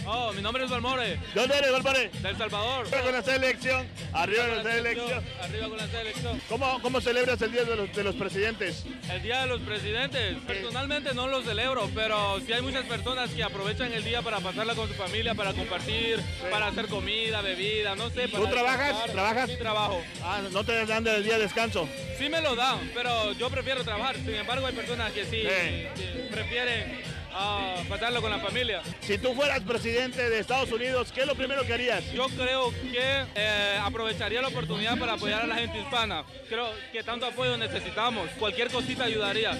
Oh, 0.07 0.31
mi 0.33 0.41
nombre 0.43 0.63
es 0.63 0.69
Balmore, 0.69 1.03
¿De 1.03 1.19
dónde 1.33 1.57
eres, 1.57 1.71
Valpare? 1.71 2.09
de 2.09 2.29
El 2.29 2.37
Salvador. 2.37 2.85
Arriba 2.85 3.01
con 3.01 3.11
la 3.13 3.23
selección. 3.23 3.87
Arriba 4.13 4.45
con 4.45 4.57
la 4.57 4.63
selección. 4.71 5.23
Arriba 5.41 5.67
con 5.69 5.77
la 5.77 5.87
selección. 5.87 6.41
¿Cómo, 6.47 6.81
¿Cómo 6.83 7.01
celebras 7.01 7.41
el 7.41 7.51
Día 7.51 7.63
de 7.63 7.75
los, 7.75 7.91
de 7.91 8.03
los 8.03 8.15
Presidentes? 8.15 8.85
El 9.11 9.23
Día 9.23 9.41
de 9.41 9.47
los 9.47 9.61
Presidentes. 9.61 10.37
Personalmente 10.45 11.15
no 11.15 11.27
lo 11.27 11.41
celebro, 11.41 11.89
pero 11.95 12.39
sí 12.45 12.53
hay 12.53 12.61
muchas 12.61 12.85
personas 12.85 13.31
que 13.31 13.41
aprovechan 13.41 13.91
el 13.93 14.03
día 14.03 14.21
para 14.21 14.39
pasarla 14.41 14.75
con 14.75 14.87
su 14.87 14.93
familia, 14.93 15.33
para 15.33 15.53
compartir, 15.53 16.19
para 16.51 16.67
hacer 16.67 16.85
comida, 16.85 17.41
bebida, 17.41 17.95
no 17.95 18.11
sé. 18.11 18.27
¿Tú 18.27 18.45
trabajas? 18.45 19.11
¿Trabajas? 19.11 19.49
Sí, 19.49 19.57
trabajo. 19.57 20.03
Ah, 20.23 20.41
¿no 20.51 20.63
te 20.63 20.73
les 20.75 20.87
dan 20.87 21.03
del 21.03 21.23
día 21.23 21.33
de 21.37 21.43
descanso? 21.43 21.87
Sí 22.17 22.29
me 22.29 22.41
lo 22.41 22.55
dan, 22.55 22.91
pero 22.93 23.33
yo 23.33 23.49
prefiero 23.49 23.83
trabajar. 23.83 24.15
Sin 24.15 24.33
embargo, 24.35 24.65
hay 24.67 24.73
personas 24.73 25.11
que 25.11 25.23
sí, 25.25 25.41
Sí. 25.41 25.87
que 25.95 26.27
prefieren 26.31 27.01
ah, 27.33 27.75
pasarlo 27.89 28.21
con 28.21 28.31
la 28.31 28.39
familia. 28.39 28.81
Si 29.01 29.17
tú 29.17 29.33
fueras 29.35 29.59
presidente 29.61 30.29
de 30.29 30.39
Estados 30.39 30.71
Unidos, 30.71 31.11
¿qué 31.13 31.21
es 31.21 31.27
lo 31.27 31.35
primero 31.35 31.65
que 31.65 31.73
harías? 31.73 32.03
Yo 32.13 32.27
creo 32.29 32.71
que 32.71 33.23
eh, 33.35 33.79
aprovecharía 33.81 34.41
la 34.41 34.47
oportunidad 34.47 34.97
para 34.97 35.13
apoyar 35.13 35.41
a 35.41 35.47
la 35.47 35.55
gente 35.55 35.79
hispana. 35.79 36.23
Creo 36.47 36.71
que 36.91 37.03
tanto 37.03 37.25
apoyo 37.25 37.57
necesitamos. 37.57 38.29
Cualquier 38.39 38.69
cosita 38.69 39.03
ayudaría. 39.05 39.51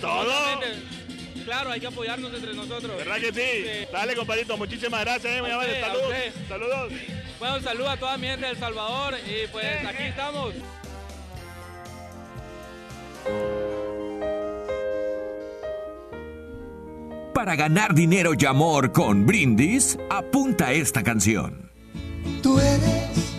todo? 0.00 0.32
Claro, 1.44 1.70
hay 1.70 1.80
que 1.80 1.86
apoyarnos 1.86 2.32
entre 2.34 2.54
nosotros. 2.54 2.96
¿Verdad 2.96 3.16
que 3.16 3.32
sí? 3.32 3.86
Dale, 3.92 4.14
compadrito, 4.14 4.56
muchísimas 4.56 5.00
gracias. 5.00 5.32
eh, 5.36 5.40
muy 5.42 5.52
usted, 5.52 5.80
Saludos. 5.80 6.14
Saludos. 6.48 6.92
Bueno, 7.38 7.56
un 7.56 7.62
saludo 7.62 7.88
a 7.90 7.96
toda 7.96 8.16
mi 8.18 8.26
gente 8.26 8.46
de 8.46 8.52
El 8.52 8.58
Salvador 8.58 9.14
y 9.26 9.46
pues 9.48 9.84
aquí 9.86 10.02
estamos. 10.04 10.54
Para 17.34 17.56
ganar 17.56 17.94
dinero 17.94 18.32
y 18.38 18.44
amor 18.44 18.92
con 18.92 19.24
Brindis, 19.24 19.98
apunta 20.10 20.72
esta 20.72 21.02
canción. 21.02 21.70
Tú 22.42 22.58
eres 22.58 23.32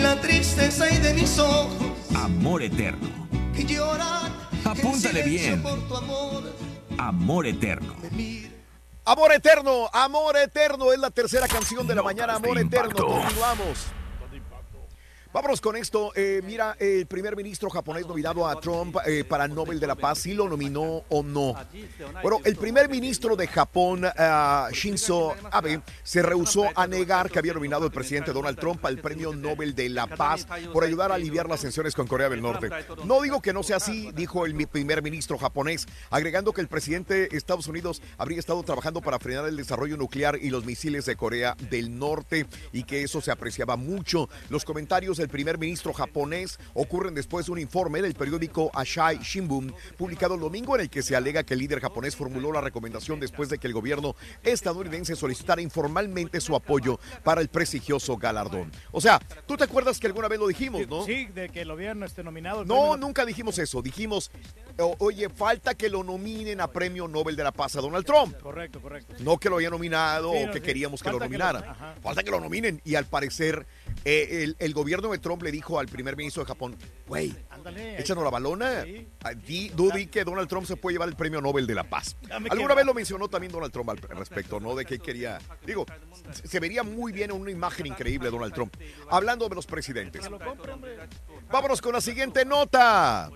la 0.00 0.20
tristeza 0.20 0.88
y 0.92 0.98
de 0.98 1.14
mis 1.14 1.38
ojos 1.38 1.74
Amor 2.14 2.62
eterno. 2.62 3.08
que 3.56 3.64
lloran. 3.64 4.32
Apúntale 4.64 5.22
bien. 5.24 5.62
Por 5.62 5.80
tu 5.88 5.96
amor. 5.96 6.42
Amor 6.98 7.46
eterno. 7.46 7.94
Amor 9.04 9.32
eterno, 9.32 9.90
amor 9.92 10.36
eterno 10.36 10.92
es 10.92 10.98
la 10.98 11.10
tercera 11.10 11.46
canción 11.46 11.86
de 11.86 11.94
la 11.94 12.02
mañana, 12.02 12.36
amor 12.36 12.58
eterno. 12.58 13.06
Continuamos. 13.06 13.86
Vámonos 15.34 15.60
con 15.60 15.74
esto. 15.74 16.12
Eh, 16.14 16.42
mira, 16.44 16.76
el 16.78 17.06
primer 17.06 17.34
ministro 17.34 17.68
japonés 17.68 18.06
nominado 18.06 18.46
a 18.46 18.60
Trump 18.60 18.98
eh, 19.04 19.24
para 19.24 19.48
Nobel 19.48 19.80
de 19.80 19.88
la 19.88 19.96
Paz, 19.96 20.20
si 20.20 20.32
lo 20.32 20.48
nominó 20.48 21.02
o 21.08 21.24
no. 21.24 21.56
Bueno, 22.22 22.38
el 22.44 22.54
primer 22.54 22.88
ministro 22.88 23.34
de 23.34 23.48
Japón, 23.48 24.04
ah, 24.04 24.68
Shinzo 24.70 25.34
Abe, 25.50 25.80
se 26.04 26.22
rehusó 26.22 26.66
a 26.76 26.86
negar 26.86 27.32
que 27.32 27.40
había 27.40 27.52
nominado 27.52 27.82
al 27.82 27.90
presidente 27.90 28.32
Donald 28.32 28.56
Trump 28.60 28.86
al 28.86 28.98
premio 28.98 29.34
Nobel 29.34 29.74
de 29.74 29.88
la 29.88 30.06
Paz 30.06 30.46
por 30.72 30.84
ayudar 30.84 31.10
a 31.10 31.16
aliviar 31.16 31.48
las 31.48 31.62
tensiones 31.62 31.96
con 31.96 32.06
Corea 32.06 32.28
del 32.28 32.40
Norte. 32.40 32.70
No 33.04 33.20
digo 33.20 33.42
que 33.42 33.52
no 33.52 33.64
sea 33.64 33.78
así, 33.78 34.12
dijo 34.14 34.46
el 34.46 34.54
primer 34.68 35.02
ministro 35.02 35.36
japonés, 35.36 35.88
agregando 36.10 36.52
que 36.52 36.60
el 36.60 36.68
presidente 36.68 37.26
de 37.26 37.36
Estados 37.36 37.66
Unidos 37.66 38.02
habría 38.18 38.38
estado 38.38 38.62
trabajando 38.62 39.00
para 39.00 39.18
frenar 39.18 39.46
el 39.46 39.56
desarrollo 39.56 39.96
nuclear 39.96 40.38
y 40.40 40.50
los 40.50 40.64
misiles 40.64 41.06
de 41.06 41.16
Corea 41.16 41.56
del 41.70 41.98
Norte 41.98 42.46
y 42.72 42.84
que 42.84 43.02
eso 43.02 43.20
se 43.20 43.32
apreciaba 43.32 43.74
mucho. 43.74 44.28
Los 44.48 44.64
comentarios 44.64 45.23
del 45.24 45.30
primer 45.30 45.56
ministro 45.56 45.94
japonés 45.94 46.58
ocurren 46.74 47.14
después 47.14 47.46
de 47.46 47.52
un 47.52 47.58
informe 47.58 48.02
del 48.02 48.12
periódico 48.14 48.70
Asahi 48.74 49.18
Shimbun 49.22 49.74
publicado 49.96 50.34
el 50.34 50.40
domingo 50.40 50.74
en 50.74 50.82
el 50.82 50.90
que 50.90 51.02
se 51.02 51.16
alega 51.16 51.44
que 51.44 51.54
el 51.54 51.60
líder 51.60 51.80
japonés 51.80 52.14
formuló 52.14 52.52
la 52.52 52.60
recomendación 52.60 53.20
después 53.20 53.48
de 53.48 53.56
que 53.58 53.66
el 53.66 53.72
gobierno 53.72 54.14
estadounidense 54.42 55.16
solicitara 55.16 55.62
informalmente 55.62 56.42
su 56.42 56.54
apoyo 56.54 57.00
para 57.22 57.40
el 57.40 57.48
prestigioso 57.48 58.18
galardón. 58.18 58.70
O 58.92 59.00
sea, 59.00 59.18
¿tú 59.46 59.56
te 59.56 59.64
acuerdas 59.64 59.98
que 59.98 60.06
alguna 60.08 60.28
vez 60.28 60.38
lo 60.38 60.46
dijimos, 60.46 60.86
no? 60.88 61.06
Sí, 61.06 61.24
de 61.34 61.48
que 61.48 61.64
lo 61.64 61.74
vieron 61.74 62.02
este 62.02 62.22
nominado. 62.22 62.60
el 62.62 62.68
No, 62.68 62.74
premio- 62.92 62.96
nunca 62.98 63.24
dijimos 63.24 63.58
eso. 63.58 63.80
Dijimos, 63.80 64.30
oye, 64.98 65.30
falta 65.30 65.74
que 65.74 65.88
lo 65.88 66.04
nominen 66.04 66.60
a 66.60 66.68
Premio 66.68 67.08
Nobel 67.08 67.34
de 67.34 67.44
la 67.44 67.52
Paz 67.52 67.76
a 67.76 67.80
Donald 67.80 68.04
Trump. 68.04 68.36
Correcto, 68.42 68.82
correcto. 68.82 69.14
No 69.20 69.38
que 69.38 69.48
lo 69.48 69.56
haya 69.56 69.70
nominado 69.70 70.32
Sí, 70.32 70.38
o 70.42 70.46
no, 70.46 70.52
que 70.52 70.58
sí. 70.58 70.64
queríamos 70.66 71.02
que 71.02 71.08
lo 71.10 71.18
Falta 71.18 71.32
que 71.32 71.38
lo- 71.38 71.44
nominara. 71.46 71.70
ajá. 71.72 71.94
Falta 72.02 72.22
que 72.22 72.30
lo 72.30 72.40
nominen. 72.40 72.82
Y 72.84 72.96
al 72.96 73.06
parecer, 73.06 73.66
eh, 74.04 74.42
el, 74.44 74.56
el 74.58 74.74
gobierno 74.74 75.10
de 75.12 75.18
Trump 75.18 75.42
le 75.42 75.50
dijo 75.50 75.78
al 75.78 75.86
primer 75.88 76.16
ministro 76.16 76.42
de 76.42 76.48
Japón, 76.48 76.76
güey, 77.06 77.34
échanos 77.98 78.22
la 78.24 78.30
balona. 78.30 78.84
Ah, 79.22 79.32
Di, 79.34 79.70
tú 79.70 79.90
di 79.90 80.06
que 80.06 80.24
Donald 80.24 80.48
Trump 80.48 80.66
se 80.66 80.76
puede 80.76 80.94
llevar 80.94 81.08
el 81.08 81.16
premio 81.16 81.40
Nobel 81.40 81.66
de 81.66 81.74
la 81.74 81.84
Paz. 81.84 82.16
Alguna 82.50 82.74
vez 82.74 82.84
lo 82.84 82.92
mencionó 82.94 83.28
también 83.28 83.52
Donald 83.52 83.72
Trump 83.72 83.88
al 83.90 83.98
respecto, 83.98 84.60
¿no? 84.60 84.74
De 84.74 84.84
que 84.84 84.98
quería. 84.98 85.38
Digo, 85.66 85.86
se- 86.44 86.60
vería 86.60 86.82
muy 86.82 87.12
bien 87.12 87.30
en 87.30 87.40
una 87.40 87.50
imagen 87.50 87.86
increíble 87.86 88.30
Donald 88.30 88.52
Trump. 88.52 88.74
Hablando 89.10 89.48
de 89.48 89.54
los 89.54 89.66
presidentes. 89.66 90.28
Vámonos 91.50 91.80
con 91.80 91.92
la 91.92 92.00
siguiente 92.00 92.44
nota. 92.44 93.30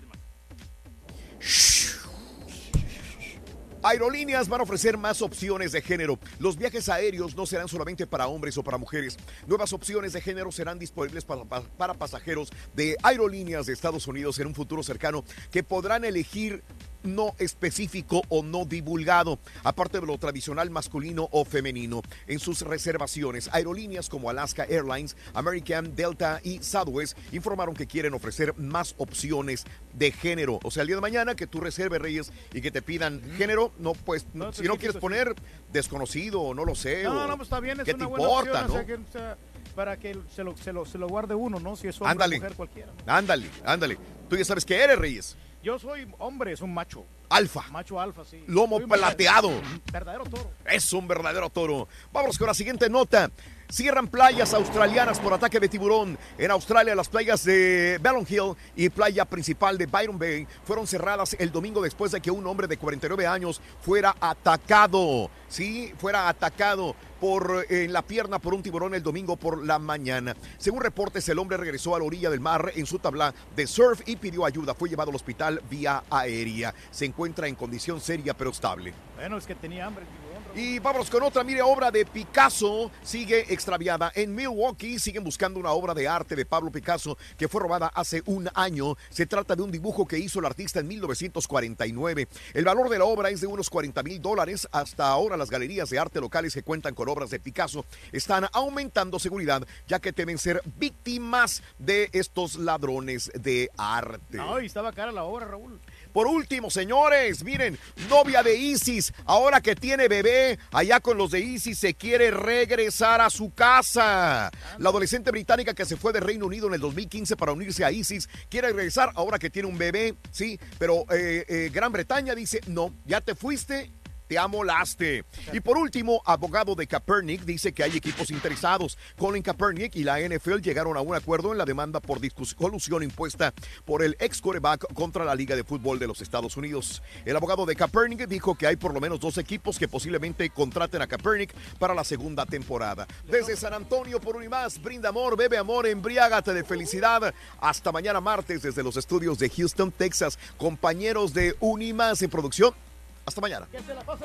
Aerolíneas 3.83 4.49
van 4.49 4.61
a 4.61 4.65
ofrecer 4.65 4.99
más 4.99 5.23
opciones 5.23 5.71
de 5.71 5.81
género. 5.81 6.19
Los 6.41 6.57
viajes 6.57 6.89
aéreos 6.89 7.37
no 7.37 7.47
serán 7.47 7.69
solamente 7.69 8.07
para 8.07 8.27
hombres 8.27 8.59
o 8.59 8.65
para 8.65 8.77
mujeres. 8.77 9.17
Nuevas 9.47 9.73
opciones 9.73 10.13
de 10.13 10.21
género 10.21 10.51
serán 10.51 10.79
disponibles 10.79 11.25
para, 11.25 11.95
pasajeros 11.95 12.51
de 12.75 12.97
aerolíneas 13.03 13.67
de 13.67 13.73
Estados 13.73 14.09
Unidos 14.09 14.39
en 14.41 14.49
un 14.49 14.55
futuro 14.55 14.83
cercano 14.83 15.25
que 15.53 15.63
podrán 15.63 16.05
elegir 16.05 16.65
no 17.03 17.35
específico 17.39 18.23
o 18.29 18.43
no 18.43 18.65
divulgado, 18.65 19.39
aparte 19.65 20.01
de 20.01 20.07
lo 20.07 20.19
tradicional 20.19 20.71
masculino 20.71 21.29
o 21.33 21.45
femenino. 21.45 22.03
En 22.27 22.39
sus 22.39 22.63
reservaciones, 22.63 23.49
aerolíneas 23.53 24.09
como 24.09 24.31
Alaska 24.31 24.65
Airlines, 24.65 25.17
American, 25.35 25.95
Delta 25.95 26.41
y 26.43 26.63
Southwest 26.63 27.17
informaron 27.33 27.75
que 27.75 27.87
quieren 27.87 28.15
ofrecer 28.15 28.57
más 28.59 28.95
opciones 28.99 29.65
de 29.95 30.13
género. 30.13 30.61
O 30.63 30.71
sea, 30.71 30.83
el 30.83 30.89
día 30.89 30.97
de 30.97 31.03
mañana 31.03 31.35
que 31.35 31.47
tú 31.47 31.61
reserves, 31.61 32.01
Reyes, 32.01 32.33
y 32.53 32.61
que 32.61 32.71
te 32.71 32.83
pidan 32.83 33.23
género, 33.37 33.73
no, 33.79 33.93
pues, 33.93 34.27
No, 34.35 34.53
si 34.53 34.63
te 34.63 34.69
no 34.69 34.77
quieres 34.77 34.97
poner 34.97 35.35
desconocido 35.73 36.41
o 36.41 36.55
no 36.55 36.65
lo 36.65 36.75
sé. 36.75 37.05
No, 37.05 37.27
no, 37.27 37.37
pues 37.37 37.47
está 37.47 37.61
bien, 37.61 37.81
es 37.81 37.85
¿Qué 37.85 37.93
una 37.93 38.05
te 38.05 38.11
buena 38.11 38.25
importa, 38.25 38.65
opción, 38.67 38.81
no? 38.81 38.87
que, 38.87 38.95
o 38.95 39.13
sea, 39.13 39.37
para 39.75 39.97
que 39.97 40.19
se 40.35 40.43
lo, 40.43 40.57
se, 40.57 40.73
lo, 40.73 40.85
se 40.87 40.99
lo 40.99 41.09
guarde 41.09 41.35
uno, 41.35 41.61
¿no? 41.61 41.77
Si 41.77 41.89
es 41.89 42.01
hombre 42.01 42.25
o 42.25 42.31
mujer 42.31 42.55
cualquiera. 42.55 42.93
Ándale, 43.07 43.47
ándale. 43.65 43.99
Tú 44.29 44.37
ya 44.37 44.45
sabes 44.45 44.65
que 44.65 44.77
eres, 44.77 44.99
Reyes. 44.99 45.37
Yo 45.63 45.79
soy 45.79 46.07
hombre, 46.19 46.53
es 46.53 46.61
un 46.61 46.73
macho. 46.73 47.05
Alfa. 47.31 47.65
Macho 47.71 48.01
alfa, 48.01 48.25
sí. 48.25 48.43
Lomo 48.47 48.77
Soy 48.77 48.85
un 48.85 48.91
verdad- 48.91 49.07
plateado. 49.09 49.51
Verdadero 49.93 50.25
toro. 50.25 50.51
Es 50.65 50.93
un 50.93 51.07
verdadero 51.09 51.51
toro. 51.51 51.89
Vamos 52.13 52.39
con 52.39 52.47
la 52.47 52.55
siguiente 52.55 52.89
nota. 52.89 53.31
Cierran 53.71 54.09
playas 54.09 54.55
australianas 54.55 55.21
por 55.21 55.35
ataque 55.35 55.61
de 55.61 55.69
tiburón. 55.69 56.17
En 56.39 56.51
Australia, 56.51 56.95
las 56.95 57.11
playas 57.11 57.45
de 57.45 57.99
Ballon 58.01 58.27
Hill 58.27 58.57
y 58.75 58.89
playa 58.89 59.27
principal 59.27 59.77
de 59.77 59.85
Byron 59.85 60.19
Bay 60.19 60.47
fueron 60.65 60.87
cerradas 60.87 61.37
el 61.39 61.53
domingo 61.53 61.83
después 61.83 62.11
de 62.13 62.23
que 62.23 62.31
un 62.31 62.47
hombre 62.47 62.67
de 62.67 62.79
49 62.79 63.27
años 63.27 63.61
fuera 63.83 64.17
atacado. 64.21 65.31
Sí, 65.49 65.93
fuera 65.99 66.31
atacado 66.31 66.97
por 67.21 67.67
en 67.69 67.93
la 67.93 68.01
pierna 68.01 68.39
por 68.39 68.55
un 68.55 68.63
tiburón 68.63 68.95
el 68.95 69.03
domingo 69.03 69.37
por 69.37 69.63
la 69.63 69.79
mañana. 69.79 70.35
Según 70.57 70.81
reportes, 70.81 71.29
el 71.29 71.39
hombre 71.39 71.59
regresó 71.59 71.95
a 71.95 71.99
la 71.99 72.07
orilla 72.07 72.31
del 72.31 72.41
mar 72.41 72.73
en 72.75 72.87
su 72.87 72.99
tabla 72.99 73.35
de 73.55 73.67
surf 73.67 74.01
y 74.07 74.17
pidió 74.17 74.47
ayuda. 74.47 74.73
Fue 74.73 74.89
llevado 74.89 75.11
al 75.11 75.17
hospital 75.17 75.61
vía 75.69 76.05
aérea. 76.09 76.75
Se 76.91 77.05
encuentra 77.05 77.49
en 77.49 77.55
condición 77.55 78.01
seria 78.01 78.33
pero 78.33 78.49
estable. 78.49 78.95
Bueno, 79.17 79.37
es 79.37 79.47
que 79.47 79.55
tenía 79.55 79.85
hambre 79.85 80.07
tiburón. 80.07 80.28
Y 80.59 80.81
vámonos 80.81 81.09
con 81.09 81.23
otra, 81.23 81.45
mire, 81.45 81.63
obra 81.63 81.93
de 81.93 82.05
Picasso 82.05 82.91
sigue 83.05 83.53
extraviada. 83.53 84.11
En 84.17 84.35
Milwaukee 84.35 84.99
siguen 84.99 85.23
buscando 85.23 85.61
una 85.61 85.71
obra 85.71 85.95
de 85.95 86.09
arte 86.09 86.35
de 86.35 86.45
Pablo 86.45 86.73
Picasso 86.73 87.17
que 87.37 87.47
fue 87.47 87.61
robada 87.61 87.87
hace 87.95 88.25
un 88.27 88.51
año. 88.55 88.97
Se 89.09 89.27
trata 89.27 89.55
de 89.55 89.63
un 89.63 89.71
dibujo 89.71 90.05
que 90.05 90.19
hizo 90.19 90.41
el 90.41 90.47
artista 90.47 90.81
en 90.81 90.89
1949. 90.89 92.27
El 92.55 92.65
valor 92.65 92.89
de 92.89 92.99
la 92.99 93.05
obra 93.05 93.31
es 93.31 93.41
de 93.41 93.47
unos 93.47 93.71
40 93.71 94.03
mil 94.03 94.21
dólares. 94.21 94.67
Hasta 94.73 95.09
ahora 95.09 95.37
las 95.37 95.49
galerías 95.49 95.91
de 95.91 96.01
arte 96.01 96.21
locales 96.21 96.55
que 96.55 96.65
cuentan 96.65 96.97
con 96.97 97.09
obras 97.09 97.31
de 97.31 97.39
Picasso 97.39 97.85
están 98.11 98.49
aumentando 98.53 99.21
seguridad 99.21 99.65
ya 99.87 100.01
que 100.01 100.13
temen 100.13 100.39
ser 100.39 100.61
víctimas 100.77 101.63
de 101.79 102.11
estos 102.13 102.57
ladrones 102.57 103.31
de 103.33 103.71
arte. 103.77 104.39
No, 104.39 104.61
y 104.61 104.67
estaba 104.67 104.93
cara 104.93 105.13
la 105.13 105.23
obra, 105.23 105.47
Raúl. 105.47 105.79
Por 106.19 106.27
último, 106.27 106.69
señores, 106.69 107.45
miren, 107.45 107.79
novia 108.11 108.43
de 108.43 108.57
Isis, 108.57 109.13
ahora 109.25 109.61
que 109.61 109.77
tiene 109.77 110.09
bebé, 110.09 110.59
allá 110.73 110.99
con 110.99 111.17
los 111.17 111.31
de 111.31 111.39
Isis 111.39 111.79
se 111.79 111.95
quiere 111.95 112.33
regresar 112.33 113.21
a 113.21 113.31
su 113.31 113.55
casa. 113.55 114.51
La 114.79 114.89
adolescente 114.89 115.31
británica 115.31 115.75
que 115.75 115.85
se 115.85 115.97
fue 115.97 116.13
de 116.13 116.19
Reino 116.19 116.47
Unido 116.47 116.67
en 116.67 116.75
el 116.75 116.81
2015 116.81 117.37
para 117.37 117.53
unirse 117.53 117.85
a 117.85 117.93
Isis 117.93 118.29
quiere 118.49 118.73
regresar 118.73 119.13
ahora 119.15 119.39
que 119.39 119.49
tiene 119.49 119.69
un 119.69 119.79
bebé, 119.79 120.17
sí, 120.33 120.59
pero 120.77 121.05
eh, 121.13 121.45
eh, 121.49 121.71
Gran 121.73 121.93
Bretaña 121.93 122.35
dice, 122.35 122.63
no, 122.67 122.93
ya 123.05 123.21
te 123.21 123.37
fuiste 123.37 123.93
te 124.29 124.39
amolaste. 124.39 125.25
Y 125.53 125.61
por 125.61 125.77
último, 125.77 126.23
abogado 126.25 126.75
de 126.75 126.87
Kaepernick 126.87 127.43
dice 127.43 127.73
que 127.73 127.83
hay 127.83 127.97
equipos 127.97 128.31
interesados. 128.31 128.99
Colin 129.17 129.43
Kaepernick 129.43 129.97
y 129.97 130.05
la 130.05 130.21
NFL 130.21 130.59
llegaron 130.59 130.97
a 130.97 131.01
un 131.01 131.17
acuerdo 131.17 131.53
en 131.53 131.59
la 131.59 131.65
demanda 131.65 132.01
por 132.01 132.21
colusión 132.57 133.03
impuesta 133.03 133.55
por 133.85 134.03
el 134.03 134.17
ex 134.21 134.41
quarterback 134.41 134.93
contra 134.93 135.25
la 135.25 135.35
Liga 135.35 135.57
de 135.57 135.65
Fútbol 135.65 135.99
de 135.99 136.07
los 136.07 136.21
Estados 136.21 136.57
Unidos. 136.57 137.03
El 137.25 137.37
abogado 137.37 137.65
de 137.65 137.75
Kaepernick 137.75 138.27
dijo 138.29 138.55
que 138.55 138.67
hay 138.67 138.77
por 138.77 138.93
lo 138.93 139.01
menos 139.01 139.21
dos 139.21 139.39
equipos 139.39 139.79
que 139.79 139.89
posiblemente 139.89 140.51
contraten 140.51 141.01
a 141.01 141.07
Kaepernick 141.07 141.55
para 141.79 141.95
la 141.95 142.05
segunda 142.05 142.45
temporada. 142.45 143.07
Desde 143.27 143.57
San 143.57 143.73
Antonio, 143.73 144.21
por 144.21 144.37
un 144.37 144.45
y 144.45 144.49
más, 144.49 144.81
brinda 144.81 145.09
amor, 145.09 145.37
bebe 145.37 145.57
amor, 145.57 145.87
embriágate 145.87 146.53
de 146.53 146.65
felicidad. 146.65 147.33
Hasta 147.61 147.93
mañana 147.93 148.21
martes 148.21 148.63
desde 148.63 148.83
los 148.83 148.97
estudios 148.97 149.39
de 149.39 149.49
Houston, 149.49 149.91
Texas. 149.91 150.39
Compañeros 150.59 151.33
de 151.33 151.57
Unimás 151.61 152.23
en 152.23 152.31
producción. 152.31 152.88
Hasta 153.29 153.41
mañana. 153.41 153.67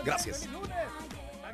Gracias. 0.04 0.48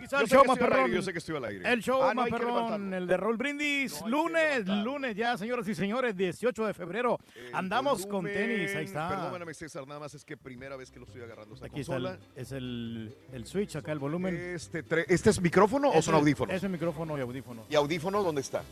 Yo 0.09 0.17
el 0.21 0.27
sé 0.29 0.33
show 0.35 0.43
que 0.43 0.51
aire, 0.51 0.65
perrón. 0.65 0.91
yo 0.91 1.01
sé 1.01 1.11
que 1.11 1.17
estoy 1.19 1.35
al 1.35 1.45
aire. 1.45 1.73
El 1.73 1.83
show 1.83 2.01
Ah, 2.01 2.13
no 2.13 2.21
más 2.21 2.29
perrón, 2.29 2.93
el 2.93 3.05
de 3.05 3.17
Roll 3.17 3.35
Brindis. 3.37 4.01
lunes, 4.05 4.65
lunes 4.65 5.15
ya, 5.15 5.37
señoras 5.37 5.67
y 5.67 5.75
señores, 5.75 6.15
18 6.15 6.65
de 6.65 6.73
febrero. 6.73 7.19
Andamos 7.51 8.05
con 8.05 8.23
tenis, 8.25 8.73
ahí 8.75 8.85
está. 8.85 9.09
Perdóname, 9.09 9.53
César, 9.53 9.85
nada 9.87 9.99
más 9.99 10.13
es 10.13 10.23
que 10.23 10.37
primera 10.37 10.77
vez 10.77 10.89
que 10.89 10.99
lo 10.99 11.05
estoy 11.05 11.21
agarrando 11.21 11.53
esta 11.53 11.65
Aquí 11.67 11.81
está 11.81 11.97
el, 11.97 12.03
consola. 12.03 12.25
es 12.35 12.51
el, 12.53 13.13
el 13.33 13.45
switch, 13.45 13.75
acá 13.75 13.91
el 13.91 13.99
volumen. 13.99 14.35
Este, 14.37 14.85
tre- 14.85 15.05
¿Este 15.09 15.31
es 15.31 15.41
micrófono 15.41 15.89
o 15.89 15.93
Ese- 15.93 16.03
son 16.03 16.15
audífonos? 16.15 16.55
Ese 16.55 16.69
micrófono 16.69 17.17
y 17.17 17.21
audífono. 17.21 17.63
¿Y 17.69 17.75
audífono 17.75 18.23
dónde 18.23 18.41
está? 18.41 18.63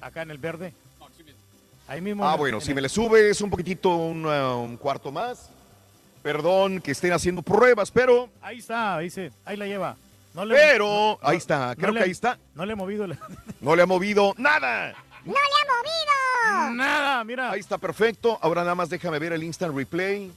Acá 0.00 0.22
en 0.22 0.30
el 0.30 0.38
verde. 0.38 0.72
Ahí 1.88 2.00
mismo. 2.00 2.26
Ah, 2.26 2.32
en- 2.34 2.38
bueno, 2.38 2.56
en 2.56 2.60
si 2.62 2.70
el- 2.70 2.74
me 2.76 2.80
le 2.80 2.88
subes 2.88 3.40
un 3.42 3.50
poquitito, 3.50 3.94
un, 3.94 4.24
uh, 4.24 4.62
un 4.62 4.76
cuarto 4.78 5.12
más. 5.12 5.50
Perdón 6.22 6.80
que 6.80 6.90
estén 6.92 7.12
haciendo 7.12 7.42
pruebas, 7.42 7.90
pero... 7.90 8.28
Ahí 8.42 8.58
está, 8.58 8.98
dice, 8.98 9.32
ahí 9.44 9.56
la 9.56 9.66
lleva. 9.66 9.96
No 10.34 10.44
le- 10.44 10.54
Pero, 10.54 11.18
no- 11.22 11.28
ahí 11.28 11.36
está, 11.36 11.68
no 11.70 11.76
creo 11.76 11.92
le- 11.92 11.98
que 12.00 12.04
ahí 12.04 12.10
está. 12.10 12.38
No 12.54 12.66
le 12.66 12.72
he 12.72 12.76
movido 12.76 13.06
No 13.60 13.76
le 13.76 13.82
ha 13.82 13.86
movido 13.86 14.34
nada. 14.36 14.94
¡No 15.24 15.32
le 15.32 15.38
ha 15.38 15.74
movido! 15.76 16.74
Nada, 16.74 17.24
mira. 17.24 17.50
Ahí 17.50 17.60
está 17.60 17.78
perfecto. 17.78 18.38
Ahora 18.42 18.62
nada 18.62 18.74
más 18.74 18.88
déjame 18.88 19.18
ver 19.18 19.32
el 19.32 19.42
instant 19.42 19.74
replay. 19.74 20.30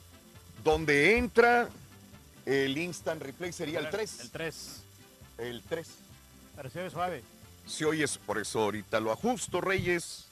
Donde 0.63 1.17
entra 1.17 1.67
el 2.45 2.77
instant 2.77 3.21
replay 3.21 3.51
sería 3.51 3.79
el 3.79 3.89
3. 3.89 4.19
El 4.21 4.29
3. 4.31 4.83
El 5.37 5.61
3. 5.63 5.87
Pareció 6.55 6.89
suave. 6.89 7.23
Si 7.65 7.83
oyes, 7.83 8.17
por 8.17 8.37
eso 8.39 8.61
ahorita 8.61 8.99
lo 8.99 9.11
ajusto, 9.11 9.61
Reyes. 9.61 10.27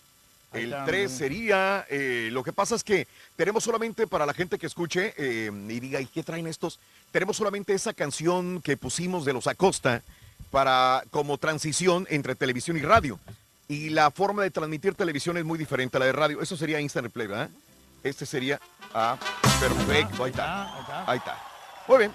El 0.51 0.73
está, 0.73 0.85
3 0.85 1.11
mm. 1.11 1.15
sería, 1.15 1.85
eh, 1.89 2.30
lo 2.31 2.43
que 2.43 2.53
pasa 2.53 2.76
es 2.76 2.84
que 2.84 3.07
tenemos 3.35 3.63
solamente 3.63 4.07
para 4.07 4.26
la 4.26 4.34
gente 4.34 4.57
que 4.57 4.65
escuche 4.65 5.13
eh, 5.17 5.51
y 5.53 5.80
diga, 5.80 6.01
¿y 6.01 6.07
qué 6.07 6.23
traen 6.23 6.47
estos? 6.47 6.80
Tenemos 7.11 7.38
solamente 7.38 7.73
esa 7.73 7.93
canción 7.93 8.61
que 8.61 8.76
pusimos 8.76 9.26
de 9.26 9.34
los 9.34 9.47
Acosta 9.47 10.01
para 10.49 11.03
como 11.11 11.38
transición 11.38 12.07
entre 12.09 12.35
televisión 12.35 12.77
y 12.77 12.81
radio. 12.81 13.19
Y 13.67 13.89
la 13.89 14.09
forma 14.09 14.41
de 14.41 14.49
transmitir 14.49 14.95
televisión 14.95 15.38
es 15.38 15.45
muy 15.45 15.59
diferente 15.59 15.97
a 15.97 15.99
la 15.99 16.07
de 16.07 16.13
radio. 16.13 16.41
Eso 16.41 16.57
sería 16.57 16.81
instant 16.81 17.05
replay, 17.05 17.27
¿verdad? 17.27 17.49
Este 18.03 18.26
sería, 18.26 18.59
ah, 18.93 19.17
perfecto, 19.59 20.23
ahí 20.23 20.31
está. 20.31 21.05
Ahí 21.05 21.17
está. 21.19 21.38
Muy 21.88 21.99
bien. 21.99 22.11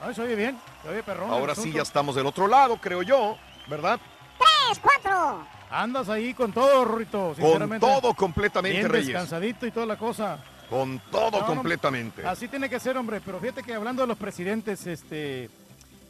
No, 0.00 0.12
se 0.12 0.22
oye 0.22 0.34
bien, 0.34 0.58
se 0.82 0.88
oye 0.88 1.02
perrón. 1.02 1.30
Ahora 1.30 1.54
sí 1.54 1.72
ya 1.72 1.82
estamos 1.82 2.16
del 2.16 2.26
otro 2.26 2.48
lado, 2.48 2.76
creo 2.78 3.02
yo, 3.02 3.36
¿verdad? 3.68 4.00
¡Tres, 4.38 4.78
cuatro! 4.80 5.55
Andas 5.70 6.08
ahí 6.08 6.32
con 6.34 6.52
todo, 6.52 6.84
Rurito, 6.84 7.34
Con 7.40 7.80
todo 7.80 8.14
completamente, 8.14 8.78
Bien 8.78 8.90
Reyes. 8.90 9.08
descansadito 9.08 9.66
y 9.66 9.70
toda 9.70 9.86
la 9.86 9.96
cosa. 9.96 10.38
Con 10.70 11.00
todo 11.10 11.30
No, 11.30 11.40
no, 11.40 11.46
completamente. 11.46 12.26
Así 12.26 12.48
tiene 12.48 12.68
que 12.68 12.80
ser, 12.80 12.96
hombre. 12.96 13.20
Pero 13.24 13.38
fíjate 13.40 13.62
que 13.62 13.74
hablando 13.74 14.02
de 14.02 14.08
los 14.08 14.18
presidentes, 14.18 14.86
este, 14.86 15.48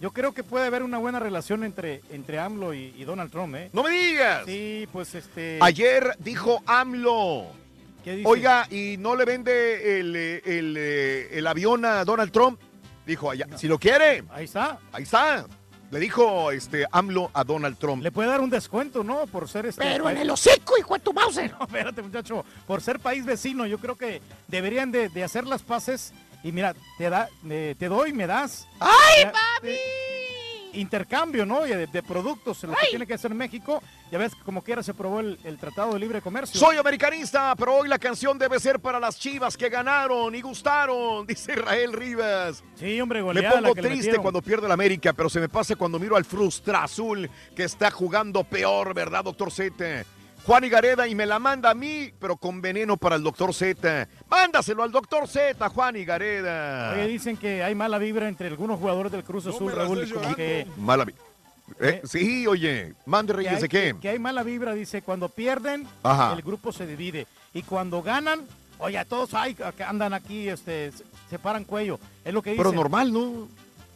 yo 0.01 0.11
creo 0.13 0.33
que 0.33 0.43
puede 0.45 0.67
haber 0.67 0.83
una 0.83 0.99
buena 0.99 1.19
relación 1.19 1.65
entre, 1.65 2.01
entre 2.11 2.39
AMLO 2.39 2.73
y, 2.75 2.95
y 2.97 3.05
Donald 3.05 3.31
Trump, 3.31 3.55
¿eh? 3.55 3.71
¡No 3.73 3.83
me 3.83 3.91
digas! 3.91 4.43
Sí, 4.47 4.89
pues 4.93 5.15
este. 5.15 5.59
Ayer 5.61 6.17
dijo 6.21 6.63
AMLO. 6.67 7.47
¿Qué 8.05 8.17
dice? 8.17 8.29
Oiga, 8.29 8.67
¿y 8.71 8.97
no 8.99 9.17
le 9.17 9.25
vende 9.25 10.01
el, 10.01 10.15
el, 10.17 10.77
el 10.77 11.47
avión 11.47 11.85
a 11.85 12.05
Donald 12.05 12.31
Trump? 12.33 12.61
Dijo 13.05 13.31
allá, 13.31 13.47
si 13.57 13.69
lo 13.69 13.79
quiere. 13.79 14.25
Ahí 14.31 14.45
está. 14.45 14.79
Ahí 14.93 15.03
está. 15.03 15.47
Le 15.91 16.01
dijo 16.01 16.51
este 16.51 16.85
AMLO 16.91 17.31
a 17.33 17.45
Donald 17.45 17.79
Trump. 17.79 18.03
Le 18.03 18.11
puede 18.11 18.29
dar 18.29 18.41
un 18.41 18.51
descuento, 18.51 19.05
¿no? 19.05 19.27
Por 19.27 19.49
ser 19.49 19.67
este. 19.67 19.83
Pero 19.83 20.11
en 20.11 20.17
el 20.19 20.29
hocico, 20.31 20.77
hijo 20.79 20.95
de 20.95 21.01
tu 21.01 21.13
Mauser. 21.13 21.53
No, 21.59 21.65
espérate, 21.65 22.03
muchacho. 22.03 22.45
Por 22.67 22.81
ser 22.83 22.99
país 22.99 23.25
vecino, 23.25 23.67
yo 23.67 23.79
creo 23.79 23.97
que 23.97 24.21
deberían 24.49 24.91
de, 24.91 25.09
de 25.09 25.25
hacer 25.25 25.47
las 25.47 25.63
paces. 25.63 26.13
Y 26.43 26.53
mira, 26.53 26.75
te 26.99 27.09
da, 27.11 27.29
eh, 27.49 27.75
te 27.79 27.89
doy, 27.89 28.13
me 28.13 28.27
das. 28.27 28.67
¡Ay, 28.81 29.23
Ya, 29.23 29.33
de- 29.63 29.81
intercambio, 30.73 31.47
¿no? 31.47 31.67
Y 31.67 31.71
De, 31.71 31.87
de 31.87 32.03
productos, 32.03 32.63
lo 32.65 32.75
que 32.75 32.87
tiene 32.91 33.07
que 33.07 33.15
hacer 33.15 33.35
México. 33.35 33.83
Ya 34.11 34.19
ves, 34.19 34.35
como 34.45 34.63
quiera 34.63 34.83
se 34.83 34.93
aprobó 34.93 35.21
el, 35.21 35.39
el 35.45 35.59
Tratado 35.59 35.93
de 35.95 35.99
Libre 35.99 36.21
Comercio. 36.21 36.59
Soy 36.61 36.77
americanista, 36.77 37.55
pero 37.57 37.75
hoy 37.77 37.89
la 37.89 37.99
canción 37.99 38.39
debe 38.39 38.61
ser 38.61 38.79
para 38.79 39.01
las 39.01 39.19
chivas 39.19 39.57
que 39.57 39.69
ganaron 39.69 40.35
y 40.35 40.41
gustaron, 40.41 41.27
dice 41.27 41.53
Israel 41.53 41.93
Rivas. 41.93 42.63
Sí, 42.77 43.01
hombre, 43.01 43.21
Me 43.21 43.25
goleada 43.25 43.61
la 43.61 43.69
pongo 43.69 43.75
que 43.75 43.83
triste 43.83 44.19
cuando 44.19 44.43
pierde 44.43 44.69
la 44.69 44.75
América, 44.75 45.13
pero 45.13 45.29
se 45.29 45.41
me 45.41 45.49
pasa 45.49 45.75
cuando 45.77 45.99
miro 45.99 46.17
al 46.17 46.25
Frustra 46.25 46.85
Azul 46.85 47.29
que 47.55 47.65
está 47.65 47.91
jugando 47.91 48.45
peor, 48.45 48.95
¿verdad, 48.95 49.25
doctor 49.25 49.51
Z? 49.51 50.05
Juan 50.47 50.63
y 50.63 50.69
Gareda 50.69 51.09
y 51.09 51.15
me 51.17 51.27
la 51.27 51.41
manda 51.41 51.71
a 51.71 51.75
mí, 51.75 52.13
pero 52.21 52.37
con 52.37 52.61
veneno 52.63 52.97
para 52.97 53.17
el 53.17 53.23
doctor 53.25 53.53
Z. 53.53 54.09
Mándaselo 54.31 54.85
al 54.85 54.93
doctor 54.93 55.27
Z, 55.27 55.69
Juan 55.71 55.97
y 55.97 56.05
Gareda. 56.05 56.93
Oye, 56.93 57.09
dicen 57.09 57.37
que 57.37 57.65
hay 57.65 57.75
mala 57.75 57.99
vibra 57.99 58.29
entre 58.29 58.47
algunos 58.47 58.79
jugadores 58.79 59.11
del 59.11 59.25
Cruz 59.25 59.47
Azul, 59.47 59.73
Raúl, 59.73 60.07
y 60.07 60.11
como 60.13 60.37
que, 60.37 60.67
Mala 60.77 61.05
vi- 61.05 61.15
¿Eh? 61.81 62.01
Sí, 62.05 62.47
oye, 62.47 62.95
mande 63.07 63.33
Reyes 63.33 63.61
de 63.61 63.69
qué. 63.69 63.97
que 64.01 64.09
hay 64.09 64.21
mala 64.21 64.45
vibra, 64.45 64.73
dice, 64.73 65.03
cuando 65.03 65.29
pierden, 65.29 65.85
Ajá. 66.05 66.33
el 66.35 66.43
grupo 66.43 66.71
se 66.73 66.87
divide. 66.87 67.27
Y 67.53 67.63
cuando 67.63 68.03
ganan, 68.03 68.43
oye, 68.79 69.05
todos 69.05 69.35
hay, 69.35 69.57
que 69.57 69.83
andan 69.83 70.15
aquí, 70.15 70.49
este, 70.49 70.93
se, 71.29 71.39
paran 71.41 71.65
cuello. 71.65 71.99
Es 72.25 72.33
lo 72.33 72.41
que 72.41 72.51
dicen. 72.51 72.63
Pero 72.65 72.73
normal, 72.73 73.13
¿no? 73.13 73.49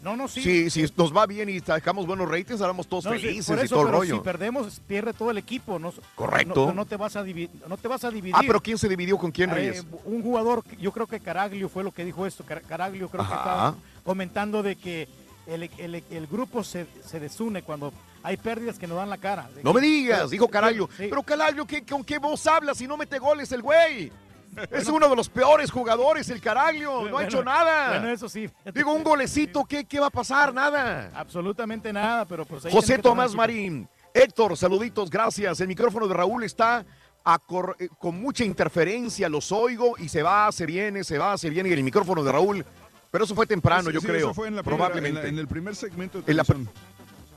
No, 0.02 0.16
no, 0.16 0.28
sí. 0.28 0.42
Sí, 0.42 0.70
si 0.70 0.86
nos 0.96 1.14
va 1.14 1.26
bien 1.26 1.48
y 1.50 1.60
sacamos 1.60 2.06
buenos 2.06 2.28
ratings, 2.28 2.60
éramos 2.60 2.86
todos 2.88 3.04
No, 3.04 3.12
sí, 3.12 3.18
felices 3.20 3.46
por 3.46 3.58
y 3.58 3.60
eso, 3.62 3.74
todo 3.74 3.80
el 3.82 3.86
pero 3.88 3.98
rollo. 3.98 4.14
si 4.16 4.20
perdemos, 4.22 4.80
pierde 4.86 5.12
todo 5.12 5.30
el 5.30 5.36
equipo. 5.38 5.78
No, 5.78 5.92
Correcto. 6.14 6.66
No, 6.68 6.72
no 6.72 6.86
te 6.86 6.96
vas 6.96 7.16
a 7.16 7.22
dividir. 7.22 7.50
No 7.68 7.76
te 7.76 7.86
vas 7.86 8.02
a 8.04 8.10
dividir. 8.10 8.34
Ah, 8.36 8.40
pero 8.46 8.62
¿quién 8.62 8.78
se 8.78 8.88
dividió 8.88 9.18
con 9.18 9.30
quién, 9.30 9.50
Eh, 9.50 9.54
Reyes? 9.54 9.86
un 10.06 10.22
jugador, 10.22 10.64
yo 10.78 10.90
creo 10.92 11.06
que 11.06 11.20
Caraglio 11.20 11.68
fue 11.68 11.84
lo 11.84 11.92
que 11.92 12.04
dijo 12.04 12.24
esto. 12.26 12.44
Car- 12.44 12.62
Caraglio 12.62 13.08
creo 13.10 13.26
que 13.26 13.34
estaba 13.34 13.74
comentando 14.02 14.62
de 14.62 14.76
que 14.76 15.06
el, 15.46 15.64
el- 15.78 16.04
el 16.10 16.26
grupo 16.26 16.64
se, 16.64 16.86
se 17.06 17.20
desune 17.20 17.62
cuando 17.62 17.92
hay 18.22 18.36
pérdidas 18.38 18.78
que 18.78 18.86
no 18.86 18.94
dan 18.94 19.10
la 19.10 19.18
cara. 19.18 19.50
No 19.62 19.72
que- 19.74 19.80
me 19.80 19.86
digas, 19.86 20.18
pero- 20.20 20.28
dijo 20.30 20.48
Caraglio. 20.48 20.88
Pero 20.96 21.22
Caraglio, 21.22 21.66
¿qué, 21.66 21.82
¿con 21.84 22.04
qué 22.04 22.18
voz 22.18 22.46
habla 22.46 22.74
si 22.74 22.86
no 22.86 22.96
mete 22.96 23.18
goles 23.18 23.52
el 23.52 23.60
güey? 23.60 24.10
Es 24.70 24.88
uno 24.88 25.08
de 25.08 25.16
los 25.16 25.28
peores 25.28 25.70
jugadores, 25.70 26.28
el 26.30 26.40
Caraglio. 26.40 27.08
No 27.08 27.18
ha 27.18 27.24
hecho 27.24 27.42
nada. 27.44 27.90
Bueno, 27.90 28.08
eso 28.10 28.28
sí. 28.28 28.48
Digo, 28.74 28.92
un 28.92 29.02
golecito, 29.04 29.64
¿qué, 29.64 29.84
qué 29.84 30.00
va 30.00 30.06
a 30.06 30.10
pasar? 30.10 30.52
Nada. 30.52 31.10
Absolutamente 31.14 31.92
nada, 31.92 32.24
pero 32.24 32.44
pues 32.44 32.64
ahí 32.64 32.72
José 32.72 32.98
Tomás. 32.98 33.34
Marín. 33.34 33.88
Héctor, 34.12 34.56
saluditos, 34.56 35.08
gracias. 35.08 35.60
El 35.60 35.68
micrófono 35.68 36.08
de 36.08 36.14
Raúl 36.14 36.42
está 36.44 36.84
a 37.24 37.38
cor- 37.38 37.76
eh, 37.78 37.88
con 37.98 38.20
mucha 38.20 38.44
interferencia, 38.44 39.28
los 39.28 39.52
oigo 39.52 39.94
y 39.98 40.08
se 40.08 40.22
va, 40.22 40.50
se 40.50 40.66
viene, 40.66 41.04
se 41.04 41.16
va, 41.18 41.36
se 41.38 41.48
viene. 41.50 41.68
Y 41.68 41.72
el 41.74 41.82
micrófono 41.84 42.24
de 42.24 42.32
Raúl. 42.32 42.64
Pero 43.12 43.24
eso 43.24 43.34
fue 43.34 43.46
temprano, 43.46 43.88
Sí, 43.88 43.94
yo 43.94 44.00
sí, 44.00 44.06
creo. 44.06 44.18
eso 44.18 44.34
fue 44.34 44.48
en 44.48 44.56
la 44.56 44.62
primera- 44.62 44.84
probablemente. 44.86 45.18
en 45.20 45.24
la- 45.24 45.28
en 45.30 45.38
el 45.38 45.48
primer 45.48 45.74
segmento 45.76 46.22
de 46.22 46.30
En 46.30 46.36
la. 46.36 46.44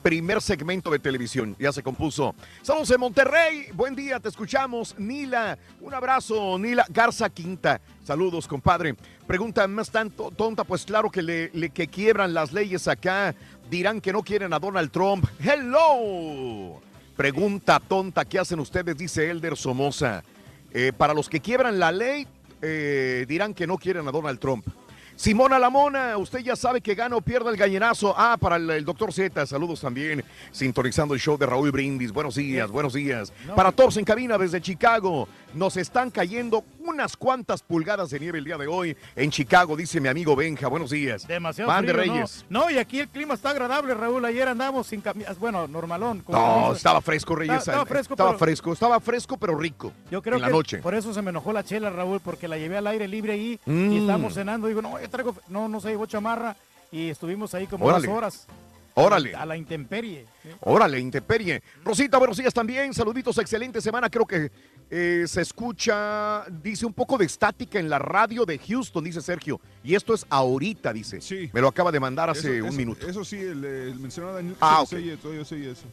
Primer 0.04 0.42
segmento 0.42 0.92
de 0.92 1.00
televisión. 1.00 1.56
Ya 1.58 1.72
se 1.72 1.82
compuso. 1.82 2.36
Saludos 2.62 2.92
en 2.92 3.00
Monterrey. 3.00 3.68
Buen 3.74 3.96
día, 3.96 4.20
te 4.20 4.28
escuchamos. 4.28 4.94
Nila, 5.00 5.58
un 5.80 5.94
abrazo. 5.94 6.60
Nila 6.60 6.86
Garza 6.90 7.30
Quinta. 7.30 7.82
Saludos, 8.04 8.48
compadre. 8.48 8.96
Pregunta 9.26 9.66
más 9.68 9.90
tanto 9.90 10.30
tonta, 10.30 10.66
pues 10.66 10.84
claro 10.84 11.10
que 11.10 11.22
le, 11.24 11.70
que 11.70 11.88
quiebran 11.88 12.34
las 12.34 12.52
leyes 12.52 12.88
acá. 12.88 13.34
Dirán 13.72 14.02
que 14.02 14.12
no 14.12 14.22
quieren 14.22 14.54
a 14.54 14.60
Donald 14.60 14.92
Trump. 14.92 15.26
Hello. 15.40 16.82
Pregunta 17.16 17.80
tonta, 17.80 18.26
¿qué 18.26 18.40
hacen 18.40 18.60
ustedes? 18.60 18.98
Dice 18.98 19.30
Elder 19.30 19.56
Somoza. 19.56 20.24
Eh, 20.72 20.92
para 20.96 21.14
los 21.14 21.30
que 21.30 21.40
quiebran 21.40 21.80
la 21.80 21.92
ley, 21.92 22.28
eh, 22.62 23.26
dirán 23.28 23.54
que 23.54 23.68
no 23.68 23.78
quieren 23.78 24.08
a 24.08 24.12
Donald 24.12 24.40
Trump. 24.40 24.68
Simona 25.16 25.60
Lamona, 25.60 26.18
usted 26.18 26.40
ya 26.40 26.56
sabe 26.56 26.82
que 26.82 26.96
gana 26.96 27.16
o 27.16 27.22
pierde 27.22 27.50
el 27.50 27.56
gallinazo. 27.56 28.14
Ah, 28.18 28.36
para 28.40 28.56
el, 28.56 28.70
el 28.70 28.84
doctor 28.86 29.14
Z, 29.14 29.46
saludos 29.46 29.82
también. 29.82 30.24
Sintonizando 30.52 31.14
el 31.14 31.20
show 31.20 31.38
de 31.38 31.46
Raúl 31.46 31.72
Brindis. 31.72 32.12
Buenos 32.12 32.36
días, 32.36 32.70
buenos 32.72 32.94
días. 32.94 33.32
No. 33.46 33.56
Para 33.56 33.72
todos 33.72 33.98
en 33.98 34.06
cabina 34.06 34.38
desde 34.38 34.60
Chicago, 34.60 35.28
nos 35.54 35.78
están 35.78 36.10
cayendo 36.12 36.64
unas 36.80 37.16
cuantas 37.18 37.62
pulgadas 37.62 38.10
de 38.10 38.20
nieve 38.20 38.40
el 38.40 38.46
día 38.46 38.58
de 38.58 38.68
hoy 38.68 38.96
en 39.16 39.32
Chicago, 39.32 39.76
dice 39.76 40.00
mi 40.02 40.08
amigo 40.10 40.36
Benja. 40.36 40.68
Buenos 40.68 40.90
días. 40.92 41.28
Demasiado 41.28 41.68
Van 41.70 41.86
de. 41.86 41.94
Reyes. 41.94 42.46
No, 42.50 42.70
y 42.70 42.78
aquí 42.78 43.00
el 43.00 43.08
clima 43.10 43.34
está 43.36 43.52
agradable, 43.52 43.94
Raúl. 43.94 44.26
Ayer 44.26 44.48
andamos 44.48 44.88
sin 44.88 45.02
camisas, 45.02 45.38
bueno, 45.40 45.68
normalón. 45.68 46.22
como 46.22 46.38
No, 46.68 46.74
estaba 46.74 47.02
fresco, 47.02 47.36
Reyes. 47.36 47.58
Estaba, 47.60 47.78
estaba 47.84 47.86
fresco, 47.86 48.14
Estaba 48.14 48.30
pero 48.32 48.40
fresco, 48.40 48.74
estaba 48.74 49.00
fresco, 49.00 49.38
pero 49.38 49.56
rico. 49.58 49.92
yo 50.12 50.22
creo 50.22 50.36
en 50.36 50.42
la 50.42 50.48
que 50.48 50.54
noche. 50.54 50.78
por 50.80 50.96
eso 50.96 51.14
se 51.14 51.22
me 51.22 51.30
enojó 51.30 51.54
la 51.54 51.64
chela, 51.64 51.90
Raúl, 51.90 52.20
porque 52.20 52.48
la 52.48 52.58
llevé 52.58 52.78
al 52.78 52.88
aire 52.88 53.08
libre 53.08 53.34
ahí 53.34 53.60
Mm. 53.66 53.92
y 53.94 53.98
estábamos 54.00 54.34
cenando. 54.34 54.68
Digo, 54.68 54.82
no, 54.82 55.00
yo 55.00 55.10
traigo, 55.10 55.36
no, 55.48 55.68
no 55.70 55.80
sé, 55.80 55.90
llevo 55.90 56.06
chamarra 56.06 56.56
y 56.92 57.10
estuvimos 57.10 57.54
ahí 57.54 57.68
como 57.68 57.86
Órale. 57.86 58.08
dos 58.08 58.18
horas. 58.18 58.48
Órale. 58.96 59.36
A 59.36 59.44
la 59.48 59.58
intemperie. 59.58 60.28
Órale, 60.60 61.00
intemperie. 61.00 61.64
Rosita, 61.84 62.20
buenos 62.20 62.38
días 62.38 62.54
también. 62.54 62.94
Saluditos, 62.94 63.36
excelente 63.40 63.82
semana. 63.82 64.08
Creo 64.08 64.26
que 64.28 64.52
eh, 64.96 65.26
se 65.28 65.42
escucha, 65.42 66.46
dice, 66.62 66.86
un 66.86 66.94
poco 66.94 67.18
de 67.18 67.26
estática 67.26 67.80
en 67.80 67.90
la 67.90 67.98
radio 67.98 68.46
de 68.46 68.60
Houston, 68.60 69.04
dice 69.04 69.22
Sergio. 69.22 69.60
Y 69.84 69.96
esto 69.96 70.14
es 70.14 70.24
ahorita, 70.30 70.94
dice. 70.94 71.20
Sí. 71.20 71.50
Me 71.52 71.62
lo 71.62 71.68
acaba 71.68 71.92
de 71.92 72.00
mandar 72.00 72.30
hace 72.30 72.58
Eso- 72.58 72.64
un 72.66 72.70
eso- 72.70 72.78
minuto. 72.78 73.08
Eso 73.08 73.26
sí, 73.26 73.38
el, 73.38 73.64
el 73.66 73.96
mencionado 74.00 74.36
Daniel. 74.36 74.56
Ah, 74.62 74.84
sí, 74.88 74.96
ok. 75.12 75.26
oye, 75.26 75.40
oye 75.52 75.72
eso. 75.72 75.86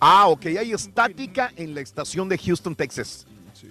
Ah, 0.00 0.26
ok, 0.28 0.46
hay 0.46 0.72
estática 0.72 1.52
en 1.56 1.74
la 1.74 1.80
estación 1.80 2.28
de 2.28 2.38
Houston, 2.38 2.74
Texas. 2.74 3.24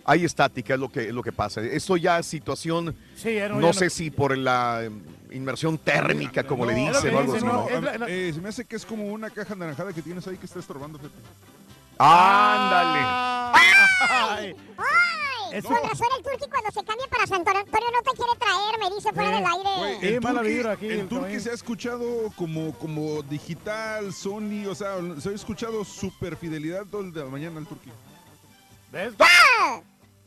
Hay 0.03 0.25
estática, 0.25 0.73
es 0.73 0.79
lo 0.79 0.89
que, 0.89 1.07
es 1.07 1.13
lo 1.13 1.23
que 1.23 1.31
pasa. 1.31 1.61
Esto 1.61 1.95
ya 1.97 2.19
es 2.19 2.25
situación, 2.25 2.95
Sí, 3.15 3.35
ya 3.35 3.49
no- 3.49 3.55
no 3.59 3.67
ya 3.67 3.73
sé 3.79 3.85
no- 3.85 3.89
si 3.91 4.11
por 4.11 4.37
la 4.37 4.83
eh, 4.83 4.91
inmersión 5.31 5.77
térmica, 5.77 6.45
como 6.45 6.65
le 6.65 6.73
dicen 6.73 7.13
o 7.15 7.19
algo 7.19 7.33
así, 7.35 7.45
¿no? 7.45 7.67
Eh, 8.07 8.31
se 8.33 8.41
me 8.41 8.49
hace 8.49 8.65
que 8.65 8.75
es 8.77 8.85
como 8.85 9.05
una 9.07 9.29
caja 9.29 9.55
naranjada 9.55 9.91
que 9.93 10.01
tienes 10.01 10.27
ahí 10.27 10.37
que 10.37 10.45
está 10.45 10.59
estorbando. 10.59 10.99
Ándale. 11.99 12.99
Ay, 13.53 14.55
con 15.63 15.75
razón 15.89 16.07
el 16.17 16.23
Turqui 16.23 16.45
cuando 16.49 16.71
se 16.71 16.83
cambia 16.83 17.07
para 17.09 17.25
San 17.25 17.39
Antonio 17.39 17.87
no 17.91 18.01
te 18.03 18.11
quiere 18.17 18.31
traer, 18.37 18.77
me 18.79 18.89
dice 18.95 19.11
fuera 19.13 19.31
del 19.31 19.43
Güey, 19.43 19.95
aire. 19.95 20.15
el 20.15 20.21
Turqui, 20.21 20.87
el 20.87 21.07
Turqui 21.07 21.39
se 21.39 21.49
ha 21.49 21.53
escuchado 21.53 22.05
como, 22.35 22.73
como 22.77 23.23
digital, 23.23 24.13
Sony, 24.13 24.67
o 24.69 24.75
sea, 24.75 24.97
se 25.19 25.29
ha 25.29 25.31
escuchado 25.31 25.83
super 25.83 26.35
fidelidad 26.37 26.85
todo 26.85 27.01
el 27.01 27.11
de 27.13 27.23
la 27.23 27.29
mañana 27.29 27.57
al 27.59 27.65
Turqui. 27.65 27.89
¿Ves? 28.91 29.13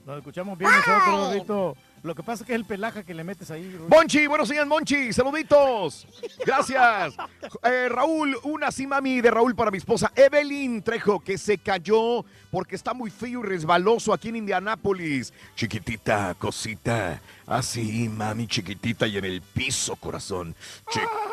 Nos 0.05 0.19
escuchamos 0.19 0.59
bien 0.59 0.69
nosotros, 0.71 1.21
gordito. 1.21 1.77
Lo 2.03 2.15
que 2.15 2.23
pasa 2.23 2.43
es 2.43 2.47
que 2.47 2.55
es 2.55 2.59
el 2.59 2.65
pelaje 2.65 3.05
que 3.05 3.13
le 3.13 3.25
metes 3.25 3.51
ahí. 3.51 3.71
Rudito. 3.71 3.95
Monchi, 3.95 4.27
buenos 4.27 4.49
días, 4.49 4.67
Monchi. 4.67 5.13
Saluditos. 5.13 6.07
Gracias. 6.45 7.15
Eh, 7.63 7.89
Raúl, 7.91 8.37
una 8.45 8.71
sí, 8.71 8.87
mami, 8.87 9.21
de 9.21 9.31
Raúl 9.31 9.55
para 9.55 9.71
mi 9.71 9.79
esposa 9.79 10.13
Evelyn 10.15 10.83
Trejo, 10.83 11.21
que 11.21 11.37
se 11.37 11.59
cayó 11.59 12.25
porque 12.51 12.77
está 12.77 12.95
muy 12.95 13.11
frío 13.11 13.41
y 13.41 13.43
resbaloso 13.43 14.13
aquí 14.13 14.29
en 14.29 14.37
Indianápolis. 14.37 15.33
Chiquitita, 15.57 16.35
cosita. 16.39 17.21
Así, 17.47 18.09
mami, 18.09 18.47
chiquitita 18.47 19.07
y 19.07 19.19
en 19.19 19.25
el 19.25 19.43
piso, 19.43 19.97
corazón. 19.97 20.55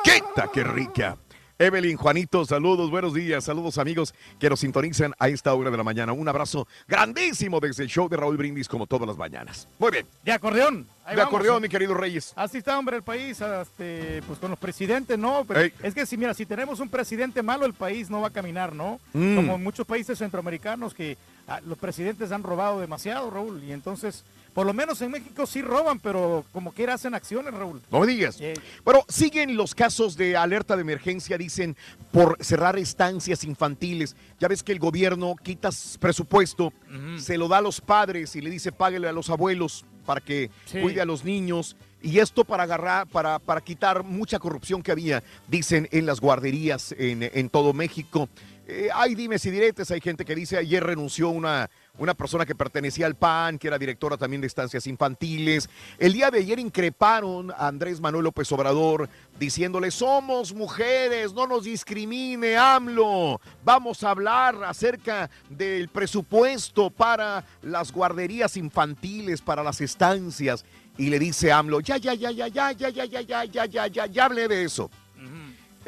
Chiquita, 0.03 0.49
qué 0.51 0.63
rica. 0.63 1.17
Evelyn, 1.59 1.97
Juanito, 1.97 2.45
saludos, 2.45 2.91
buenos 2.91 3.15
días, 3.15 3.43
saludos 3.43 3.79
amigos 3.79 4.13
que 4.39 4.47
nos 4.47 4.59
sintonizan 4.59 5.15
a 5.17 5.27
esta 5.27 5.55
hora 5.55 5.71
de 5.71 5.77
la 5.77 5.83
mañana. 5.83 6.13
Un 6.13 6.27
abrazo 6.27 6.67
grandísimo 6.87 7.59
desde 7.59 7.81
el 7.81 7.89
show 7.89 8.07
de 8.07 8.15
Raúl 8.15 8.37
Brindis 8.37 8.67
como 8.67 8.85
todas 8.85 9.07
las 9.07 9.17
mañanas. 9.17 9.67
Muy 9.79 9.89
bien. 9.89 10.05
De 10.23 10.31
acordeón. 10.31 10.85
Ahí 11.03 11.15
De 11.15 11.21
vamos. 11.21 11.33
acordeón, 11.33 11.61
mi 11.63 11.69
querido 11.69 11.95
Reyes. 11.95 12.31
Así 12.35 12.59
está, 12.59 12.77
hombre, 12.77 12.97
el 12.97 13.01
país, 13.01 13.41
este, 13.41 14.21
pues 14.27 14.37
con 14.37 14.51
los 14.51 14.59
presidentes, 14.59 15.17
¿no? 15.17 15.45
Pero 15.47 15.61
Ey. 15.61 15.73
es 15.81 15.95
que 15.95 16.05
si, 16.05 16.15
mira, 16.15 16.35
si 16.35 16.45
tenemos 16.45 16.79
un 16.79 16.89
presidente 16.89 17.41
malo, 17.41 17.65
el 17.65 17.73
país 17.73 18.09
no 18.11 18.21
va 18.21 18.27
a 18.27 18.31
caminar, 18.31 18.73
¿no? 18.75 18.99
Mm. 19.13 19.35
Como 19.37 19.55
en 19.55 19.63
muchos 19.63 19.87
países 19.87 20.19
centroamericanos 20.19 20.93
que 20.93 21.17
ah, 21.47 21.59
los 21.65 21.77
presidentes 21.79 22.31
han 22.31 22.43
robado 22.43 22.79
demasiado, 22.81 23.31
Raúl, 23.31 23.63
y 23.63 23.71
entonces, 23.71 24.23
por 24.57 24.65
lo 24.65 24.73
menos 24.73 24.99
en 25.03 25.11
México 25.11 25.45
sí 25.45 25.61
roban, 25.61 25.99
pero 25.99 26.43
como 26.51 26.71
quiera 26.71 26.95
hacen 26.95 27.13
acciones, 27.13 27.53
Raúl. 27.53 27.79
No 27.91 27.99
me 27.99 28.07
digas. 28.07 28.37
Eh, 28.41 28.55
Bueno, 28.83 29.05
siguen 29.07 29.55
los 29.55 29.75
casos 29.75 30.17
de 30.17 30.35
alerta 30.35 30.75
de 30.75 30.81
emergencia, 30.81 31.37
dicen, 31.37 31.77
por 32.11 32.43
cerrar 32.43 32.75
estancias 32.79 33.43
infantiles. 33.43 34.15
Ya 34.39 34.47
ves 34.47 34.63
que 34.63 34.71
el 34.71 34.79
gobierno 34.79 35.35
quita 35.43 35.69
presupuesto, 35.99 36.73
se 37.19 37.37
lo 37.37 37.47
da 37.47 37.59
a 37.59 37.61
los 37.61 37.81
padres 37.81 38.35
y 38.35 38.41
le 38.41 38.49
dice 38.49 38.71
páguele 38.71 39.07
a 39.07 39.11
los 39.11 39.29
abuelos 39.29 39.85
para 40.07 40.21
que 40.21 40.49
Sí. 40.65 40.81
cuide 40.81 41.01
a 41.01 41.05
los 41.05 41.23
niños. 41.23 41.77
Y 42.01 42.17
esto 42.17 42.43
para 42.43 42.63
agarrar, 42.63 43.05
para, 43.05 43.37
para 43.37 43.61
quitar 43.61 44.03
mucha 44.03 44.39
corrupción 44.39 44.81
que 44.81 44.91
había, 44.91 45.21
dicen, 45.47 45.87
en 45.91 46.07
las 46.07 46.19
guarderías 46.19 46.95
en, 46.97 47.29
en 47.31 47.49
todo 47.49 47.73
México. 47.73 48.27
Eh, 48.69 48.89
hay 48.93 49.15
dimes 49.15 49.45
y 49.45 49.51
diretes, 49.51 49.91
hay 49.91 50.01
gente 50.01 50.25
que 50.25 50.35
dice, 50.35 50.57
ayer 50.57 50.83
renunció 50.83 51.29
una, 51.29 51.69
una 51.97 52.13
persona 52.13 52.45
que 52.45 52.55
pertenecía 52.55 53.05
al 53.05 53.15
PAN, 53.15 53.57
que 53.57 53.67
era 53.67 53.77
directora 53.77 54.17
también 54.17 54.41
de 54.41 54.47
estancias 54.47 54.87
infantiles. 54.87 55.69
El 55.97 56.13
día 56.13 56.29
de 56.31 56.39
ayer 56.39 56.59
increparon 56.59 57.51
a 57.51 57.67
Andrés 57.67 57.99
Manuel 57.99 58.25
López 58.25 58.51
Obrador 58.51 59.09
diciéndole, 59.39 59.91
somos 59.91 60.53
mujeres, 60.53 61.33
no 61.33 61.47
nos 61.47 61.63
discrimine 61.63 62.57
AMLO, 62.57 63.39
vamos 63.63 64.03
a 64.03 64.11
hablar 64.11 64.63
acerca 64.63 65.29
del 65.49 65.89
presupuesto 65.89 66.89
para 66.89 67.43
las 67.61 67.91
guarderías 67.91 68.57
infantiles, 68.57 69.41
para 69.41 69.63
las 69.63 69.81
estancias. 69.81 70.65
Y 70.97 71.09
le 71.09 71.19
dice 71.19 71.51
AMLO, 71.51 71.79
ya, 71.79 71.97
ya, 71.97 72.13
ya, 72.13 72.31
ya, 72.31 72.47
ya, 72.47 72.71
ya, 72.71 72.89
ya, 72.89 73.05
ya, 73.05 73.21
ya, 73.21 73.45
ya, 73.45 73.69
ya, 73.69 73.87
ya, 73.87 74.05
ya 74.05 74.25
hablé 74.25 74.47
de 74.47 74.63
eso. 74.63 74.89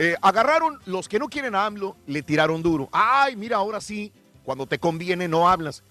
Eh, 0.02 0.16
agarraron 0.22 0.80
los 0.86 1.10
que 1.10 1.20
no 1.20 1.28
quieren 1.28 1.56
a 1.56 1.66
AMLO, 1.66 1.98
le 2.08 2.22
tiraron 2.22 2.64
duro. 2.64 2.88
Ay, 2.92 3.36
mira, 3.36 3.58
ahora 3.58 3.82
sí, 3.82 4.14
cuando 4.44 4.66
te 4.66 4.80
conviene 4.80 5.28
no 5.28 5.50
hablas 5.50 5.84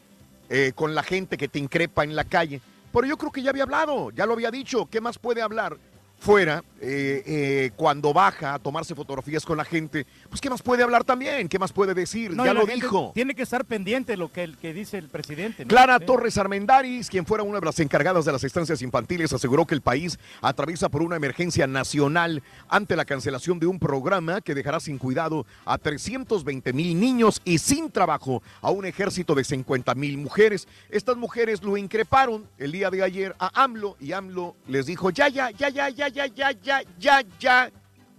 eh, 0.49 0.73
con 0.75 0.95
la 0.95 1.03
gente 1.03 1.37
que 1.37 1.49
te 1.49 1.59
increpa 1.59 2.05
en 2.05 2.17
la 2.17 2.25
calle. 2.25 2.61
Pero 2.93 3.07
yo 3.07 3.17
creo 3.17 3.31
que 3.31 3.43
ya 3.43 3.51
había 3.51 3.65
hablado, 3.65 4.11
ya 4.11 4.27
lo 4.27 4.33
había 4.33 4.51
dicho. 4.51 4.87
¿Qué 4.87 5.01
más 5.01 5.19
puede 5.19 5.43
hablar? 5.43 5.77
Fuera, 6.21 6.65
eh, 6.81 7.23
eh, 7.27 7.71
cuando 7.77 8.13
baja 8.13 8.55
a 8.55 8.59
tomarse 8.59 8.95
fotografías 8.95 9.45
con 9.47 9.57
la 9.57 9.65
gente, 9.65 10.05
pues 10.29 10.41
¿qué 10.41 10.51
más 10.51 10.63
puede 10.63 10.83
hablar 10.83 11.05
también? 11.05 11.49
¿Qué 11.49 11.59
más 11.59 11.73
puede 11.73 11.95
decir? 11.95 12.33
no, 12.33 12.45
ya 12.45 12.53
lo 12.53 12.67
dijo. 12.67 13.13
Tiene 13.15 13.35
que 13.35 13.43
estar 13.43 13.65
pendiente 13.65 14.17
lo 14.17 14.33
que, 14.33 14.43
el, 14.43 14.57
que 14.57 14.73
dice 14.73 14.99
el 14.99 15.09
presidente. 15.09 15.65
¿no? 15.65 15.69
Clara 15.69 15.99
Sí. 15.99 16.07
Torres 16.07 16.37
Armendaris, 16.37 17.09
quien 17.09 17.25
fuera 17.25 17.45
una 17.45 17.61
de 17.61 17.67
las 17.67 17.79
encargadas 17.81 18.25
de 18.25 18.33
las 18.33 18.43
estancias 18.43 18.83
infantiles, 18.83 19.33
aseguró 19.33 19.65
que 19.65 19.75
el 19.75 19.81
país 19.81 20.19
atraviesa 20.41 20.89
por 20.89 21.03
una 21.03 21.17
emergencia 21.17 21.67
nacional 21.67 22.43
ante 22.69 22.97
la 22.97 23.05
cancelación 23.05 23.59
de 23.59 23.67
un 23.67 23.79
programa 23.79 24.41
que 24.41 24.55
dejará 24.55 24.81
sin 24.81 24.99
cuidado 24.99 25.47
a 25.65 25.79
320 25.79 26.73
mil 26.73 26.99
niños 26.99 27.41
y 27.45 27.59
sin 27.59 27.91
trabajo 27.91 28.43
a 28.61 28.71
un 28.71 28.87
ejército 28.87 29.35
de 29.35 29.45
50 29.45 29.95
mil 29.95 30.19
mujeres. 30.19 30.67
Estas 30.91 31.17
mujeres 31.17 31.63
lo 31.63 31.77
increparon 31.77 32.47
el 32.59 32.73
día 32.73 32.91
de 32.91 33.03
ayer 33.03 33.37
a 33.39 33.63
AMLO 33.63 33.97
y 34.01 34.13
AMLO 34.13 34.57
les 34.67 34.87
dijo, 34.87 35.11
ya, 35.11 35.29
ya, 35.29 35.51
ya, 35.51 35.69
ya, 35.69 35.89
ya, 35.89 36.08
ya, 36.09 36.27
ya, 36.27 36.51
ya, 36.53 36.83
ya, 36.99 37.23
ya, 37.39 37.71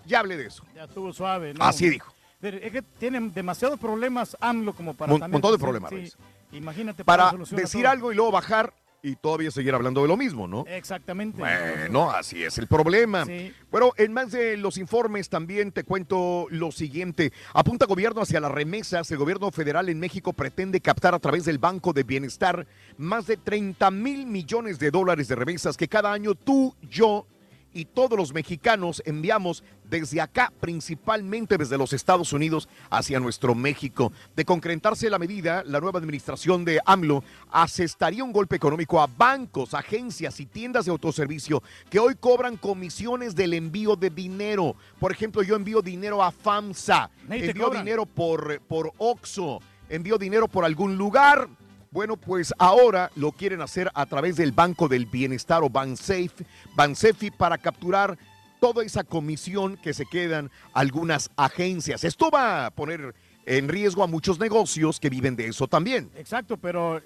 ya 0.05 0.19
hablé 0.19 0.37
de 0.37 0.47
eso. 0.47 0.63
Ya 0.75 0.85
estuvo 0.85 1.11
suave, 1.13 1.53
¿no? 1.53 1.63
Así 1.63 1.89
dijo. 1.89 2.13
Pero 2.39 2.57
es 2.57 2.71
que 2.71 2.81
tienen 2.81 3.33
demasiados 3.33 3.79
problemas 3.79 4.37
AMLO 4.39 4.73
como 4.73 4.93
para 4.93 5.11
Mon- 5.11 5.19
también- 5.19 5.33
montón 5.41 5.51
de 5.51 5.57
problemas, 5.59 5.91
sí. 5.91 6.11
Imagínate 6.53 7.03
Para 7.05 7.29
solucionar 7.31 7.63
decir 7.63 7.81
todo. 7.83 7.91
algo 7.91 8.11
y 8.11 8.15
luego 8.15 8.31
bajar 8.31 8.73
y 9.03 9.15
todavía 9.15 9.49
seguir 9.51 9.73
hablando 9.75 10.01
de 10.01 10.07
lo 10.09 10.17
mismo, 10.17 10.47
¿no? 10.47 10.65
Exactamente. 10.67 11.37
Bueno, 11.37 12.09
así 12.11 12.43
es 12.43 12.57
el 12.57 12.67
problema. 12.67 13.25
Sí. 13.25 13.53
Bueno, 13.71 13.91
en 13.97 14.11
más 14.13 14.31
de 14.31 14.57
los 14.57 14.77
informes 14.77 15.29
también 15.29 15.71
te 15.71 15.83
cuento 15.83 16.47
lo 16.49 16.71
siguiente. 16.71 17.31
Apunta 17.53 17.85
gobierno 17.85 18.21
hacia 18.21 18.39
las 18.41 18.51
remesas. 18.51 19.09
El 19.11 19.17
gobierno 19.17 19.51
federal 19.51 19.87
en 19.89 19.99
México 19.99 20.33
pretende 20.33 20.81
captar 20.81 21.13
a 21.13 21.19
través 21.19 21.45
del 21.45 21.59
Banco 21.59 21.93
de 21.93 22.03
Bienestar 22.03 22.65
más 22.97 23.27
de 23.27 23.37
30 23.37 23.91
mil 23.91 24.25
millones 24.25 24.79
de 24.79 24.91
dólares 24.91 25.27
de 25.27 25.35
remesas 25.35 25.77
que 25.77 25.87
cada 25.87 26.11
año 26.11 26.35
tú, 26.35 26.75
yo 26.81 27.25
y 27.73 27.85
todos 27.85 28.17
los 28.17 28.33
mexicanos 28.33 29.01
enviamos 29.05 29.63
desde 29.83 30.21
acá, 30.21 30.51
principalmente 30.59 31.57
desde 31.57 31.77
los 31.77 31.93
Estados 31.93 32.31
Unidos 32.33 32.69
hacia 32.89 33.19
nuestro 33.19 33.55
México. 33.55 34.11
De 34.35 34.45
concretarse 34.45 35.09
la 35.09 35.19
medida, 35.19 35.63
la 35.65 35.79
nueva 35.79 35.99
administración 35.99 36.63
de 36.65 36.79
AMLO 36.85 37.23
asestaría 37.51 38.23
un 38.23 38.31
golpe 38.31 38.55
económico 38.55 39.01
a 39.01 39.07
bancos, 39.07 39.73
agencias 39.73 40.39
y 40.39 40.45
tiendas 40.45 40.85
de 40.85 40.91
autoservicio 40.91 41.63
que 41.89 41.99
hoy 41.99 42.15
cobran 42.15 42.57
comisiones 42.57 43.35
del 43.35 43.53
envío 43.53 43.95
de 43.95 44.09
dinero. 44.09 44.75
Por 44.99 45.11
ejemplo, 45.11 45.41
yo 45.41 45.55
envío 45.55 45.81
dinero 45.81 46.23
a 46.23 46.31
FAMSA, 46.31 47.09
envío 47.29 47.65
cobran. 47.65 47.83
dinero 47.83 48.05
por, 48.05 48.61
por 48.61 48.93
OXO, 48.97 49.59
envío 49.89 50.17
dinero 50.17 50.47
por 50.47 50.65
algún 50.65 50.97
lugar. 50.97 51.49
Bueno, 51.91 52.17
pues 52.17 52.53
ahora 52.59 53.09
lo 53.15 53.31
quieren 53.31 53.61
hacer 53.61 53.89
a 53.95 54.05
través 54.05 54.35
del 54.35 54.51
Banco 54.51 54.87
del 54.87 55.05
Bienestar 55.07 55.63
o 55.63 55.69
Bansafe, 55.69 56.45
Bansefi 56.75 57.31
para 57.31 57.57
capturar 57.57 58.17
toda 58.59 58.83
esa 58.83 59.03
comisión 59.03 59.75
que 59.77 59.93
se 59.93 60.05
quedan 60.05 60.51
algunas 60.73 61.31
agencias. 61.35 62.03
Esto 62.03 62.29
va 62.29 62.67
a 62.67 62.71
poner 62.71 63.15
en 63.45 63.67
riesgo 63.67 64.03
a 64.03 64.07
muchos 64.07 64.37
negocios 64.37 64.99
que 64.99 65.09
viven 65.09 65.35
de 65.35 65.47
eso 65.47 65.67
también. 65.67 66.11
Exacto, 66.15 66.57
pero 66.57 66.97
eh, 66.99 67.03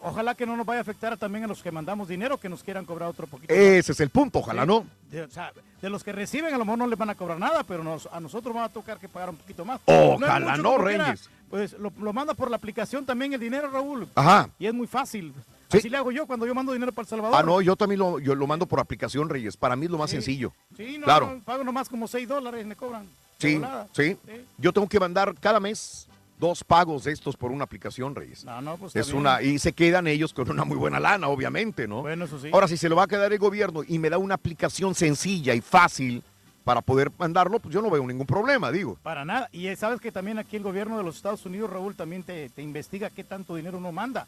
ojalá 0.00 0.36
que 0.36 0.46
no 0.46 0.56
nos 0.56 0.64
vaya 0.64 0.78
a 0.78 0.82
afectar 0.82 1.16
también 1.16 1.42
a 1.44 1.48
los 1.48 1.60
que 1.60 1.72
mandamos 1.72 2.06
dinero, 2.06 2.38
que 2.38 2.48
nos 2.48 2.62
quieran 2.62 2.84
cobrar 2.84 3.08
otro 3.08 3.26
poquito. 3.26 3.52
Ese 3.52 3.90
es 3.90 3.98
el 3.98 4.10
punto, 4.10 4.38
ojalá 4.38 4.62
Sí. 4.62 4.68
no. 4.68 4.86
De, 5.10 5.22
o 5.22 5.30
sea, 5.30 5.50
de 5.80 5.90
los 5.90 6.04
que 6.04 6.12
reciben 6.12 6.54
a 6.54 6.58
lo 6.58 6.64
mejor 6.64 6.78
no 6.78 6.86
les 6.86 6.96
van 6.98 7.10
a 7.10 7.16
cobrar 7.16 7.38
nada, 7.40 7.64
pero 7.64 7.82
nos- 7.82 8.06
a 8.12 8.20
nosotros 8.20 8.54
va 8.54 8.64
a 8.66 8.68
tocar 8.68 8.98
que 8.98 9.08
pagar 9.08 9.30
un 9.30 9.36
poquito 9.36 9.64
más. 9.64 9.80
Ojalá 9.86 10.56
no, 10.58 10.76
quiera, 10.76 11.04
Reyes. 11.06 11.28
Pues 11.52 11.74
lo, 11.74 11.92
lo 12.00 12.12
manda 12.14 12.32
por 12.32 12.48
la 12.50 12.56
aplicación 12.56 13.04
también 13.04 13.34
el 13.34 13.38
dinero, 13.40 13.70
Raúl. 13.70 14.08
Ajá. 14.14 14.48
Y 14.58 14.64
es 14.64 14.72
muy 14.72 14.86
fácil. 14.86 15.34
Sí. 15.70 15.76
Así 15.76 15.90
le 15.90 15.98
hago 15.98 16.10
yo 16.10 16.26
cuando 16.26 16.46
yo 16.46 16.54
mando 16.54 16.72
dinero 16.72 16.92
para 16.92 17.02
El 17.04 17.08
Salvador. 17.10 17.36
Ah, 17.38 17.42
no, 17.42 17.60
yo 17.60 17.76
también 17.76 17.98
lo, 17.98 18.18
yo 18.18 18.34
lo 18.34 18.46
mando 18.46 18.64
por 18.64 18.80
aplicación, 18.80 19.28
Reyes. 19.28 19.54
Para 19.58 19.76
mí 19.76 19.84
es 19.84 19.90
lo 19.92 19.98
más 19.98 20.08
Sí. 20.08 20.16
sencillo. 20.16 20.50
Sí, 20.74 20.96
no, 20.96 21.04
claro. 21.04 21.34
no, 21.34 21.42
pago 21.42 21.62
nomás 21.62 21.90
como 21.90 22.08
6 22.08 22.26
dólares, 22.26 22.64
me 22.64 22.74
cobran. 22.74 23.06
Sí, 23.38 23.56
volada. 23.56 23.86
sí. 23.92 24.16
Yo 24.56 24.72
tengo 24.72 24.88
que 24.88 24.98
mandar 24.98 25.34
cada 25.38 25.60
mes 25.60 26.08
dos 26.38 26.64
pagos 26.64 27.04
de 27.04 27.12
estos 27.12 27.36
por 27.36 27.52
una 27.52 27.64
aplicación, 27.64 28.14
Reyes. 28.14 28.46
No, 28.46 28.62
no, 28.62 28.78
pues 28.78 28.96
es 28.96 29.08
bien. 29.08 29.18
una 29.18 29.42
y 29.42 29.58
se 29.58 29.74
quedan 29.74 30.06
ellos 30.06 30.32
con 30.32 30.50
una 30.50 30.64
muy 30.64 30.78
buena 30.78 30.98
lana, 31.00 31.28
obviamente, 31.28 31.86
¿no? 31.86 32.00
Bueno, 32.00 32.24
eso 32.24 32.38
sí. 32.40 32.48
Ahora, 32.50 32.66
si 32.66 32.78
se 32.78 32.88
lo 32.88 32.96
va 32.96 33.02
a 33.02 33.08
quedar 33.08 33.30
el 33.30 33.38
gobierno 33.38 33.82
y 33.86 33.98
me 33.98 34.08
da 34.08 34.16
una 34.16 34.36
aplicación 34.36 34.94
sencilla 34.94 35.52
y 35.54 35.60
fácil 35.60 36.22
para 36.64 36.80
poder 36.80 37.10
mandarlo, 37.18 37.58
pues 37.58 37.74
yo 37.74 37.82
no 37.82 37.90
veo 37.90 38.06
ningún 38.06 38.26
problema, 38.26 38.70
digo. 38.70 38.96
Para 39.02 39.24
nada. 39.24 39.48
Y 39.52 39.66
eh, 39.66 39.76
sabes 39.76 40.00
que 40.00 40.12
también 40.12 40.38
aquí 40.38 40.56
el 40.56 40.62
gobierno 40.62 40.96
de 40.96 41.04
los 41.04 41.16
Estados 41.16 41.44
Unidos, 41.46 41.70
Raúl, 41.70 41.94
también 41.94 42.22
te, 42.22 42.48
te 42.50 42.62
investiga 42.62 43.10
qué 43.10 43.24
tanto 43.24 43.56
dinero 43.56 43.78
uno 43.78 43.92
manda. 43.92 44.26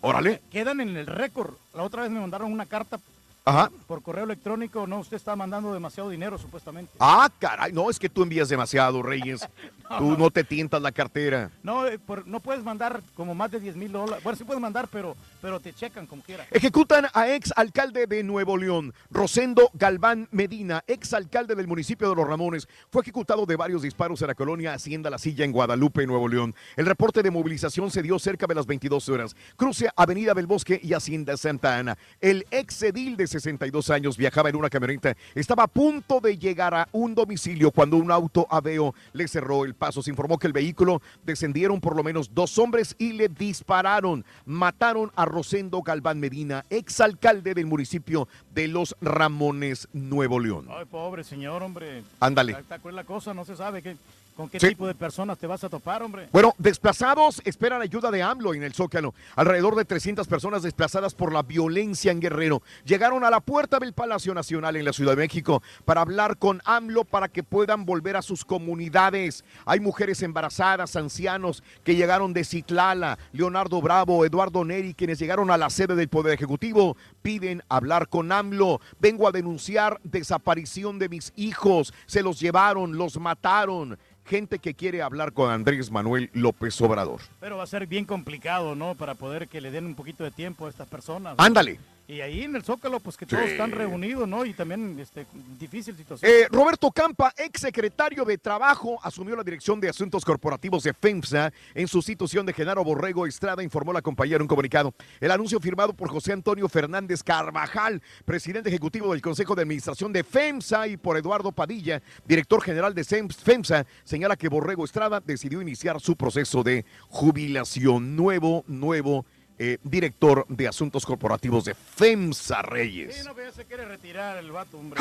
Órale. 0.00 0.42
Quedan 0.50 0.80
en 0.80 0.96
el 0.96 1.06
récord. 1.06 1.54
La 1.74 1.82
otra 1.82 2.02
vez 2.02 2.10
me 2.10 2.20
mandaron 2.20 2.52
una 2.52 2.66
carta 2.66 2.98
Ajá. 3.44 3.70
por 3.86 4.02
correo 4.02 4.24
electrónico. 4.24 4.86
No, 4.86 5.00
usted 5.00 5.16
está 5.16 5.36
mandando 5.36 5.72
demasiado 5.74 6.08
dinero, 6.08 6.38
supuestamente. 6.38 6.92
Ah, 6.98 7.30
caray, 7.38 7.72
no, 7.72 7.90
es 7.90 7.98
que 7.98 8.08
tú 8.08 8.22
envías 8.22 8.48
demasiado, 8.48 9.02
Reyes. 9.02 9.46
Tú 9.98 10.16
no 10.16 10.30
te 10.30 10.44
tientas 10.44 10.80
la 10.80 10.90
cartera. 10.92 11.50
No, 11.62 11.86
eh, 11.86 11.98
por- 11.98 12.26
no 12.26 12.40
puedes 12.40 12.64
mandar 12.64 13.02
como 13.14 13.34
más 13.34 13.50
de 13.50 13.60
10 13.60 13.76
mil 13.76 13.92
dólares. 13.92 14.24
Bueno, 14.24 14.34
sí 14.38 14.42
puedes 14.42 14.60
mandar, 14.60 14.88
pero, 14.90 15.14
pero 15.42 15.60
te 15.60 15.74
checan 15.74 16.06
como 16.06 16.22
quiera. 16.22 16.46
Ejecutan 16.50 17.06
a 17.12 17.28
ex 17.28 17.52
alcalde 17.54 18.06
de 18.06 18.22
Nuevo 18.22 18.56
León, 18.56 18.94
Rosendo 19.10 19.68
Galván 19.74 20.26
Medina, 20.32 20.82
ex 20.86 21.12
alcalde 21.12 21.54
del 21.54 21.68
municipio 21.68 22.08
de 22.08 22.16
Los 22.16 22.26
Ramones, 22.26 22.66
fue 22.90 23.02
ejecutado 23.02 23.44
de 23.44 23.56
varios 23.56 23.82
disparos 23.82 24.22
en 24.22 24.28
la 24.28 24.34
colonia 24.34 24.72
Hacienda 24.72 25.10
La 25.10 25.18
Silla 25.18 25.44
en 25.44 25.52
Guadalupe, 25.52 26.06
Nuevo 26.06 26.28
León. 26.28 26.54
El 26.76 26.86
reporte 26.86 27.22
de 27.22 27.30
movilización 27.30 27.90
se 27.90 28.02
dio 28.02 28.18
cerca 28.18 28.46
de 28.46 28.54
las 28.54 28.64
22 28.66 29.06
horas. 29.10 29.36
Cruce 29.56 29.90
Avenida 29.96 30.32
del 30.32 30.46
Bosque 30.46 30.80
y 30.82 30.94
Hacienda 30.94 31.36
Santa 31.36 31.76
Ana. 31.76 31.98
El 32.22 32.46
ex 32.50 32.82
edil 32.82 33.18
de 33.18 33.26
62 33.40 33.90
años 33.90 34.16
viajaba 34.16 34.48
en 34.48 34.56
una 34.56 34.70
camioneta. 34.70 35.16
Estaba 35.34 35.64
a 35.64 35.66
punto 35.66 36.20
de 36.20 36.38
llegar 36.38 36.74
a 36.74 36.88
un 36.92 37.14
domicilio 37.14 37.70
cuando 37.70 37.96
un 37.96 38.10
auto 38.10 38.46
aveo 38.48 38.94
le 39.12 39.26
cerró 39.26 39.64
el 39.64 39.74
paso. 39.74 40.02
Se 40.02 40.10
informó 40.10 40.38
que 40.38 40.46
el 40.46 40.52
vehículo 40.52 41.02
descendieron 41.24 41.80
por 41.80 41.96
lo 41.96 42.04
menos 42.04 42.32
dos 42.32 42.58
hombres 42.58 42.94
y 42.98 43.12
le 43.12 43.28
dispararon. 43.28 44.24
Mataron 44.46 45.10
a 45.16 45.24
Rosendo 45.24 45.82
Galván 45.82 46.20
Medina, 46.20 46.64
ex 46.70 47.00
alcalde 47.00 47.54
del 47.54 47.66
municipio 47.66 48.28
de 48.54 48.68
Los 48.68 48.96
Ramones, 49.00 49.88
Nuevo 49.92 50.38
León. 50.38 50.68
Ay, 50.70 50.84
pobre 50.84 51.24
señor, 51.24 51.62
hombre. 51.62 52.04
Ándale. 52.20 52.56
La 52.92 53.04
cosa, 53.04 53.34
no 53.34 53.44
se 53.44 53.56
sabe 53.56 53.82
qué, 53.82 53.96
con 54.34 54.48
qué 54.48 54.58
Sí. 54.60 54.68
tipo 54.68 54.86
de 54.86 54.94
personas 54.94 55.38
te 55.38 55.46
vas 55.46 55.62
a 55.64 55.68
topar, 55.68 56.02
hombre. 56.02 56.28
Bueno, 56.32 56.54
desplazados 56.58 57.40
esperan 57.44 57.80
ayuda 57.82 58.10
de 58.10 58.22
AMLO 58.22 58.54
en 58.54 58.62
el 58.62 58.74
Zócalo. 58.74 59.14
Alrededor 59.36 59.76
de 59.76 59.84
300 59.84 60.26
personas 60.26 60.62
desplazadas 60.62 61.14
por 61.14 61.32
la 61.32 61.42
violencia 61.42 62.10
en 62.10 62.20
Guerrero 62.20 62.62
llegaron 62.84 63.24
a 63.24 63.30
la 63.30 63.40
puerta 63.40 63.78
del 63.78 63.92
Palacio 63.92 64.34
Nacional 64.34 64.76
en 64.76 64.84
la 64.84 64.92
Ciudad 64.92 65.12
de 65.12 65.18
México 65.22 65.62
para 65.84 66.00
hablar 66.00 66.36
con 66.38 66.60
AMLO 66.64 67.04
para 67.04 67.28
que 67.28 67.42
puedan 67.42 67.84
volver 67.84 68.16
a 68.16 68.22
sus 68.22 68.44
comunidades. 68.44 69.44
Hay 69.66 69.80
mujeres 69.80 70.22
embarazadas, 70.22 70.96
ancianos 70.96 71.62
que 71.84 71.94
llegaron 71.94 72.32
de 72.32 72.44
Citlala, 72.44 73.18
Leonardo 73.32 73.80
Bravo, 73.80 74.24
Eduardo 74.24 74.64
Neri, 74.64 74.94
quienes 74.94 75.18
llegaron 75.18 75.50
a 75.50 75.56
la 75.56 75.70
sede 75.70 75.94
del 75.94 76.08
Poder 76.08 76.34
Ejecutivo, 76.34 76.96
piden 77.22 77.62
hablar 77.68 78.08
con 78.08 78.32
AMLO. 78.32 78.80
Vengo 78.98 79.28
a 79.28 79.32
denunciar 79.32 80.00
desaparición 80.02 80.98
de 80.98 81.08
mis 81.08 81.32
hijos. 81.36 81.94
Se 82.06 82.22
los 82.22 82.40
llevaron, 82.40 82.96
los 82.96 83.18
mataron. 83.18 83.98
Gente 84.26 84.58
que 84.58 84.74
quiere 84.74 85.02
hablar 85.02 85.32
con 85.32 85.50
Andrés 85.50 85.90
Manuel 85.90 86.30
López 86.32 86.80
Obrador. 86.80 87.20
Pero 87.40 87.58
va 87.58 87.64
a 87.64 87.66
ser 87.66 87.86
bien 87.86 88.06
complicado, 88.06 88.74
¿no? 88.74 88.94
Para 88.94 89.14
poder 89.14 89.48
que 89.48 89.60
le 89.60 89.70
den 89.70 89.84
un 89.84 89.94
poquito 89.94 90.24
de 90.24 90.30
tiempo 90.30 90.66
a 90.66 90.70
estas 90.70 90.88
personas. 90.88 91.36
¿no? 91.36 91.44
Ándale. 91.44 91.78
Y 92.06 92.20
ahí 92.20 92.42
en 92.42 92.54
el 92.54 92.62
Zócalo, 92.62 93.00
pues 93.00 93.16
que 93.16 93.24
todos 93.24 93.44
están 93.44 93.70
reunidos, 93.70 94.28
¿no? 94.28 94.44
Y 94.44 94.52
también, 94.52 94.98
este, 95.00 95.26
difícil 95.58 95.96
situación. 95.96 96.30
Eh, 96.30 96.46
Roberto 96.50 96.90
Campa, 96.90 97.32
ex 97.34 97.62
secretario 97.62 98.26
de 98.26 98.36
Trabajo, 98.36 98.98
asumió 99.02 99.34
la 99.34 99.42
dirección 99.42 99.80
de 99.80 99.88
Asuntos 99.88 100.22
Corporativos 100.22 100.82
de 100.82 100.92
FEMSA 100.92 101.50
en 101.74 101.88
sustitución 101.88 102.44
de 102.44 102.52
Genaro 102.52 102.84
Borrego 102.84 103.26
Estrada, 103.26 103.62
informó 103.62 103.90
la 103.90 104.02
compañía 104.02 104.36
en 104.36 104.42
un 104.42 104.48
comunicado. 104.48 104.92
El 105.18 105.30
anuncio 105.30 105.58
firmado 105.60 105.94
por 105.94 106.10
José 106.10 106.34
Antonio 106.34 106.68
Fernández 106.68 107.22
Carvajal, 107.22 108.02
presidente 108.26 108.68
ejecutivo 108.68 109.10
del 109.12 109.22
Consejo 109.22 109.54
de 109.54 109.62
Administración 109.62 110.12
de 110.12 110.24
FEMSA, 110.24 110.88
y 110.88 110.98
por 110.98 111.16
Eduardo 111.16 111.52
Padilla, 111.52 112.02
director 112.26 112.62
general 112.62 112.94
de 112.94 113.04
FEMSA, 113.04 113.86
señala 114.04 114.36
que 114.36 114.48
Borrego 114.48 114.84
Estrada 114.84 115.22
decidió 115.24 115.62
iniciar 115.62 115.98
su 116.02 116.16
proceso 116.16 116.62
de 116.62 116.84
jubilación. 117.08 118.14
Nuevo, 118.14 118.62
nuevo 118.66 119.24
eh, 119.58 119.78
director 119.82 120.44
de 120.48 120.68
Asuntos 120.68 121.06
Corporativos 121.06 121.64
de 121.64 121.74
FEMSA 121.74 122.62
Reyes. 122.62 123.14
Sí, 123.16 123.22
no, 123.24 123.34
pero 123.34 123.50
ya 123.50 123.54
se 123.54 123.64
quiere 123.64 123.84
retirar 123.84 124.36
el 124.38 124.50
vato, 124.50 124.78
hombre. 124.78 125.00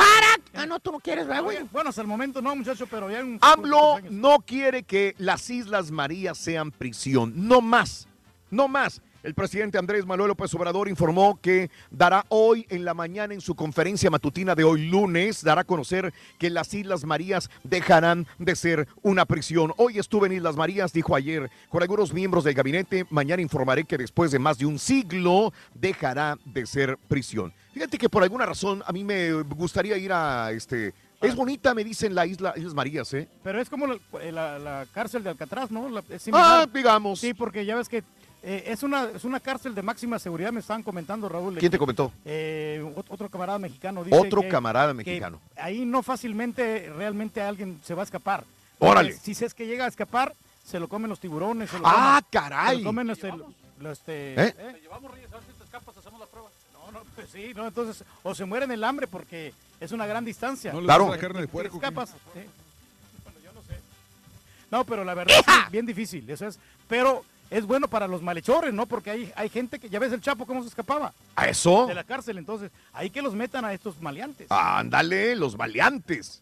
Ah, 0.53 0.65
no, 0.65 0.80
tú 0.80 0.91
no 0.91 0.99
quieres, 0.99 1.27
¿verdad, 1.27 1.43
güey? 1.43 1.57
Bueno, 1.71 1.89
hasta 1.89 2.01
el 2.01 2.07
momento 2.07 2.41
no, 2.41 2.55
muchacho, 2.55 2.85
pero 2.88 3.09
ya 3.09 3.23
un... 3.23 3.39
AMLO 3.41 3.99
no 4.09 4.39
quiere 4.39 4.84
que 4.84 5.15
las 5.17 5.49
Islas 5.49 5.91
Marías 5.91 6.38
sean 6.38 6.71
prisión. 6.71 7.34
No 7.35 7.61
más. 7.61 8.07
No 8.51 8.67
más. 8.67 9.01
El 9.23 9.35
presidente 9.35 9.77
Andrés 9.77 10.05
Manuel 10.05 10.27
López 10.27 10.53
Obrador 10.53 10.89
informó 10.89 11.39
que 11.41 11.71
dará 11.89 12.25
hoy 12.27 12.65
en 12.69 12.83
la 12.83 12.93
mañana 12.93 13.33
en 13.33 13.39
su 13.39 13.55
conferencia 13.55 14.09
matutina 14.09 14.53
de 14.53 14.65
hoy 14.65 14.87
lunes, 14.89 15.41
dará 15.41 15.61
a 15.61 15.63
conocer 15.63 16.13
que 16.37 16.49
las 16.49 16.73
Islas 16.73 17.05
Marías 17.05 17.49
dejarán 17.63 18.27
de 18.37 18.53
ser 18.57 18.85
una 19.01 19.23
prisión. 19.25 19.73
Hoy 19.77 19.97
estuve 19.97 20.27
en 20.27 20.33
Islas 20.33 20.57
Marías, 20.57 20.91
dijo 20.91 21.15
ayer, 21.15 21.49
con 21.69 21.81
algunos 21.81 22.13
miembros 22.13 22.43
del 22.43 22.53
gabinete. 22.53 23.05
Mañana 23.11 23.41
informaré 23.41 23.85
que 23.85 23.97
después 23.97 24.29
de 24.31 24.39
más 24.39 24.57
de 24.57 24.65
un 24.65 24.77
siglo 24.77 25.53
dejará 25.73 26.37
de 26.43 26.65
ser 26.65 26.97
prisión. 27.07 27.53
Fíjate 27.73 27.97
que 27.97 28.09
por 28.09 28.23
alguna 28.23 28.45
razón 28.45 28.83
a 28.85 28.91
mí 28.91 29.05
me 29.05 29.31
gustaría 29.31 29.95
ir 29.97 30.11
a 30.11 30.51
este... 30.51 30.93
Es 31.21 31.33
bonita, 31.37 31.73
me 31.73 31.85
dicen 31.85 32.13
la 32.13 32.25
isla 32.25 32.53
Islas 32.57 32.73
Marías, 32.73 33.13
¿eh? 33.13 33.29
Pero 33.41 33.61
es 33.61 33.69
como 33.69 33.87
la, 33.87 33.97
la- 34.33 34.59
la 34.59 34.85
cárcel 34.93 35.23
de 35.23 35.29
Alcatraz, 35.29 35.71
¿no? 35.71 35.87
La- 35.87 36.03
es 36.09 36.27
Ah, 36.33 36.67
digamos. 36.73 37.21
Sí, 37.21 37.33
porque 37.33 37.65
ya 37.65 37.77
ves 37.77 37.87
que 37.87 38.03
eh, 38.45 38.63
es, 38.67 38.83
una, 38.83 39.05
es 39.15 39.23
una 39.23 39.39
cárcel 39.39 39.73
de 39.73 39.81
máxima 39.81 40.19
seguridad, 40.19 40.51
me 40.51 40.59
estaban 40.59 40.83
comentando, 40.83 41.29
Raúl. 41.29 41.57
¿Quién 41.57 41.71
te 41.71 41.77
comentó? 41.79 42.11
eh, 42.25 42.83
ot- 42.95 43.05
otro 43.09 43.29
camarada 43.29 43.57
mexicano 43.57 44.03
dice 44.03 44.17
Otro 44.17 44.41
que- 44.41 44.49
camarada 44.49 44.89
que 44.89 44.95
mexicano. 44.95 45.39
ahí 45.55 45.85
no 45.85 46.03
fácilmente 46.03 46.91
realmente 46.95 47.41
alguien 47.41 47.79
se 47.83 47.93
va 47.95 48.01
a 48.01 48.05
escapar. 48.05 48.43
Órale. 48.79 49.13
Si 49.13 49.31
es 49.31 49.53
que 49.53 49.65
llega 49.65 49.85
a 49.85 49.87
escapar, 49.87 50.35
se 50.65 50.77
lo 50.79 50.89
comen 50.89 51.09
los 51.09 51.19
tiburones. 51.21 51.69
Se 51.69 51.79
lo 51.79 51.87
Ah, 51.87 52.19
comen- 52.21 52.27
caray. 52.31 52.77
Se 52.77 52.83
lo 52.83 52.89
comen 52.89 53.09
este, 53.11 53.31
lo- 53.79 53.91
este, 53.91 54.33
¿Eh? 54.41 54.55
¿eh? 54.57 54.81
No, 56.83 56.91
no, 56.91 56.99
pues 57.15 57.29
sí, 57.31 57.53
no, 57.55 57.67
entonces, 57.67 58.03
o 58.23 58.35
se 58.35 58.45
mueren 58.45 58.71
el 58.71 58.83
hambre 58.83 59.07
porque 59.07 59.53
es 59.79 59.91
una 59.91 60.05
gran 60.05 60.25
distancia. 60.25 60.73
¿No 60.73 60.81
Claro. 60.81 61.09
la 61.09 61.17
carne 61.17 61.41
de 61.41 61.47
puerco, 61.47 61.79
qué? 61.79 61.85
escapas. 61.85 62.09
sí. 62.33 62.41
Bueno, 63.23 63.39
yo 63.43 63.53
no 63.53 63.61
sé. 63.61 63.79
No, 64.69 64.83
pero 64.83 65.03
la 65.03 65.13
verdad 65.13 65.37
es 65.65 65.71
bien 65.71 65.85
difícil, 65.85 66.29
eso 66.29 66.47
es. 66.47 66.59
Pero 66.87 67.23
es 67.53 67.65
bueno 67.65 67.88
para 67.88 68.07
los 68.07 68.21
malhechores, 68.21 68.73
¿no? 68.73 68.85
Porque 68.85 69.11
hay, 69.11 69.31
hay 69.35 69.49
gente 69.49 69.80
que, 69.80 69.89
ya 69.89 69.99
ves 69.99 70.11
el 70.11 70.21
Chapo 70.21 70.45
cómo 70.45 70.61
se 70.63 70.69
escapaba. 70.69 71.13
¿A 71.35 71.47
eso? 71.47 71.85
De 71.88 71.93
la 71.93 72.03
cárcel, 72.03 72.38
entonces, 72.38 72.71
hay 72.91 73.09
que 73.09 73.21
los 73.21 73.34
metan 73.35 73.63
a 73.65 73.73
estos 73.73 74.01
maleantes. 74.01 74.47
Ándale, 74.49 75.35
los 75.35 75.57
maleantes. 75.57 76.41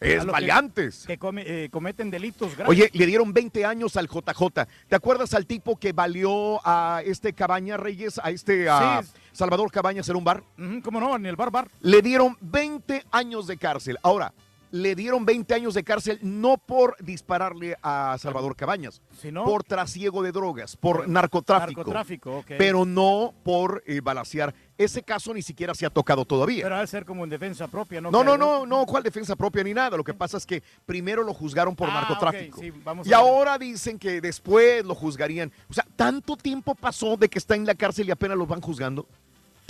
Es 0.00 0.24
que- 0.24 0.30
maleantes. 0.32 1.04
Que, 1.06 1.16
come- 1.18 1.44
eh, 1.46 1.68
cometen 1.70 2.10
delitos 2.10 2.56
graves. 2.56 2.68
Oye, 2.70 2.90
le 2.92 3.06
dieron 3.06 3.32
20 3.32 3.64
años 3.64 3.96
al 3.96 4.08
JJ. 4.08 4.66
¿Te 4.88 4.96
acuerdas 4.96 5.32
al 5.34 5.46
tipo 5.46 5.76
que 5.76 5.92
valió 5.92 6.60
a 6.66 7.02
este 7.04 7.32
Cabaña 7.32 7.76
Reyes, 7.76 8.18
a 8.22 8.30
este 8.30 8.68
a 8.68 9.02
Sí. 9.02 9.10
Salvador 9.32 9.70
Cabañas 9.70 10.08
en 10.08 10.16
un 10.16 10.24
bar? 10.24 10.42
¿Cómo 10.82 10.98
no? 11.00 11.14
En 11.16 11.26
el 11.26 11.36
bar 11.36 11.50
bar. 11.52 11.68
Le 11.80 12.02
dieron 12.02 12.36
20 12.40 13.04
años 13.12 13.46
de 13.46 13.56
cárcel. 13.56 13.96
Ahora, 14.02 14.32
le 14.72 14.94
dieron 14.96 15.24
20 15.24 15.54
años 15.54 15.74
de 15.74 15.84
cárcel 15.84 16.18
no 16.22 16.56
por 16.58 16.96
dispararle 16.98 17.76
a 17.82 18.16
Salvador 18.18 18.56
Cabañas, 18.56 19.00
Sino- 19.20 19.44
por 19.44 19.62
trasiego 19.62 20.22
de 20.22 20.32
drogas, 20.32 20.76
por 20.76 21.06
narcotráfico. 21.08 21.80
Narcotráfico, 21.82 22.38
ok. 22.38 22.46
Pero 22.58 22.84
no 22.84 23.32
por 23.44 23.82
eh, 23.86 24.00
balasear. 24.02 24.54
Ese 24.78 25.02
caso 25.02 25.32
ni 25.34 25.42
siquiera 25.42 25.74
se 25.74 25.86
ha 25.86 25.90
tocado 25.90 26.24
todavía. 26.24 26.64
Pero 26.64 26.78
de 26.78 26.86
ser 26.86 27.04
como 27.04 27.22
en 27.22 27.30
defensa 27.30 27.68
propia, 27.68 28.00
¿no? 28.00 28.10
No, 28.10 28.24
no, 28.24 28.36
no, 28.36 28.66
no, 28.66 28.84
¿cuál 28.86 29.02
defensa 29.02 29.36
propia 29.36 29.62
ni 29.62 29.74
nada? 29.74 29.96
Lo 29.96 30.02
que 30.02 30.14
pasa 30.14 30.38
es 30.38 30.46
que 30.46 30.62
primero 30.86 31.22
lo 31.22 31.34
juzgaron 31.34 31.76
por 31.76 31.88
Ah, 31.90 31.92
narcotráfico. 32.00 32.56
ok, 32.58 32.64
sí, 32.64 32.70
vamos 32.82 33.06
y 33.06 33.12
ahora 33.12 33.58
dicen 33.58 33.98
que 33.98 34.20
después 34.20 34.84
lo 34.84 34.94
juzgarían. 34.94 35.52
O 35.68 35.74
sea, 35.74 35.86
tanto 35.94 36.36
tiempo 36.36 36.74
pasó 36.74 37.16
de 37.16 37.28
que 37.28 37.38
está 37.38 37.54
en 37.54 37.66
la 37.66 37.74
cárcel 37.74 38.08
y 38.08 38.10
apenas 38.10 38.36
lo 38.38 38.46
van 38.46 38.60
juzgando. 38.62 39.06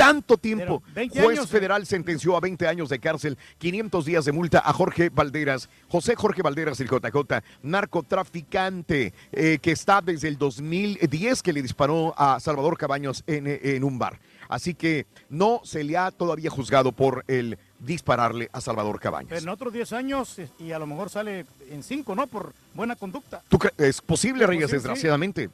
Tanto 0.05 0.37
tiempo. 0.37 0.83
Pero 0.87 0.95
20 0.95 1.23
Juez 1.23 1.39
años, 1.39 1.47
¿eh? 1.47 1.53
federal 1.53 1.87
sentenció 1.87 2.37
a 2.37 2.41
20 2.41 2.67
años 2.67 2.89
de 2.89 2.99
cárcel, 2.99 3.39
500 3.59 4.05
días 4.05 4.25
de 4.25 4.33
multa 4.33 4.63
a 4.65 4.73
Jorge 4.73 5.11
Valderas, 5.11 5.69
José 5.89 6.17
Jorge 6.17 6.43
Valderas, 6.43 6.81
el 6.81 6.89
JJ, 6.89 7.43
narcotraficante, 7.63 9.15
eh, 9.33 9.59
que 9.61 9.73
está 9.73 10.01
desde 10.01 10.29
el 10.29 10.39
2010 10.39 11.43
que 11.43 11.53
le 11.53 11.63
disparó 11.63 12.15
a 12.17 12.41
Salvador 12.41 12.77
Cabaños 12.77 13.23
en, 13.27 13.47
en 13.47 13.85
un 13.85 13.99
bar. 13.99 14.21
Así 14.49 14.75
que 14.75 15.07
no 15.31 15.61
se 15.65 15.83
le 15.83 15.97
ha 15.97 16.11
todavía 16.11 16.51
juzgado 16.51 16.93
por 16.93 17.25
el 17.27 17.59
dispararle 17.85 18.49
a 18.53 18.61
Salvador 18.61 19.01
Cabañas. 19.01 19.43
En 19.43 19.49
otros 19.49 19.73
10 19.73 19.93
años 19.93 20.37
y 20.59 20.73
a 20.73 20.79
lo 20.79 20.87
mejor 20.87 21.11
sale 21.11 21.45
en 21.69 21.83
5, 21.83 22.15
¿no? 22.15 22.27
Por 22.27 22.53
buena 22.75 22.95
conducta. 22.97 23.43
¿Tú 23.49 23.59
cre- 23.59 23.73
es 23.77 24.01
posible, 24.01 24.45
Es 24.45 24.49
Reyes, 24.49 24.67
sí. 24.71 24.77
desgraciadamente. 24.77 25.51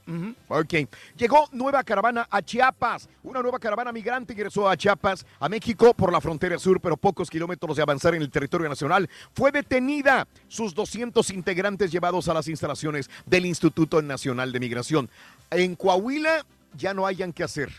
Ok. 0.48 0.74
Llegó 1.16 1.48
nueva 1.52 1.82
caravana 1.82 2.26
a 2.30 2.42
Chiapas. 2.42 3.08
Una 3.22 3.40
nueva 3.40 3.58
caravana 3.58 3.92
migrante 3.92 4.34
ingresó 4.34 4.68
a 4.68 4.76
Chiapas, 4.76 5.24
a 5.40 5.48
México, 5.48 5.94
por 5.94 6.12
la 6.12 6.20
frontera 6.20 6.58
sur, 6.58 6.80
pero 6.80 6.96
pocos 6.96 7.30
kilómetros 7.30 7.76
de 7.76 7.82
avanzar 7.82 8.14
en 8.14 8.22
el 8.22 8.30
territorio 8.30 8.68
nacional. 8.68 9.08
Fue 9.34 9.50
detenida. 9.50 10.26
Sus 10.48 10.74
200 10.74 11.30
integrantes 11.30 11.90
llevados 11.90 12.28
a 12.28 12.34
las 12.34 12.46
instalaciones 12.48 13.08
del 13.26 13.46
Instituto 13.46 14.02
Nacional 14.02 14.52
de 14.52 14.60
Migración. 14.60 15.08
En 15.50 15.74
Coahuila 15.76 16.44
ya 16.76 16.92
no 16.92 17.06
hayan 17.06 17.32
que 17.32 17.42
hacer. 17.44 17.72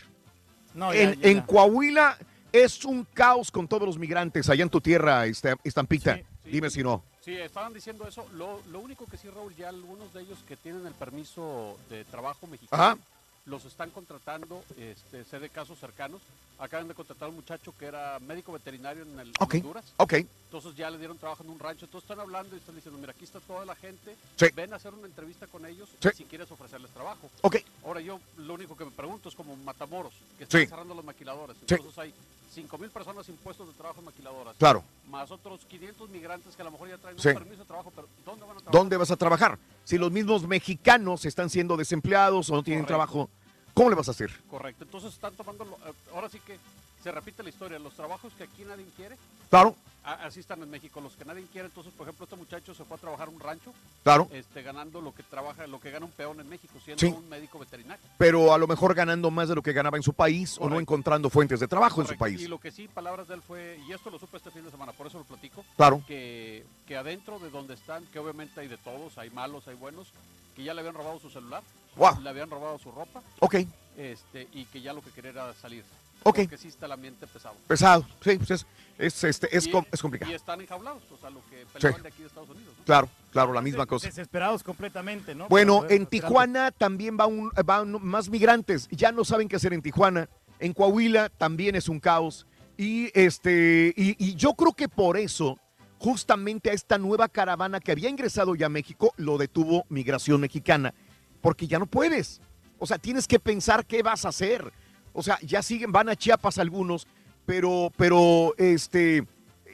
No, 0.74 0.92
ya- 0.92 1.02
en, 1.02 1.20
ya- 1.20 1.28
en 1.28 1.40
Coahuila 1.42 2.16
es 2.52 2.84
un 2.84 3.04
caos 3.04 3.50
con 3.50 3.66
todos 3.68 3.86
los 3.86 3.98
migrantes. 3.98 4.48
Allá 4.48 4.62
en 4.62 4.70
tu 4.70 4.80
tierra, 4.80 5.26
esta- 5.26 5.56
Estampita. 5.64 6.18
Dime 6.44 6.70
si 6.70 6.82
no. 6.82 7.02
Sí, 7.24 7.34
estaban 7.36 7.72
diciendo 7.72 8.06
eso. 8.08 8.26
Lo, 8.34 8.60
lo 8.70 8.80
único 8.80 9.06
que 9.06 9.16
sí, 9.16 9.28
Raúl, 9.28 9.54
ya 9.54 9.68
algunos 9.68 10.12
de 10.14 10.22
ellos 10.22 10.38
que 10.48 10.56
tienen 10.56 10.86
el 10.86 10.94
permiso 10.94 11.76
de 11.90 12.04
trabajo 12.06 12.46
mexicano 12.46 12.82
Ajá. 12.82 12.98
los 13.46 13.64
están 13.66 13.90
contratando, 13.90 14.64
este, 14.78 15.24
sé 15.24 15.38
de 15.38 15.48
casos 15.50 15.78
cercanos. 15.78 16.20
Acaban 16.58 16.88
de 16.88 16.94
contratar 16.94 17.26
a 17.26 17.28
un 17.30 17.36
muchacho 17.36 17.72
que 17.78 17.86
era 17.86 18.18
médico 18.20 18.52
veterinario 18.52 19.02
en 19.04 19.18
el 19.18 19.32
Ok, 19.40 19.54
en 19.54 19.60
Honduras. 19.62 19.84
ok. 19.96 20.12
Entonces 20.12 20.74
ya 20.74 20.90
le 20.90 20.98
dieron 20.98 21.16
trabajo 21.16 21.42
en 21.42 21.48
un 21.50 21.58
rancho. 21.58 21.86
Entonces 21.86 22.04
están 22.10 22.20
hablando 22.20 22.54
y 22.54 22.58
están 22.58 22.74
diciendo, 22.74 22.98
mira, 23.00 23.12
aquí 23.12 23.24
está 23.24 23.40
toda 23.40 23.64
la 23.64 23.74
gente. 23.76 24.14
Sí. 24.36 24.46
Ven 24.54 24.72
a 24.74 24.76
hacer 24.76 24.92
una 24.92 25.06
entrevista 25.06 25.46
con 25.46 25.64
ellos 25.64 25.88
Sí. 26.02 26.08
si 26.16 26.24
quieres 26.24 26.50
ofrecerles 26.50 26.90
trabajo. 26.90 27.30
Ok. 27.42 27.56
Ahora 27.86 28.00
yo 28.02 28.20
lo 28.36 28.54
único 28.54 28.76
que 28.76 28.84
me 28.84 28.90
pregunto 28.90 29.30
es 29.30 29.34
como 29.34 29.56
Matamoros, 29.56 30.12
que 30.36 30.44
están 30.44 30.60
Sí. 30.60 30.66
cerrando 30.66 30.94
los 30.94 31.04
maquiladores. 31.04 31.56
Sí. 31.66 31.74
Entonces 31.76 31.98
hay 31.98 32.14
5 32.50 32.78
mil 32.78 32.90
personas 32.90 33.28
impuestos 33.28 33.68
de 33.68 33.74
trabajo 33.74 34.00
en 34.00 34.06
maquiladoras. 34.06 34.56
Claro. 34.58 34.82
Más 35.08 35.30
otros 35.30 35.64
500 35.66 36.08
migrantes 36.10 36.56
que 36.56 36.62
a 36.62 36.64
lo 36.64 36.72
mejor 36.72 36.88
ya 36.88 36.98
traen 36.98 37.18
Sí. 37.18 37.28
un 37.28 37.34
permiso 37.34 37.58
de 37.58 37.64
trabajo, 37.66 37.92
pero 37.94 38.08
¿dónde 38.24 38.40
van 38.44 38.56
a 38.56 38.60
trabajar? 38.60 38.72
¿Dónde 38.72 38.96
vas 38.96 39.10
a 39.10 39.16
trabajar? 39.16 39.58
Si 39.84 39.98
los 39.98 40.10
mismos 40.10 40.46
mexicanos 40.46 41.24
están 41.24 41.48
siendo 41.50 41.76
desempleados 41.76 42.50
o 42.50 42.54
no 42.56 42.62
tienen 42.62 42.82
Correcto. 42.84 42.88
trabajo, 43.14 43.30
¿cómo 43.74 43.90
le 43.90 43.96
vas 43.96 44.08
a 44.08 44.10
hacer? 44.10 44.30
Correcto, 44.50 44.84
entonces 44.84 45.12
están 45.14 45.34
tomando, 45.34 45.64
lo- 45.64 45.76
eh, 45.88 45.92
ahora 46.14 46.28
sí 46.28 46.40
que 46.40 46.58
se 47.02 47.10
repite 47.12 47.42
la 47.42 47.48
historia, 47.50 47.78
los 47.78 47.94
trabajos 47.94 48.32
que 48.34 48.44
aquí 48.44 48.62
nadie 48.64 48.84
quiere, 48.96 49.16
Claro, 49.48 49.74
así 50.02 50.40
están 50.40 50.62
en 50.62 50.70
México, 50.70 51.00
los 51.00 51.14
que 51.16 51.24
nadie 51.24 51.44
quiere, 51.52 51.68
entonces 51.68 51.92
por 51.92 52.06
ejemplo 52.06 52.24
este 52.24 52.36
muchacho 52.36 52.74
se 52.74 52.84
fue 52.84 52.96
a 52.96 53.00
trabajar 53.00 53.28
a 53.28 53.30
un 53.30 53.38
rancho, 53.40 53.72
Claro. 54.02 54.28
este, 54.32 54.62
ganando 54.62 55.00
lo 55.00 55.14
que 55.14 55.22
trabaja, 55.22 55.66
lo 55.66 55.78
que 55.80 55.90
gana 55.90 56.06
un 56.06 56.12
peón 56.12 56.40
en 56.40 56.48
México, 56.48 56.78
siendo 56.84 57.00
Sí. 57.00 57.06
un 57.12 57.28
médico 57.28 57.58
veterinario. 57.58 58.04
pero 58.18 58.52
a 58.54 58.58
lo 58.58 58.66
mejor 58.66 58.94
ganando 58.94 59.30
más 59.30 59.48
de 59.48 59.54
lo 59.54 59.62
que 59.62 59.72
ganaba 59.72 59.96
en 59.96 60.02
su 60.02 60.12
país 60.12 60.56
o 60.58 60.68
no 60.68 60.80
encontrando 60.80 61.28
fuentes 61.30 61.60
de 61.60 61.68
trabajo 61.68 62.00
en 62.00 62.06
su 62.08 62.16
país. 62.16 62.40
Y 62.40 62.48
lo 62.48 62.58
que 62.58 62.70
sí, 62.70 62.88
palabras 62.88 63.28
de 63.28 63.34
él 63.34 63.42
fue, 63.42 63.78
y 63.88 63.92
esto 63.92 64.10
lo 64.10 64.18
supe 64.18 64.36
este 64.38 64.50
fin 64.50 64.64
de 64.64 64.70
semana, 64.70 64.92
por 64.92 65.06
eso 65.06 65.18
lo 65.18 65.24
platico, 65.24 65.64
Claro. 65.76 66.02
que, 66.06 66.64
que 66.86 66.96
adentro 66.96 67.38
de 67.38 67.50
donde 67.50 67.74
están, 67.74 68.04
que 68.06 68.18
obviamente 68.18 68.60
hay 68.60 68.68
de 68.68 68.76
todos, 68.78 69.18
hay 69.18 69.30
malos, 69.30 69.66
hay 69.68 69.74
buenos, 69.74 70.08
que 70.56 70.64
ya 70.64 70.74
le 70.74 70.80
habían 70.80 70.94
robado 70.94 71.18
su 71.20 71.30
celular, 71.30 71.62
Guau. 71.96 72.20
le 72.20 72.28
habían 72.28 72.50
robado 72.50 72.78
su 72.78 72.90
ropa, 72.90 73.22
Ok, 73.40 73.56
este, 73.96 74.48
y 74.52 74.64
que 74.66 74.80
ya 74.80 74.92
lo 74.92 75.02
que 75.02 75.10
quería 75.10 75.30
era 75.30 75.54
salir. 75.54 75.84
Ok. 76.22 76.36
Porque 76.40 76.56
sí 76.58 76.68
está 76.68 76.86
el 76.86 76.92
ambiente 76.92 77.26
pesado. 77.26 77.54
pesado, 77.66 78.06
sí, 78.22 78.36
pues 78.36 78.50
es, 78.50 78.66
es, 78.98 79.24
este, 79.24 79.56
es, 79.56 79.66
Y- 79.66 79.70
com- 79.70 79.84
es 79.90 80.02
complicado. 80.02 80.30
Y 80.30 80.34
están 80.34 80.60
enjaulados, 80.60 81.02
o 81.10 81.16
sea, 81.16 81.30
lo 81.30 81.40
que 81.48 81.64
peleaban 81.72 82.02
de 82.02 82.08
aquí 82.08 82.20
de 82.22 82.28
Estados 82.28 82.50
Unidos. 82.50 82.74
¿no? 82.78 82.84
Claro, 82.84 83.08
claro, 83.32 83.52
la 83.54 83.62
misma 83.62 83.86
cosa. 83.86 84.06
Desesperados 84.06 84.62
completamente, 84.62 85.34
¿no? 85.34 85.48
Bueno, 85.48 85.84
en 85.88 86.06
Tijuana 86.06 86.70
también 86.72 87.16
va 87.18 87.26
un, 87.26 87.50
van 87.64 87.96
más 88.04 88.28
migrantes. 88.28 88.86
Ya 88.90 89.12
no 89.12 89.24
saben 89.24 89.48
qué 89.48 89.56
hacer 89.56 89.72
en 89.72 89.80
Tijuana. 89.82 90.28
En 90.58 90.74
Coahuila 90.74 91.30
también 91.30 91.74
es 91.74 91.88
un 91.88 92.00
caos. 92.00 92.46
Y 92.76 93.10
este, 93.18 93.94
y, 93.96 94.14
y 94.22 94.34
yo 94.34 94.52
creo 94.54 94.72
que 94.74 94.88
por 94.88 95.16
eso, 95.16 95.58
justamente 95.98 96.70
a 96.70 96.74
esta 96.74 96.98
nueva 96.98 97.28
caravana 97.28 97.80
que 97.80 97.92
había 97.92 98.08
ingresado 98.10 98.54
ya 98.54 98.66
a 98.66 98.70
México, 98.70 99.12
lo 99.16 99.38
detuvo 99.38 99.84
Migración 99.88 100.40
Mexicana. 100.40 100.92
Porque 101.40 101.66
ya 101.66 101.78
no 101.78 101.86
puedes. 101.86 102.40
O 102.78 102.86
sea, 102.86 102.98
tienes 102.98 103.26
que 103.26 103.38
pensar 103.40 103.86
qué 103.86 104.02
vas 104.02 104.24
a 104.24 104.28
hacer. 104.28 104.70
O 105.12 105.22
sea, 105.22 105.38
ya 105.42 105.62
siguen, 105.62 105.92
van 105.92 106.08
a 106.08 106.16
Chiapas 106.16 106.58
algunos, 106.58 107.06
pero, 107.46 107.90
pero 107.96 108.54
este, 108.58 109.26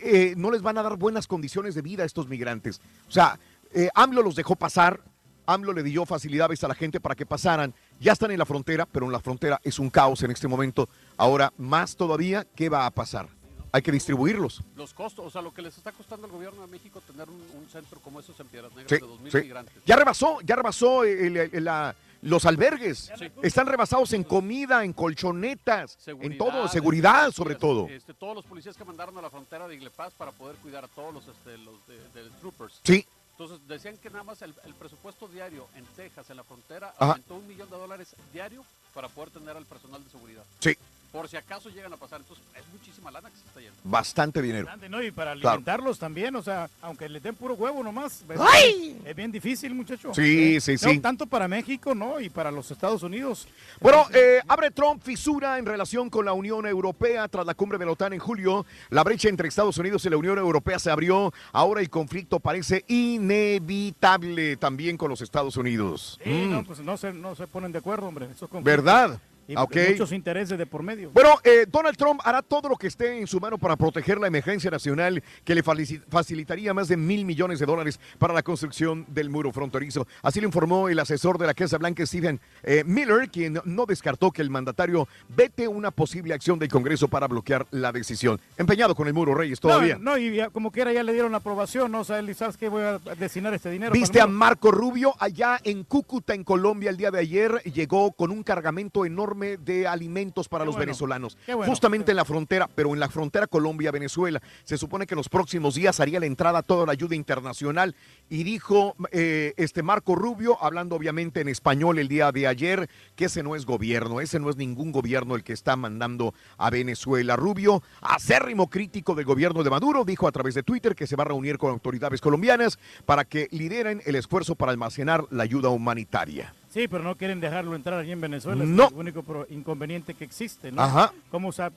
eh, 0.02 0.34
no 0.36 0.50
les 0.50 0.62
van 0.62 0.78
a 0.78 0.82
dar 0.82 0.96
buenas 0.96 1.26
condiciones 1.26 1.74
de 1.74 1.82
vida 1.82 2.02
a 2.02 2.06
estos 2.06 2.28
migrantes. 2.28 2.80
O 3.08 3.10
sea, 3.12 3.38
eh, 3.72 3.88
AMLO 3.94 4.22
los 4.22 4.36
dejó 4.36 4.56
pasar, 4.56 5.00
AMLO 5.46 5.72
le 5.72 5.82
dio 5.82 6.06
facilidades 6.06 6.64
a 6.64 6.68
la 6.68 6.74
gente 6.74 7.00
para 7.00 7.14
que 7.14 7.26
pasaran. 7.26 7.74
Ya 8.00 8.12
están 8.12 8.30
en 8.30 8.38
la 8.38 8.46
frontera, 8.46 8.86
pero 8.86 9.06
en 9.06 9.12
la 9.12 9.20
frontera 9.20 9.60
es 9.62 9.78
un 9.78 9.90
caos 9.90 10.22
en 10.22 10.30
este 10.30 10.48
momento. 10.48 10.88
Ahora, 11.16 11.52
más 11.58 11.96
todavía, 11.96 12.46
¿qué 12.54 12.68
va 12.68 12.86
a 12.86 12.90
pasar? 12.90 13.28
Hay 13.72 13.82
que 13.82 13.92
distribuirlos. 13.92 14.62
Los 14.74 14.94
costos, 14.94 15.26
o 15.26 15.30
sea, 15.30 15.42
lo 15.42 15.52
que 15.52 15.60
les 15.60 15.76
está 15.76 15.92
costando 15.92 16.26
al 16.26 16.32
gobierno 16.32 16.62
de 16.62 16.68
México 16.68 17.00
tener 17.06 17.28
un, 17.28 17.42
un 17.60 17.68
centro 17.68 18.00
como 18.00 18.20
esos 18.20 18.38
en 18.40 18.46
Piedras 18.46 18.72
Negras 18.74 18.88
Sí, 18.88 18.96
de 18.96 19.12
2.000 19.12 19.30
sí. 19.32 19.38
migrantes. 19.42 19.74
Ya 19.84 19.96
rebasó, 19.96 20.38
ya 20.42 20.56
rebasó 20.56 21.04
el- 21.04 21.36
el- 21.36 21.64
la- 21.64 21.94
los 22.22 22.46
albergues. 22.46 23.10
Sí. 23.18 23.30
Están 23.42 23.66
rebasados 23.66 24.12
en 24.12 24.24
comida, 24.24 24.84
en 24.84 24.92
colchonetas, 24.92 25.98
en 26.06 26.38
todo, 26.38 26.68
Seguridad, 26.68 27.28
este, 27.28 27.36
sobre 27.36 27.54
todo. 27.54 27.88
Este, 27.88 28.14
todos 28.14 28.34
los 28.34 28.44
policías 28.44 28.76
que 28.76 28.84
mandaron 28.84 29.16
a 29.18 29.22
la 29.22 29.30
frontera 29.30 29.68
de 29.68 29.74
Iglepaz 29.74 30.12
para 30.14 30.32
poder 30.32 30.56
cuidar 30.56 30.84
a 30.84 30.88
todos 30.88 31.12
los, 31.14 31.26
este, 31.28 31.58
los 31.58 31.74
de, 31.86 32.22
de 32.22 32.30
troopers. 32.40 32.80
Sí. 32.84 33.06
Entonces 33.32 33.58
decían 33.68 33.98
que 33.98 34.08
nada 34.08 34.24
más 34.24 34.40
el, 34.40 34.54
el 34.64 34.74
presupuesto 34.74 35.28
diario 35.28 35.68
en 35.76 35.84
Texas, 35.94 36.30
en 36.30 36.38
la 36.38 36.44
frontera, 36.44 36.94
Ajá. 36.98 37.12
aumentó 37.12 37.34
un 37.34 37.46
millón 37.46 37.68
de 37.68 37.76
dólares 37.76 38.16
diario 38.32 38.64
para 38.94 39.08
poder 39.10 39.30
tener 39.30 39.54
al 39.56 39.66
personal 39.66 40.02
de 40.02 40.08
seguridad. 40.10 40.42
Sí, 40.60 40.74
Por 41.16 41.28
si 41.28 41.36
acaso 41.38 41.70
llegan 41.70 41.90
a 41.94 41.96
pasar. 41.96 42.20
Entonces 42.20 42.44
es 42.54 42.62
muchísima 42.70 43.10
lana 43.10 43.30
que 43.30 43.36
se 43.36 43.46
está 43.46 43.58
yendo. 43.60 43.74
bastante 43.84 44.42
dinero. 44.42 44.66
Bastante, 44.66 44.88
¿no? 44.90 45.02
Y 45.02 45.10
para 45.10 45.32
Claro. 45.32 45.48
alimentarlos 45.50 45.98
también, 45.98 46.36
o 46.36 46.42
sea, 46.42 46.68
aunque 46.82 47.08
les 47.08 47.22
den 47.22 47.34
puro 47.34 47.54
huevo 47.54 47.82
nomás. 47.82 48.22
¡Ay! 48.38 49.00
Es 49.02 49.16
bien 49.16 49.32
difícil, 49.32 49.74
muchacho. 49.74 50.12
Sí, 50.14 50.56
¿Eh? 50.56 50.60
sí, 50.60 50.72
No, 50.72 50.78
sí. 50.90 50.98
Tanto 51.00 51.26
para 51.26 51.48
México, 51.48 51.94
¿no? 51.94 52.20
Y 52.20 52.28
para 52.28 52.50
los 52.50 52.70
Estados 52.70 53.02
Unidos. 53.02 53.48
Bueno, 53.80 54.04
eh, 54.12 54.40
abre 54.46 54.70
Trump 54.70 55.02
fisura 55.02 55.58
en 55.58 55.64
relación 55.64 56.10
con 56.10 56.26
la 56.26 56.34
Unión 56.34 56.66
Europea 56.66 57.26
tras 57.28 57.46
la 57.46 57.54
cumbre 57.54 57.78
de 57.78 57.86
la 57.86 57.92
OTAN 57.92 58.12
en 58.12 58.18
julio. 58.18 58.66
La 58.90 59.02
brecha 59.02 59.30
entre 59.30 59.48
Estados 59.48 59.78
Unidos 59.78 60.04
y 60.04 60.10
la 60.10 60.18
Unión 60.18 60.36
Europea 60.36 60.78
se 60.78 60.90
abrió. 60.90 61.32
Ahora 61.52 61.80
el 61.80 61.88
conflicto 61.88 62.40
parece 62.40 62.84
inevitable 62.88 64.56
también 64.58 64.96
con 64.96 65.08
los 65.08 65.20
Estados 65.22 65.56
Unidos. 65.56 66.18
Sí, 66.22 66.28
Mm. 66.30 66.50
no, 66.50 66.64
pues 66.64 66.80
no 66.80 66.96
se, 66.98 67.12
no 67.14 67.34
se 67.34 67.46
ponen 67.46 67.72
de 67.72 67.78
acuerdo, 67.78 68.06
hombre. 68.06 68.28
¿Verdad? 68.62 69.18
Y 69.48 69.56
Ok. 69.56 69.76
muchos 69.90 70.12
intereses 70.12 70.58
de 70.58 70.66
por 70.66 70.82
medio. 70.82 71.10
Bueno, 71.12 71.30
eh, 71.44 71.66
Donald 71.70 71.96
Trump 71.96 72.20
hará 72.24 72.42
todo 72.42 72.68
lo 72.68 72.76
que 72.76 72.86
esté 72.86 73.18
en 73.18 73.26
su 73.26 73.40
mano 73.40 73.58
para 73.58 73.76
proteger 73.76 74.18
la 74.18 74.26
emergencia 74.26 74.70
nacional 74.70 75.22
que 75.44 75.54
le 75.54 75.62
facilitaría 75.62 76.74
más 76.74 76.88
de 76.88 76.96
mil 76.96 77.24
millones 77.24 77.58
de 77.58 77.66
dólares 77.66 78.00
para 78.18 78.34
la 78.34 78.42
construcción 78.42 79.06
del 79.08 79.30
muro 79.30 79.52
fronterizo. 79.52 80.06
Así 80.22 80.40
lo 80.40 80.46
informó 80.46 80.88
el 80.88 80.98
asesor 80.98 81.38
de 81.38 81.46
la 81.46 81.54
Casa 81.54 81.78
Blanca, 81.78 82.04
Stephen 82.06 82.40
eh, 82.62 82.82
Miller, 82.84 83.28
quien 83.30 83.60
no 83.64 83.86
descartó 83.86 84.30
que 84.30 84.42
el 84.42 84.50
mandatario 84.50 85.08
vete 85.28 85.68
una 85.68 85.90
posible 85.90 86.34
acción 86.34 86.58
del 86.58 86.68
Congreso 86.68 87.08
para 87.08 87.28
bloquear 87.28 87.66
la 87.70 87.92
decisión. 87.92 88.40
Empeñado 88.56 88.94
con 88.94 89.06
el 89.06 89.14
muro, 89.14 89.34
Reyes, 89.34 89.60
todavía. 89.60 89.96
No, 89.98 90.12
no, 90.12 90.18
y 90.18 90.34
ya, 90.34 90.50
como 90.50 90.70
quiera 90.70 90.92
ya 90.92 91.02
le 91.02 91.12
dieron 91.12 91.32
la 91.32 91.38
aprobación, 91.38 91.92
¿no? 91.92 92.00
O 92.00 92.04
sea, 92.04 92.18
él, 92.18 92.34
¿sabes 92.34 92.56
qué? 92.56 92.68
Voy 92.68 92.82
a 92.82 92.98
destinar 93.18 93.54
este 93.54 93.70
dinero. 93.70 93.92
Viste 93.92 94.20
a. 94.20 94.26
Marco 94.26 94.70
Rubio 94.70 95.14
allá 95.18 95.60
en 95.62 95.84
Cúcuta, 95.84 96.34
en 96.34 96.44
Colombia, 96.44 96.90
el 96.90 96.96
día 96.96 97.10
de 97.10 97.20
ayer. 97.20 97.62
Llegó 97.64 98.12
con 98.12 98.30
un 98.30 98.42
cargamento 98.42 99.04
enorme 99.06 99.35
de 99.36 99.86
alimentos 99.86 100.48
para 100.48 100.64
Qué 100.64 100.66
los 100.66 100.74
bueno, 100.74 100.86
venezolanos. 100.86 101.38
bueno. 101.46 101.64
Justamente 101.64 102.12
en 102.12 102.16
la 102.16 102.24
frontera, 102.24 102.68
pero 102.74 102.92
en 102.92 103.00
la 103.00 103.08
frontera 103.08 103.46
Colombia-Venezuela. 103.46 104.40
Se 104.64 104.78
supone 104.78 105.06
que 105.06 105.14
en 105.14 105.18
los 105.18 105.28
próximos 105.28 105.74
días 105.74 106.00
haría 106.00 106.20
la 106.20 106.26
entrada 106.26 106.62
toda 106.62 106.86
la 106.86 106.92
ayuda 106.92 107.14
internacional. 107.14 107.94
Y 108.28 108.44
dijo 108.44 108.94
eh, 109.12 109.54
este 109.56 109.82
Marco 109.82 110.14
Rubio, 110.14 110.62
hablando 110.62 110.96
obviamente 110.96 111.40
en 111.40 111.48
español 111.48 111.98
el 111.98 112.08
día 112.08 112.32
de 112.32 112.46
ayer, 112.46 112.88
que 113.14 113.26
ese 113.26 113.42
no 113.42 113.56
es 113.56 113.66
gobierno, 113.66 114.20
ese 114.20 114.40
no 114.40 114.50
es 114.50 114.56
ningún 114.56 114.92
gobierno 114.92 115.34
el 115.34 115.44
que 115.44 115.52
está 115.52 115.76
mandando 115.76 116.34
a 116.58 116.70
Venezuela. 116.70 117.36
Rubio, 117.36 117.82
acérrimo 118.00 118.68
crítico 118.68 119.14
del 119.14 119.24
gobierno 119.24 119.62
de 119.62 119.70
Maduro, 119.70 120.04
dijo 120.04 120.26
a 120.26 120.32
través 120.32 120.54
de 120.54 120.62
Twitter 120.62 120.94
que 120.94 121.06
se 121.06 121.16
va 121.16 121.22
a 121.24 121.28
reunir 121.28 121.58
con 121.58 121.70
autoridades 121.70 122.20
colombianas 122.20 122.78
para 123.04 123.24
que 123.24 123.48
lideren 123.50 124.02
el 124.06 124.16
esfuerzo 124.16 124.54
para 124.54 124.72
almacenar 124.72 125.24
la 125.30 125.42
ayuda 125.42 125.68
humanitaria. 125.68 126.54
Sí, 126.76 126.88
pero 126.88 127.02
no 127.02 127.14
quieren 127.16 127.40
dejarlo 127.40 127.74
entrar 127.74 127.98
allí 127.98 128.12
en 128.12 128.20
Venezuela. 128.20 128.62
es 128.62 128.68
No. 128.68 128.88
el 128.88 128.94
único 128.94 129.46
inconveniente 129.48 130.12
que 130.12 130.24
existe, 130.24 130.70
¿no? 130.70 130.82
Ajá. 130.82 131.10
¿Cómo, 131.30 131.48
o 131.48 131.52
sea, 131.52 131.72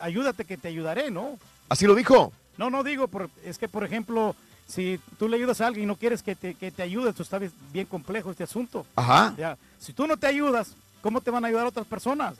ayúdate 0.00 0.44
que 0.44 0.56
te 0.56 0.66
ayudaré, 0.66 1.08
¿no? 1.08 1.38
Así 1.68 1.86
lo 1.86 1.94
dijo. 1.94 2.32
No, 2.58 2.68
no 2.68 2.82
digo, 2.82 3.06
por- 3.06 3.30
es 3.44 3.58
que, 3.58 3.68
por 3.68 3.84
ejemplo, 3.84 4.34
si 4.66 4.98
tú 5.20 5.28
le 5.28 5.36
ayudas 5.36 5.60
a 5.60 5.68
alguien 5.68 5.84
y 5.84 5.86
no 5.86 5.94
quieres 5.94 6.24
que 6.24 6.34
te, 6.34 6.54
que 6.54 6.72
te 6.72 6.82
ayude, 6.82 7.12
tú 7.12 7.22
está 7.22 7.38
bien- 7.38 7.86
complejo 7.86 8.32
este 8.32 8.42
asunto. 8.42 8.84
Ajá. 8.96 9.34
Ya, 9.38 9.56
si 9.78 9.92
tú 9.92 10.08
no 10.08 10.16
te 10.16 10.26
ayudas, 10.26 10.74
¿cómo 11.00 11.20
te 11.20 11.30
van 11.30 11.44
a 11.44 11.48
ayudar 11.48 11.66
otras 11.66 11.86
personas? 11.86 12.34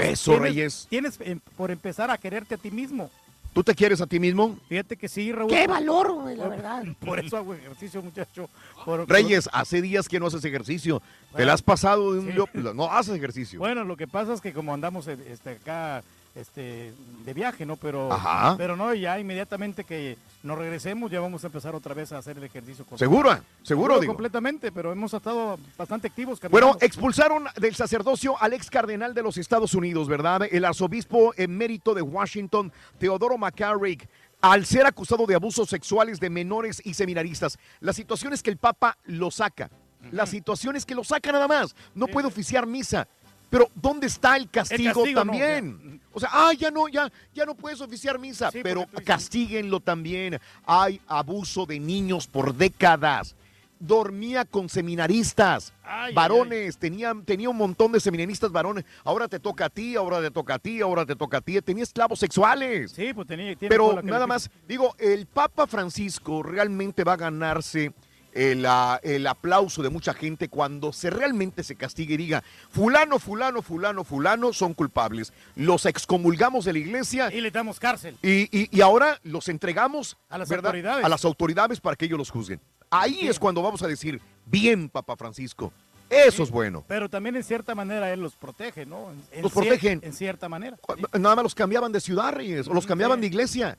Eso, 0.00 0.32
tienes- 0.32 0.40
Reyes. 0.42 0.86
Tienes 0.90 1.18
em, 1.20 1.38
por 1.56 1.70
empezar 1.70 2.10
a 2.10 2.18
quererte 2.18 2.56
a 2.56 2.58
ti 2.58 2.72
mismo. 2.72 3.12
¿Tú 3.54 3.62
te 3.62 3.72
quieres 3.72 4.00
a 4.00 4.06
ti 4.08 4.18
mismo? 4.18 4.58
Fíjate 4.68 4.96
que 4.96 5.08
sí, 5.08 5.30
Raúl. 5.30 5.48
¡Qué 5.48 5.68
valor, 5.68 6.12
güey, 6.12 6.36
la 6.36 6.48
verdad! 6.48 6.84
Por 7.00 7.20
eso 7.20 7.36
hago 7.36 7.54
ejercicio, 7.54 8.02
muchacho. 8.02 8.50
Por- 8.84 9.08
Reyes, 9.08 9.48
hace 9.52 9.80
días 9.80 10.08
que 10.08 10.18
no 10.18 10.26
haces 10.26 10.44
ejercicio. 10.44 11.00
Te 11.36 11.44
la 11.44 11.52
has 11.52 11.62
pasado 11.62 12.12
de 12.12 12.18
un... 12.18 12.32
sí. 12.32 12.58
No 12.74 12.90
haces 12.90 13.14
ejercicio. 13.14 13.60
Bueno, 13.60 13.84
lo 13.84 13.96
que 13.96 14.08
pasa 14.08 14.34
es 14.34 14.40
que 14.40 14.52
como 14.52 14.74
andamos 14.74 15.06
este, 15.06 15.50
acá 15.50 16.02
este, 16.34 16.92
de 17.24 17.34
viaje, 17.34 17.64
¿no? 17.64 17.76
Pero, 17.76 18.12
Ajá. 18.12 18.56
pero 18.56 18.76
no, 18.76 18.92
ya 18.94 19.18
inmediatamente 19.18 19.84
que 19.84 20.16
nos 20.42 20.58
regresemos 20.58 21.10
ya 21.10 21.20
vamos 21.20 21.42
a 21.44 21.46
empezar 21.46 21.74
otra 21.74 21.94
vez 21.94 22.12
a 22.12 22.18
hacer 22.18 22.36
el 22.36 22.44
ejercicio. 22.44 22.84
con- 22.84 22.98
¿Seguro? 22.98 23.36
¿Seguro, 23.62 24.00
digo? 24.00 24.12
completamente, 24.12 24.70
pero 24.72 24.92
hemos 24.92 25.14
estado 25.14 25.58
bastante 25.78 26.08
activos. 26.08 26.40
Bueno, 26.50 26.68
caminando. 26.68 26.78
expulsaron 26.86 27.44
del 27.56 27.74
sacerdocio 27.74 28.40
al 28.42 28.52
ex 28.52 28.68
cardenal 28.68 29.14
de 29.14 29.22
los 29.22 29.36
Estados 29.38 29.74
Unidos, 29.74 30.08
¿verdad? 30.08 30.42
El 30.50 30.64
arzobispo 30.64 31.32
emérito 31.36 31.94
de 31.94 32.02
Washington, 32.02 32.72
Teodoro 32.98 33.38
McCarrick, 33.38 34.08
al 34.40 34.66
ser 34.66 34.84
acusado 34.86 35.24
de 35.26 35.34
abusos 35.36 35.68
sexuales 35.70 36.20
de 36.20 36.28
menores 36.28 36.82
y 36.84 36.92
seminaristas. 36.94 37.58
La 37.80 37.92
situación 37.94 38.32
es 38.34 38.42
que 38.42 38.50
el 38.50 38.58
Papa 38.58 38.98
lo 39.04 39.30
saca. 39.30 39.70
La 40.12 40.26
situación 40.26 40.76
es 40.76 40.84
que 40.84 40.94
lo 40.94 41.02
saca 41.02 41.32
nada 41.32 41.48
más. 41.48 41.74
No 41.94 42.06
puede 42.06 42.28
oficiar 42.28 42.66
misa. 42.66 43.08
Pero 43.50 43.68
¿dónde 43.74 44.06
está 44.08 44.36
el 44.36 44.50
castigo, 44.50 44.94
castigo 44.94 45.24
no, 45.24 45.30
también? 45.30 46.00
o 46.12 46.20
sea, 46.20 46.28
ah, 46.32 46.52
ya 46.52 46.70
no, 46.70 46.88
ya, 46.88 47.10
ya 47.34 47.44
no 47.44 47.54
puedes 47.54 47.80
oficiar 47.80 48.18
misa, 48.18 48.50
pero 48.62 48.86
castíguenlo 49.04 49.80
también. 49.80 50.40
Hay 50.64 51.00
abuso 51.06 51.66
de 51.66 51.78
niños 51.78 52.26
por 52.26 52.54
décadas. 52.54 53.34
dormía 53.78 54.44
con 54.44 54.68
seminaristas, 54.68 55.72
Ay, 55.82 56.14
varones, 56.14 56.78
tenía, 56.78 57.12
tenía 57.24 57.50
un 57.50 57.56
montón 57.56 57.92
de 57.92 58.00
seminaristas 58.00 58.50
varones. 58.50 58.84
Ahora 59.02 59.28
te 59.28 59.38
toca 59.38 59.66
a 59.66 59.70
ti, 59.70 59.96
ahora 59.96 60.22
te 60.22 60.30
toca 60.30 60.54
a 60.54 60.58
ti, 60.58 60.80
ahora 60.80 61.04
te 61.04 61.14
toca 61.16 61.38
a 61.38 61.40
ti. 61.40 61.60
Tenía 61.60 61.82
esclavos 61.82 62.18
sexuales. 62.18 62.92
Sí, 62.92 63.12
pues 63.12 63.26
tenía. 63.26 63.54
Pero 63.58 64.00
nada 64.02 64.26
más, 64.26 64.50
digo, 64.66 64.94
el 64.98 65.26
Papa 65.26 65.66
Francisco 65.66 66.42
realmente 66.42 67.04
va 67.04 67.14
a 67.14 67.16
ganarse 67.16 67.92
el, 68.34 68.66
ah, 68.66 69.00
el 69.02 69.26
aplauso 69.26 69.82
de 69.82 69.88
mucha 69.90 70.12
gente 70.12 70.48
cuando 70.48 70.92
se 70.92 71.08
realmente 71.10 71.62
se 71.62 71.76
castigue 71.76 72.14
y 72.14 72.16
diga, 72.18 72.42
fulano, 72.70 73.18
fulano, 73.18 73.62
fulano, 73.62 74.04
fulano 74.04 74.52
son 74.52 74.74
culpables. 74.74 75.32
Los 75.56 75.86
excomulgamos 75.86 76.64
de 76.64 76.72
la 76.72 76.78
iglesia 76.80 77.32
Y 77.32 77.40
le 77.40 77.50
damos 77.50 77.78
cárcel. 77.80 78.16
y, 78.22 78.42
y- 78.56 78.68
y 78.70 78.80
ahora 78.80 79.18
los 79.22 79.48
entregamos 79.48 80.16
A 80.28 80.38
las 80.38 80.48
¿verdad? 80.48 80.66
autoridades. 80.66 81.04
a 81.04 81.08
las 81.08 81.24
autoridades 81.24 81.80
para 81.80 81.96
que 81.96 82.04
ellos 82.06 82.18
los 82.18 82.30
juzguen. 82.30 82.60
Ahí 82.90 83.14
Sí. 83.20 83.28
es 83.28 83.38
cuando 83.38 83.62
vamos 83.62 83.82
a 83.82 83.86
decir, 83.88 84.20
bien, 84.46 84.88
Papa 84.88 85.16
Francisco, 85.16 85.72
eso 86.10 86.42
es 86.42 86.50
bueno. 86.50 86.84
Pero 86.86 87.08
también 87.08 87.34
en 87.34 87.42
cierta 87.42 87.74
manera 87.74 88.12
él 88.12 88.20
los 88.20 88.34
protege, 88.34 88.84
¿no? 88.86 89.10
En- 89.10 89.22
en 89.32 89.42
Los 89.42 89.52
cier- 89.52 89.60
protegen. 89.62 90.00
En 90.04 90.12
cierta 90.12 90.48
manera. 90.48 90.76
Nada 91.18 91.34
más 91.36 91.42
los 91.42 91.54
cambiaban 91.54 91.90
de 91.92 92.00
ciudad, 92.00 92.32
Reyes, 92.34 92.68
o 92.68 92.74
los 92.74 92.86
cambiaban 92.86 93.16
sí. 93.18 93.20
de 93.22 93.26
iglesia. 93.28 93.78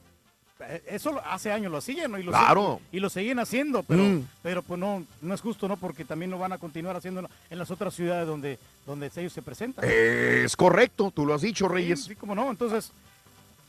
Eh, 0.62 0.82
Eso 0.88 1.20
hace 1.26 1.52
años 1.52 1.72
lo 1.72 1.80
hacían, 1.80 2.12
¿no? 2.12 2.18
Y 2.18 2.24
lo, 2.24 2.32
Claro. 2.32 2.80
y 2.92 3.00
lo 3.02 3.10
siguen 3.10 3.40
haciendo, 3.40 3.84
pero, 3.84 4.04
Mm. 4.04 4.28
pero 4.42 4.62
pues 4.64 4.80
no, 4.80 5.04
no 5.22 5.34
es 5.34 5.42
justo, 5.42 5.68
¿no? 5.68 5.76
Porque 5.76 6.06
también 6.06 6.32
lo 6.32 6.40
van 6.40 6.54
a 6.54 6.58
continuar 6.58 6.96
haciendo 6.96 7.28
en 7.50 7.60
las 7.60 7.72
otras 7.72 7.94
ciudades 7.94 8.26
donde, 8.26 8.58
donde 8.86 9.12
ellos 9.18 9.34
se 9.34 9.42
presentan. 9.42 9.84
Es 9.86 10.56
correcto, 10.56 11.12
tú 11.14 11.26
lo 11.26 11.34
has 11.34 11.42
dicho, 11.42 11.68
Reyes. 11.68 12.06
Sí, 12.06 12.16
como 12.16 12.34
no, 12.36 12.50
entonces, 12.50 12.92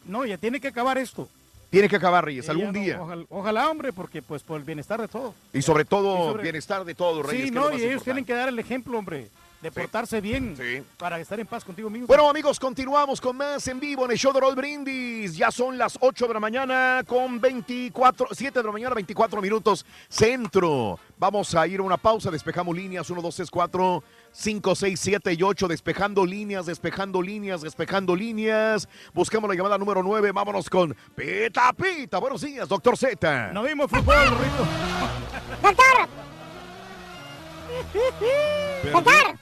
no, 0.05 0.25
ya 0.27 0.39
tiene 0.39 0.61
que 0.61 0.69
acabar 0.69 0.97
esto. 0.99 1.29
Tiene 1.71 1.89
que 1.89 1.97
acabar, 1.97 2.25
Reyes, 2.25 2.49
algún 2.49 2.67
no, 2.67 2.73
día. 2.73 3.03
Ojalá, 3.03 3.25
ojalá, 3.29 3.69
hombre, 3.71 3.93
porque 3.93 4.23
pues 4.23 4.43
por 4.45 4.57
el 4.59 4.65
bienestar 4.65 5.01
de 5.01 5.09
todos. 5.09 5.35
Y 5.53 5.63
sobre 5.63 5.85
todo, 5.85 6.15
Y 6.15 6.29
sobre- 6.31 6.43
bienestar 6.45 6.85
de 6.85 6.95
todos, 6.95 7.27
Reyes. 7.27 7.47
Sí, 7.47 7.51
no, 7.51 7.63
y 7.65 7.67
ellos 7.67 7.83
importante. 7.83 8.05
tienen 8.05 8.25
que 8.25 8.33
dar 8.35 8.49
el 8.49 8.59
ejemplo, 8.61 8.97
hombre, 8.97 9.29
de 9.61 9.71
portarse 9.71 10.21
bien 10.21 10.57
para 10.99 11.19
estar 11.19 11.39
en 11.41 11.47
paz 11.47 11.65
contigo 11.65 11.91
mismo. 11.91 12.07
Bueno, 12.07 12.29
amigos, 12.29 12.61
continuamos 12.61 13.21
con 13.21 13.37
más 13.37 13.67
en 13.69 13.81
vivo 13.81 14.05
en 14.05 14.13
el 14.13 14.19
show 14.19 14.33
de 14.33 14.41
Roll 14.41 14.55
Brindis. 14.55 15.37
Ya 15.37 15.51
son 15.51 15.79
las 15.79 15.97
8 16.01 16.29
de 16.29 16.35
la 16.35 16.41
mañana 16.41 17.03
con 17.07 17.41
24, 17.41 18.29
7 18.33 18.59
de 18.59 18.65
la 18.65 18.73
mañana, 18.73 18.95
24 18.95 19.41
minutos 19.41 19.85
centro. 20.09 20.99
Vamos 21.19 21.55
a 21.55 21.67
ir 21.67 21.81
a 21.81 21.83
una 21.83 21.97
pausa, 21.97 22.31
despejamos 22.31 22.77
líneas 22.77 23.09
1, 23.09 23.23
2, 23.23 23.37
3, 23.37 23.51
4, 23.51 24.05
5, 24.33 24.75
6, 24.75 25.01
7 25.01 25.33
y 25.33 25.43
8, 25.43 25.69
despejando 25.69 26.27
líneas, 26.27 26.67
despejando 26.67 27.23
líneas, 27.23 27.63
despejando 27.63 28.15
líneas. 28.15 28.89
Buscamos 29.15 29.49
la 29.49 29.57
llamada 29.57 29.79
número 29.79 30.03
9, 30.03 30.33
vámonos 30.33 30.69
con 30.69 30.95
Pita 31.15 31.73
Pita. 31.73 32.19
Buenos 32.19 32.43
días, 32.43 32.69
doctor 32.69 32.97
Z. 32.97 33.53
No 33.53 33.63
vimos 33.63 33.91
fútbol, 33.91 34.29
Rito. 34.29 34.67
¡Doctor! 35.63 36.06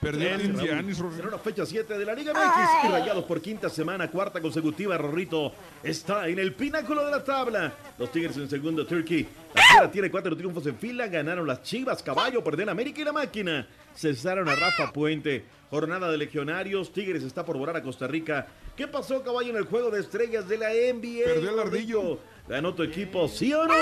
Perdió 0.00 0.34
el 0.34 0.44
Indianis, 0.44 0.98
Será 0.98 1.28
una 1.28 1.38
fecha 1.38 1.66
7 1.66 1.98
de 1.98 2.04
la 2.04 2.14
Liga 2.14 2.32
MX 2.32 2.84
y 2.84 2.88
Rayados 2.88 3.24
por 3.24 3.40
quinta 3.40 3.68
semana, 3.68 4.10
cuarta 4.10 4.40
consecutiva. 4.40 4.96
Rorrito 4.98 5.52
está 5.82 6.28
en 6.28 6.38
el 6.38 6.54
pináculo 6.54 7.04
de 7.04 7.10
la 7.10 7.24
tabla. 7.24 7.72
Los 7.98 8.10
Tigres 8.12 8.36
en 8.36 8.48
segundo, 8.48 8.86
Turkey. 8.86 9.26
La 9.54 9.62
Fiera 9.62 9.90
tiene 9.90 10.10
cuatro 10.10 10.36
triunfos 10.36 10.66
en 10.66 10.76
fila. 10.76 11.08
Ganaron 11.08 11.46
las 11.46 11.62
Chivas, 11.62 12.02
Caballo, 12.02 12.42
perdieron 12.42 12.70
América 12.70 13.00
y 13.00 13.04
la 13.04 13.12
Máquina. 13.12 13.66
Cesaron 13.94 14.48
a 14.48 14.54
Rafa 14.54 14.92
Puente. 14.92 15.44
Jornada 15.70 16.10
de 16.10 16.18
legionarios. 16.18 16.92
Tigres 16.92 17.22
está 17.22 17.44
por 17.44 17.56
volar 17.56 17.76
a 17.76 17.82
Costa 17.82 18.06
Rica. 18.06 18.46
¿Qué 18.76 18.88
pasó, 18.88 19.22
Caballo, 19.22 19.50
en 19.50 19.56
el 19.56 19.64
juego 19.64 19.90
de 19.90 20.00
estrellas 20.00 20.48
de 20.48 20.58
la 20.58 20.68
NBA? 20.68 21.24
Perdió 21.24 21.50
el 21.50 21.56
Rorrito? 21.56 22.20
¿Ganó 22.48 22.74
tu 22.74 22.82
equipo, 22.82 23.26
sí 23.26 23.52
o 23.54 23.64
no? 23.64 23.74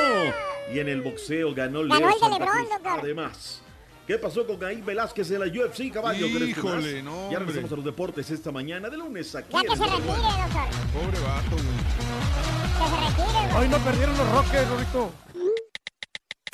Y 0.73 0.79
en 0.79 0.89
el 0.89 1.03
boxeo 1.03 1.53
ganó 1.53 1.81
Ganó 1.81 1.99
Leo 1.99 2.19
Santa 2.19 2.47
Cruz. 2.47 2.69
Además, 2.85 3.62
¿qué 4.07 4.19
pasó 4.19 4.47
con 4.47 4.57
Caín 4.57 4.85
Velázquez 4.85 5.31
en 5.31 5.41
la 5.41 5.47
UFC, 5.47 5.91
caballo? 5.93 6.27
¿Crees 6.27 6.55
que 6.55 6.61
Híjole, 6.61 6.95
más? 7.03 7.05
no, 7.05 7.12
Ya 7.31 7.39
hombre. 7.39 7.39
regresamos 7.39 7.73
a 7.73 7.77
los 7.77 7.85
deportes 7.85 8.31
esta 8.31 8.51
mañana, 8.53 8.89
de 8.91 8.97
lunes 8.97 9.35
aquí. 9.35 9.49
Ya 9.53 9.61
que 9.62 9.77
se 9.77 9.85
retire, 9.85 9.99
doctor. 10.07 10.23
Pobre 10.93 11.20
vato, 11.20 11.51
güey. 11.57 11.62
Que 12.79 12.85
se 12.89 12.97
retire, 13.01 13.49
güey. 13.53 13.62
Hoy 13.62 13.69
no 13.69 13.79
perdieron 13.79 14.16
los 14.16 14.29
Rockets, 14.33 14.69
Rorrito. 14.69 15.12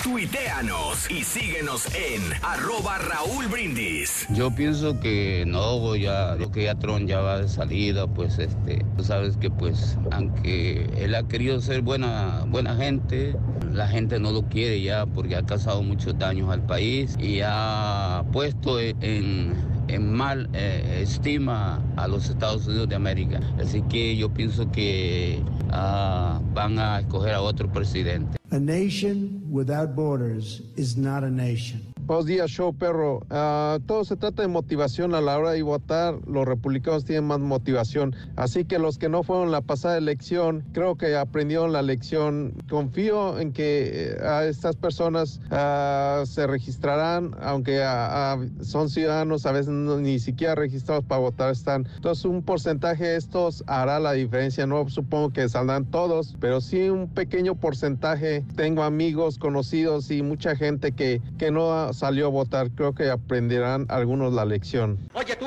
Tuiteanos 0.03 1.11
y 1.11 1.25
síguenos 1.25 1.87
en 1.93 2.23
arroba 2.43 2.99
Raúl 2.99 3.49
Brindis. 3.49 4.29
Yo 4.31 4.55
pienso 4.55 5.01
que 5.01 5.43
no, 5.45 5.97
ya, 5.97 6.37
yo 6.39 6.53
que 6.53 6.65
ya 6.65 6.77
Tron 6.77 7.09
ya 7.09 7.19
va 7.20 7.41
de 7.41 7.49
salida, 7.49 8.07
pues 8.07 8.39
este, 8.39 8.85
tú 8.97 9.03
sabes 9.03 9.37
que 9.37 9.51
pues, 9.51 9.99
aunque 10.12 10.89
él 10.97 11.16
ha 11.16 11.25
querido 11.25 11.61
ser 11.61 11.83
buena, 11.83 12.45
buena 12.47 12.77
gente, 12.77 13.35
la 13.73 13.89
gente 13.89 14.20
no 14.20 14.31
lo 14.31 14.43
quiere 14.49 14.81
ya 14.81 15.05
porque 15.05 15.35
ha 15.35 15.43
causado 15.43 15.83
muchos 15.83 16.16
daños 16.16 16.49
al 16.51 16.65
país 16.65 17.16
y 17.19 17.41
ha 17.45 18.25
puesto 18.33 18.79
en, 18.79 19.53
en 19.89 20.12
mal 20.12 20.49
eh, 20.53 21.01
estima 21.03 21.83
a 21.97 22.07
los 22.07 22.31
Estados 22.31 22.69
Unidos 22.69 22.89
de 22.89 22.95
América. 22.95 23.41
Así 23.61 23.83
que 23.83 24.16
yo 24.16 24.33
pienso 24.33 24.70
que 24.70 25.43
ah, 25.73 26.41
van 26.55 26.79
a 26.79 27.01
escoger 27.01 27.35
a 27.35 27.41
otro 27.41 27.69
presidente. 27.73 28.38
A 28.51 28.59
nation 28.59 29.47
without 29.51 29.95
borders 29.95 30.62
is 30.77 30.97
not 30.97 31.23
a 31.23 31.31
nation. 31.31 31.85
Buenos 32.09 32.24
días, 32.24 32.51
show 32.51 32.72
perro. 32.74 33.20
Ah, 33.28 33.80
todo 33.85 34.02
se 34.02 34.16
trata 34.16 34.40
de 34.40 34.48
motivación 34.48 35.14
a 35.14 35.20
la 35.20 35.39
hora 35.39 35.51
de 35.51 35.62
votar. 35.62 36.14
Los 36.26 36.47
republicanos 36.48 37.05
tienen 37.05 37.26
más 37.26 37.39
motivación. 37.39 38.16
Así 38.35 38.64
que 38.64 38.78
los 38.78 38.97
que 38.97 39.10
no 39.10 39.22
fueron 39.22 39.51
la 39.51 39.60
pasada 39.60 39.98
elección, 39.98 40.64
creo 40.72 40.97
que 40.97 41.14
aprendieron 41.14 41.70
la 41.74 41.82
lección. 41.82 42.55
Confío 42.70 43.39
en 43.39 43.52
que 43.52 44.14
eh, 44.16 44.26
a 44.26 44.47
estas 44.47 44.74
personas 44.76 45.39
ah, 45.51 46.22
se 46.24 46.47
registrarán, 46.47 47.32
aunque 47.43 47.82
ah, 47.85 48.39
son 48.62 48.89
ciudadanos, 48.89 49.44
a 49.44 49.52
veces 49.52 49.68
no- 49.68 49.98
ni 49.98 50.18
siquiera 50.18 50.55
registrados 50.55 51.05
para 51.05 51.20
votar 51.20 51.52
están. 51.52 51.86
Entonces, 51.97 52.24
un 52.24 52.43
porcentaje 52.43 53.05
de 53.05 53.16
estos 53.16 53.62
hará 53.66 54.01
la 54.01 54.12
diferencia. 54.14 54.66
No 54.66 54.89
supongo 54.89 55.28
que 55.28 55.47
saldrán 55.51 55.85
todos, 55.85 56.35
pero 56.40 56.62
sí 56.62 56.89
un 56.89 57.10
pequeño 57.10 57.55
porcentaje. 57.55 58.47
Tengo 58.56 58.82
amigos, 58.82 59.36
conocidos 59.36 60.10
y 60.10 60.22
mucha 60.22 60.56
gente 60.56 60.93
que, 60.93 61.20
que 61.36 61.51
no 61.51 61.93
salió 61.99 62.27
a 62.27 62.31
votar. 62.31 62.70
Creo 62.70 62.95
que 62.95 63.11
aprenderán 63.11 63.87
algunos 63.89 64.33
la 64.33 64.45
lección. 64.45 64.99
Oye 65.15 65.35
tú, 65.37 65.47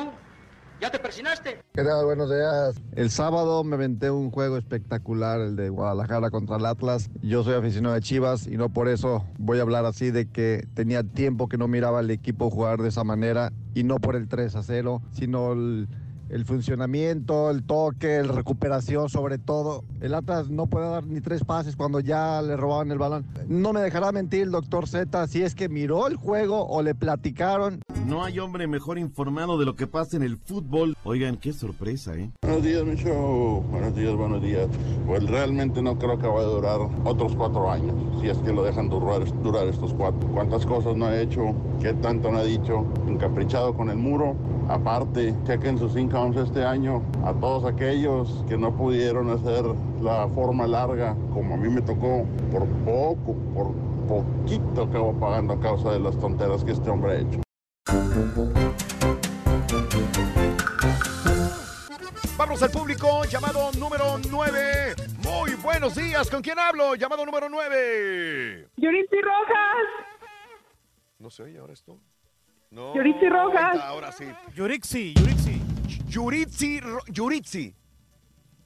¿ya 0.82 0.92
te 0.92 1.00
persinaste? 1.00 1.60
¿Qué 1.74 1.84
tal? 1.84 2.06
Buenos 2.06 2.30
días. 2.30 2.76
El 2.94 3.10
sábado 3.10 3.64
me 3.64 3.76
aventé 3.76 4.12
un 4.12 4.30
juego 4.32 4.58
espectacular, 4.58 5.40
el 5.40 5.56
de 5.56 5.70
Guadalajara 5.70 6.30
contra 6.30 6.58
el 6.58 6.66
Atlas. 6.66 7.10
Yo 7.22 7.44
soy 7.44 7.54
aficionado 7.54 7.96
de 7.96 8.02
Chivas 8.02 8.48
y 8.48 8.58
no 8.58 8.70
por 8.70 8.90
eso 8.90 9.26
voy 9.40 9.60
a 9.60 9.62
hablar 9.62 9.86
así 9.86 10.12
de 10.12 10.30
que 10.30 10.68
tenía 10.74 11.04
tiempo 11.04 11.48
que 11.48 11.58
no 11.58 11.70
miraba 11.70 12.00
al 12.00 12.12
equipo 12.12 12.50
jugar 12.50 12.80
de 12.80 12.90
esa 12.90 13.06
manera 13.06 13.54
y 13.74 13.84
no 13.84 14.00
por 14.00 14.18
el 14.18 14.28
3 14.28 14.54
a 14.58 14.64
0, 14.64 15.02
sino 15.14 15.54
el, 15.54 15.88
el 16.32 16.46
funcionamiento, 16.46 17.52
el 17.52 17.64
toque, 17.64 18.24
la 18.24 18.32
recuperación 18.32 19.10
sobre 19.10 19.38
todo. 19.38 19.84
El 20.00 20.14
Atlas 20.14 20.50
no 20.50 20.68
puede 20.68 20.90
dar 20.90 21.06
ni 21.06 21.22
tres 21.22 21.44
pases 21.44 21.76
cuando 21.76 22.00
ya 22.00 22.42
le 22.42 22.56
robaban 22.56 22.92
el 22.92 22.98
balón. 22.98 23.26
No 23.48 23.74
me 23.74 23.82
dejará 23.82 24.12
mentir 24.12 24.44
el 24.44 24.52
doctor 24.52 24.88
Z 24.88 25.28
si 25.28 25.44
es 25.44 25.56
que 25.56 25.70
miró 25.70 26.08
el 26.08 26.16
juego 26.16 26.66
o 26.66 26.82
le 26.82 26.96
platicaron. 26.96 27.82
No 28.08 28.24
hay 28.24 28.40
hombre 28.40 28.68
mejor 28.68 28.98
informado 28.98 29.60
de 29.60 29.66
lo 29.66 29.76
que 29.76 29.88
pasa 29.88 30.18
en 30.18 30.24
el 30.24 30.38
fútbol. 30.38 30.96
Oigan, 31.04 31.38
qué 31.38 31.54
sorpresa, 31.54 32.16
¿eh? 32.16 32.32
Buenos 32.42 32.64
días, 32.64 32.84
mi 32.84 32.96
show. 32.96 33.64
Buenos 33.70 33.96
días, 33.96 34.16
buenos 34.16 34.42
días. 34.42 34.68
Pues 35.06 35.24
realmente 35.28 35.82
no 35.82 36.00
creo 36.00 36.18
que 36.18 36.28
vaya 36.28 36.48
a 36.48 36.52
durar 36.52 36.80
otros 37.06 37.36
cuatro 37.36 37.70
años, 37.70 37.94
si 38.22 38.30
es 38.30 38.38
que 38.40 38.52
lo 38.52 38.64
dejan 38.64 38.90
durar, 38.90 39.24
durar 39.44 39.68
estos 39.68 39.94
cuatro. 39.94 40.28
¿Cuántas 40.34 40.66
cosas 40.66 40.96
no 40.96 41.06
ha 41.06 41.20
hecho? 41.20 41.54
¿Qué 41.82 41.94
tanto 41.94 42.32
no 42.32 42.40
ha 42.40 42.44
dicho? 42.44 42.86
Encaprichado 43.08 43.76
con 43.76 43.90
el 43.90 43.98
muro. 43.98 44.36
Aparte, 44.68 45.36
chequen 45.46 45.78
sus 45.78 45.96
este 46.30 46.64
año 46.64 47.02
a 47.26 47.34
todos 47.34 47.66
aquellos 47.66 48.46
que 48.48 48.56
no 48.56 48.76
pudieron 48.76 49.32
hacer 49.32 49.66
la 50.02 50.28
forma 50.28 50.68
larga, 50.68 51.16
como 51.34 51.56
a 51.56 51.58
mí 51.58 51.68
me 51.68 51.82
tocó, 51.82 52.26
por 52.52 52.68
poco, 52.86 53.36
por 53.56 53.74
poquito 54.08 54.84
acabo 54.84 55.20
pagando 55.20 55.54
a 55.54 55.60
causa 55.60 55.92
de 55.92 56.00
las 56.00 56.18
tonteras 56.20 56.64
que 56.64 56.74
este 56.74 56.90
hombre 56.92 57.12
ha 57.12 57.20
hecho. 57.22 57.42
Vamos 62.38 62.62
al 62.62 62.70
público, 62.70 63.24
llamado 63.26 63.72
número 63.80 64.20
9. 64.30 64.96
Muy 65.24 65.56
buenos 65.56 65.96
días, 65.96 66.30
¿con 66.30 66.44
quién 66.44 66.60
hablo? 66.60 66.94
Llamado 66.94 67.26
número 67.26 67.50
9. 67.50 68.70
Yuritsi 68.78 69.22
Rojas. 69.22 70.08
No 71.18 71.32
se 71.32 71.44
oye 71.44 71.58
ahora 71.58 71.74
esto. 71.74 72.00
No. 72.70 72.94
Yuritsi 72.94 73.28
Rojas. 73.28 73.80
Ahora 73.82 74.12
sí. 74.12 74.26
Yurixi, 74.56 75.16
Yurixi. 75.16 75.71
Yuritsi, 76.12 76.82
Yuritsi. 77.08 77.74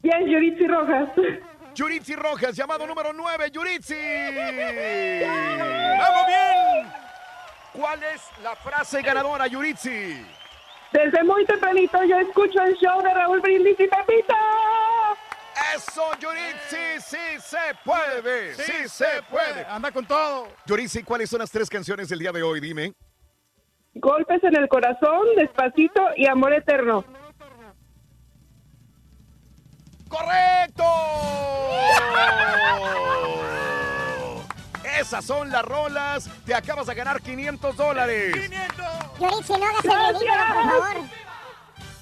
Bien, 0.01 0.27
Yuritsi 0.27 0.67
Rojas. 0.67 1.09
Yuritsi 1.76 2.15
Rojas, 2.15 2.55
llamado 2.55 2.88
número 2.88 3.13
9, 3.13 3.51
Yuritsi. 3.51 3.93
¡Vamos 5.99 6.27
bien! 6.27 6.88
¿Cuál 7.72 7.99
es 8.01 8.22
la 8.41 8.55
frase 8.55 9.03
ganadora, 9.03 9.45
Yuritsi? 9.45 10.26
Desde 10.91 11.23
muy 11.23 11.45
tempranito 11.45 12.03
yo 12.05 12.17
escucho 12.17 12.63
el 12.63 12.76
show 12.77 13.03
de 13.03 13.13
Raúl 13.13 13.39
Brindis 13.41 13.80
y 13.80 13.88
Pepito. 13.88 14.34
Eso, 15.76 16.01
Yuritsi, 16.19 16.99
sí 16.99 17.39
se 17.39 17.76
puede, 17.84 18.55
sí, 18.55 18.89
se 18.89 19.22
puede. 19.30 19.65
Anda 19.69 19.91
con 19.91 20.07
todo. 20.07 20.47
Yuritsi, 20.65 21.03
¿cuáles 21.03 21.30
son 21.30 21.39
las 21.39 21.51
tres 21.51 21.69
canciones 21.69 22.09
del 22.09 22.17
día 22.17 22.31
de 22.31 22.41
hoy? 22.41 22.59
Dime. 22.59 22.93
Golpes 23.93 24.43
en 24.43 24.55
el 24.55 24.67
corazón, 24.67 25.27
despacito 25.38 26.01
y 26.15 26.26
amor 26.26 26.51
eterno. 26.51 27.05
¡Correcto! 30.15 30.83
Esas 34.99 35.25
son 35.25 35.49
las 35.51 35.63
rolas. 35.65 36.29
Te 36.45 36.55
acabas 36.55 36.87
de 36.87 36.95
ganar 36.95 37.21
500 37.21 37.75
dólares. 37.75 38.33
Yuritsi, 39.19 39.53
no 39.53 39.65
hagas 39.65 39.85
el 39.85 40.15
ridículo, 40.15 40.43
por 40.53 40.63
favor. 40.63 41.03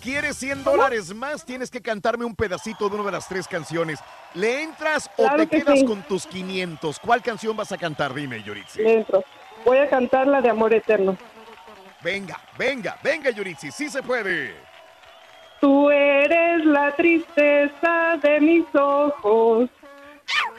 ¿Quieres 0.02 0.38
100 0.38 0.64
dólares 0.64 1.14
más? 1.16 1.46
Tienes 1.46 1.72
que 1.72 1.82
cantarme 1.82 2.26
un 2.26 2.36
pedacito 2.36 2.90
de 2.90 2.96
una 2.96 3.06
de 3.06 3.12
las 3.14 3.28
tres 3.28 3.48
canciones. 3.48 4.00
¿Le 4.34 4.62
entras 4.64 5.10
o 5.18 5.24
Claro 5.24 5.38
te 5.38 5.48
que 5.48 5.64
quedas 5.64 5.80
sí. 5.80 5.86
con 5.86 6.04
tus 6.04 6.28
500? 6.28 7.00
¿Cuál 7.00 7.22
canción 7.24 7.56
vas 7.56 7.72
a 7.72 7.78
cantar? 7.78 8.14
Dime, 8.14 8.44
Yuritsi. 8.44 8.84
Dentro. 8.84 9.24
Voy 9.66 9.78
a 9.78 9.90
cantar 9.90 10.28
la 10.28 10.42
de 10.42 10.50
amor 10.50 10.74
eterno. 10.74 11.18
Venga, 12.02 12.38
venga, 12.58 12.98
venga, 13.02 13.30
Yuritsi. 13.30 13.72
Sí 13.72 13.90
se 13.90 14.04
puede. 14.04 14.54
Tú 15.64 15.90
eres 15.90 16.66
la 16.66 16.94
tristeza 16.94 18.20
de 18.22 18.42
mis 18.42 18.66
ojos, 18.76 19.70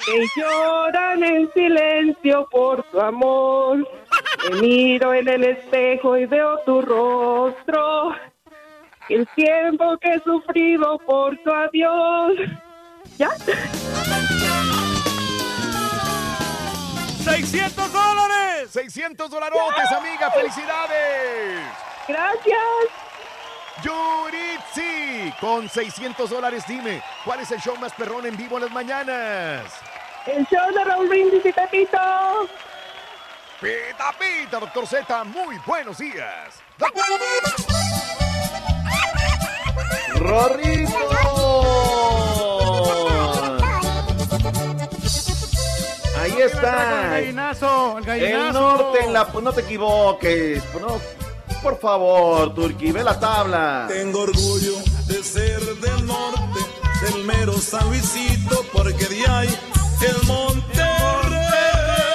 que 0.07 0.27
lloran 0.35 1.23
en 1.23 1.53
silencio 1.53 2.49
por 2.51 2.83
tu 2.85 2.99
amor. 2.99 3.87
Me 4.49 4.61
miro 4.63 5.13
en 5.13 5.29
el 5.29 5.45
espejo 5.45 6.17
y 6.17 6.25
veo 6.25 6.59
tu 6.61 6.81
rostro, 6.81 8.15
el 9.11 9.29
tiempo 9.37 9.99
que 9.99 10.15
he 10.15 10.21
sufrido 10.21 10.97
por 11.01 11.37
tu 11.37 11.53
adiós. 11.53 12.39
¿Ya? 13.19 13.29
600 17.25 17.93
dólares. 17.93 18.71
600 18.71 19.31
dolarotes, 19.31 19.93
amiga. 19.93 20.31
¡Felicidades! 20.31 21.61
Gracias. 22.09 23.05
Yuritsi, 23.83 25.33
con 25.41 25.69
600 25.69 26.31
dólares, 26.31 26.65
dime, 26.67 27.03
¿cuál 27.25 27.41
es 27.41 27.51
el 27.51 27.61
show 27.61 27.77
más 27.77 27.93
perrón 27.93 28.27
en 28.27 28.37
vivo 28.37 28.57
en 28.57 28.65
las 28.65 28.73
mañanas? 28.73 29.65
El 30.27 30.47
show 30.47 30.73
de 30.73 30.85
Raúl 30.85 31.09
Brindis 31.09 31.45
y 31.45 31.53
Pepito. 31.53 31.99
Pita, 33.61 34.13
pita, 34.19 34.61
doctor 34.61 34.87
Z, 34.87 35.25
muy 35.25 35.59
buenos 35.67 35.99
días. 35.99 36.63
Ahí 46.21 46.41
está. 46.41 47.19
El 47.19 47.25
gallinazo, 47.25 47.99
el 47.99 48.05
gallinazo. 48.05 48.47
El 48.47 48.53
norte 48.53 49.05
en 49.05 49.13
la... 49.13 49.25
No 49.43 49.53
te 49.53 49.61
equivoques. 49.61 50.63
No, 50.81 51.01
por 51.65 51.81
favor, 51.81 52.55
Turki, 52.55 52.93
ve 52.93 53.03
la 53.03 53.19
tabla. 53.19 53.87
Tengo 53.89 54.21
orgullo 54.21 54.75
de 55.07 55.23
ser 55.23 55.63
del 55.77 56.07
norte, 56.07 56.61
del 57.01 57.25
mero 57.25 57.55
San 57.55 57.89
Luisito, 57.89 58.63
porque 58.71 59.07
de 59.07 59.27
ahí 59.27 59.49
el 60.03 60.27
Monterrey. 60.27 61.41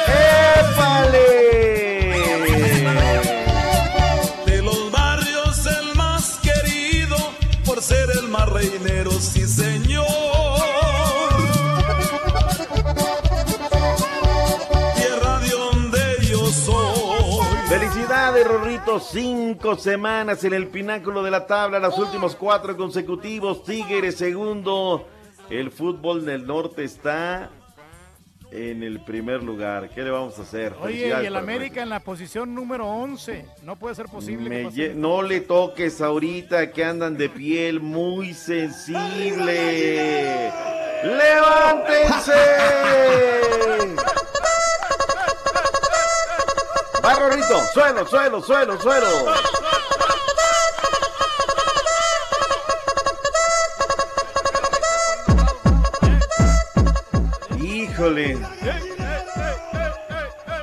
De 0.06 1.79
Felicidades, 18.40 18.48
Rorrito. 18.48 19.00
Cinco 19.00 19.76
semanas 19.76 20.44
en 20.44 20.54
el 20.54 20.68
pináculo 20.68 21.24
de 21.24 21.32
la 21.32 21.46
tabla, 21.46 21.80
los 21.80 21.98
últimos 21.98 22.36
cuatro 22.36 22.76
consecutivos. 22.78 23.64
Tigres 23.64 24.16
segundo. 24.16 25.08
El 25.50 25.72
fútbol 25.72 26.26
del 26.26 26.46
norte 26.46 26.84
está 26.84 27.50
en 28.52 28.84
el 28.84 29.02
primer 29.04 29.42
lugar. 29.44 29.90
¿Qué 29.90 30.04
le 30.04 30.12
vamos 30.12 30.38
a 30.40 30.44
hacer? 30.44 30.76
Oye, 30.82 31.08
y 31.08 31.26
el 31.26 31.36
América 31.36 31.82
en 31.82 31.90
la 31.90 32.02
posición 32.02 32.54
número 32.54 32.88
11. 32.88 33.46
No 33.64 33.76
puede 33.78 33.96
ser 33.96 34.06
posible. 34.08 34.70
que 34.74 34.94
no 34.94 35.22
le 35.22 35.42
toques 35.42 36.02
ahorita 36.02 36.72
que 36.72 36.86
andan 36.86 37.18
de 37.18 37.30
piel 37.30 37.80
muy 37.80 38.34
sensible. 38.34 39.52
¡Levántense! 41.04 42.34
Va, 47.10 47.16
Rorrito. 47.16 47.66
Suelo, 47.74 48.06
suelo, 48.06 48.40
suelo, 48.40 48.80
suelo. 48.80 49.08
Híjole. 57.60 58.38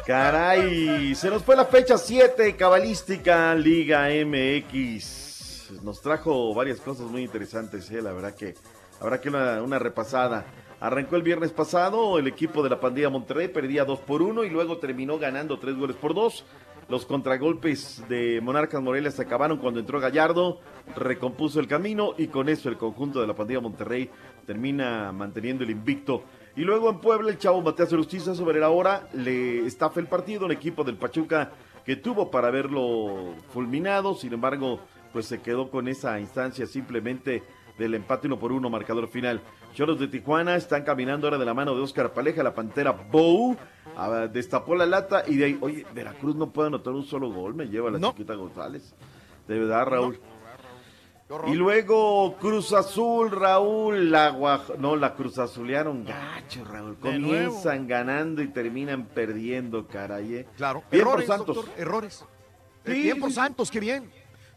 Caray, 0.06 1.16
se 1.16 1.30
nos 1.30 1.42
fue 1.42 1.56
la 1.56 1.64
fecha 1.64 1.98
7 1.98 2.54
cabalística 2.54 3.52
Liga 3.56 4.06
MX. 4.24 5.82
Nos 5.82 6.00
trajo 6.00 6.54
varias 6.54 6.78
cosas 6.80 7.06
muy 7.06 7.24
interesantes, 7.24 7.90
eh, 7.90 8.00
la 8.00 8.12
verdad 8.12 8.36
que 8.36 8.54
habrá 9.00 9.20
que 9.20 9.30
una, 9.30 9.60
una 9.62 9.80
repasada. 9.80 10.46
Arrancó 10.78 11.16
el 11.16 11.22
viernes 11.22 11.52
pasado, 11.52 12.18
el 12.18 12.26
equipo 12.26 12.62
de 12.62 12.68
la 12.68 12.80
pandilla 12.80 13.08
Monterrey 13.08 13.48
perdía 13.48 13.86
2 13.86 14.00
por 14.00 14.20
1 14.20 14.44
y 14.44 14.50
luego 14.50 14.76
terminó 14.76 15.18
ganando 15.18 15.58
3 15.58 15.74
goles 15.76 15.96
por 15.96 16.14
2. 16.14 16.44
Los 16.88 17.06
contragolpes 17.06 18.04
de 18.08 18.40
Monarcas 18.42 18.82
Morelia 18.82 19.10
se 19.10 19.22
acabaron 19.22 19.58
cuando 19.58 19.80
entró 19.80 19.98
Gallardo, 20.00 20.60
recompuso 20.94 21.60
el 21.60 21.66
camino 21.66 22.14
y 22.18 22.28
con 22.28 22.48
eso 22.50 22.68
el 22.68 22.76
conjunto 22.76 23.20
de 23.20 23.26
la 23.26 23.34
pandilla 23.34 23.60
Monterrey 23.60 24.10
termina 24.46 25.10
manteniendo 25.12 25.64
el 25.64 25.70
invicto. 25.70 26.24
Y 26.54 26.60
luego 26.60 26.90
en 26.90 27.00
Puebla 27.00 27.30
el 27.30 27.38
chavo 27.38 27.62
Mateas 27.62 27.92
Justicia 27.92 28.34
sobre 28.34 28.60
la 28.60 28.68
hora 28.68 29.08
le 29.14 29.66
estafa 29.66 29.98
el 29.98 30.06
partido, 30.06 30.44
un 30.44 30.52
equipo 30.52 30.84
del 30.84 30.96
Pachuca 30.96 31.52
que 31.86 31.96
tuvo 31.96 32.30
para 32.30 32.48
haberlo 32.48 33.34
fulminado, 33.48 34.14
sin 34.14 34.34
embargo 34.34 34.80
pues 35.12 35.26
se 35.26 35.40
quedó 35.40 35.70
con 35.70 35.88
esa 35.88 36.20
instancia 36.20 36.66
simplemente 36.66 37.42
del 37.78 37.94
empate 37.94 38.26
uno 38.26 38.38
por 38.38 38.52
uno 38.52 38.70
marcador 38.70 39.08
final. 39.08 39.40
Choros 39.74 39.98
de 40.00 40.08
Tijuana 40.08 40.56
están 40.56 40.82
caminando 40.84 41.26
ahora 41.26 41.38
de 41.38 41.44
la 41.44 41.54
mano 41.54 41.74
de 41.74 41.82
Oscar 41.82 42.12
Paleja, 42.12 42.42
la 42.42 42.54
Pantera 42.54 42.92
Bow, 42.92 43.56
ah, 43.96 44.26
destapó 44.32 44.74
la 44.74 44.86
lata 44.86 45.24
y 45.26 45.36
de 45.36 45.44
ahí, 45.44 45.58
oye, 45.60 45.86
Veracruz 45.94 46.34
no 46.36 46.50
puede 46.50 46.68
anotar 46.68 46.92
un 46.94 47.04
solo 47.04 47.30
gol, 47.30 47.54
me 47.54 47.66
lleva 47.66 47.90
la 47.90 48.00
chiquita 48.00 48.34
González. 48.34 48.94
De 49.46 49.58
verdad, 49.58 49.84
Raúl. 49.86 50.18
Y 51.48 51.54
luego 51.54 52.36
Cruz 52.36 52.72
Azul, 52.72 53.32
Raúl, 53.32 54.12
la 54.12 54.30
Guaj- 54.32 54.76
no, 54.78 54.94
la 54.94 55.14
Cruz 55.14 55.38
Azulearon 55.38 56.04
gacho, 56.04 56.64
Raúl. 56.64 56.96
Comienzan 56.98 57.88
ganando 57.88 58.42
y 58.42 58.48
terminan 58.48 59.06
perdiendo, 59.06 59.88
caray. 59.88 60.34
eh. 60.36 60.46
Claro, 60.56 60.84
Bien 60.88 61.02
errores, 61.02 61.26
por 61.26 61.36
Santos. 61.36 61.56
doctor, 61.56 61.74
errores. 61.76 62.24
Sí, 62.84 62.92
bien 63.02 63.18
por. 63.18 63.32
Santos, 63.32 63.72
qué 63.72 63.80
bien. 63.80 64.08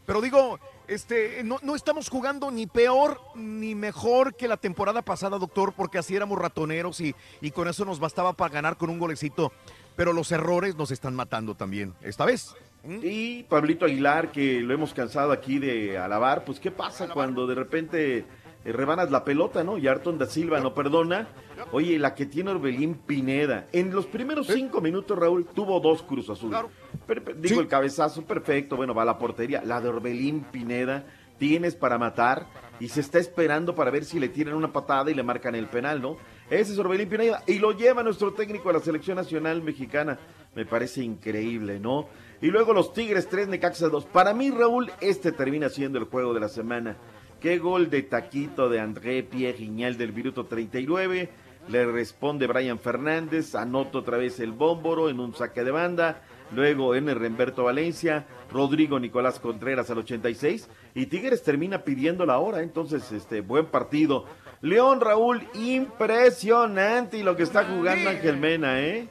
Pero 0.05 0.21
digo, 0.21 0.59
este, 0.89 1.43
no, 1.43 1.57
no 1.61 1.75
estamos 1.75 2.09
jugando 2.09 2.51
ni 2.51 2.67
peor 2.67 3.21
ni 3.35 3.75
mejor 3.75 4.35
que 4.35 4.47
la 4.47 4.57
temporada 4.57 5.01
pasada, 5.01 5.37
doctor, 5.37 5.73
porque 5.73 5.97
así 5.97 6.15
éramos 6.15 6.37
ratoneros 6.39 6.99
y, 7.01 7.15
y 7.41 7.51
con 7.51 7.67
eso 7.67 7.85
nos 7.85 7.99
bastaba 7.99 8.33
para 8.33 8.53
ganar 8.53 8.77
con 8.77 8.89
un 8.89 8.99
golecito. 8.99 9.51
Pero 9.95 10.13
los 10.13 10.31
errores 10.31 10.75
nos 10.75 10.91
están 10.91 11.13
matando 11.15 11.55
también, 11.55 11.93
esta 12.01 12.25
vez. 12.25 12.55
Y 13.03 13.43
Pablito 13.43 13.85
Aguilar, 13.85 14.31
que 14.31 14.61
lo 14.61 14.73
hemos 14.73 14.93
cansado 14.93 15.33
aquí 15.33 15.59
de 15.59 15.97
alabar, 15.97 16.45
pues 16.45 16.59
¿qué 16.61 16.71
pasa 16.71 17.09
cuando 17.09 17.45
de 17.45 17.55
repente 17.55 18.17
eh, 18.19 18.71
rebanas 18.71 19.11
la 19.11 19.25
pelota, 19.25 19.65
¿no? 19.65 19.77
Y 19.77 19.87
Arton 19.87 20.17
da 20.17 20.25
Silva 20.25 20.61
no 20.61 20.73
perdona. 20.73 21.27
Oye, 21.73 21.99
la 21.99 22.15
que 22.15 22.25
tiene 22.25 22.51
Orbelín 22.51 22.95
Pineda. 22.95 23.67
En 23.73 23.91
los 23.91 24.05
primeros 24.05 24.47
cinco 24.47 24.79
minutos, 24.79 25.19
Raúl, 25.19 25.45
tuvo 25.45 25.81
dos 25.81 26.01
Cruz 26.03 26.29
Azul. 26.29 26.51
Per- 26.51 26.67
per- 27.09 27.39
digo, 27.39 27.61
el 27.61 27.67
cabezazo 27.67 28.23
perfecto, 28.23 28.75
bueno, 28.75 28.93
va 28.93 29.01
a 29.03 29.05
la 29.05 29.17
portería. 29.17 29.61
La 29.63 29.81
de 29.81 29.89
Orbelín 29.89 30.41
Pineda, 30.51 31.05
tienes 31.37 31.75
para 31.75 31.97
matar 31.97 32.47
y 32.79 32.89
se 32.89 32.99
está 33.01 33.17
esperando 33.19 33.73
para 33.75 33.91
ver 33.91 34.03
si 34.05 34.19
le 34.19 34.27
tiran 34.29 34.55
una 34.55 34.73
patada 34.73 35.09
y 35.09 35.13
le 35.13 35.23
marcan 35.23 35.55
el 35.55 35.67
penal, 35.67 36.01
¿no? 36.01 36.17
Ese 36.49 36.73
es 36.73 36.79
Orbelín 36.79 37.07
Pineda 37.09 37.43
y 37.47 37.59
lo 37.59 37.71
lleva 37.71 38.03
nuestro 38.03 38.33
técnico 38.33 38.69
a 38.69 38.73
la 38.73 38.79
selección 38.79 39.15
nacional 39.17 39.61
mexicana. 39.61 40.17
Me 40.55 40.65
parece 40.65 41.01
increíble, 41.03 41.79
¿no? 41.79 42.07
Y 42.41 42.47
luego 42.47 42.73
los 42.73 42.93
Tigres 42.93 43.27
3, 43.29 43.47
Necaxa 43.49 43.87
2. 43.89 44.05
Para 44.05 44.33
mí, 44.33 44.49
Raúl, 44.49 44.91
este 45.01 45.31
termina 45.31 45.69
siendo 45.69 45.97
el 45.99 46.05
juego 46.05 46.33
de 46.33 46.39
la 46.39 46.49
semana. 46.49 46.97
Qué 47.39 47.57
gol 47.57 47.89
de 47.89 48.01
taquito 48.03 48.67
de 48.67 48.79
André 48.79 49.23
Pierre 49.23 49.57
Gignal 49.57 49.97
del 49.97 50.11
minuto 50.11 50.45
39. 50.45 51.29
Le 51.69 51.85
responde 51.85 52.47
Brian 52.47 52.79
Fernández, 52.79 53.53
anota 53.55 53.99
otra 53.99 54.17
vez 54.17 54.39
el 54.39 54.51
bómboro 54.51 55.09
en 55.09 55.19
un 55.19 55.33
saque 55.35 55.63
de 55.63 55.71
banda. 55.71 56.21
Luego 56.53 56.95
en 56.95 57.07
Remberto 57.07 57.63
Valencia, 57.65 58.25
Rodrigo 58.51 58.99
Nicolás 58.99 59.39
Contreras 59.39 59.89
al 59.89 59.99
86. 59.99 60.67
Y 60.95 61.05
Tigres 61.05 61.43
termina 61.43 61.83
pidiendo 61.83 62.25
la 62.25 62.39
hora. 62.39 62.61
Entonces, 62.61 63.11
este 63.11 63.41
buen 63.41 63.67
partido. 63.67 64.25
León 64.61 64.99
Raúl, 64.99 65.47
impresionante 65.53 67.17
y 67.17 67.23
lo 67.23 67.35
que 67.35 67.43
está 67.43 67.65
jugando 67.65 68.09
Ángel 68.09 68.37
Mena, 68.37 68.81
¿eh? 68.81 69.07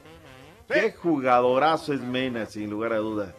Qué 0.67 0.91
jugadorazo 0.91 1.93
es 1.93 2.01
Mena, 2.01 2.45
sin 2.45 2.69
lugar 2.69 2.93
a 2.93 2.97
duda. 2.97 3.33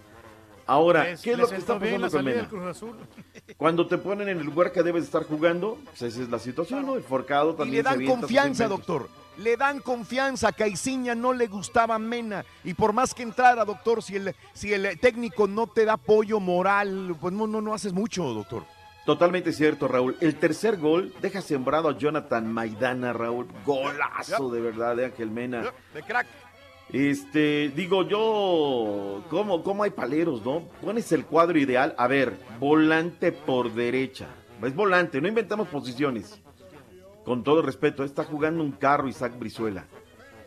Ahora, 0.67 1.05
Les- 1.05 1.21
¿qué 1.21 1.33
es 1.33 1.39
lo 1.39 1.49
que 1.49 1.57
está 1.57 1.79
pasando 1.79 2.11
con 2.11 2.25
Mena? 2.25 2.49
Cuando 3.57 3.87
te 3.87 3.99
ponen 3.99 4.29
en 4.29 4.39
el 4.39 4.47
lugar 4.47 4.73
que 4.73 4.83
debes 4.83 5.05
estar 5.05 5.25
jugando, 5.25 5.79
pues 5.85 6.03
esa 6.03 6.23
es 6.23 6.29
la 6.31 6.39
situación, 6.39 6.87
¿no? 6.87 6.97
El 6.97 7.03
forcado 7.03 7.53
Y 7.53 7.57
también 7.57 7.85
le 7.85 7.91
se 7.91 7.99
dan 7.99 8.07
confianza, 8.21 8.69
doctor. 8.69 9.09
Le 9.41 9.57
dan 9.57 9.81
confianza. 9.81 10.49
A 10.49 10.53
Caiciña 10.53 11.15
no 11.15 11.33
le 11.33 11.47
gustaba 11.47 11.99
Mena. 11.99 12.45
Y 12.63 12.75
por 12.75 12.93
más 12.93 13.15
que 13.15 13.23
entrara, 13.23 13.65
doctor, 13.65 14.03
si 14.03 14.17
el, 14.17 14.35
si 14.53 14.73
el 14.73 14.99
técnico 15.01 15.47
no 15.47 15.67
te 15.67 15.85
da 15.85 15.95
apoyo 15.95 16.41
moral, 16.41 17.17
pues 17.21 17.33
no, 17.33 17.47
no, 17.47 17.61
no 17.61 17.73
haces 17.73 17.93
mucho, 17.93 18.23
doctor. 18.35 18.65
Totalmente 19.07 19.53
cierto, 19.53 19.89
Raúl. 19.89 20.17
El 20.21 20.37
tercer 20.37 20.77
gol 20.77 21.15
deja 21.23 21.41
sembrado 21.41 21.89
a 21.89 21.97
Jonathan 21.97 22.53
Maidana, 22.53 23.15
Raúl. 23.15 23.49
Golazo 23.65 24.51
de 24.51 24.61
verdad 24.61 24.95
de 24.95 25.07
Ángel 25.07 25.31
Mena. 25.31 25.73
De 25.95 26.03
crack. 26.03 26.27
Este, 26.93 27.73
digo 27.75 28.03
yo, 28.03 29.23
¿cómo, 29.31 29.63
¿cómo 29.63 29.85
hay 29.85 29.91
paleros, 29.91 30.45
no? 30.45 30.65
Pones 30.83 31.11
el 31.13 31.25
cuadro 31.25 31.59
ideal. 31.59 31.95
A 31.97 32.09
ver, 32.09 32.37
volante 32.59 33.33
por 33.33 33.73
derecha. 33.73 34.27
Es 34.63 34.75
volante, 34.75 35.21
no 35.21 35.29
inventamos 35.29 35.69
posiciones. 35.69 36.39
Con 37.31 37.45
todo 37.45 37.63
respeto, 37.63 38.03
está 38.03 38.25
jugando 38.25 38.61
un 38.61 38.73
carro 38.73 39.07
Isaac 39.07 39.39
Brizuela. 39.39 39.85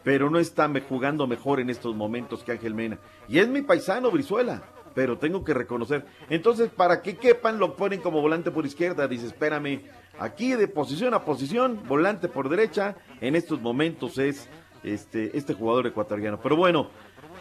Pero 0.04 0.30
no 0.30 0.38
está 0.38 0.70
jugando 0.90 1.28
mejor 1.28 1.62
en 1.62 1.70
estos 1.70 1.96
momentos 1.96 2.44
que 2.44 2.52
Ángel 2.52 2.74
Mena. 2.74 3.00
Y 3.30 3.40
es 3.40 3.48
mi 3.48 3.62
paisano 3.62 4.12
Brizuela. 4.12 4.64
Pero 4.94 5.18
tengo 5.18 5.46
que 5.46 5.54
reconocer. 5.54 6.06
Entonces, 6.30 6.70
para 6.70 7.02
que 7.02 7.16
quepan, 7.16 7.58
lo 7.58 7.78
ponen 7.78 8.02
como 8.02 8.20
volante 8.20 8.52
por 8.52 8.66
izquierda. 8.66 9.08
Dice, 9.08 9.28
espérame. 9.28 9.84
Aquí 10.20 10.56
de 10.56 10.68
posición 10.68 11.14
a 11.14 11.24
posición, 11.24 11.80
volante 11.88 12.28
por 12.28 12.50
derecha. 12.50 12.98
En 13.22 13.38
estos 13.38 13.62
momentos 13.62 14.18
es 14.18 14.50
este, 14.84 15.38
este 15.38 15.54
jugador 15.54 15.88
ecuatoriano. 15.88 16.42
Pero 16.42 16.58
bueno, 16.58 16.90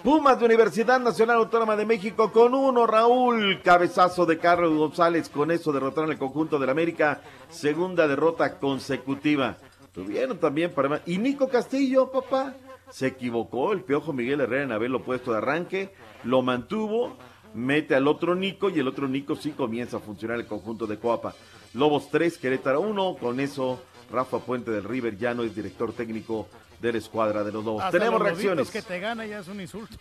Pumas 0.02 0.36
de 0.40 0.46
Universidad 0.46 0.98
Nacional 0.98 1.36
Autónoma 1.36 1.76
de 1.76 1.86
México 1.86 2.32
con 2.32 2.54
uno, 2.54 2.88
Raúl. 2.88 3.60
Cabezazo 3.62 4.26
de 4.26 4.36
Carlos 4.36 4.76
González. 4.76 5.28
Con 5.28 5.52
eso 5.52 5.70
derrotaron 5.72 6.10
al 6.10 6.18
conjunto 6.18 6.58
del 6.58 6.70
América. 6.70 7.22
Segunda 7.48 8.08
derrota 8.08 8.58
consecutiva. 8.58 9.58
Tuvieron 9.92 10.38
también 10.38 10.72
para... 10.72 11.02
Y 11.06 11.18
Nico 11.18 11.48
Castillo, 11.48 12.10
papá. 12.10 12.56
Se 12.90 13.06
equivocó 13.06 13.72
el 13.72 13.82
piojo 13.82 14.12
Miguel 14.12 14.40
Herrera 14.40 14.64
en 14.64 14.72
haberlo 14.72 15.04
puesto 15.04 15.30
de 15.30 15.38
arranque. 15.38 15.94
Lo 16.24 16.42
mantuvo. 16.42 17.16
Mete 17.54 17.94
al 17.94 18.08
otro 18.08 18.34
Nico 18.34 18.70
y 18.70 18.80
el 18.80 18.88
otro 18.88 19.06
Nico 19.06 19.36
sí 19.36 19.52
comienza 19.52 19.98
a 19.98 20.00
funcionar 20.00 20.40
el 20.40 20.46
conjunto 20.46 20.88
de 20.88 20.98
Coapa. 20.98 21.32
Lobos 21.74 22.10
3, 22.10 22.38
Querétaro 22.38 22.80
1. 22.80 23.18
Con 23.20 23.38
eso, 23.38 23.80
Rafa 24.10 24.40
Puente 24.40 24.72
del 24.72 24.82
River 24.82 25.16
ya 25.16 25.32
no 25.32 25.44
es 25.44 25.54
director 25.54 25.92
técnico 25.92 26.48
de 26.82 26.92
la 26.92 26.98
escuadra 26.98 27.44
de 27.44 27.52
los 27.52 27.64
Lobos. 27.64 27.82
Hasta 27.82 27.98
Tenemos 27.98 28.20
los 28.20 28.28
reacciones. 28.28 28.70
que 28.70 28.82
te 28.82 28.98
gana 29.00 29.24
ya 29.24 29.38
es 29.38 29.48
un 29.48 29.60
insulto. 29.60 29.96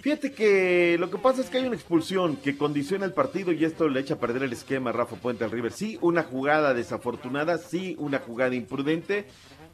Fíjate 0.00 0.32
que 0.32 0.96
lo 0.98 1.10
que 1.10 1.16
pasa 1.18 1.40
es 1.40 1.48
que 1.48 1.58
hay 1.58 1.64
una 1.64 1.76
expulsión 1.76 2.36
que 2.36 2.56
condiciona 2.58 3.04
el 3.06 3.12
partido 3.12 3.52
y 3.52 3.64
esto 3.64 3.88
le 3.88 4.00
echa 4.00 4.14
a 4.14 4.18
perder 4.18 4.42
el 4.42 4.52
esquema 4.52 4.90
a 4.90 4.92
Rafa 4.92 5.16
Puente 5.16 5.44
al 5.44 5.50
River. 5.50 5.72
Sí, 5.72 5.96
una 6.00 6.24
jugada 6.24 6.74
desafortunada, 6.74 7.56
sí, 7.58 7.94
una 7.98 8.18
jugada 8.18 8.54
imprudente, 8.54 9.26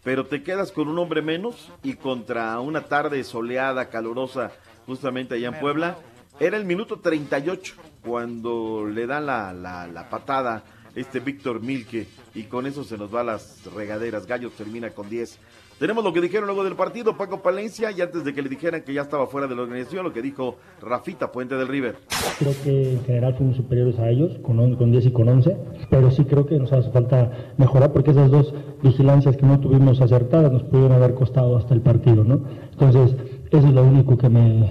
pero 0.04 0.26
te 0.26 0.42
quedas 0.42 0.70
con 0.70 0.88
un 0.88 0.98
hombre 0.98 1.22
menos 1.22 1.72
y 1.82 1.94
contra 1.94 2.60
una 2.60 2.84
tarde 2.84 3.24
soleada, 3.24 3.88
calurosa, 3.88 4.52
justamente 4.86 5.34
allá 5.34 5.48
en 5.48 5.60
Puebla. 5.60 5.96
Era 6.38 6.56
el 6.58 6.66
minuto 6.66 7.00
38 7.00 7.74
cuando 8.04 8.86
le 8.86 9.06
dan 9.06 9.26
la, 9.26 9.52
la, 9.54 9.86
la 9.86 10.08
patada 10.10 10.62
este 10.94 11.20
Víctor 11.20 11.60
Milke 11.60 12.06
y 12.34 12.44
con 12.44 12.66
eso 12.66 12.84
se 12.84 12.98
nos 12.98 13.14
va 13.14 13.20
a 13.20 13.24
las 13.24 13.64
regaderas. 13.74 14.26
Gallos 14.26 14.52
termina 14.52 14.90
con 14.90 15.08
10. 15.08 15.38
Tenemos 15.78 16.02
lo 16.02 16.12
que 16.12 16.20
dijeron 16.20 16.46
luego 16.46 16.64
del 16.64 16.74
partido 16.74 17.16
Paco 17.16 17.40
Palencia 17.40 17.92
y 17.92 18.00
antes 18.00 18.24
de 18.24 18.34
que 18.34 18.42
le 18.42 18.48
dijeran 18.48 18.82
que 18.82 18.92
ya 18.92 19.02
estaba 19.02 19.28
fuera 19.28 19.46
de 19.46 19.54
la 19.54 19.62
organización, 19.62 20.02
lo 20.04 20.12
que 20.12 20.20
dijo 20.22 20.56
Rafita 20.82 21.30
Puente 21.30 21.54
del 21.54 21.68
River. 21.68 21.94
Creo 22.40 22.52
que 22.64 22.92
en 22.94 23.04
general 23.04 23.34
fuimos 23.34 23.56
superiores 23.56 23.96
a 24.00 24.08
ellos, 24.10 24.38
con, 24.42 24.58
on- 24.58 24.74
con 24.74 24.90
10 24.90 25.06
y 25.06 25.10
con 25.12 25.28
11, 25.28 25.56
pero 25.88 26.10
sí 26.10 26.24
creo 26.24 26.46
que 26.46 26.58
nos 26.58 26.72
hace 26.72 26.90
falta 26.90 27.30
mejorar 27.58 27.92
porque 27.92 28.10
esas 28.10 28.28
dos 28.28 28.52
vigilancias 28.82 29.36
que 29.36 29.46
no 29.46 29.60
tuvimos 29.60 30.00
acertadas 30.00 30.50
nos 30.50 30.64
pudieron 30.64 30.92
haber 30.92 31.14
costado 31.14 31.56
hasta 31.56 31.74
el 31.74 31.80
partido, 31.80 32.24
¿no? 32.24 32.40
Entonces, 32.72 33.14
eso 33.52 33.66
es 33.68 33.72
lo 33.72 33.84
único 33.84 34.18
que 34.18 34.28
me, 34.28 34.68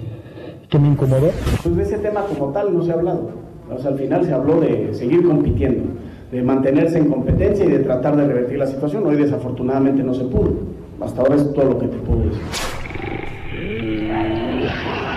que 0.68 0.78
me 0.78 0.88
incomodó. 0.88 1.30
Pues 1.62 1.74
de 1.74 1.82
ese 1.84 1.98
tema 1.98 2.20
como 2.24 2.52
tal 2.52 2.76
no 2.76 2.82
se 2.84 2.90
ha 2.90 2.94
hablado. 2.94 3.30
O 3.74 3.78
sea, 3.78 3.92
al 3.92 3.98
final 3.98 4.24
se 4.26 4.32
habló 4.34 4.60
de 4.60 4.92
seguir 4.92 5.26
compitiendo, 5.26 5.84
de 6.30 6.42
mantenerse 6.42 6.98
en 6.98 7.08
competencia 7.10 7.64
y 7.64 7.70
de 7.70 7.78
tratar 7.78 8.14
de 8.14 8.26
revertir 8.26 8.58
la 8.58 8.66
situación. 8.66 9.06
Hoy 9.06 9.16
desafortunadamente 9.16 10.02
no 10.02 10.12
se 10.12 10.24
pudo. 10.24 10.52
Hasta 11.00 11.20
ahora 11.20 11.36
es 11.36 11.54
todo 11.54 11.64
lo 11.64 11.78
que 11.78 11.86
te 11.86 11.96
puedo 11.98 12.22
decir. 12.22 12.42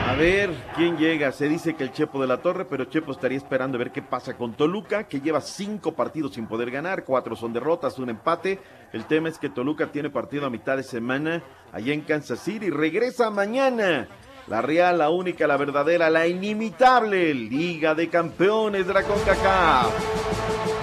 A 0.07 0.15
ver 0.15 0.51
quién 0.75 0.97
llega. 0.97 1.31
Se 1.31 1.47
dice 1.47 1.73
que 1.75 1.83
el 1.83 1.91
Chepo 1.91 2.21
de 2.21 2.27
la 2.27 2.37
Torre, 2.37 2.65
pero 2.65 2.85
Chepo 2.85 3.11
estaría 3.11 3.37
esperando 3.37 3.77
a 3.77 3.79
ver 3.79 3.91
qué 3.91 4.01
pasa 4.01 4.37
con 4.37 4.53
Toluca, 4.53 5.05
que 5.05 5.21
lleva 5.21 5.41
cinco 5.41 5.93
partidos 5.93 6.33
sin 6.35 6.47
poder 6.47 6.69
ganar, 6.69 7.03
cuatro 7.03 7.35
son 7.35 7.53
derrotas, 7.53 7.97
un 7.97 8.09
empate. 8.09 8.59
El 8.93 9.05
tema 9.05 9.29
es 9.29 9.39
que 9.39 9.49
Toluca 9.49 9.91
tiene 9.91 10.09
partido 10.09 10.45
a 10.45 10.49
mitad 10.49 10.77
de 10.77 10.83
semana 10.83 11.41
allá 11.71 11.93
en 11.93 12.01
Kansas 12.01 12.39
City. 12.39 12.69
Regresa 12.69 13.31
mañana. 13.31 14.07
La 14.47 14.61
Real, 14.61 14.97
la 14.97 15.09
única, 15.09 15.47
la 15.47 15.55
verdadera, 15.57 16.09
la 16.09 16.27
inimitable 16.27 17.33
Liga 17.33 17.95
de 17.95 18.09
Campeones 18.09 18.85
de 18.85 18.93
la 18.93 19.03
CONCACAF. 19.03 20.80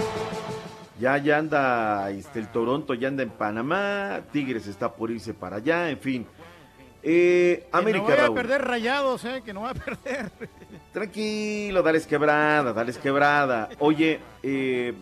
Ya, 0.98 1.16
ya 1.18 1.38
anda, 1.38 2.10
este, 2.10 2.40
el 2.40 2.48
Toronto 2.48 2.94
ya 2.94 3.08
anda 3.08 3.22
en 3.22 3.30
Panamá, 3.30 4.20
Tigres 4.32 4.66
está 4.66 4.92
por 4.92 5.10
irse 5.10 5.32
para 5.32 5.56
allá, 5.56 5.90
en 5.90 5.98
fin. 5.98 6.26
Eh, 7.02 7.66
Que 7.70 7.76
América, 7.76 8.04
no 8.04 8.10
vaya 8.10 8.26
a 8.26 8.34
perder 8.34 8.64
rayados, 8.64 9.24
¿eh? 9.24 9.42
Que 9.44 9.54
no 9.54 9.62
va 9.62 9.70
a 9.70 9.74
perder. 9.74 10.30
Tranquilo, 10.92 11.82
dales 11.82 12.06
quebrada, 12.06 12.72
dales 12.72 12.98
quebrada. 12.98 13.68
Oye, 13.78 14.18
eh, 14.42 14.94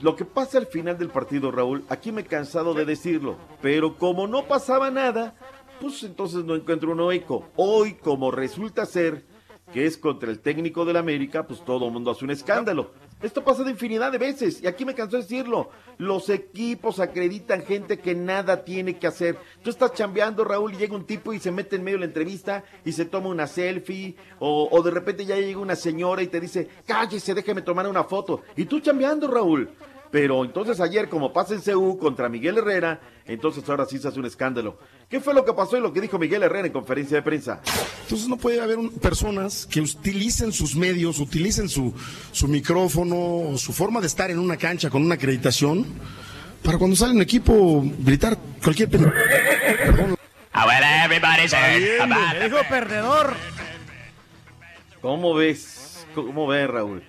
lo 0.00 0.16
que 0.16 0.24
pasa 0.24 0.56
al 0.58 0.66
final 0.66 0.96
del 0.96 1.10
partido, 1.10 1.50
Raúl, 1.50 1.84
aquí 1.90 2.10
me 2.12 2.22
he 2.22 2.24
cansado 2.24 2.72
de 2.72 2.86
decirlo, 2.86 3.36
pero 3.60 3.96
como 3.96 4.26
no 4.26 4.46
pasaba 4.46 4.90
nada, 4.90 5.34
pues 5.80 6.02
entonces 6.04 6.44
no 6.44 6.54
encuentro 6.54 6.92
un 6.92 7.12
eco. 7.12 7.48
Hoy, 7.56 7.94
como 7.94 8.30
resulta 8.30 8.86
ser 8.86 9.24
que 9.72 9.84
es 9.84 9.98
contra 9.98 10.30
el 10.30 10.40
técnico 10.40 10.86
del 10.86 10.96
América, 10.96 11.46
pues 11.46 11.62
todo 11.62 11.86
el 11.86 11.92
mundo 11.92 12.10
hace 12.10 12.24
un 12.24 12.30
escándalo. 12.30 12.92
Esto 13.20 13.42
pasa 13.42 13.64
de 13.64 13.72
infinidad 13.72 14.12
de 14.12 14.18
veces 14.18 14.62
y 14.62 14.66
aquí 14.68 14.84
me 14.84 14.94
cansó 14.94 15.16
de 15.16 15.22
decirlo. 15.22 15.70
Los 15.98 16.28
equipos 16.30 17.00
acreditan 17.00 17.64
gente 17.64 17.98
que 17.98 18.14
nada 18.14 18.64
tiene 18.64 18.98
que 18.98 19.08
hacer. 19.08 19.36
Tú 19.62 19.70
estás 19.70 19.92
chambeando, 19.92 20.44
Raúl, 20.44 20.74
y 20.74 20.76
llega 20.76 20.94
un 20.94 21.04
tipo 21.04 21.32
y 21.32 21.40
se 21.40 21.50
mete 21.50 21.76
en 21.76 21.84
medio 21.84 21.98
de 21.98 22.02
la 22.02 22.06
entrevista 22.06 22.62
y 22.84 22.92
se 22.92 23.06
toma 23.06 23.28
una 23.28 23.48
selfie 23.48 24.16
o, 24.38 24.68
o 24.70 24.82
de 24.82 24.92
repente 24.92 25.26
ya 25.26 25.36
llega 25.36 25.58
una 25.58 25.74
señora 25.74 26.22
y 26.22 26.28
te 26.28 26.40
dice, 26.40 26.68
cállese, 26.86 27.34
déjeme 27.34 27.62
tomar 27.62 27.88
una 27.88 28.04
foto. 28.04 28.42
Y 28.56 28.66
tú 28.66 28.78
chambeando, 28.80 29.28
Raúl. 29.28 29.68
Pero 30.10 30.42
entonces 30.44 30.80
ayer, 30.80 31.08
como 31.10 31.32
pasa 31.34 31.54
en 31.54 31.60
CU 31.60 31.98
contra 31.98 32.28
Miguel 32.30 32.56
Herrera, 32.58 33.00
entonces 33.26 33.68
ahora 33.68 33.84
sí 33.84 33.98
se 33.98 34.08
hace 34.08 34.18
un 34.18 34.24
escándalo. 34.26 34.78
¿Qué 35.10 35.20
fue 35.20 35.34
lo 35.34 35.44
que 35.44 35.52
pasó 35.52 35.76
y 35.76 35.80
lo 35.80 35.92
que 35.92 36.00
dijo 36.00 36.18
Miguel 36.18 36.42
Herrera 36.42 36.66
en 36.66 36.72
conferencia 36.72 37.16
de 37.18 37.22
prensa? 37.22 37.60
Entonces 38.04 38.26
no 38.28 38.36
puede 38.38 38.60
haber 38.62 38.78
un- 38.78 38.90
personas 38.90 39.66
que 39.66 39.80
utilicen 39.82 40.50
sus 40.52 40.74
medios, 40.74 41.18
utilicen 41.18 41.68
su, 41.68 41.92
su 42.32 42.48
micrófono, 42.48 43.58
su 43.58 43.72
forma 43.74 44.00
de 44.00 44.06
estar 44.06 44.30
en 44.30 44.38
una 44.38 44.56
cancha 44.56 44.88
con 44.88 45.02
una 45.02 45.16
acreditación, 45.16 45.84
para 46.62 46.78
cuando 46.78 46.96
sale 46.96 47.12
un 47.12 47.20
equipo 47.22 47.84
gritar 48.00 48.36
cualquier. 48.62 48.88
Me 52.08 52.44
dijo 52.44 52.56
perdedor. 52.68 53.34
¿Cómo 55.00 55.34
ves? 55.34 56.06
¿Cómo 56.14 56.46
ves, 56.46 56.68
Raúl? 56.68 57.02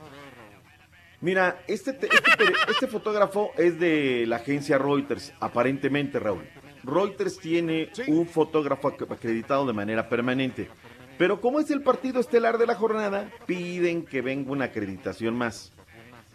Mira, 1.22 1.62
este, 1.68 1.94
te- 1.94 2.08
este, 2.08 2.54
este 2.72 2.88
fotógrafo 2.88 3.52
es 3.58 3.80
de 3.80 4.26
la 4.28 4.38
agencia 4.38 4.78
Reuters, 4.78 5.34
aparentemente, 5.40 6.18
Raúl. 6.20 6.44
Reuters 6.84 7.38
tiene 7.40 7.90
un 8.08 8.26
fotógrafo 8.26 8.90
ac- 8.96 9.12
acreditado 9.12 9.66
de 9.66 9.74
manera 9.74 10.08
permanente. 10.08 10.70
Pero 11.18 11.42
como 11.42 11.60
es 11.60 11.70
el 11.72 11.82
partido 11.84 12.22
estelar 12.22 12.58
de 12.58 12.66
la 12.68 12.76
jornada, 12.76 13.30
piden 13.46 14.06
que 14.06 14.22
venga 14.22 14.52
una 14.52 14.66
acreditación 14.66 15.36
más. 15.38 15.74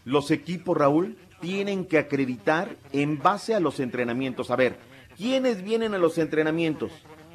Los 0.05 0.31
equipos, 0.31 0.77
Raúl, 0.77 1.16
tienen 1.40 1.86
que 1.86 1.97
acreditar 1.97 2.77
en 2.93 3.19
base 3.19 3.55
a 3.55 3.61
los 3.61 3.81
entrenamientos. 3.81 4.51
A 4.51 4.56
ver, 4.56 4.77
¿quiénes 5.16 5.62
vienen 5.65 5.94
a 5.94 5.98
los 5.98 6.19
entrenamientos? 6.19 6.93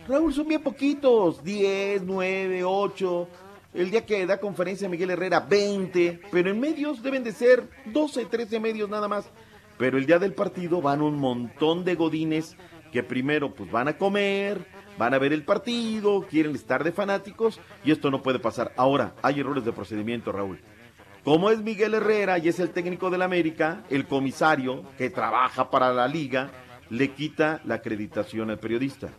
Raúl, 0.07 0.31
son 0.35 0.47
bien 0.47 0.61
poquitos, 0.61 1.43
10, 1.43 2.03
9, 2.03 2.63
8. 2.63 3.27
El 3.73 3.91
día 3.91 4.05
que 4.05 4.25
da 4.25 4.39
conferencia 4.39 4.89
Miguel 4.89 5.11
Herrera, 5.11 5.41
20. 5.41 6.21
Pero 6.31 6.49
en 6.49 6.59
medios 6.59 7.03
deben 7.03 7.23
de 7.23 7.31
ser 7.31 7.69
12, 7.85 8.25
13 8.25 8.59
medios 8.59 8.89
nada 8.89 9.07
más. 9.07 9.29
Pero 9.77 9.97
el 9.97 10.05
día 10.05 10.17
del 10.17 10.33
partido 10.33 10.81
van 10.81 11.01
un 11.01 11.19
montón 11.19 11.85
de 11.85 11.95
godines 11.95 12.57
que 12.91 13.03
primero 13.03 13.53
pues 13.53 13.69
van 13.71 13.87
a 13.87 13.97
comer, 13.97 14.65
van 14.97 15.13
a 15.13 15.19
ver 15.19 15.31
el 15.31 15.43
partido, 15.43 16.25
quieren 16.27 16.55
estar 16.55 16.83
de 16.83 16.91
fanáticos 16.91 17.59
y 17.85 17.91
esto 17.91 18.09
no 18.09 18.23
puede 18.23 18.39
pasar. 18.39 18.73
Ahora, 18.75 19.13
hay 19.21 19.39
errores 19.39 19.63
de 19.63 19.71
procedimiento, 19.71 20.31
Raúl. 20.31 20.59
Como 21.23 21.51
es 21.51 21.61
Miguel 21.61 21.93
Herrera 21.93 22.39
y 22.39 22.47
es 22.47 22.59
el 22.59 22.71
técnico 22.71 23.11
del 23.11 23.21
América, 23.21 23.83
el 23.89 24.07
comisario 24.07 24.83
que 24.97 25.11
trabaja 25.11 25.69
para 25.69 25.93
la 25.93 26.07
liga 26.07 26.49
le 26.89 27.11
quita 27.11 27.61
la 27.65 27.75
acreditación 27.75 28.49
al 28.49 28.57
periodista. 28.57 29.09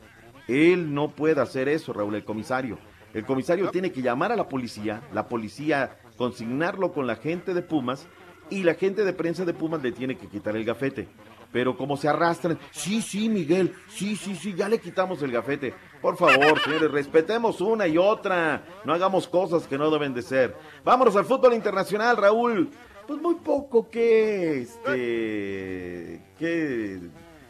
Él 0.48 0.92
no 0.92 1.10
puede 1.10 1.40
hacer 1.40 1.68
eso, 1.68 1.92
Raúl, 1.92 2.16
el 2.16 2.24
comisario. 2.24 2.78
El 3.12 3.26
comisario 3.26 3.70
tiene 3.70 3.90
que 3.90 4.02
llamar 4.02 4.32
a 4.32 4.36
la 4.36 4.48
policía, 4.48 5.02
la 5.12 5.28
policía 5.28 5.98
consignarlo 6.16 6.92
con 6.92 7.06
la 7.06 7.16
gente 7.16 7.54
de 7.54 7.62
Pumas 7.62 8.06
y 8.50 8.62
la 8.62 8.74
gente 8.74 9.04
de 9.04 9.12
prensa 9.12 9.44
de 9.44 9.54
Pumas 9.54 9.82
le 9.82 9.92
tiene 9.92 10.16
que 10.16 10.28
quitar 10.28 10.56
el 10.56 10.64
gafete. 10.64 11.08
Pero 11.52 11.76
como 11.76 11.96
se 11.96 12.08
arrastran, 12.08 12.58
sí, 12.70 13.02
sí, 13.02 13.28
Miguel, 13.28 13.74
sí, 13.88 14.14
sí, 14.14 14.36
sí, 14.36 14.54
ya 14.54 14.68
le 14.68 14.78
quitamos 14.78 15.20
el 15.22 15.32
gafete. 15.32 15.74
Por 16.00 16.16
favor, 16.16 16.60
señores, 16.60 16.90
respetemos 16.92 17.60
una 17.60 17.88
y 17.88 17.98
otra. 17.98 18.64
No 18.84 18.92
hagamos 18.92 19.26
cosas 19.26 19.66
que 19.66 19.76
no 19.76 19.90
deben 19.90 20.14
de 20.14 20.22
ser. 20.22 20.56
Vámonos 20.84 21.16
al 21.16 21.24
fútbol 21.24 21.54
internacional, 21.54 22.16
Raúl. 22.16 22.70
Pues 23.06 23.20
muy 23.20 23.34
poco 23.36 23.90
que, 23.90 24.60
este, 24.60 26.22
que 26.38 27.00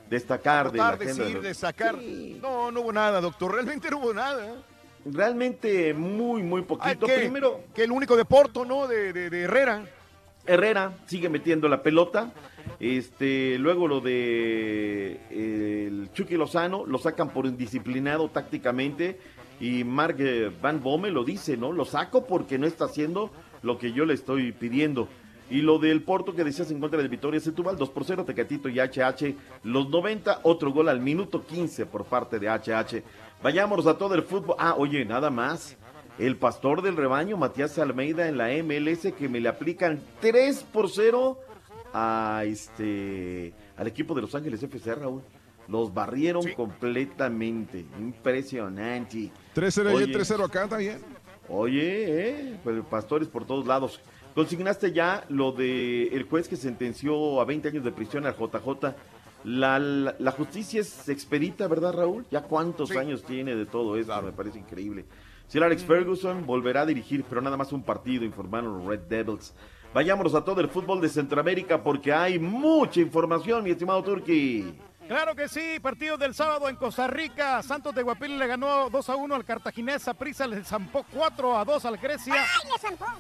destacar 0.09 0.73
de 0.73 0.79
la 0.79 0.97
de 0.97 1.15
los-. 1.15 2.41
No, 2.41 2.73
no 2.73 2.81
hubo 2.81 2.93
nada, 2.93 3.21
doctor. 3.21 3.53
Realmente 3.53 3.91
no 3.91 3.99
hubo 3.99 4.15
nada. 4.15 4.65
Realmente 5.05 5.95
muy, 5.95 6.43
muy 6.43 6.63
poquito. 6.63 7.07
que, 7.07 7.19
Primero, 7.19 7.61
que 7.75 7.85
el 7.85 7.93
único 7.93 8.17
de 8.17 8.25
Porto, 8.25 8.65
¿no? 8.65 8.87
De, 8.87 9.13
de- 9.13 9.31
de 9.31 9.41
Herrera. 9.43 9.85
Herrera 10.47 10.93
sigue 11.07 11.29
metiendo 11.29 11.69
la 11.69 11.83
pelota. 11.83 12.33
Este, 12.79 13.59
luego 13.59 13.89
lo 13.89 14.01
de 14.01 15.21
eh, 15.31 15.87
el 15.89 16.11
Chucky 16.13 16.37
Lozano, 16.37 16.87
lo 16.87 16.99
sacan 16.99 17.31
por 17.31 17.47
indisciplinado 17.47 18.29
tácticamente. 18.31 19.19
Y 19.61 19.85
Mark 19.85 20.17
eh, 20.19 20.51
Van 20.63 20.83
Bommel 20.83 21.13
lo 21.15 21.25
dice, 21.25 21.57
¿no? 21.57 21.73
Lo 21.73 21.85
saco 21.85 22.27
porque 22.27 22.59
no 22.59 22.67
está 22.67 22.87
haciendo 22.87 23.31
lo 23.63 23.79
que 23.79 23.93
yo 23.93 24.05
le 24.07 24.15
estoy 24.15 24.53
pidiendo. 24.53 25.09
Y 25.51 25.63
lo 25.63 25.79
del 25.79 26.03
Porto 26.03 26.35
que 26.35 26.45
decías 26.45 26.71
en 26.71 26.79
contra 26.81 27.03
de 27.03 27.09
Vitoria 27.09 27.41
Setúbal, 27.41 27.77
2 27.77 27.91
por 27.91 28.05
0, 28.05 28.25
Tecatito 28.25 28.69
y 28.69 28.79
HH. 28.79 29.35
Los 29.65 29.91
90, 29.91 30.41
otro 30.45 30.71
gol 30.73 30.89
al 30.89 31.01
minuto 31.01 31.45
15 31.45 31.87
por 31.87 32.05
parte 32.05 32.39
de 32.39 32.49
HH. 32.49 33.03
Vayámonos 33.43 33.87
a 33.87 33.97
todo 33.97 34.15
el 34.15 34.23
fútbol. 34.23 34.57
Ah, 34.59 34.75
oye, 34.77 35.05
nada 35.05 35.31
más. 35.31 35.77
El 36.19 36.37
pastor 36.37 36.83
del 36.83 36.97
rebaño, 36.97 37.37
Matías 37.39 37.79
Almeida, 37.79 38.29
en 38.29 38.37
la 38.37 38.49
MLS, 38.63 39.13
que 39.13 39.29
me 39.29 39.41
le 39.41 39.49
aplican 39.49 40.01
3 40.21 40.65
por 40.65 40.91
0 40.91 41.39
a 41.95 42.43
este 42.45 43.55
al 43.77 43.87
equipo 43.87 44.15
de 44.15 44.21
Los 44.21 44.35
Ángeles 44.35 44.63
FC, 44.63 44.95
Raúl. 44.95 45.23
Los 45.69 45.95
barrieron 45.95 46.43
completamente. 46.55 47.87
Impresionante. 47.99 49.31
3-0 49.55 49.93
y 49.93 49.95
Oye, 49.95 50.07
3-0 50.09 50.45
acá, 50.45 50.77
bien. 50.77 50.99
Oye, 51.49 52.29
eh, 52.29 52.59
pues, 52.63 52.83
pastores 52.91 53.29
por 53.29 53.47
todos 53.47 53.67
lados. 53.67 54.01
Consignaste 54.35 54.93
ya 54.93 55.25
lo 55.29 55.53
de 55.53 56.09
el 56.09 56.25
juez 56.25 56.49
que 56.49 56.57
sentenció 56.57 57.41
a 57.41 57.45
20 57.45 57.69
años 57.69 57.85
de 57.85 57.93
prisión 57.93 58.27
al 58.27 58.37
JJ. 58.37 58.95
La, 59.45 59.79
la, 59.79 60.15
la 60.19 60.31
justicia 60.33 60.81
es 60.81 61.09
expedita, 61.09 61.67
¿verdad, 61.67 61.95
Raúl? 61.95 62.27
¿Ya 62.31 62.43
cuántos 62.43 62.91
años 62.93 63.23
tiene 63.23 63.55
de 63.57 63.67
todo 63.67 63.97
eso? 63.97 64.21
Me 64.23 64.33
parece 64.33 64.59
increíble. 64.59 65.07
Sir 65.47 65.65
Alex 65.65 65.83
Ferguson 65.83 66.47
volverá 66.47 66.83
a 66.83 66.87
dirigir, 66.87 67.25
pero 67.29 67.41
nada 67.41 67.57
más 67.57 67.73
un 67.73 67.83
partido, 67.83 68.25
informaron 68.25 68.79
los 68.79 68.87
Red 68.87 69.01
Devils. 69.09 69.53
Vayámonos 69.93 70.35
a 70.35 70.45
todo 70.45 70.61
el 70.61 70.69
fútbol 70.69 71.01
de 71.01 71.09
Centroamérica 71.09 71.83
porque 71.83 72.13
hay 72.13 72.39
mucha 72.39 73.01
información, 73.01 73.65
mi 73.65 73.71
estimado 73.71 74.05
Turki. 74.05 74.73
Claro 75.11 75.35
que 75.35 75.49
sí, 75.49 75.81
partido 75.83 76.17
del 76.17 76.35
sábado 76.35 76.69
en 76.69 76.77
Costa 76.77 77.09
Rica. 77.09 77.61
Santos 77.65 77.93
de 77.97 78.05
Guapil 78.05 78.39
le 78.39 78.47
ganó 78.47 78.89
2 78.91 79.09
a 79.09 79.17
1 79.17 79.35
al 79.35 79.45
Cartaginés. 79.45 80.09
Prisa 80.17 80.47
le 80.47 80.63
zampó 80.63 81.05
4 81.13 81.59
a 81.59 81.65
2 81.65 81.85
al 81.85 81.97
Grecia. 81.97 82.37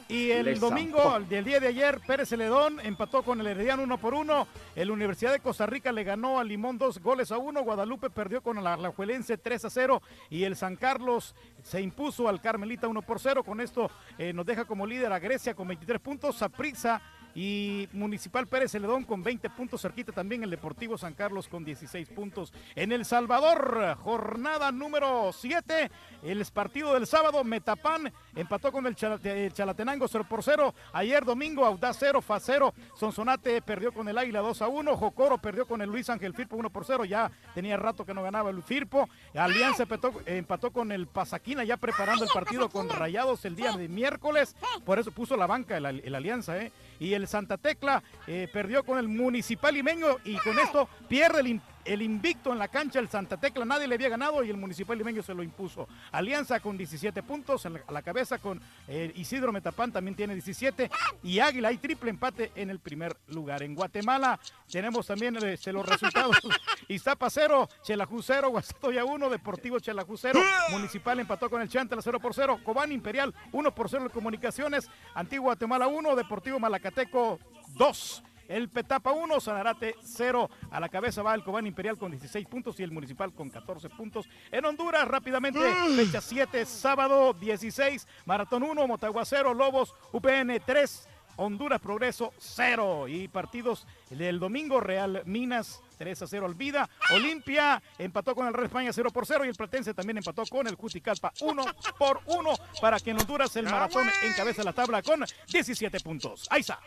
Y 0.07 0.31
el 0.31 0.45
Le 0.45 0.55
domingo, 0.55 0.99
zampó. 1.03 1.17
el 1.17 1.29
del 1.29 1.45
día 1.45 1.59
de 1.59 1.67
ayer, 1.67 1.99
Pérez 2.07 2.29
Celedón 2.29 2.79
empató 2.79 3.25
con 3.25 3.41
el 3.41 3.49
Herediano 3.49 3.83
1 3.83 3.99
por 3.99 4.15
1. 4.15 4.47
El 4.77 4.93
Universidad 4.93 5.33
de 5.33 5.41
Costa 5.41 5.67
Rica 5.67 5.91
le 5.91 6.05
ganó 6.05 6.39
a 6.39 6.45
Limón 6.45 6.79
2 6.79 7.01
goles 7.01 7.33
a 7.33 7.39
1. 7.39 7.61
Guadalupe 7.65 8.09
perdió 8.09 8.41
con 8.41 8.63
la 8.63 8.75
Alajuelense 8.75 9.37
3 9.37 9.65
a 9.65 9.71
0. 9.71 10.01
Y 10.29 10.45
el 10.45 10.55
San 10.55 10.77
Carlos 10.77 11.35
se 11.65 11.81
impuso 11.81 12.29
al 12.29 12.41
Carmelita 12.41 12.87
1 12.87 13.03
por 13.03 13.19
0. 13.19 13.43
Con 13.43 13.61
esto 13.61 13.91
eh, 14.17 14.33
nos 14.33 14.47
deja 14.47 14.65
como 14.65 14.87
líder 14.87 15.13
a 15.13 15.19
Grecia 15.19 15.55
con 15.55 15.67
23 15.67 16.01
puntos. 16.01 16.37
Saprissa 16.37 17.03
y 17.35 17.89
Municipal 17.93 18.47
Pérez 18.47 18.73
Celedón 18.73 19.05
con 19.05 19.23
20 19.23 19.51
puntos, 19.51 19.83
cerquita 19.83 20.13
también 20.13 20.43
el 20.43 20.51
Deportivo 20.51 20.99
San 20.99 21.15
Carlos 21.15 21.49
con 21.49 21.65
16 21.65 22.09
puntos. 22.09 22.53
En 22.75 22.93
El 22.93 23.05
Salvador, 23.05 23.97
jornada 24.03 24.73
número 24.73 25.33
7, 25.33 25.91
el 26.23 26.45
partido 26.53 26.95
del 26.95 27.07
sábado, 27.07 27.45
Metapán 27.45 28.13
empató 28.35 28.73
con 28.73 28.87
el 28.87 28.97
eh, 29.25 29.51
Chalatenango 29.53 30.09
0 30.09 30.27
por 30.29 30.43
0. 30.43 30.75
Ayer 30.93 31.25
domingo, 31.25 31.65
Audaz 31.65 31.97
0, 32.01 32.21
Fa 32.21 32.41
0. 32.41 32.75
Sonsonate 32.99 33.63
perdió 33.63 33.93
con 33.93 34.09
el 34.09 34.19
Águila 34.19 34.41
2 34.41 34.63
a 34.63 34.69
1. 34.69 34.97
Jocoro 34.97 35.39
perdió 35.39 35.67
con 35.67 35.83
el 35.83 35.89
Luis 35.89 36.11
Ángel 36.11 36.35
Firpo 36.35 36.57
1 36.57 36.71
por 36.71 36.85
0. 36.85 37.05
Ya 37.05 37.31
tenía 37.55 37.77
rato 37.77 38.05
que 38.05 38.15
no 38.15 38.23
ganaba 38.23 38.51
el 38.51 38.63
Firpo. 38.63 39.09
Alianza 39.35 39.85
empató, 39.85 40.13
empató 40.27 40.71
con 40.71 40.93
el 40.93 41.07
Pasaquina, 41.07 41.65
ya 41.65 41.77
preparando 41.77 42.25
el 42.25 42.31
partido 42.33 42.69
con 42.69 42.89
Rayados 42.89 43.45
el 43.45 43.57
día 43.57 43.73
de 43.73 43.89
miércoles. 43.89 44.57
Por 44.85 44.99
eso 44.99 45.11
puso 45.11 45.37
la 45.37 45.47
banca 45.47 45.77
el, 45.77 45.87
el 45.87 46.15
Alianza, 46.15 46.59
¿eh? 46.59 46.73
Y 47.01 47.15
el 47.15 47.27
Santa 47.27 47.57
Tecla 47.57 48.03
eh, 48.29 48.49
perdió 48.53 48.85
con 48.85 48.99
el 48.99 49.09
Municipal 49.09 49.75
Limeño 49.75 50.19
y 50.25 50.37
con 50.37 50.59
esto 50.59 50.89
pierde 51.09 51.41
el, 51.41 51.61
el 51.85 52.03
invicto 52.03 52.53
en 52.53 52.59
la 52.59 52.69
cancha 52.69 52.99
el 52.99 53.09
Santa 53.09 53.37
Tecla. 53.37 53.65
Nadie 53.65 53.87
le 53.89 53.95
había 53.95 54.09
ganado 54.09 54.43
y 54.45 54.51
el 54.51 54.57
Municipal 54.57 54.97
Limeño 54.99 55.23
se 55.23 55.35
lo 55.35 55.43
impuso. 55.43 55.89
Alianza 56.13 56.61
con 56.61 56.77
17 56.77 57.23
puntos 57.23 57.65
en 57.67 57.75
la- 57.75 57.81
a 57.87 57.93
la 57.93 58.03
cabeza 58.03 58.39
con 58.39 58.61
eh, 58.89 59.13
Isidro 59.17 59.53
Metapán 59.53 59.93
también 59.93 60.15
tiene 60.15 60.35
17 60.35 60.91
y 61.23 61.39
Águila 61.39 61.69
hay 61.69 61.79
triple 61.79 62.11
empate 62.11 62.53
en 62.55 62.71
el 62.71 62.79
primer 62.81 63.17
lugar. 63.29 63.63
En 63.63 63.75
Guatemala 63.75 64.39
tenemos 64.71 65.07
también 65.07 65.37
este, 65.37 65.73
los 65.73 65.87
resultados. 65.87 66.37
Iztapa 66.89 67.31
0, 67.31 67.69
Chelajú 67.83 68.23
0, 68.23 68.51
Guastatoya 68.51 69.05
1, 69.05 69.31
Deportivo 69.31 69.79
Chelajú 69.79 70.17
0, 70.17 70.41
Municipal 70.71 71.19
empató 71.21 71.49
con 71.49 71.63
el 71.63 71.69
Chantala 71.69 72.03
0 72.03 72.21
por 72.21 72.35
0, 72.35 72.61
Cobán 72.65 72.93
Imperial 72.93 73.35
1 73.53 73.75
por 73.75 73.89
0 73.89 74.05
en 74.05 74.11
Comunicaciones, 74.11 74.89
Antigua 75.15 75.41
Guatemala 75.51 75.87
1, 75.89 76.17
Deportivo 76.17 76.59
Malacateco 76.61 77.39
2. 77.77 78.23
El 78.51 78.69
Petapa 78.69 79.13
1, 79.13 79.39
Sanarate 79.39 79.95
0. 80.03 80.51
A 80.73 80.81
la 80.81 80.89
cabeza 80.89 81.23
va 81.23 81.37
el 81.37 81.45
Cobán 81.45 81.69
Imperial 81.69 81.97
con 81.97 82.11
16 82.11 82.49
puntos 82.49 82.81
y 82.81 82.83
el 82.83 82.91
Municipal 82.91 83.33
con 83.33 83.49
14 83.49 83.89
puntos. 83.91 84.29
En 84.51 84.65
Honduras, 84.65 85.07
rápidamente, 85.07 85.61
fecha 85.95 86.21
7, 86.21 86.67
sábado 86.67 87.33
16, 87.33 88.09
Maratón 88.27 88.65
1, 88.65 88.89
Motagua 88.89 89.25
0, 89.25 89.55
Lobos, 89.55 89.95
UPN 90.13 90.61
3, 90.67 91.09
Honduras 91.37 91.81
Progreso 91.81 92.33
0. 92.39 93.07
Y 93.07 93.29
partidos 93.29 93.87
del 94.11 94.41
domingo, 94.41 94.81
Real 94.81 95.23
Minas 95.27 95.81
3 96.01 96.23
a 96.23 96.27
0 96.27 96.47
al 96.47 96.55
Vida. 96.55 96.89
Olimpia 97.11 97.83
empató 97.99 98.35
con 98.35 98.47
el 98.47 98.55
Real 98.55 98.65
España 98.65 98.91
0 98.91 99.11
por 99.13 99.27
0 99.27 99.45
y 99.45 99.49
el 99.49 99.55
Platense 99.55 99.93
también 99.93 100.17
empató 100.17 100.47
con 100.47 100.67
el 100.67 100.75
Juticalpa 100.75 101.31
1 101.43 101.63
por 101.99 102.21
1 102.25 102.55
para 102.81 102.99
que 102.99 103.11
en 103.11 103.21
Honduras 103.21 103.55
el 103.57 103.67
maratón 103.67 104.09
encabeza 104.23 104.65
la 104.65 104.73
tabla 104.73 105.03
con 105.03 105.23
17 105.53 106.01
puntos. 106.01 106.49
Ahí 106.51 106.61
está. 106.61 106.81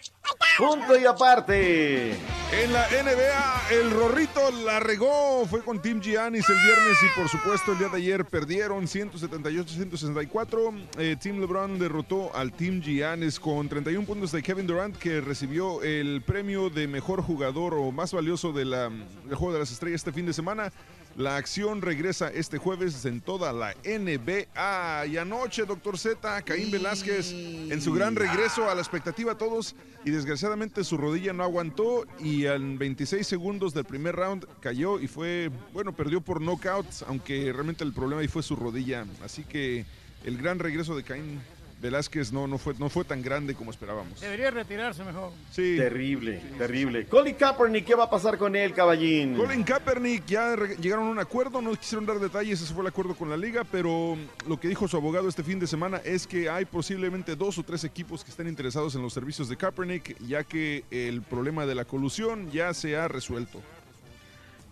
Punto 0.57 0.97
y 0.97 1.05
aparte. 1.05 2.13
En 2.53 2.73
la 2.73 2.87
NBA, 2.87 3.61
el 3.71 3.91
Rorrito 3.91 4.49
la 4.65 4.79
regó, 4.79 5.45
fue 5.47 5.63
con 5.63 5.79
Team 5.79 6.01
Giannis 6.01 6.49
el 6.49 6.57
viernes 6.57 6.97
y 7.03 7.19
por 7.19 7.29
supuesto 7.29 7.73
el 7.73 7.79
día 7.79 7.89
de 7.89 7.97
ayer 7.97 8.25
perdieron 8.25 8.85
178-164. 8.85 10.87
Eh, 10.97 11.17
Team 11.21 11.39
LeBron 11.39 11.77
derrotó 11.77 12.35
al 12.35 12.51
Team 12.53 12.81
Giannis 12.81 13.39
con 13.39 13.69
31 13.69 14.07
puntos 14.07 14.31
de 14.31 14.41
Kevin 14.41 14.65
Durant 14.65 14.97
que 14.97 15.21
recibió 15.21 15.83
el 15.83 16.23
premio 16.23 16.71
de 16.71 16.87
mejor 16.87 17.21
jugador 17.21 17.75
o 17.75 17.91
más 17.91 18.13
valioso 18.13 18.53
de 18.53 18.65
la, 18.65 18.91
del 19.25 19.35
Juego 19.35 19.53
de 19.53 19.59
las 19.59 19.71
Estrellas 19.71 20.01
este 20.01 20.11
fin 20.11 20.25
de 20.25 20.33
semana. 20.33 20.71
La 21.15 21.37
acción 21.37 21.83
regresa 21.83 22.29
este 22.29 22.57
jueves 22.57 23.05
en 23.05 23.21
toda 23.21 23.53
la 23.53 23.75
NBA. 23.85 25.05
Y 25.05 25.17
anoche, 25.17 25.65
doctor 25.65 25.97
Z, 25.97 26.41
Caín 26.41 26.71
Velázquez, 26.71 27.31
en 27.31 27.81
su 27.81 27.93
gran 27.93 28.15
regreso 28.15 28.69
a 28.69 28.73
la 28.73 28.81
expectativa 28.81 29.33
a 29.33 29.37
todos, 29.37 29.75
y 30.05 30.09
desgraciadamente 30.09 30.83
su 30.83 30.97
rodilla 30.97 31.31
no 31.31 31.43
aguantó 31.43 32.05
y 32.19 32.45
en 32.45 32.77
26 32.77 33.25
segundos 33.25 33.73
del 33.73 33.85
primer 33.85 34.15
round 34.15 34.45
cayó 34.59 34.99
y 34.99 35.07
fue, 35.07 35.51
bueno, 35.71 35.93
perdió 35.93 36.19
por 36.19 36.41
knockouts, 36.41 37.03
aunque 37.07 37.53
realmente 37.53 37.83
el 37.83 37.93
problema 37.93 38.21
ahí 38.21 38.27
fue 38.27 38.43
su 38.43 38.55
rodilla. 38.55 39.05
Así 39.23 39.43
que 39.43 39.85
el 40.25 40.37
gran 40.37 40.59
regreso 40.59 40.95
de 40.95 41.03
Caín 41.03 41.41
Velázquez 41.83 42.31
no, 42.31 42.47
no, 42.47 42.57
fue, 42.57 42.73
no 42.79 42.89
fue 42.89 43.03
tan 43.03 43.21
grande 43.21 43.55
como 43.55 43.69
esperábamos. 43.69 44.21
Debería 44.21 44.49
retirarse 44.51 45.03
mejor. 45.03 45.31
Sí. 45.51 45.75
Terrible, 45.75 46.41
terrible. 46.57 47.05
Colin 47.07 47.35
Kaepernick, 47.35 47.85
¿qué 47.85 47.93
va 47.93 48.05
a 48.05 48.09
pasar 48.09 48.37
con 48.37 48.55
él, 48.55 48.73
caballín? 48.73 49.35
Colin 49.35 49.63
Kaepernick 49.63 50.25
ya 50.25 50.55
llegaron 50.79 51.07
a 51.07 51.11
un 51.11 51.19
acuerdo, 51.19 51.61
no 51.61 51.75
quisieron 51.75 52.05
dar 52.05 52.19
detalles, 52.19 52.61
ese 52.61 52.73
fue 52.73 52.83
el 52.83 52.87
acuerdo 52.87 53.15
con 53.15 53.29
la 53.29 53.35
liga, 53.35 53.65
pero 53.69 54.17
lo 54.47 54.57
que 54.57 54.69
dijo 54.69 54.87
su 54.87 54.95
abogado 54.95 55.27
este 55.27 55.43
fin 55.43 55.59
de 55.59 55.67
semana 55.67 56.01
es 56.05 56.25
que 56.25 56.49
hay 56.49 56.63
posiblemente 56.63 57.35
dos 57.35 57.57
o 57.57 57.63
tres 57.63 57.83
equipos 57.83 58.23
que 58.23 58.31
están 58.31 58.47
interesados 58.47 58.95
en 58.95 59.01
los 59.01 59.11
servicios 59.13 59.49
de 59.49 59.57
Kaepernick, 59.57 60.17
ya 60.25 60.45
que 60.45 60.85
el 60.89 61.21
problema 61.21 61.65
de 61.65 61.75
la 61.75 61.83
colusión 61.83 62.49
ya 62.49 62.73
se 62.73 62.95
ha 62.95 63.09
resuelto. 63.09 63.61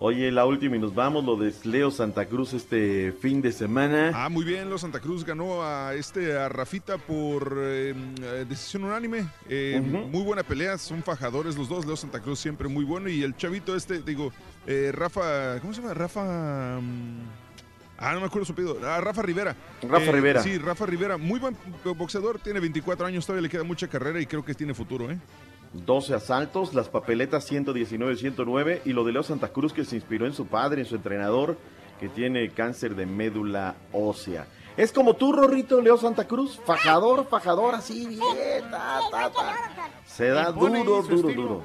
Oye, 0.04 0.32
la 0.32 0.46
última 0.48 0.78
y 0.78 0.80
nos 0.80 0.96
vamos, 0.96 1.24
lo 1.24 1.36
de 1.36 1.54
Leo 1.64 1.92
Santa 1.92 2.26
Cruz 2.26 2.54
este 2.54 3.12
fin 3.22 3.40
de 3.40 3.52
semana. 3.52 4.12
Ah, 4.16 4.30
muy 4.30 4.44
bien, 4.44 4.68
los 4.68 4.82
Santa 4.82 5.00
Cruz 5.00 5.24
ganó 5.24 5.62
a 5.62 5.94
este 5.94 6.36
a 6.36 6.50
Rafita 6.50 6.98
por 6.98 7.56
eh, 7.60 7.94
eh, 8.24 8.46
decisión 8.50 8.84
unánime. 8.84 9.28
Eh, 9.48 9.80
Ujú. 9.80 10.08
Muy 10.08 10.24
buena 10.24 10.42
pelea, 10.42 10.80
son 10.80 11.04
fajadores 11.04 11.56
los 11.56 11.70
dos. 11.70 11.86
Leo 11.86 11.96
Santa 11.96 12.20
Cruz 12.20 12.40
siempre 12.40 12.68
muy 12.68 12.84
bueno. 12.84 13.10
Y 13.10 13.22
el 13.22 13.38
chavito 13.38 13.76
este, 13.76 14.02
digo, 14.02 14.32
eh, 14.66 14.92
Rafa, 14.92 15.60
¿cómo 15.62 15.72
se 15.72 15.82
llama? 15.84 15.94
Rafa. 15.94 16.80
mm, 16.82 17.20
Ah, 18.04 18.16
no 18.16 18.22
me 18.22 18.26
acuerdo 18.26 18.46
su 18.48 18.54
apellido. 18.54 18.80
Ah, 18.84 19.00
Rafa 19.02 19.22
Rivera. 19.22 19.56
Rafa 19.88 20.12
Rivera. 20.12 20.42
Sí, 20.42 20.58
Rafa 20.58 20.88
Rivera. 20.88 21.18
Muy 21.18 21.40
buen 21.40 21.56
boxeador, 21.96 22.40
tiene 22.40 22.60
24 22.60 23.06
años, 23.06 23.24
todavía 23.28 23.44
le 23.44 23.50
queda 23.50 23.62
mucha 23.64 23.88
carrera 23.88 24.20
y 24.20 24.26
creo 24.26 24.44
que 24.44 24.56
tiene 24.56 24.74
futuro, 24.74 25.12
¿eh? 25.12 25.20
12 25.74 26.14
asaltos, 26.16 26.74
las 26.74 26.90
papeletas 26.90 27.50
119-109 27.50 28.82
y 28.86 28.94
lo 28.94 29.04
de 29.04 29.14
Leo 29.14 29.24
Santa 29.24 29.50
Cruz 29.50 29.74
que 29.74 29.86
se 29.86 29.96
inspiró 29.96 30.26
en 30.26 30.34
su 30.34 30.48
padre, 30.48 30.82
en 30.82 30.88
su 30.88 30.96
entrenador, 30.96 31.58
que 32.00 32.10
tiene 32.10 32.50
cáncer 32.50 32.96
de 32.96 33.06
médula 33.06 33.76
ósea. 33.94 34.48
Es 34.78 34.92
como 34.92 35.16
tú, 35.16 35.34
Rorrito, 35.34 35.82
Leo 35.82 35.98
Santa 35.98 36.28
Cruz, 36.28 36.60
fajador, 36.66 37.28
fajador, 37.28 37.76
así, 37.76 38.06
bien, 38.08 38.70
ta, 38.70 39.00
ta, 39.12 39.30
ta. 39.30 39.56
Se 40.06 40.28
da 40.30 40.52
duro, 40.52 41.04
duro, 41.04 41.34
duro. 41.34 41.64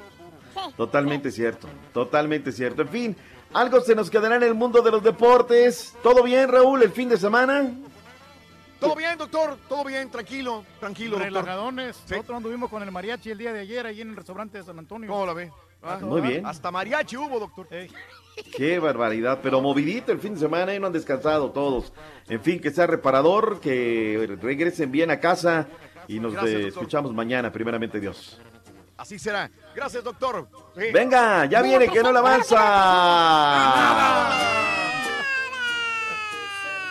Totalmente 0.75 1.31
cierto, 1.31 1.67
totalmente 1.93 2.51
cierto. 2.51 2.81
En 2.83 2.89
fin, 2.89 3.15
algo 3.53 3.79
se 3.81 3.95
nos 3.95 4.09
quedará 4.09 4.35
en 4.35 4.43
el 4.43 4.53
mundo 4.53 4.81
de 4.81 4.91
los 4.91 5.03
deportes. 5.03 5.95
¿Todo 6.03 6.23
bien, 6.23 6.49
Raúl, 6.49 6.83
el 6.83 6.91
fin 6.91 7.09
de 7.09 7.17
semana? 7.17 7.71
Todo 8.79 8.95
bien, 8.95 9.17
doctor, 9.17 9.57
todo 9.67 9.83
bien, 9.83 10.09
tranquilo, 10.11 10.63
tranquilo, 10.79 11.11
doctor. 11.17 11.25
Relajadones. 11.33 11.97
Nosotros 12.09 12.37
anduvimos 12.37 12.69
con 12.69 12.83
el 12.83 12.91
mariachi 12.91 13.31
el 13.31 13.37
día 13.37 13.51
de 13.53 13.61
ayer 13.61 13.85
ahí 13.85 14.01
en 14.01 14.09
el 14.11 14.15
restaurante 14.15 14.57
de 14.59 14.63
San 14.63 14.77
Antonio. 14.79 15.09
¿Cómo 15.09 15.25
la 15.25 15.33
ve? 15.33 15.51
Ah, 15.81 15.97
Muy 16.01 16.21
bien. 16.21 16.45
Hasta 16.45 16.69
mariachi 16.71 17.17
hubo, 17.17 17.39
doctor. 17.39 17.67
Qué 18.55 18.77
barbaridad, 18.79 19.39
pero 19.41 19.61
movidito 19.61 20.11
el 20.11 20.19
fin 20.19 20.35
de 20.35 20.39
semana 20.39 20.73
y 20.75 20.79
no 20.79 20.87
han 20.87 20.93
descansado 20.93 21.51
todos. 21.51 21.91
En 22.29 22.39
fin, 22.41 22.59
que 22.59 22.69
sea 22.71 22.85
reparador, 22.87 23.59
que 23.59 24.37
regresen 24.41 24.91
bien 24.91 25.09
a 25.11 25.19
casa 25.19 25.67
y 26.07 26.19
nos 26.19 26.33
Gracias, 26.33 26.53
doctor. 26.53 26.69
escuchamos 26.69 27.13
mañana, 27.13 27.51
primeramente 27.51 27.99
Dios. 27.99 28.39
Así 28.95 29.17
será. 29.19 29.49
Gracias, 29.75 30.03
doctor. 30.03 30.47
Sí. 30.75 30.91
Venga, 30.91 31.45
ya 31.45 31.61
viene, 31.61 31.87
que 31.87 32.01
no 32.01 32.11
la 32.11 32.19
avanza. 32.19 32.57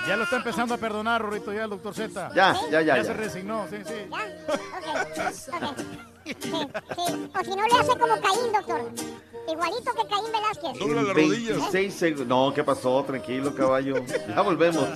Ya 0.06 0.16
lo 0.16 0.24
está 0.24 0.36
empezando 0.36 0.74
a 0.74 0.78
perdonar, 0.78 1.20
Rorito, 1.22 1.52
ya 1.52 1.64
el 1.64 1.70
doctor 1.70 1.94
Z. 1.94 2.30
Ya, 2.34 2.54
ya, 2.70 2.70
ya, 2.70 2.80
Ya 2.82 2.96
ya. 2.98 3.04
se 3.04 3.12
resignó, 3.12 3.66
sí, 3.68 3.76
sí. 3.84 3.94
Sí, 5.14 5.22
sí. 6.40 6.48
O 6.48 7.44
si 7.44 7.50
no 7.50 7.66
le 7.66 7.78
hace 7.78 7.98
como 7.98 8.20
Caín, 8.20 8.52
doctor. 8.52 8.90
Igualito 9.48 9.92
que 9.92 10.06
Caín 10.08 10.32
Velázquez. 10.32 10.80
En 10.80 11.14
26 11.14 11.94
segundos. 11.94 12.26
No, 12.26 12.52
¿qué 12.54 12.64
pasó? 12.64 13.04
Tranquilo, 13.04 13.54
caballo. 13.54 13.96
Ya 14.28 14.40
volvemos. 14.42 14.88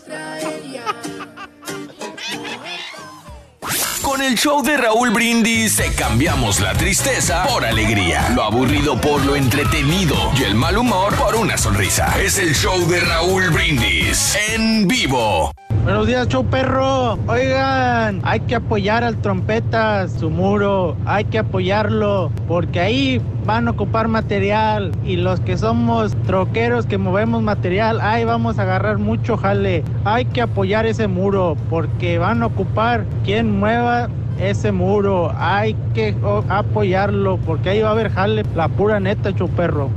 Con 4.11 4.23
el 4.23 4.35
show 4.37 4.61
de 4.61 4.77
Raúl 4.77 5.11
Brindis 5.11 5.77
te 5.77 5.93
cambiamos 5.93 6.59
la 6.59 6.73
tristeza 6.73 7.45
por 7.47 7.65
alegría, 7.65 8.29
lo 8.35 8.43
aburrido 8.43 9.01
por 9.01 9.25
lo 9.25 9.37
entretenido 9.37 10.17
y 10.37 10.43
el 10.43 10.57
mal 10.57 10.77
humor 10.79 11.15
por 11.15 11.37
una 11.37 11.57
sonrisa. 11.57 12.13
Es 12.21 12.37
el 12.41 12.53
show 12.53 12.89
de 12.89 12.99
Raúl 12.99 13.51
Brindis 13.51 14.37
en 14.53 14.89
vivo. 14.89 15.53
Buenos 15.83 16.07
días, 16.07 16.29
show 16.29 16.45
perro. 16.45 17.19
Oigan, 17.27 18.21
hay 18.23 18.41
que 18.41 18.57
apoyar 18.57 19.03
al 19.03 19.17
trompetas, 19.17 20.13
su 20.13 20.29
muro. 20.29 20.95
Hay 21.07 21.25
que 21.25 21.39
apoyarlo 21.39 22.31
porque 22.47 22.81
ahí 22.81 23.23
van 23.47 23.67
a 23.67 23.71
ocupar 23.71 24.07
material 24.07 24.93
y 25.07 25.17
los 25.17 25.41
que 25.41 25.57
somos 25.57 26.15
troqueros 26.27 26.85
que 26.85 26.99
movemos 26.99 27.43
material, 27.43 27.99
ahí 28.03 28.27
vamos 28.27 28.59
a 28.59 28.63
agarrar 28.63 28.99
mucho 28.99 29.39
jale. 29.39 29.83
Hay 30.05 30.27
que 30.27 30.43
apoyar 30.43 30.85
ese 30.85 31.09
muro 31.09 31.57
porque 31.71 32.19
van 32.19 32.43
a 32.43 32.47
ocupar 32.47 33.07
quien 33.25 33.59
mueva 33.59 34.11
ese 34.39 34.73
muro. 34.73 35.33
Hay 35.39 35.75
que 35.95 36.15
oh, 36.23 36.45
apoyarlo 36.51 37.39
porque 37.39 37.71
ahí 37.71 37.81
va 37.81 37.89
a 37.89 37.93
haber 37.93 38.11
jale. 38.11 38.43
La 38.55 38.69
pura 38.69 39.01
neta, 39.01 39.31
show 39.31 39.49
perro. 39.49 39.89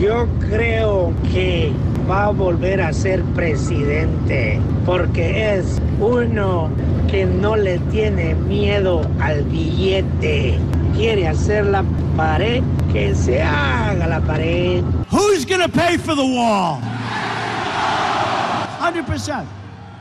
Yo 0.00 0.26
creo 0.48 1.12
que 1.30 1.70
va 2.08 2.24
a 2.24 2.30
volver 2.30 2.80
a 2.80 2.90
ser 2.90 3.22
presidente 3.34 4.58
porque 4.86 5.56
es 5.56 5.78
uno 6.00 6.70
que 7.10 7.26
no 7.26 7.54
le 7.54 7.78
tiene 7.90 8.34
miedo 8.34 9.02
al 9.20 9.44
billete. 9.44 10.58
Quiere 10.96 11.28
hacer 11.28 11.66
la 11.66 11.84
pared, 12.16 12.62
que 12.90 13.14
se 13.14 13.42
haga 13.42 14.06
la 14.06 14.20
pared. 14.20 14.82
Who's 15.10 15.44
gonna 15.44 15.68
pay 15.68 15.98
for 15.98 16.14
the 16.14 16.24
wall? 16.24 16.80
100%. 18.80 19.44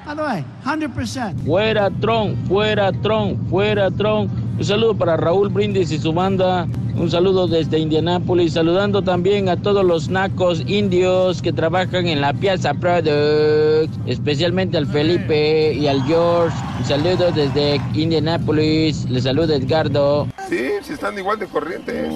By 0.06 0.16
the 0.16 0.24
way, 0.24 0.46
100%. 0.64 1.44
Fuera 1.46 1.92
Tron, 2.00 2.38
fuera 2.48 2.94
Tron, 3.02 3.38
fuera 3.50 3.92
Tron. 3.92 4.30
Un 4.60 4.66
saludo 4.66 4.94
para 4.94 5.16
Raúl 5.16 5.48
Brindis 5.48 5.90
y 5.90 5.98
su 5.98 6.12
banda. 6.12 6.68
Un 6.98 7.10
saludo 7.10 7.48
desde 7.48 7.80
Indianápolis. 7.80 8.54
Saludando 8.54 9.02
también 9.02 9.48
a 9.48 9.56
todos 9.56 9.86
los 9.86 10.10
nacos 10.10 10.64
indios 10.68 11.42
que 11.42 11.54
trabajan 11.54 12.08
en 12.08 12.20
la 12.20 12.34
Piazza 12.34 12.74
Products. 12.74 13.98
Especialmente 14.06 14.78
al 14.78 14.86
Felipe 14.86 15.74
y 15.74 15.88
al 15.88 16.04
George. 16.04 16.58
Un 16.78 16.84
saludo 16.84 17.32
desde 17.32 17.80
Indianápolis. 17.94 19.10
Les 19.10 19.24
saluda 19.24 19.56
Edgardo. 19.56 20.28
Sí, 20.50 20.68
si 20.82 20.94
están 20.94 21.16
igual 21.16 21.38
de 21.38 21.46
corrientes. 21.46 22.12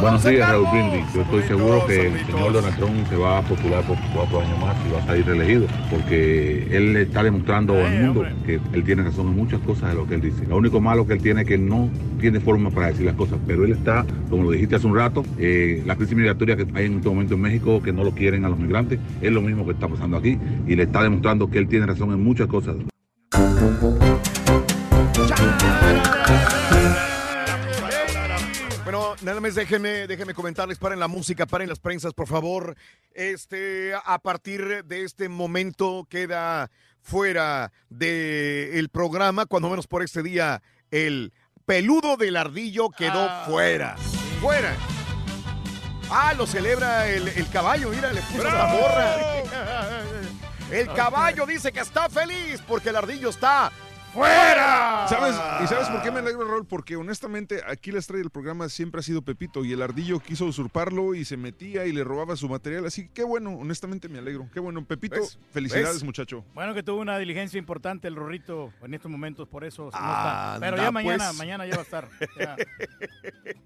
Buenos 0.00 0.24
días, 0.24 0.48
Raúl 0.48 0.66
Brindis. 0.72 1.12
Yo 1.12 1.20
estoy 1.20 1.42
seguro 1.42 1.86
que 1.86 2.06
el 2.06 2.24
señor 2.24 2.54
Donald 2.54 2.74
Trump 2.76 3.06
se 3.06 3.16
va 3.16 3.38
a 3.38 3.42
postular 3.42 3.84
por 3.84 3.98
cuatro 4.14 4.40
años 4.40 4.58
más 4.58 4.74
y 4.86 4.92
va 4.92 4.98
a 5.00 5.04
salir 5.04 5.26
reelegido, 5.26 5.66
porque 5.90 6.66
él 6.70 6.94
le 6.94 7.02
está 7.02 7.22
demostrando 7.22 7.74
al 7.74 7.92
mundo 8.00 8.24
que 8.46 8.60
él 8.72 8.82
tiene 8.82 9.02
razón 9.02 9.26
en 9.26 9.36
muchas 9.36 9.60
cosas 9.60 9.90
de 9.90 9.94
lo 9.94 10.06
que 10.06 10.14
él 10.14 10.22
dice. 10.22 10.46
Lo 10.46 10.56
único 10.56 10.80
malo 10.80 11.06
que 11.06 11.12
él 11.12 11.20
tiene 11.20 11.42
es 11.42 11.48
que 11.48 11.58
no 11.58 11.90
tiene 12.18 12.40
forma 12.40 12.70
para 12.70 12.86
decir 12.86 13.04
las 13.04 13.14
cosas, 13.14 13.38
pero 13.46 13.66
él 13.66 13.72
está, 13.72 14.06
como 14.30 14.44
lo 14.44 14.52
dijiste 14.52 14.76
hace 14.76 14.86
un 14.86 14.96
rato, 14.96 15.22
eh, 15.38 15.82
la 15.84 15.96
crisis 15.96 16.16
migratoria 16.16 16.56
que 16.56 16.66
hay 16.74 16.86
en 16.86 16.96
este 16.96 17.10
momento 17.10 17.34
en 17.34 17.42
México, 17.42 17.82
que 17.82 17.92
no 17.92 18.04
lo 18.04 18.12
quieren 18.12 18.46
a 18.46 18.48
los 18.48 18.58
migrantes, 18.58 18.98
es 19.20 19.30
lo 19.30 19.42
mismo 19.42 19.66
que 19.66 19.72
está 19.72 19.86
pasando 19.86 20.16
aquí 20.16 20.38
y 20.66 20.76
le 20.76 20.84
está 20.84 21.02
demostrando 21.02 21.50
que 21.50 21.58
él 21.58 21.68
tiene 21.68 21.84
razón 21.84 22.10
en 22.10 22.24
muchas 22.24 22.46
cosas. 22.46 22.76
Nada 29.22 29.40
más 29.40 29.54
déjenme, 29.54 30.06
déjenme 30.06 30.34
comentarles, 30.34 30.78
paren 30.78 31.00
la 31.00 31.08
música, 31.08 31.46
paren 31.46 31.68
las 31.68 31.80
prensas, 31.80 32.12
por 32.12 32.28
favor. 32.28 32.76
Este, 33.14 33.92
a 33.94 34.18
partir 34.18 34.84
de 34.84 35.04
este 35.04 35.28
momento 35.28 36.06
queda 36.10 36.70
fuera 37.00 37.72
del 37.88 38.88
programa, 38.90 39.46
cuando 39.46 39.70
menos 39.70 39.86
por 39.86 40.02
este 40.02 40.22
día, 40.22 40.62
el 40.90 41.32
peludo 41.64 42.16
del 42.16 42.36
ardillo 42.36 42.90
quedó 42.90 43.28
fuera. 43.46 43.96
Fuera. 44.40 44.76
Ah, 46.10 46.34
lo 46.34 46.46
celebra 46.46 47.08
el, 47.08 47.28
el 47.28 47.48
caballo, 47.48 47.90
mira, 47.90 48.12
le 48.12 48.20
puso 48.20 48.44
la 48.44 48.72
borra. 48.72 49.16
El 50.70 50.92
caballo 50.94 51.46
dice 51.46 51.70
que 51.70 51.78
está 51.78 52.08
feliz 52.08 52.60
porque 52.66 52.88
el 52.88 52.96
ardillo 52.96 53.28
está 53.28 53.70
fuera. 54.16 55.06
¿Sabes? 55.08 55.36
¿Y 55.62 55.66
sabes 55.66 55.88
por 55.88 56.02
qué 56.02 56.10
me 56.10 56.20
alegro, 56.20 56.48
Raúl? 56.48 56.66
Porque 56.66 56.96
honestamente 56.96 57.60
aquí 57.66 57.92
la 57.92 57.98
estrella 57.98 58.22
del 58.22 58.30
programa 58.30 58.68
siempre 58.68 59.00
ha 59.00 59.02
sido 59.02 59.22
Pepito 59.22 59.64
y 59.64 59.72
el 59.72 59.82
ardillo 59.82 60.18
quiso 60.20 60.46
usurparlo 60.46 61.14
y 61.14 61.24
se 61.24 61.36
metía 61.36 61.86
y 61.86 61.92
le 61.92 62.02
robaba 62.02 62.36
su 62.36 62.48
material. 62.48 62.86
Así 62.86 63.06
que 63.06 63.12
qué 63.14 63.24
bueno, 63.24 63.50
honestamente 63.50 64.08
me 64.08 64.18
alegro. 64.18 64.48
Qué 64.52 64.60
bueno, 64.60 64.84
Pepito. 64.84 65.16
¿Ves? 65.16 65.38
Felicidades, 65.52 65.96
¿Ves? 65.96 66.04
muchacho. 66.04 66.44
Bueno, 66.54 66.74
que 66.74 66.82
tuvo 66.82 67.00
una 67.00 67.18
diligencia 67.18 67.58
importante 67.58 68.08
el 68.08 68.16
Rorrito 68.16 68.72
en 68.82 68.94
estos 68.94 69.10
momentos, 69.10 69.46
por 69.48 69.64
eso 69.64 69.82
no 69.84 69.88
está. 69.88 70.56
Pero 70.60 70.72
anda, 70.72 70.82
ya 70.84 70.90
mañana, 70.90 71.26
pues. 71.26 71.38
mañana 71.38 71.66
ya 71.66 71.74
va 71.74 71.80
a 71.80 71.84
estar. 71.84 72.08
Ya. 72.38 72.56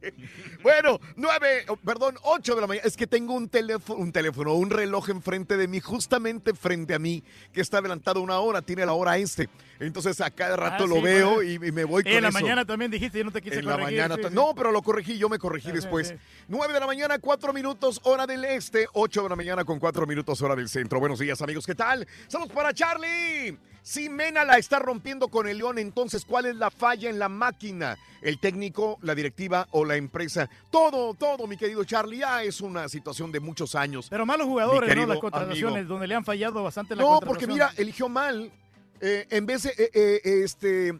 Bueno, 0.62 1.00
nueve, 1.16 1.64
oh, 1.68 1.76
perdón, 1.76 2.16
ocho 2.22 2.54
de 2.54 2.60
la 2.60 2.66
mañana. 2.66 2.86
Es 2.86 2.96
que 2.96 3.06
tengo 3.06 3.34
un 3.34 3.48
teléfono, 3.48 3.98
un 4.00 4.12
teléfono, 4.12 4.54
un 4.54 4.70
reloj 4.70 5.08
enfrente 5.10 5.56
de 5.56 5.66
mí, 5.68 5.80
justamente 5.80 6.54
frente 6.54 6.94
a 6.94 6.98
mí, 6.98 7.22
que 7.52 7.60
está 7.60 7.78
adelantado 7.78 8.20
una 8.20 8.38
hora, 8.40 8.60
tiene 8.62 8.84
la 8.84 8.92
hora 8.92 9.16
este. 9.16 9.48
Entonces 9.78 10.20
a 10.20 10.30
cada 10.30 10.56
rato 10.56 10.84
Ah, 10.84 10.86
lo 10.86 10.96
sí, 10.96 11.00
veo 11.02 11.34
bueno. 11.36 11.42
y, 11.64 11.68
y 11.68 11.72
me 11.72 11.84
voy 11.84 12.02
con 12.02 12.12
en 12.12 12.22
la 12.22 12.28
eso. 12.28 12.38
mañana 12.40 12.64
también 12.66 12.90
dijiste, 12.90 13.18
yo 13.18 13.24
no 13.24 13.30
te 13.32 13.40
quise 13.40 13.60
En 13.60 13.66
la 13.66 13.78
mañana. 13.78 14.16
sí. 14.16 14.22
No, 14.32 14.54
pero 14.54 14.70
lo 14.72 14.82
corregí, 14.82 15.16
yo 15.16 15.28
me 15.28 15.38
corregí 15.38 15.72
después. 15.72 16.08
sí. 16.08 16.14
9 16.48 16.74
de 16.74 16.80
la 16.80 16.86
mañana, 16.86 17.18
4 17.18 17.52
minutos, 17.52 18.00
hora 18.04 18.26
del 18.26 18.44
este. 18.44 18.86
8 18.92 19.22
de 19.22 19.28
la 19.30 19.36
mañana 19.36 19.64
con 19.64 19.78
4 19.78 20.06
minutos, 20.06 20.42
hora 20.42 20.54
del 20.56 20.68
centro. 20.68 21.00
Buenos 21.00 21.18
días, 21.18 21.40
amigos. 21.40 21.66
¿Qué 21.66 21.74
tal? 21.74 22.06
Saludos 22.28 22.52
para 22.52 22.74
Charlie. 22.74 23.58
Si 23.82 24.10
Mena 24.10 24.44
la 24.44 24.58
está 24.58 24.78
rompiendo 24.78 25.28
con 25.28 25.48
el 25.48 25.56
León, 25.56 25.78
entonces, 25.78 26.26
¿cuál 26.26 26.44
es 26.44 26.56
la 26.56 26.70
falla 26.70 27.08
en 27.08 27.18
la 27.18 27.30
máquina? 27.30 27.96
¿El 28.22 28.38
técnico, 28.38 28.98
la 29.02 29.14
directiva 29.14 29.66
o 29.70 29.84
la 29.84 29.96
empresa? 29.96 30.48
Todo, 30.70 31.14
todo, 31.14 31.46
mi 31.46 31.56
querido 31.56 31.84
Charlie. 31.84 32.18
Ya 32.18 32.42
es 32.42 32.60
una 32.60 32.88
situación 32.88 33.32
de 33.32 33.40
muchos 33.40 33.74
años. 33.74 34.08
Pero 34.10 34.26
malos 34.26 34.46
jugadores, 34.46 34.94
¿no? 34.94 35.06
Las 35.06 35.18
contrataciones, 35.18 35.78
amigo. 35.78 35.94
donde 35.94 36.06
le 36.06 36.14
han 36.14 36.24
fallado 36.24 36.62
bastante 36.62 36.94
la 36.94 37.02
No, 37.02 37.20
porque 37.20 37.46
mira, 37.46 37.72
eligió 37.76 38.08
mal. 38.08 38.52
Eh, 39.00 39.26
en 39.30 39.46
vez 39.46 39.62
de, 39.62 39.70
eh, 39.70 39.90
eh, 39.94 40.20
este, 40.44 40.98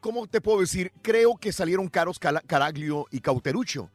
¿cómo 0.00 0.26
te 0.26 0.40
puedo 0.40 0.60
decir? 0.60 0.90
Creo 1.02 1.36
que 1.36 1.52
salieron 1.52 1.88
caros 1.88 2.18
Caraglio 2.18 3.06
y 3.10 3.20
Cauterucho. 3.20 3.90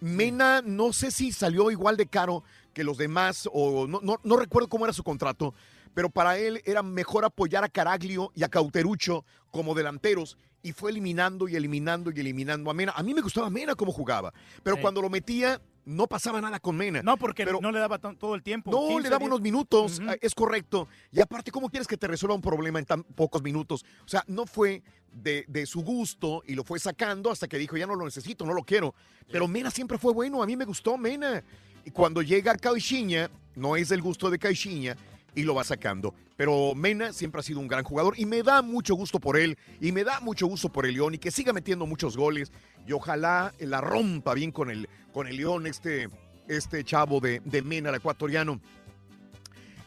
Mena, 0.00 0.60
no 0.62 0.92
sé 0.92 1.10
si 1.10 1.32
salió 1.32 1.70
igual 1.70 1.96
de 1.96 2.06
caro 2.06 2.44
que 2.74 2.84
los 2.84 2.98
demás, 2.98 3.48
o 3.52 3.86
no, 3.86 4.00
no, 4.02 4.18
no 4.22 4.36
recuerdo 4.36 4.68
cómo 4.68 4.84
era 4.84 4.92
su 4.92 5.02
contrato, 5.02 5.54
pero 5.94 6.10
para 6.10 6.38
él 6.38 6.62
era 6.64 6.82
mejor 6.82 7.24
apoyar 7.24 7.64
a 7.64 7.68
Caraglio 7.68 8.30
y 8.34 8.42
a 8.44 8.48
Cauterucho 8.48 9.24
como 9.50 9.74
delanteros. 9.74 10.36
Y 10.64 10.72
fue 10.72 10.90
eliminando 10.92 11.48
y 11.48 11.56
eliminando 11.56 12.12
y 12.14 12.20
eliminando 12.20 12.70
a 12.70 12.74
Mena. 12.74 12.92
A 12.96 13.02
mí 13.02 13.14
me 13.14 13.20
gustaba 13.20 13.50
Mena 13.50 13.74
como 13.74 13.90
jugaba, 13.92 14.32
pero 14.62 14.76
Sí. 14.76 14.82
cuando 14.82 15.02
lo 15.02 15.10
metía, 15.10 15.60
no 15.84 16.06
pasaba 16.06 16.40
nada 16.40 16.60
con 16.60 16.76
Mena. 16.76 17.02
No, 17.02 17.16
porque 17.16 17.44
Pero- 17.44 17.58
no 17.60 17.72
le 17.72 17.80
daba 17.80 17.98
todo 17.98 18.36
el 18.36 18.42
tiempo. 18.44 18.70
no, 18.70 18.86
15, 18.86 19.02
le 19.02 19.08
daba 19.08 19.18
10. 19.18 19.26
unos 19.28 19.40
minutos, 19.40 20.00
es 20.20 20.34
correcto. 20.36 20.86
Y 21.10 21.20
aparte, 21.20 21.50
¿cómo 21.50 21.68
quieres 21.68 21.88
que 21.88 21.96
te 21.96 22.06
resuelva 22.06 22.36
un 22.36 22.40
problema 22.40 22.78
en 22.78 22.84
tan 22.84 23.02
pocos 23.02 23.42
minutos? 23.42 23.84
O 24.04 24.08
sea, 24.08 24.22
no 24.28 24.46
fue 24.46 24.84
de, 25.12 25.44
de 25.48 25.66
su 25.66 25.82
gusto 25.82 26.44
y 26.46 26.54
lo 26.54 26.62
fue 26.62 26.78
sacando 26.78 27.32
hasta 27.32 27.48
que 27.48 27.58
dijo, 27.58 27.76
ya 27.76 27.86
no 27.88 27.96
lo 27.96 28.04
necesito, 28.04 28.46
no 28.46 28.54
lo 28.54 28.62
quiero. 28.62 28.94
Pero 29.32 29.48
Mena 29.48 29.72
siempre 29.72 29.98
fue 29.98 30.12
bueno, 30.12 30.40
a 30.42 30.46
mí 30.46 30.56
me 30.56 30.64
gustó 30.64 30.96
Mena. 30.96 31.42
Y 31.84 31.90
cuando 31.90 32.22
llega 32.22 32.54
Caixinha, 32.56 33.28
no 33.56 33.74
es 33.74 33.88
del 33.88 34.00
gusto 34.00 34.30
de 34.30 34.38
Caixinha 34.38 34.96
y 35.34 35.42
lo 35.42 35.54
va 35.54 35.64
sacando. 35.64 36.14
Pero 36.36 36.74
Mena 36.74 37.12
siempre 37.12 37.40
ha 37.40 37.42
sido 37.42 37.60
un 37.60 37.68
gran 37.68 37.84
jugador 37.84 38.14
y 38.16 38.26
me 38.26 38.42
da 38.42 38.62
mucho 38.62 38.94
gusto 38.94 39.20
por 39.20 39.36
él 39.36 39.56
y 39.80 39.92
me 39.92 40.04
da 40.04 40.20
mucho 40.20 40.46
gusto 40.46 40.70
por 40.70 40.86
el 40.86 40.94
León 40.94 41.14
y 41.14 41.18
que 41.18 41.30
siga 41.30 41.52
metiendo 41.52 41.86
muchos 41.86 42.16
goles 42.16 42.52
y 42.86 42.92
ojalá 42.92 43.52
la 43.58 43.80
rompa 43.80 44.34
bien 44.34 44.50
con 44.50 44.70
el, 44.70 44.88
con 45.12 45.26
el 45.26 45.36
León 45.36 45.66
este, 45.66 46.08
este 46.48 46.84
chavo 46.84 47.20
de, 47.20 47.40
de 47.44 47.62
Mena, 47.62 47.90
el 47.90 47.96
ecuatoriano. 47.96 48.60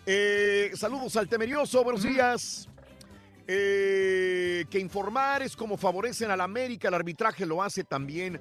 Eh, 0.06 0.72
saludos 0.76 1.16
al 1.16 1.28
temerioso, 1.28 1.84
buenos 1.84 2.04
días. 2.04 2.70
Eh, 3.48 4.66
que 4.72 4.80
informar 4.80 5.44
es 5.44 5.56
como 5.56 5.78
favorecen 5.78 6.32
al 6.32 6.42
América, 6.42 6.88
el 6.88 6.96
arbitraje 6.96 7.46
lo 7.46 7.62
hace 7.62 7.84
también. 7.84 8.40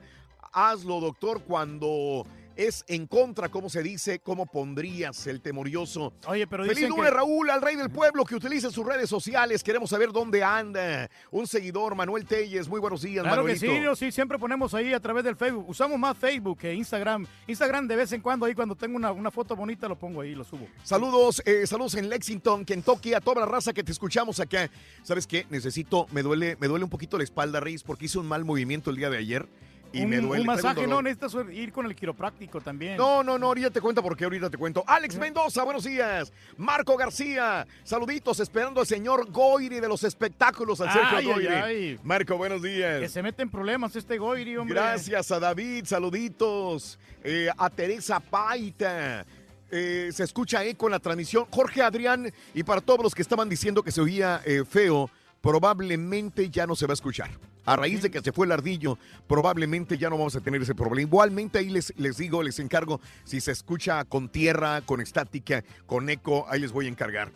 Hazlo, 0.53 1.01
doctor, 1.01 1.43
cuando 1.43 2.27
es 2.57 2.85
en 2.89 3.07
contra, 3.07 3.49
¿cómo 3.49 3.69
se 3.69 3.83
dice? 3.83 4.19
¿Cómo 4.21 4.47
pondrías 4.47 5.27
el 5.27 5.41
temorioso? 5.41 6.13
Oye, 6.27 6.47
pero 6.47 6.65
Feliz 6.65 6.89
lunes, 6.89 7.05
que- 7.07 7.11
Raúl, 7.11 7.51
al 7.51 7.61
rey 7.63 7.77
del 7.77 7.91
pueblo 7.91 8.25
que 8.25 8.35
utiliza 8.35 8.71
sus 8.71 8.85
redes 8.87 9.09
sociales. 9.11 9.63
Queremos 9.63 9.91
saber 9.91 10.13
dónde 10.13 10.43
anda. 10.45 11.11
Un 11.31 11.47
seguidor, 11.47 11.95
Manuel 11.95 12.25
Telles. 12.27 12.69
Muy 12.69 12.81
buenos 12.81 13.03
días, 13.03 13.23
Claro 13.23 13.45
que 13.45 13.53
Manuelito. 13.55 13.67
sí, 13.77 13.83
yo 13.83 13.97
sí, 13.97 14.13
siempre 14.13 14.39
ponemos 14.39 14.73
ahí 14.75 14.93
a 14.93 15.01
través 15.01 15.25
del 15.25 15.37
Facebook. 15.37 15.69
Usamos 15.69 15.99
más 15.99 16.17
Facebook 16.17 16.59
que 16.59 16.75
Instagram. 16.75 17.27
Instagram 17.47 17.87
de 17.89 17.97
vez 17.97 18.13
en 18.13 18.21
cuando 18.21 18.47
ahí 18.47 18.55
cuando 18.55 18.75
tengo 18.77 18.97
una, 18.97 19.13
una 19.13 19.31
foto 19.31 19.57
bonita 19.57 19.89
lo 19.89 19.99
pongo 19.99 20.21
ahí, 20.21 20.35
lo 20.35 20.45
subo. 20.45 20.67
Saludos, 20.83 21.43
eh, 21.45 21.67
saludos 21.67 21.95
en 21.97 22.09
Lexington, 22.09 22.65
Kentucky, 22.65 23.15
a 23.15 23.21
toda 23.21 23.41
la 23.41 23.47
raza 23.47 23.73
que 23.73 23.83
te 23.83 23.93
escuchamos 23.93 24.41
acá. 24.41 24.71
¿Sabes 25.03 25.27
qué? 25.27 25.47
Necesito, 25.51 26.07
me 26.13 26.23
duele, 26.23 26.57
me 26.61 26.69
duele 26.69 26.85
un 26.85 26.91
poquito 26.91 27.19
la 27.19 27.25
espalda, 27.25 27.61
Reyes, 27.61 27.83
porque 27.83 28.07
hice 28.07 28.19
un 28.19 28.27
mal 28.27 28.45
movimiento 28.45 28.91
el 28.91 28.97
día 28.97 29.11
de 29.11 29.19
ayer 29.19 29.47
y 29.95 30.03
un, 30.05 30.11
me 30.11 30.19
duele. 30.19 30.41
un 30.43 30.47
masaje, 30.47 30.83
dolor. 30.83 30.89
no, 30.89 31.03
necesitas 31.03 31.35
ir 31.53 31.73
con 31.73 31.87
el 31.87 31.95
quiropráctico 31.95 32.61
también. 32.61 32.97
No, 32.97 33.23
no, 33.23 33.39
no, 33.39 33.47
ahorita 33.47 33.71
te 33.71 33.81
cuento 33.81 34.03
porque 34.03 34.25
ahorita 34.25 34.51
te 34.51 34.59
cuento. 34.59 34.85
Alex 34.87 35.17
Mendoza, 35.17 35.63
buenos 35.65 35.85
días. 35.85 36.33
Marco 36.57 36.97
García, 36.97 37.67
saluditos, 37.85 38.41
esperando 38.41 38.81
al 38.81 38.87
señor 38.87 39.31
Goiri 39.31 39.81
de 39.81 39.89
los 39.89 40.05
espectáculos, 40.05 40.81
al 40.81 40.93
Sergio 40.93 41.17
Ay, 41.19 41.25
Goiri. 41.25 41.47
ay. 41.47 41.99
Marco, 42.03 42.37
buenos 42.37 42.61
Que 42.63 42.69
días. 42.69 43.11
se 43.13 43.23
mete 43.23 43.43
en 43.43 43.51
problemas 43.51 43.95
este 43.97 44.19
Goiri, 44.19 44.57
hombre. 44.57 44.75
Gracias 44.75 45.31
a 45.31 45.39
David, 45.41 45.85
saluditos. 45.87 46.99
Eh, 47.23 47.49
a 47.57 47.71
Teresa 47.71 48.21
Paita. 48.21 49.25
Eh, 49.71 50.11
se 50.13 50.23
escucha 50.25 50.63
eco 50.65 50.87
en 50.87 50.93
la 50.93 50.99
transmisión. 51.01 51.47
Jorge 51.51 51.83
Adrián, 51.83 52.33
y 52.53 52.63
para 52.63 52.81
todos 52.81 53.03
los 53.03 53.15
que 53.15 53.23
estaban 53.23 53.49
diciendo 53.49 53.83
que 53.83 53.91
se 53.91 54.01
oía 54.01 54.41
eh, 54.45 54.63
feo, 54.69 55.11
probablemente 55.41 56.51
ya 56.51 56.67
no 56.67 56.77
se 56.77 56.87
va 56.87 56.93
a 56.93 56.95
escuchar. 56.95 57.31
A 57.67 57.77
raíz 57.77 58.03
de 58.03 58.11
que 58.11 58.21
se 58.21 58.33
fue 58.33 58.47
el 58.47 58.53
ardillo, 58.53 58.99
probablemente 59.27 59.97
ya 59.97 60.11
no 60.11 60.19
vamos 60.19 60.37
a 60.37 60.41
tener 60.41 60.63
ese 60.63 60.75
problema. 60.75 61.09
Igualmente 61.09 61.59
ahí 61.59 61.71
les, 61.71 61.93
les 61.97 62.17
digo, 62.17 62.43
les 62.43 62.59
encargo, 62.59 63.01
si 63.25 63.41
se 63.41 63.53
escucha 63.53 64.05
con 64.05 64.29
tierra, 64.29 64.83
con 64.83 65.01
estática, 65.01 65.65
con 65.87 66.11
eco, 66.11 66.47
ahí 66.49 66.61
les 66.61 66.73
voy 66.73 66.87
a 66.87 66.91
encargar. 66.91 67.33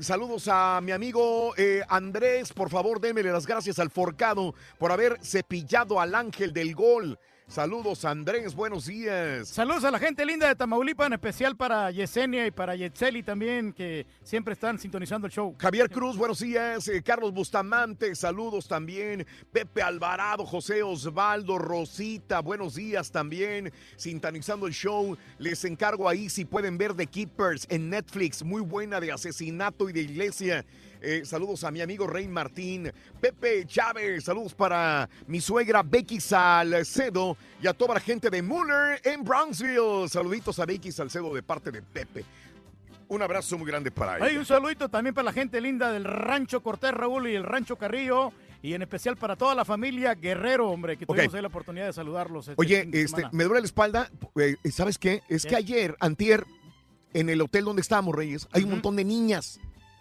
Saludos 0.00 0.46
a 0.46 0.80
mi 0.80 0.92
amigo 0.92 1.52
eh, 1.56 1.82
Andrés, 1.88 2.52
por 2.52 2.70
favor 2.70 3.00
démele 3.00 3.32
las 3.32 3.44
gracias 3.44 3.80
al 3.80 3.90
Forcado 3.90 4.54
por 4.78 4.92
haber 4.92 5.18
cepillado 5.20 5.98
al 5.98 6.14
ángel 6.14 6.52
del 6.52 6.76
gol. 6.76 7.18
Saludos 7.50 8.04
Andrés, 8.04 8.54
buenos 8.54 8.86
días. 8.86 9.48
Saludos 9.48 9.82
a 9.82 9.90
la 9.90 9.98
gente 9.98 10.24
linda 10.24 10.46
de 10.46 10.54
Tamaulipas, 10.54 11.08
en 11.08 11.14
especial 11.14 11.56
para 11.56 11.90
Yesenia 11.90 12.46
y 12.46 12.52
para 12.52 12.76
Yetzeli 12.76 13.24
también, 13.24 13.72
que 13.72 14.06
siempre 14.22 14.54
están 14.54 14.78
sintonizando 14.78 15.26
el 15.26 15.32
show. 15.32 15.56
Javier 15.58 15.90
Cruz, 15.90 16.16
buenos 16.16 16.38
días. 16.38 16.86
Eh, 16.86 17.02
Carlos 17.02 17.32
Bustamante, 17.32 18.14
saludos 18.14 18.68
también. 18.68 19.26
Pepe 19.50 19.82
Alvarado, 19.82 20.46
José 20.46 20.84
Osvaldo, 20.84 21.58
Rosita, 21.58 22.38
buenos 22.38 22.76
días 22.76 23.10
también. 23.10 23.72
Sintonizando 23.96 24.68
el 24.68 24.72
show, 24.72 25.18
les 25.38 25.64
encargo 25.64 26.08
ahí 26.08 26.28
si 26.28 26.44
pueden 26.44 26.78
ver 26.78 26.94
The 26.94 27.08
Keepers 27.08 27.66
en 27.68 27.90
Netflix, 27.90 28.44
muy 28.44 28.62
buena 28.62 29.00
de 29.00 29.10
asesinato 29.10 29.90
y 29.90 29.92
de 29.92 30.02
iglesia. 30.02 30.64
Eh, 31.02 31.22
saludos 31.24 31.64
a 31.64 31.70
mi 31.70 31.80
amigo 31.80 32.06
Rey 32.06 32.28
Martín, 32.28 32.92
Pepe 33.20 33.64
Chávez, 33.66 34.24
saludos 34.24 34.54
para 34.54 35.08
mi 35.26 35.40
suegra 35.40 35.82
Becky 35.82 36.20
Salcedo 36.20 37.36
y 37.62 37.66
a 37.66 37.72
toda 37.72 37.94
la 37.94 38.00
gente 38.00 38.28
de 38.28 38.42
Muller 38.42 39.00
en 39.04 39.24
Brownsville. 39.24 40.08
Saluditos 40.08 40.58
a 40.58 40.66
Becky 40.66 40.92
Salcedo 40.92 41.34
de 41.34 41.42
parte 41.42 41.70
de 41.70 41.80
Pepe. 41.80 42.24
Un 43.08 43.22
abrazo 43.22 43.56
muy 43.56 43.66
grande 43.66 43.90
para 43.90 44.16
ella. 44.18 44.26
Hay 44.26 44.36
un 44.36 44.44
saludito 44.44 44.88
también 44.88 45.14
para 45.14 45.24
la 45.24 45.32
gente 45.32 45.60
linda 45.60 45.90
del 45.90 46.04
Rancho 46.04 46.62
Cortés 46.62 46.92
Raúl 46.92 47.28
y 47.28 47.34
el 47.34 47.44
Rancho 47.44 47.76
Carrillo. 47.76 48.32
Y 48.62 48.74
en 48.74 48.82
especial 48.82 49.16
para 49.16 49.36
toda 49.36 49.54
la 49.54 49.64
familia 49.64 50.14
Guerrero, 50.14 50.68
hombre, 50.68 50.98
que 50.98 51.06
tuvimos 51.06 51.34
ahí 51.34 51.40
la 51.40 51.48
oportunidad 51.48 51.86
de 51.86 51.92
saludarlos. 51.94 52.48
este 52.48 52.60
Oye, 52.60 52.86
este, 52.92 53.24
me 53.32 53.44
duele 53.44 53.60
la 53.60 53.66
espalda. 53.66 54.10
eh, 54.36 54.56
¿Sabes 54.70 54.98
qué? 54.98 55.22
Es 55.30 55.46
que 55.46 55.56
ayer, 55.56 55.96
antier, 55.98 56.44
en 57.14 57.30
el 57.30 57.40
hotel 57.40 57.64
donde 57.64 57.80
estábamos, 57.80 58.14
Reyes, 58.14 58.46
hay 58.52 58.64
un 58.64 58.70
montón 58.70 58.96
de 58.96 59.04
niñas. 59.04 59.58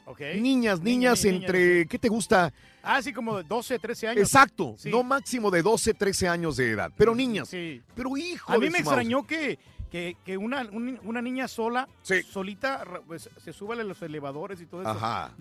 Ok. 0.10 0.22
Niñas, 0.40 0.82
niñas 0.82 1.24
entre, 1.26 1.86
¿qué 1.86 2.00
te 2.00 2.10
gusta? 2.10 2.52
Ah, 2.82 3.00
sí, 3.02 3.14
como 3.14 3.38
de 3.38 3.44
12, 3.44 3.78
13 3.78 4.08
años. 4.08 4.22
Exacto, 4.24 4.74
Sí. 4.78 4.90
no 4.90 5.04
máximo 5.04 5.52
de 5.52 5.62
12, 5.62 5.94
13 5.94 6.28
años 6.28 6.58
de 6.58 6.72
edad, 6.72 6.92
pero 6.98 7.14
niñas. 7.14 7.48
Sí. 7.50 7.82
Pero 7.96 8.18
hijo 8.18 8.52
A 8.52 8.58
mí 8.58 8.70
me 8.72 8.80
extrañó 8.80 9.28
que, 9.28 9.60
que, 9.92 10.18
que 10.26 10.36
una, 10.38 10.62
un- 10.72 11.00
una 11.04 11.22
niña 11.22 11.48
sola, 11.48 11.88
Sí. 12.02 12.24
solita, 12.24 12.84
pues, 13.06 13.30
se 13.44 13.54
sube 13.54 13.80
a 13.80 13.84
los 13.84 14.02
elevadores 14.02 14.60
y 14.62 14.66
todo 14.66 14.82
eso. 14.82 14.90
Ajá. 14.90 15.32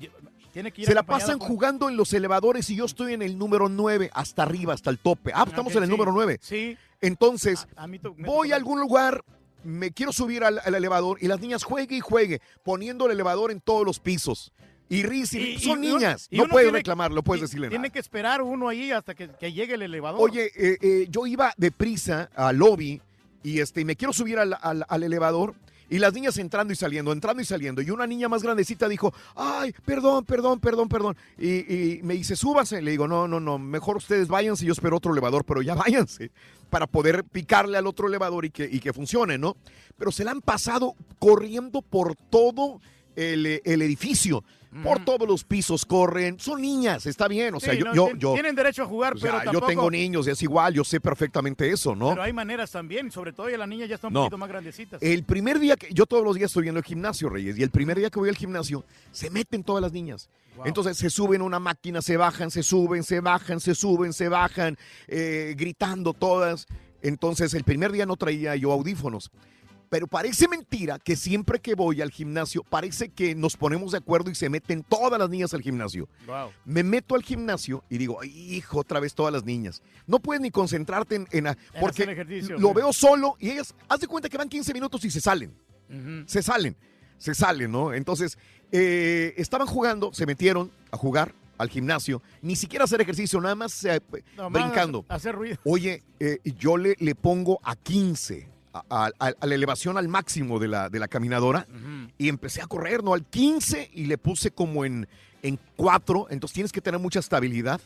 Tiene 0.53 0.71
que 0.71 0.83
ir 0.83 0.87
Se 0.89 0.95
la 0.95 1.03
pasan 1.03 1.39
con- 1.39 1.49
jugando 1.49 1.89
en 1.89 1.97
los 1.97 2.13
elevadores 2.13 2.69
y 2.69 2.77
yo 2.77 2.85
estoy 2.85 3.15
en 3.15 3.23
el 3.23 3.39
número 3.39 3.69
9, 3.71 4.11
hasta 4.13 4.43
arriba, 4.43 4.75
hasta 4.75 4.91
el 4.91 4.99
tope. 4.99 5.31
Ah, 5.35 5.45
estamos 5.47 5.73
Ok, 5.73 5.79
en 5.79 5.85
el 5.85 5.89
número 5.91 6.13
9. 6.13 6.39
Sí. 6.43 6.77
Entonces, 7.01 7.67
A 7.77 7.87
mí 7.87 7.99
voy 8.19 8.53
a 8.53 8.57
algún 8.57 8.81
lugar, 8.81 9.23
me 9.69 9.93
quiero 9.93 10.13
subir 10.13 10.43
al, 10.45 10.61
al 10.65 10.75
elevador 10.75 11.19
y 11.21 11.29
las 11.29 11.41
niñas 11.41 11.63
juegue 11.65 11.97
y 11.97 12.01
juegue, 12.01 12.41
poniendo 12.63 13.07
el 13.07 13.13
elevador 13.13 13.51
en 13.51 13.61
todos 13.61 13.85
los 13.85 14.01
pisos. 14.01 14.53
Y 14.91 15.03
Riz, 15.03 15.35
y- 15.35 15.39
Y- 15.39 15.59
son 15.59 15.85
y 15.85 15.89
niñas, 15.89 16.29
no 16.31 16.49
puedes 16.49 16.67
tiene- 16.69 16.79
reclamar, 16.79 17.11
no 17.11 17.23
puedes 17.23 17.43
decirle 17.43 17.69
Tiene 17.69 17.91
que 17.91 17.99
esperar 17.99 18.41
uno 18.41 18.69
ahí 18.69 18.91
hasta 18.91 19.15
que, 19.15 19.29
que 19.29 19.53
llegue 19.53 19.75
el 19.75 19.83
elevador. 19.83 20.19
Oye, 20.23 20.51
eh, 20.57 20.79
eh, 20.81 21.07
yo 21.11 21.27
iba 21.27 21.53
deprisa 21.59 22.31
al 22.35 22.57
lobby 22.57 23.03
y 23.43 23.61
este, 23.61 23.85
me 23.85 23.97
quiero 23.97 24.13
subir 24.15 24.39
al, 24.39 24.57
al- 24.61 24.87
al 24.89 25.03
elevador 25.03 25.55
y 25.89 25.99
las 25.99 26.13
niñas 26.13 26.37
entrando 26.39 26.73
y 26.73 26.77
saliendo, 26.77 27.13
entrando 27.13 27.43
y 27.43 27.45
saliendo. 27.45 27.83
Y 27.83 27.91
una 27.91 28.07
niña 28.07 28.29
más 28.29 28.43
grandecita 28.43 28.89
dijo, 28.89 29.13
ay, 29.35 29.75
perdón, 29.85 30.25
perdón, 30.25 30.61
perdón, 30.61 30.89
perdón. 30.89 31.17
Y, 31.39 31.49
y 31.97 32.01
me 32.03 32.15
dice, 32.15 32.37
súbase. 32.37 32.83
Le 32.83 32.91
digo, 32.91 33.09
no, 33.09 33.27
no, 33.27 33.41
no, 33.41 33.59
mejor 33.59 33.97
ustedes 33.97 34.29
váyanse, 34.29 34.65
yo 34.65 34.73
espero 34.73 34.97
otro 34.97 35.13
elevador, 35.13 35.45
pero 35.45 35.63
ya 35.63 35.75
váyanse 35.77 36.31
para 36.71 36.87
poder 36.87 37.25
picarle 37.25 37.79
al 37.79 37.87
otro 37.87 38.09
elevador 38.09 38.45
y 38.45 38.51
que, 38.51 38.69
y 38.71 38.81
que 38.81 38.93
funcione, 38.93 39.39
¿no? 39.39 39.57
Pero 39.97 40.13
se 40.13 40.25
la 40.25 40.33
han 40.33 40.43
pasado 40.43 40.95
corriendo 41.19 41.83
por 41.83 42.15
todo 42.15 42.81
el, 43.17 43.63
el 43.65 43.83
edificio. 43.83 44.45
Por 44.83 45.05
todos 45.05 45.27
los 45.27 45.45
pisos 45.45 45.87
corren, 45.87 46.39
son 46.39 46.61
niñas, 46.61 47.07
está 47.07 47.27
bien, 47.27 47.55
o 47.55 47.61
sea, 47.61 47.73
Sí, 47.73 47.79
yo, 47.79 47.87
no, 47.87 47.95
yo, 47.95 48.11
yo, 48.17 48.33
Tienen 48.35 48.55
derecho 48.55 48.83
a 48.83 48.87
jugar, 48.87 49.15
o 49.15 49.19
sea, 49.19 49.41
pero 49.41 49.53
yo 49.53 49.61
tengo 49.63 49.91
niños, 49.91 50.27
es 50.27 50.43
igual, 50.43 50.75
yo 50.75 50.85
sé 50.85 51.01
perfectamente 51.01 51.71
eso, 51.71 51.97
¿no? 51.97 52.11
Pero 52.11 52.23
hay 52.23 52.33
maneras 52.33 52.71
también, 52.71 53.11
sobre 53.11 53.33
todo 53.33 53.49
ya 53.49 53.57
las 53.57 53.69
niñas 53.69 53.89
ya 53.89 53.95
están 53.95 54.09
un 54.09 54.23
poquito 54.23 54.39
más 54.39 54.49
grandecitas. 54.49 55.03
El 55.03 55.25
primer 55.25 55.59
día 55.59 55.77
que 55.77 55.93
yo 55.93 56.05
todos 56.07 56.23
los 56.23 56.37
días 56.37 56.51
estoy 56.51 56.65
yendo 56.65 56.79
al 56.79 56.85
gimnasio, 56.85 57.29
Reyes, 57.31 57.59
y 57.59 57.63
el 57.63 57.71
primer 57.71 57.99
día 57.99 58.11
que 58.11 58.19
voy 58.19 58.29
al 58.29 58.37
gimnasio 58.37 58.85
se 59.11 59.31
meten 59.31 59.65
todas 59.65 59.83
las 59.83 59.93
niñas. 59.93 60.29
Entonces 60.65 60.97
se 60.97 61.11
suben 61.11 61.41
a 61.41 61.45
una 61.45 61.61
máquina, 61.61 62.03
se 62.03 62.17
bajan, 62.17 62.51
se 62.51 62.63
suben, 62.63 63.03
se 63.05 63.21
bajan, 63.21 63.61
se 63.61 63.75
suben, 63.75 64.13
se 64.13 64.29
bajan, 64.29 64.77
eh, 65.07 65.55
gritando 65.57 66.13
todas. 66.13 66.67
Entonces 67.03 67.55
el 67.55 67.65
primer 67.65 67.93
día 67.93 68.07
no 68.07 68.17
traía 68.17 68.57
yo 68.57 68.73
audífonos. 68.73 69.31
Pero 69.91 70.07
parece 70.07 70.49
mentira 70.49 70.99
que 70.99 71.17
siempre 71.17 71.59
que 71.61 71.75
voy 71.75 72.03
al 72.03 72.11
gimnasio, 72.11 72.63
parece 72.63 73.09
que 73.09 73.35
nos 73.35 73.57
ponemos 73.57 73.93
de 73.93 73.99
acuerdo 73.99 74.31
y 74.31 74.35
se 74.35 74.49
meten 74.51 74.83
todas 74.83 75.19
las 75.19 75.31
niñas 75.31 75.55
al 75.55 75.63
gimnasio. 75.63 76.09
Wow. 76.27 76.51
Me 76.67 76.83
meto 76.83 77.15
al 77.15 77.23
gimnasio 77.23 77.83
y 77.89 77.97
digo, 77.99 78.21
"Ay, 78.21 78.31
hijo, 78.57 78.79
otra 78.81 79.01
vez 79.01 79.15
todas 79.15 79.33
las 79.33 79.45
niñas. 79.45 79.83
No 80.07 80.19
puedes 80.21 80.41
ni 80.43 80.51
concentrarte 80.51 81.17
en... 81.17 81.29
en- 81.33 81.57
porque 81.81 82.03
ejercicio, 82.05 82.59
lo 82.59 82.75
veo 82.75 82.93
solo 82.93 83.37
y 83.39 83.51
ellas, 83.51 83.75
haz 83.89 84.01
de 84.01 84.07
cuenta 84.07 84.29
que 84.29 84.37
van 84.37 84.49
15 84.49 84.75
minutos 84.75 85.05
y 85.05 85.11
se 85.11 85.21
salen. 85.21 85.55
Se 86.27 86.43
salen, 86.43 86.77
se 87.17 87.35
salen, 87.35 87.73
¿no? 87.73 87.95
Entonces, 87.95 88.37
eh, 88.71 89.33
estaban 89.39 89.67
jugando, 89.67 90.13
se 90.13 90.27
metieron 90.27 90.71
a 90.91 90.99
jugar 90.99 91.35
al 91.57 91.71
gimnasio, 91.71 92.23
ni 92.43 92.55
siquiera 92.57 92.85
hacer 92.85 93.01
ejercicio, 93.01 93.41
nada 93.41 93.55
más 93.55 93.83
eh, 93.85 94.01
brincando. 94.51 95.05
Hacer 95.09 95.35
ruido. 95.35 95.57
Oye, 95.65 96.03
eh, 96.21 96.39
yo 96.59 96.77
le, 96.77 96.95
le 96.99 97.15
pongo 97.15 97.59
a 97.65 97.75
15, 97.75 98.47
a, 98.73 98.83
a- 98.89 99.11
a- 99.19 99.33
a 99.41 99.47
la 99.47 99.55
elevación 99.55 99.97
al 99.99 100.09
máximo 100.09 100.59
de 100.59 100.69
la, 100.69 100.89
de 100.89 100.99
la 100.99 101.09
caminadora, 101.09 101.67
y 102.19 102.29
empecé 102.29 102.61
a 102.63 102.67
correr, 102.67 103.03
¿no? 103.05 103.15
Al 103.15 103.25
15 103.25 103.91
y 103.93 104.07
le 104.07 104.19
puse 104.19 104.51
como 104.51 104.85
en, 104.85 105.09
en 105.43 105.59
4, 105.77 106.29
entonces 106.31 106.55
tienes 106.55 106.73
que 106.73 106.81
tener 106.81 107.01
mucha 107.01 107.21
estabilidad. 107.21 107.81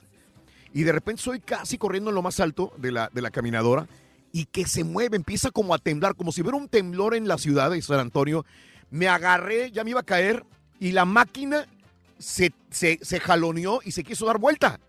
Y 0.74 0.84
de 0.84 0.92
repente 0.92 1.20
soy 1.22 1.40
casi 1.40 1.76
corriendo 1.78 2.10
en 2.10 2.14
lo 2.14 2.22
más 2.22 2.40
alto 2.40 2.72
de 2.78 2.92
la, 2.92 3.10
de 3.12 3.20
la 3.22 3.30
caminadora 3.30 3.86
y 4.32 4.46
que 4.46 4.66
se 4.66 4.84
mueve, 4.84 5.16
empieza 5.16 5.50
como 5.50 5.74
a 5.74 5.78
temblar, 5.78 6.14
como 6.14 6.32
si 6.32 6.40
hubiera 6.40 6.56
un 6.56 6.68
temblor 6.68 7.14
en 7.14 7.28
la 7.28 7.36
ciudad 7.36 7.70
de 7.70 7.82
San 7.82 8.00
Antonio. 8.00 8.46
Me 8.90 9.06
agarré, 9.08 9.70
ya 9.70 9.84
me 9.84 9.90
iba 9.90 10.00
a 10.00 10.04
caer 10.04 10.44
y 10.80 10.92
la 10.92 11.04
máquina 11.04 11.66
se, 12.18 12.52
se, 12.70 12.98
se 13.02 13.20
jaloneó 13.20 13.80
y 13.84 13.92
se 13.92 14.02
quiso 14.02 14.24
dar 14.26 14.38
vuelta. 14.38 14.80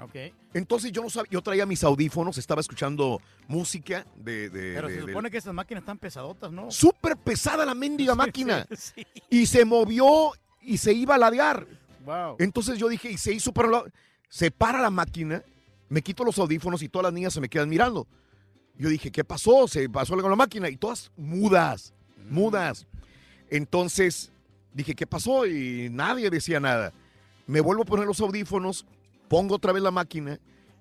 Ok. 0.00 0.14
Entonces 0.54 0.92
yo 0.92 1.02
no 1.02 1.08
sabía, 1.10 1.30
yo 1.30 1.40
traía 1.42 1.64
mis 1.66 1.82
audífonos, 1.82 2.36
estaba 2.38 2.60
escuchando 2.60 3.20
música 3.48 4.06
de... 4.16 4.50
de- 4.50 4.74
Pero 4.74 4.88
de- 4.88 4.94
se 4.94 5.00
de- 5.00 5.06
supone 5.06 5.30
que 5.30 5.38
estas 5.38 5.54
máquinas 5.54 5.82
están 5.82 5.98
pesadotas, 5.98 6.52
¿no? 6.52 6.70
Súper 6.70 7.16
pesada 7.16 7.64
la 7.64 7.74
mendiga 7.74 8.14
máquina. 8.16 8.66
sí. 8.76 9.06
Y 9.30 9.46
se 9.46 9.64
movió 9.64 10.32
y 10.60 10.76
se 10.78 10.92
iba 10.92 11.14
a 11.14 11.18
ladear. 11.18 11.66
Wow. 12.04 12.36
Entonces 12.38 12.78
yo 12.78 12.88
dije, 12.88 13.10
y 13.12 13.18
se 13.18 13.32
hizo 13.32 13.52
para. 13.52 13.84
Se 14.28 14.50
para 14.50 14.80
la 14.80 14.90
máquina, 14.90 15.42
me 15.88 16.00
quito 16.02 16.24
los 16.24 16.38
audífonos 16.38 16.82
y 16.82 16.88
todas 16.88 17.04
las 17.04 17.12
niñas 17.12 17.34
se 17.34 17.40
me 17.40 17.48
quedan 17.50 17.68
mirando. 17.68 18.06
Yo 18.78 18.88
dije, 18.88 19.10
¿qué 19.12 19.22
pasó? 19.24 19.68
Se 19.68 19.88
pasó 19.90 20.14
algo 20.14 20.22
con 20.22 20.30
la 20.30 20.36
máquina 20.36 20.68
y 20.70 20.76
todas 20.78 21.12
mudas, 21.16 21.92
mudas. 22.30 22.86
Entonces 23.50 24.32
dije, 24.72 24.94
¿qué 24.94 25.06
pasó? 25.06 25.46
Y 25.46 25.88
nadie 25.90 26.30
decía 26.30 26.60
nada. 26.60 26.92
Me 27.46 27.60
vuelvo 27.60 27.82
a 27.82 27.86
poner 27.86 28.06
los 28.06 28.20
audífonos, 28.20 28.86
pongo 29.32 29.54
otra 29.54 29.72
vez 29.72 29.82
la 29.82 29.90
máquina 29.90 30.38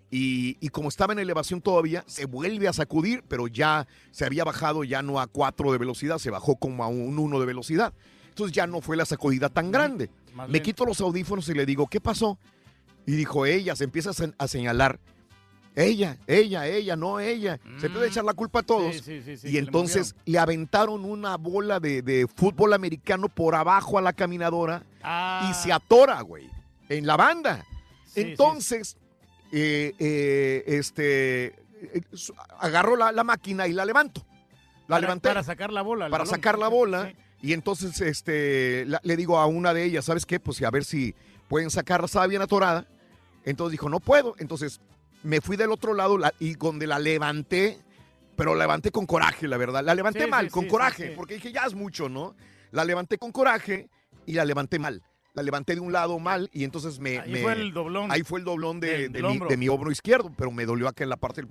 y, 0.09 0.57
y 0.59 0.67
como 0.69 0.89
estaba 0.89 1.13
en 1.13 1.19
elevación 1.19 1.61
todavía, 1.61 2.03
se 2.05 2.25
vuelve 2.25 2.67
a 2.67 2.73
sacudir, 2.73 3.23
pero 3.29 3.47
ya 3.47 3.87
se 4.11 4.25
había 4.25 4.43
bajado 4.43 4.83
ya 4.83 5.01
no 5.01 5.21
a 5.21 5.27
4 5.27 5.71
de 5.71 5.77
velocidad, 5.77 6.17
se 6.17 6.29
bajó 6.29 6.57
como 6.57 6.83
a 6.83 6.87
un 6.89 7.17
1 7.17 7.39
de 7.39 7.45
velocidad. 7.45 7.93
Entonces 8.27 8.53
ya 8.53 8.67
no 8.67 8.81
fue 8.81 8.97
la 8.97 9.05
sacudida 9.05 9.47
tan 9.47 9.71
grande. 9.71 10.09
Más 10.35 10.49
Me 10.49 10.61
quito 10.61 10.83
los 10.85 10.99
audífonos 10.99 11.47
y 11.47 11.53
le 11.53 11.65
digo, 11.65 11.87
¿qué 11.87 12.01
pasó? 12.01 12.37
Y 13.05 13.13
dijo, 13.13 13.45
ella, 13.45 13.73
se 13.77 13.85
empieza 13.85 14.09
a 14.09 14.13
se- 14.13 14.33
a 14.37 14.47
señalar. 14.49 14.99
Ella, 15.73 16.17
ella, 16.27 16.67
ella, 16.67 16.97
no 16.97 17.21
ella. 17.21 17.57
Se 17.79 17.85
empieza 17.85 18.03
a 18.03 18.07
echar 18.09 18.25
la 18.25 18.33
culpa 18.33 18.59
a 18.59 18.63
todos. 18.63 18.93
Mm. 18.95 18.99
Sí, 18.99 19.01
sí, 19.03 19.21
sí, 19.23 19.37
sí, 19.37 19.47
y 19.47 19.51
le 19.53 19.59
entonces 19.59 20.13
le 20.25 20.37
aventaron 20.39 21.05
una 21.05 21.37
bola 21.37 21.79
de, 21.79 22.01
de 22.01 22.27
fútbol 22.35 22.73
americano 22.73 23.29
por 23.29 23.55
abajo 23.55 23.97
a 23.97 24.01
la 24.01 24.11
caminadora 24.11 24.83
Ah. 25.01 25.49
y 25.49 25.53
se 25.53 25.71
atora, 25.71 26.19
güey, 26.21 26.49
en 26.89 27.07
la 27.07 27.15
banda. 27.15 27.65
Sí, 28.13 28.21
entonces, 28.21 28.97
eh, 29.51 29.93
eh, 29.99 30.63
este, 30.67 31.45
eh, 31.47 32.01
agarro 32.59 32.95
la, 32.95 33.11
la 33.11 33.23
máquina 33.23 33.67
y 33.67 33.73
la 33.73 33.85
levanto. 33.85 34.25
La 34.87 34.95
Para- 34.97 35.01
levanté 35.01 35.29
Para 35.29 35.43
sacar 35.43 35.71
la 35.71 35.81
bola. 35.81 36.05
para 36.09 36.23
balón. 36.23 36.27
sacar 36.35 36.59
la 36.59 36.67
bola. 36.67 37.13
Y 37.41 37.53
entonces 37.53 37.99
este, 38.01 38.85
la- 38.85 38.99
le 39.03 39.15
digo 39.17 39.37
a 39.39 39.45
una 39.45 39.73
de 39.73 39.83
ellas, 39.85 40.05
¿sabes 40.05 40.25
qué? 40.25 40.39
Pues 40.39 40.61
a 40.61 40.69
ver 40.69 40.83
si 40.83 41.15
pueden 41.47 41.69
sacarla, 41.71 42.05
estaba 42.05 42.27
bien 42.27 42.41
atorada. 42.41 42.85
Entonces 43.45 43.71
dijo, 43.71 43.89
no 43.89 43.99
puedo. 43.99 44.35
Entonces 44.37 44.79
me 45.23 45.41
fui 45.41 45.55
del 45.57 45.71
otro 45.71 45.93
lado 45.93 46.17
la- 46.17 46.33
y 46.39 46.55
donde 46.55 46.85
la 46.87 46.99
levanté, 46.99 47.79
pero 48.35 48.53
la 48.55 48.65
levanté 48.65 48.91
con 48.91 49.05
coraje, 49.05 49.47
la 49.47 49.57
verdad. 49.57 49.83
La 49.83 49.95
levanté 49.95 50.25
Sí, 50.25 50.29
mal, 50.29 50.45
sí, 50.47 50.51
con 50.51 50.67
coraje, 50.67 51.13
porque 51.15 51.35
dije, 51.35 51.51
ya 51.51 51.63
es 51.65 51.73
mucho, 51.73 52.09
¿no? 52.09 52.35
La 52.71 52.85
levanté 52.85 53.17
con 53.17 53.31
coraje 53.31 53.89
y 54.25 54.33
la 54.33 54.45
levanté 54.45 54.77
mal. 54.77 55.01
La 55.33 55.43
levanté 55.43 55.75
de 55.75 55.79
un 55.81 55.91
lado 55.93 56.19
mal 56.19 56.49
y 56.53 56.63
entonces 56.63 56.99
me... 56.99 57.19
Ahí 57.19 57.31
me- 57.31 57.41
fue 57.41 57.53
el 57.53 57.71
doblón. 57.73 58.11
Ahí 58.11 58.23
fue 58.23 58.39
el 58.39 58.45
doblón 58.45 58.79
de, 58.79 59.09
mi, 59.09 59.21
hombro. 59.21 59.47
de 59.49 59.57
mi 59.57 59.69
hombro 59.69 59.91
izquierdo, 59.91 60.31
pero 60.37 60.51
me 60.51 60.65
dolió 60.65 60.87
acá 60.87 61.03
en 61.03 61.09
la 61.09 61.17
parte 61.17 61.41
del... 61.41 61.49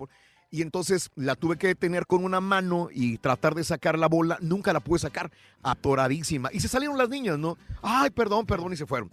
Y 0.52 0.62
entonces 0.62 1.10
la 1.14 1.36
tuve 1.36 1.56
que 1.56 1.68
detener 1.68 2.06
con 2.06 2.24
una 2.24 2.40
mano 2.40 2.88
y 2.92 3.18
tratar 3.18 3.54
de 3.54 3.62
sacar 3.64 3.96
la 3.98 4.08
bola. 4.08 4.36
Nunca 4.40 4.72
la 4.72 4.80
pude 4.80 4.98
sacar, 4.98 5.30
atoradísima. 5.62 6.50
Y 6.52 6.60
se 6.60 6.68
salieron 6.68 6.98
las 6.98 7.08
niñas, 7.08 7.38
¿no? 7.38 7.56
Ay, 7.82 8.10
perdón, 8.10 8.46
perdón, 8.46 8.72
y 8.72 8.76
se 8.76 8.84
fueron. 8.86 9.10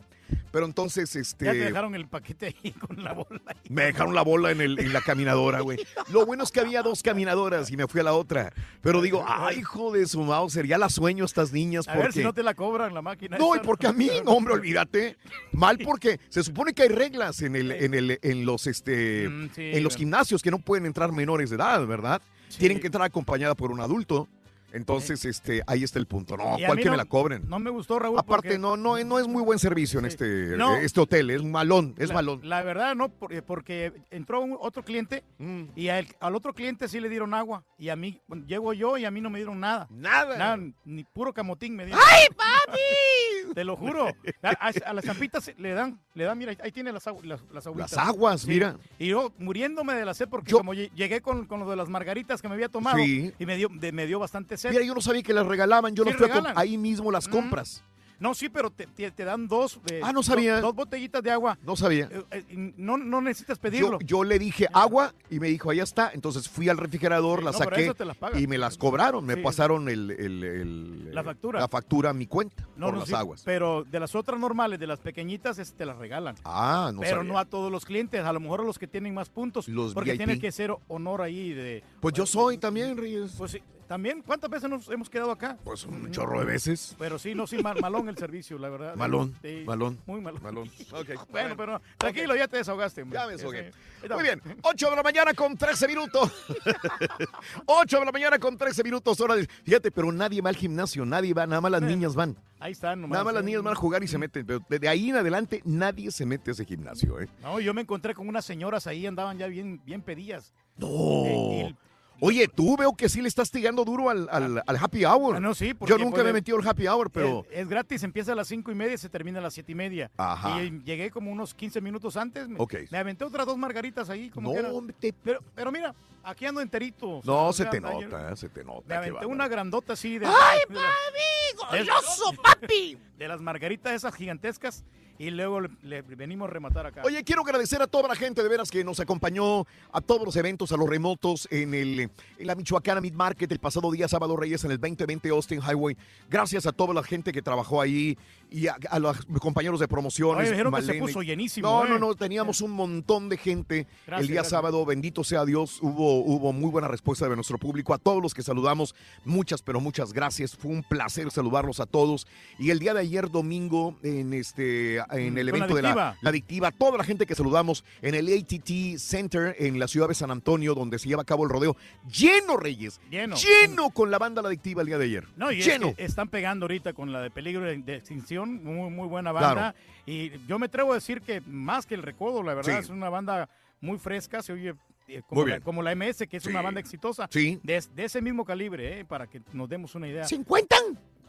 Pero 0.52 0.66
entonces, 0.66 1.16
este... 1.16 1.46
Ya 1.46 1.52
te 1.52 1.58
dejaron 1.60 1.96
el 1.96 2.08
paquete 2.08 2.48
ahí 2.48 2.72
con 2.88 3.04
la 3.04 3.14
bola. 3.14 3.42
Me 3.70 3.86
dejaron 3.86 4.16
la 4.16 4.22
bola 4.24 4.52
en, 4.52 4.62
el, 4.62 4.80
en 4.80 4.94
la 4.94 5.02
caminadora, 5.02 5.62
güey. 5.62 5.80
Lo 6.12 6.26
bueno 6.26 6.44
es 6.44 6.52
que 6.52 6.60
había 6.60 6.82
dos 6.82 7.04
caminadoras 7.04 7.70
y 7.72 7.78
me 7.78 7.88
fui 7.88 8.02
a 8.02 8.04
la 8.04 8.14
otra. 8.14 8.54
Pero 8.82 9.02
digo, 9.02 9.24
ay, 9.28 9.60
hijo 9.60 9.92
de 9.92 10.06
su 10.08 10.22
Mauser, 10.22 10.66
ya 10.66 10.78
la 10.78 10.90
sueño 10.90 11.26
estas 11.26 11.52
niñas 11.52 11.88
A 11.88 11.94
porque... 11.94 12.04
ver 12.04 12.14
si 12.14 12.24
no 12.24 12.34
te 12.34 12.44
la 12.44 12.54
cobran 12.54 12.94
la 12.94 13.02
máquina. 13.02 13.38
No, 13.38 13.56
y 13.56 13.60
porque 13.60 13.88
a 13.88 13.94
mí, 13.94 14.10
no, 14.26 14.32
hombre, 14.32 14.54
olvídate. 14.54 15.18
Mal 15.52 15.78
porque 15.78 16.20
se 16.30 16.44
supone 16.44 16.74
que 16.74 16.84
hay 16.84 16.90
reglas 16.90 17.42
en 17.42 17.56
el, 17.56 17.72
en 17.72 17.94
el, 17.94 18.20
en 18.22 18.46
los, 18.46 18.68
este, 18.68 19.28
Mm, 19.30 19.50
sí, 19.54 19.72
en 19.74 19.84
los 19.84 19.96
gimnasios 19.96 20.42
que 20.42 20.52
no 20.52 20.60
pueden 20.60 20.86
entrar 20.86 21.12
menores 21.12 21.50
de 21.50 21.56
edad, 21.56 21.86
¿verdad? 21.86 22.22
Tienen 22.58 22.80
que 22.80 22.88
entrar 22.88 23.04
acompañada 23.06 23.56
por 23.56 23.72
un 23.72 23.82
adulto. 23.82 24.28
Entonces, 24.74 25.24
este, 25.26 25.62
ahí 25.68 25.84
está 25.84 25.98
el 26.00 26.08
punto. 26.08 26.36
No, 26.38 26.58
Y 26.60 26.64
a 26.64 26.68
¿cuál 26.68 26.78
mí 26.78 26.84
que 26.84 26.90
no- 26.90 26.92
me 26.94 26.98
la 26.98 27.06
cobren? 27.06 27.44
No 27.48 27.60
me 27.60 27.70
gustó, 27.70 28.00
Raúl. 28.00 28.20
Aparte, 28.20 28.48
porque- 28.50 28.60
no, 28.60 28.76
no, 28.78 28.98
no 29.04 29.20
es 29.20 29.28
muy 29.28 29.42
buen 29.44 29.60
servicio 29.60 30.00
en 30.00 30.06
este, 30.06 30.56
No. 30.58 30.76
este 30.76 31.00
hotel, 31.00 31.30
es 31.30 31.44
malón, 31.44 31.96
es 31.98 32.10
la, 32.10 32.16
malón. 32.16 32.42
La 32.44 32.62
verdad, 32.64 32.96
no, 32.96 33.10
por- 33.10 33.34
eh, 33.34 33.42
porque 33.42 33.94
entró 34.12 34.42
un- 34.42 34.58
otro 34.60 34.84
cliente 34.84 35.24
Mm. 35.40 35.64
y 35.76 35.88
al, 35.90 36.08
al 36.20 36.36
otro 36.36 36.54
cliente 36.54 36.88
sí 36.88 37.00
le 37.00 37.10
dieron 37.10 37.34
agua. 37.34 37.64
Y 37.78 37.90
a 37.90 37.96
mí, 37.96 38.22
bueno, 38.28 38.46
llego 38.46 38.74
yo 38.74 38.98
y 38.98 39.06
a 39.06 39.12
mí 39.12 39.22
no 39.22 39.30
me 39.30 39.40
dieron 39.40 39.60
nada. 39.60 39.88
Nada. 39.90 40.58
ni 40.86 41.04
puro 41.04 41.34
camotín 41.34 41.76
me 41.76 41.86
dieron. 41.86 42.02
¡Ay, 42.06 42.28
papi! 42.36 42.78
Te 43.56 43.64
lo 43.64 43.76
juro. 43.76 44.08
A, 44.44 44.50
a- 44.50 44.90
a 44.90 44.94
las 44.94 45.06
champitas 45.06 45.52
le 45.58 45.72
dan, 45.74 46.00
le 46.14 46.24
dan, 46.26 46.38
mira, 46.38 46.54
ahí 46.62 46.72
tiene 46.72 46.92
las, 46.92 47.08
agu- 47.08 47.24
las, 47.24 47.42
las 47.52 47.66
agüitas. 47.68 47.92
Las 47.94 48.08
aguas, 48.08 48.46
mira. 48.46 48.78
Y 49.00 49.08
yo 49.08 49.32
muriéndome 49.40 49.94
de 49.96 50.06
la 50.06 50.14
sed 50.14 50.28
porque 50.30 50.52
como 50.52 50.74
lle- 50.74 50.92
llegué 50.96 51.22
con, 51.22 51.46
con 51.46 51.60
lo 51.62 51.70
de 51.70 51.76
las 51.76 51.90
margaritas 51.90 52.42
que 52.42 52.48
me 52.48 52.54
había 52.56 52.70
tomado 52.70 52.98
Sí. 52.98 53.32
y 53.40 53.46
me 53.46 53.56
dio, 53.58 53.70
de- 53.72 53.92
me 53.92 54.06
dio 54.06 54.20
bastante 54.20 54.57
Mira, 54.70 54.84
yo 54.84 54.94
no 54.94 55.02
sabía 55.02 55.24
que 55.24 55.34
las 55.34 55.46
regalaban, 55.46 55.96
yo 55.96 56.04
Sí, 56.04 56.10
las 56.12 56.18
fui 56.18 56.30
a 56.30 56.54
ahí 56.56 56.78
mismo 56.78 57.12
las 57.12 57.28
Mm. 57.28 57.32
compras. 57.32 57.84
No, 58.20 58.34
sí, 58.34 58.50
pero 58.50 58.72
te, 58.72 58.88
te- 58.88 59.12
te 59.12 59.24
dan 59.24 59.48
dos. 59.48 59.80
de- 59.86 60.02
Ah, 60.04 60.12
no 60.12 60.24
sabía. 60.24 60.54
Dos, 60.54 60.62
dos 60.64 60.74
botellitas 60.76 61.22
de 61.22 61.30
agua. 61.30 61.56
No 61.62 61.76
sabía. 61.76 62.10
Eh, 62.12 62.24
eh, 62.32 62.74
no, 62.76 62.98
no 62.98 63.22
necesitas 63.22 63.60
pedirlo. 63.60 64.00
yo 64.00 64.24
le 64.24 64.40
dije 64.40 64.68
agua 64.74 65.14
y 65.30 65.40
me 65.40 65.50
dijo, 65.50 65.70
ahí 65.70 65.82
está. 65.82 66.10
Entonces 66.12 66.50
fui 66.50 66.68
al 66.68 66.80
refrigerador, 66.80 67.44
las 67.44 67.60
no, 67.60 67.66
pero 67.70 67.94
saqué 67.94 68.06
las 68.06 68.18
pagan. 68.18 68.42
y 68.42 68.48
me 68.48 68.58
las 68.58 68.76
cobraron. 68.76 69.24
Me 69.24 69.36
Sí. 69.36 69.42
pasaron 69.44 69.88
el, 69.88 70.10
el- 70.10 70.44
el- 70.44 71.14
La 71.14 71.24
factura. 71.24 71.60
la 71.60 71.68
factura 71.68 72.10
a 72.10 72.14
mi 72.14 72.26
cuenta 72.26 72.68
No, 72.76 72.88
por 72.88 72.94
no, 72.96 73.00
las 73.02 73.10
sí, 73.10 73.14
aguas. 73.14 73.44
Pero 73.46 73.84
de 73.84 74.00
las 74.00 74.16
otras 74.16 74.40
normales, 74.40 74.80
de 74.80 74.88
las 74.88 74.98
pequeñitas, 75.00 75.60
es- 75.60 75.74
te 75.76 75.86
las 75.86 76.00
regalan. 76.00 76.34
Ah, 76.44 76.90
no 76.96 77.02
pero 77.02 77.18
sabía. 77.18 77.32
no 77.34 77.38
a 77.38 77.46
todos 77.46 77.72
los 77.72 77.86
clientes, 77.86 78.20
a 78.26 78.34
lo 78.34 78.40
mejor 78.40 78.62
a 78.62 78.64
los 78.64 78.80
que 78.80 78.88
tienen 78.88 79.14
más 79.14 79.30
puntos. 79.30 79.68
Los 79.68 79.94
porque 79.94 80.14
VIP. 80.14 80.18
tiene 80.26 80.40
que 80.40 80.52
ser 80.52 80.74
honor 80.88 81.22
ahí 81.22 81.54
de. 81.54 81.84
Pues 82.00 82.16
yo 82.16 82.26
soy 82.26 82.58
también, 82.58 82.98
Reyes. 82.98 83.36
Pues 83.38 83.52
sí, 83.52 83.62
también, 83.88 84.22
¿cuántas 84.22 84.50
veces 84.50 84.70
nos 84.70 84.90
hemos 84.90 85.10
quedado 85.10 85.32
acá? 85.32 85.58
Pues 85.64 85.86
un 85.86 86.12
chorro 86.12 86.40
de 86.40 86.46
veces. 86.46 86.96
Pero 87.00 87.18
sí, 87.18 87.34
no, 87.34 87.48
sí, 87.48 87.58
mal- 87.64 87.80
malón 87.82 88.10
el 88.10 88.18
servicio, 88.18 88.58
la 88.58 88.70
verdad. 88.70 88.96
Malón, 88.96 89.34
Sí, 89.42 89.64
malón. 89.66 89.98
Muy 90.06 90.22
malón. 90.22 90.42
Malón. 90.44 90.70
Ok. 90.92 91.30
Bueno, 91.30 91.56
pero 91.56 91.74
no, 91.74 91.82
tranquilo, 91.98 92.36
ya 92.36 92.48
te 92.48 92.58
desahogaste. 92.58 93.06
Ya 93.10 93.26
me 93.26 93.34
desahogué. 93.34 93.72
Muy 94.10 94.24
bien, 94.24 94.42
8 94.62 94.90
de 94.90 94.96
la 94.96 95.04
mañana 95.04 95.34
con 95.34 95.56
13 95.58 95.88
minutos. 95.88 96.32
8 97.66 98.00
de 98.00 98.06
la 98.06 98.12
mañana 98.12 98.40
con 98.40 98.58
13 98.58 98.84
minutos. 98.84 99.20
Hora 99.22 99.36
de- 99.36 99.48
Fíjate, 99.64 99.92
pero 99.92 100.12
nadie 100.12 100.42
va 100.42 100.50
al 100.50 100.56
gimnasio, 100.56 101.06
nadie 101.06 101.34
va, 101.34 101.48
nada 101.48 101.62
más 101.62 101.72
las 101.72 101.82
niñas 101.82 102.16
van. 102.16 102.36
Ahí 102.60 102.72
están, 102.72 103.02
nomás. 103.02 103.14
Nada 103.14 103.24
más 103.26 103.34
las 103.36 103.44
eh. 103.44 103.46
niñas 103.46 103.64
van 103.64 103.74
a 103.74 103.76
jugar 103.76 104.04
y 104.04 104.08
se 104.08 104.18
meten. 104.18 104.46
Pero 104.46 104.62
desde 104.68 104.88
ahí 104.88 105.10
en 105.10 105.18
adelante 105.18 105.62
nadie 105.64 106.12
se 106.12 106.26
mete 106.26 106.52
a 106.52 106.54
ese 106.54 106.66
gimnasio, 106.66 107.20
¿eh? 107.22 107.28
No, 107.42 107.60
yo 107.60 107.74
me 107.74 107.82
encontré 107.82 108.14
con 108.14 108.28
unas 108.28 108.46
señoras 108.46 108.88
ahí, 108.88 109.06
andaban 109.06 109.38
ya 109.38 109.48
bien, 109.48 109.82
bien 109.86 110.02
pedías. 110.02 110.54
No. 110.78 110.88
Eh, 111.26 111.76
Oye, 112.20 112.48
tú 112.48 112.76
veo 112.78 112.94
que 112.94 113.10
sí 113.10 113.22
le 113.22 113.28
estás 113.28 113.52
tirando 113.52 113.86
duro 113.86 114.10
al, 114.10 114.28
al- 114.32 114.64
al 114.66 114.76
happy 114.78 115.06
hour. 115.06 115.36
Ah, 115.36 115.40
no, 115.40 115.54
sí, 115.54 115.74
porque, 115.74 115.92
Yo 115.92 115.98
nunca 115.98 116.16
pues, 116.16 116.24
me 116.24 116.30
he 116.32 116.34
metido 116.34 116.58
al 116.58 116.68
happy 116.68 116.88
hour, 116.88 117.12
pero. 117.12 117.46
Es, 117.52 117.60
es 117.60 117.70
gratis, 117.70 118.04
empieza 118.04 118.32
a 118.32 118.36
las 118.36 118.48
cinco 118.48 118.72
y 118.72 118.76
media 118.76 118.94
y 118.96 118.98
se 118.98 119.08
termina 119.10 119.40
a 119.40 119.42
las 119.42 119.54
siete 119.54 119.72
y 119.72 119.76
media. 119.76 120.10
Ajá. 120.18 120.62
Y 120.64 120.82
llegué 120.84 121.12
como 121.12 121.32
unos 121.32 121.54
15 121.54 121.80
minutos 121.82 122.18
antes. 122.18 122.48
Me, 122.50 122.56
Ok. 122.60 122.76
me 122.90 122.98
aventé 122.98 123.24
otras 123.24 123.46
dos 123.46 123.58
margaritas 123.58 124.10
ahí. 124.10 124.30
Como 124.30 124.50
No, 124.50 124.54
que 124.54 124.60
era. 124.60 124.72
te- 125.00 125.14
pero, 125.14 125.40
pero 125.54 125.72
mira, 125.72 125.94
aquí 126.24 126.46
ando 126.46 126.62
enterito. 126.62 127.18
o 127.18 127.22
sea, 127.24 127.32
No, 127.34 127.48
o 127.48 127.54
se 127.54 127.64
sea, 127.64 127.72
te 127.72 127.78
ayer 127.78 128.10
nota, 128.10 128.36
se 128.36 128.50
te 128.50 128.64
nota. 128.64 128.84
Me 128.88 128.96
aventé 128.96 129.26
una 129.26 129.48
grandota 129.48 129.94
así 129.94 130.18
de. 130.18 130.26
¡Ay, 130.26 130.60
de 130.70 130.76
papi! 130.76 131.78
de- 131.78 131.84
¡Goloso, 131.86 132.34
papi! 132.44 132.98
De 133.18 133.28
las 133.28 133.42
margaritas 133.42 133.94
esas 133.94 134.16
gigantescas. 134.16 134.84
Y 135.20 135.30
luego 135.32 135.62
le, 135.62 135.70
le 135.84 136.02
venimos 136.02 136.48
a 136.48 136.52
rematar 136.52 136.86
acá. 136.86 137.02
Oye, 137.04 137.24
quiero 137.24 137.42
agradecer 137.42 137.82
a 137.82 137.88
toda 137.88 138.08
la 138.08 138.16
gente 138.16 138.44
de 138.44 138.50
veras 138.50 138.70
que 138.70 138.84
nos 138.84 139.00
acompañó 139.00 139.66
a 139.92 140.02
todos 140.02 140.24
los 140.26 140.36
eventos, 140.36 140.72
a 140.72 140.78
los 140.78 140.88
remotos 140.90 141.48
en, 141.52 141.74
el, 141.74 142.00
en 142.02 142.48
la 142.48 142.56
Michoacana 142.56 143.02
Mid 143.02 143.14
Market 143.14 143.52
el 143.52 143.60
pasado 143.60 143.92
día 143.92 144.08
sábado 144.08 144.38
Reyes 144.38 144.64
en 144.64 144.72
el 144.72 144.80
2020 144.80 145.30
Austin 145.30 145.60
Highway. 145.62 145.98
Gracias 146.30 146.66
a 146.66 146.72
toda 146.72 146.94
la 146.94 147.04
gente 147.04 147.32
que 147.32 147.42
trabajó 147.42 147.82
ahí 147.82 148.18
y 148.50 148.68
a, 148.68 148.78
a 148.90 149.00
los 149.00 149.18
compañeros 149.42 149.80
de 149.80 149.88
promociones. 149.88 150.42
Oye, 150.44 150.52
dijeron 150.52 150.74
que 150.74 150.82
se 150.84 150.94
puso 150.96 151.22
llenísimo, 151.24 151.68
No, 151.68 151.86
¿eh? 151.86 151.90
no, 151.90 152.00
no, 152.00 152.16
teníamos 152.16 152.62
un 152.62 152.72
montón 152.72 153.28
de 153.30 153.38
gente 153.38 153.88
Gracias, 154.06 154.22
el 154.22 154.28
día 154.28 154.36
gracias. 154.36 154.52
sábado. 154.52 154.86
Bendito 154.86 155.24
sea 155.24 155.46
Dios, 155.46 155.80
hubo, 155.82 156.20
hubo 156.24 156.54
muy 156.54 156.70
buena 156.70 156.88
respuesta 156.88 157.28
de 157.28 157.36
nuestro 157.36 157.58
público. 157.58 157.94
A 157.94 157.98
todos 157.98 158.22
los 158.22 158.34
que 158.34 158.44
saludamos, 158.44 158.96
muchas, 159.26 159.62
pero 159.62 159.80
muchas 159.82 160.14
gracias. 160.14 160.56
Fue 160.56 160.72
un 160.72 160.84
placer 160.84 161.30
saludarlos 161.32 161.80
a 161.80 161.86
todos. 161.86 162.28
Y 162.60 162.70
el 162.70 162.80
día 162.80 162.94
de 162.94 163.02
ayer, 163.02 163.30
domingo, 163.30 163.98
en 164.04 164.34
este 164.34 165.00
en 165.12 165.38
el 165.38 165.50
Con 165.50 165.60
la 165.60 165.66
evento 165.66 165.76
de 165.76 165.82
la, 165.82 165.90
adictiva. 165.90 166.18
la 166.22 166.30
adictiva, 166.30 166.72
toda 166.72 166.98
la 166.98 167.04
gente 167.04 167.26
que 167.26 167.36
saludamos 167.36 167.84
en 168.02 168.16
el 168.16 168.28
ATT 168.28 168.98
Center 169.00 169.56
en 169.60 169.80
la 169.80 169.88
ciudad 169.88 170.08
de 170.08 170.16
San 170.16 170.32
Antonio, 170.32 170.74
donde 170.76 171.00
se 171.00 171.08
lleva 171.10 171.22
a 171.22 171.26
cabo 171.26 171.44
el 171.44 171.50
rodeo. 171.50 171.76
Lleno, 172.12 172.58
Reyes. 172.58 173.00
Lleno. 173.10 173.36
Lleno 173.36 173.90
con 173.92 174.12
la 174.12 174.18
banda 174.18 174.42
La 174.42 174.48
Adictiva 174.50 174.82
el 174.82 174.88
día 174.88 174.98
de 174.98 175.06
ayer. 175.06 175.28
No, 175.36 175.52
y 175.52 175.60
es 175.60 175.66
Lleno. 175.66 175.94
que 175.96 176.04
están 176.06 176.28
pegando 176.30 176.66
ahorita 176.66 176.94
con 176.94 177.12
la 177.12 177.22
de 177.22 177.32
peligro 177.32 177.64
de, 177.64 177.96
extinción, 177.96 178.64
muy, 178.64 178.90
muy 178.90 179.08
buena 179.08 179.32
Claro. 179.32 179.46
banda. 179.56 179.76
Y 180.06 180.32
yo 180.48 180.58
me 180.60 180.68
atrevo 180.68 180.92
a 180.92 180.96
decir 180.96 181.22
que 181.22 181.42
más 181.42 181.86
que 181.86 181.96
el 181.96 182.04
recodo, 182.04 182.44
la 182.44 182.54
verdad, 182.54 182.74
Sí. 182.74 182.80
es 182.80 182.90
una 182.90 183.10
banda 183.10 183.50
muy 183.82 183.98
fresca, 184.00 184.42
se 184.42 184.54
oye 184.54 184.74
eh, 185.10 185.22
como, 185.28 185.46
la, 185.46 185.60
como 185.62 185.82
la 185.84 185.92
MS, 185.96 186.28
que 186.28 186.38
es 186.38 186.46
una 186.48 186.62
banda 186.62 186.80
exitosa. 186.82 187.28
Sí. 187.32 187.60
De, 187.64 187.82
de 187.96 188.04
ese 188.06 188.22
mismo 188.22 188.44
calibre, 188.44 189.00
eh, 189.00 189.06
para 189.06 189.28
que 189.28 189.42
nos 189.54 189.70
demos 189.70 189.96
una 189.96 190.08
idea. 190.08 190.26
¿50? 190.26 190.68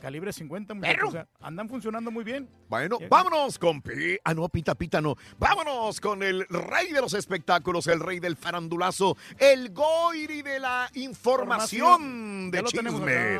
Calibre 0.01 0.33
50, 0.33 0.75
muchachos, 0.75 1.09
o 1.09 1.11
sea, 1.11 1.27
andan 1.41 1.69
funcionando 1.69 2.11
muy 2.13 2.23
bien. 2.23 2.49
Bueno, 2.69 2.99
vámonos 3.11 3.59
con 3.59 3.83
Pi- 3.83 4.19
Ah, 4.25 4.33
no, 4.33 4.49
Pita 4.49 4.75
Pita 4.77 5.01
no. 5.01 5.17
Vámonos 5.39 6.01
con 6.01 6.23
el 6.23 6.47
rey 6.49 6.93
de 6.93 7.01
los 7.01 7.15
espectáculos, 7.15 7.87
el 7.89 7.99
rey 8.01 8.21
del 8.21 8.37
farandulazo, 8.37 9.17
el 9.39 9.71
goiri 9.73 10.43
de 10.43 10.61
la 10.61 10.89
información 10.95 12.51
Ya 12.53 12.63
de 12.63 12.65
chisme. 12.69 13.39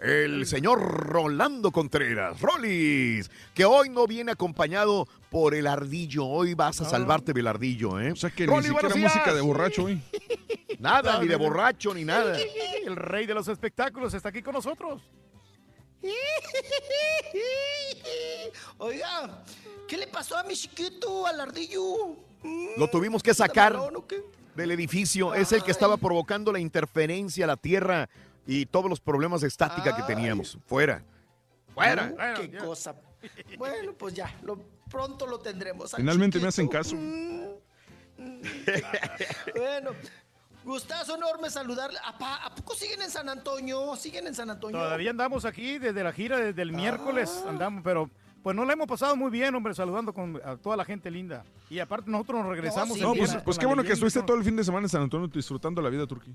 El 0.00 0.46
señor 0.46 0.80
Rolando 0.80 1.70
Contreras, 1.70 2.40
Rolis, 2.40 3.30
que 3.54 3.66
hoy 3.66 3.90
no 3.90 4.06
viene 4.06 4.32
acompañado 4.32 5.06
por 5.30 5.54
el 5.54 5.66
ardillo. 5.66 6.24
Hoy 6.26 6.54
vas 6.54 6.80
a 6.80 6.86
salvarte 6.86 7.34
del 7.34 7.46
ardillo, 7.46 8.00
¿eh? 8.00 8.10
O 8.12 8.16
sea 8.16 8.30
que 8.30 8.46
ni 8.46 8.62
siquiera 8.62 8.88
música 8.96 9.34
de 9.34 9.40
borracho 9.42 9.84
hoy. 9.84 10.00
Nada, 10.78 11.12
No, 11.14 11.20
ni 11.22 11.28
de 11.28 11.36
borracho, 11.36 11.92
ni 11.92 12.04
nada. 12.04 12.34
El 12.84 12.96
rey 12.96 13.26
de 13.26 13.34
los 13.34 13.46
espectáculos 13.48 14.14
está 14.14 14.30
aquí 14.30 14.40
con 14.42 14.54
nosotros. 14.54 15.02
Oiga, 18.78 19.44
¿qué 19.86 19.96
le 19.96 20.06
pasó 20.06 20.36
a 20.36 20.42
mi 20.42 20.54
chiquito, 20.54 21.26
al 21.26 21.40
ardillo? 21.40 22.16
Lo 22.76 22.88
tuvimos 22.88 23.22
que 23.22 23.34
sacar 23.34 23.76
del 24.54 24.70
edificio. 24.70 25.34
Es 25.34 25.52
el 25.52 25.62
que 25.62 25.70
estaba 25.70 25.96
provocando 25.96 26.52
la 26.52 26.58
interferencia 26.58 27.44
a 27.44 27.48
la 27.48 27.56
tierra 27.56 28.08
y 28.46 28.66
todos 28.66 28.88
los 28.88 29.00
problemas 29.00 29.42
de 29.42 29.48
estática 29.48 29.94
que 29.94 30.02
teníamos. 30.02 30.58
Fuera. 30.66 31.04
Fuera. 31.74 32.12
Uh, 32.12 32.40
qué 32.40 32.56
cosa. 32.56 32.94
Bueno, 33.58 33.92
pues 33.92 34.14
ya, 34.14 34.34
lo, 34.42 34.58
pronto 34.90 35.26
lo 35.26 35.38
tendremos. 35.38 35.92
al 35.92 36.00
Finalmente 36.00 36.40
me 36.40 36.48
hacen 36.48 36.68
caso. 36.68 36.96
Bueno, 39.56 39.92
gustazo 40.64 41.16
enorme 41.16 41.50
saludarle. 41.50 41.98
Apa, 42.04 42.36
¿A 42.46 42.54
poco 42.54 42.74
siguen 42.74 43.02
en 43.02 43.10
San 43.10 43.28
Antonio? 43.28 43.96
¿Siguen 43.96 44.26
en 44.26 44.34
San 44.34 44.50
Antonio? 44.50 44.78
Todavía 44.78 45.10
andamos 45.10 45.44
aquí 45.44 45.78
desde 45.78 46.02
la 46.04 46.12
gira, 46.12 46.38
desde 46.38 46.62
el 46.62 46.72
miércoles 46.72 47.44
andamos, 47.48 47.82
pero 47.84 48.10
pues 48.42 48.56
no 48.56 48.64
la 48.64 48.72
hemos 48.72 48.86
pasado 48.86 49.16
muy 49.16 49.30
bien, 49.30 49.54
hombre, 49.54 49.74
saludando 49.74 50.12
con 50.14 50.40
a 50.44 50.56
toda 50.56 50.76
la 50.76 50.84
gente 50.84 51.10
linda. 51.10 51.44
Y 51.68 51.78
aparte 51.78 52.10
nosotros 52.10 52.40
nos 52.40 52.48
regresamos. 52.48 52.98
No, 52.98 53.12
el 53.12 53.18
pues, 53.18 53.28
viernes 53.30 53.42
pues 53.44 53.56
con 53.56 53.60
qué 53.60 53.66
bueno 53.66 53.82
que 53.82 53.92
estuviste 53.92 54.22
todo 54.22 54.36
el 54.36 54.44
fin 54.44 54.56
de 54.56 54.64
semana 54.64 54.86
en 54.86 54.88
San 54.90 55.02
Antonio 55.02 55.28
disfrutando 55.28 55.82
la 55.82 55.90
vida, 55.90 56.06
Turquía. 56.06 56.34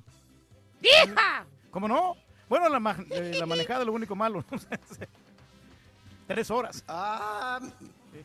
¡Hija! 0.82 1.46
¿Cómo 1.72 1.88
no? 1.88 2.16
Bueno, 2.48 2.70
la, 2.70 2.80
ma- 2.80 2.96
eh, 3.10 3.36
la 3.40 3.46
manejada 3.48 3.80
es 3.82 3.88
lo 3.88 3.94
único 3.94 4.16
malo. 4.16 4.46
Tres 6.28 6.50
horas. 6.52 6.84
Ah, 6.88 7.60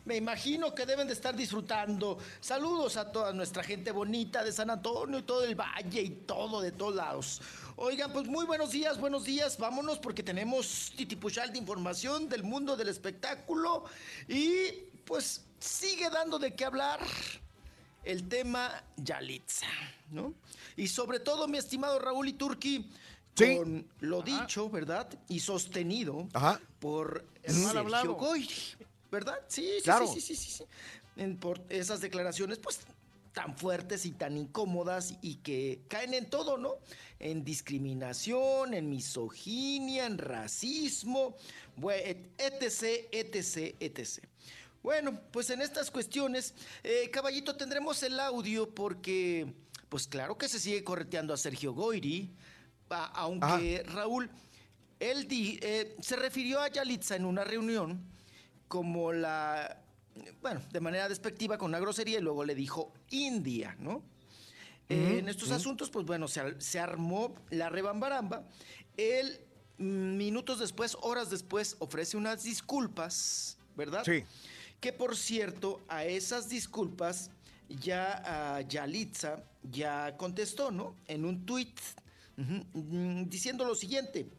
me 0.05 0.15
imagino 0.15 0.73
que 0.73 0.85
deben 0.85 1.07
de 1.07 1.13
estar 1.13 1.35
disfrutando. 1.35 2.17
Saludos 2.39 2.97
a 2.97 3.11
toda 3.11 3.33
nuestra 3.33 3.63
gente 3.63 3.91
bonita 3.91 4.43
de 4.43 4.51
San 4.51 4.69
Antonio 4.69 5.19
y 5.19 5.23
todo 5.23 5.43
el 5.43 5.55
valle 5.55 6.01
y 6.01 6.09
todo 6.09 6.61
de 6.61 6.71
todos 6.71 6.95
lados. 6.95 7.41
Oigan, 7.75 8.11
pues 8.11 8.27
muy 8.27 8.45
buenos 8.45 8.71
días, 8.71 8.99
buenos 8.99 9.23
días. 9.23 9.57
Vámonos 9.57 9.99
porque 9.99 10.23
tenemos 10.23 10.91
titipuchal 10.95 11.51
de 11.51 11.59
información 11.59 12.29
del 12.29 12.43
mundo 12.43 12.75
del 12.75 12.89
espectáculo 12.89 13.85
y 14.27 14.71
pues 15.05 15.45
sigue 15.59 16.09
dando 16.09 16.39
de 16.39 16.55
qué 16.55 16.65
hablar 16.65 16.99
el 18.03 18.27
tema 18.27 18.83
Yalitza, 18.97 19.67
¿no? 20.09 20.33
Y 20.75 20.87
sobre 20.87 21.19
todo, 21.19 21.47
mi 21.47 21.57
estimado 21.57 21.99
Raúl 21.99 22.29
y 22.29 22.33
Turki, 22.33 22.89
con 23.35 23.87
lo 23.99 24.21
dicho, 24.21 24.69
¿verdad? 24.69 25.07
Y 25.27 25.39
sostenido 25.39 26.27
por 26.79 27.25
El 27.43 27.53
mal 27.55 27.63
Sergio 27.63 27.79
hablado. 27.79 28.13
Goyri, 28.15 28.55
¿verdad? 29.11 29.39
Sí, 29.47 29.69
sí, 29.77 29.83
Claro. 29.83 30.07
sí, 30.11 30.21
sí, 30.21 30.35
sí, 30.35 30.51
sí. 30.51 30.63
En- 31.17 31.37
por 31.37 31.61
esas 31.69 31.99
declaraciones, 32.01 32.57
pues 32.59 32.79
tan 33.33 33.55
fuertes 33.57 34.05
y 34.05 34.11
tan 34.11 34.37
incómodas 34.37 35.13
y 35.21 35.35
que 35.35 35.81
caen 35.87 36.13
en 36.13 36.29
todo, 36.29 36.57
¿no? 36.57 36.75
En 37.19 37.43
discriminación, 37.45 38.73
en 38.73 38.89
misoginia, 38.89 40.05
en 40.05 40.17
racismo, 40.17 41.35
etc, 41.81 43.07
etc, 43.11 43.75
etc. 43.79 44.23
Bueno, 44.83 45.19
pues 45.31 45.49
en 45.49 45.61
estas 45.61 45.91
cuestiones, 45.91 46.53
eh, 46.83 47.09
caballito, 47.11 47.55
tendremos 47.55 48.01
el 48.03 48.19
audio 48.19 48.73
porque, 48.73 49.53
pues 49.89 50.07
claro 50.07 50.37
que 50.37 50.49
se 50.49 50.59
sigue 50.59 50.83
correteando 50.83 51.33
a 51.33 51.37
Sergio 51.37 51.73
Goyri, 51.73 52.31
a- 52.89 53.05
aunque 53.21 53.83
Raúl, 53.85 54.29
él 54.99 55.27
di- 55.27 55.59
eh, 55.61 55.95
se 56.01 56.15
refirió 56.15 56.59
a 56.59 56.67
Yalitza 56.67 57.15
en 57.15 57.25
una 57.25 57.43
reunión 57.43 58.03
como 58.71 59.11
la, 59.11 59.83
bueno, 60.41 60.61
de 60.71 60.79
manera 60.79 61.09
despectiva 61.09 61.57
con 61.57 61.71
una 61.71 61.79
grosería 61.81 62.19
y 62.19 62.21
luego 62.21 62.45
le 62.45 62.55
dijo 62.55 62.93
India, 63.09 63.75
¿no? 63.79 64.01
Eh, 64.87 65.17
en 65.19 65.27
estos 65.27 65.51
asuntos, 65.51 65.89
pues 65.89 66.05
bueno, 66.05 66.29
se, 66.29 66.61
se 66.61 66.79
armó 66.79 67.35
la 67.49 67.67
rebambaramba. 67.67 68.47
Él, 68.95 69.41
mm, 69.77 70.15
minutos 70.15 70.59
después, 70.59 70.95
horas 71.01 71.29
después, 71.29 71.75
ofrece 71.79 72.15
unas 72.15 72.43
disculpas, 72.43 73.57
¿verdad? 73.75 74.03
Sí. 74.05 74.23
Que 74.79 74.93
por 74.93 75.17
cierto, 75.17 75.81
a 75.89 76.05
esas 76.05 76.47
disculpas 76.47 77.29
ya 77.67 78.23
ah, 78.25 78.61
Yalitza 78.61 79.43
ya 79.69 80.15
contestó, 80.15 80.71
¿no? 80.71 80.95
En 81.09 81.25
un 81.25 81.45
tuit 81.45 81.77
mm, 82.37 83.23
diciendo 83.23 83.65
lo 83.65 83.75
siguiente. 83.75 84.29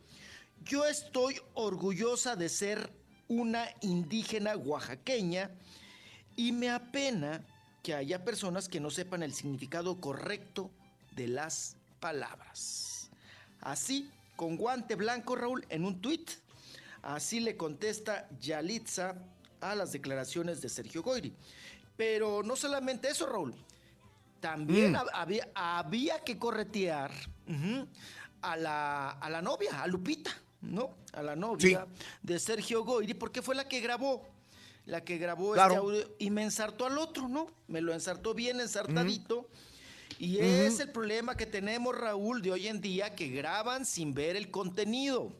Yo 0.64 0.86
estoy 0.86 1.38
orgullosa 1.52 2.34
de 2.34 2.48
ser 2.48 3.01
una 3.40 3.66
indígena 3.80 4.56
oaxaqueña 4.56 5.50
y 6.36 6.52
me 6.52 6.70
apena 6.70 7.42
que 7.82 7.94
haya 7.94 8.24
personas 8.24 8.68
que 8.68 8.80
no 8.80 8.90
sepan 8.90 9.22
el 9.22 9.32
significado 9.34 10.00
correcto 10.00 10.70
de 11.16 11.28
las 11.28 11.76
palabras. 12.00 13.10
Así, 13.60 14.10
con 14.36 14.56
guante 14.56 14.94
blanco, 14.94 15.36
Raúl, 15.36 15.64
en 15.68 15.84
un 15.84 16.00
tuit, 16.00 16.30
así 17.02 17.40
le 17.40 17.56
contesta 17.56 18.28
Yalitza 18.40 19.14
a 19.60 19.74
las 19.74 19.92
declaraciones 19.92 20.60
de 20.60 20.68
Sergio 20.68 21.02
Goyri. 21.02 21.32
Pero 21.96 22.42
no 22.42 22.56
solamente 22.56 23.08
eso, 23.08 23.26
Raúl. 23.26 23.54
También 24.40 24.92
Mm. 24.92 24.96
hab- 24.96 25.10
había, 25.12 25.48
había 25.54 26.18
que 26.24 26.38
corretear 26.38 27.12
a, 28.42 28.56
la, 28.56 29.10
a 29.10 29.30
la 29.30 29.42
novia, 29.42 29.82
a 29.82 29.86
Lupita, 29.86 30.32
¿no? 30.62 30.94
A 31.12 31.22
la 31.22 31.36
novia 31.36 31.86
de 32.22 32.38
Sergio 32.38 32.84
Goyri, 32.84 33.14
porque 33.14 33.42
fue 33.42 33.54
la 33.54 33.68
que 33.68 33.80
grabó. 33.80 34.26
La 34.86 35.04
que 35.04 35.16
grabó 35.18 35.52
Claro. 35.52 35.74
este 35.74 35.78
audio 36.02 36.16
y 36.18 36.30
me 36.30 36.42
ensartó 36.42 36.86
al 36.86 36.98
otro, 36.98 37.28
¿no? 37.28 37.46
Me 37.68 37.80
lo 37.80 37.92
ensartó 37.92 38.34
bien 38.34 38.60
ensartadito. 38.60 39.48
Y 40.18 40.38
es 40.38 40.78
el 40.80 40.90
problema 40.90 41.36
que 41.36 41.46
tenemos, 41.46 41.96
Raúl, 41.96 42.42
de 42.42 42.52
hoy 42.52 42.68
en 42.68 42.80
día, 42.80 43.14
que 43.14 43.28
graban 43.28 43.86
sin 43.86 44.12
ver 44.14 44.36
el 44.36 44.50
contenido 44.50 45.32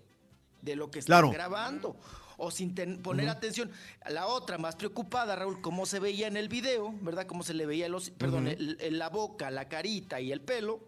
de 0.60 0.76
lo 0.76 0.90
que 0.90 1.00
están 1.00 1.14
Claro. 1.22 1.30
grabando 1.30 1.96
o 2.36 2.50
sin 2.50 2.74
ten- 2.74 3.02
poner 3.02 3.26
Ujú. 3.26 3.36
atención. 3.36 3.70
La 4.08 4.26
otra, 4.26 4.58
más 4.58 4.76
preocupada, 4.76 5.36
Raúl, 5.36 5.60
cómo 5.60 5.86
se 5.86 5.98
veía 6.00 6.26
en 6.28 6.36
el 6.36 6.48
video, 6.48 6.94
¿verdad? 7.00 7.26
Cómo 7.26 7.42
se 7.42 7.54
le 7.54 7.66
veía 7.66 7.88
los, 7.88 8.10
perdón, 8.10 8.46
el- 8.48 8.78
la 8.98 9.08
boca, 9.08 9.50
la 9.50 9.68
carita 9.68 10.20
y 10.20 10.32
el 10.32 10.40
pelo. 10.40 10.80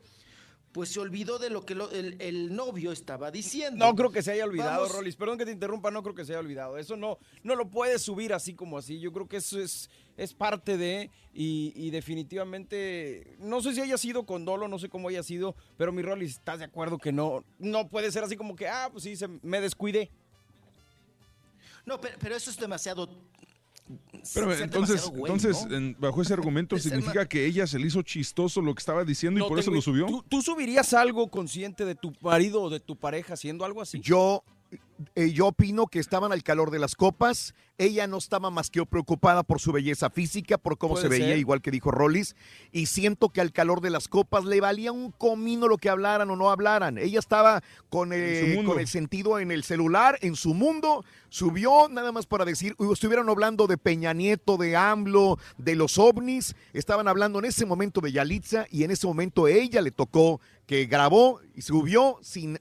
Pues 0.74 0.88
se 0.88 0.98
olvidó 0.98 1.38
de 1.38 1.50
lo 1.50 1.64
que 1.64 1.76
lo- 1.76 1.88
el, 1.92 2.16
el 2.20 2.52
novio 2.52 2.90
estaba 2.90 3.30
diciendo. 3.30 3.86
No 3.86 3.94
creo 3.94 4.10
que 4.10 4.22
se 4.24 4.32
haya 4.32 4.44
olvidado, 4.44 4.82
Vamos- 4.82 4.92
Rolis. 4.92 5.14
Perdón 5.14 5.38
que 5.38 5.44
te 5.46 5.52
interrumpa, 5.52 5.92
no 5.92 6.02
creo 6.02 6.16
que 6.16 6.24
se 6.24 6.32
haya 6.32 6.40
olvidado. 6.40 6.76
Eso 6.78 6.96
no, 6.96 7.18
no 7.44 7.54
lo 7.54 7.70
puedes 7.70 8.02
subir 8.02 8.34
así 8.34 8.54
como 8.54 8.76
así. 8.76 8.98
Yo 8.98 9.12
creo 9.12 9.28
que 9.28 9.36
eso 9.36 9.60
es, 9.60 9.88
es 10.16 10.34
parte 10.34 10.76
de, 10.76 11.12
y, 11.32 11.72
y 11.76 11.90
definitivamente, 11.90 13.36
no 13.38 13.62
sé 13.62 13.72
si 13.72 13.82
haya 13.82 13.96
sido 13.96 14.26
con 14.26 14.44
dolo, 14.44 14.66
no 14.66 14.80
sé 14.80 14.88
cómo 14.88 15.08
haya 15.10 15.22
sido, 15.22 15.54
pero 15.76 15.92
mi 15.92 16.02
Rolis, 16.02 16.32
¿estás 16.32 16.58
de 16.58 16.64
acuerdo 16.64 16.98
que 16.98 17.12
no, 17.12 17.44
no 17.60 17.88
puede 17.88 18.10
ser 18.10 18.24
así 18.24 18.36
como 18.36 18.56
que, 18.56 18.66
ah, 18.68 18.88
pues 18.90 19.04
sí, 19.04 19.14
se, 19.14 19.28
me 19.28 19.60
descuidé? 19.60 20.10
No, 21.86 22.00
pero, 22.00 22.16
pero 22.18 22.34
eso 22.34 22.50
es 22.50 22.56
demasiado. 22.56 23.08
Pero 24.32 24.54
entonces, 24.54 25.06
güey, 25.08 25.20
entonces 25.32 25.66
¿no? 25.66 25.76
en- 25.76 25.96
bajo 25.98 26.22
ese 26.22 26.32
argumento, 26.34 26.78
¿significa 26.78 27.26
que 27.26 27.44
ella 27.44 27.66
se 27.66 27.78
le 27.78 27.86
hizo 27.86 28.02
chistoso 28.02 28.62
lo 28.62 28.74
que 28.74 28.80
estaba 28.80 29.04
diciendo 29.04 29.40
No 29.40 29.46
y 29.46 29.48
por 29.48 29.58
eso 29.58 29.70
lo 29.70 29.82
subió? 29.82 30.06
¿Tú, 30.06 30.24
tú 30.28 30.42
subirías 30.42 30.94
algo 30.94 31.28
consciente 31.30 31.84
de 31.84 31.94
tu 31.94 32.12
marido 32.20 32.62
o 32.62 32.70
de 32.70 32.80
tu 32.80 32.96
pareja 32.96 33.34
haciendo 33.34 33.64
algo 33.64 33.82
así? 33.82 34.00
Yo, 34.00 34.42
eh, 35.16 35.32
yo 35.32 35.48
opino 35.48 35.86
que 35.86 35.98
estaban 35.98 36.32
al 36.32 36.42
calor 36.42 36.70
de 36.70 36.78
las 36.78 36.94
copas. 36.94 37.54
Ella 37.78 38.06
no 38.06 38.18
estaba 38.18 38.50
más 38.50 38.70
que 38.70 38.84
preocupada 38.86 39.42
por 39.42 39.60
su 39.60 39.72
belleza 39.72 40.08
física, 40.08 40.58
por 40.58 40.78
cómo 40.78 40.96
se 40.96 41.08
veía, 41.08 41.28
ser. 41.28 41.38
igual 41.38 41.60
que 41.60 41.72
dijo 41.72 41.90
Rollis. 41.90 42.36
Y 42.70 42.86
siento 42.86 43.30
que 43.30 43.40
al 43.40 43.52
calor 43.52 43.80
de 43.80 43.90
las 43.90 44.06
copas 44.06 44.44
le 44.44 44.60
valía 44.60 44.92
un 44.92 45.10
comino 45.10 45.66
lo 45.66 45.78
que 45.78 45.88
hablaran 45.88 46.30
o 46.30 46.36
no 46.36 46.50
hablaran. 46.50 46.98
Ella 46.98 47.18
estaba 47.18 47.62
con, 47.90 48.10
eh, 48.12 48.62
con 48.64 48.78
el 48.78 48.86
sentido 48.86 49.40
en 49.40 49.50
el 49.50 49.64
celular, 49.64 50.18
en 50.22 50.36
su 50.36 50.54
mundo. 50.54 51.04
Subió 51.28 51.88
nada 51.88 52.12
más 52.12 52.26
para 52.26 52.44
decir, 52.44 52.76
"Uy, 52.78 52.92
estuvieron 52.92 53.28
hablando 53.28 53.66
de 53.66 53.76
Peña 53.76 54.12
Nieto, 54.12 54.56
de 54.56 54.76
AMLO, 54.76 55.38
de 55.58 55.74
los 55.74 55.98
ovnis. 55.98 56.54
Estaban 56.72 57.08
hablando 57.08 57.40
en 57.40 57.46
ese 57.46 57.66
momento 57.66 58.00
de 58.00 58.12
Yalitza 58.12 58.66
y 58.70 58.84
en 58.84 58.92
ese 58.92 59.06
momento 59.08 59.48
ella 59.48 59.80
le 59.80 59.90
tocó 59.90 60.40
que 60.66 60.86
grabó 60.86 61.40
y 61.56 61.62
subió 61.62 62.18
sin 62.22 62.58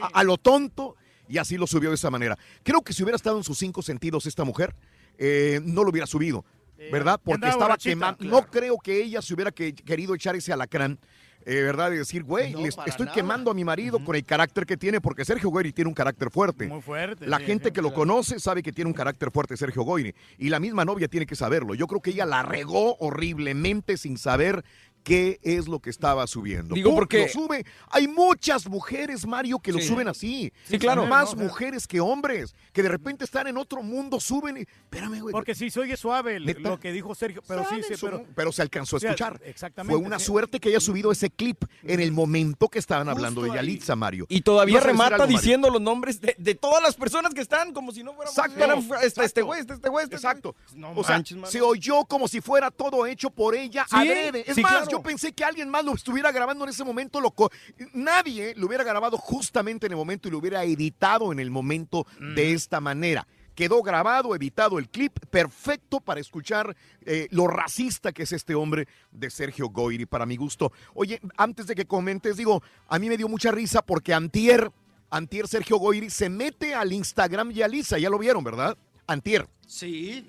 a, 0.00 0.06
a 0.12 0.24
lo 0.24 0.38
tonto 0.38 0.96
y 1.28 1.38
así 1.38 1.56
lo 1.56 1.66
subió 1.66 1.90
de 1.90 1.96
esa 1.96 2.10
manera. 2.10 2.36
Creo 2.62 2.82
que 2.82 2.92
si 2.92 3.02
hubiera 3.02 3.16
estado 3.16 3.36
en 3.38 3.44
sus 3.44 3.58
cinco 3.58 3.82
sentidos 3.82 4.26
esta 4.26 4.44
mujer, 4.44 4.74
eh, 5.18 5.60
no 5.64 5.84
lo 5.84 5.90
hubiera 5.90 6.06
subido, 6.06 6.44
¿verdad? 6.92 7.20
Porque 7.22 7.48
estaba 7.48 7.76
quemando. 7.76 8.18
claro. 8.18 8.36
No 8.40 8.46
creo 8.50 8.78
que 8.78 9.02
ella 9.02 9.20
se 9.22 9.34
hubiera 9.34 9.50
que- 9.50 9.74
querido 9.74 10.14
echar 10.14 10.36
ese 10.36 10.52
alacrán. 10.52 10.98
eh, 11.46 11.62
¿Verdad? 11.62 11.90
De 11.90 11.98
decir, 11.98 12.24
güey, 12.24 12.52
No, 12.52 12.60
les- 12.60 12.76
para 12.76 12.90
estoy 12.90 13.06
nada. 13.06 13.14
quemando 13.14 13.50
a 13.50 13.54
mi 13.54 13.64
marido 13.64 14.04
con 14.04 14.14
el 14.14 14.22
carácter 14.24 14.66
que 14.66 14.76
tiene, 14.76 15.00
porque 15.00 15.24
Sergio 15.24 15.48
Goyri 15.48 15.72
tiene 15.72 15.88
un 15.88 15.94
carácter 15.94 16.30
fuerte. 16.30 16.66
Muy 16.66 16.82
fuerte. 16.82 17.26
La 17.26 17.38
sí, 17.38 17.44
gente 17.46 17.68
sí, 17.68 17.72
que 17.72 17.80
lo 17.80 17.94
conoce 17.94 18.38
sabe 18.38 18.62
que 18.62 18.70
tiene 18.72 18.88
un 18.88 18.92
carácter 18.92 19.30
fuerte 19.30 19.56
Sergio 19.56 19.82
Goyri. 19.82 20.14
Y 20.36 20.50
la 20.50 20.60
misma 20.60 20.84
novia 20.84 21.08
tiene 21.08 21.24
que 21.24 21.36
saberlo. 21.36 21.74
Yo 21.74 21.86
creo 21.86 22.02
que 22.02 22.10
ella 22.10 22.26
la 22.26 22.42
regó 22.42 22.96
horriblemente 22.96 23.96
sin 23.96 24.18
saber 24.18 24.62
qué 25.08 25.40
es 25.42 25.66
lo 25.66 25.80
que 25.80 25.90
estaba 25.90 26.26
subiendo. 26.26 26.74
Digo, 26.74 26.94
porque- 26.94 27.22
Lo 27.22 27.28
sube. 27.28 27.64
Hay 27.90 28.06
muchas 28.06 28.66
mujeres, 28.68 29.26
Mario, 29.26 29.58
que 29.58 29.72
lo 29.72 29.78
Sí. 29.80 29.88
suben 29.88 30.06
así. 30.08 30.52
Sí, 30.68 30.78
claro. 30.78 31.06
Más 31.06 31.34
No, 31.34 31.42
no, 31.42 31.48
mujeres 31.48 31.86
que 31.86 32.00
hombres, 32.00 32.54
que 32.72 32.82
de 32.82 32.88
repente 32.88 33.24
están 33.24 33.46
en 33.46 33.56
otro 33.56 33.82
mundo, 33.82 34.20
suben 34.20 34.58
y... 34.58 34.60
Espérame, 34.60 35.20
güey. 35.20 35.32
Porque 35.32 35.54
sí 35.54 35.70
se 35.70 35.80
oye 35.80 35.96
suave 35.96 36.38
Neta. 36.40 36.60
lo 36.60 36.78
que 36.78 36.92
dijo 36.92 37.14
Sergio, 37.14 37.42
pero 37.48 37.64
sí, 37.68 37.80
pero... 38.00 38.24
pero 38.34 38.52
se 38.52 38.62
alcanzó 38.62 38.96
a 38.96 38.98
escuchar. 38.98 39.40
exactamente, 39.44 39.96
Fue 39.98 40.06
una 40.06 40.18
sí. 40.18 40.26
suerte 40.26 40.60
que 40.60 40.68
haya 40.68 40.80
subido 40.80 41.10
ese 41.10 41.30
clip 41.30 41.64
en 41.82 42.00
el 42.00 42.12
momento 42.12 42.68
que 42.68 42.78
estaban 42.78 43.08
hablando 43.08 43.42
de. 43.42 43.48
Yalitza, 43.50 43.96
Mario. 43.96 44.26
Y 44.28 44.42
todavía 44.42 44.72
¿Ibas 44.74 44.84
a 44.84 44.86
decir 44.88 44.92
remata 44.98 45.14
algo, 45.16 45.24
Mario? 45.26 45.38
diciendo 45.38 45.70
los 45.70 45.80
nombres 45.80 46.20
de, 46.20 46.34
de 46.38 46.54
todas 46.54 46.82
las 46.82 46.94
personas 46.96 47.32
que 47.34 47.40
están, 47.40 47.72
como 47.72 47.92
si 47.92 48.02
no 48.04 48.12
fuera 48.14 48.30
Exacto. 48.30 48.64
este, 49.02 49.24
este 49.24 49.42
güey, 49.42 49.60
este, 49.60 49.72
este 49.74 49.88
güey, 49.88 50.04
este 50.04 50.16
Exacto. 50.16 50.54
No 50.74 50.90
o 50.94 51.02
sea, 51.04 51.16
manches, 51.16 51.38
se 51.48 51.60
oyó 51.60 52.04
como 52.04 52.28
si 52.28 52.40
fuera 52.40 52.70
todo 52.70 53.06
hecho 53.06 53.30
por 53.30 53.54
ella 53.54 53.86
Sí, 53.88 53.96
adrede. 53.96 54.44
Es 54.46 54.54
sí, 54.54 54.62
más, 54.62 54.72
claro. 54.72 54.90
yo 54.90 54.97
pensé 55.02 55.32
que 55.32 55.44
alguien 55.44 55.68
más 55.68 55.84
lo 55.84 55.94
estuviera 55.94 56.32
grabando 56.32 56.64
en 56.64 56.70
ese 56.70 56.84
momento. 56.84 57.20
Loco. 57.20 57.50
Nadie 57.92 58.54
lo 58.56 58.66
hubiera 58.66 58.84
grabado 58.84 59.16
justamente 59.16 59.86
en 59.86 59.92
el 59.92 59.98
momento 59.98 60.28
y 60.28 60.30
lo 60.30 60.38
hubiera 60.38 60.64
editado 60.64 61.32
en 61.32 61.40
el 61.40 61.50
momento 61.50 62.06
de 62.18 62.52
esta 62.52 62.80
manera. 62.80 63.26
Quedó 63.54 63.82
grabado, 63.82 64.36
editado 64.36 64.78
el 64.78 64.88
clip, 64.88 65.18
perfecto 65.30 66.00
para 66.00 66.20
escuchar 66.20 66.76
eh, 67.04 67.26
lo 67.32 67.48
racista 67.48 68.12
que 68.12 68.22
es 68.22 68.30
este 68.30 68.54
hombre 68.54 68.86
de 69.10 69.30
Sergio 69.30 69.68
Goyri, 69.70 70.06
para 70.06 70.26
mi 70.26 70.36
gusto. 70.36 70.70
Oye, 70.94 71.20
antes 71.36 71.66
de 71.66 71.74
que 71.74 71.84
comentes, 71.84 72.36
digo, 72.36 72.62
a 72.86 73.00
mí 73.00 73.08
me 73.08 73.16
dio 73.16 73.28
mucha 73.28 73.50
risa 73.50 73.82
porque 73.82 74.14
Antier, 74.14 74.70
Antier 75.10 75.48
Sergio 75.48 75.78
Goyri 75.78 76.08
se 76.08 76.28
mete 76.28 76.72
al 76.72 76.92
Instagram 76.92 77.52
de 77.52 77.64
Alisa, 77.64 77.98
ya 77.98 78.10
lo 78.10 78.18
vieron, 78.18 78.44
¿verdad? 78.44 78.78
Antier. 79.08 79.48
Sí. 79.68 80.26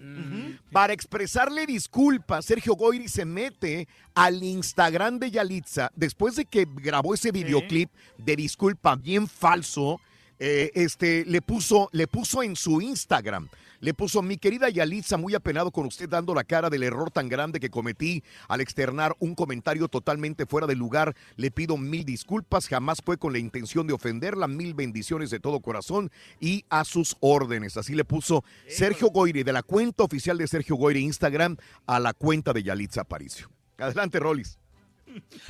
Para 0.70 0.91
expresarle 0.91 1.66
disculpas, 1.66 2.45
Sergio 2.45 2.76
Goyri 2.76 3.07
se 3.07 3.24
mete 3.24 3.88
al 4.14 4.44
Instagram 4.44 5.18
de 5.18 5.32
Yalitza 5.32 5.91
después 5.95 6.36
de 6.36 6.44
que 6.44 6.68
grabó 6.70 7.14
ese 7.14 7.32
videoclip 7.32 7.90
de 8.18 8.36
disculpa 8.36 8.95
bien 8.95 9.28
falso. 9.28 9.99
eh, 10.40 10.72
este 10.74 11.26
le 11.26 11.41
puso, 11.41 11.90
le 11.91 12.07
puso 12.07 12.44
en 12.44 12.56
su 12.56 12.82
Instagram. 12.82 13.49
Le 13.81 13.93
puso, 13.93 14.22
mi 14.22 14.38
querida 14.38 14.69
Yalitza, 14.69 15.18
muy 15.18 15.35
apenado 15.35 15.72
con 15.72 15.85
usted 15.85 16.10
dando 16.10 16.34
la 16.34 16.43
cara 16.43 16.69
del 16.69 16.84
error 16.84 17.11
tan 17.11 17.30
grande 17.30 17.60
que 17.60 17.69
cometí 17.69 18.23
al 18.47 18.60
externar 18.60 19.15
un 19.19 19.35
comentario 19.35 19.88
totalmente 19.88 20.45
fuera 20.45 20.68
de 20.68 20.76
lugar. 20.76 21.15
Le 21.38 21.49
pido 21.49 21.77
mil 21.77 22.03
disculpas, 22.03 22.68
jamás 22.68 22.99
fue 23.03 23.18
con 23.18 23.31
la 23.31 23.39
intención 23.39 23.88
de 23.88 23.93
ofenderla. 23.93 24.47
Mil 24.47 24.73
bendiciones 24.73 25.30
de 25.30 25.39
todo 25.39 25.61
corazón 25.61 26.11
y 26.39 26.65
a 26.69 26.84
sus 26.84 27.15
órdenes. 27.22 27.77
Así 27.77 27.95
le 27.95 28.03
puso 28.03 28.43
Sergio 28.68 29.10
Goyri, 29.10 29.43
de 29.43 29.53
la 29.53 29.64
cuenta 29.64 30.03
oficial 30.03 30.38
de 30.38 30.47
Sergio 30.47 30.76
Goyri 30.76 30.99
Instagram 31.01 31.56
a 31.85 31.99
la 31.99 32.14
cuenta 32.14 32.51
de 32.51 32.64
Yalitza 32.64 33.01
Aparicio. 33.01 33.49
Adelante, 33.77 34.19
Rolis. 34.19 34.57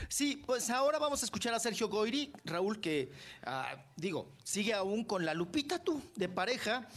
Sí, 0.08 0.42
pues 0.46 0.70
ahora 0.70 1.00
vamos 1.00 1.22
a 1.22 1.26
escuchar 1.26 1.54
a 1.54 1.60
Sergio 1.60 1.90
Goyri, 1.90 2.32
Raúl, 2.46 2.80
que, 2.80 3.12
ah, 3.44 3.76
digo, 3.98 4.32
sigue 4.44 4.74
aún 4.74 5.04
con 5.04 5.26
la 5.26 5.34
Lupita 5.34 5.80
tú, 5.80 6.02
de 6.16 6.30
pareja. 6.30 6.88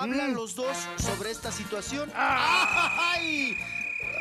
Hablan 0.00 0.34
los 0.34 0.54
dos 0.54 0.76
sobre 0.98 1.30
esta 1.30 1.50
situación. 1.52 2.10
¡Ay! 2.14 3.56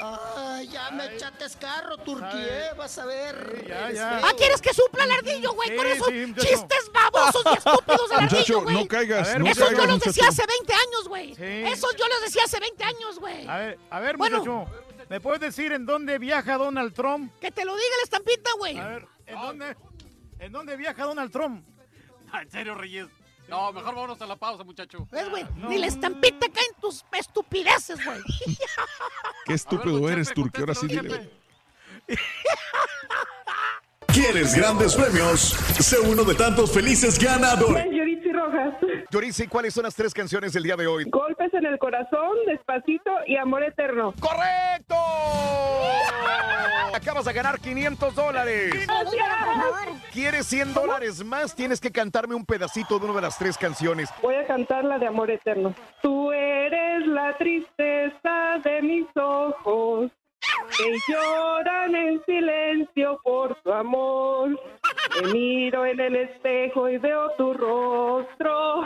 Ay, 0.04 0.68
ya 0.70 0.90
me 0.92 1.06
echaste 1.06 1.46
carro, 1.60 1.98
Turquía, 1.98 2.74
vas 2.78 2.98
a 2.98 3.06
ver. 3.06 3.64
eres 3.68 3.98
feo. 4.00 4.08
Ah, 4.24 4.32
¿quieres 4.38 4.62
que 4.62 4.74
supla 4.74 5.04
el 5.04 5.12
ardillo, 5.12 5.54
güey? 5.54 5.76
Con 5.76 5.86
esos 5.86 6.08
sí, 6.08 6.34
chistes 6.38 6.92
babosos 6.94 7.44
y 7.46 7.58
estúpidos 7.58 8.10
del 8.10 8.22
Muchacho, 8.22 8.36
ardillo, 8.38 8.62
güey. 8.62 8.76
no 8.76 8.88
caigas, 8.88 9.28
ver, 9.28 9.40
no 9.40 9.46
Esos 9.48 9.64
caigas, 9.64 9.80
yo 9.80 9.86
los 9.88 9.94
muchacho. 9.96 10.10
decía 10.12 10.28
hace 10.30 10.46
20 10.48 10.74
años, 10.74 11.08
güey. 11.08 11.36
Sí. 11.36 11.44
Esos 11.72 11.96
yo 11.98 12.08
los 12.08 12.22
decía 12.22 12.44
hace 12.46 12.60
20 12.60 12.84
años, 12.84 13.20
güey. 13.20 13.48
A 13.48 13.58
ver, 13.58 13.80
a 13.90 14.00
ver, 14.00 14.18
Bueno. 14.18 14.38
muchacho, 14.40 14.66
¿me 15.10 15.20
puedes 15.20 15.42
decir 15.42 15.72
en 15.72 15.86
dónde 15.86 16.18
viaja 16.20 16.58
Donald 16.58 16.94
Trump? 16.94 17.32
Que 17.40 17.52
te 17.52 17.66
lo 17.66 17.76
diga 17.76 17.96
la 17.98 18.04
estampita, 18.04 18.50
güey. 18.58 18.78
A 18.80 18.88
ver, 18.88 19.08
¿en 19.28 19.36
dónde, 19.42 19.78
¿en 20.40 20.52
dónde 20.52 20.78
viaja 20.78 21.04
Donald 21.04 21.32
Trump? 21.32 21.66
Ah, 22.32 22.42
En 22.44 22.50
serio, 22.52 22.76
Reyes. 22.76 23.08
No, 23.52 23.74
mejor 23.74 23.94
vámonos 23.94 24.22
a 24.22 24.26
la 24.26 24.38
pausa, 24.38 24.64
muchacho. 24.64 25.06
¿Ves, 25.12 25.30
güey? 25.30 25.46
Ni 25.58 25.78
la 25.78 25.88
estampita 25.88 26.48
cae 26.48 26.64
en 26.74 26.80
tus 26.80 27.04
estupideces, 27.12 28.00
güey. 28.06 28.18
Qué 29.46 29.54
estúpido 29.54 30.10
eres, 30.10 30.34
Turquía. 30.34 30.62
Ahora 30.62 30.74
sí, 30.74 30.88
dile. 30.88 31.30
¿Quieres 34.22 34.56
grandes 34.56 34.96
premios? 34.96 35.40
Sé 35.80 36.00
uno 36.00 36.24
de 36.24 36.36
tantos 36.36 36.72
felices 36.72 37.18
ganadores. 37.18 37.86
Yoritzi 37.92 38.32
Rojas. 38.32 38.76
Yorice, 39.10 39.48
¿cuáles 39.48 39.74
son 39.74 39.84
las 39.84 39.96
tres 39.96 40.14
canciones 40.14 40.54
del 40.54 40.62
día 40.62 40.76
de 40.76 40.86
hoy? 40.86 41.06
Golpes 41.10 41.52
en 41.56 41.66
el 41.66 41.80
corazón, 41.80 42.38
despacito 42.46 43.10
y 43.26 43.36
amor 43.36 43.64
eterno. 43.64 44.14
¡Correcto! 44.20 44.96
Acabas 46.94 47.26
de 47.26 47.34
ganar 47.34 47.60
500 47.60 48.14
dólares. 48.14 48.88
¿Quieres 50.14 50.46
100 50.46 50.76
dólares 50.76 51.26
más? 51.26 51.56
Tienes 51.56 51.82
que 51.82 51.92
cantarme 51.92 52.36
un 52.36 52.46
pedacito 52.46 53.00
de 53.00 53.06
una 53.06 53.16
de 53.16 53.22
las 53.22 53.40
tres 53.40 53.58
canciones. 53.58 54.10
Voy 54.22 54.36
a 54.36 54.46
cantar 54.46 54.86
la 54.86 55.00
de 55.00 55.08
amor 55.08 55.32
eterno. 55.32 55.74
Tú 56.04 56.32
eres 56.32 57.08
la 57.08 57.36
tristeza 57.40 58.60
de 58.64 58.82
mis 58.84 59.08
ojos 59.16 60.12
que 60.78 60.98
lloran 61.08 61.96
en 61.96 62.22
silencio 62.26 63.20
por 63.24 63.56
tu 63.64 63.72
amor. 63.72 64.50
Me 65.24 65.34
miro 65.34 65.86
en 65.86 66.00
el 66.00 66.16
espejo 66.16 66.90
y 66.90 66.98
veo 66.98 67.30
tu 67.38 67.54
rostro. 67.54 68.84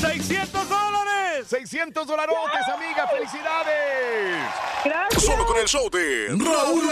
¡600 0.00 0.68
dólares! 0.68 1.46
600 1.46 2.06
dolarotes, 2.06 2.68
amiga. 2.74 3.06
¡Felicidades! 3.08 4.36
Gracias. 4.84 5.22
Solo 5.24 5.44
con 5.46 5.56
el 5.58 5.66
show 5.66 5.88
de 5.90 6.28
Raúl 6.28 6.82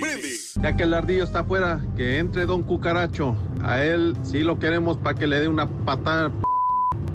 Brindis. 0.00 0.54
Ya 0.60 0.76
que 0.76 0.82
el 0.84 0.94
ardillo 0.94 1.24
está 1.24 1.40
afuera, 1.40 1.80
que 1.96 2.18
entre 2.18 2.46
Don 2.46 2.62
Cucaracho. 2.62 3.36
A 3.62 3.82
él 3.82 4.14
sí 4.22 4.40
lo 4.40 4.58
queremos 4.58 4.96
para 4.98 5.18
que 5.18 5.26
le 5.26 5.40
dé 5.40 5.48
una 5.48 5.68
patada 5.84 6.30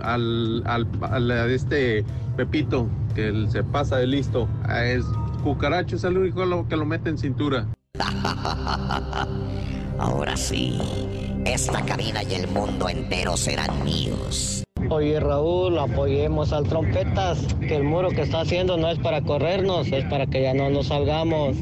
al, 0.02 0.64
al, 0.66 0.88
al- 1.02 1.32
este 1.52 2.04
Pepito, 2.36 2.88
que 3.16 3.28
él 3.28 3.50
se 3.50 3.64
pasa 3.64 3.98
de 3.98 4.08
listo. 4.08 4.48
A 4.64 4.86
es, 4.86 5.06
Cucaracho 5.44 5.96
es 5.98 6.04
el 6.04 6.18
único 6.18 6.46
lo- 6.46 6.68
que 6.68 6.76
lo 6.76 6.86
mete 6.86 7.10
en 7.10 7.18
cintura. 7.18 7.68
Ahora 10.00 10.36
sí, 10.36 10.78
esta 11.46 11.82
cabina 11.86 12.24
y 12.24 12.34
el 12.34 12.48
mundo 12.48 12.90
entero 12.90 13.38
serán 13.38 13.84
míos. 13.84 14.64
Oye 14.90 15.20
Raúl, 15.20 15.78
apoyemos 15.80 16.52
al 16.52 16.68
trompetas, 16.68 17.40
que 17.60 17.76
el 17.76 17.84
muro 17.84 18.10
que 18.10 18.22
está 18.24 18.42
haciendo 18.42 18.76
no 18.78 18.90
es 18.90 19.00
para 19.00 19.22
corrernos, 19.22 19.88
es 19.92 20.04
para 20.06 20.26
que 20.28 20.42
ya 20.44 20.54
no 20.54 20.70
nos 20.70 20.88
salgamos. 20.88 21.58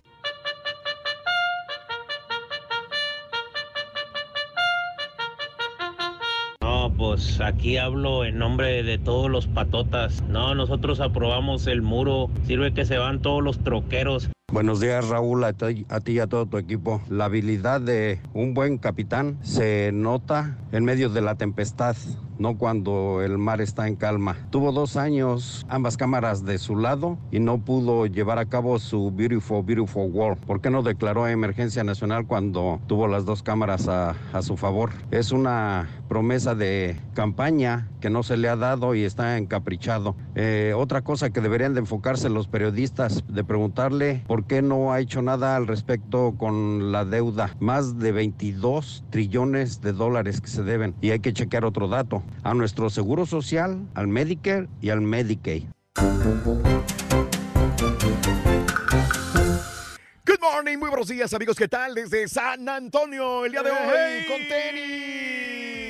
Aquí 7.44 7.76
hablo 7.76 8.24
en 8.24 8.38
nombre 8.38 8.84
de 8.84 8.98
todos 8.98 9.30
los 9.30 9.46
patotas. 9.46 10.24
No, 10.30 10.56
nosotros 10.56 11.02
aprobamos 11.02 11.68
el 11.68 11.82
muro. 11.82 12.30
Sirve 12.48 12.74
que 12.74 12.86
se 12.86 12.98
van 12.98 13.22
todos 13.22 13.44
los 13.44 13.60
troqueros. 13.60 14.30
Buenos 14.50 14.80
días 14.80 15.08
Raúl, 15.10 15.44
a 15.44 15.50
a 15.50 16.00
ti 16.00 16.12
y 16.12 16.20
a 16.20 16.28
todo 16.28 16.46
tu 16.46 16.58
equipo. 16.58 17.02
La 17.10 17.26
habilidad 17.26 17.82
de 17.82 18.22
un 18.34 18.54
buen 18.54 18.78
capitán 18.78 19.38
se 19.44 19.92
nota 19.94 20.58
en 20.72 20.86
medio 20.86 21.10
de 21.10 21.22
la 21.22 21.36
tempestad, 21.36 21.98
no 22.42 22.58
cuando 22.58 23.22
el 23.22 23.38
mar 23.38 23.62
está 23.62 23.88
en 23.88 23.96
calma. 23.96 24.36
Tuvo 24.50 24.72
dos 24.72 24.98
años 24.98 25.66
ambas 25.70 25.96
cámaras 25.96 26.44
de 26.44 26.58
su 26.58 26.76
lado 26.76 27.18
y 27.32 27.40
no 27.40 27.60
pudo 27.60 28.08
llevar 28.08 28.40
a 28.40 28.48
cabo 28.48 28.80
su 28.80 29.12
Beautiful, 29.12 29.64
Beautiful 29.64 30.12
World. 30.12 30.40
¿Por 30.40 30.60
qué 30.60 30.72
no 30.72 30.82
declaró 30.82 31.28
emergencia 31.28 31.84
nacional 31.84 32.26
cuando 32.26 32.80
tuvo 32.88 33.08
las 33.08 33.26
dos 33.26 33.44
cámaras 33.44 33.88
a, 33.88 34.16
su 34.42 34.58
favor? 34.58 34.92
Es 35.12 35.32
una 35.32 35.88
promesa 36.10 36.56
de 36.56 37.00
campaña 37.14 37.88
que 38.02 38.10
no 38.10 38.24
se 38.24 38.38
le 38.38 38.50
ha 38.50 38.56
dado 38.56 38.96
y 38.96 39.04
está 39.04 39.38
encaprichado. 39.38 40.16
Eh, 40.34 40.74
otra 40.76 41.04
cosa 41.04 41.30
que 41.30 41.42
deberían 41.42 41.76
de 41.76 41.82
enfocarse 41.82 42.30
los 42.30 42.48
periodistas, 42.48 43.24
de 43.28 43.44
preguntarle 43.44 44.24
por 44.26 44.46
qué 44.46 44.64
no 44.64 44.92
ha 44.92 45.00
hecho 45.00 45.22
nada 45.22 45.56
al 45.56 45.68
respecto 45.68 46.34
con 46.38 46.92
la 46.92 47.06
deuda. 47.06 47.56
Más 47.60 48.00
de 48.00 48.12
22 48.12 49.04
trillones 49.12 49.82
de 49.82 49.94
dólares 49.94 50.42
que 50.42 50.48
se 50.48 50.64
deben. 50.64 50.96
Y 51.02 51.12
hay 51.12 51.20
que 51.20 51.34
chequear 51.34 51.66
otro 51.66 51.88
dato. 51.88 52.24
A 52.44 52.54
nuestro 52.54 52.90
seguro 52.90 53.26
social, 53.26 53.80
al 53.94 54.08
Medicare 54.08 54.68
y 54.82 54.90
al 54.90 55.02
Medicaid. 55.02 55.64
Good 60.26 60.40
morning, 60.42 60.78
muy 60.78 60.90
buenos 60.90 61.08
días 61.08 61.34
amigos, 61.34 61.58
¿qué 61.58 61.68
tal? 61.68 61.94
Desde 61.96 62.28
San 62.28 62.68
Antonio, 62.68 63.46
el 63.46 63.52
día 63.52 63.64
de 63.64 63.72
hoy 63.72 64.26
con 64.28 64.48
tenis. 64.48 65.81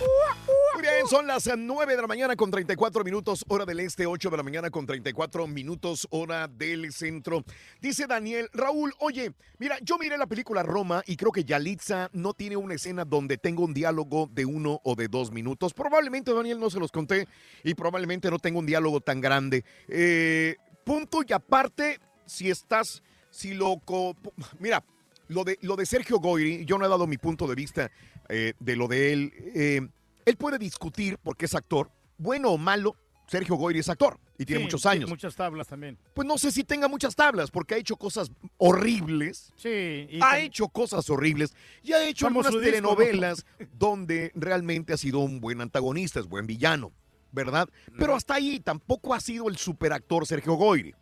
Muy 0.00 0.82
bien, 0.82 1.06
son 1.08 1.26
las 1.26 1.50
9 1.54 1.94
de 1.94 2.00
la 2.00 2.08
mañana 2.08 2.34
con 2.34 2.50
34 2.50 3.04
minutos, 3.04 3.44
hora 3.48 3.66
del 3.66 3.80
este, 3.80 4.06
8 4.06 4.30
de 4.30 4.36
la 4.36 4.42
mañana 4.42 4.70
con 4.70 4.86
34 4.86 5.46
minutos, 5.46 6.08
hora 6.10 6.48
del 6.48 6.90
centro. 6.92 7.44
Dice 7.82 8.06
Daniel, 8.06 8.48
Raúl, 8.54 8.94
oye, 9.00 9.32
mira, 9.58 9.78
yo 9.82 9.98
miré 9.98 10.16
la 10.16 10.26
película 10.26 10.62
Roma 10.62 11.02
y 11.06 11.16
creo 11.16 11.32
que 11.32 11.44
Yalitza 11.44 12.08
no 12.14 12.32
tiene 12.32 12.56
una 12.56 12.74
escena 12.74 13.04
donde 13.04 13.36
tenga 13.36 13.62
un 13.62 13.74
diálogo 13.74 14.30
de 14.32 14.46
uno 14.46 14.80
o 14.84 14.94
de 14.94 15.08
dos 15.08 15.32
minutos. 15.32 15.74
Probablemente, 15.74 16.32
Daniel, 16.32 16.58
no 16.58 16.70
se 16.70 16.80
los 16.80 16.90
conté 16.90 17.28
y 17.62 17.74
probablemente 17.74 18.30
no 18.30 18.38
tenga 18.38 18.58
un 18.58 18.66
diálogo 18.66 19.00
tan 19.00 19.20
grande. 19.20 19.64
Eh, 19.86 20.56
punto 20.84 21.20
y 21.28 21.32
aparte, 21.34 22.00
si 22.24 22.50
estás, 22.50 23.02
si 23.30 23.52
loco, 23.52 24.16
mira, 24.58 24.82
lo 25.28 25.44
de, 25.44 25.58
lo 25.62 25.76
de 25.76 25.84
Sergio 25.86 26.18
Goyri, 26.18 26.64
yo 26.64 26.78
no 26.78 26.86
he 26.86 26.88
dado 26.88 27.06
mi 27.06 27.18
punto 27.18 27.46
de 27.46 27.54
vista 27.54 27.90
eh, 28.30 28.54
de 28.58 28.76
lo 28.76 28.88
de 28.88 29.12
él. 29.12 29.32
Eh, 29.54 29.80
él 30.24 30.36
puede 30.36 30.58
discutir 30.58 31.18
porque 31.22 31.46
es 31.46 31.54
actor, 31.54 31.90
bueno 32.18 32.50
o 32.50 32.58
malo, 32.58 32.96
Sergio 33.26 33.54
Goyri 33.56 33.78
es 33.78 33.88
actor 33.88 34.18
y 34.38 34.44
tiene 34.44 34.60
Sí, 34.60 34.64
muchos 34.64 34.82
sí, 34.82 34.88
años. 34.88 35.08
muchas 35.08 35.36
tablas 35.36 35.68
también. 35.68 35.96
Pues 36.14 36.26
no 36.26 36.36
sé 36.36 36.50
si 36.50 36.64
tenga 36.64 36.88
muchas 36.88 37.14
tablas, 37.14 37.50
porque 37.50 37.74
ha 37.74 37.78
hecho 37.78 37.96
cosas 37.96 38.30
horribles. 38.56 39.52
Sí. 39.56 40.06
y 40.10 40.18
ha 40.22 40.40
hecho 40.40 40.68
cosas 40.68 41.08
horribles 41.10 41.54
y 41.82 41.92
ha 41.92 42.06
hecho 42.08 42.26
algunas 42.26 42.52
su 42.52 42.58
disco, 42.60 42.80
¿no? 42.82 42.96
telenovelas 42.96 43.44
donde 43.78 44.32
realmente 44.34 44.92
ha 44.92 44.96
sido 44.96 45.20
un 45.20 45.40
buen 45.40 45.60
antagonista, 45.60 46.18
es 46.20 46.26
buen 46.26 46.46
villano, 46.46 46.92
¿verdad? 47.32 47.68
Pero 47.98 48.14
hasta 48.14 48.34
ahí 48.34 48.58
tampoco 48.60 49.14
ha 49.14 49.20
sido 49.20 49.48
el 49.48 49.56
superactor 49.56 50.26
Sergio 50.26 50.54
Goyri. 50.54 50.94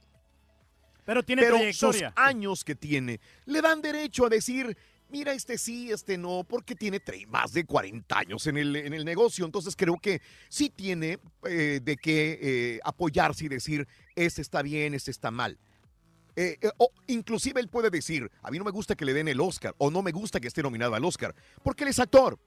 Pero 1.05 1.23
tiene 1.23 1.43
Pero 1.43 1.57
trayectoria. 1.57 2.09
sus 2.11 2.19
años 2.23 2.65
que 2.65 2.75
tiene 2.75 3.21
le 3.47 3.63
dan 3.63 3.81
derecho 3.81 4.27
a 4.27 4.29
decir, 4.29 4.77
mira, 5.11 5.33
este 5.33 5.59
sí, 5.59 5.91
este 5.91 6.17
no, 6.19 6.45
porque 6.49 6.75
tiene 6.75 7.01
más 7.29 7.53
de 7.53 7.65
40 7.65 8.19
años 8.19 8.47
en 8.47 8.57
el, 8.59 8.77
en 8.77 8.93
el 8.95 9.05
negocio. 9.05 9.45
Entonces 9.45 9.75
creo 9.77 9.97
que 9.97 10.21
sí 10.49 10.71
tiene 10.71 11.19
eh, 11.45 11.81
de 11.83 11.97
qué 11.97 12.39
eh, 12.41 12.81
apoyarse 12.85 13.45
y 13.47 13.49
decir, 13.49 13.87
este 14.15 14.43
está 14.43 14.63
bien, 14.63 14.95
este 14.95 15.11
está 15.11 15.31
mal. 15.31 15.59
Eh, 16.37 16.57
o 16.77 16.91
inclusive 17.09 17.61
él 17.61 17.69
puede 17.69 17.91
decir, 17.91 18.31
a 18.43 18.51
mí 18.51 18.59
no 18.59 18.65
me 18.65 18.71
gusta 18.71 18.95
que 18.95 19.05
le 19.05 19.13
den 19.13 19.27
el 19.27 19.41
Oscar 19.41 19.75
o 19.79 19.91
no 19.91 20.03
me 20.03 20.13
gusta 20.13 20.39
que 20.39 20.47
esté 20.47 20.63
nominado 20.63 20.95
al 20.95 21.05
Oscar, 21.05 21.35
porque 21.65 21.83
él 21.85 21.91
es 21.91 21.99
actor. 21.99 22.39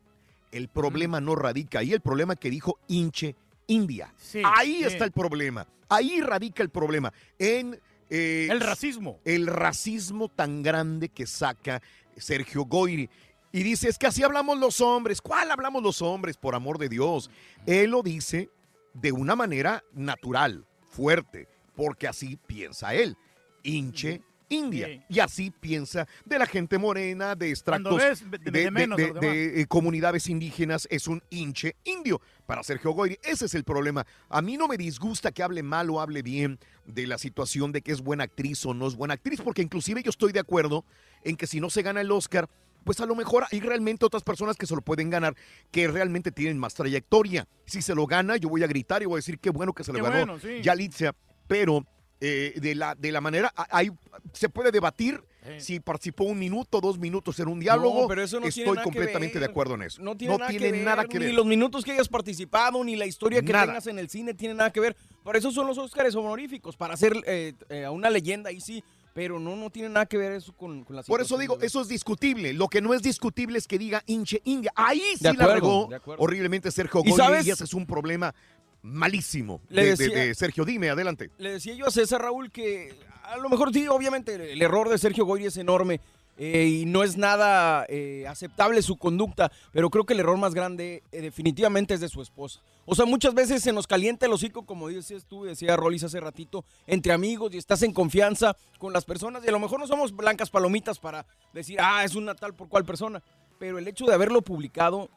El 0.51 0.69
problema 0.69 1.19
no 1.19 1.35
radica 1.35 1.79
ahí, 1.79 1.91
el 1.91 1.99
problema 2.01 2.35
que 2.37 2.49
dijo 2.49 2.79
hinche 2.87 3.35
India. 3.67 4.13
ahí 4.45 4.77
sí. 4.77 4.83
está 4.85 5.03
el 5.05 5.11
problema, 5.11 5.67
ahí 5.89 6.21
radica 6.21 6.63
el 6.63 6.69
problema, 6.69 7.11
en... 7.37 7.79
eh, 8.09 8.47
El 8.49 8.59
racismo. 8.61 9.19
El 9.25 9.47
racismo 9.47 10.29
tan 10.29 10.61
grande 10.63 11.09
que 11.09 11.25
saca 11.27 11.81
Sergio 12.17 12.65
Goyri. 12.65 13.09
Y 13.51 13.63
dice, 13.63 13.89
es 13.89 13.97
que 13.97 14.07
así 14.07 14.23
hablamos 14.23 14.57
los 14.57 14.79
hombres. 14.79 15.21
¿Cuál 15.21 15.51
hablamos 15.51 15.83
los 15.83 16.01
hombres? 16.01 16.37
Por 16.37 16.55
amor 16.55 16.77
de 16.77 16.89
Dios. 16.89 17.29
Él 17.65 17.91
lo 17.91 18.01
dice 18.01 18.49
de 18.93 19.11
una 19.11 19.35
manera 19.35 19.83
natural, 19.93 20.65
fuerte, 20.89 21.47
porque 21.75 22.07
así 22.07 22.37
piensa 22.47 22.93
él. 22.93 23.17
Hinche 23.63 24.21
India. 24.51 24.87
Sí. 24.87 25.01
Y 25.09 25.19
así 25.19 25.49
piensa 25.51 26.07
de 26.25 26.37
la 26.37 26.45
gente 26.45 26.77
morena, 26.77 27.35
de 27.35 27.49
extractos 27.49 27.97
ves, 27.97 28.29
de- 28.29 28.37
de, 28.37 28.51
de 28.51 28.71
menos 28.71 28.99
eh, 28.99 29.65
comunidades 29.67 30.27
indígenas, 30.29 30.87
es 30.91 31.07
un 31.07 31.23
hinche 31.29 31.75
indio. 31.83 32.21
Para 32.45 32.63
Sergio 32.63 32.91
Goyri, 32.91 33.17
ese 33.23 33.45
es 33.45 33.55
el 33.55 33.63
problema. 33.63 34.05
A 34.29 34.41
mí 34.41 34.57
no 34.57 34.67
me 34.67 34.75
disgusta 34.77 35.31
que 35.31 35.41
hable 35.41 35.63
mal 35.63 35.89
o 35.89 36.01
hable 36.01 36.21
bien 36.21 36.59
de 36.85 37.07
la 37.07 37.17
situación 37.17 37.71
de 37.71 37.81
que 37.81 37.91
es 37.93 38.01
buena 38.01 38.25
actriz 38.25 38.65
o 38.65 38.73
no 38.73 38.87
es 38.87 38.95
buena 38.95 39.13
actriz, 39.13 39.39
porque 39.41 39.61
inclusive 39.61 40.03
yo 40.03 40.09
estoy 40.09 40.33
de 40.33 40.39
acuerdo 40.41 40.83
en 41.23 41.37
que 41.37 41.47
si 41.47 41.59
no 41.61 41.69
se 41.69 41.81
gana 41.81 42.01
el 42.01 42.11
Oscar, 42.11 42.49
pues 42.83 42.99
a 42.99 43.05
lo 43.05 43.15
mejor 43.15 43.45
hay 43.51 43.59
realmente 43.61 44.05
otras 44.05 44.23
personas 44.23 44.57
que 44.57 44.65
se 44.65 44.75
lo 44.75 44.81
pueden 44.81 45.09
ganar, 45.09 45.35
que 45.71 45.87
realmente 45.87 46.31
tienen 46.31 46.57
más 46.57 46.73
trayectoria. 46.73 47.47
Si 47.65 47.81
se 47.81 47.93
lo 47.95 48.05
gana, 48.07 48.37
yo 48.37 48.49
voy 48.49 48.63
a 48.63 48.67
gritar 48.67 49.01
y 49.01 49.05
voy 49.05 49.15
a 49.15 49.17
decir 49.19 49.39
qué 49.39 49.49
bueno 49.51 49.71
que 49.71 49.83
se 49.83 49.93
lo 49.93 49.99
Qué 49.99 50.01
ganó 50.03 50.17
bueno, 50.17 50.39
sí. 50.39 50.61
Yalitza, 50.63 51.13
pero 51.47 51.85
eh, 52.21 52.53
de, 52.55 52.75
la, 52.75 52.95
de 52.95 53.11
la 53.11 53.19
manera, 53.19 53.51
a- 53.55 53.67
hay, 53.77 53.89
se 54.33 54.47
puede 54.49 54.71
debatir 54.71 55.21
si 55.57 55.79
participó 55.79 56.25
un 56.25 56.37
minuto, 56.37 56.79
dos 56.79 56.99
minutos 56.99 57.39
en 57.39 57.47
un 57.47 57.59
diálogo. 57.59 58.03
No, 58.03 58.07
pero 58.07 58.21
eso 58.21 58.39
no 58.39 58.47
tiene 58.47 58.69
Estoy 58.69 58.83
completamente 58.83 59.39
de 59.39 59.45
acuerdo 59.45 59.73
en 59.73 59.81
eso. 59.81 59.99
No 59.99 60.15
tiene, 60.15 60.37
nada, 60.37 60.51
que 60.51 60.59
ver, 60.59 60.75
nada 60.85 61.05
que 61.05 61.17
Ni 61.17 61.25
ver. 61.25 61.33
los 61.33 61.47
minutos 61.47 61.83
que 61.83 61.93
hayas 61.93 62.07
participado, 62.07 62.83
ni 62.83 62.95
la 62.95 63.07
historia 63.07 63.41
que 63.41 63.51
Nada. 63.51 63.65
tengas 63.65 63.87
en 63.87 63.97
el 63.97 64.07
cine 64.07 64.35
tiene 64.35 64.53
nada 64.53 64.71
que 64.71 64.79
ver. 64.79 64.95
Por 65.23 65.35
eso 65.35 65.51
son 65.51 65.65
los 65.65 65.79
Óscares 65.79 66.13
honoríficos, 66.13 66.77
para 66.77 66.93
hacer 66.93 67.13
eh, 67.25 67.53
eh, 67.69 67.85
a 67.85 67.89
una 67.91 68.11
leyenda 68.11 68.51
ahí 68.51 68.61
sí. 68.61 68.83
Pero 69.15 69.39
no, 69.39 69.55
no 69.57 69.69
tiene 69.71 69.89
nada 69.89 70.05
que 70.05 70.15
ver 70.17 70.31
eso 70.33 70.53
con, 70.55 70.83
con 70.85 70.95
la 70.95 71.01
Por 71.03 71.19
eso 71.21 71.37
digo, 71.39 71.57
eso 71.59 71.81
es 71.81 71.87
discutible. 71.89 72.53
Lo 72.53 72.67
que 72.69 72.79
no 72.79 72.93
es 72.93 73.01
discutible 73.01 73.57
es 73.57 73.67
que 73.67 73.77
diga 73.79 74.03
hinche 74.05 74.41
India. 74.45 74.71
Ahí 74.75 75.01
sí 75.17 75.23
De 75.23 75.33
la 75.33 75.43
acuerdo, 75.43 75.53
regó 75.87 75.95
acuerdo. 75.95 76.23
horriblemente 76.23 76.71
Sergio 76.71 77.01
¿Y 77.03 77.09
Goyri 77.09 77.17
sabes? 77.17 77.47
y 77.47 77.49
ese 77.49 77.63
es 77.65 77.73
un 77.73 77.85
problema 77.87 78.33
malísimo 78.81 79.61
de 79.69 80.33
Sergio. 80.35 80.65
Dime, 80.65 80.89
adelante. 80.89 81.29
Le 81.37 81.53
decía 81.53 81.73
yo 81.73 81.87
a 81.87 81.91
César 81.91 82.21
Raúl 82.21 82.51
que 82.51 82.93
a 83.23 83.37
lo 83.37 83.49
mejor 83.49 83.73
sí, 83.73 83.87
obviamente 83.87 84.53
el 84.53 84.61
error 84.61 84.89
de 84.89 84.97
Sergio 84.97 85.25
Goyri 85.25 85.45
es 85.45 85.57
enorme 85.57 86.01
eh, 86.37 86.65
y 86.81 86.85
no 86.85 87.03
es 87.03 87.17
nada 87.17 87.85
eh, 87.87 88.25
aceptable 88.27 88.81
su 88.81 88.97
conducta, 88.97 89.51
pero 89.71 89.89
creo 89.89 90.05
que 90.05 90.13
el 90.13 90.21
error 90.21 90.37
más 90.37 90.53
grande 90.53 91.03
eh, 91.11 91.21
definitivamente 91.21 91.93
es 91.93 91.99
de 91.99 92.09
su 92.09 92.21
esposa. 92.21 92.61
O 92.85 92.95
sea, 92.95 93.05
muchas 93.05 93.33
veces 93.33 93.61
se 93.61 93.71
nos 93.71 93.85
calienta 93.85 94.25
el 94.25 94.33
hocico, 94.33 94.65
como 94.65 94.87
dices 94.87 95.25
tú, 95.25 95.43
decía 95.43 95.77
Rolis 95.77 96.03
hace 96.03 96.19
ratito, 96.19 96.65
entre 96.87 97.13
amigos 97.13 97.53
y 97.53 97.57
estás 97.57 97.83
en 97.83 97.93
confianza 97.93 98.55
con 98.79 98.91
las 98.91 99.05
personas 99.05 99.43
y 99.45 99.49
a 99.49 99.51
lo 99.51 99.59
mejor 99.59 99.79
no 99.79 99.87
somos 99.87 100.15
blancas 100.15 100.49
palomitas 100.49 100.97
para 100.97 101.25
decir, 101.53 101.77
ah, 101.79 102.03
es 102.03 102.15
una 102.15 102.33
tal 102.33 102.55
por 102.55 102.69
cual 102.69 102.85
persona, 102.85 103.21
pero 103.59 103.77
el 103.77 103.87
hecho 103.87 104.05
de 104.05 104.13
haberlo 104.13 104.41
publicado, 104.41 105.09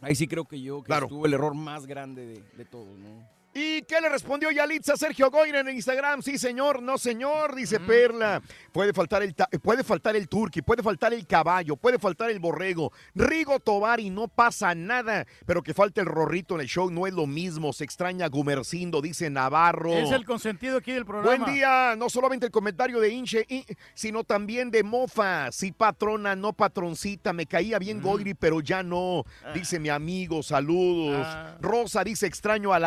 ahí 0.00 0.14
sí 0.14 0.26
creo 0.28 0.44
que 0.44 0.60
yo 0.60 0.82
que 0.82 0.86
Claro. 0.86 1.06
estuvo 1.06 1.26
el 1.26 1.34
error 1.34 1.54
más 1.54 1.86
grande 1.86 2.26
de, 2.26 2.42
de 2.56 2.64
todos, 2.64 2.98
¿no? 2.98 3.28
¿Y 3.58 3.80
qué 3.84 4.02
le 4.02 4.10
respondió 4.10 4.50
Yalitza 4.50 4.92
a 4.92 4.96
Sergio 4.98 5.30
Goyri 5.30 5.56
en 5.56 5.70
Instagram? 5.70 6.20
Sí, 6.20 6.36
señor, 6.36 6.82
no, 6.82 6.98
señor, 6.98 7.54
dice 7.54 7.80
Perla. 7.80 8.42
Puede 8.70 8.92
faltar 8.92 9.22
el 9.22 9.34
puede 9.62 9.82
faltar 9.82 10.14
el 10.14 10.28
turqui, 10.28 10.60
puede 10.60 10.82
faltar 10.82 11.14
el 11.14 11.26
caballo, 11.26 11.74
puede 11.76 11.98
faltar 11.98 12.28
el 12.28 12.38
borrego. 12.38 12.92
Rigo 13.14 13.58
Tobar 13.58 13.98
y 13.98 14.10
no 14.10 14.28
pasa 14.28 14.74
nada. 14.74 15.26
Pero 15.46 15.62
que 15.62 15.72
falte 15.72 16.02
el 16.02 16.06
rorrito 16.06 16.56
en 16.56 16.60
el 16.60 16.66
show 16.66 16.90
no 16.90 17.06
es 17.06 17.14
lo 17.14 17.26
mismo. 17.26 17.72
Se 17.72 17.84
extraña 17.84 18.28
Gumercindo, 18.28 19.00
dice 19.00 19.30
Navarro. 19.30 19.94
Es 19.94 20.10
el 20.10 20.26
consentido 20.26 20.76
aquí 20.76 20.92
del 20.92 21.06
programa. 21.06 21.42
Buen 21.42 21.54
día, 21.54 21.94
no 21.96 22.10
solamente 22.10 22.44
el 22.44 22.52
comentario 22.52 23.00
de 23.00 23.08
Inche, 23.08 23.46
sino 23.94 24.22
también 24.24 24.70
de 24.70 24.82
Mofa. 24.82 25.50
Sí, 25.50 25.72
patrona, 25.72 26.36
no 26.36 26.52
patroncita. 26.52 27.32
Me 27.32 27.46
caía 27.46 27.78
bien 27.78 28.02
Goyri, 28.02 28.34
pero 28.34 28.60
ya 28.60 28.82
no. 28.82 29.24
Dice 29.54 29.80
mi 29.80 29.88
amigo, 29.88 30.42
saludos. 30.42 31.26
Ah. 31.26 31.56
Rosa 31.58 32.04
dice 32.04 32.26
extraño 32.26 32.74
al 32.74 32.84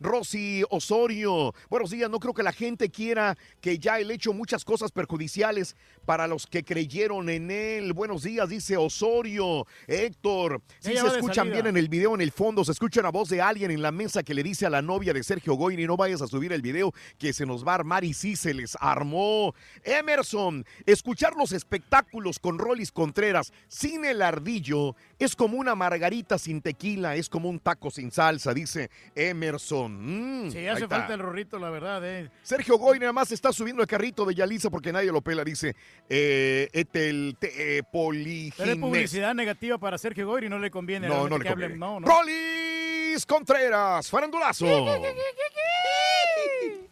Rosy 0.00 0.62
Osorio. 0.70 1.54
Buenos 1.68 1.90
días, 1.90 2.08
no 2.08 2.20
creo 2.20 2.34
que 2.34 2.42
la 2.42 2.52
gente 2.52 2.90
quiera 2.90 3.36
que 3.60 3.78
ya 3.78 3.98
él 3.98 4.10
hecho 4.10 4.32
muchas 4.32 4.64
cosas 4.64 4.92
perjudiciales 4.92 5.76
para 6.04 6.26
los 6.26 6.46
que 6.46 6.62
creyeron 6.62 7.28
en 7.28 7.50
él. 7.50 7.92
Buenos 7.92 8.22
días, 8.22 8.48
dice 8.48 8.76
Osorio. 8.76 9.66
Héctor, 9.86 10.62
si 10.78 10.92
Ella 10.92 11.02
se 11.02 11.16
escuchan 11.16 11.50
bien 11.50 11.66
en 11.66 11.76
el 11.76 11.88
video, 11.88 12.14
en 12.14 12.20
el 12.20 12.30
fondo, 12.30 12.64
se 12.64 12.72
escucha 12.72 13.00
una 13.00 13.10
voz 13.10 13.28
de 13.28 13.40
alguien 13.40 13.70
en 13.70 13.82
la 13.82 13.90
mesa 13.90 14.22
que 14.22 14.34
le 14.34 14.42
dice 14.42 14.66
a 14.66 14.70
la 14.70 14.82
novia 14.82 15.12
de 15.12 15.22
Sergio 15.22 15.54
Goyri, 15.54 15.86
no 15.86 15.96
vayas 15.96 16.22
a 16.22 16.26
subir 16.26 16.52
el 16.52 16.62
video 16.62 16.92
que 17.18 17.32
se 17.32 17.46
nos 17.46 17.66
va 17.66 17.72
a 17.72 17.76
armar 17.76 18.04
y 18.04 18.14
sí 18.14 18.36
se 18.36 18.54
les 18.54 18.76
armó. 18.80 19.54
Emerson, 19.82 20.64
escuchar 20.86 21.34
los 21.36 21.52
espectáculos 21.52 22.38
con 22.38 22.58
Rolis 22.58 22.92
Contreras 22.92 23.52
sin 23.68 24.04
el 24.04 24.22
ardillo 24.22 24.94
Es 25.24 25.36
como 25.36 25.56
una 25.56 25.74
margarita 25.74 26.38
sin 26.38 26.60
tequila, 26.60 27.14
es 27.16 27.28
como 27.28 27.48
un 27.48 27.58
taco 27.60 27.90
sin 27.90 28.10
salsa, 28.10 28.52
dice 28.52 28.90
Emerson. 29.14 30.46
Mm, 30.46 30.50
Sí, 30.50 30.66
hace 30.66 30.88
falta 30.88 31.14
el 31.14 31.20
rorrito, 31.20 31.58
la 31.58 31.70
verdad, 31.70 32.02
eh. 32.04 32.30
Sergio 32.42 32.76
Goy 32.78 32.98
nada 32.98 33.12
más 33.12 33.30
está 33.32 33.52
subiendo 33.52 33.82
el 33.82 33.88
carrito 33.88 34.24
de 34.24 34.34
Yalitza 34.34 34.70
porque 34.70 34.92
nadie 34.92 35.12
lo 35.12 35.20
pela, 35.20 35.44
dice 35.44 35.76
eh, 36.08 36.68
Etel 36.72 37.36
te, 37.38 37.78
eh. 37.78 37.82
Pero 37.92 38.72
es 38.72 38.76
publicidad 38.78 39.34
negativa 39.34 39.78
para 39.78 39.98
Sergio 39.98 40.26
Goyri, 40.26 40.48
no 40.48 40.58
le 40.58 40.70
conviene. 40.70 41.08
No, 41.08 41.28
no 41.28 41.38
le 41.38 41.48
hablen- 41.48 41.50
conviene. 41.50 41.76
No, 41.76 42.00
no. 42.00 42.06
Rolis 42.06 43.24
Contreras, 43.26 44.08
farandulazo. 44.10 44.66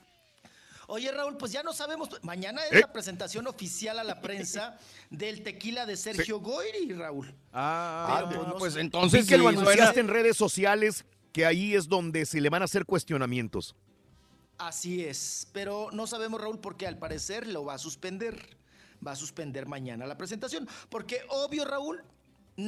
Oye, 0.90 1.12
Raúl, 1.12 1.36
pues 1.36 1.52
ya 1.52 1.62
no 1.62 1.72
sabemos. 1.72 2.08
Mañana 2.22 2.64
es 2.66 2.72
Eh. 2.72 2.80
la 2.80 2.92
presentación 2.92 3.46
oficial 3.46 3.98
a 3.98 4.04
la 4.04 4.20
prensa 4.20 4.76
del 5.10 5.42
tequila 5.42 5.86
de 5.86 5.96
Sergio 5.96 6.40
Goyri, 6.40 6.92
Raúl. 6.94 7.32
Ah, 7.52 8.26
Pero, 8.28 8.42
pues, 8.44 8.56
pues, 8.58 8.74
no- 8.74 8.80
entonces 8.80 9.22
Vi 9.22 9.28
que 9.28 9.38
lo 9.38 9.48
sí, 9.50 9.56
anunciaste 9.56 10.00
en 10.00 10.08
redes 10.08 10.36
sociales, 10.36 11.04
que 11.32 11.46
ahí 11.46 11.74
es 11.74 11.88
donde 11.88 12.26
se 12.26 12.40
le 12.40 12.50
van 12.50 12.62
a 12.62 12.64
hacer 12.64 12.84
cuestionamientos. 12.84 13.76
Así 14.58 15.04
es, 15.04 15.46
pero 15.52 15.88
no 15.92 16.06
sabemos, 16.06 16.40
Raúl, 16.40 16.58
porque 16.58 16.86
al 16.86 16.98
parecer 16.98 17.46
lo 17.46 17.64
va 17.64 17.74
a 17.74 17.78
suspender. 17.78 18.56
Va 19.06 19.12
a 19.12 19.16
suspender 19.16 19.64
mañana 19.66 20.06
la 20.06 20.18
presentación. 20.18 20.68
Porque 20.90 21.22
obvio, 21.28 21.64
Raúl, 21.64 22.02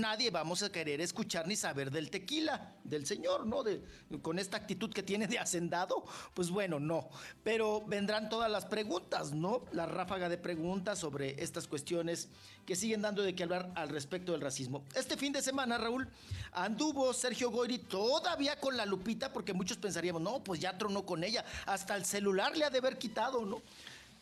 nadie 0.01 0.31
vamos 0.31 0.63
a 0.63 0.73
querer 0.73 1.01
escuchar 1.01 1.47
ni 1.47 1.57
saber 1.57 1.91
del 1.91 2.11
tequila, 2.11 2.75
del 2.85 3.07
señor, 3.07 3.47
¿no? 3.47 3.63
De, 3.63 3.83
con 4.23 4.39
esta 4.39 4.57
actitud 4.57 4.93
que 4.93 5.03
tiene 5.03 5.27
de 5.27 5.39
hacendado, 5.39 6.05
pues 6.35 6.51
bueno, 6.51 6.81
no. 6.81 7.09
Pero 7.45 7.83
vendrán 7.87 8.29
todas 8.29 8.51
las 8.51 8.67
preguntas, 8.67 9.33
¿no? 9.33 9.65
La 9.73 9.87
ráfaga 9.87 10.29
de 10.29 10.39
preguntas 10.39 10.99
sobre 10.99 11.43
estas 11.43 11.67
cuestiones 11.67 12.29
que 12.67 12.77
siguen 12.77 13.03
dando 13.03 13.23
de 13.23 13.35
qué 13.35 13.43
hablar 13.43 13.73
al 13.75 13.89
respecto 13.89 14.33
del 14.33 14.41
racismo. 14.41 14.85
Este 14.95 15.17
fin 15.17 15.33
de 15.33 15.43
semana, 15.43 15.79
Raúl, 15.79 16.09
anduvo 16.53 17.13
Sergio 17.13 17.51
Goyri 17.51 17.79
todavía 17.79 18.59
con 18.59 18.77
la 18.77 18.87
Lupita, 18.87 19.33
porque 19.33 19.53
muchos 19.53 19.77
pensaríamos, 19.77 20.23
no, 20.23 20.43
pues 20.43 20.61
ya 20.61 20.77
tronó 20.79 21.05
con 21.05 21.25
ella, 21.25 21.45
hasta 21.67 21.97
el 21.97 22.05
celular 22.05 22.57
le 22.57 22.65
ha 22.65 22.71
de 22.71 22.79
haber 22.79 22.99
quitado, 22.99 23.45
¿no? 23.45 23.63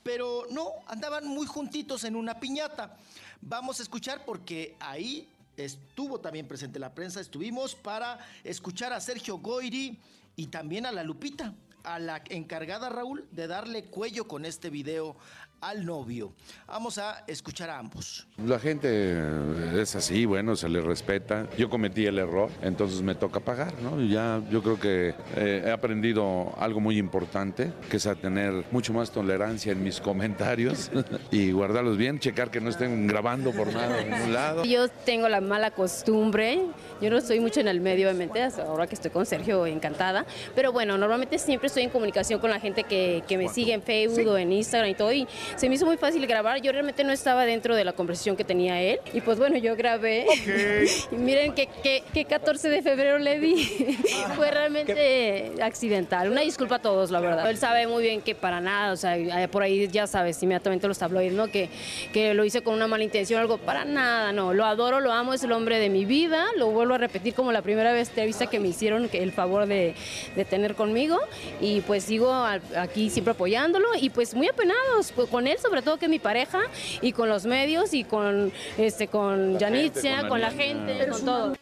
Pero 0.03 0.47
no, 0.51 0.73
andaban 0.87 1.27
muy 1.27 1.47
juntitos 1.47 2.05
en 2.05 2.17
una 2.17 2.41
piñata. 2.41 2.97
Vamos 3.43 3.81
a 3.81 3.83
escuchar 3.83 4.25
porque 4.25 4.77
ahí 4.81 5.29
estuvo 5.65 6.21
también 6.21 6.49
presente 6.49 6.79
la 6.79 6.95
prensa, 6.95 7.21
estuvimos 7.21 7.75
para 7.75 8.19
escuchar 8.45 8.93
a 8.93 9.01
Sergio 9.01 9.39
Goyri 9.39 9.99
y 10.37 10.47
también 10.47 10.87
a 10.87 10.93
la 10.93 11.05
Lupita, 11.05 11.55
a 11.85 11.99
la 11.99 12.23
encargada 12.29 12.89
Raúl 12.89 13.27
de 13.31 13.47
darle 13.47 13.85
cuello 13.85 14.27
con 14.27 14.45
este 14.45 14.71
video 14.71 15.17
al 15.61 15.85
novio. 15.85 16.33
Vamos 16.67 16.99
a 16.99 17.25
escuchar 17.27 17.71
a 17.71 17.79
ambos. 17.79 18.27
La 18.45 18.59
gente 18.59 18.89
eh, 18.91 19.81
es 19.81 19.95
así, 19.95 20.25
bueno, 20.25 20.57
se 20.57 20.69
le 20.69 20.81
respeta. 20.81 21.49
Yo 21.59 21.69
cometí 21.69 22.07
el 22.07 22.19
error, 22.19 22.51
entonces 22.63 23.03
me 23.03 23.15
toca 23.15 23.41
pagar, 23.41 23.75
¿no? 23.83 24.01
Y 24.01 24.11
ya 24.11 24.41
yo 24.51 24.63
creo 24.63 24.81
que 24.81 25.15
eh, 25.37 25.65
he 25.67 25.71
aprendido 25.71 26.55
algo 26.59 26.81
muy 26.81 26.99
importante, 26.99 27.73
que 27.91 27.99
es 27.99 28.07
a 28.07 28.15
tener 28.15 28.65
mucho 28.71 28.93
más 28.93 29.11
tolerancia 29.11 29.73
en 29.73 29.83
mis 29.83 30.01
comentarios 30.01 30.91
y 31.31 31.53
guardarlos 31.53 31.97
bien, 31.97 32.19
checar 32.19 32.51
que 32.51 32.61
no 32.61 32.71
estén 32.71 33.07
grabando 33.07 33.53
por 33.53 33.73
nada 33.73 34.01
en 34.01 34.11
ningún 34.11 34.33
lado. 34.33 34.65
Yo 34.65 34.89
tengo 34.89 35.29
la 35.29 35.41
mala 35.41 35.71
costumbre, 35.71 36.63
yo 37.01 37.11
no 37.11 37.19
estoy 37.19 37.41
mucho 37.41 37.61
en 37.61 37.69
el 37.69 37.81
medio, 37.81 38.09
obviamente, 38.09 38.43
hasta 38.43 38.63
ahora 38.63 38.87
que 38.87 38.95
estoy 38.95 39.11
con 39.11 39.27
Sergio, 39.27 39.67
encantada, 39.67 40.25
pero 40.55 40.73
bueno, 40.73 40.97
normalmente 40.97 41.39
siempre 41.39 41.67
estoy 41.67 41.83
en 41.85 41.91
comunicación 41.91 42.41
con 42.41 42.51
la 42.51 42.61
gente 42.61 42.85
que, 42.85 43.23
que 43.29 43.37
me 43.37 43.49
sigue 43.49 43.75
en 43.75 43.83
Facebook 43.83 44.29
o 44.29 44.39
en 44.39 44.53
Instagram 44.53 44.91
y 44.91 44.95
todo, 44.95 45.13
y 45.13 45.27
se 45.57 45.69
me 45.69 45.75
hizo 45.75 45.87
muy 45.87 45.97
fácil 45.97 46.27
grabar, 46.27 46.61
yo 46.61 46.73
realmente 46.73 47.05
no 47.05 47.13
estaba 47.13 47.45
dentro 47.47 47.75
de 47.75 47.85
la 47.85 47.93
conversación 47.93 48.37
que 48.37 48.45
tenía 48.45 48.81
él, 48.81 49.01
y 49.13 49.21
pues 49.21 49.39
bueno, 49.39 49.57
yo 49.57 49.77
grabé, 49.77 50.27
y 51.11 51.15
miren 51.15 51.55
que, 51.55 51.69
que, 51.83 52.03
que 52.13 52.25
14 52.25 52.69
de 52.69 52.83
febrero 52.83 53.19
le 53.19 53.39
di, 53.39 53.97
fue 54.37 54.51
realmente 54.51 55.53
accidental, 55.63 56.31
una 56.31 56.43
disculpa 56.43 56.77
a 56.77 56.83
todos, 56.83 57.11
la 57.11 57.21
verdad. 57.21 57.49
Él 57.51 57.57
sabe 57.57 57.87
muy 57.87 58.03
bien 58.03 58.21
que 58.21 58.35
para 58.35 58.61
nada, 58.61 58.93
o 58.93 58.97
sea, 58.97 59.17
eh, 59.17 59.49
por 59.49 59.63
ahí 59.63 59.89
ya 59.89 60.07
sabes, 60.07 60.43
inmediatamente 60.43 60.87
los 60.89 60.99
tabloides, 60.99 61.33
¿no? 61.33 61.49
Que, 61.49 61.69
que 62.13 62.35
lo 62.35 62.45
hice 62.45 62.63
con 62.63 62.75
una 62.75 62.87
mala 62.87 63.05
intención, 63.05 63.41
algo, 63.41 63.59
para 63.59 63.85
nada, 63.85 64.33
no, 64.33 64.55
lo 64.55 64.65
adoro, 64.65 65.01
lo 65.01 65.13
amo, 65.13 65.35
es 65.35 65.43
el 65.43 65.53
hombre 65.53 65.79
de 65.79 65.89
mi 65.89 66.05
vida, 66.05 66.47
lo 66.57 66.71
vuelvo 66.71 66.95
a 66.95 66.99
repetir 66.99 67.35
como 67.35 67.53
la 67.53 67.63
primera 67.63 67.93
vez 67.93 68.09
entrevista 68.09 68.47
que 68.47 68.61
me 68.61 68.69
hicieron 68.69 69.09
el 69.13 69.33
favor 69.33 69.67
de, 69.67 69.95
de 70.37 70.45
tener 70.45 70.75
conmigo. 70.75 71.19
Y 71.61 71.81
pues 71.83 72.05
sigo 72.05 72.33
aquí 72.77 73.11
siempre 73.11 73.33
apoyándolo. 73.33 73.89
Y 74.01 74.11
pues 74.11 74.35
muy 74.35 74.49
apenados 74.49 75.13
pues, 75.15 75.29
con 75.41 75.47
él, 75.47 75.59
sobre 75.59 75.81
todo 75.81 75.97
que 75.97 76.05
es 76.05 76.11
mi 76.11 76.19
pareja 76.19 76.61
y 77.01 77.13
con 77.13 77.31
los 77.31 77.47
medios 77.47 77.95
y 77.95 78.05
con 78.05 78.53
este 78.77 79.09
con 79.09 79.59
Yanitzia, 79.59 80.21
con 80.21 80.29
con 80.29 80.41
la 80.43 80.51
la 80.51 80.55
niña. 80.55 80.65
gente, 80.65 81.09
con 81.09 81.25
todo. 81.25 81.57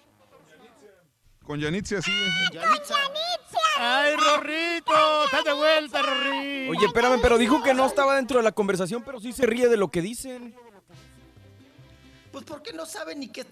Con 1.45 1.61
Yanitzia, 1.61 2.03
sí. 2.03 2.11
¡Ay, 3.79 4.17
Rorrito! 4.17 5.25
¡Estás 5.27 5.45
de 5.45 5.53
vuelta, 5.53 6.03
Rorrito! 6.03 6.73
Oye, 6.73 6.87
espérame, 6.87 7.21
pero 7.23 7.39
dijo 7.39 7.63
que 7.63 7.73
no 7.73 7.87
estaba 7.87 8.17
dentro 8.17 8.39
de 8.39 8.43
la 8.43 8.51
conversación, 8.51 9.05
pero 9.05 9.21
sí 9.21 9.33
se 9.33 9.47
ríe 9.47 9.69
de 9.69 9.77
lo 9.77 9.93
que 9.93 10.03
dicen. 10.03 10.57
Pues 12.33 12.45
porque 12.45 12.73
no 12.73 12.85
saben 12.85 13.21
ni 13.21 13.29
qué... 13.29 13.47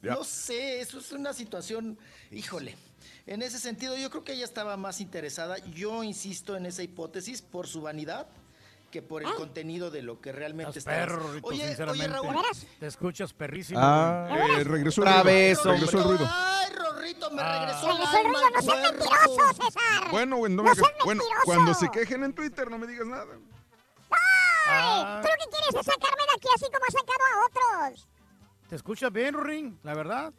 No 0.00 0.24
sé, 0.24 0.80
eso 0.80 1.00
es 1.00 1.12
una 1.12 1.34
situación, 1.34 1.98
híjole. 2.30 2.74
En 3.26 3.42
ese 3.42 3.58
sentido, 3.58 3.94
yo 3.98 4.08
creo 4.08 4.24
que 4.24 4.32
ella 4.32 4.46
estaba 4.46 4.78
más 4.78 5.02
interesada. 5.02 5.58
Yo 5.58 6.02
insisto 6.02 6.56
en 6.56 6.64
esa 6.64 6.82
hipótesis 6.82 7.42
por 7.42 7.68
su 7.68 7.82
vanidad 7.82 8.26
que 8.90 9.02
por 9.02 9.22
el 9.22 9.32
contenido 9.34 9.90
de 9.90 10.02
lo 10.02 10.20
que 10.20 10.32
realmente 10.32 10.78
Estás 10.78 10.92
está. 10.94 11.06
perro, 11.06 11.26
oye, 11.30 11.40
oye, 11.42 11.66
sinceramente. 11.68 12.08
Raúl. 12.08 12.36
Te 12.78 12.86
escuchas 12.86 13.32
perrísimo. 13.32 13.80
Ah, 13.82 14.28
eh, 14.30 14.64
regresó 14.64 15.02
el 15.02 15.08
ruido. 15.08 15.22
regresó 15.24 15.72
el 15.98 16.04
ruido. 16.04 16.28
Ay, 16.30 16.72
Rorrito, 16.74 17.30
me 17.30 17.42
Ah. 17.42 17.58
regresó 17.60 17.90
el 17.90 17.96
Regresó 17.96 18.16
el 18.18 18.24
ruido, 18.24 18.50
no 18.50 18.62
seas 18.62 18.82
mentiroso, 18.92 19.52
César. 19.54 20.10
Bueno, 20.10 20.36
güey, 20.36 20.52
no 20.52 20.62
No 20.62 20.68
me 20.68 20.74
seas 20.74 20.88
bueno, 21.04 21.22
mentiroso. 21.22 21.44
cuando 21.46 21.74
se 21.74 21.88
quejen 21.90 22.24
en 22.24 22.32
Twitter 22.34 22.70
no 22.70 22.78
me 22.78 22.86
digas 22.86 23.06
nada. 23.06 23.26
Ah, 24.72 25.20
¿Tú 25.22 25.28
lo 25.28 25.34
que 25.44 25.50
quieres 25.56 25.74
es 25.74 25.86
sacarme 25.86 26.22
de 26.22 26.34
aquí 26.36 26.48
así 26.54 26.64
como 26.66 26.84
has 26.86 26.94
sacado 26.94 27.24
a 27.32 27.86
otros? 27.90 28.08
¿Te 28.68 28.76
escuchas 28.76 29.12
bien, 29.12 29.34
Rorín? 29.34 29.78
La 29.82 29.94
verdad. 29.94 30.32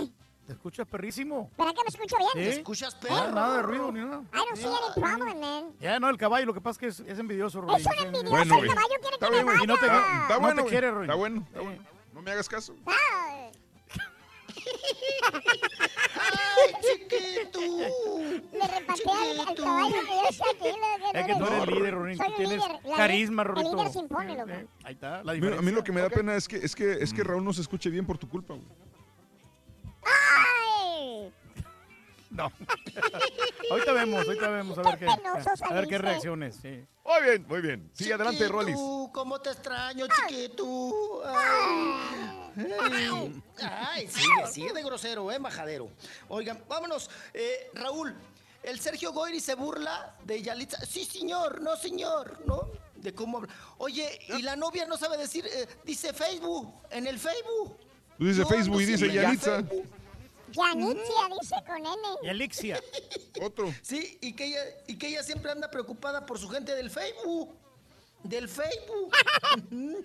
¿Eh? 0.00 0.08
¿Te 0.46 0.52
escuchas 0.54 0.86
perrísimo? 0.88 1.50
¿Verdad 1.56 1.72
que 1.72 1.82
me 1.82 1.88
escucho 1.88 2.16
bien? 2.18 2.30
¿Sí? 2.32 2.40
¿Te 2.40 2.50
escuchas 2.58 2.94
Ah, 2.96 2.98
perro? 3.00 3.32
nada 3.32 3.56
de 3.58 3.62
ruido 3.62 3.92
ni 3.92 4.00
nada. 4.00 4.22
I 4.32 4.36
don't 4.36 4.56
see 4.56 4.66
any 4.66 5.00
problem, 5.00 5.40
man. 5.40 5.64
Ya, 5.80 6.00
no, 6.00 6.08
el 6.10 6.16
caballo, 6.16 6.46
lo 6.46 6.54
que 6.54 6.60
pasa 6.60 6.72
es 6.72 6.78
que 6.78 6.86
es, 7.04 7.08
es 7.12 7.18
envidioso, 7.18 7.60
Rorín. 7.60 7.76
Es 7.76 7.86
un 7.86 8.06
envidioso, 8.06 8.30
Bueno, 8.30 8.54
el 8.62 8.68
caballo 8.68 8.88
quiere 9.00 9.14
Está 9.14 9.26
que 9.28 9.32
bien, 9.34 9.46
me 9.46 9.52
güey. 9.52 9.64
Y 9.64 9.66
no 9.68 9.76
te, 9.78 9.86
vaya. 9.86 10.22
Está 10.22 10.34
no 10.34 10.40
bueno, 10.40 10.62
te 10.64 10.68
quiere, 10.68 10.90
Rorín. 10.90 11.04
Está 11.10 11.14
bueno, 11.16 11.44
está 11.46 11.60
bueno. 11.60 11.82
No 12.12 12.22
me 12.22 12.30
hagas 12.32 12.48
caso. 12.48 12.74
Ay. 12.86 13.52
Ay, 16.20 16.74
chiquito. 16.82 17.60
Le 18.52 18.66
repatea 18.68 19.22
al, 19.30 19.40
al 19.48 19.54
caballo 19.56 19.94
que 19.94 20.06
yo 20.06 20.28
estoy 20.28 20.50
aquí. 20.50 20.78
lo 20.78 21.20
Es 21.20 21.26
que 21.26 21.34
tú 21.34 21.46
eres 21.46 21.66
líder, 21.68 21.94
Rorín. 21.94 22.16
Soy 22.16 22.26
Tú 22.26 22.32
tienes 22.36 22.56
líder. 22.58 22.96
Carisma, 22.96 23.42
El 23.42 23.48
Rorito. 23.48 23.76
líder 23.76 23.92
se 23.92 23.98
impone, 24.00 24.36
loco. 24.36 24.50
Eh, 24.50 24.66
Ahí 24.84 24.94
está, 24.94 25.22
la 25.22 25.32
A 25.32 25.34
mí, 25.34 25.40
diferencia. 25.40 25.58
a 25.60 25.62
mí 25.62 25.70
lo 25.72 25.84
que 25.84 25.92
me 25.92 26.00
da 26.00 26.10
pena 26.10 26.34
es 26.34 26.48
que, 26.48 26.56
es 26.56 26.74
que 26.74 26.92
es 26.94 27.12
que 27.14 27.22
Raúl 27.24 27.44
no 27.44 27.52
se 27.52 27.60
escuche 27.62 27.90
bien 27.90 28.04
por 28.06 28.18
tu 28.18 28.28
culpa, 28.28 28.54
güey. 28.54 28.66
¡Ay! 30.04 31.32
No. 32.30 32.44
ahorita 33.70 33.92
vemos, 33.92 34.26
ahorita 34.26 34.48
vemos 34.48 34.78
a 34.78 34.82
ver 34.82 34.98
qué, 34.98 35.06
a 35.06 35.72
ver 35.72 35.86
qué 35.86 35.98
reacciones. 35.98 36.56
Sí. 36.62 36.86
Muy 37.04 37.22
bien, 37.22 37.46
muy 37.48 37.60
bien. 37.60 37.90
Sí, 37.92 38.10
adelante, 38.10 38.48
Rolis. 38.48 38.76
¿Cómo 39.12 39.40
te 39.40 39.50
extraño, 39.50 40.06
chiquito? 40.06 41.22
Ay, 41.26 42.42
Ay, 42.80 43.42
ay, 43.60 44.08
sigue, 44.08 44.46
sigue 44.50 44.72
de 44.72 44.82
grosero, 44.82 45.30
eh, 45.32 45.38
majadero. 45.38 45.90
Oigan, 46.28 46.62
vámonos. 46.68 47.10
Eh, 47.32 47.70
Raúl, 47.74 48.14
el 48.62 48.78
Sergio 48.80 49.12
Goyri 49.12 49.40
se 49.40 49.54
burla 49.54 50.16
de 50.24 50.42
Yalitza. 50.42 50.84
Sí, 50.86 51.04
señor, 51.04 51.60
no, 51.60 51.76
señor, 51.76 52.42
¿no? 52.46 52.68
De 52.94 53.14
cómo 53.14 53.38
habla. 53.38 53.52
Oye, 53.78 54.18
y 54.28 54.42
la 54.42 54.54
novia 54.54 54.86
no 54.86 54.96
sabe 54.96 55.16
decir, 55.16 55.46
eh, 55.46 55.66
dice 55.84 56.12
Facebook, 56.12 56.72
en 56.90 57.06
el 57.06 57.18
Facebook. 57.18 57.76
Tú 58.18 58.26
dices 58.26 58.46
Facebook 58.48 58.82
y 58.82 58.86
dice. 58.86 59.08
Facebook. 59.10 59.86
Yanitzia 60.52 61.28
dice 61.40 61.56
con 61.66 61.78
N. 61.78 62.08
Y 62.22 62.28
Elixia. 62.28 62.80
Otro. 63.40 63.72
Sí, 63.82 64.18
y 64.20 64.34
que, 64.34 64.46
ella, 64.46 64.60
y 64.86 64.96
que 64.96 65.08
ella 65.08 65.22
siempre 65.22 65.50
anda 65.50 65.70
preocupada 65.70 66.26
por 66.26 66.38
su 66.38 66.48
gente 66.48 66.74
del 66.74 66.90
Facebook. 66.90 67.54
Del 68.22 68.48
Facebook. 68.48 69.12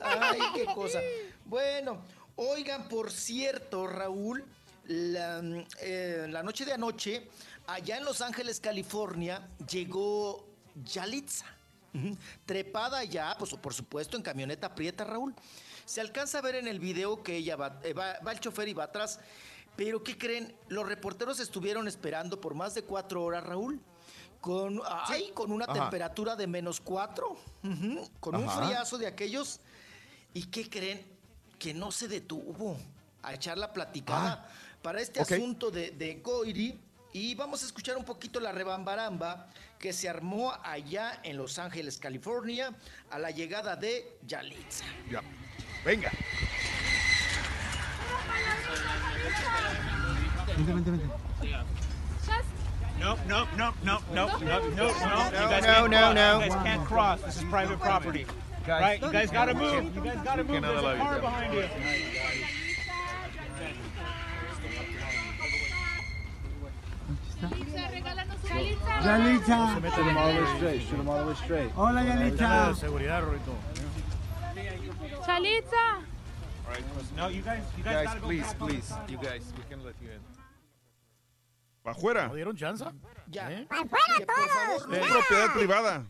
Ay, 0.00 0.40
qué 0.54 0.64
cosa. 0.66 1.00
Bueno, 1.44 2.00
oigan, 2.36 2.88
por 2.88 3.10
cierto, 3.10 3.86
Raúl, 3.86 4.44
la, 4.86 5.42
mm, 5.42 5.66
eh, 5.80 6.26
la 6.30 6.42
noche 6.42 6.64
de 6.64 6.72
anoche, 6.72 7.28
allá 7.66 7.96
en 7.98 8.04
Los 8.04 8.20
Ángeles, 8.20 8.60
California, 8.60 9.48
llegó 9.68 10.46
Yalitza. 10.84 11.46
Trepada 12.46 13.02
ya, 13.02 13.34
pues 13.38 13.54
por 13.54 13.74
supuesto, 13.74 14.16
en 14.16 14.22
camioneta 14.22 14.72
prieta, 14.74 15.04
Raúl. 15.04 15.34
Se 15.88 16.02
alcanza 16.02 16.38
a 16.38 16.42
ver 16.42 16.56
en 16.56 16.68
el 16.68 16.80
video 16.80 17.22
que 17.22 17.34
ella 17.34 17.56
va, 17.56 17.80
eh, 17.82 17.94
va, 17.94 18.18
va 18.20 18.32
el 18.32 18.40
chofer 18.40 18.68
y 18.68 18.74
va 18.74 18.84
atrás. 18.84 19.20
Pero, 19.74 20.04
¿qué 20.04 20.18
creen? 20.18 20.54
Los 20.68 20.86
reporteros 20.86 21.40
estuvieron 21.40 21.88
esperando 21.88 22.38
por 22.38 22.54
más 22.54 22.74
de 22.74 22.82
cuatro 22.82 23.24
horas, 23.24 23.42
Raúl. 23.42 23.80
Con, 24.42 24.82
ay, 24.86 25.30
con 25.32 25.50
una 25.50 25.64
Ajá. 25.64 25.72
temperatura 25.72 26.36
de 26.36 26.46
menos 26.46 26.78
cuatro. 26.82 27.38
con 28.20 28.36
un 28.36 28.50
friazo 28.50 28.98
de 28.98 29.06
aquellos. 29.06 29.60
¿Y 30.34 30.44
qué 30.48 30.68
creen? 30.68 31.06
Que 31.58 31.72
no 31.72 31.90
se 31.90 32.06
detuvo. 32.06 32.76
a 33.22 33.32
echar 33.32 33.56
la 33.56 33.72
platicada 33.72 34.46
para 34.82 35.00
este 35.00 35.20
asunto 35.20 35.70
de, 35.70 35.92
de 35.92 36.16
Goiri. 36.16 36.78
Y 37.14 37.34
vamos 37.34 37.62
a 37.62 37.66
escuchar 37.66 37.96
un 37.96 38.04
poquito 38.04 38.40
la 38.40 38.52
rebambaramba 38.52 39.48
que 39.78 39.94
se 39.94 40.06
armó 40.06 40.52
allá 40.62 41.20
en 41.22 41.38
Los 41.38 41.58
Ángeles, 41.58 41.96
California, 41.96 42.76
a 43.10 43.18
la 43.18 43.30
llegada 43.30 43.74
de 43.74 44.18
Yalitza. 44.26 44.84
Ya. 45.10 45.22
Venga. 45.88 46.10
Vente, 50.54 50.72
vente, 50.74 50.90
vente. 50.90 51.06
No, 53.00 53.16
no, 53.26 53.48
no, 53.56 53.72
no, 53.82 53.98
no, 54.12 54.26
no, 54.26 54.38
no, 54.38 54.60
no. 54.68 54.88
You 54.88 55.48
guys 55.48 55.62
no, 55.62 55.88
can't 55.88 55.90
no, 55.90 55.98
cross. 55.98 56.14
no. 56.14 56.40
You 56.44 56.50
guys 56.50 56.62
can't 56.62 56.84
cross. 56.84 57.22
This 57.22 57.36
is 57.38 57.44
private 57.44 57.80
property. 57.80 58.26
Right? 58.68 59.00
You 59.00 59.10
guys 59.10 59.30
gotta 59.30 59.54
move. 59.54 59.96
You 59.96 60.02
guys 60.02 60.18
gotta 60.22 60.44
move. 60.44 60.60
There's 60.60 60.84
a 60.84 60.96
car 60.98 61.20
behind 61.20 61.54
you. 61.54 61.64
Yalitza. 69.00 69.94
Shoot 69.94 70.04
them 70.04 70.16
all 70.18 70.32
the 70.34 70.40
way 70.42 70.56
straight. 70.56 70.82
Shoot 70.82 70.96
them 70.98 71.08
all 71.08 71.20
the 71.20 71.28
way 71.28 71.34
straight. 71.34 71.70
Hola, 71.70 72.02
Yalitza. 72.02 72.74
Seguridad, 72.74 73.22
Rorito. 73.24 73.77
Chalitza. 75.28 75.76
All 76.66 76.72
right, 76.72 76.84
no, 77.14 77.28
you 77.28 77.42
guys, 77.42 77.62
you 77.76 77.84
guys, 77.84 78.06
Guys, 78.06 78.20
please, 78.22 78.54
please. 78.54 78.94
You 79.08 79.18
guys, 79.18 79.44
we 79.58 79.62
can 79.68 79.84
let 79.84 79.94
you 80.00 80.08
in. 80.08 80.20
¿Pa' 81.84 81.90
afuera? 81.90 82.28
¿No 82.28 82.34
dieron 82.34 82.56
chance? 82.56 82.82
Ya. 83.30 83.50
¿Eh? 83.52 83.66
Que 83.68 84.24
por 84.24 84.48
favor, 84.48 84.94
Es 84.94 85.08
no, 85.10 85.18
propiedad 85.18 85.52
privada. 85.52 86.06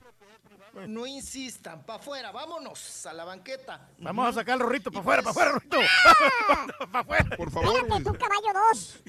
no 0.87 1.05
insistan, 1.05 1.83
para 1.85 1.99
afuera, 1.99 2.31
vámonos 2.31 3.07
a 3.07 3.13
la 3.13 3.25
banqueta. 3.25 3.89
Vamos 3.99 4.29
a 4.29 4.33
sacar 4.35 4.55
el 4.55 4.61
Rorrito 4.61 4.93
para 4.93 5.01
afuera, 5.01 5.23
para 5.23 5.31
afuera, 5.33 5.51
Rorrito. 5.53 5.79
para 6.93 7.01
afuera. 7.01 7.37
Por 7.37 7.51
favor, 7.51 7.89
güey. 7.89 8.05
Tu 8.05 8.13
caballo 8.15 8.53
2. 8.71 9.03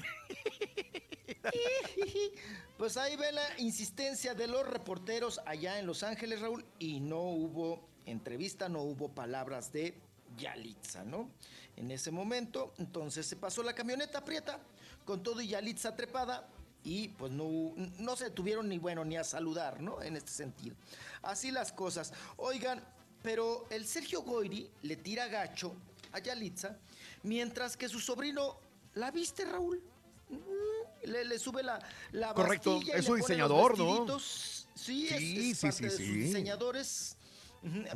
Pues 2.76 2.96
ahí 2.96 3.14
ve 3.14 3.30
la 3.30 3.42
insistencia 3.58 4.32
de 4.32 4.46
los 4.46 4.66
reporteros 4.66 5.38
allá 5.44 5.78
en 5.78 5.86
Los 5.86 6.02
Ángeles, 6.02 6.40
Raúl, 6.40 6.64
y 6.78 7.00
no 7.00 7.20
hubo 7.20 7.89
entrevista, 8.10 8.68
no 8.68 8.82
hubo 8.82 9.08
palabras 9.08 9.72
de 9.72 9.94
Yalitza, 10.38 11.04
¿no? 11.04 11.28
En 11.76 11.90
ese 11.90 12.10
momento, 12.10 12.72
entonces 12.78 13.26
se 13.26 13.36
pasó 13.36 13.62
la 13.62 13.74
camioneta 13.74 14.24
prieta 14.24 14.58
con 15.04 15.22
todo 15.22 15.40
y 15.40 15.48
Yalitza 15.48 15.96
trepada 15.96 16.48
y 16.84 17.08
pues 17.08 17.32
no, 17.32 17.72
no 17.98 18.16
se 18.16 18.30
tuvieron 18.30 18.68
ni 18.68 18.78
bueno 18.78 19.04
ni 19.04 19.16
a 19.16 19.24
saludar, 19.24 19.80
¿no? 19.80 20.02
En 20.02 20.16
este 20.16 20.30
sentido. 20.32 20.76
Así 21.22 21.50
las 21.50 21.72
cosas. 21.72 22.12
Oigan, 22.36 22.82
pero 23.22 23.66
el 23.70 23.86
Sergio 23.86 24.22
Goiri 24.22 24.70
le 24.82 24.96
tira 24.96 25.28
gacho 25.28 25.74
a 26.12 26.18
Yalitza, 26.20 26.76
mientras 27.22 27.76
que 27.76 27.88
su 27.88 28.00
sobrino, 28.00 28.58
¿la 28.94 29.10
viste, 29.10 29.44
Raúl? 29.44 29.82
Mm, 30.28 31.06
Le, 31.10 31.24
le 31.24 31.38
sube 31.38 31.62
la, 31.62 31.78
la 32.12 32.34
Correcto, 32.34 32.80
es 32.92 33.04
su 33.04 33.14
diseñador, 33.14 33.76
¿no? 33.78 33.84
vestiditos. 33.86 34.68
Sí, 34.74 35.08
es- 35.08 35.16
Sí, 35.18 35.50
es, 35.50 35.58
sí, 35.58 35.66
parte 35.66 35.76
sí, 35.76 35.82
de 35.84 35.90
sí. 35.90 36.06
sus 36.06 36.14
diseñadores. 36.14 37.16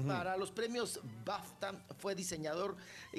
Para 0.07 0.37
los 0.37 0.51
premios 0.51 1.01
BAFTA 1.25 1.83
fue 1.99 2.15
diseñador 2.15 2.77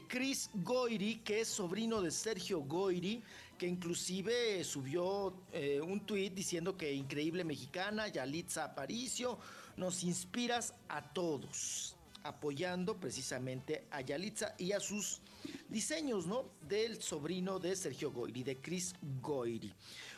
Chris 0.07 0.49
Goiri, 0.53 1.17
que 1.17 1.41
es 1.41 1.48
sobrino 1.48 2.01
de 2.01 2.11
Sergio 2.11 2.61
Goiri, 2.61 3.24
que 3.57 3.67
inclusive 3.67 4.64
subió 4.64 5.33
eh, 5.51 5.82
un 5.82 6.06
tuit 6.06 6.33
diciendo 6.33 6.77
que 6.77 6.93
increíble 6.93 7.43
mexicana, 7.43 8.09
Yalitza 8.09 8.65
Aparicio, 8.65 9.40
nos 9.75 10.03
inspiras 10.03 10.75
a 10.88 11.01
todos, 11.14 11.95
apoyando 12.22 12.99
precisamente 12.99 13.88
a 13.90 14.01
Yalitza 14.01 14.53
y 14.59 14.72
a 14.72 14.80
sus 14.80 15.22
diseños, 15.67 16.27
¿no? 16.27 16.45
Del 16.67 17.01
sobrino 17.01 17.59
de 17.59 17.75
Sergio 17.75 18.11
Goiri, 18.11 18.43
de 18.43 18.57
Chris 18.61 18.93
Goiri. 19.19 19.74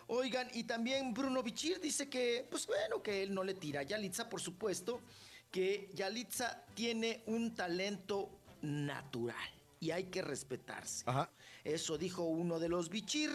Oigan, 0.07 0.49
y 0.53 0.63
también 0.63 1.13
Bruno 1.13 1.41
Bichir 1.41 1.79
dice 1.79 2.09
que, 2.09 2.45
pues 2.49 2.67
bueno, 2.67 3.01
que 3.01 3.23
él 3.23 3.33
no 3.33 3.43
le 3.43 3.53
tira 3.53 3.81
a 3.81 3.83
Yalitza, 3.83 4.27
por 4.29 4.41
supuesto, 4.41 5.01
que 5.51 5.89
Yalitza 5.93 6.63
tiene 6.73 7.23
un 7.27 7.55
talento 7.55 8.29
natural 8.61 9.35
y 9.79 9.91
hay 9.91 10.05
que 10.05 10.21
respetarse. 10.21 11.03
Ajá. 11.07 11.29
Eso 11.63 11.97
dijo 11.97 12.23
uno 12.23 12.59
de 12.59 12.69
los 12.69 12.89
Bichir. 12.89 13.31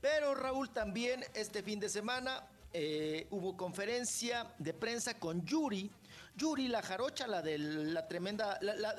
Pero 0.00 0.34
Raúl 0.34 0.70
también 0.70 1.24
este 1.34 1.62
fin 1.62 1.80
de 1.80 1.88
semana 1.88 2.46
eh, 2.72 3.26
hubo 3.30 3.56
conferencia 3.56 4.52
de 4.58 4.74
prensa 4.74 5.18
con 5.18 5.44
Yuri. 5.46 5.90
Yuri, 6.36 6.68
la 6.68 6.82
jarocha, 6.82 7.26
la 7.26 7.40
de 7.42 7.56
la 7.58 8.06
tremenda, 8.08 8.58
la, 8.60 8.74
la- 8.74 8.94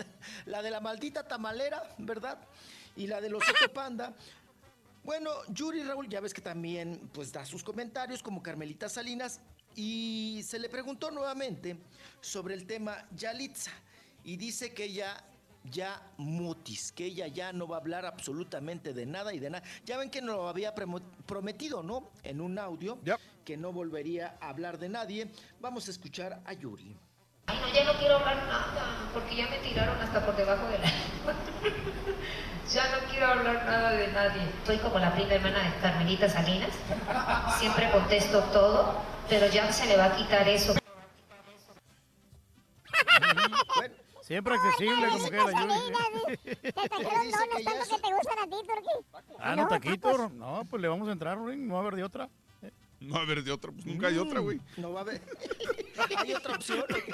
la 0.46 0.62
de 0.62 0.72
la 0.72 0.80
maldita 0.80 1.28
tamalera, 1.28 1.84
¿verdad? 2.00 2.40
Y 2.96 3.08
la 3.08 3.20
de 3.22 3.30
los 3.30 3.44
Oso 3.50 3.72
Panda. 3.74 4.14
Bueno, 5.04 5.30
Yuri 5.50 5.84
Raúl, 5.84 6.10
ya 6.10 6.20
ves 6.22 6.34
que 6.34 6.42
también 6.42 7.10
pues 7.14 7.32
da 7.32 7.46
sus 7.46 7.64
comentarios 7.64 8.24
como 8.24 8.42
Carmelita 8.42 8.90
Salinas 8.90 9.40
y 9.76 10.42
se 10.44 10.60
le 10.60 10.70
preguntó 10.70 11.12
nuevamente 11.12 11.78
sobre 12.22 12.54
el 12.54 12.66
tema 12.66 13.06
Yalitza 13.16 13.72
y 14.24 14.38
dice 14.38 14.74
que 14.74 14.86
ella 14.86 15.24
ya 15.72 16.02
mutis, 16.18 16.92
que 16.92 17.06
ella 17.06 17.28
ya 17.28 17.52
no 17.52 17.68
va 17.68 17.78
a 17.78 17.80
hablar 17.80 18.06
absolutamente 18.06 18.94
de 18.94 19.06
nada 19.06 19.34
y 19.34 19.40
de 19.40 19.50
nada. 19.50 19.66
Ya 19.86 19.98
ven 19.98 20.10
que 20.10 20.22
nos 20.22 20.36
lo 20.36 20.48
había 20.48 20.74
prometido, 20.74 21.84
¿no? 21.84 22.12
En 22.24 22.42
un 22.42 22.60
audio, 22.60 23.00
que 23.44 23.58
no 23.58 23.72
volvería 23.72 24.38
a 24.42 24.50
hablar 24.50 24.78
de 24.78 24.90
nadie. 24.90 25.32
Vamos 25.60 25.88
a 25.88 25.92
escuchar 25.92 26.42
a 26.46 26.54
Yuri. 26.54 26.96
Ay, 27.48 27.60
no, 27.62 27.74
ya 27.74 27.84
no 27.84 27.94
quiero 28.00 28.16
hablar 28.16 28.38
nada, 28.48 29.10
porque 29.14 29.36
ya 29.36 29.48
me 29.48 29.60
tiraron 29.60 30.00
hasta 30.00 30.26
por 30.26 30.36
debajo 30.36 30.66
de 30.68 30.80
la... 30.80 30.86
ya 32.74 32.92
no 32.92 33.08
quiero 33.08 33.28
hablar 33.28 33.66
nada 33.66 33.92
de 33.92 34.08
nadie. 34.08 34.42
Soy 34.66 34.78
como 34.80 34.98
la 34.98 35.14
prima 35.14 35.34
hermana 35.34 35.64
de 35.64 35.80
Carmelita 35.80 36.28
Salinas. 36.28 36.72
Siempre 37.60 37.92
contesto 37.92 38.40
todo, 38.46 39.00
pero 39.30 39.48
ya 39.48 39.72
se 39.72 39.86
le 39.88 39.98
va 39.98 40.06
a 40.06 40.16
quitar 40.16 40.48
eso. 40.48 40.76
Siempre 44.22 44.56
accesible, 44.56 45.08
como 45.10 45.30
que 45.30 45.38
la 45.38 45.52
Yuri. 45.52 46.38
Te 46.44 46.72
trajeron 46.74 47.32
tanto 47.32 47.56
que 47.56 48.02
te 48.02 48.14
gustan 48.14 48.40
a 48.40 48.44
ti, 48.44 48.56
Turquí. 48.66 48.90
Ah, 49.40 49.56
no, 49.56 49.68
taquito. 49.68 50.30
No, 50.30 50.66
pues 50.68 50.82
le 50.82 50.88
vamos 50.88 51.08
a 51.08 51.12
entrar, 51.12 51.38
Rorín. 51.38 51.68
No 51.68 51.76
va 51.76 51.82
a 51.82 51.84
haber 51.84 51.96
de 51.96 52.04
otra. 52.04 52.30
No 53.00 53.14
va 53.14 53.20
a 53.20 53.24
haber 53.24 53.44
de 53.44 53.52
otra, 53.52 53.72
pues 53.72 53.86
nunca 53.86 54.08
hay 54.08 54.18
otra, 54.18 54.40
güey. 54.40 54.60
No 54.78 54.94
va 54.94 55.02
a 55.02 55.04
haber. 55.04 55.22
¿Hay 56.18 56.34
otra 56.34 56.56
opción? 56.56 56.84
Está 56.90 57.12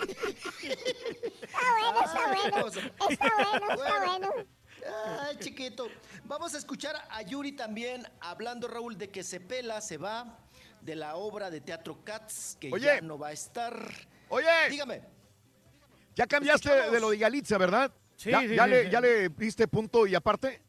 bueno, 1.80 2.02
está 2.06 2.28
bueno. 2.28 2.68
Está 3.10 3.30
bueno, 3.36 3.74
está 3.74 4.06
bueno. 4.06 4.30
Ay, 5.22 5.38
chiquito. 5.40 5.88
Vamos 6.24 6.56
a 6.56 6.60
escuchar 6.60 6.96
a 7.10 7.22
Yuri 7.24 7.52
también 7.52 8.08
hablando, 8.22 8.70
Raúl, 8.70 8.98
de 8.98 9.10
que 9.10 9.24
se 9.24 9.42
pela, 9.42 9.82
se 9.82 9.98
va 9.98 10.40
de 10.82 10.96
la 10.96 11.16
obra 11.16 11.50
de 11.50 11.62
teatro 11.62 12.04
Cats, 12.04 12.58
que 12.60 12.72
Oye. 12.72 12.86
ya 12.86 13.02
no 13.02 13.18
va 13.18 13.30
a 13.30 13.32
estar. 13.32 13.74
Oye. 14.30 14.48
Dígame. 14.70 15.02
Ya 16.16 16.28
cambiaste 16.28 16.70
de 16.92 17.00
lo 17.00 17.12
de 17.12 17.18
Yalitza, 17.20 17.58
¿verdad? 17.58 17.92
Sí, 18.16 18.30
¿Ya, 18.30 18.42
sí, 18.42 18.56
ya 18.56 18.66
sí, 18.66 18.70
le, 18.70 18.84
sí. 18.84 18.90
¿Ya 18.92 19.02
le 19.02 19.30
diste 19.30 19.68
punto 19.68 20.06
y 20.06 20.16
aparte? 20.16 20.62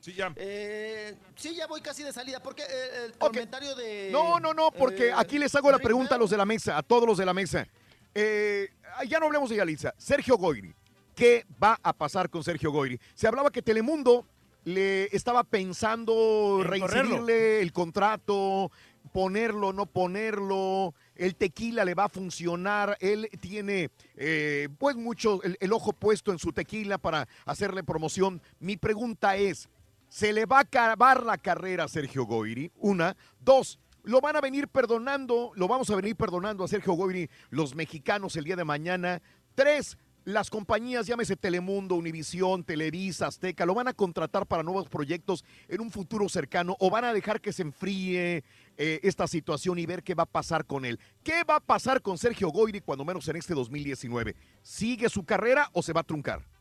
Sí, 0.00 0.14
ya. 0.14 0.32
Eh, 0.34 1.14
sí, 1.36 1.54
ya 1.54 1.66
voy 1.68 1.80
casi 1.80 2.02
de 2.02 2.12
salida, 2.12 2.40
porque 2.40 2.62
eh, 2.62 3.04
el 3.06 3.12
comentario 3.12 3.74
de... 3.76 4.08
No, 4.10 4.40
no, 4.40 4.52
no, 4.52 4.72
porque 4.72 5.08
eh, 5.08 5.14
aquí 5.14 5.38
les 5.38 5.54
hago 5.54 5.70
la 5.70 5.78
pregunta 5.78 6.16
a 6.16 6.18
los 6.18 6.30
de 6.30 6.36
la 6.36 6.44
mesa, 6.44 6.76
a 6.76 6.82
todos 6.82 7.06
los 7.06 7.18
de 7.18 7.26
la 7.26 7.32
mesa. 7.32 7.68
Eh, 8.14 8.68
ya 9.08 9.20
no 9.20 9.26
hablemos 9.26 9.50
de 9.50 9.56
Yalitza. 9.56 9.94
Sergio 9.96 10.36
Goyri. 10.36 10.74
¿Qué 11.14 11.46
va 11.62 11.78
a 11.82 11.92
pasar 11.92 12.30
con 12.30 12.42
Sergio 12.42 12.72
Goyri? 12.72 12.98
Se 13.14 13.28
hablaba 13.28 13.50
que 13.50 13.62
Telemundo 13.62 14.26
le 14.64 15.04
estaba 15.14 15.44
pensando 15.44 16.60
En 16.62 16.68
reincidirle 16.68 17.60
el 17.60 17.72
contrato, 17.72 18.70
ponerlo, 19.12 19.72
no 19.72 19.86
ponerlo. 19.86 20.94
El 21.14 21.36
tequila 21.36 21.84
le 21.84 21.94
va 21.94 22.04
a 22.04 22.08
funcionar. 22.08 22.96
Él 23.00 23.28
tiene, 23.40 23.90
eh, 24.16 24.68
pues, 24.78 24.96
mucho 24.96 25.40
el, 25.42 25.72
ojo 25.72 25.92
puesto 25.92 26.32
en 26.32 26.38
su 26.38 26.52
tequila 26.52 26.98
para 26.98 27.28
hacerle 27.44 27.84
promoción. 27.84 28.42
Mi 28.58 28.76
pregunta 28.76 29.36
es: 29.36 29.68
¿se 30.08 30.32
le 30.32 30.46
va 30.46 30.58
a 30.58 30.62
acabar 30.62 31.24
la 31.24 31.38
carrera 31.38 31.84
a 31.84 31.88
Sergio 31.88 32.24
Goyri? 32.24 32.72
Una. 32.76 33.16
Dos. 33.38 33.78
Lo 34.04 34.20
van 34.20 34.34
a 34.34 34.40
venir 34.40 34.66
perdonando, 34.66 35.52
lo 35.54 35.68
vamos 35.68 35.88
a 35.90 35.94
venir 35.94 36.16
perdonando 36.16 36.64
a 36.64 36.68
Sergio 36.68 36.94
Goyri, 36.94 37.30
los 37.50 37.76
mexicanos 37.76 38.34
el 38.34 38.42
día 38.42 38.56
de 38.56 38.64
mañana. 38.64 39.22
Tres, 39.54 39.96
las 40.24 40.50
compañías, 40.50 41.06
llámese 41.06 41.36
Telemundo, 41.36 41.96
Univisión, 41.96 42.64
Televisa, 42.64 43.26
Azteca, 43.26 43.66
lo 43.66 43.74
van 43.74 43.88
a 43.88 43.92
contratar 43.92 44.46
para 44.46 44.62
nuevos 44.62 44.88
proyectos 44.88 45.44
en 45.68 45.80
un 45.80 45.90
futuro 45.90 46.28
cercano 46.28 46.76
o 46.78 46.90
van 46.90 47.04
a 47.04 47.12
dejar 47.12 47.40
que 47.40 47.52
se 47.52 47.62
enfríe 47.62 48.44
eh, 48.76 49.00
esta 49.02 49.26
situación 49.26 49.78
y 49.78 49.86
ver 49.86 50.02
qué 50.02 50.14
va 50.14 50.22
a 50.24 50.26
pasar 50.26 50.64
con 50.64 50.84
él. 50.84 51.00
¿Qué 51.24 51.44
va 51.44 51.56
a 51.56 51.60
pasar 51.60 52.02
con 52.02 52.18
Sergio 52.18 52.48
Goyri 52.50 52.80
cuando 52.80 53.04
menos 53.04 53.26
en 53.28 53.36
este 53.36 53.54
2019? 53.54 54.36
¿Sigue 54.62 55.08
su 55.08 55.24
carrera 55.24 55.68
o 55.72 55.82
se 55.82 55.92
va 55.92 56.02
a 56.02 56.04
truncar? 56.04 56.51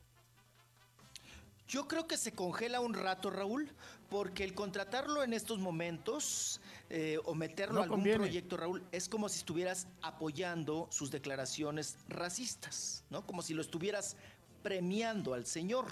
Yo 1.71 1.87
creo 1.87 2.05
que 2.05 2.17
se 2.17 2.33
congela 2.33 2.81
un 2.81 2.93
rato, 2.93 3.29
Raúl, 3.29 3.71
porque 4.09 4.43
el 4.43 4.53
contratarlo 4.53 5.23
en 5.23 5.31
estos 5.31 5.57
momentos 5.57 6.59
eh, 6.89 7.17
o 7.23 7.33
meterlo 7.33 7.75
No 7.75 7.79
a 7.79 7.83
algún 7.83 7.99
conviene. 7.99 8.17
proyecto, 8.17 8.57
Raúl, 8.57 8.83
es 8.91 9.07
como 9.07 9.29
si 9.29 9.37
estuvieras 9.37 9.87
apoyando 10.01 10.89
sus 10.91 11.11
declaraciones 11.11 11.95
racistas, 12.09 13.05
¿no? 13.09 13.25
Como 13.25 13.41
si 13.41 13.53
lo 13.53 13.61
estuvieras 13.61 14.17
premiando 14.61 15.33
al 15.33 15.45
señor. 15.45 15.85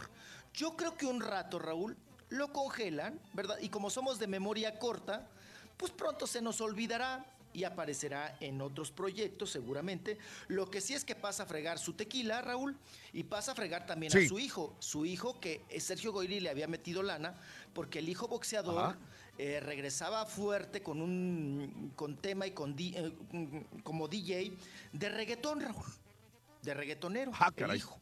Yo 0.54 0.76
creo 0.76 0.98
que 0.98 1.06
un 1.06 1.22
rato, 1.22 1.60
Raúl, 1.60 1.96
lo 2.28 2.52
congelan, 2.52 3.18
¿verdad? 3.32 3.58
Y 3.62 3.70
como 3.70 3.90
somos 3.90 4.20
de 4.20 4.28
memoria 4.28 4.80
corta, 4.80 5.30
pues 5.78 5.94
pronto 5.94 6.28
se 6.28 6.42
nos 6.42 6.60
olvidará 6.60 7.26
y 7.54 7.64
aparecerá 7.64 8.38
en 8.40 8.62
otros 8.62 8.92
proyectos 8.92 9.50
seguramente. 9.52 10.18
Lo 10.48 10.70
que 10.70 10.82
sí 10.82 10.94
es 10.94 11.04
que 11.04 11.16
pasa 11.16 11.44
a 11.44 11.46
fregar 11.46 11.80
su 11.80 11.94
tequila, 11.94 12.42
Raúl, 12.42 12.78
y 13.14 13.24
pasa 13.24 13.54
a 13.54 13.56
fregar 13.56 13.86
también 13.86 14.12
Sí. 14.12 14.26
a 14.26 14.28
su 14.28 14.40
hijo. 14.40 14.76
Su 14.80 15.06
hijo 15.06 15.40
que 15.40 15.64
Sergio 15.80 16.12
Goyri 16.12 16.40
le 16.40 16.50
había 16.50 16.68
metido 16.68 17.02
lana 17.04 17.36
porque 17.74 18.00
el 18.00 18.10
hijo 18.10 18.28
boxeador 18.28 18.96
eh, 19.38 19.60
regresaba 19.62 20.26
fuerte 20.26 20.84
con 20.84 21.02
un 21.02 21.94
con 21.96 22.18
tema 22.18 22.46
y 22.46 22.52
con 22.52 22.76
di- 22.76 22.94
eh, 22.96 23.14
como 23.84 24.08
DJ 24.10 24.52
de 24.92 25.10
reggaetón, 25.10 25.62
Raúl. 25.62 25.86
De 26.62 26.74
reggaetonero. 26.74 27.32
Ah, 27.36 27.52
el 27.56 27.76
hijo. 27.78 27.98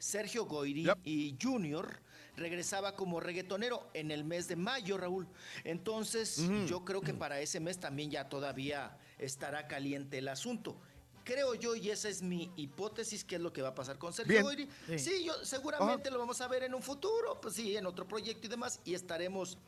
Sergio 0.00 0.44
Goyri 0.44 0.86
y 1.04 1.36
Junior 1.40 2.00
regresaba 2.38 2.94
como 2.96 3.20
reggaetonero 3.20 3.88
en 3.94 4.10
el 4.10 4.24
mes 4.24 4.48
de 4.48 4.56
mayo, 4.56 4.96
Raúl. 4.96 5.26
Entonces, 5.64 6.42
yo 6.66 6.84
creo 6.84 7.00
que 7.00 7.14
para 7.14 7.40
ese 7.40 7.60
mes 7.60 7.78
también 7.78 8.10
ya 8.10 8.28
todavía 8.28 8.96
estará 9.18 9.66
caliente 9.68 10.18
el 10.18 10.28
asunto. 10.28 10.76
Creo 11.24 11.54
yo, 11.54 11.76
y 11.76 11.90
esa 11.90 12.08
es 12.08 12.22
mi 12.22 12.50
hipótesis, 12.56 13.22
que 13.22 13.34
es 13.36 13.40
lo 13.42 13.52
que 13.52 13.60
va 13.60 13.68
a 13.68 13.74
pasar 13.74 13.98
con 13.98 14.14
Sergio. 14.14 14.42
Goyri. 14.42 14.66
Sí. 14.86 14.98
Sí, 14.98 15.24
yo 15.24 15.34
seguramente 15.44 16.10
lo 16.10 16.18
vamos 16.18 16.40
a 16.40 16.48
ver 16.48 16.62
en 16.62 16.74
un 16.74 16.80
futuro, 16.82 17.38
pues 17.40 17.54
sí, 17.54 17.76
en 17.76 17.84
otro 17.84 18.08
proyecto 18.08 18.46
y 18.46 18.50
demás, 18.50 18.80
y 18.86 18.94
estaremos 18.94 19.58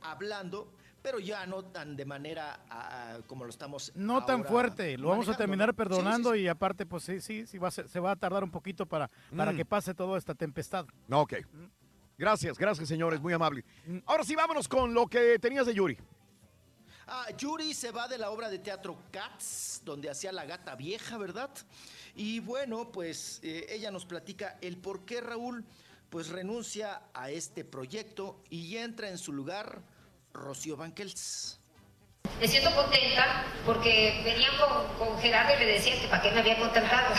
hablando, 0.00 0.72
pero 1.02 1.18
ya 1.18 1.46
no 1.46 1.64
tan 1.64 1.96
de 1.96 2.04
manera 2.04 2.60
ah, 2.70 3.18
como 3.26 3.44
lo 3.44 3.50
estamos 3.50 3.92
No 3.94 4.24
tan 4.24 4.44
fuerte, 4.44 4.96
lo 4.96 5.08
vamos 5.08 5.28
a 5.28 5.36
terminar 5.36 5.68
¿no? 5.68 5.72
Sí, 5.72 5.74
sí, 5.74 5.76
perdonando 5.76 6.32
sí. 6.32 6.40
y 6.40 6.48
aparte, 6.48 6.86
pues 6.86 7.02
sí, 7.04 7.20
sí, 7.20 7.46
sí 7.46 7.58
va 7.58 7.68
a 7.68 7.70
ser- 7.70 7.88
se 7.88 8.00
va 8.00 8.12
a 8.12 8.16
tardar 8.16 8.42
un 8.42 8.50
poquito 8.50 8.86
para, 8.86 9.10
para 9.36 9.52
Mm. 9.52 9.56
que 9.56 9.64
pase 9.64 9.94
toda 9.94 10.16
esta 10.18 10.34
tempestad. 10.34 10.86
No, 11.08 11.20
ok. 11.22 11.34
Gracias, 12.18 12.56
gracias, 12.56 12.88
señores, 12.88 13.20
muy 13.20 13.34
amable. 13.34 13.62
Ahora 14.06 14.24
sí, 14.24 14.34
vámonos 14.34 14.68
con 14.68 14.94
lo 14.94 15.06
que 15.06 15.38
tenías 15.38 15.66
de 15.66 15.74
Yuri. 15.74 15.98
Ah, 17.08 17.26
Yuri 17.36 17.74
se 17.74 17.90
va 17.90 18.08
de 18.08 18.18
la 18.18 18.30
obra 18.30 18.48
de 18.48 18.58
teatro 18.58 18.96
Cats, 19.12 19.82
donde 19.84 20.10
hacía 20.10 20.32
la 20.32 20.44
gata 20.46 20.74
vieja, 20.74 21.18
¿verdad? 21.18 21.50
Y 22.14 22.40
bueno, 22.40 22.90
pues 22.90 23.38
eh, 23.42 23.66
ella 23.68 23.90
nos 23.90 24.06
platica 24.06 24.58
el 24.62 24.78
por 24.78 25.04
qué 25.04 25.20
Raúl 25.20 25.64
pues 26.08 26.30
renuncia 26.30 27.02
a 27.12 27.30
este 27.30 27.64
proyecto 27.64 28.42
y 28.48 28.76
entra 28.76 29.10
en 29.10 29.18
su 29.18 29.32
lugar 29.32 29.82
Rocío 30.32 30.76
Banquels. 30.76 31.60
Me 32.40 32.48
siento 32.48 32.74
contenta 32.74 33.44
porque 33.64 34.22
venían 34.24 34.52
con, 34.56 35.08
con 35.08 35.18
Gerardo 35.20 35.54
y 35.54 35.58
le 35.58 35.72
decían 35.72 36.00
que 36.00 36.08
para 36.08 36.22
qué 36.22 36.30
me 36.32 36.40
había 36.40 36.58
contratado. 36.58 37.14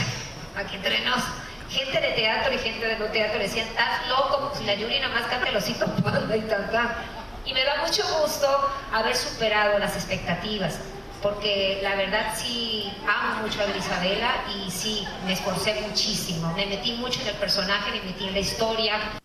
Aquí 0.56 0.76
entre 0.78 1.06
nos. 1.06 1.24
Gente 1.70 2.00
de 2.00 2.14
teatro 2.14 2.54
y 2.54 2.58
gente 2.60 2.86
de 2.86 2.98
no 2.98 3.06
teatro 3.06 3.40
decían, 3.40 3.68
estás 3.68 4.08
loco, 4.08 4.54
si 4.58 4.64
la 4.64 4.76
Yuri 4.76 5.00
nada 5.00 5.14
más 5.14 5.28
canta 5.28 5.50
el 5.50 5.58
osito 5.58 5.86
panda 6.04 6.36
y 6.36 6.42
tanta. 6.42 7.04
Y 7.46 7.54
me 7.54 7.64
da 7.64 7.82
mucho 7.86 8.04
gusto 8.22 8.48
haber 8.94 9.16
superado 9.16 9.78
las 9.78 9.96
expectativas, 9.96 10.80
porque 11.22 11.80
la 11.82 11.96
verdad 11.96 12.34
sí 12.38 12.92
amo 13.08 13.42
mucho 13.42 13.62
a 13.62 13.78
Isabela 13.78 14.46
y 14.56 14.72
sí 14.72 15.06
me 15.26 15.34
esforcé 15.34 15.82
muchísimo. 15.82 16.54
Me 16.54 16.66
metí 16.68 16.94
mucho 16.94 17.22
en 17.22 17.28
el 17.28 17.36
personaje, 17.36 17.92
me 17.92 18.02
metí 18.02 18.28
en 18.28 18.34
la 18.34 18.40
historia. 18.40 19.20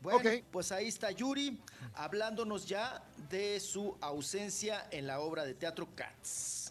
Bueno, 0.00 0.30
pues 0.50 0.72
ahí 0.72 0.88
está 0.88 1.10
Yuri 1.10 1.58
hablándonos 1.94 2.66
ya 2.66 3.02
de 3.30 3.60
su 3.60 3.96
ausencia 4.00 4.88
en 4.90 5.06
la 5.06 5.20
obra 5.20 5.44
de 5.44 5.54
teatro 5.54 5.88
Cats. 5.94 6.61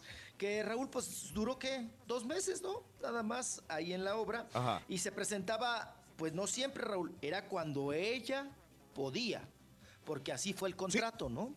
Que 0.41 0.63
Raúl, 0.63 0.89
pues 0.89 1.31
duró 1.35 1.59
qué? 1.59 1.87
Dos 2.07 2.25
meses, 2.25 2.63
¿no? 2.63 2.81
Nada 2.99 3.21
más 3.21 3.61
ahí 3.67 3.93
en 3.93 4.03
la 4.03 4.15
obra. 4.15 4.47
Ajá. 4.51 4.81
Y 4.89 4.97
se 4.97 5.11
presentaba, 5.11 5.95
pues 6.15 6.33
no 6.33 6.47
siempre, 6.47 6.83
Raúl, 6.83 7.13
era 7.21 7.47
cuando 7.47 7.93
ella 7.93 8.49
podía, 8.95 9.47
porque 10.03 10.31
así 10.31 10.51
fue 10.53 10.69
el 10.69 10.75
contrato, 10.75 11.29
¿no? 11.29 11.53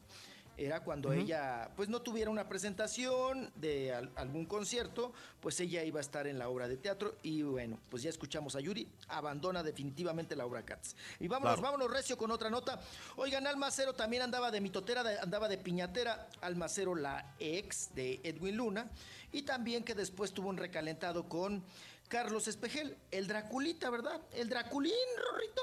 Era 0.57 0.81
cuando 0.85 1.13
ella, 1.13 1.71
pues 1.75 1.89
no 1.89 2.01
tuviera 2.01 2.31
una 2.31 2.49
presentación 2.49 3.51
de 3.57 3.93
al- 3.93 4.11
algún 4.15 4.47
concierto, 4.47 5.13
pues 5.41 5.59
ella 5.59 5.83
iba 5.83 5.99
a 5.99 6.01
estar 6.01 6.27
en 6.29 6.39
la 6.39 6.49
obra 6.49 6.69
de 6.69 6.77
teatro 6.77 7.17
y 7.23 7.43
bueno, 7.43 7.81
pues 7.91 8.03
ya 8.05 8.11
escuchamos 8.11 8.55
a 8.55 8.61
Yuri, 8.61 8.89
abandona 9.09 9.63
definitivamente 9.65 10.37
la 10.37 10.47
obra 10.47 10.65
Cats. 10.65 10.95
Y 11.19 11.27
vámonos, 11.27 11.59
Claro. 11.59 11.73
vámonos 11.73 11.91
recio 11.97 12.17
con 12.17 12.31
otra 12.31 12.51
nota. 12.51 12.81
Oigan, 13.17 13.47
Almacero 13.49 13.95
también 13.95 14.23
andaba 14.23 14.51
de 14.53 14.61
mitotera, 14.61 15.03
de- 15.03 15.19
andaba 15.19 15.49
de 15.49 15.59
piñatera. 15.59 16.29
Almacero, 16.41 16.95
la 16.95 17.35
ex 17.41 17.95
de 17.95 18.21
Edwin 18.23 18.57
Luna. 18.57 18.89
Y 19.33 19.43
también 19.43 19.83
que 19.83 19.95
después 19.97 20.33
tuvo 20.33 20.49
un 20.51 20.57
recalentado 20.57 21.29
con 21.29 21.65
Carlos 22.09 22.47
Espejel, 22.47 22.97
el 23.11 23.27
Draculita, 23.27 23.91
¿verdad? 23.91 24.21
El 24.33 24.49
Draculín, 24.49 24.93
Rorrito. 25.19 25.63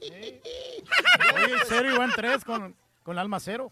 Oye, 1.36 1.56
cero 1.68 1.94
y 1.94 1.98
van 1.98 2.10
tres 2.16 2.44
con, 2.44 2.74
con 3.02 3.18
alma 3.18 3.38
cero. 3.38 3.70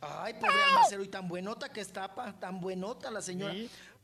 Ay, 0.00 0.34
pobre 0.34 0.62
almacero, 0.68 1.02
y 1.02 1.08
tan 1.08 1.26
buenota 1.26 1.70
que 1.70 1.80
está, 1.80 2.14
pa, 2.14 2.32
tan 2.32 2.60
buenota 2.60 3.10
la 3.10 3.20
señora. 3.20 3.54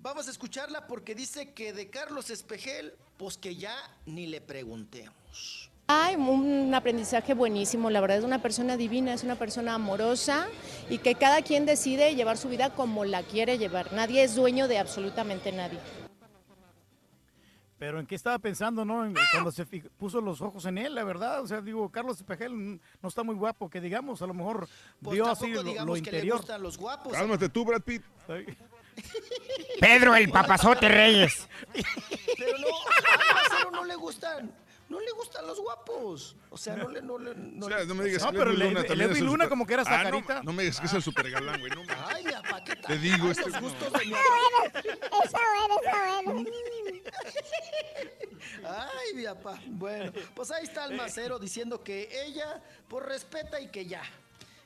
Vamos 0.01 0.27
a 0.27 0.31
escucharla 0.31 0.87
porque 0.87 1.15
dice 1.15 1.53
que 1.53 1.73
de 1.73 1.89
Carlos 1.89 2.31
Espejel, 2.31 2.95
pues 3.17 3.39
que 3.39 3.57
ya 3.57 3.77
ni 4.07 4.27
le 4.27 4.41
preguntemos. 4.41 5.71
Hay 5.87 6.17
un 6.17 6.75
aprendizaje 6.75 7.35
buenísimo, 7.35 7.91
la 7.91 8.01
verdad 8.01 8.19
es 8.19 8.25
una 8.25 8.41
persona 8.41 8.77
divina, 8.77 9.13
es 9.13 9.23
una 9.23 9.37
persona 9.37 9.75
amorosa 9.75 10.49
y 10.89 10.99
que 10.99 11.15
cada 11.15 11.43
quien 11.43 11.67
decide 11.67 12.15
llevar 12.15 12.39
su 12.39 12.49
vida 12.49 12.71
como 12.71 13.05
la 13.05 13.23
quiere 13.23 13.59
llevar. 13.59 13.93
Nadie 13.93 14.25
es 14.25 14.35
dueño 14.35 14.67
de 14.67 14.79
absolutamente 14.79 15.53
nadie. 15.53 15.79
Pero 17.79 17.99
en 17.99 18.07
qué 18.07 18.15
estaba 18.15 18.39
pensando, 18.39 18.85
¿no? 18.85 19.05
En- 19.05 19.15
Cuando 19.33 19.51
se 19.51 19.67
puso 19.67 20.21
los 20.21 20.41
ojos 20.41 20.65
en 20.67 20.79
él, 20.79 20.95
la 20.95 21.03
verdad. 21.05 21.43
O 21.43 21.47
sea, 21.47 21.61
digo, 21.61 21.91
Carlos 21.91 22.17
Espejel 22.19 22.53
mm, 22.55 22.81
no 23.03 23.09
está 23.09 23.23
muy 23.25 23.35
guapo, 23.35 23.69
que 23.69 23.81
digamos, 23.81 24.23
a 24.23 24.27
lo 24.27 24.35
mejor 24.35 24.69
Pues 25.03 25.15
vio 25.15 25.25
tampoco 25.25 25.45
así 25.45 25.53
lo, 25.53 25.63
lo 25.63 25.93
que 25.93 25.93
le 25.93 25.99
interior. 25.99 26.37
gustan 26.39 26.63
los 26.63 26.79
guapos. 26.79 27.13
Cálmate 27.13 27.49
tú, 27.49 27.65
Brad 27.65 27.83
Pitt. 27.83 28.03
Pedro 29.81 30.15
el 30.15 30.31
papazote 30.31 30.89
Reyes. 30.89 31.49
Pero 32.39 32.59
no, 32.59 33.69
a 33.69 33.71
no 33.73 33.85
le 33.85 33.97
gustan, 33.97 34.53
no 34.95 35.01
le 35.01 35.13
gustan 35.13 35.47
los 35.47 35.61
guapos. 35.61 36.37
O 36.51 36.57
sea, 36.57 36.77
no 36.77 36.89
le, 36.89 37.03
no 37.03 37.19
le, 37.19 37.35
no 37.35 37.67
O 37.67 37.69
sea, 37.69 37.85
no 37.85 37.95
me 37.95 38.05
digas 38.05 38.23
o 38.23 38.25
sea, 38.25 38.33
que 38.33 38.39
Edwin 38.39 38.59
Luna 38.61 38.81
también 38.85 39.11
es 39.11 39.17
el 39.19 39.25
super- 39.43 39.49
Ah, 39.95 40.05
no, 40.05 40.11
carita. 40.11 40.43
No, 40.43 40.53
me 40.53 40.63
digas 40.63 40.81
que 40.81 40.87
es 40.87 40.93
el 40.95 41.03
super 41.03 41.31
galán, 41.31 41.61
güey. 41.61 41.73
No, 41.73 41.83
Ay, 42.07 42.25
mi 42.25 42.33
papá, 42.33 42.65
¿qué 42.65 42.77
tal? 42.77 42.87
Te 42.87 42.99
digo, 42.99 43.25
Ay, 43.27 43.31
este- 43.33 43.51
los 43.51 43.61
gustos 43.61 43.93
de 43.93 43.99
mi 44.07 44.13
Está 45.25 45.39
bueno, 45.59 45.81
está 45.83 46.23
bueno. 46.23 46.51
Ay, 48.67 49.15
mi 49.15 49.25
papá. 49.25 49.61
Bueno, 49.67 50.13
pues 50.35 50.51
ahí 50.51 50.65
está 50.65 50.85
Almacero 50.85 51.39
diciendo 51.39 51.83
que 51.83 52.09
ella, 52.25 52.63
pues 52.89 53.05
respeta 53.05 53.61
y 53.61 53.69
que 53.69 53.87
ya. 53.87 54.03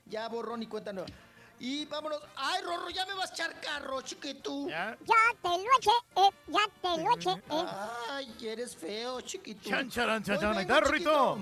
Ya 0.06 0.28
borrón 0.28 0.62
y 0.62 0.66
cuenta 0.66 0.92
nueva. 0.92 1.08
Y 1.60 1.84
vámonos. 1.86 2.20
Ay, 2.36 2.62
Rorro, 2.62 2.88
ya 2.90 3.04
me 3.06 3.14
vas 3.14 3.30
a 3.30 3.34
echar 3.34 3.60
carro, 3.60 4.00
chiquito. 4.02 4.68
Ya. 4.68 4.96
Ya 5.04 5.14
te 5.42 5.48
lo 5.48 5.56
eché, 5.78 5.90
eh, 6.16 6.30
ya 6.46 6.60
te 6.80 7.02
lo 7.02 7.14
eché, 7.14 7.30
eh. 7.30 7.66
Ay, 8.10 8.36
eres 8.46 8.76
feo, 8.76 9.20
chiquito. 9.22 9.68
Chan, 9.68 9.90
charan, 9.90 10.22
chan, 10.22 10.38
chan, 10.40 10.56
ahí 10.56 10.62
está, 10.62 10.80
Rorrito. 10.80 11.38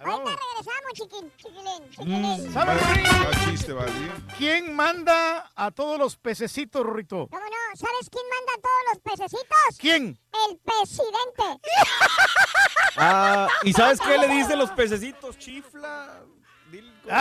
Ahorita 0.00 0.30
regresamos, 0.30 0.92
chiquín, 0.94 1.32
chiquilín, 1.38 1.90
chiquilín. 1.90 2.52
¿Sabes, 2.52 2.82
Ah, 2.84 3.30
chiste, 3.50 3.72
vale. 3.72 3.90
quién 4.36 4.72
manda 4.76 5.50
a 5.56 5.70
todos 5.72 5.98
los 5.98 6.16
pececitos, 6.16 6.84
Rorrito? 6.86 7.26
¿Cómo 7.28 7.44
no? 7.44 7.76
¿Sabes 7.76 8.08
quién 8.08 8.24
manda 8.30 8.52
a 8.52 8.60
todos 8.60 8.82
los 8.92 8.98
pececitos? 9.02 9.78
¿Quién? 9.78 10.18
El 10.48 10.58
presidente. 10.58 11.60
Ah, 13.00 13.46
¿y 13.62 13.72
sabes 13.72 14.00
qué 14.00 14.18
le 14.18 14.26
dicen 14.26 14.58
los 14.58 14.70
pececitos? 14.72 15.38
Chifla. 15.38 16.20
Cómo- 17.04 17.12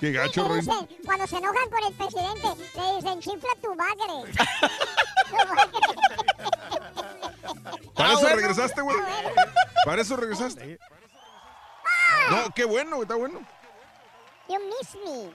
Qué 0.00 0.12
gacho, 0.12 0.44
dicen, 0.54 0.88
cuando 1.04 1.26
se 1.26 1.36
enojan 1.38 1.68
con 1.70 1.84
el 1.84 1.92
presidente, 1.94 2.48
le 2.76 2.94
dicen, 2.96 3.20
chifla 3.20 3.48
tu 3.60 3.74
bagre. 3.74 4.32
¿Para 7.94 8.10
Ah, 8.10 8.12
eso 8.12 8.20
bueno. 8.20 8.36
regresaste, 8.36 8.80
güey? 8.80 8.96
¿Para 9.84 10.02
eso 10.02 10.16
regresaste? 10.16 10.78
No, 12.30 12.50
qué 12.54 12.64
bueno, 12.64 13.02
está 13.02 13.16
bueno. 13.16 13.40
You 14.48 14.58
miss 14.60 14.94
me. 15.04 15.34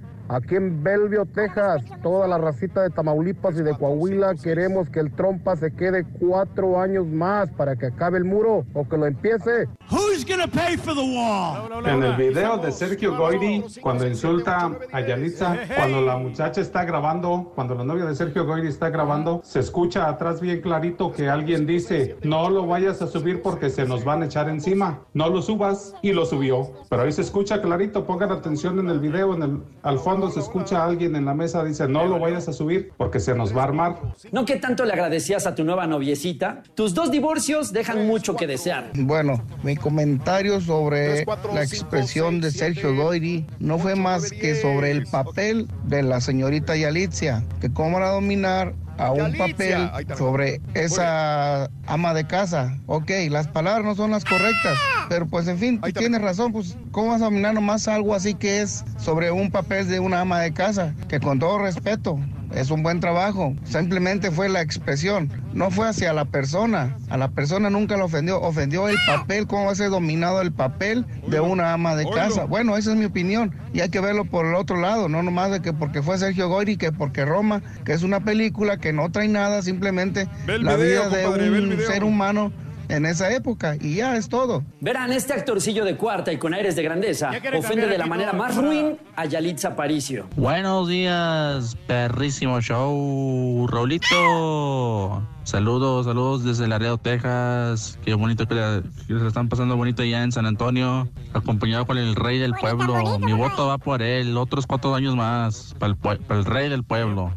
aquí 0.31 0.55
en 0.55 0.81
Belleville, 0.81 1.25
Texas, 1.25 1.83
toda 2.01 2.27
la 2.27 2.37
racita 2.37 2.81
de 2.83 2.89
Tamaulipas 2.89 3.55
y 3.57 3.63
de 3.63 3.75
Coahuila 3.77 4.35
queremos 4.35 4.89
que 4.89 5.01
el 5.01 5.11
trompa 5.11 5.55
se 5.55 5.71
quede 5.71 6.05
cuatro 6.19 6.79
años 6.79 7.05
más 7.07 7.49
para 7.51 7.75
que 7.75 7.87
acabe 7.87 8.17
el 8.17 8.25
muro 8.25 8.65
o 8.73 8.87
que 8.87 8.97
lo 8.97 9.05
empiece. 9.05 9.67
Who's 9.91 10.11
Who's 10.21 10.25
gonna 10.25 10.47
pay 10.47 10.77
for 10.77 10.93
the 10.93 11.01
wall? 11.01 11.83
En 11.83 12.03
el 12.03 12.15
video 12.15 12.57
de 12.59 12.71
Sergio 12.71 13.17
Goyri, 13.17 13.63
cuando 13.81 14.05
insulta 14.05 14.77
a 14.91 15.01
Yalitza, 15.01 15.57
cuando 15.75 16.01
la 16.01 16.15
muchacha 16.15 16.61
está 16.61 16.85
grabando, 16.85 17.51
cuando 17.55 17.73
la 17.73 17.83
novia 17.83 18.05
de 18.05 18.13
Sergio 18.13 18.45
Goyri 18.45 18.67
está 18.67 18.91
grabando, 18.91 19.41
se 19.43 19.59
escucha 19.59 20.07
atrás 20.07 20.39
bien 20.39 20.61
clarito 20.61 21.11
que 21.11 21.27
alguien 21.27 21.65
dice, 21.65 22.17
no 22.21 22.51
lo 22.51 22.67
vayas 22.67 23.01
a 23.01 23.07
subir 23.07 23.41
porque 23.41 23.71
se 23.71 23.85
nos 23.85 24.03
van 24.03 24.21
a 24.21 24.25
echar 24.25 24.47
encima. 24.47 24.99
No 25.15 25.27
lo 25.29 25.41
subas 25.41 25.95
y 26.03 26.11
lo 26.11 26.25
subió. 26.25 26.71
Pero 26.87 27.01
ahí 27.01 27.11
se 27.11 27.21
escucha 27.21 27.59
clarito, 27.59 28.05
pongan 28.05 28.31
atención 28.31 28.77
en 28.77 28.89
el 28.89 28.99
video, 28.99 29.33
en 29.33 29.41
el, 29.41 29.63
al 29.81 29.97
fondo 29.97 30.20
se 30.29 30.39
escucha 30.39 30.83
a 30.83 30.85
alguien 30.85 31.15
en 31.15 31.25
la 31.25 31.33
mesa, 31.33 31.63
dice, 31.63 31.87
no 31.87 32.05
lo 32.05 32.19
vayas 32.19 32.47
a 32.47 32.53
subir 32.53 32.91
porque 32.97 33.19
se 33.19 33.33
nos 33.33 33.55
va 33.55 33.61
a 33.61 33.65
armar. 33.65 33.99
¿No 34.31 34.45
que 34.45 34.57
tanto 34.57 34.85
le 34.85 34.93
agradecías 34.93 35.47
a 35.47 35.55
tu 35.55 35.63
nueva 35.63 35.87
noviecita? 35.87 36.61
Tus 36.75 36.93
dos 36.93 37.11
divorcios 37.11 37.73
dejan 37.73 38.05
mucho 38.07 38.35
que 38.35 38.47
desear. 38.47 38.91
Bueno, 38.95 39.43
mi 39.63 39.75
comentario 39.75 40.61
sobre 40.61 41.25
la 41.53 41.63
expresión 41.63 42.41
de 42.41 42.51
Sergio 42.51 42.95
Goyri 42.95 43.45
no 43.59 43.79
fue 43.79 43.95
más 43.95 44.31
que 44.31 44.55
sobre 44.55 44.91
el 44.91 45.05
papel 45.05 45.67
de 45.85 46.03
la 46.03 46.21
señorita 46.21 46.75
Yalitzia, 46.75 47.43
que 47.59 47.71
cómo 47.71 47.99
va 47.99 48.09
a 48.09 48.13
dominar 48.13 48.73
a 49.01 49.11
un 49.11 49.33
papel 49.37 49.89
sobre 50.17 50.61
esa 50.73 51.69
ama 51.87 52.13
de 52.13 52.25
casa. 52.25 52.77
Ok, 52.85 53.11
las 53.29 53.47
palabras 53.47 53.85
no 53.85 53.95
son 53.95 54.11
las 54.11 54.23
correctas, 54.23 54.77
pero 55.09 55.25
pues 55.27 55.47
en 55.47 55.57
fin, 55.57 55.81
tú 55.81 55.91
tienes 55.91 56.21
razón, 56.21 56.51
pues 56.51 56.77
¿cómo 56.91 57.09
vas 57.09 57.21
a 57.21 57.25
dominar 57.25 57.53
nomás 57.53 57.87
algo 57.87 58.13
así 58.13 58.35
que 58.35 58.61
es 58.61 58.83
sobre 58.97 59.31
un 59.31 59.51
papel 59.51 59.87
de 59.87 59.99
una 59.99 60.21
ama 60.21 60.39
de 60.39 60.53
casa? 60.53 60.93
Que 61.07 61.19
con 61.19 61.39
todo 61.39 61.59
respeto, 61.59 62.19
es 62.53 62.71
un 62.71 62.83
buen 62.83 62.99
trabajo. 62.99 63.55
Simplemente 63.63 64.31
fue 64.31 64.49
la 64.49 64.61
expresión. 64.61 65.31
No 65.53 65.71
fue 65.71 65.87
hacia 65.87 66.13
la 66.13 66.25
persona. 66.25 66.97
A 67.09 67.17
la 67.17 67.29
persona 67.29 67.69
nunca 67.69 67.97
la 67.97 68.05
ofendió. 68.05 68.41
Ofendió 68.41 68.87
el 68.87 68.97
papel, 69.05 69.47
cómo 69.47 69.65
va 69.65 69.71
a 69.71 69.75
ser 69.75 69.89
dominado 69.89 70.41
el 70.41 70.51
papel 70.51 71.05
de 71.27 71.39
una 71.39 71.73
ama 71.73 71.95
de 71.95 72.09
casa. 72.09 72.45
Bueno, 72.45 72.77
esa 72.77 72.91
es 72.91 72.97
mi 72.97 73.05
opinión. 73.05 73.53
Y 73.73 73.81
hay 73.81 73.89
que 73.89 73.99
verlo 73.99 74.25
por 74.25 74.45
el 74.45 74.55
otro 74.55 74.77
lado. 74.79 75.09
No 75.09 75.23
nomás 75.23 75.51
de 75.51 75.61
que 75.61 75.73
porque 75.73 76.01
fue 76.01 76.17
Sergio 76.17 76.49
Goyri, 76.49 76.77
que 76.77 76.91
porque 76.91 77.25
Roma, 77.25 77.61
que 77.85 77.93
es 77.93 78.03
una 78.03 78.21
película 78.21 78.77
que 78.77 78.93
no 78.93 79.11
trae 79.11 79.27
nada, 79.27 79.61
simplemente 79.61 80.27
la 80.47 80.75
vida 80.75 81.09
de 81.09 81.27
un 81.27 81.77
ser 81.87 82.03
humano 82.03 82.51
en 82.91 83.05
esa 83.05 83.31
época. 83.33 83.75
Y 83.79 83.95
ya 83.95 84.15
es 84.17 84.29
todo. 84.29 84.63
Verán, 84.79 85.11
este 85.11 85.33
actorcillo 85.33 85.85
de 85.85 85.95
cuarta 85.97 86.31
y 86.31 86.37
con 86.37 86.53
aires 86.53 86.75
de 86.75 86.83
grandeza 86.83 87.31
ofende 87.57 87.87
de 87.87 87.97
la 87.97 88.05
manera 88.05 88.33
más 88.33 88.55
ruin 88.55 88.97
a 89.15 89.25
Yalitza 89.25 89.69
Aparicio. 89.69 90.27
Buenos 90.35 90.87
días, 90.89 91.75
perrísimo 91.87 92.61
show, 92.61 93.67
Raulito. 93.67 95.27
Saludos, 95.43 96.05
saludos 96.05 96.43
desde 96.43 96.67
Laredo, 96.67 96.97
Texas. 96.99 97.97
Qué 98.05 98.13
bonito 98.13 98.47
que, 98.47 98.55
la- 98.55 98.83
que 99.07 99.17
se 99.19 99.27
están 99.27 99.49
pasando 99.49 99.75
bonito 99.75 100.03
allá 100.03 100.23
en 100.23 100.31
San 100.31 100.45
Antonio, 100.45 101.09
acompañado 101.33 101.85
con 101.87 101.97
el 101.97 102.15
rey 102.15 102.37
del 102.37 102.53
pueblo. 102.53 103.17
Mi 103.19 103.33
voto 103.33 103.67
va 103.67 103.77
por 103.79 104.01
él, 104.03 104.37
otros 104.37 104.67
cuatro 104.67 104.93
años 104.93 105.15
más, 105.15 105.75
para 105.79 105.91
el, 105.93 105.99
pue- 105.99 106.19
para 106.19 106.39
el 106.39 106.45
rey 106.45 106.69
del 106.69 106.83
pueblo. 106.83 107.31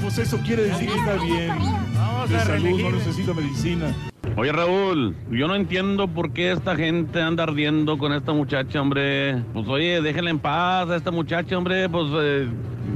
Pues 0.00 0.16
eso 0.18 0.38
quiere 0.38 0.62
decir 0.64 0.88
que 0.88 0.98
está 0.98 1.14
bien. 1.22 1.52
De 2.28 2.38
salud, 2.40 2.80
no 2.80 2.90
necesito 2.92 3.34
medicina. 3.34 3.94
Oye 4.36 4.52
Raúl, 4.52 5.16
yo 5.30 5.48
no 5.48 5.54
entiendo 5.54 6.08
por 6.08 6.32
qué 6.32 6.52
esta 6.52 6.76
gente 6.76 7.20
anda 7.20 7.44
ardiendo 7.44 7.98
con 7.98 8.12
esta 8.12 8.32
muchacha, 8.32 8.80
hombre. 8.80 9.42
Pues 9.52 9.68
oye, 9.68 10.00
déjenla 10.00 10.30
en 10.30 10.38
paz 10.38 10.88
a 10.88 10.96
esta 10.96 11.10
muchacha, 11.10 11.58
hombre, 11.58 11.88
pues 11.88 12.06
eh, 12.14 12.48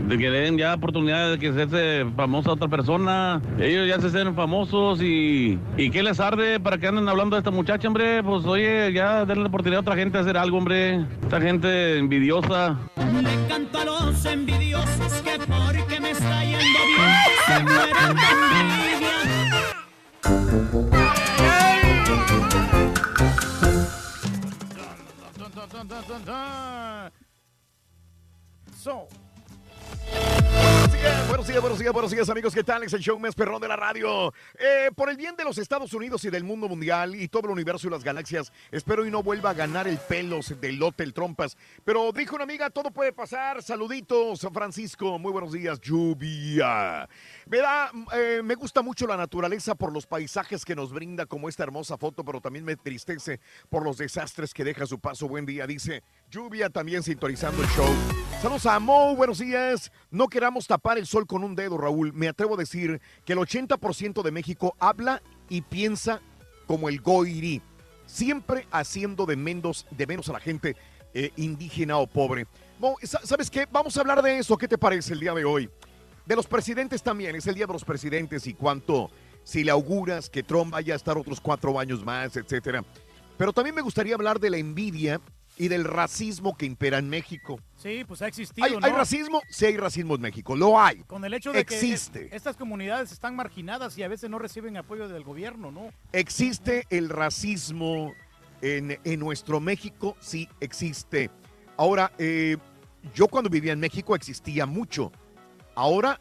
de 0.08 0.18
que 0.18 0.30
den 0.30 0.58
ya 0.58 0.74
oportunidad 0.74 1.32
de 1.32 1.38
que 1.38 1.52
se 1.52 1.62
hace 1.62 2.06
famosa 2.16 2.52
otra 2.52 2.68
persona. 2.68 3.42
Ellos 3.58 3.88
ya 3.88 4.00
se 4.00 4.06
hacen 4.08 4.34
famosos 4.34 5.02
y, 5.02 5.58
y 5.76 5.90
¿qué 5.90 6.02
les 6.02 6.20
arde 6.20 6.60
para 6.60 6.78
que 6.78 6.86
anden 6.86 7.08
hablando 7.08 7.36
de 7.36 7.40
esta 7.40 7.50
muchacha, 7.50 7.88
hombre? 7.88 8.22
Pues 8.22 8.44
oye, 8.44 8.92
ya 8.92 9.24
denle 9.24 9.42
la 9.42 9.48
oportunidad 9.48 9.78
a 9.78 9.82
otra 9.82 9.96
gente 9.96 10.18
de 10.18 10.22
hacer 10.22 10.36
algo, 10.36 10.58
hombre. 10.58 11.04
Esta 11.22 11.40
gente 11.40 11.98
envidiosa. 11.98 12.78
Le 12.96 13.48
canto 13.48 13.78
a 13.78 13.84
los 13.84 14.24
envidiosos 14.24 15.22
que 15.22 15.38
porque 15.46 16.00
me 16.00 16.10
está 16.10 16.44
yendo 16.44 16.78
bien 16.96 18.43
So. 28.84 29.08
Buenos 31.28 31.46
días, 31.46 31.60
buenos 31.60 31.78
días, 31.78 31.92
buenos 31.92 32.10
días, 32.10 32.30
amigos. 32.30 32.54
¿Qué 32.54 32.64
tal? 32.64 32.82
Es 32.82 32.92
el 32.94 33.00
show 33.00 33.18
más 33.18 33.34
perrón 33.34 33.60
de 33.60 33.68
la 33.68 33.76
radio. 33.76 34.32
Eh, 34.58 34.90
por 34.96 35.10
el 35.10 35.18
bien 35.18 35.36
de 35.36 35.44
los 35.44 35.58
Estados 35.58 35.92
Unidos 35.92 36.24
y 36.24 36.30
del 36.30 36.42
mundo 36.42 36.66
mundial 36.66 37.14
y 37.14 37.28
todo 37.28 37.48
el 37.48 37.50
universo 37.50 37.86
y 37.86 37.90
las 37.90 38.02
galaxias, 38.02 38.50
espero 38.70 39.04
y 39.04 39.10
no 39.10 39.22
vuelva 39.22 39.50
a 39.50 39.54
ganar 39.54 39.86
el 39.86 39.98
pelos 39.98 40.58
del 40.58 40.76
lote, 40.76 41.02
el 41.02 41.12
trompas. 41.12 41.58
Pero 41.84 42.10
dijo 42.12 42.36
una 42.36 42.44
amiga, 42.44 42.70
todo 42.70 42.90
puede 42.90 43.12
pasar. 43.12 43.62
Saluditos, 43.62 44.46
Francisco. 44.54 45.18
Muy 45.18 45.32
buenos 45.32 45.52
días, 45.52 45.78
lluvia. 45.80 47.06
Me 47.46 47.58
da, 47.58 47.90
eh, 48.14 48.40
me 48.42 48.54
gusta 48.54 48.80
mucho 48.80 49.06
la 49.06 49.18
naturaleza 49.18 49.74
por 49.74 49.92
los 49.92 50.06
paisajes 50.06 50.64
que 50.64 50.74
nos 50.74 50.92
brinda, 50.92 51.26
como 51.26 51.50
esta 51.50 51.64
hermosa 51.64 51.98
foto, 51.98 52.24
pero 52.24 52.40
también 52.40 52.64
me 52.64 52.76
tristece 52.76 53.40
por 53.68 53.84
los 53.84 53.98
desastres 53.98 54.54
que 54.54 54.64
deja 54.64 54.86
su 54.86 54.98
paso. 54.98 55.28
Buen 55.28 55.44
día, 55.44 55.66
dice 55.66 56.02
lluvia, 56.34 56.68
también 56.68 57.02
sintonizando 57.04 57.62
el 57.62 57.68
show. 57.68 57.86
Saludos 58.42 58.66
a 58.66 58.80
Mo, 58.80 59.14
buenos 59.14 59.38
días. 59.38 59.92
No 60.10 60.26
queramos 60.26 60.66
tapar 60.66 60.98
el 60.98 61.06
sol 61.06 61.26
con 61.28 61.44
un 61.44 61.54
dedo, 61.54 61.78
Raúl. 61.78 62.12
Me 62.12 62.26
atrevo 62.26 62.54
a 62.54 62.56
decir 62.56 63.00
que 63.24 63.34
el 63.34 63.38
80% 63.38 64.20
de 64.20 64.32
México 64.32 64.74
habla 64.80 65.22
y 65.48 65.60
piensa 65.62 66.20
como 66.66 66.88
el 66.88 67.00
Goiri, 67.00 67.62
siempre 68.06 68.66
haciendo 68.72 69.26
de 69.26 69.36
menos, 69.36 69.86
de 69.92 70.06
menos 70.08 70.28
a 70.28 70.32
la 70.32 70.40
gente 70.40 70.74
eh, 71.14 71.30
indígena 71.36 71.98
o 71.98 72.08
pobre. 72.08 72.48
Mo, 72.80 72.96
sa- 73.04 73.20
¿sabes 73.24 73.48
qué? 73.48 73.68
Vamos 73.70 73.96
a 73.96 74.00
hablar 74.00 74.20
de 74.20 74.38
eso. 74.38 74.58
¿Qué 74.58 74.66
te 74.66 74.76
parece 74.76 75.12
el 75.12 75.20
día 75.20 75.34
de 75.34 75.44
hoy? 75.44 75.70
De 76.26 76.34
los 76.34 76.48
presidentes 76.48 77.00
también, 77.00 77.36
es 77.36 77.46
el 77.46 77.54
día 77.54 77.66
de 77.68 77.72
los 77.74 77.84
presidentes 77.84 78.46
y 78.48 78.54
cuánto, 78.54 79.08
si 79.44 79.62
le 79.62 79.70
auguras 79.70 80.28
que 80.28 80.42
Trump 80.42 80.72
vaya 80.72 80.94
a 80.94 80.96
estar 80.96 81.16
otros 81.16 81.40
cuatro 81.40 81.78
años 81.78 82.04
más, 82.04 82.36
etcétera. 82.36 82.82
Pero 83.38 83.52
también 83.52 83.76
me 83.76 83.82
gustaría 83.82 84.16
hablar 84.16 84.40
de 84.40 84.50
la 84.50 84.56
envidia 84.56 85.20
y 85.56 85.68
del 85.68 85.84
racismo 85.84 86.56
que 86.56 86.66
impera 86.66 86.98
en 86.98 87.08
México. 87.08 87.60
Sí, 87.76 88.04
pues 88.06 88.22
ha 88.22 88.26
existido, 88.26 88.66
¿Hay, 88.66 88.72
¿no? 88.76 88.84
hay 88.84 88.92
racismo? 88.92 89.40
Sí 89.48 89.66
hay 89.66 89.76
racismo 89.76 90.14
en 90.16 90.20
México, 90.20 90.56
lo 90.56 90.80
hay. 90.80 91.02
Con 91.04 91.24
el 91.24 91.34
hecho 91.34 91.52
de 91.52 91.60
Existe. 91.60 92.28
que 92.28 92.36
estas 92.36 92.56
comunidades 92.56 93.12
están 93.12 93.36
marginadas 93.36 93.96
y 93.98 94.02
a 94.02 94.08
veces 94.08 94.30
no 94.30 94.38
reciben 94.38 94.76
apoyo 94.76 95.08
del 95.08 95.22
gobierno, 95.22 95.70
¿no? 95.70 95.90
¿Existe 96.12 96.86
el 96.90 97.08
racismo 97.08 98.12
en, 98.62 98.98
en 99.04 99.20
nuestro 99.20 99.60
México? 99.60 100.16
Sí, 100.20 100.48
existe. 100.60 101.30
Ahora, 101.76 102.12
eh, 102.18 102.56
yo 103.14 103.28
cuando 103.28 103.50
vivía 103.50 103.72
en 103.72 103.80
México 103.80 104.14
existía 104.14 104.66
mucho. 104.66 105.12
Ahora, 105.74 106.20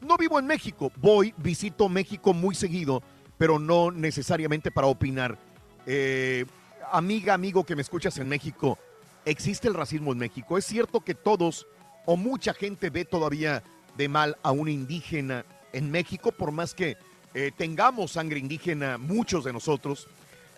no 0.00 0.16
vivo 0.16 0.38
en 0.38 0.46
México. 0.46 0.92
Voy, 0.96 1.34
visito 1.36 1.88
México 1.88 2.32
muy 2.32 2.54
seguido, 2.54 3.02
pero 3.36 3.58
no 3.58 3.90
necesariamente 3.90 4.70
para 4.70 4.86
opinar. 4.86 5.38
Eh, 5.86 6.44
amiga, 6.92 7.34
amigo 7.34 7.64
que 7.64 7.76
me 7.76 7.82
escuchas 7.82 8.18
en 8.18 8.28
México, 8.28 8.78
¿existe 9.24 9.68
el 9.68 9.74
racismo 9.74 10.12
en 10.12 10.18
México? 10.18 10.58
¿Es 10.58 10.64
cierto 10.64 11.00
que 11.00 11.14
todos 11.14 11.66
o 12.06 12.16
mucha 12.16 12.54
gente 12.54 12.90
ve 12.90 13.04
todavía 13.04 13.62
de 13.96 14.08
mal 14.08 14.36
a 14.42 14.50
un 14.52 14.68
indígena 14.68 15.44
en 15.72 15.90
México, 15.90 16.32
por 16.32 16.52
más 16.52 16.74
que 16.74 16.96
eh, 17.34 17.50
tengamos 17.56 18.12
sangre 18.12 18.38
indígena, 18.38 18.98
muchos 18.98 19.44
de 19.44 19.52
nosotros? 19.52 20.08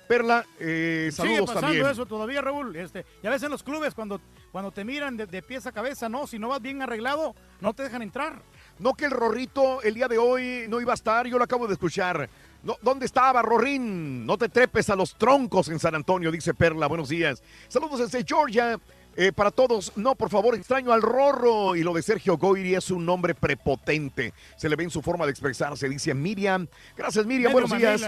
Perla, 0.07 0.45
eh, 0.59 1.11
Sigue 1.13 1.13
saludos 1.13 1.41
pasando 1.47 1.67
también. 1.69 1.87
eso 1.87 2.05
todavía, 2.05 2.41
Raúl. 2.41 2.75
Este, 2.75 3.07
y 3.23 3.27
a 3.29 3.31
veces 3.31 3.45
en 3.45 3.53
los 3.53 3.63
clubes, 3.63 3.95
cuando, 3.95 4.21
cuando 4.51 4.73
te 4.73 4.85
miran 4.85 5.17
de, 5.17 5.27
de 5.27 5.41
pies 5.41 5.67
a 5.67 5.73
cabeza, 5.73 6.09
no, 6.09 6.27
si 6.27 6.37
no 6.37 6.49
vas 6.49 6.61
bien 6.61 6.83
arreglado, 6.83 7.37
no 7.61 7.75
te 7.75 7.85
dejan 7.85 8.03
entrar. 8.03 8.43
No 8.81 8.95
que 8.95 9.05
el 9.05 9.13
Rorrito 9.13 9.83
el 9.83 9.95
día 9.95 10.09
de 10.09 10.19
hoy 10.19 10.65
no 10.69 10.81
iba 10.81 10.93
a 10.93 10.95
estar, 10.95 11.29
yo 11.29 11.39
lo 11.39 11.45
acabo 11.45 11.69
de 11.69 11.75
escuchar. 11.75 12.29
No, 12.63 12.77
¿Dónde 12.83 13.07
estaba 13.07 13.41
Rorrín? 13.41 14.27
No 14.27 14.37
te 14.37 14.49
trepes 14.49 14.91
a 14.91 14.97
los 14.97 15.15
troncos 15.17 15.69
en 15.69 15.79
San 15.79 15.95
Antonio, 15.95 16.31
dice 16.31 16.53
Perla. 16.53 16.89
Buenos 16.89 17.09
días. 17.09 17.43
Saludos 17.69 18.01
desde 18.01 18.25
Georgia. 18.27 18.79
Eh, 19.17 19.33
para 19.33 19.51
todos, 19.51 19.93
no, 19.97 20.15
por 20.15 20.31
favor, 20.31 20.55
extraño 20.55 20.93
al 20.93 21.03
Rorro. 21.03 21.75
Y 21.75 21.83
lo 21.83 21.93
de 21.95 22.03
Sergio 22.03 22.37
Goyri 22.37 22.75
es 22.75 22.91
un 22.91 23.05
nombre 23.05 23.35
prepotente. 23.35 24.35
Se 24.57 24.69
le 24.69 24.77
ve 24.77 24.85
en 24.85 24.91
su 24.91 25.03
forma 25.03 25.25
de 25.25 25.33
expresarse, 25.33 25.89
dice 25.89 26.15
Miriam. 26.15 26.69
Gracias, 26.97 27.27
Miriam. 27.27 27.53
Buenos 27.53 27.77
días. 27.77 28.03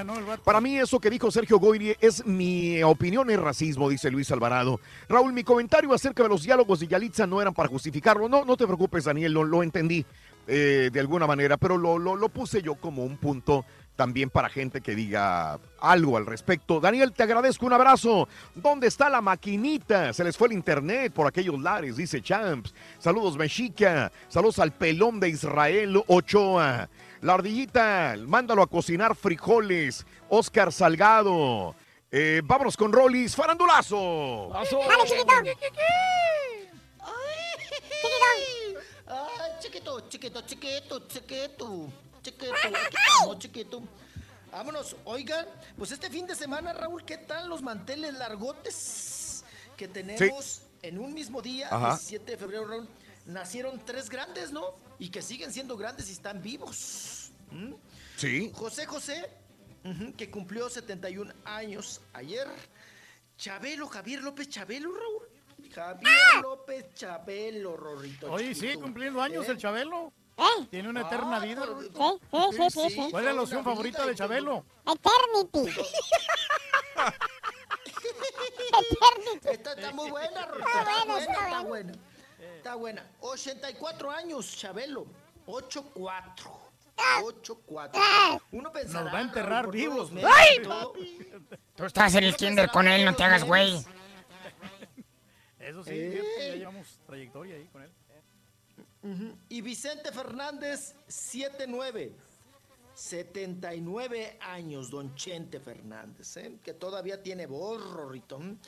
Para 0.45 0.61
mí 0.61 0.79
eso 0.79 1.01
que 1.01 1.11
dijo 1.11 1.31
Sergio 1.31 1.59
Goyri 1.59 1.97
es 2.01 2.25
mi 2.25 2.83
opinión, 2.83 3.31
es 3.31 3.41
racismo, 3.41 3.89
dice 3.89 4.11
Luis 4.11 4.31
Alvarado. 4.31 4.81
Raúl, 5.09 5.33
mi 5.33 5.45
comentario 5.45 5.93
acerca 5.93 6.23
de 6.23 6.29
los 6.29 6.43
diálogos 6.43 6.81
de 6.81 6.87
Yalitza 6.87 7.27
no 7.27 7.41
eran 7.41 7.55
para 7.55 7.69
justificarlo. 7.69 8.29
No, 8.29 8.45
no 8.45 8.57
te 8.57 8.67
preocupes, 8.67 9.05
Daniel, 9.05 9.33
lo, 9.33 9.45
lo 9.45 9.63
entendí 9.63 10.07
eh, 10.47 10.91
de 10.93 11.01
alguna 11.01 11.27
manera, 11.27 11.57
pero 11.57 11.79
lo, 11.79 11.99
lo, 11.99 12.17
lo 12.17 12.29
puse 12.29 12.63
yo 12.63 12.75
como 12.75 13.05
un 13.05 13.17
punto 13.17 13.65
también 13.97 14.31
para 14.31 14.49
gente 14.49 14.81
que 14.81 14.95
diga 14.95 15.59
algo 15.81 16.17
al 16.17 16.27
respecto. 16.27 16.81
Daniel, 16.81 17.12
te 17.12 17.23
agradezco, 17.23 17.67
un 17.67 17.73
abrazo. 17.73 18.29
¿Dónde 18.55 18.87
está 18.87 19.11
la 19.11 19.21
maquinita? 19.21 20.12
Se 20.12 20.25
les 20.25 20.37
fue 20.37 20.49
el 20.49 20.55
internet 20.55 21.12
por 21.12 21.27
aquellos 21.27 21.61
lares, 21.61 21.97
dice 21.97 22.23
Champs. 22.23 22.75
Saludos, 22.99 23.37
Mexica. 23.37 24.11
Saludos 24.29 24.59
al 24.59 24.73
pelón 24.73 25.21
de 25.21 25.29
Israel 25.29 26.03
Ochoa. 26.07 26.89
La 27.21 27.35
ardillita, 27.35 28.17
mándalo 28.27 28.62
a 28.62 28.67
cocinar 28.67 29.15
frijoles. 29.15 30.05
Oscar 30.29 30.73
Salgado. 30.73 31.75
Eh, 32.11 32.43
vámonos 32.45 32.77
con 32.77 32.93
Rollis, 32.93 33.37
farandulazo. 33.37 34.51
Dale, 34.53 34.65
chiquito. 35.07 35.81
Ay, 39.07 39.53
chiquito, 39.61 40.09
chiquito, 40.09 40.41
chiquito, 40.43 41.09
chiquito. 41.09 41.09
Chiquito, 41.09 42.12
aquí 42.31 42.47
estamos, 42.47 43.39
chiquito. 43.39 43.83
Vámonos, 44.51 44.97
oigan, 45.05 45.47
pues 45.78 45.92
este 45.92 46.10
fin 46.10 46.26
de 46.26 46.34
semana, 46.34 46.73
Raúl, 46.73 47.05
¿qué 47.05 47.17
tal 47.17 47.49
los 47.49 47.62
manteles 47.62 48.12
largotes 48.15 49.44
que 49.76 49.89
tenemos 49.89 50.62
en 50.83 50.99
un 50.99 51.15
mismo 51.15 51.41
día, 51.41 51.68
Ajá. 51.70 51.91
17 51.91 52.33
de 52.33 52.36
febrero, 52.36 52.67
Raúl? 52.67 52.89
Nacieron 53.26 53.83
tres 53.84 54.10
grandes, 54.10 54.52
¿no? 54.52 54.75
Y 54.99 55.09
que 55.09 55.23
siguen 55.23 55.52
siendo 55.52 55.76
grandes 55.76 56.09
y 56.10 56.12
están 56.12 56.42
vivos. 56.42 57.31
¿Mm? 57.51 57.73
Sí. 58.17 58.52
José 58.55 58.84
José, 58.84 59.31
que 60.17 60.31
cumplió 60.31 60.68
71 60.68 61.33
años 61.44 62.01
ayer. 62.12 62.47
Chabelo, 63.39 63.89
Javier 63.89 64.23
López 64.23 64.49
Chabelo, 64.49 64.92
Raúl. 64.92 65.70
Javier 65.73 66.12
López 66.42 66.92
Chabelo, 66.94 67.76
Rorrito. 67.76 68.31
Oye, 68.31 68.55
sí, 68.55 68.60
chiquito. 68.60 68.81
cumpliendo 68.81 69.23
años 69.23 69.49
¿Eh? 69.49 69.52
el 69.52 69.59
Chabelo. 69.59 70.12
Tiene 70.70 70.89
una 70.89 71.02
eterna 71.02 71.36
Ah, 71.36 71.41
vida. 71.41 71.65
Sí, 71.67 71.91
sí, 71.93 72.70
sí, 72.70 72.70
sí, 72.70 72.91
sí. 72.91 73.09
¿Cuál 73.11 73.25
es 73.25 73.31
la 73.31 73.33
loción 73.35 73.62
favorita 73.65 74.07
de 74.07 74.15
Chabelo? 74.15 74.65
Eternity. 74.86 75.81
Está, 79.44 79.73
está 79.75 79.93
muy 79.93 80.11
buena, 80.11 80.47
Rorrito. 80.47 80.69
Está 80.69 80.81
Está, 80.81 81.05
buena, 81.05 81.12
buena, 81.15 81.20
está 81.20 81.33
está 81.33 81.62
buena. 81.62 81.62
buena. 81.62 81.93
Está 82.57 82.75
buena. 82.75 83.07
84 83.20 84.11
años, 84.11 84.57
Chabelo. 84.57 85.07
8-4. 85.47 86.23
8-4. 86.97 88.41
Uno 88.52 88.73
pensará. 88.73 89.05
Nos 89.05 89.15
va 89.15 89.19
a 89.19 89.23
enterrar 89.23 89.70
vivos. 89.70 90.11
¡Ay. 90.25 90.62
Tú 91.77 91.85
estás 91.85 92.15
en 92.15 92.25
el 92.25 92.36
kinder 92.36 92.70
con 92.70 92.86
él, 92.89 93.05
no 93.05 93.15
te 93.15 93.25
hagas 93.25 93.44
güey. 93.44 93.85
Eso 95.59 95.85
sí, 95.85 95.91
Eh. 95.93 96.49
ya 96.51 96.55
llevamos 96.57 96.99
trayectoria 97.07 97.55
ahí 97.57 97.67
con 97.73 97.83
él. 97.83 97.91
Y 99.49 99.61
Vicente 99.61 100.13
Fernández, 100.13 100.95
7-9. 101.09 102.13
79 102.95 104.39
años, 104.41 104.91
don 104.91 105.15
Chente 105.15 105.59
Fernández, 105.61 106.37
¿eh? 106.37 106.59
que 106.63 106.75
todavía 106.75 107.23
tiene. 107.23 107.45
¿m? 108.39 108.59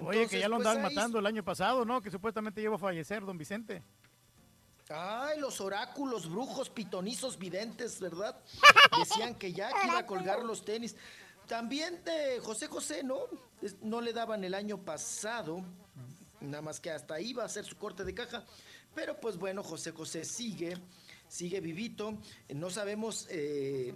Oye, 0.00 0.28
que 0.28 0.38
ya 0.38 0.48
lo 0.48 0.56
andaban 0.56 0.82
pues, 0.82 0.90
ahí- 0.90 0.94
matando 0.94 1.18
el 1.18 1.26
año 1.26 1.44
pasado, 1.44 1.84
¿no? 1.84 2.00
Que 2.00 2.10
supuestamente 2.10 2.60
llegó 2.60 2.76
a 2.76 2.78
fallecer, 2.78 3.24
don 3.24 3.36
Vicente. 3.36 3.82
Ay, 4.88 5.40
los 5.40 5.60
oráculos, 5.60 6.30
brujos, 6.30 6.70
pitonizos, 6.70 7.38
videntes, 7.38 7.98
¿verdad? 7.98 8.38
Decían 8.98 9.34
que 9.34 9.52
ya 9.52 9.70
que 9.72 9.86
iba 9.86 9.98
a 9.98 10.06
colgar 10.06 10.44
los 10.44 10.64
tenis. 10.64 10.94
También 11.48 12.02
de 12.04 12.40
José 12.40 12.68
José, 12.68 13.02
¿no? 13.02 13.18
No 13.80 14.00
le 14.00 14.12
daban 14.12 14.44
el 14.44 14.54
año 14.54 14.78
pasado, 14.78 15.62
nada 16.40 16.62
más 16.62 16.78
que 16.78 16.90
hasta 16.90 17.14
va 17.36 17.44
a 17.44 17.48
ser 17.48 17.64
su 17.64 17.76
corte 17.76 18.04
de 18.04 18.14
caja. 18.14 18.44
Pero 18.94 19.18
pues 19.20 19.36
bueno, 19.36 19.62
José 19.62 19.92
José 19.92 20.24
sigue, 20.24 20.76
sigue 21.28 21.60
vivito. 21.60 22.18
No 22.50 22.70
sabemos 22.70 23.26
eh, 23.30 23.94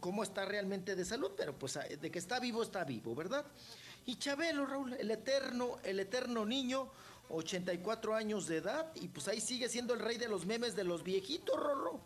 cómo 0.00 0.22
está 0.22 0.44
realmente 0.44 0.96
de 0.96 1.04
salud, 1.04 1.32
pero 1.36 1.56
pues 1.58 1.76
ah, 1.76 1.84
de 1.84 2.10
que 2.10 2.18
está 2.18 2.40
vivo, 2.40 2.62
está 2.62 2.84
vivo, 2.84 3.14
¿verdad? 3.14 3.44
Y 4.06 4.16
Chabelo, 4.16 4.66
Raúl, 4.66 4.92
el 4.94 5.10
eterno, 5.10 5.78
el 5.82 5.98
eterno 6.00 6.44
niño, 6.44 6.90
84 7.30 8.14
años 8.14 8.46
de 8.46 8.58
edad, 8.58 8.92
y 8.96 9.08
pues 9.08 9.28
ahí 9.28 9.40
sigue 9.40 9.68
siendo 9.68 9.94
el 9.94 10.00
rey 10.00 10.18
de 10.18 10.28
los 10.28 10.44
memes 10.44 10.76
de 10.76 10.84
los 10.84 11.02
viejitos, 11.02 11.56
Rorro. 11.56 12.00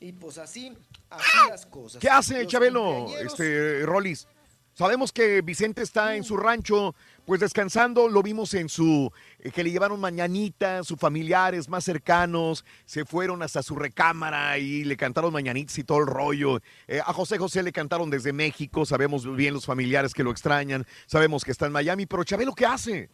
Y 0.00 0.12
pues 0.12 0.38
así, 0.38 0.76
así 1.10 1.38
las 1.48 1.66
cosas. 1.66 2.00
¿Qué 2.00 2.08
hace 2.08 2.42
Los 2.42 2.52
Chabelo, 2.52 3.06
este, 3.18 3.84
Rollis? 3.86 4.26
Sabemos 4.74 5.12
que 5.12 5.42
Vicente 5.42 5.82
está 5.82 6.16
en 6.16 6.24
su 6.24 6.36
rancho, 6.36 6.94
pues 7.24 7.40
descansando, 7.40 8.08
lo 8.08 8.22
vimos 8.22 8.54
en 8.54 8.68
su, 8.68 9.12
eh, 9.38 9.50
que 9.50 9.62
le 9.62 9.70
llevaron 9.70 10.00
mañanitas, 10.00 10.86
sus 10.86 10.98
familiares 10.98 11.68
más 11.68 11.84
cercanos, 11.84 12.64
se 12.84 13.04
fueron 13.04 13.42
hasta 13.42 13.62
su 13.62 13.76
recámara 13.76 14.58
y 14.58 14.84
le 14.84 14.96
cantaron 14.96 15.32
mañanitas 15.32 15.78
y 15.78 15.84
todo 15.84 15.98
el 15.98 16.06
rollo. 16.06 16.60
Eh, 16.88 17.00
a 17.04 17.12
José 17.12 17.38
José 17.38 17.62
le 17.62 17.72
cantaron 17.72 18.10
desde 18.10 18.32
México, 18.32 18.84
sabemos 18.84 19.34
bien 19.36 19.54
los 19.54 19.66
familiares 19.66 20.14
que 20.14 20.24
lo 20.24 20.30
extrañan, 20.30 20.86
sabemos 21.06 21.44
que 21.44 21.52
está 21.52 21.66
en 21.66 21.72
Miami, 21.72 22.06
pero 22.06 22.24
Chabelo, 22.24 22.54
¿qué 22.54 22.66
hace? 22.66 23.10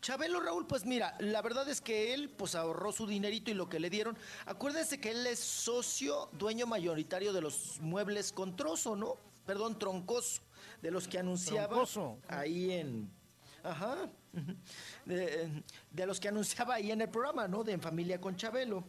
Chabelo 0.00 0.40
Raúl, 0.40 0.66
pues 0.66 0.84
mira, 0.84 1.16
la 1.18 1.42
verdad 1.42 1.68
es 1.68 1.80
que 1.80 2.14
él 2.14 2.30
pues 2.30 2.54
ahorró 2.54 2.92
su 2.92 3.06
dinerito 3.06 3.50
y 3.50 3.54
lo 3.54 3.68
que 3.68 3.80
le 3.80 3.90
dieron. 3.90 4.16
Acuérdense 4.46 5.00
que 5.00 5.10
él 5.10 5.26
es 5.26 5.40
socio, 5.40 6.28
dueño 6.32 6.66
mayoritario 6.66 7.32
de 7.32 7.40
los 7.40 7.80
muebles 7.80 8.32
con 8.32 8.54
trozo, 8.54 8.94
¿no? 8.94 9.16
Perdón, 9.44 9.76
troncoso, 9.78 10.42
de 10.82 10.90
los 10.90 11.08
que 11.08 11.18
anunciaba 11.18 11.68
Troncoso. 11.68 12.18
ahí 12.28 12.72
en... 12.72 13.10
Ajá. 13.62 13.96
De, 15.04 15.62
de 15.90 16.06
los 16.06 16.20
que 16.20 16.28
anunciaba 16.28 16.74
ahí 16.74 16.92
en 16.92 17.00
el 17.00 17.08
programa, 17.08 17.48
¿no? 17.48 17.64
De 17.64 17.72
En 17.72 17.80
Familia 17.80 18.20
con 18.20 18.36
Chabelo. 18.36 18.84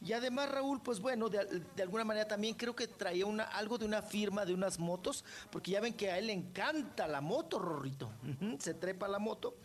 Y 0.00 0.12
además, 0.12 0.50
Raúl, 0.50 0.80
pues 0.82 1.00
bueno, 1.00 1.28
de, 1.28 1.62
de 1.74 1.82
alguna 1.82 2.04
manera 2.04 2.26
también 2.26 2.54
creo 2.54 2.74
que 2.74 2.86
traía 2.88 3.26
una, 3.26 3.44
algo 3.44 3.78
de 3.78 3.84
una 3.84 4.02
firma 4.02 4.44
de 4.44 4.54
unas 4.54 4.78
motos, 4.78 5.24
porque 5.50 5.72
ya 5.72 5.80
ven 5.80 5.94
que 5.94 6.10
a 6.10 6.18
él 6.18 6.26
le 6.28 6.32
encanta 6.32 7.06
la 7.06 7.20
moto, 7.20 7.58
Rorrito. 7.58 8.10
Se 8.58 8.74
trepa 8.74 9.08
la 9.08 9.18
moto. 9.18 9.56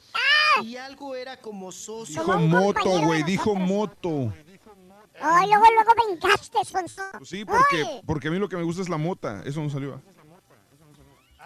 Y 0.64 0.76
algo 0.78 1.16
era 1.16 1.38
como 1.38 1.72
socio. 1.72 2.22
Dijo 2.22 2.38
moto, 2.40 3.02
güey, 3.06 3.24
dijo 3.24 3.56
moto. 3.56 4.34
Ay, 5.22 5.50
luego, 5.50 5.66
luego 5.74 5.92
brincaste, 6.08 6.64
Sonso. 6.64 7.02
Pues 7.18 7.30
sí, 7.30 7.44
porque, 7.44 8.02
porque 8.06 8.28
a 8.30 8.32
mí 8.32 8.40
lo 8.40 8.48
que 8.48 8.56
me 8.56 8.64
gusta 8.64 8.82
es 8.82 8.90
la 8.90 8.98
mota. 8.98 9.42
Eso 9.46 9.62
no 9.62 9.70
salió. 9.70 10.02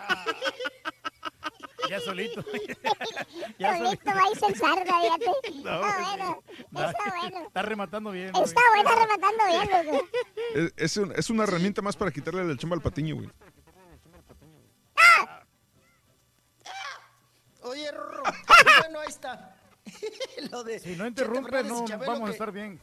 Ya 1.90 2.00
solito. 2.00 2.42
Solito 3.60 4.06
va 4.06 4.22
a 4.32 4.36
censar, 4.40 4.78
fíjate. 4.84 5.26
No, 5.64 5.86
Está 5.86 6.00
bueno, 6.00 6.44
no, 6.72 6.90
está 6.90 7.16
bueno. 7.20 7.48
Está 7.48 7.62
rematando 7.62 8.12
bien. 8.12 8.28
Está 8.28 8.62
bueno, 8.74 8.90
está 8.90 9.06
rematando 9.06 9.44
bien, 9.48 9.86
loco. 9.94 10.08
Es, 10.56 10.74
es 10.78 10.98
un- 10.98 11.12
es 11.16 11.30
una 11.30 11.44
herramienta 11.44 11.82
más 11.82 11.96
para 11.98 12.12
quitarle 12.12 12.46
la 12.46 12.56
chamba 12.58 12.76
al 12.78 12.82
patiño, 12.82 13.16
güey. 13.16 13.30
Oye, 17.62 17.92
Rorro, 17.92 18.24
bueno, 18.82 19.00
ahí 19.00 19.08
está. 19.08 19.56
Lo 20.52 20.64
de 20.64 20.80
Si 20.80 20.96
no 20.96 21.08
interrumpe, 21.08 21.64
no 21.64 21.86
vamos 21.86 22.22
a 22.22 22.26
que- 22.26 22.32
estar 22.32 22.52
bien. 22.52 22.80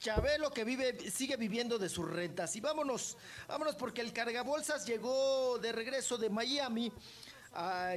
Chabelo 0.00 0.50
que 0.50 0.64
vive, 0.64 1.10
sigue 1.10 1.36
viviendo 1.36 1.78
de 1.78 1.90
sus 1.90 2.08
rentas. 2.10 2.56
Y 2.56 2.60
vámonos, 2.62 3.18
vámonos 3.46 3.74
porque 3.74 4.00
el 4.00 4.14
cargabolsas 4.14 4.86
llegó 4.86 5.58
de 5.58 5.72
regreso 5.72 6.16
de 6.16 6.30
Miami. 6.30 6.90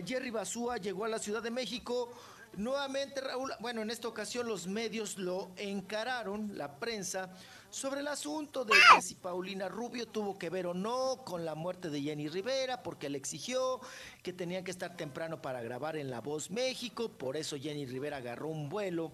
Jerry 0.05 0.29
Basúa 0.29 0.75
llegó 0.75 1.05
a 1.05 1.07
la 1.07 1.17
Ciudad 1.17 1.41
de 1.41 1.49
México. 1.49 2.11
Nuevamente, 2.57 3.21
Raúl, 3.21 3.53
bueno, 3.61 3.81
en 3.83 3.89
esta 3.89 4.09
ocasión 4.09 4.49
los 4.49 4.67
medios 4.67 5.17
lo 5.17 5.51
encararon, 5.55 6.57
la 6.57 6.77
prensa, 6.77 7.33
sobre 7.69 8.01
el 8.01 8.07
asunto 8.09 8.65
de 8.65 8.73
que 8.73 9.01
si 9.01 9.15
Paulina 9.15 9.69
Rubio 9.69 10.05
tuvo 10.05 10.37
que 10.37 10.49
ver 10.49 10.67
o 10.67 10.73
no 10.73 11.23
con 11.23 11.45
la 11.45 11.55
muerte 11.55 11.89
de 11.89 12.01
Jenny 12.01 12.27
Rivera, 12.27 12.83
porque 12.83 13.09
le 13.09 13.17
exigió 13.17 13.79
que 14.21 14.33
tenían 14.33 14.65
que 14.65 14.71
estar 14.71 14.97
temprano 14.97 15.41
para 15.41 15.63
grabar 15.63 15.95
en 15.95 16.11
La 16.11 16.19
Voz 16.19 16.51
México, 16.51 17.09
por 17.09 17.37
eso 17.37 17.57
Jenny 17.57 17.85
Rivera 17.85 18.17
agarró 18.17 18.49
un 18.49 18.67
vuelo 18.67 19.13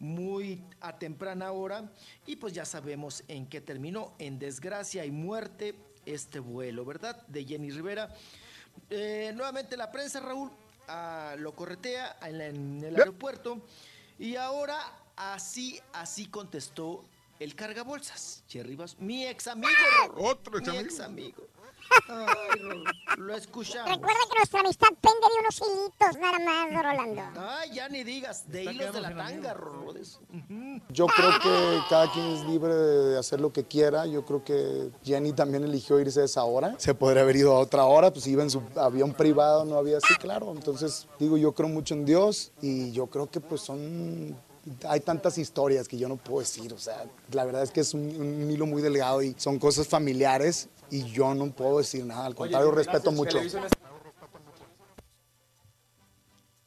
muy 0.00 0.64
a 0.80 0.98
temprana 0.98 1.52
hora 1.52 1.92
y 2.26 2.36
pues 2.36 2.52
ya 2.52 2.64
sabemos 2.64 3.22
en 3.28 3.46
qué 3.46 3.60
terminó, 3.60 4.14
en 4.18 4.38
desgracia 4.38 5.04
y 5.04 5.10
muerte 5.10 5.74
este 6.06 6.40
vuelo, 6.40 6.84
¿verdad? 6.84 7.24
De 7.28 7.44
Jenny 7.44 7.70
Rivera. 7.70 8.12
Eh, 8.88 9.32
nuevamente 9.34 9.76
la 9.76 9.92
prensa, 9.92 10.20
Raúl, 10.20 10.50
ah, 10.88 11.34
lo 11.38 11.54
corretea 11.54 12.16
en, 12.22 12.38
la- 12.38 12.46
en 12.46 12.82
el 12.82 12.96
aeropuerto 12.96 13.64
y 14.18 14.36
ahora 14.36 14.78
así, 15.16 15.78
así 15.92 16.26
contestó 16.26 17.04
el 17.38 17.54
cargabolsas, 17.54 18.42
Jerry 18.48 18.76
Bas- 18.76 18.96
mi 18.98 19.26
ex 19.26 19.46
amigo, 19.46 19.70
Otro 20.16 20.58
mi 20.60 20.66
ex 20.78 20.84
ex 20.94 21.00
amigo. 21.00 21.46
Ay, 22.08 22.60
Raúl, 22.60 22.84
lo 23.18 23.34
escuchamos. 23.34 23.90
Recuerda 23.90 24.18
que 24.30 24.38
nuestra 24.38 24.60
amistad 24.60 24.88
pende 25.00 25.26
de 25.26 25.40
unos 25.40 25.60
hilitos 25.60 26.20
nada 26.20 26.38
más, 26.38 26.82
Rolando. 26.82 27.40
Ay, 27.40 27.70
ya 27.72 27.88
ni 27.88 28.04
digas, 28.04 28.50
de 28.50 28.64
hilos 28.64 28.92
de 28.92 29.00
la 29.00 29.14
tanga, 29.14 29.56
eso. 30.00 30.20
Yo 30.88 31.06
creo 31.06 31.30
que 31.42 31.78
cada 31.88 32.10
quien 32.12 32.26
es 32.26 32.44
libre 32.44 32.74
de 32.74 33.18
hacer 33.18 33.40
lo 33.40 33.52
que 33.52 33.64
quiera. 33.64 34.06
Yo 34.06 34.24
creo 34.24 34.44
que 34.44 34.90
Jenny 35.04 35.32
también 35.32 35.64
eligió 35.64 36.00
irse 36.00 36.22
a 36.22 36.24
esa 36.24 36.44
hora. 36.44 36.74
Se 36.78 36.94
podría 36.94 37.22
haber 37.22 37.36
ido 37.36 37.54
a 37.54 37.58
otra 37.58 37.84
hora, 37.84 38.12
pues 38.12 38.26
iba 38.26 38.42
en 38.42 38.50
su 38.50 38.62
avión 38.76 39.12
privado, 39.12 39.64
no 39.64 39.76
había 39.76 39.98
así, 39.98 40.14
claro. 40.16 40.52
Entonces, 40.52 41.06
digo, 41.18 41.36
yo 41.36 41.52
creo 41.52 41.68
mucho 41.68 41.94
en 41.94 42.04
Dios 42.04 42.52
y 42.62 42.92
yo 42.92 43.06
creo 43.06 43.30
que 43.30 43.40
pues 43.40 43.60
son... 43.60 44.36
Hay 44.88 45.00
tantas 45.00 45.38
historias 45.38 45.88
que 45.88 45.96
yo 45.96 46.06
no 46.06 46.16
puedo 46.16 46.40
decir, 46.40 46.72
o 46.74 46.78
sea, 46.78 47.04
la 47.32 47.44
verdad 47.44 47.62
es 47.62 47.70
que 47.70 47.80
es 47.80 47.94
un, 47.94 48.02
un 48.02 48.50
hilo 48.50 48.66
muy 48.66 48.82
delgado 48.82 49.22
y 49.22 49.34
son 49.38 49.58
cosas 49.58 49.88
familiares 49.88 50.68
y 50.90 51.04
yo 51.10 51.34
no 51.34 51.52
puedo 51.52 51.78
decir 51.78 52.04
nada, 52.04 52.26
al 52.26 52.34
contrario, 52.34 52.70
respeto 52.70 53.12
mucho. 53.12 53.38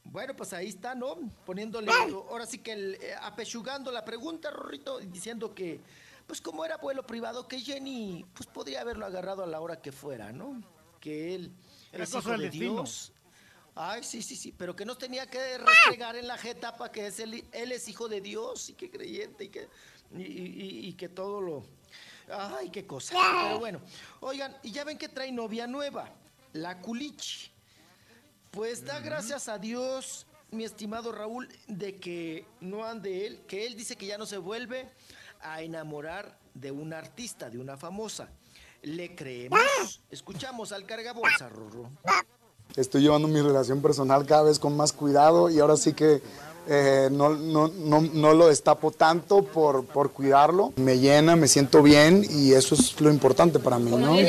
Bueno, 0.06 0.36
pues 0.36 0.54
ahí 0.54 0.68
está, 0.70 0.94
¿no? 0.94 1.18
Poniéndole, 1.46 1.92
ahora 1.92 2.46
sí 2.46 2.60
que 2.60 2.74
el, 2.74 2.96
eh, 2.96 3.16
apechugando 3.22 3.92
la 3.92 4.06
pregunta, 4.06 4.52
Rorrito, 4.52 5.02
y 5.02 5.08
diciendo 5.08 5.56
que, 5.56 5.80
pues 6.28 6.40
como 6.40 6.64
era 6.64 6.78
vuelo 6.78 7.04
privado, 7.06 7.48
que 7.48 7.60
Jenny, 7.60 8.24
pues 8.36 8.48
podría 8.48 8.82
haberlo 8.82 9.06
agarrado 9.08 9.44
a 9.44 9.48
la 9.48 9.60
hora 9.60 9.82
que 9.82 9.92
fuera, 9.92 10.32
¿no? 10.32 10.62
que 11.00 11.36
él 11.36 11.52
Era 11.92 12.06
hijo 12.06 12.22
de 12.22 12.38
destino. 12.38 12.74
Dios. 12.74 13.12
Ay, 13.76 14.04
sí, 14.04 14.22
sí, 14.22 14.36
sí, 14.36 14.54
pero 14.56 14.76
que 14.76 14.86
nos 14.86 14.98
tenía 15.00 15.26
que 15.30 15.58
restregar 15.58 16.16
en 16.16 16.28
la 16.28 16.38
jeta 16.38 16.78
para 16.78 16.92
que 16.92 17.08
es 17.08 17.20
él, 17.20 17.44
él 17.52 17.72
es 17.72 17.88
hijo 17.90 18.08
de 18.08 18.22
Dios 18.22 18.70
y 18.70 18.74
que 18.74 18.90
creyente 18.92 19.46
y 19.46 19.50
que, 19.50 19.68
y, 20.16 20.22
y- 20.22 20.88
y 20.90 20.94
que 20.94 21.10
todo 21.10 21.42
lo... 21.42 21.64
Ay, 22.30 22.70
qué 22.70 22.86
cosa. 22.86 23.16
Pero 23.44 23.60
bueno, 23.60 23.82
oigan, 24.22 24.56
y 24.64 24.72
ya 24.72 24.84
ven 24.84 24.98
que 24.98 25.10
trae 25.10 25.32
novia 25.32 25.68
nueva, 25.68 26.10
la 26.54 26.80
culichi. 26.80 27.52
Pues 28.52 28.86
da 28.86 29.00
gracias 29.00 29.50
a 29.50 29.58
Dios, 29.58 30.28
mi 30.52 30.64
estimado 30.64 31.12
Raúl, 31.12 31.50
de 31.68 32.00
que 32.00 32.46
no 32.62 32.86
ande 32.86 33.26
él, 33.26 33.42
que 33.48 33.66
él 33.66 33.76
dice 33.76 33.96
que 33.96 34.06
ya 34.06 34.18
no 34.18 34.26
se 34.26 34.38
vuelve 34.38 34.90
a 35.42 35.62
enamorar 35.62 36.38
de 36.54 36.72
una 36.72 37.00
artista, 37.00 37.50
de 37.50 37.58
una 37.58 37.78
famosa. 37.78 38.30
¿Le 38.84 39.16
creemos? 39.16 40.02
Escuchamos 40.12 40.72
al 40.72 40.86
cargabolsa, 40.86 41.50
Rorro. 41.50 41.90
Estoy 42.76 43.04
llevando 43.04 43.28
mi 43.28 43.40
relación 43.40 43.82
personal 43.82 44.26
cada 44.26 44.44
vez 44.44 44.58
con 44.58 44.76
más 44.76 44.94
cuidado 44.94 45.50
y 45.50 45.60
ahora 45.60 45.78
sí 45.78 45.94
que 45.94 46.22
eh, 46.68 47.10
no, 47.12 47.30
no, 47.30 47.68
no, 47.68 48.02
no 48.02 48.34
lo 48.34 48.48
destapo 48.48 48.92
tanto 48.92 49.44
por, 49.44 49.86
por 49.86 50.12
cuidarlo. 50.12 50.74
Me 50.78 50.98
llena, 50.98 51.36
me 51.36 51.48
siento 51.48 51.84
bien 51.84 52.26
y 52.28 52.54
eso 52.54 52.74
es 52.76 53.00
lo 53.00 53.12
importante 53.12 53.60
para 53.60 53.78
mí, 53.78 53.92
¿no? 53.92 54.14
Ay, 54.14 54.26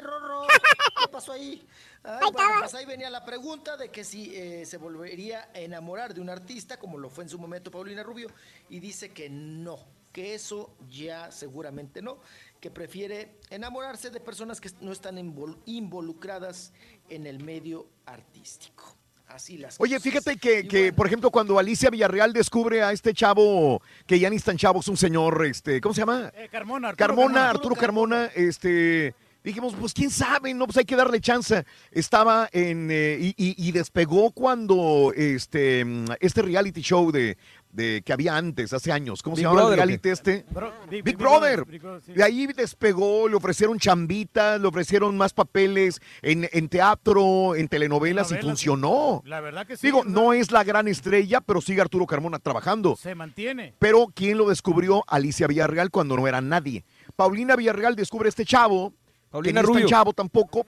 Rorro, 0.00 0.46
¿qué 0.46 1.08
pasó 1.10 1.32
ahí? 1.32 1.66
Ay, 2.04 2.30
bueno, 2.32 2.50
pues 2.60 2.74
ahí 2.74 2.86
venía 2.86 3.10
la 3.10 3.24
pregunta 3.24 3.76
de 3.76 3.90
que 3.90 4.02
si 4.02 4.34
eh, 4.34 4.64
se 4.64 4.78
volvería 4.78 5.50
a 5.54 5.58
enamorar 5.58 6.14
de 6.14 6.22
un 6.22 6.30
artista, 6.30 6.78
como 6.78 6.96
lo 6.96 7.10
fue 7.10 7.24
en 7.24 7.30
su 7.30 7.38
momento 7.38 7.70
Paulina 7.70 8.02
Rubio, 8.02 8.30
y 8.70 8.80
dice 8.80 9.10
que 9.10 9.28
no, 9.28 9.78
que 10.18 10.34
eso 10.34 10.74
ya 10.90 11.30
seguramente 11.30 12.02
no, 12.02 12.18
que 12.60 12.72
prefiere 12.72 13.36
enamorarse 13.50 14.10
de 14.10 14.18
personas 14.18 14.60
que 14.60 14.68
no 14.80 14.90
están 14.90 15.16
invol- 15.16 15.56
involucradas 15.64 16.72
en 17.08 17.24
el 17.28 17.38
medio 17.40 17.86
artístico. 18.04 18.96
Así 19.28 19.58
las 19.58 19.76
Oye, 19.78 19.94
cosas. 19.94 20.02
fíjate 20.02 20.36
que, 20.38 20.66
que, 20.66 20.92
por 20.92 21.06
ejemplo, 21.06 21.30
cuando 21.30 21.56
Alicia 21.56 21.88
Villarreal 21.90 22.32
descubre 22.32 22.82
a 22.82 22.90
este 22.90 23.14
chavo, 23.14 23.80
que 24.08 24.18
ya 24.18 24.28
ni 24.28 24.34
es 24.36 24.42
tan 24.44 24.56
chavo, 24.56 24.80
es 24.80 24.88
un 24.88 24.96
señor, 24.96 25.46
este, 25.46 25.80
¿cómo 25.80 25.94
se 25.94 26.00
llama? 26.00 26.32
Eh, 26.34 26.48
Carmona, 26.50 26.88
Arturo 26.88 27.06
Carmona, 27.06 27.50
Arturo 27.50 27.74
Carmona, 27.76 28.24
este, 28.34 29.14
dijimos, 29.44 29.74
pues 29.78 29.94
quién 29.94 30.10
sabe, 30.10 30.52
no, 30.52 30.64
pues 30.66 30.78
hay 30.78 30.84
que 30.84 30.96
darle 30.96 31.20
chance. 31.20 31.64
Estaba 31.92 32.48
en, 32.52 32.88
eh, 32.90 33.18
y, 33.20 33.28
y- 33.36 33.68
y 33.68 33.70
despegó 33.72 34.30
cuando, 34.32 35.12
este, 35.14 35.84
este 36.20 36.42
reality 36.42 36.80
show 36.80 37.12
de, 37.12 37.36
de 37.70 38.02
que 38.04 38.12
había 38.12 38.36
antes, 38.36 38.72
hace 38.72 38.90
años, 38.90 39.22
¿cómo 39.22 39.36
Big 39.36 39.42
se 39.44 39.48
llama 39.48 39.60
el 39.60 39.66
Brother, 39.66 39.78
¿o 39.78 39.82
reality 39.84 40.08
este? 40.08 40.44
Bro- 40.50 40.72
Big, 40.90 41.04
Big 41.04 41.16
Brother. 41.16 41.56
Brother, 41.56 41.64
Big 41.72 41.82
Brother, 41.82 42.02
sí. 42.02 42.12
De 42.12 42.24
ahí 42.24 42.46
despegó, 42.46 43.28
le 43.28 43.36
ofrecieron 43.36 43.78
chambitas, 43.78 44.60
le 44.60 44.66
ofrecieron 44.66 45.16
más 45.16 45.32
papeles 45.32 46.00
en, 46.22 46.48
en 46.52 46.68
teatro, 46.68 47.54
en 47.54 47.68
telenovelas 47.68 48.32
y 48.32 48.36
funcionó. 48.36 49.22
La 49.26 49.40
verdad 49.40 49.66
que 49.66 49.76
sí. 49.76 49.86
Digo, 49.86 49.98
¿verdad? 50.02 50.12
no 50.12 50.32
es 50.32 50.50
la 50.50 50.64
gran 50.64 50.88
estrella, 50.88 51.40
pero 51.40 51.60
sigue 51.60 51.80
Arturo 51.80 52.06
Carmona 52.06 52.38
trabajando. 52.38 52.96
Se 52.96 53.14
mantiene. 53.14 53.74
Pero 53.78 54.06
¿quién 54.14 54.38
lo 54.38 54.48
descubrió? 54.48 55.04
Alicia 55.06 55.46
Villarreal 55.46 55.90
cuando 55.90 56.16
no 56.16 56.26
era 56.26 56.40
nadie. 56.40 56.84
Paulina 57.16 57.54
Villarreal 57.56 57.94
descubre 57.96 58.28
a 58.28 58.30
este 58.30 58.44
chavo. 58.44 58.94
Paulina 59.30 59.60
que 59.60 59.66
no 59.66 59.72
es 59.72 59.74
tan 59.74 59.82
Rubio. 59.82 59.88
chavo 59.88 60.12
tampoco. 60.14 60.64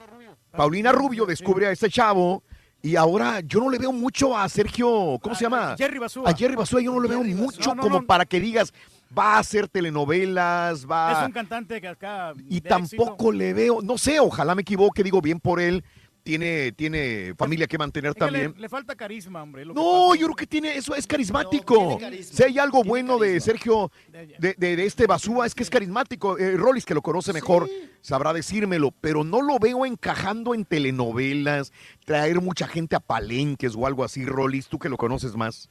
Paulina 0.52 0.92
Rubio 0.92 1.26
descubre 1.26 1.66
a 1.66 1.70
este 1.70 1.88
chavo. 1.88 2.42
Y 2.82 2.96
ahora 2.96 3.40
yo 3.40 3.60
no 3.60 3.70
le 3.70 3.78
veo 3.78 3.92
mucho 3.92 4.36
a 4.36 4.48
Sergio, 4.48 5.18
¿cómo 5.20 5.34
se 5.34 5.44
llama? 5.44 5.74
Jerry 5.76 5.98
Basúa. 5.98 6.30
A 6.30 6.34
Jerry 6.34 6.56
Basúa 6.56 6.80
yo 6.80 6.92
no 6.92 7.00
le 7.00 7.08
veo 7.08 7.22
mucho 7.22 7.70
No, 7.70 7.74
no, 7.74 7.82
como 7.82 8.00
no. 8.00 8.06
para 8.06 8.24
que 8.24 8.40
digas, 8.40 8.72
va 9.16 9.34
a 9.34 9.38
hacer 9.38 9.68
telenovelas, 9.68 10.86
va... 10.90 11.12
Es 11.20 11.26
un 11.26 11.32
cantante 11.32 11.80
que 11.80 11.88
acá. 11.88 12.32
Y 12.48 12.60
tampoco 12.62 13.12
éxito. 13.12 13.32
le 13.32 13.52
veo, 13.52 13.82
no 13.82 13.98
sé, 13.98 14.18
ojalá 14.20 14.54
me 14.54 14.62
equivoque, 14.62 15.02
digo 15.02 15.20
bien 15.20 15.40
por 15.40 15.60
él. 15.60 15.84
Tiene, 16.22 16.72
tiene 16.72 17.34
familia 17.34 17.66
que 17.66 17.78
mantener 17.78 18.10
Es 18.10 18.14
que 18.14 18.20
le- 18.20 18.26
también. 18.26 18.54
Le, 18.60 18.68
falta 18.68 18.94
carisma, 18.94 19.42
hombre. 19.42 19.64
lo 19.64 19.72
No, 19.72 20.14
yo 20.14 20.26
creo 20.26 20.36
que 20.36 20.46
tiene, 20.46 20.76
eso 20.76 20.94
es 20.94 21.06
carismático. 21.06 21.98
si 22.22 22.42
hay 22.42 22.58
algo 22.58 22.84
bueno 22.84 23.18
de 23.18 23.40
Sergio, 23.40 23.90
de, 24.38 24.54
de- 24.58 24.76
de 24.76 24.84
este 24.86 25.06
Basúa, 25.06 25.46
es 25.46 25.54
que 25.54 25.62
es 25.62 25.70
carismático. 25.70 26.36
Eh, 26.38 26.56
Rollis, 26.58 26.84
que 26.84 26.92
lo 26.94 27.00
conoce 27.00 27.32
mejor, 27.32 27.68
sabrá 28.02 28.34
decírmelo, 28.34 28.90
pero 29.00 29.24
no 29.24 29.40
lo 29.40 29.58
veo 29.58 29.86
encajando 29.86 30.52
en 30.54 30.66
telenovelas, 30.66 31.72
traer 32.04 32.40
mucha 32.42 32.68
gente 32.68 32.96
a 32.96 33.00
palenques 33.00 33.74
o 33.74 33.86
algo 33.86 34.04
así, 34.04 34.24
Rollis, 34.26 34.68
tú 34.68 34.78
que 34.78 34.90
lo 34.90 34.98
conoces 34.98 35.34
más. 35.36 35.70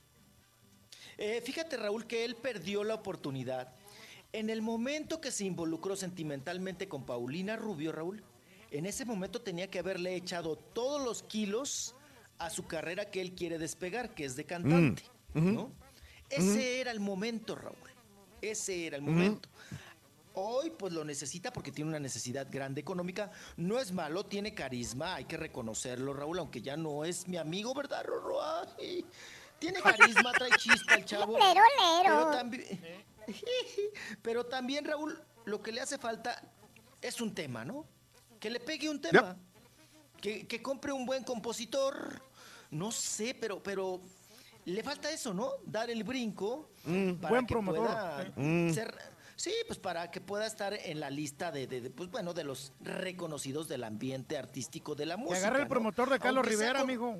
Eh, 1.18 1.42
fíjate, 1.46 1.78
Raúl, 1.78 2.06
que 2.08 2.26
él 2.26 2.36
perdió 2.36 2.84
la 2.84 2.96
oportunidad. 2.96 3.74
En 4.32 4.50
el 4.50 4.62
momento 4.62 5.22
que 5.22 5.32
se 5.32 5.46
involucró 5.46 5.96
sentimentalmente 5.96 6.88
con 6.88 7.06
Paulina 7.06 7.56
Rubio, 7.56 7.92
Raúl, 7.92 8.24
en 8.72 8.86
ese 8.86 9.06
momento 9.06 9.42
tenía 9.42 9.70
que 9.70 9.80
haberle 9.80 10.16
echado 10.16 10.56
todos 10.56 11.04
los 11.04 11.24
kilos 11.24 11.96
a 12.38 12.50
su 12.50 12.66
carrera 12.66 13.06
que 13.10 13.22
él 13.22 13.34
quiere 13.34 13.58
despegar, 13.58 14.14
que 14.14 14.26
es 14.26 14.36
de 14.36 14.46
cantante. 14.46 15.04
Mm. 15.34 15.54
¿no? 15.54 15.72
Ese 16.30 16.82
era 16.82 16.92
el 16.92 17.00
momento, 17.00 17.56
Raúl. 17.56 17.76
Ese 18.42 18.88
era 18.88 18.98
el 18.98 19.04
momento. 19.04 19.50
Hoy 20.34 20.70
pues 20.70 20.94
lo 20.94 21.04
necesita 21.04 21.52
porque 21.52 21.72
tiene 21.72 21.90
una 21.90 22.00
necesidad 22.00 22.48
grande 22.50 22.80
económica. 22.80 23.32
No 23.58 23.80
es 23.80 23.92
malo, 23.92 24.26
tiene 24.26 24.54
carisma, 24.54 25.16
hay 25.16 25.26
que 25.26 25.36
reconocerlo, 25.36 26.14
Raúl, 26.14 26.40
aunque 26.40 26.62
ya 26.62 26.78
no 26.78 27.04
es 27.04 27.28
mi 27.28 27.38
amigo, 27.38 27.74
¿verdad, 27.74 28.06
Rorro? 28.06 28.42
Ay, 28.42 29.06
tiene 29.58 29.82
carisma, 29.82 30.32
trae 30.32 30.52
chispa 30.58 30.96
el 30.96 31.06
chavo. 31.06 31.38
Lero, 31.40 31.62
lero. 31.78 32.16
Pero 32.16 32.32
también, 32.32 33.06
pero 34.22 34.46
también, 34.46 34.86
Raúl, 34.86 35.22
lo 35.46 35.62
que 35.62 35.72
le 35.72 35.82
hace 35.82 35.98
falta 35.98 36.42
es 37.02 37.20
un 37.20 37.34
tema, 37.34 37.66
¿no? 37.66 37.86
Que 38.40 38.50
le 38.50 38.60
pegue 38.60 38.90
un 38.90 39.00
tema. 39.02 39.36
Que, 40.22 40.48
que 40.48 40.62
compre 40.62 40.92
un 40.92 41.06
buen 41.06 41.24
compositor. 41.24 42.22
No 42.72 42.92
sé, 42.92 43.36
pero, 43.40 43.62
pero 43.64 44.02
le 44.66 44.84
falta 44.84 45.10
eso, 45.12 45.34
¿no? 45.34 45.52
Dar 45.66 45.90
el 45.90 46.04
brinco 46.04 46.70
para 47.20 47.30
buen 47.30 47.46
que 47.46 47.54
promotor. 47.54 47.86
pueda 47.88 48.34
Mm. 48.36 48.74
ser- 48.74 48.96
sí, 49.36 49.52
pues 49.66 49.80
para 49.80 50.12
que 50.12 50.22
pueda 50.22 50.46
estar 50.46 50.74
en 50.74 51.00
la 51.00 51.10
lista 51.10 51.52
de, 51.52 51.66
de- 51.68 51.82
de, 51.82 51.90
pues 51.90 52.10
bueno, 52.12 52.34
de 52.34 52.44
los 52.44 52.74
reconocidos 52.82 53.68
del 53.68 53.84
ambiente 53.84 54.38
artístico 54.38 54.94
de 54.94 55.06
la 55.08 55.16
Que 55.16 55.22
música. 55.22 55.40
agarre 55.40 55.58
el 55.60 55.64
¿no? 55.64 55.70
promotor 55.70 56.10
de 56.10 56.20
Carlos 56.20 56.38
Aunque 56.44 56.50
Rivera, 56.52 56.80
con- 56.80 56.82
amigo. 56.90 57.16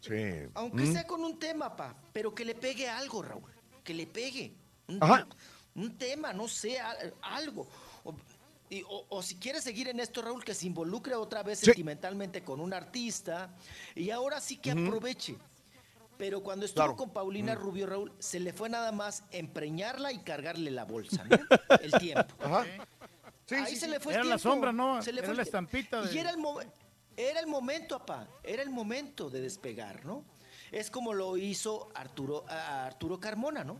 Sí. 0.00 0.48
Aunque 0.54 0.82
Mm. 0.82 0.92
sea 0.92 1.06
con 1.06 1.22
un 1.24 1.38
tema, 1.38 1.74
pa, 1.76 1.94
pero 2.12 2.34
que 2.34 2.44
le 2.44 2.54
pegue 2.54 2.88
algo, 2.88 3.22
Raúl. 3.22 3.50
Que 3.82 3.94
le 3.94 4.06
pegue. 4.06 4.54
Un, 4.88 5.02
Ajá. 5.02 5.26
un 5.74 5.96
tema, 5.96 6.32
no 6.32 6.46
sé, 6.48 6.78
al- 6.80 7.14
algo. 7.22 7.66
O, 8.70 8.74
y- 8.74 8.82
o- 8.82 9.06
o 9.08 9.22
si 9.22 9.36
quiere 9.36 9.60
seguir 9.60 9.88
en 9.88 10.00
esto, 10.00 10.22
Raúl, 10.22 10.44
que 10.44 10.54
se 10.54 10.66
involucre 10.66 11.14
otra 11.14 11.42
vez 11.42 11.58
Sí. 11.60 11.66
sentimentalmente 11.66 12.42
con 12.42 12.60
un 12.60 12.72
artista 12.72 13.54
y 13.94 14.10
ahora 14.10 14.40
sí 14.40 14.56
que 14.56 14.70
aproveche. 14.72 15.36
Pero 16.16 16.42
cuando 16.42 16.64
estuvo 16.64 16.84
Claro. 16.84 16.96
con 16.96 17.10
Paulina 17.10 17.54
Mm. 17.54 17.58
Rubio, 17.58 17.86
Raúl, 17.86 18.12
se 18.20 18.38
le 18.40 18.52
fue 18.52 18.68
nada 18.68 18.92
más 18.92 19.24
empreñarla 19.32 20.12
y 20.12 20.18
cargarle 20.20 20.70
la 20.70 20.84
bolsa, 20.84 21.24
¿no? 21.24 21.30
El 21.82 21.92
tiempo. 21.94 22.34
Ajá. 22.40 22.64
Sí, 23.46 23.56
Ahí 23.56 23.66
sí, 23.66 23.76
se 23.76 23.86
sí. 23.86 23.90
le 23.90 24.00
fue 24.00 24.12
Era 24.14 24.22
el 24.22 24.28
la 24.30 24.38
sombra, 24.38 24.72
¿no? 24.72 25.02
Se 25.02 25.12
le 25.12 25.18
Era 25.18 25.26
fue 25.26 25.34
la 25.36 25.42
estampita 25.42 26.00
de- 26.02 26.14
Y 26.14 26.18
era 26.18 26.30
el, 26.30 26.38
era 27.16 27.40
el 27.40 27.46
momento, 27.46 27.96
apá. 27.96 28.26
Era 28.42 28.62
el 28.62 28.70
momento 28.70 29.28
de 29.28 29.40
despegar, 29.42 30.04
¿no? 30.06 30.24
Es 30.72 30.90
como 30.90 31.12
lo 31.12 31.36
hizo 31.36 31.90
Arturo, 31.94 32.44
a- 32.48 32.86
Arturo 32.86 33.20
Carmona, 33.20 33.62
¿no? 33.64 33.78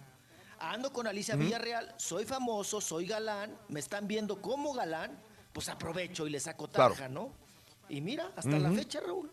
Ando 0.72 0.92
con 0.92 1.06
Alicia. 1.06 1.36
Villarreal, 1.36 1.94
soy 1.96 2.24
famoso, 2.24 2.80
soy 2.80 3.06
galán, 3.06 3.56
me 3.68 3.80
están 3.80 4.06
viendo 4.08 4.40
como 4.40 4.72
galán, 4.72 5.18
pues 5.52 5.68
aprovecho 5.68 6.26
y 6.26 6.30
le 6.30 6.40
saco 6.40 6.68
Claro. 6.68 6.94
taja, 6.94 7.08
¿no? 7.08 7.32
Y 7.88 8.00
mira, 8.00 8.30
hasta 8.36 8.58
la 8.58 8.70
fecha, 8.72 9.00
Raúl. 9.00 9.30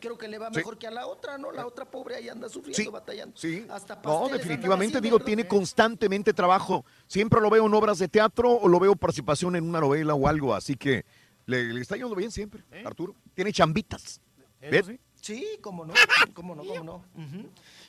Creo 0.00 0.18
que 0.18 0.26
le 0.28 0.38
va 0.38 0.48
Sí. 0.50 0.56
mejor 0.56 0.76
que 0.76 0.86
a 0.86 0.90
la 0.90 1.06
otra, 1.06 1.38
¿no? 1.38 1.52
La 1.52 1.66
otra 1.66 1.84
pobre 1.84 2.16
ahí 2.16 2.28
anda 2.28 2.48
sufriendo, 2.48 2.82
Sí, 2.82 2.88
batallando. 2.88 3.36
sí. 3.36 3.64
Hasta 3.70 3.98
No, 4.04 4.28
definitivamente, 4.28 5.00
digo, 5.00 5.18
tiene 5.20 5.46
constantemente 5.46 6.32
trabajo. 6.34 6.84
Siempre 7.06 7.40
lo 7.40 7.48
veo 7.48 7.64
en 7.66 7.72
obras 7.74 7.98
de 7.98 8.08
teatro 8.08 8.50
o 8.52 8.68
lo 8.68 8.78
veo 8.80 8.96
participación 8.96 9.56
en 9.56 9.66
una 9.68 9.80
novela 9.80 10.14
o 10.14 10.26
algo, 10.26 10.54
así 10.54 10.76
que 10.76 11.04
le, 11.46 11.72
le 11.72 11.80
está 11.80 11.96
yendo 11.96 12.14
bien 12.14 12.30
siempre, 12.30 12.64
Arturo. 12.84 13.14
Tiene 13.34 13.52
chambitas. 13.52 14.20
¿Ves? 14.60 14.86
Sí, 15.24 15.56
cómo 15.62 15.86
no, 15.86 15.94
cómo 16.34 16.54
no, 16.54 16.62
cómo 16.66 16.84
no. 16.84 17.04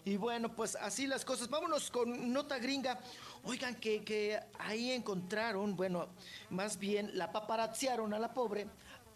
Y 0.06 0.16
bueno, 0.16 0.56
pues 0.56 0.78
así 0.78 1.06
las 1.06 1.26
cosas. 1.26 1.50
Vámonos 1.50 1.92
con 1.92 2.32
nota 2.32 2.60
gringa. 2.60 2.98
Oigan, 3.44 3.76
que, 3.76 4.06
que 4.06 4.40
ahí 4.58 4.92
encontraron, 4.92 5.76
bueno, 5.76 6.08
más 6.50 6.80
bien 6.80 7.12
la 7.18 7.34
paparazziaron 7.34 8.14
a 8.14 8.20
la 8.20 8.34
pobre, 8.34 8.68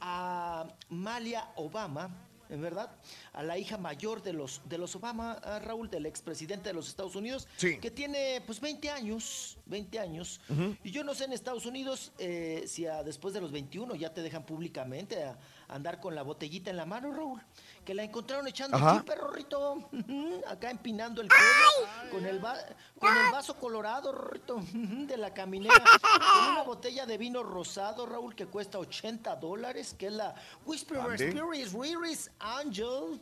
a 0.02 0.68
Malia 0.90 1.50
Obama, 1.56 2.10
en 2.50 2.62
verdad, 2.62 2.92
a 3.32 3.42
la 3.44 3.58
hija 3.58 3.78
mayor 3.78 4.22
de 4.22 4.34
los, 4.34 4.62
de 4.66 4.78
los 4.78 4.96
Obama, 4.98 5.34
a 5.34 5.60
Raúl, 5.60 5.90
del 5.90 6.06
expresidente 6.06 6.70
de 6.70 6.74
los 6.74 6.90
Estados 6.90 7.16
Unidos, 7.16 7.48
Sí. 7.58 7.78
que 7.78 7.90
tiene 7.92 8.42
pues 8.46 8.60
20 8.60 8.90
años, 8.90 9.58
20 9.68 9.98
años. 10.00 10.42
Y 10.84 10.92
yo 10.92 11.04
no 11.06 11.14
sé 11.16 11.24
en 11.26 11.32
Estados 11.34 11.66
Unidos 11.66 12.12
eh, 12.18 12.64
si 12.68 12.86
a- 12.86 13.02
después 13.04 13.34
de 13.34 13.40
los 13.40 13.52
21 13.54 13.96
ya 13.96 14.14
te 14.14 14.22
dejan 14.24 14.46
públicamente 14.46 15.24
a, 15.24 15.38
andar 15.70 16.00
con 16.02 16.16
la 16.16 16.24
botellita 16.24 16.72
en 16.72 16.78
la 16.78 16.86
mano, 16.88 17.14
Raúl. 17.14 17.40
Que 17.86 17.96
la 17.96 18.04
encontraron 18.04 18.48
echando 18.48 18.78
Ajá. 18.78 19.00
chupe, 19.00 19.16
Rorrito. 19.16 19.74
Ujú, 19.92 20.42
Acá 20.48 20.70
empinando 20.70 21.22
el 21.22 21.28
codo 21.28 22.10
con 22.12 22.26
el, 22.26 22.44
va- 22.44 22.60
con 23.00 23.10
el 23.18 23.32
vaso 23.32 23.56
colorado, 23.56 24.12
Rorrito, 24.12 24.58
ujú, 24.58 25.08
de 25.08 25.18
la 25.18 25.34
caminera. 25.34 25.84
Con 26.02 26.52
una 26.52 26.62
botella 26.64 27.06
de 27.08 27.18
vino 27.18 27.42
rosado, 27.42 28.06
Raúl, 28.06 28.36
que 28.36 28.46
cuesta 28.46 28.78
80 28.78 29.36
dólares, 29.38 29.96
que 29.98 30.08
es 30.08 30.14
la 30.14 30.36
Whisperer. 30.66 31.18
Spirits 31.18 31.74
Riris 31.74 32.30
Angel. 32.40 33.20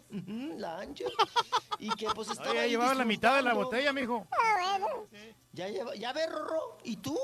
La 0.58 0.80
Angel. 0.80 1.12
Y 1.80 1.90
que 1.92 2.08
pues 2.10 2.30
estaba 2.30 2.60
ahí 2.60 2.72
llevaba 2.72 2.94
la 2.94 3.06
mitad 3.06 3.36
de 3.38 3.44
la 3.44 3.54
botella, 3.54 3.94
mijo. 3.94 4.28
Ya, 5.54 5.68
lleva- 5.70 5.96
ya 5.96 6.12
ve, 6.14 6.28
Rorro. 6.28 6.78
¿Y 6.84 6.98
tú? 6.98 7.18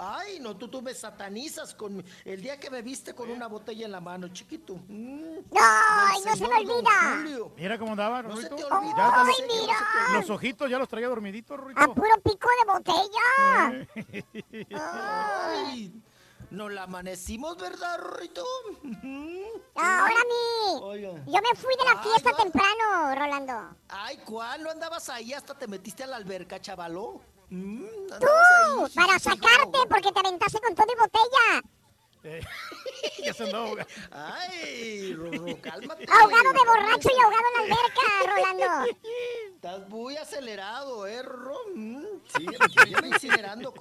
Ay, 0.00 0.38
no, 0.40 0.56
tú, 0.56 0.68
tú 0.68 0.80
me 0.80 0.94
satanizas 0.94 1.74
con 1.74 2.04
el 2.24 2.40
día 2.40 2.58
que 2.60 2.70
me 2.70 2.82
viste 2.82 3.14
con 3.14 3.30
una 3.30 3.48
botella 3.48 3.86
en 3.86 3.92
la 3.92 4.00
mano, 4.00 4.28
chiquito. 4.28 4.74
Mm, 4.88 5.38
Ay, 5.60 6.20
no 6.24 6.36
se 6.36 6.46
me 6.48 6.54
olvida. 6.54 7.50
Mira 7.56 7.78
cómo 7.78 7.92
andaba, 7.92 8.22
No 8.22 8.36
se 8.36 8.48
te 8.48 8.54
olvida. 8.64 8.94
Ya 8.96 9.12
Ay, 9.22 9.26
los, 9.26 9.56
mira. 9.60 9.76
los 10.20 10.30
ojitos 10.30 10.70
ya 10.70 10.78
los 10.78 10.88
traía 10.88 11.08
dormiditos, 11.08 11.58
Rorrito. 11.58 11.80
A 11.80 11.94
puro 11.94 12.20
pico 12.22 12.48
de 12.64 12.72
botella. 12.72 13.86
Ay, 14.72 15.92
nos 16.50 16.72
la 16.72 16.84
amanecimos, 16.84 17.56
¿verdad, 17.58 17.98
Rorrito? 17.98 18.44
Ahora 19.74 20.14
mi. 20.24 20.80
Oiga. 20.82 21.10
Yo 21.26 21.32
me 21.42 21.54
fui 21.56 21.74
de 21.76 21.84
la 21.84 21.90
Ay, 21.92 21.98
fiesta 22.02 22.32
temprano, 22.42 23.14
Rolando. 23.14 23.76
Ay, 23.88 24.18
¿cuál? 24.24 24.62
¿No 24.62 24.70
andabas 24.70 25.08
ahí 25.08 25.32
hasta 25.32 25.54
te 25.54 25.66
metiste 25.66 26.04
a 26.04 26.06
la 26.06 26.16
alberca, 26.16 26.60
chavalo? 26.60 27.20
Mm, 27.50 27.84
Tú, 28.20 28.90
para 28.94 29.18
sacarte 29.18 29.78
porque 29.88 30.12
te 30.12 30.20
aventaste 30.20 30.60
con 30.60 30.74
todo 30.74 30.86
y 30.92 31.00
botella. 31.00 31.62
Eh, 32.24 32.40
ya 33.24 33.32
se 33.32 33.44
andaba 33.44 33.68
ahogando. 33.68 33.92
Ay, 34.10 35.14
Rorro, 35.14 35.60
cálmate. 35.62 36.06
Ahogado 36.10 36.52
de 36.52 36.58
borracho 36.58 37.08
y 37.16 37.20
ahogado 37.20 37.42
en 37.48 37.68
la 37.68 37.76
alberca, 37.76 38.34
Rolando. 38.34 38.92
Estás 39.54 39.88
muy 39.88 40.16
acelerado, 40.16 41.06
¿eh, 41.06 41.22
Rorro? 41.22 41.58
Mm, 41.74 42.04
Sígueme, 42.36 42.68
sígueme 42.68 43.08
incinerando. 43.08 43.72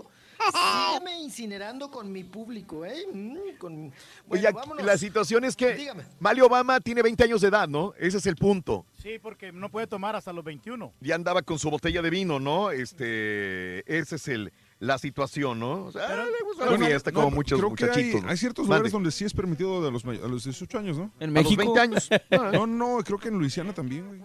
Sígueme 0.52 1.20
incinerando 1.24 1.90
con 1.92 2.12
mi 2.12 2.24
público, 2.24 2.86
¿eh? 2.86 3.06
Mm, 3.14 3.58
con- 3.58 3.92
Oye, 4.30 4.42
Bueno, 4.44 4.54
vámonos. 4.60 4.86
la 4.86 4.98
situación 4.98 5.44
es 5.44 5.56
que 5.56 5.74
Dígame. 5.76 6.04
Mario 6.20 6.46
Obama 6.48 6.80
tiene 6.80 7.02
20 7.02 7.24
años 7.24 7.42
de 7.42 7.48
edad, 7.50 7.68
¿no? 7.68 7.94
Ese 8.00 8.18
es 8.18 8.26
el 8.26 8.36
punto. 8.36 8.86
Sí, 9.02 9.20
porque 9.22 9.52
no 9.52 9.70
puede 9.70 9.88
tomar 9.88 10.16
hasta 10.16 10.32
los 10.34 10.44
21. 10.44 10.94
Ya 11.02 11.16
andaba 11.16 11.42
con 11.42 11.60
su 11.60 11.70
botella 11.70 12.02
de 12.02 12.10
vino, 12.10 12.40
¿no? 12.40 12.72
Este, 12.72 13.80
esa 13.98 14.16
es 14.16 14.28
el, 14.28 14.52
la 14.80 14.98
situación, 14.98 15.60
¿no? 15.60 15.86
O 15.86 15.92
sea, 15.92 16.08
le 16.26 16.32
gusta 16.44 16.66
la 16.66 16.72
Bueno, 16.72 16.86
fiesta 16.86 17.12
como 17.12 17.30
no, 17.30 17.36
muchos 17.36 17.60
creo 17.60 17.74
que 17.76 17.86
muchachitos. 17.86 18.16
hay, 18.16 18.22
¿no? 18.26 18.30
hay 18.32 18.38
ciertos 18.38 18.64
Mande. 18.68 18.76
lugares 18.78 18.92
donde 18.92 19.12
sí 19.12 19.26
es 19.26 19.34
permitido 19.34 19.84
de 19.84 19.92
los, 19.92 20.06
a 20.06 20.28
los 20.28 20.44
18 20.44 20.78
años, 20.80 20.98
¿no? 20.98 21.12
¿En 21.20 21.30
A 21.36 21.42
los 21.42 21.44
México? 21.44 21.74
20 21.74 21.80
años. 21.80 22.10
No, 22.54 22.68
no, 22.68 22.98
creo 23.04 23.18
que 23.18 23.30
en 23.30 23.38
Luisiana 23.40 23.74
también, 23.74 24.08
güey. 24.08 24.22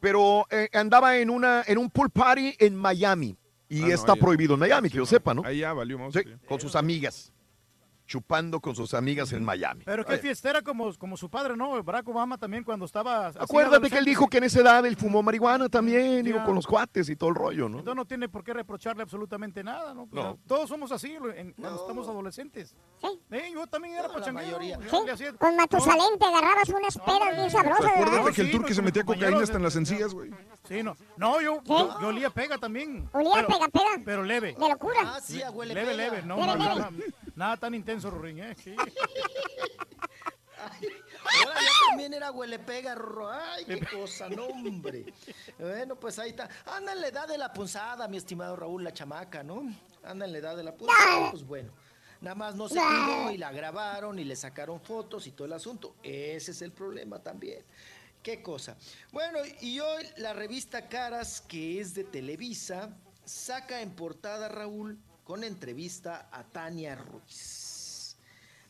Pero 0.00 0.46
eh, 0.50 0.68
andaba 0.74 1.16
en 1.16 1.30
una 1.30 1.64
en 1.66 1.78
un 1.78 1.90
pool 1.90 2.10
party 2.10 2.54
en 2.58 2.76
Miami 2.76 3.34
y 3.68 3.82
Ah, 3.82 3.86
no, 3.88 3.92
está 3.94 4.12
ahí- 4.12 4.20
prohibido 4.20 4.54
en 4.54 4.60
Miami, 4.60 4.88
que 4.90 4.96
yo 4.98 5.06
sepa, 5.06 5.34
¿no? 5.34 5.42
Ahí 5.44 5.58
ya 5.58 5.72
valió, 5.72 5.98
vamos 5.98 6.14
Sí, 6.14 6.20
con 6.48 6.60
sus 6.60 6.76
amigas, 6.76 7.32
chupando 8.06 8.60
con 8.60 8.76
sus 8.76 8.94
amigas 8.94 9.32
en 9.32 9.44
Miami. 9.44 9.82
Pero 9.84 10.04
qué 10.04 10.12
Oye, 10.12 10.22
fiestera 10.22 10.62
como, 10.62 10.94
como 10.96 11.16
su 11.16 11.28
padre, 11.28 11.56
¿no? 11.56 11.82
Barack 11.82 12.06
Obama 12.06 12.38
también 12.38 12.62
cuando 12.62 12.84
estaba... 12.84 13.26
Acuérdate 13.36 13.90
que 13.90 13.98
él 13.98 14.04
dijo 14.04 14.28
que 14.28 14.38
en 14.38 14.44
esa 14.44 14.60
edad 14.60 14.86
él 14.86 14.94
fumó 14.94 15.24
marihuana 15.24 15.68
también, 15.68 16.24
digo, 16.24 16.44
con 16.44 16.54
los 16.54 16.68
cuates 16.68 17.08
y 17.08 17.16
todo 17.16 17.30
el 17.30 17.34
rollo, 17.34 17.68
¿no? 17.68 17.78
Entonces 17.80 17.96
no 17.96 18.04
tiene 18.04 18.28
por 18.28 18.44
qué 18.44 18.52
reprocharle 18.54 19.02
absolutamente 19.02 19.64
nada, 19.64 19.92
¿no? 19.92 20.06
Pues, 20.06 20.22
No. 20.22 20.38
Todos 20.46 20.68
somos 20.68 20.92
así 20.92 21.16
en- 21.34 21.50
cuando 21.54 21.80
estamos 21.80 22.06
adolescentes. 22.08 22.76
Sí. 23.00 23.08
Eh, 23.32 23.50
yo 23.52 23.66
también 23.66 23.94
era 23.94 24.04
No, 24.04 24.08
la 24.10 24.14
pachanguero. 24.20 24.58
Sí, 24.60 25.10
hacía- 25.10 25.32
con 25.32 25.56
Matusalén 25.56 26.16
te 26.16 26.26
agarrabas 26.26 26.68
unas 26.68 26.96
pedas 26.98 27.34
bien 27.36 27.50
sabrosas, 27.50 27.86
Acuérdate 27.86 28.16
¿verdad? 28.18 28.32
que 28.32 28.40
el 28.42 28.46
sí, 28.46 28.52
turque 28.52 28.74
se 28.74 28.82
metía 28.82 29.02
con 29.04 29.16
cocaína 29.16 29.40
hasta 29.42 29.56
en 29.56 29.62
las 29.64 29.74
encías, 29.74 30.14
güey. 30.14 30.30
Sí, 30.68 30.82
no. 30.82 30.96
No, 31.16 31.40
yo, 31.40 31.62
yo, 31.64 32.00
yo 32.00 32.08
olía 32.08 32.30
pega 32.30 32.58
también. 32.58 33.08
Olía 33.12 33.32
pero, 33.34 33.48
pega, 33.48 33.68
pega. 33.68 34.02
Pero 34.04 34.22
leve. 34.24 34.54
De 34.58 34.68
locura. 34.68 34.98
Ah, 35.04 35.20
sí, 35.22 35.40
huele 35.52 35.74
leve, 35.74 35.92
pega. 35.92 35.96
leve. 35.96 36.22
No, 36.22 36.36
Leve, 36.36 36.46
no, 36.46 36.56
leve. 36.56 36.74
nada, 36.74 36.90
nada 37.34 37.56
tan 37.56 37.74
intenso, 37.74 38.10
Rurín, 38.10 38.38
¿eh? 38.40 38.56
Sí. 38.62 38.74
Ahora 40.58 41.60
ya 41.60 41.88
también 41.88 42.14
era 42.14 42.30
huele 42.30 42.58
pega, 42.58 42.94
Rorro. 42.94 43.30
Ay, 43.30 43.64
qué 43.64 43.80
cosa, 43.86 44.28
no, 44.28 44.46
hombre. 44.46 45.12
Bueno, 45.58 45.96
pues 45.96 46.18
ahí 46.18 46.30
está. 46.30 46.48
Anda 46.66 46.92
en 46.92 47.00
la 47.00 47.08
edad 47.08 47.28
de 47.28 47.38
la 47.38 47.52
punzada, 47.52 48.08
mi 48.08 48.16
estimado 48.16 48.56
Raúl, 48.56 48.82
la 48.84 48.92
chamaca, 48.92 49.42
¿no? 49.42 49.62
Anda 50.04 50.24
en 50.24 50.32
la 50.32 50.38
edad 50.38 50.56
de 50.56 50.64
la 50.64 50.74
punzada, 50.74 51.30
pues 51.30 51.44
bueno. 51.44 51.72
Nada 52.20 52.34
más 52.34 52.54
no 52.54 52.66
se 52.68 52.76
cuidó 52.80 53.30
y 53.30 53.36
la 53.36 53.52
grabaron 53.52 54.18
y 54.18 54.24
le 54.24 54.34
sacaron 54.36 54.80
fotos 54.80 55.26
y 55.26 55.32
todo 55.32 55.46
el 55.46 55.52
asunto. 55.52 55.96
Ese 56.02 56.52
es 56.52 56.62
el 56.62 56.72
problema 56.72 57.18
también. 57.22 57.62
Qué 58.26 58.42
cosa. 58.42 58.76
Bueno, 59.12 59.38
y 59.60 59.78
hoy 59.78 60.04
la 60.16 60.32
revista 60.32 60.88
Caras, 60.88 61.40
que 61.40 61.78
es 61.80 61.94
de 61.94 62.02
Televisa, 62.02 62.98
saca 63.24 63.80
en 63.82 63.94
portada, 63.94 64.48
Raúl, 64.48 64.98
con 65.22 65.44
entrevista 65.44 66.28
a 66.32 66.42
Tania 66.42 66.96
Ruiz. 66.96 68.16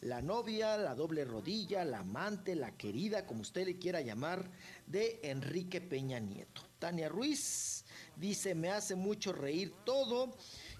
La 0.03 0.21
novia, 0.21 0.77
la 0.77 0.95
doble 0.95 1.25
rodilla, 1.25 1.87
la 1.87 2.01
amante, 2.01 2.55
la 2.55 2.77
querida, 2.77 3.25
como 3.25 3.41
usted 3.41 3.65
le 3.65 3.79
quiera 3.79 4.03
llamar, 4.03 4.51
de 4.87 5.21
Enrique 5.23 5.81
Peña 5.81 6.19
Nieto. 6.19 6.61
Tania 6.79 7.09
Ruiz 7.09 7.87
dice, 8.15 8.55
me 8.55 8.69
hace 8.69 8.95
mucho 8.95 9.33
reír 9.33 9.73
todo 9.87 10.37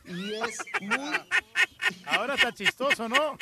y 0.07 0.35
es 0.35 0.59
muy... 0.81 1.11
Ahora 2.07 2.35
está 2.35 2.53
chistoso, 2.53 3.09
¿no? 3.09 3.37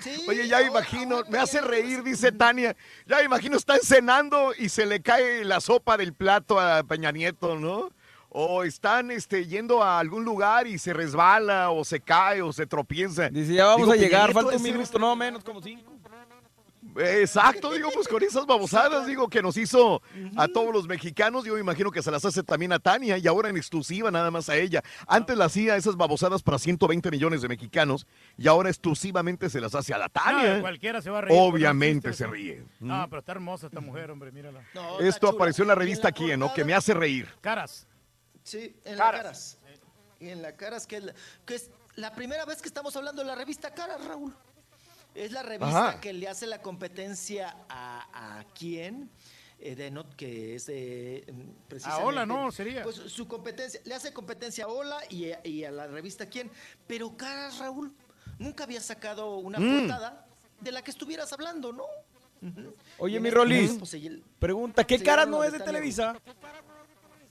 Sí, 0.00 0.24
Oye, 0.28 0.46
ya 0.46 0.58
ahora- 0.58 0.68
imagino, 0.68 1.16
ahora 1.16 1.30
me 1.30 1.38
hace 1.38 1.60
reír, 1.60 2.02
dice 2.02 2.30
Tania. 2.32 2.76
Ya 3.06 3.22
imagino, 3.22 3.56
están 3.56 3.80
cenando 3.82 4.52
y 4.56 4.68
se 4.68 4.86
le 4.86 5.00
cae 5.02 5.44
la 5.44 5.60
sopa 5.60 5.96
del 5.96 6.12
plato 6.12 6.60
a 6.60 6.82
Peña 6.84 7.10
Nieto, 7.10 7.56
¿no? 7.58 7.90
O 8.30 8.62
están 8.62 9.10
este, 9.10 9.46
yendo 9.46 9.82
a 9.82 9.98
algún 9.98 10.24
lugar 10.24 10.66
y 10.66 10.78
se 10.78 10.92
resbala, 10.92 11.70
o 11.70 11.84
se 11.84 11.98
cae, 12.00 12.42
o 12.42 12.52
se 12.52 12.66
tropieza. 12.66 13.30
Dice, 13.30 13.54
ya 13.54 13.64
vamos 13.64 13.80
Digo, 13.86 13.92
a 13.92 13.96
llegar, 13.96 14.32
falta 14.32 14.54
un 14.56 14.62
minuto, 14.62 14.98
no 14.98 15.16
menos, 15.16 15.42
como 15.42 15.60
cinco. 15.62 15.97
Exacto, 16.96 17.72
digo, 17.72 17.90
pues 17.92 18.08
con 18.08 18.22
esas 18.22 18.46
babosadas, 18.46 19.06
digo, 19.06 19.28
que 19.28 19.42
nos 19.42 19.56
hizo 19.56 20.00
a 20.36 20.48
todos 20.48 20.72
los 20.72 20.86
mexicanos, 20.86 21.44
yo 21.44 21.58
imagino 21.58 21.90
que 21.90 22.02
se 22.02 22.10
las 22.10 22.24
hace 22.24 22.42
también 22.42 22.72
a 22.72 22.78
Tania 22.78 23.18
y 23.18 23.26
ahora 23.26 23.48
en 23.48 23.56
exclusiva 23.56 24.10
nada 24.10 24.30
más 24.30 24.48
a 24.48 24.56
ella. 24.56 24.82
Antes 25.06 25.36
la 25.36 25.46
hacía 25.46 25.76
esas 25.76 25.96
babosadas 25.96 26.42
para 26.42 26.58
120 26.58 27.10
millones 27.10 27.42
de 27.42 27.48
mexicanos 27.48 28.06
y 28.36 28.48
ahora 28.48 28.68
exclusivamente 28.68 29.50
se 29.50 29.60
las 29.60 29.74
hace 29.74 29.92
a 29.94 29.98
la 29.98 30.08
Tania. 30.08 30.56
No, 30.56 30.60
cualquiera 30.60 31.02
se 31.02 31.10
va 31.10 31.18
a 31.18 31.20
reír. 31.22 31.38
Obviamente 31.40 32.12
se 32.12 32.26
ríe. 32.26 32.64
Ah, 32.88 33.06
pero 33.08 33.20
está 33.20 33.32
hermosa 33.32 33.66
esta 33.66 33.80
mujer, 33.80 34.10
hombre, 34.10 34.30
mírala. 34.32 34.62
No, 34.74 35.00
Esto 35.00 35.26
chula. 35.28 35.36
apareció 35.36 35.62
en 35.62 35.68
la 35.68 35.74
revista 35.74 36.08
aquí, 36.08 36.36
¿no? 36.36 36.52
Que 36.54 36.64
me 36.64 36.74
hace 36.74 36.94
reír. 36.94 37.28
Caras. 37.40 37.86
Sí, 38.42 38.76
en 38.84 38.96
Caras. 38.96 38.98
la 38.98 39.10
caras. 39.22 39.58
Y 40.20 40.28
en 40.30 40.42
la 40.42 40.56
caras, 40.56 40.86
que 40.86 40.96
es, 40.96 41.04
la, 41.04 41.14
que 41.44 41.54
es 41.54 41.70
la 41.96 42.14
primera 42.14 42.44
vez 42.44 42.60
que 42.62 42.68
estamos 42.68 42.96
hablando 42.96 43.22
de 43.22 43.28
la 43.28 43.34
revista 43.34 43.72
Caras, 43.74 44.04
Raúl. 44.04 44.34
Es 45.24 45.32
la 45.32 45.42
revista 45.42 45.88
Ajá. 45.90 46.00
que 46.00 46.12
le 46.12 46.28
hace 46.28 46.46
la 46.46 46.62
competencia 46.62 47.56
a, 47.68 48.38
a 48.38 48.44
quién. 48.54 49.10
Eh, 49.60 49.74
de 49.74 49.90
not 49.90 50.14
que 50.14 50.54
es 50.54 50.66
de 50.66 51.24
mm, 51.32 51.66
precisamente 51.68 52.06
Hola, 52.06 52.24
¿no? 52.24 52.52
Sería. 52.52 52.84
pues 52.84 52.94
su 52.94 53.26
competencia 53.26 53.80
le 53.84 53.92
hace 53.92 54.12
competencia 54.12 54.66
a 54.66 54.68
Hola 54.68 54.98
y, 55.10 55.32
a- 55.32 55.40
y 55.44 55.64
a 55.64 55.72
la 55.72 55.88
revista 55.88 56.26
quién 56.26 56.48
pero 56.86 57.16
Caras 57.16 57.58
Raúl 57.58 57.92
nunca 58.38 58.62
había 58.62 58.80
sacado 58.80 59.38
una 59.38 59.58
Mm. 59.58 59.78
portada 59.80 60.24
de 60.60 60.70
la 60.70 60.82
que 60.82 60.92
estuvieras 60.92 61.32
hablando 61.32 61.72
no 61.72 61.86
Oye, 62.98 63.18
mi 63.18 63.26
este 63.30 63.36
Rolis, 63.36 63.72
pues, 63.80 63.96
pregunta, 64.38 64.84
¿qué 64.84 65.02
cara 65.02 65.26
no 65.26 65.42
es 65.42 65.50
de 65.50 65.58
Televisa? 65.58 66.16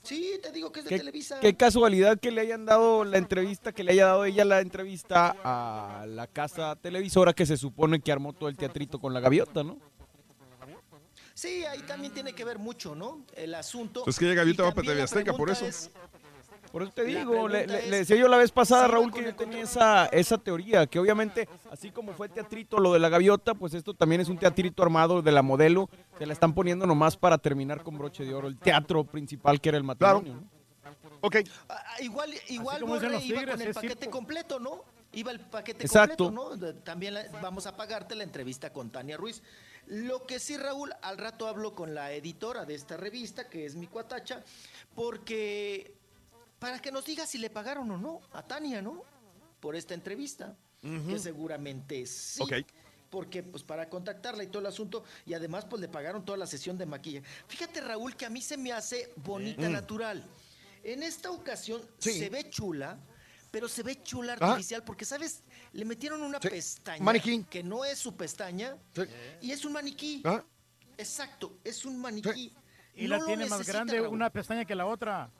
Sí 0.08 0.38
te 0.42 0.50
digo 0.52 0.72
que 0.72 0.80
es 0.80 0.84
de 0.86 0.88
¿Qué, 0.90 0.98
Televisa 0.98 1.40
qué 1.40 1.54
casualidad 1.54 2.18
que 2.18 2.30
le 2.30 2.40
hayan 2.40 2.64
dado 2.64 3.04
la 3.04 3.18
entrevista, 3.18 3.72
que 3.72 3.84
le 3.84 3.92
haya 3.92 4.06
dado 4.06 4.24
ella 4.24 4.44
la 4.44 4.60
entrevista 4.60 5.36
a 5.44 6.06
la 6.06 6.26
casa 6.26 6.74
televisora 6.76 7.32
que 7.32 7.44
se 7.46 7.56
supone 7.56 8.00
que 8.00 8.10
armó 8.12 8.32
todo 8.32 8.48
el 8.48 8.56
teatrito 8.56 8.98
con 8.98 9.12
la 9.12 9.20
gaviota, 9.20 9.62
¿no? 9.62 9.78
Sí, 11.34 11.64
ahí 11.64 11.80
también 11.82 12.12
tiene 12.12 12.32
que 12.32 12.44
ver 12.44 12.58
mucho, 12.58 12.96
¿no? 12.96 13.24
El 13.36 13.54
asunto. 13.54 14.02
Pues 14.02 14.18
que 14.18 14.24
llega 14.24 14.40
Gaviota 14.42 14.64
va 14.64 14.72
para 14.72 14.82
TV 14.86 14.96
la 14.96 15.04
Azteca, 15.04 15.32
por 15.34 15.50
eso. 15.50 15.66
es- 15.66 15.90
Por 16.70 16.82
eso 16.82 16.92
te 16.92 17.04
digo, 17.04 17.48
le, 17.48 17.60
pregunta 17.64 17.72
le- 17.72 17.84
es, 17.84 17.90
le 17.90 17.96
decía 17.98 18.16
yo 18.16 18.28
la 18.28 18.36
vez 18.36 18.50
pasada, 18.52 18.84
¿sí 18.86 18.88
va 18.90 18.94
Raúl, 18.98 19.12
que 19.12 19.22
yo 19.22 19.28
el 19.28 19.34
tenía 19.36 19.62
esa, 19.62 20.06
esa 20.06 20.38
teoría, 20.38 20.86
que 20.86 20.98
obviamente, 20.98 21.48
así 21.70 21.90
como 21.90 22.12
fue 22.12 22.28
teatrito 22.28 22.78
lo 22.78 22.92
de 22.92 22.98
la 22.98 23.08
gaviota, 23.08 23.54
pues 23.54 23.74
esto 23.74 23.94
también 23.94 24.20
es 24.20 24.28
un 24.28 24.38
teatrito 24.38 24.82
armado 24.82 25.22
de 25.22 25.32
la 25.32 25.42
modelo, 25.42 25.88
que 26.18 26.26
la 26.26 26.32
están 26.32 26.52
poniendo 26.54 26.86
nomás 26.86 27.16
para 27.16 27.38
terminar 27.38 27.82
con 27.82 27.96
broche 27.98 28.24
de 28.24 28.34
oro, 28.34 28.48
el 28.48 28.58
teatro 28.58 29.04
principal 29.04 29.60
que 29.60 29.68
era 29.70 29.78
el 29.78 29.84
matrimonio. 29.84 30.34
¿no? 30.34 30.58
Ok. 31.20 31.36
Ah, 31.68 31.74
ah, 31.86 32.02
igual 32.02 32.32
igual 32.48 32.84
Borre 32.84 33.08
iba 33.08 33.18
tigres, 33.18 33.50
con 33.56 33.62
el 33.62 33.74
paquete 33.74 33.94
circo. 34.04 34.10
completo, 34.10 34.60
¿no? 34.60 34.84
Iba 35.12 35.32
el 35.32 35.40
paquete 35.40 35.84
Exacto. 35.86 36.26
completo, 36.32 36.66
¿no? 36.66 36.74
También 36.82 37.14
la- 37.14 37.24
vamos 37.42 37.66
a 37.66 37.76
pagarte 37.76 38.14
la 38.14 38.24
entrevista 38.24 38.72
con 38.72 38.90
Tania 38.90 39.16
Ruiz. 39.16 39.42
Lo 39.86 40.26
que 40.26 40.38
sí, 40.38 40.56
Raúl, 40.58 40.92
al 41.02 41.16
rato 41.18 41.48
hablo 41.48 41.74
con 41.74 41.94
la 41.94 42.12
editora 42.12 42.66
de 42.66 42.74
esta 42.74 42.96
revista, 42.98 43.48
que 43.48 43.64
es 43.64 43.74
mi 43.74 43.86
cuatacha, 43.86 44.44
porque 44.94 45.94
para 46.58 46.80
que 46.80 46.90
nos 46.90 47.04
diga 47.04 47.26
si 47.26 47.38
le 47.38 47.50
pagaron 47.50 47.90
o 47.90 47.96
no 47.98 48.20
a 48.32 48.42
Tania, 48.42 48.82
¿no? 48.82 49.02
Por 49.60 49.76
esta 49.76 49.94
entrevista, 49.94 50.56
que 50.82 51.18
seguramente 51.18 52.06
sí. 52.06 52.42
Porque 53.10 53.42
pues 53.42 53.62
para 53.64 53.88
contactarla 53.88 54.44
y 54.44 54.48
todo 54.48 54.60
el 54.60 54.66
asunto 54.66 55.02
y 55.24 55.32
además 55.32 55.64
pues 55.64 55.80
le 55.80 55.88
pagaron 55.88 56.24
toda 56.26 56.36
la 56.36 56.46
sesión 56.46 56.76
de 56.76 56.84
maquillaje. 56.84 57.26
Fíjate 57.48 57.80
Raúl 57.80 58.14
que 58.14 58.26
a 58.26 58.30
mí 58.30 58.42
se 58.42 58.58
me 58.58 58.70
hace 58.70 59.12
bonita 59.16 59.66
Mm. 59.68 59.72
natural. 59.72 60.24
En 60.84 61.02
esta 61.02 61.30
ocasión 61.30 61.80
Sí. 61.98 62.12
se 62.18 62.28
ve 62.28 62.50
chula, 62.50 62.98
pero 63.50 63.66
se 63.66 63.82
ve 63.82 64.02
chula 64.02 64.36
Ah. 64.38 64.48
artificial 64.50 64.84
porque 64.84 65.06
sabes, 65.06 65.42
le 65.72 65.86
metieron 65.86 66.20
una 66.22 66.38
pestaña 66.38 67.02
Maniquí. 67.02 67.44
que 67.48 67.62
no 67.62 67.82
es 67.82 67.98
su 67.98 68.14
pestaña 68.14 68.76
y 69.40 69.52
es 69.52 69.64
un 69.64 69.72
maniquí. 69.72 70.20
Ah. 70.26 70.44
Exacto, 70.98 71.58
es 71.64 71.86
un 71.86 71.98
maniquí. 71.98 72.52
Y 72.94 73.08
No 73.08 73.16
la 73.16 73.24
tiene 73.24 73.46
más 73.46 73.66
grande 73.66 74.00
Raúl. 74.00 74.08
una 74.14 74.28
pestaña 74.30 74.66
que 74.66 74.74
la 74.74 74.84
otra. 74.84 75.30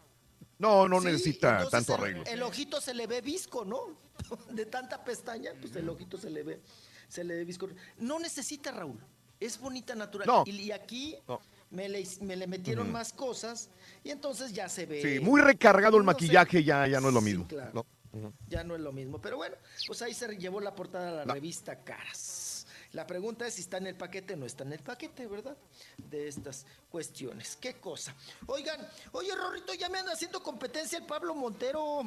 No, 0.58 0.88
no 0.88 1.00
Sí, 1.00 1.06
necesita 1.06 1.68
tanto 1.68 1.94
arreglo. 1.94 2.24
El, 2.26 2.42
ojito 2.42 2.80
se 2.80 2.92
le 2.94 3.06
ve 3.06 3.20
visco, 3.20 3.64
¿no? 3.64 3.96
De 4.50 4.66
tanta 4.66 5.04
pestaña, 5.04 5.52
pues 5.60 5.74
el 5.76 5.88
ojito 5.88 6.18
se 6.18 6.30
le 6.30 6.42
ve, 6.42 6.60
se 7.08 7.22
le 7.24 7.36
ve 7.36 7.44
visco. 7.44 7.68
No 7.98 8.18
necesita, 8.18 8.70
Raúl. 8.72 8.98
Es 9.40 9.58
bonita 9.60 9.94
natural. 9.94 10.26
No. 10.26 10.42
Y, 10.46 10.50
y 10.62 10.72
aquí 10.72 11.16
No. 11.28 11.40
me, 11.70 11.88
le, 11.88 12.04
me 12.22 12.34
le 12.34 12.48
metieron 12.48 12.90
más 12.90 13.12
cosas 13.12 13.70
y 14.02 14.10
entonces 14.10 14.52
ya 14.52 14.68
se 14.68 14.84
ve. 14.86 15.00
Sí, 15.00 15.20
muy 15.20 15.40
recargado 15.40 15.96
el 15.96 16.02
maquillaje, 16.02 16.64
ya, 16.64 16.88
ya 16.88 17.00
no 17.00 17.08
es 17.08 17.14
lo 17.14 17.20
Sí, 17.20 17.26
mismo. 17.26 17.46
claro. 17.46 17.86
No. 18.12 18.32
Ya 18.48 18.64
no 18.64 18.74
es 18.74 18.80
lo 18.80 18.90
mismo. 18.90 19.20
Pero 19.20 19.36
bueno, 19.36 19.54
pues 19.86 20.02
ahí 20.02 20.12
se 20.14 20.26
llevó 20.38 20.60
la 20.60 20.74
portada 20.74 21.20
de 21.20 21.26
la 21.26 21.34
revista 21.34 21.84
Caras. 21.84 22.47
La 22.92 23.07
pregunta 23.07 23.47
es 23.47 23.55
si 23.55 23.60
está 23.60 23.76
en 23.76 23.86
el 23.89 23.97
paquete 23.97 24.34
o 24.34 24.36
no 24.36 24.47
está 24.47 24.65
en 24.65 24.73
el 24.73 24.78
paquete, 24.83 25.26
¿verdad? 25.26 25.57
De 25.99 26.26
estas 26.28 26.65
cuestiones. 26.91 27.57
¿Qué 27.60 27.75
cosa? 27.75 28.15
Oigan, 28.47 28.86
oye, 29.12 29.34
Rorrito, 29.34 29.75
ya 29.75 29.89
me 29.91 29.99
anda 29.99 30.12
haciendo 30.12 30.42
competencia 30.42 30.99
el 30.99 31.05
Pablo 31.05 31.34
Montero. 31.34 32.00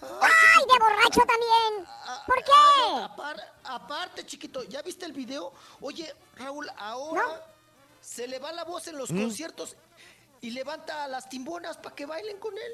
¡Ay, 0.00 0.64
de 0.66 0.78
borracho 0.78 1.20
también! 1.20 1.86
¿Por 2.26 2.36
qué? 2.44 2.52
Ah, 2.54 3.14
apar- 3.16 3.52
aparte, 3.64 4.24
chiquito, 4.26 4.62
¿ya 4.64 4.82
viste 4.82 5.06
el 5.06 5.12
video? 5.12 5.52
Oye, 5.80 6.14
Raúl, 6.36 6.68
ahora 6.76 7.46
se 8.00 8.26
le 8.28 8.38
va 8.38 8.52
la 8.52 8.64
voz 8.64 8.86
en 8.88 8.96
los 8.98 9.10
Mm. 9.10 9.22
conciertos 9.22 9.76
y 10.40 10.50
levanta 10.50 11.04
a 11.04 11.08
las 11.08 11.28
timbonas 11.28 11.76
para 11.78 11.94
que 11.94 12.04
bailen 12.06 12.38
con 12.38 12.56
él. 12.56 12.72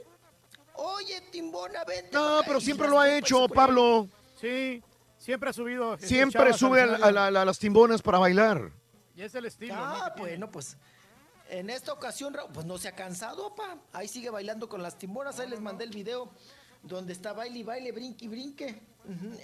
Oye, 0.74 1.20
timbona, 1.30 1.84
vente. 1.84 2.10
No, 2.12 2.40
pero 2.44 2.60
siempre 2.60 2.88
lo 2.88 2.98
ha 2.98 3.16
hecho, 3.16 3.46
Pablo. 3.48 4.08
Sí, 4.40 4.82
siempre 5.22 5.50
ha 5.50 5.52
subido. 5.52 5.94
este, 5.94 6.06
Siempre 6.08 6.52
sube 6.52 6.80
a, 6.82 7.10
la- 7.12 7.26
a 7.28 7.44
las 7.44 7.58
timbonas 7.58 8.02
para 8.02 8.18
bailar. 8.18 8.70
Y 9.14 9.22
es 9.22 9.34
el 9.34 9.44
estilo. 9.46 9.74
Ah, 9.76 10.14
bueno, 10.18 10.50
pues 10.50 10.76
en 11.50 11.70
esta 11.70 11.92
ocasión, 11.92 12.32
Raúl, 12.34 12.50
pues 12.52 12.66
no 12.66 12.78
se 12.78 12.88
ha 12.88 12.94
cansado, 12.94 13.54
pa. 13.54 13.78
Ahí 13.92 14.08
sigue 14.08 14.30
bailando 14.30 14.68
con 14.68 14.82
las 14.82 14.98
timbonas. 14.98 15.38
Ahí 15.38 15.48
les 15.50 15.60
mandé 15.60 15.84
el 15.84 15.90
video 15.90 16.30
donde 16.82 17.12
está 17.12 17.32
baile 17.32 17.58
y 17.58 17.62
baile, 17.62 17.92
brinque 17.92 18.24
y 18.24 18.28
brinque. 18.28 18.82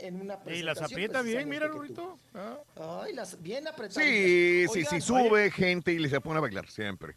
en 0.01 0.21
una 0.21 0.35
Y 0.47 0.63
las 0.63 0.79
presentación 0.79 0.85
aprieta 0.93 1.23
bien, 1.23 1.49
mira, 1.49 1.67
Rurito. 1.67 2.19
Ah. 2.35 2.59
Ay, 3.05 3.13
las 3.13 3.43
bien 3.43 3.67
apretadas. 3.67 4.05
Sí, 4.09 4.67
sí, 4.73 4.79
Oigan, 4.79 4.91
sí, 4.91 5.01
sube 5.01 5.51
gente 5.51 5.93
y 5.93 5.99
le 5.99 6.09
se 6.09 6.21
pone 6.21 6.39
a 6.39 6.41
bailar, 6.41 6.69
siempre. 6.71 7.17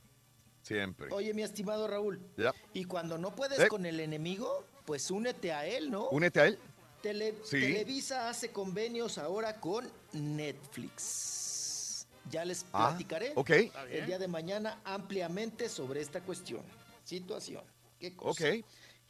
Siempre. 0.64 1.07
Oye, 1.11 1.33
mi 1.33 1.41
estimado 1.43 1.88
Raúl, 1.88 2.19
Ya. 2.38 2.51
y 2.73 2.85
cuando 2.85 3.17
no 3.17 3.31
puedes 3.35 3.59
Eh. 3.59 3.67
con 3.67 3.85
el 3.85 3.99
enemigo, 3.99 4.65
pues 4.85 5.09
únete 5.11 5.51
a 5.53 5.65
él, 5.65 5.90
¿no? 5.91 6.09
Únete 6.09 6.40
a 6.40 6.45
él. 6.48 6.59
Tele- 7.01 7.35
Sí. 7.43 7.59
Televisa 7.59 8.30
hace 8.30 8.51
convenios 8.51 9.17
ahora 9.17 9.59
con 9.59 9.91
Netflix. 10.13 12.07
Ya 12.30 12.45
les 12.45 12.65
Ah, 12.71 12.89
platicaré 12.89 13.33
ok. 13.35 13.49
el 13.89 14.05
día 14.05 14.19
de 14.19 14.27
mañana 14.27 14.80
ampliamente 14.85 15.67
sobre 15.69 16.01
esta 16.01 16.21
cuestión. 16.21 16.63
Situación. 17.03 17.63
¿Qué 17.99 18.15
cosa? 18.15 18.30
Ok, 18.45 18.65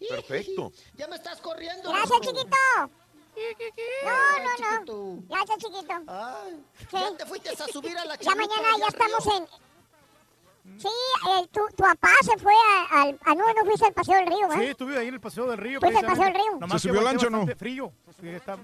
perfecto. 0.09 0.71
Ya 0.95 1.07
me 1.07 1.17
estás 1.17 1.39
corriendo. 1.41 1.89
Gracias, 1.91 2.21
chiquito. 2.21 2.47
No, 4.03 4.11
no, 4.43 4.85
no. 4.85 5.23
Gracias, 5.27 5.57
chiquito. 5.59 5.93
Ay, 6.07 6.63
ya 6.91 7.17
te 7.17 7.25
fuiste 7.25 7.49
a 7.49 7.67
subir 7.67 7.97
a 7.97 8.05
la 8.05 8.15
Ya 8.15 8.21
chalupa 8.31 8.47
mañana 8.55 8.77
ya 8.79 8.87
estamos 8.87 9.25
en... 9.35 9.47
Sí, 10.77 10.87
eh, 10.87 11.47
tu, 11.51 11.61
tu 11.75 11.83
papá 11.83 12.09
se 12.21 12.37
fue 12.37 12.53
a- 12.53 13.01
al... 13.01 13.19
Ah, 13.25 13.33
no, 13.35 13.45
no 13.53 13.65
fuiste 13.65 13.85
al 13.87 13.93
Paseo 13.93 14.15
del 14.17 14.27
Río, 14.27 14.51
Sí, 14.53 14.59
¿eh? 14.61 14.69
estuve 14.71 14.97
ahí 14.97 15.07
en 15.07 15.15
el 15.15 15.19
Paseo 15.21 15.47
del 15.49 15.57
Río. 15.57 15.79
¿Fuiste 15.79 15.99
al. 15.99 16.05
Paseo 16.05 16.23
del 16.25 16.33
Río? 16.35 16.51
Nomás 16.59 16.81
¿Se 16.81 16.87
subió 16.87 16.99
aguanté 17.01 17.25
lancha 17.25 17.37
o 17.37 17.45
no? 17.45 17.55
frío. 17.55 17.93
Sí, 18.19 18.27
está- 18.29 18.57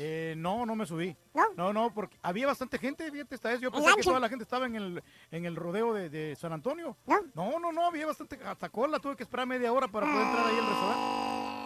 eh, 0.00 0.34
no, 0.36 0.64
no 0.64 0.76
me 0.76 0.86
subí. 0.86 1.16
¿No? 1.56 1.72
No, 1.72 1.92
porque 1.92 2.16
había 2.22 2.46
bastante 2.46 2.78
gente, 2.78 3.10
fíjate, 3.10 3.34
esta 3.34 3.48
vez 3.48 3.60
yo 3.60 3.68
¿En 3.68 3.74
pensé 3.74 3.96
que 3.96 4.02
toda 4.02 4.20
la 4.20 4.28
gente 4.28 4.44
estaba 4.44 4.66
en 4.66 4.76
el, 4.76 5.02
en 5.30 5.44
el 5.44 5.56
rodeo 5.56 5.92
de, 5.92 6.08
de 6.08 6.36
San 6.36 6.52
Antonio. 6.52 6.96
¿No? 7.06 7.16
No, 7.34 7.58
no, 7.58 7.72
no, 7.72 7.86
había 7.86 8.06
bastante, 8.06 8.38
hasta 8.44 8.68
cola, 8.68 8.98
tuve 9.00 9.16
que 9.16 9.22
esperar 9.24 9.46
media 9.46 9.72
hora 9.72 9.88
para 9.88 10.06
poder 10.06 10.26
entrar 10.26 10.46
ahí 10.46 10.58
al 10.58 10.66
restaurante. 10.66 11.02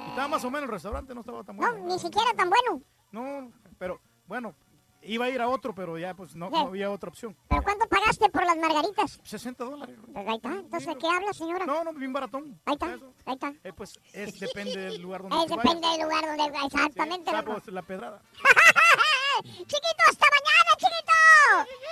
Y 0.07 0.09
estaba 0.11 0.29
más 0.29 0.45
o 0.45 0.51
menos 0.51 0.63
el 0.65 0.71
restaurante, 0.73 1.15
no 1.15 1.21
estaba 1.21 1.45
tan 1.45 1.57
No, 1.57 1.71
bueno. 1.73 1.87
ni 1.87 1.99
siquiera 1.99 2.33
tan 2.35 2.49
bueno. 2.51 2.83
No, 3.11 3.53
pero 3.79 4.01
bueno, 4.27 4.55
iba 5.03 5.27
a 5.27 5.29
ir 5.31 5.41
a 5.41 5.49
otro, 5.49 5.75
pero 5.75 5.99
ya 5.99 6.15
pues 6.15 6.35
no, 6.35 6.47
había 6.55 6.91
otra 6.91 7.09
opción. 7.09 7.37
¿Pero 7.49 7.63
cuánto 7.63 7.89
pagaste 7.89 8.29
por 8.31 8.45
las 8.45 8.57
margaritas? 8.57 9.21
60 9.23 9.65
dólares. 9.65 9.97
Pues 10.13 10.29
ahí 10.29 10.37
está. 10.37 10.49
Entonces, 10.51 10.87
¿de 10.87 10.99
qué 10.99 11.07
habla, 11.07 11.33
señora? 11.33 11.67
No, 11.67 11.85
no, 11.85 11.93
bien 11.93 12.13
baratón. 12.13 12.61
Ahí 12.65 12.75
está, 12.75 12.87
ahí 13.27 13.35
está. 13.35 13.55
Eh, 13.65 13.73
pues 13.73 13.99
es, 14.13 14.39
depende 14.39 14.77
del 14.77 15.03
lugar 15.03 15.23
donde 15.23 15.37
tú 15.47 15.57
depende 15.57 15.81
vayas. 15.81 15.99
del 15.99 16.09
lugar 16.09 16.37
donde... 16.37 16.59
Exactamente. 16.67 17.31
Sí, 17.31 17.37
loco. 17.37 17.63
la 17.67 17.83
pedrada. 17.83 18.23
¡Chiquito, 19.43 20.03
hasta 20.09 20.27
mañana, 20.31 20.71
chiquito! 20.77 21.13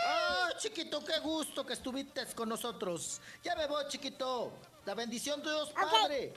Ah, 0.06 0.48
chiquito, 0.58 1.04
qué 1.04 1.18
gusto 1.20 1.64
que 1.64 1.72
estuviste 1.72 2.26
con 2.34 2.48
nosotros. 2.48 3.20
Ya 3.42 3.56
me 3.56 3.66
voy, 3.66 3.84
chiquito. 3.88 4.52
La 4.84 4.94
bendición 4.94 5.42
de 5.42 5.50
Dios 5.50 5.72
Padre. 5.72 6.32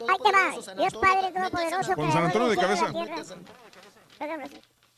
Ahí 0.00 0.16
te 0.22 0.32
va. 0.32 0.74
Dios 0.74 0.94
Padre 0.94 1.32
Todopoderoso. 1.32 1.94
Con 1.94 2.12
San 2.12 2.24
Antonio 2.24 2.48
de 2.48 2.56
cabeza. 2.56 2.92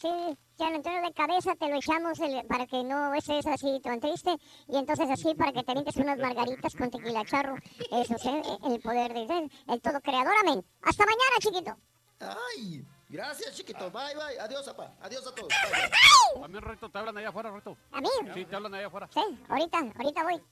Sí, 0.04 0.38
San 0.58 0.74
Antonio 0.74 1.00
de 1.00 1.14
cabeza 1.14 1.54
te 1.56 1.66
lo 1.66 1.76
echamos 1.76 2.20
el- 2.20 2.44
para 2.46 2.66
que 2.66 2.84
no 2.84 3.14
estés 3.14 3.46
así 3.46 3.80
tan 3.82 4.00
triste. 4.00 4.36
Y 4.68 4.76
entonces 4.76 5.08
así 5.08 5.34
para 5.34 5.50
que 5.50 5.62
te 5.62 5.72
unas 5.72 6.18
margaritas 6.18 6.74
con 6.76 6.90
tequila 6.90 7.24
charro. 7.24 7.56
Eso 7.90 8.14
es 8.14 8.26
eh, 8.26 8.42
el 8.66 8.80
poder 8.82 9.14
de 9.14 9.26
Dios, 9.26 9.50
el 9.66 9.80
todo 9.80 9.98
creador. 10.02 10.34
Amén. 10.42 10.62
Hasta 10.82 11.04
mañana, 11.06 11.36
chiquito. 11.40 11.74
Ay, 12.20 12.84
gracias, 13.08 13.54
chiquito. 13.56 13.90
Bye, 13.90 14.14
bye. 14.14 14.38
Adiós, 14.40 14.66
papá. 14.66 14.92
Adiós 15.00 15.26
a 15.26 15.34
todos. 15.34 15.48
Bye, 15.48 15.72
bye. 15.88 16.42
También, 16.42 16.62
Reto, 16.64 16.90
te 16.90 16.98
hablan 16.98 17.16
allá 17.16 17.30
afuera, 17.30 17.50
Reto. 17.50 17.74
¿A 17.92 18.00
mí? 18.02 18.08
Sí, 18.34 18.44
te 18.44 18.56
hablan 18.56 18.74
allá 18.74 18.88
afuera. 18.88 19.08
Sí, 19.10 19.22
ahorita, 19.48 19.78
ahorita 19.78 20.22
voy. 20.22 20.42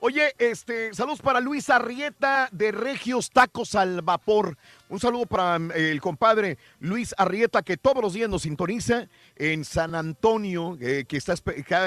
Oye, 0.00 0.32
este, 0.38 0.94
saludos 0.94 1.20
para 1.20 1.40
Luis 1.40 1.68
Arrieta 1.70 2.48
de 2.52 2.70
Regios 2.70 3.30
Tacos 3.30 3.74
al 3.74 4.00
Vapor. 4.00 4.56
Un 4.88 5.00
saludo 5.00 5.26
para 5.26 5.58
mm, 5.58 5.72
el 5.74 6.00
compadre 6.00 6.56
Luis 6.78 7.16
Arrieta 7.18 7.62
que 7.62 7.76
todos 7.76 8.00
los 8.00 8.12
días 8.12 8.30
nos 8.30 8.42
sintoniza 8.42 9.08
en 9.34 9.64
San 9.64 9.96
Antonio, 9.96 10.78
eh, 10.80 11.04
que 11.08 11.16
está 11.16 11.34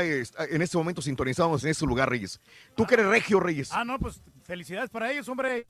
en 0.03 0.61
este 0.61 0.77
momento 0.77 1.01
sintonizamos 1.01 1.63
en 1.63 1.69
este 1.69 1.85
lugar, 1.85 2.09
Reyes. 2.09 2.41
Tú 2.75 2.85
que 2.85 2.95
eres 2.95 3.05
Regio, 3.05 3.39
Reyes. 3.39 3.71
Ah, 3.71 3.85
no, 3.85 3.97
pues 3.97 4.21
felicidades 4.43 4.89
para 4.89 5.09
ellos, 5.09 5.29
hombre. 5.29 5.65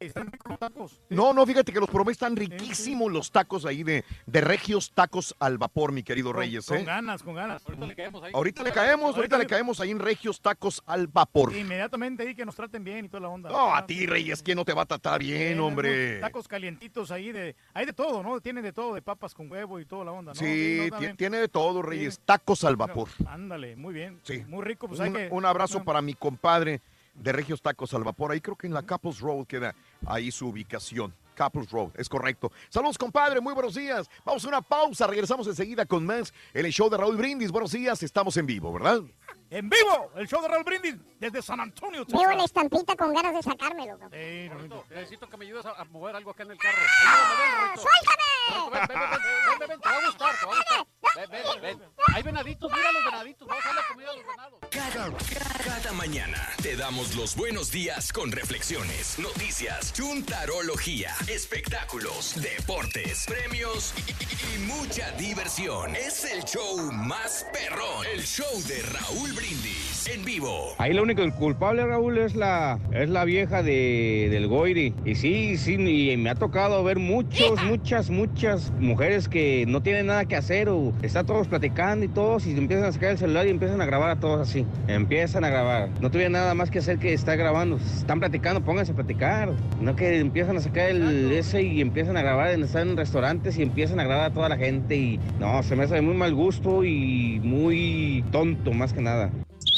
Están 0.00 0.30
ricos 0.30 0.50
los 0.50 0.58
tacos. 0.60 1.00
No, 1.08 1.32
no, 1.32 1.44
fíjate 1.44 1.72
que 1.72 1.80
los 1.80 1.90
probé, 1.90 2.12
están 2.12 2.36
riquísimos 2.36 3.10
los 3.10 3.32
tacos 3.32 3.64
ahí 3.64 3.82
de, 3.82 4.04
de 4.26 4.40
Regios 4.40 4.92
Tacos 4.92 5.34
al 5.40 5.58
Vapor, 5.58 5.90
mi 5.90 6.04
querido 6.04 6.32
Reyes. 6.32 6.66
Con 6.66 6.78
¿eh? 6.78 6.84
ganas, 6.84 7.24
con 7.24 7.34
ganas. 7.34 7.64
Ahorita 7.66 7.86
le 7.86 7.96
caemos 7.96 8.22
ahí. 8.22 8.32
Ahorita 8.32 8.62
le 8.62 8.70
caemos, 8.70 9.16
ahorita 9.16 9.38
le 9.38 9.46
caemos 9.46 9.80
ahí 9.80 9.90
en 9.90 9.98
Regios 9.98 10.40
Tacos 10.40 10.84
al 10.86 11.08
Vapor. 11.08 11.52
Inmediatamente 11.52 12.22
ahí 12.22 12.36
que 12.36 12.46
nos 12.46 12.54
traten 12.54 12.84
bien 12.84 13.06
y 13.06 13.08
toda 13.08 13.22
la 13.22 13.28
onda. 13.28 13.50
No, 13.50 13.74
a 13.74 13.84
ti, 13.86 14.06
Reyes, 14.06 14.40
¿quién 14.40 14.56
no 14.56 14.64
te 14.64 14.72
va 14.72 14.82
a 14.82 14.86
tratar 14.86 15.18
bien, 15.18 15.58
hombre? 15.58 16.20
Tacos 16.20 16.46
calientitos 16.46 17.10
ahí 17.10 17.32
de, 17.32 17.56
hay 17.74 17.84
de 17.84 17.92
todo, 17.92 18.22
¿no? 18.22 18.40
Tienen 18.40 18.62
de 18.62 18.72
todo, 18.72 18.94
de 18.94 19.02
papas 19.02 19.34
con 19.34 19.50
huevo 19.50 19.80
y 19.80 19.84
toda 19.84 20.04
la 20.04 20.12
onda, 20.12 20.32
¿no? 20.32 20.38
Sí, 20.38 20.88
no, 20.92 21.16
tiene 21.16 21.38
de 21.38 21.48
todo, 21.48 21.82
Reyes. 21.82 22.20
Tacos 22.24 22.62
al 22.62 22.76
vapor. 22.76 23.08
Ándale, 23.26 23.74
muy 23.74 23.92
bien. 23.92 24.20
Sí. 24.22 24.44
Muy 24.46 24.62
rico, 24.62 24.86
pues 24.86 25.00
hay 25.00 25.08
un, 25.08 25.16
que... 25.16 25.28
un 25.32 25.44
abrazo 25.44 25.82
para 25.82 26.00
mi 26.02 26.14
compadre 26.14 26.80
de 27.20 27.32
Regios 27.32 27.62
Tacos 27.62 27.94
al 27.94 28.04
Vapor. 28.04 28.32
Ahí 28.32 28.40
creo 28.40 28.56
que 28.56 28.66
en 28.66 28.74
la 28.74 28.82
Couples 28.82 29.20
Road 29.20 29.46
queda 29.46 29.74
ahí 30.06 30.30
su 30.30 30.48
ubicación. 30.48 31.14
Couples 31.36 31.70
Road, 31.70 31.90
es 31.94 32.08
correcto. 32.08 32.50
Saludos, 32.68 32.98
compadre, 32.98 33.40
muy 33.40 33.54
buenos 33.54 33.74
días. 33.74 34.10
Vamos 34.24 34.44
a 34.44 34.48
una 34.48 34.60
pausa, 34.60 35.06
regresamos 35.06 35.46
enseguida 35.46 35.86
con 35.86 36.04
más 36.04 36.34
el 36.52 36.66
show 36.72 36.90
de 36.90 36.96
Raúl 36.96 37.16
Brindis. 37.16 37.52
Buenos 37.52 37.72
días, 37.72 38.02
estamos 38.02 38.36
en 38.36 38.46
vivo, 38.46 38.72
¿verdad? 38.72 39.02
En 39.50 39.68
vivo, 39.70 40.12
el 40.16 40.28
show 40.28 40.42
de 40.42 40.48
Raúl 40.48 40.62
Brindis 40.64 40.94
desde 41.18 41.40
San 41.40 41.58
Antonio, 41.58 42.04
Veo 42.06 42.20
la 42.22 42.28
Texas. 42.28 42.44
estampita 42.44 42.94
con 42.96 43.14
ganas 43.14 43.32
de 43.34 43.42
sacármelo. 43.42 43.98
cabrón. 43.98 44.10
No, 44.10 44.58
Reto, 44.58 44.84
necesito 44.90 45.28
que 45.28 45.36
me 45.38 45.46
ayudes 45.46 45.64
a, 45.64 45.84
mover 45.86 46.14
algo 46.16 46.30
acá 46.32 46.42
en 46.42 46.50
el 46.50 46.58
carro. 46.58 46.76
Ayúdame, 46.78 47.44
ven, 47.44 47.68
Reto. 47.74 47.88
Reto, 47.88 48.70
ven, 48.70 48.88
ven, 48.88 48.98
ven, 48.98 49.10
ven, 49.10 49.58
ven, 49.58 49.68
ven, 49.68 49.80
te 49.80 49.88
va 49.88 49.96
a 49.96 50.06
gustar, 50.06 50.38
te 50.38 50.46
va 50.46 50.52
a 50.52 50.56
gustar. 50.56 50.86
Ven, 51.16 51.30
ven, 51.30 51.62
ven. 51.78 51.82
Hay 52.14 52.22
venaditos, 52.22 52.70
mira 52.72 52.92
los 52.92 53.04
venaditos. 53.06 53.48
Vamos 53.48 53.64
a 53.64 53.68
darle 53.68 53.82
comida 53.88 54.10
a 54.10 54.16
los 54.16 54.26
venados. 54.26 54.60
Cada, 54.70 55.64
cada 55.64 55.92
mañana 55.94 56.48
te 56.62 56.76
damos 56.76 57.16
los 57.16 57.34
buenos 57.34 57.70
días 57.72 58.12
con 58.12 58.30
reflexiones, 58.30 59.18
noticias, 59.18 59.92
chuntarología, 59.94 61.14
espectáculos, 61.26 62.34
deportes, 62.40 63.24
premios 63.26 63.94
y, 63.96 64.10
y- 64.12 64.54
y 64.54 64.58
mucha 64.66 65.10
diversión. 65.12 65.96
Es 65.96 66.24
el 66.24 66.44
show 66.44 66.92
más 66.92 67.46
perrón, 67.52 68.06
el 68.06 68.22
show 68.24 68.62
de 68.64 68.82
Raúl 68.82 69.34
Brindis 69.38 69.88
en 70.12 70.24
vivo. 70.24 70.74
Ahí 70.78 70.92
lo 70.92 71.02
único 71.02 71.22
culpable, 71.32 71.84
Raúl, 71.86 72.18
es 72.18 72.34
la, 72.34 72.78
es 72.92 73.08
la 73.08 73.24
vieja 73.24 73.62
de, 73.62 74.28
del 74.30 74.48
Goiri. 74.48 74.94
Y 75.04 75.14
sí, 75.14 75.56
sí, 75.56 75.74
y 75.74 76.16
me 76.16 76.30
ha 76.30 76.34
tocado 76.34 76.82
ver 76.82 76.98
muchos, 76.98 77.62
muchas, 77.64 78.10
muchas 78.10 78.72
mujeres 78.78 79.28
que 79.28 79.64
no 79.68 79.82
tienen 79.82 80.06
nada 80.06 80.24
que 80.24 80.36
hacer 80.36 80.68
o, 80.68 80.92
Está 81.02 81.24
todos 81.24 81.48
platicando 81.48 82.04
y 82.04 82.08
todos 82.08 82.46
y 82.46 82.52
empiezan 82.52 82.86
a 82.86 82.92
sacar 82.92 83.10
el 83.10 83.18
celular 83.18 83.46
y 83.46 83.50
empiezan 83.50 83.80
a 83.80 83.86
grabar 83.86 84.10
a 84.10 84.16
todos 84.20 84.48
así. 84.48 84.66
Empiezan 84.88 85.44
a 85.44 85.50
grabar. 85.50 85.90
No 86.00 86.10
tuviera 86.10 86.30
nada 86.30 86.54
más 86.54 86.70
que 86.70 86.78
hacer 86.78 86.98
que 86.98 87.12
estar 87.12 87.36
grabando. 87.36 87.76
Están 87.76 88.20
platicando, 88.20 88.62
pónganse 88.62 88.92
a 88.92 88.94
platicar. 88.94 89.52
No 89.80 89.94
que 89.94 90.18
empiezan 90.18 90.56
a 90.56 90.60
sacar 90.60 90.90
el 90.90 91.30
ese 91.32 91.62
y 91.62 91.80
empiezan 91.80 92.16
a 92.16 92.22
grabar, 92.22 92.48
están 92.50 92.90
en 92.90 92.96
restaurantes 92.96 93.58
y 93.58 93.62
empiezan 93.62 94.00
a 94.00 94.04
grabar 94.04 94.30
a 94.30 94.34
toda 94.34 94.48
la 94.48 94.56
gente 94.56 94.96
y 94.96 95.20
no, 95.38 95.62
se 95.62 95.76
me 95.76 95.84
hace 95.84 95.94
de 95.94 96.02
muy 96.02 96.14
mal 96.14 96.34
gusto 96.34 96.84
y 96.84 97.40
muy 97.42 98.24
tonto 98.30 98.72
más 98.72 98.92
que 98.92 99.00
nada. 99.00 99.27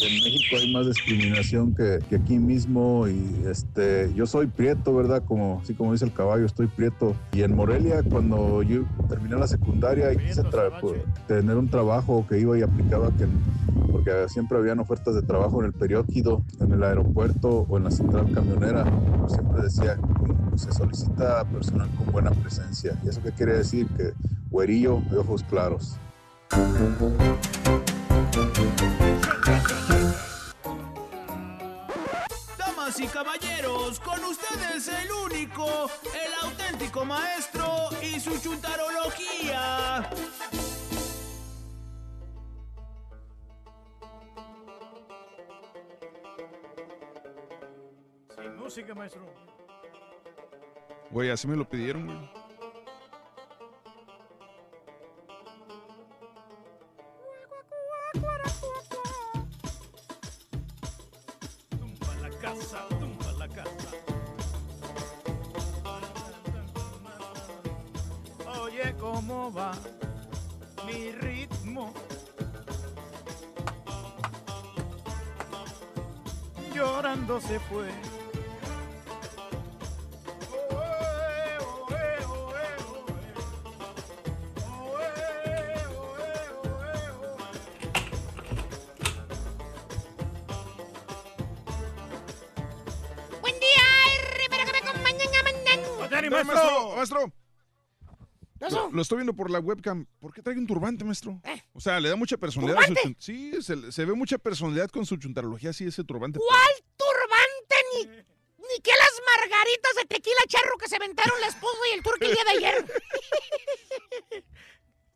En 0.03 0.15
México 0.25 0.57
hay 0.59 0.73
más 0.73 0.87
discriminación 0.87 1.75
que, 1.75 1.99
que 2.09 2.17
aquí 2.17 2.39
mismo 2.39 3.07
y 3.07 3.43
este 3.47 4.11
yo 4.15 4.27
soy 4.27 4.47
prieto, 4.47 4.95
¿verdad? 4.95 5.23
Como 5.27 5.61
así 5.62 5.75
como 5.75 5.93
dice 5.93 6.07
el 6.07 6.12
caballo, 6.12 6.47
estoy 6.47 6.69
prieto. 6.69 7.15
Y 7.33 7.43
en 7.43 7.55
Morelia 7.55 8.03
cuando 8.03 8.62
yo 8.62 8.85
terminé 9.09 9.37
la 9.37 9.47
secundaria 9.47 10.12
y 10.12 10.17
quise 10.17 10.43
pues, 10.81 11.03
tener 11.29 11.57
un 11.57 11.69
trabajo 11.69 12.27
que 12.27 12.41
iba 12.41 12.59
y 12.59 12.62
aplicaba 12.62 13.11
que 13.17 13.27
porque 13.91 14.12
siempre 14.29 14.57
habían 14.57 14.79
ofertas 14.79 15.15
de 15.15 15.23
trabajo 15.23 15.61
en 15.61 15.67
el 15.67 15.73
periódico, 15.73 16.45
en 16.61 16.73
el 16.73 16.83
aeropuerto 16.83 17.67
o 17.69 17.77
en 17.77 17.85
la 17.85 17.91
central 17.91 18.33
camionera. 18.33 18.85
Siempre 19.29 19.62
decía 19.62 19.97
que 19.97 20.59
se 20.59 20.73
solicita 20.73 21.45
personal 21.45 21.89
con 21.97 22.11
buena 22.12 22.31
presencia. 22.31 22.99
¿Y 23.05 23.09
eso 23.09 23.20
qué 23.23 23.33
quiere 23.33 23.57
decir? 23.57 23.87
Que 23.97 24.12
güerillo 24.51 25.03
de 25.11 25.19
ojos 25.19 25.45
claros. 25.45 25.97
Damas 32.57 33.01
y 33.01 33.07
caballeros, 33.09 33.99
con 34.01 34.23
ustedes 34.25 34.89
el 34.89 35.11
único, 35.11 35.91
el 36.15 36.49
auténtico 36.49 37.05
maestro 37.05 37.89
y 38.01 38.20
su 38.20 38.39
chuntarología. 38.39 40.09
Sin 48.37 48.57
música, 48.57 48.95
maestro. 48.95 49.23
Güey, 51.11 51.31
así 51.31 51.49
me 51.49 51.57
lo 51.57 51.69
pidieron, 51.69 52.07
güey. 52.07 52.41
Tumba 58.12 58.60
¿cómo 69.13 69.53
va 69.53 69.73
mi 70.87 71.11
ritmo? 71.11 71.93
Llorando 76.73 77.41
se 77.41 77.59
fue. 77.59 77.89
Buen 93.41 93.59
día, 93.59 93.87
que 94.65 94.73
me 94.73 94.79
acompañen 94.79 95.29
a 95.35 95.43
maestro, 96.31 96.97
maestro. 96.97 97.40
Lo, 98.71 98.91
lo 98.91 99.03
estoy 99.03 99.17
viendo 99.19 99.35
por 99.35 99.51
la 99.51 99.59
webcam. 99.61 100.07
¿Por 100.19 100.33
qué 100.33 100.43
trae 100.43 100.57
un 100.57 100.67
turbante, 100.67 101.05
maestro? 101.05 101.41
Eh. 101.45 101.63
O 101.73 101.81
sea, 101.81 102.01
le 102.01 102.09
da 102.09 102.17
mucha 102.17 102.37
personalidad. 102.37 102.83
a 102.83 102.87
su 102.87 103.15
sí, 103.19 103.63
se, 103.63 103.93
se 103.93 104.05
ve 104.05 104.15
mucha 104.15 104.39
personalidad 104.39 104.89
con 104.91 105.07
su 105.07 105.17
chuntarología, 105.17 105.73
sí, 105.73 105.87
ese 105.87 106.05
turbante. 106.05 106.39
¿Cuál 106.39 106.73
turbante 106.97 107.77
ni, 107.95 108.07
ni 108.07 108.81
que 108.83 108.91
las 108.91 109.21
margaritas 109.39 109.93
de 109.97 110.05
tequila 110.07 110.41
charro 110.49 110.77
que 110.79 110.89
se 110.89 110.97
aventaron 110.97 111.41
la 111.41 111.47
esposa 111.49 111.79
y 111.91 111.95
el 111.97 112.03
turco 112.03 112.25
el 112.25 112.33
día 112.33 112.45
de 112.45 112.51
ayer? 112.51 112.87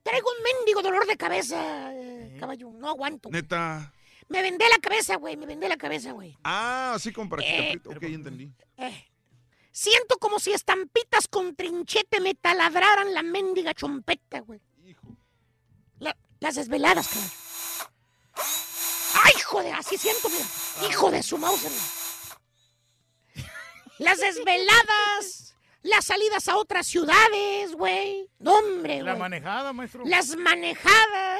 Traigo 0.03 0.29
un 0.37 0.43
mendigo 0.43 0.83
dolor 0.83 1.07
de 1.07 1.17
cabeza, 1.17 1.91
eh, 1.95 2.37
caballo. 2.39 2.71
No 2.73 2.91
aguanto. 2.91 3.31
Neta. 3.31 3.93
Me 4.29 4.43
vendé 4.43 4.69
la 4.69 4.79
cabeza, 4.79 5.17
güey. 5.17 5.37
Me 5.37 5.47
vendé 5.47 5.69
la 5.69 5.77
cabeza, 5.77 6.13
güey. 6.13 6.37
Ah, 6.45 6.93
así 6.95 7.13
como 7.13 7.29
para 7.31 7.43
que 7.43 7.79
te 7.83 7.89
Eh. 7.91 7.97
Ok, 7.97 8.01
ya 8.03 8.09
entendí. 8.09 8.53
Eh, 8.77 9.07
Siento 9.77 10.19
como 10.19 10.39
si 10.39 10.53
estampitas 10.53 11.27
con 11.27 11.57
trinchete 11.57 12.21
me 12.21 12.37
taladraran 12.37 13.13
la 13.13 13.25
mendiga 13.25 13.75
chompeta, 13.75 14.39
güey. 14.39 14.61
La- 15.99 16.17
las 16.39 16.55
desveladas, 16.55 17.09
caballo. 17.09 17.33
¡Ay, 19.25 19.33
hijo 19.37 19.63
de! 19.65 19.73
Así 19.73 19.99
siento, 19.99 20.29
mira. 20.29 20.45
Hijo 20.89 21.11
de 21.11 21.25
su 21.25 21.39
mouse. 21.39 21.67
Las 23.99 24.19
desveladas, 24.21 25.55
las 25.83 26.05
salidas 26.05 26.47
a 26.49 26.57
otras 26.57 26.87
ciudades, 26.87 27.75
güey. 27.75 28.31
No, 28.39 28.55
hombre, 28.59 29.03
La 29.03 29.13
güey. 29.13 29.21
manejada, 29.23 29.73
maestro. 29.73 30.05
Las 30.07 30.37
manejadas. 30.37 31.34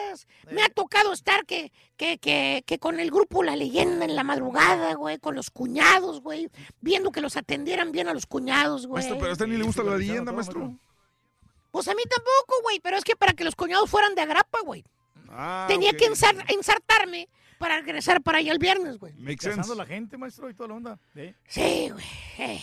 Me 0.51 0.63
ha 0.63 0.69
tocado 0.69 1.13
estar 1.13 1.45
que, 1.47 1.73
que, 1.97 2.19
que, 2.19 2.63
que 2.67 2.79
con 2.79 3.01
el 3.01 3.11
grupo 3.11 3.43
La 3.43 3.57
Leyenda 3.57 4.05
en 4.05 4.15
la 4.17 4.25
madrugada, 4.25 4.95
güey, 4.95 5.19
con 5.19 5.35
los 5.35 5.51
cuñados, 5.51 6.21
güey, 6.21 6.49
viendo 6.81 7.11
que 7.13 7.21
los 7.21 7.37
atendieran 7.37 7.93
bien 7.93 8.09
a 8.09 8.15
los 8.15 8.27
cuñados, 8.27 8.87
güey. 8.87 9.03
Maestro, 9.03 9.19
pero 9.19 9.31
a 9.31 9.33
usted 9.33 9.47
ni 9.47 9.57
le 9.57 9.65
gusta 9.65 9.83
la 9.83 9.97
leyenda, 9.97 10.33
maestro. 10.33 10.77
Pues 11.71 11.89
a 11.89 11.95
mí 11.95 12.03
tampoco, 12.09 12.63
güey, 12.63 12.81
pero 12.81 12.97
es 12.97 13.05
que 13.05 13.17
para 13.17 13.33
que 13.33 13.45
los 13.45 13.57
cuñados 13.57 13.91
fueran 13.91 14.15
de 14.15 14.23
agrapa, 14.23 14.61
güey. 14.65 14.85
Ah, 15.29 15.65
Tenía 15.69 15.93
que 15.93 16.07
ensar- 16.09 16.45
ensartarme 16.49 17.29
para 17.59 17.79
regresar 17.81 18.23
para 18.23 18.39
allá 18.39 18.53
el 18.53 18.59
viernes, 18.59 18.99
güey. 18.99 19.13
A 19.71 19.75
la 19.75 19.87
gente, 19.87 20.17
maestro, 20.17 20.49
y 20.49 20.55
toda 20.55 20.69
la 20.69 20.75
onda. 20.75 20.99
¿eh? 21.17 21.35
Sí, 21.49 21.91
güey. 21.91 22.05
eh. 22.39 22.61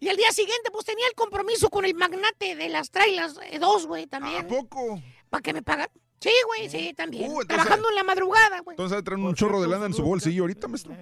Y 0.00 0.08
el 0.08 0.16
día 0.16 0.32
siguiente, 0.32 0.70
pues 0.70 0.84
tenía 0.86 1.06
el 1.06 1.14
compromiso 1.14 1.70
con 1.70 1.84
el 1.84 1.94
magnate 1.94 2.56
de 2.56 2.68
las 2.68 2.90
trailas 2.90 3.38
eh, 3.50 3.58
dos, 3.58 3.86
güey, 3.86 4.06
también. 4.06 4.44
¿A 4.44 4.48
poco? 4.48 5.00
¿Para 5.30 5.42
que 5.42 5.52
me 5.52 5.62
pagan? 5.62 5.88
Sí, 6.20 6.32
güey, 6.46 6.68
sí, 6.70 6.94
también. 6.94 7.24
Uh, 7.24 7.42
entonces- 7.42 7.48
Trabajando 7.48 7.88
en 7.90 7.94
la 7.96 8.04
madrugada, 8.04 8.60
güey. 8.60 8.74
Entonces 8.74 9.04
traen 9.04 9.22
un 9.24 9.34
chorro 9.34 9.60
de 9.60 9.68
lana 9.68 9.86
en 9.86 9.94
su 9.94 10.02
bolsillo 10.02 10.42
ahorita, 10.44 10.68
maestro. 10.68 10.96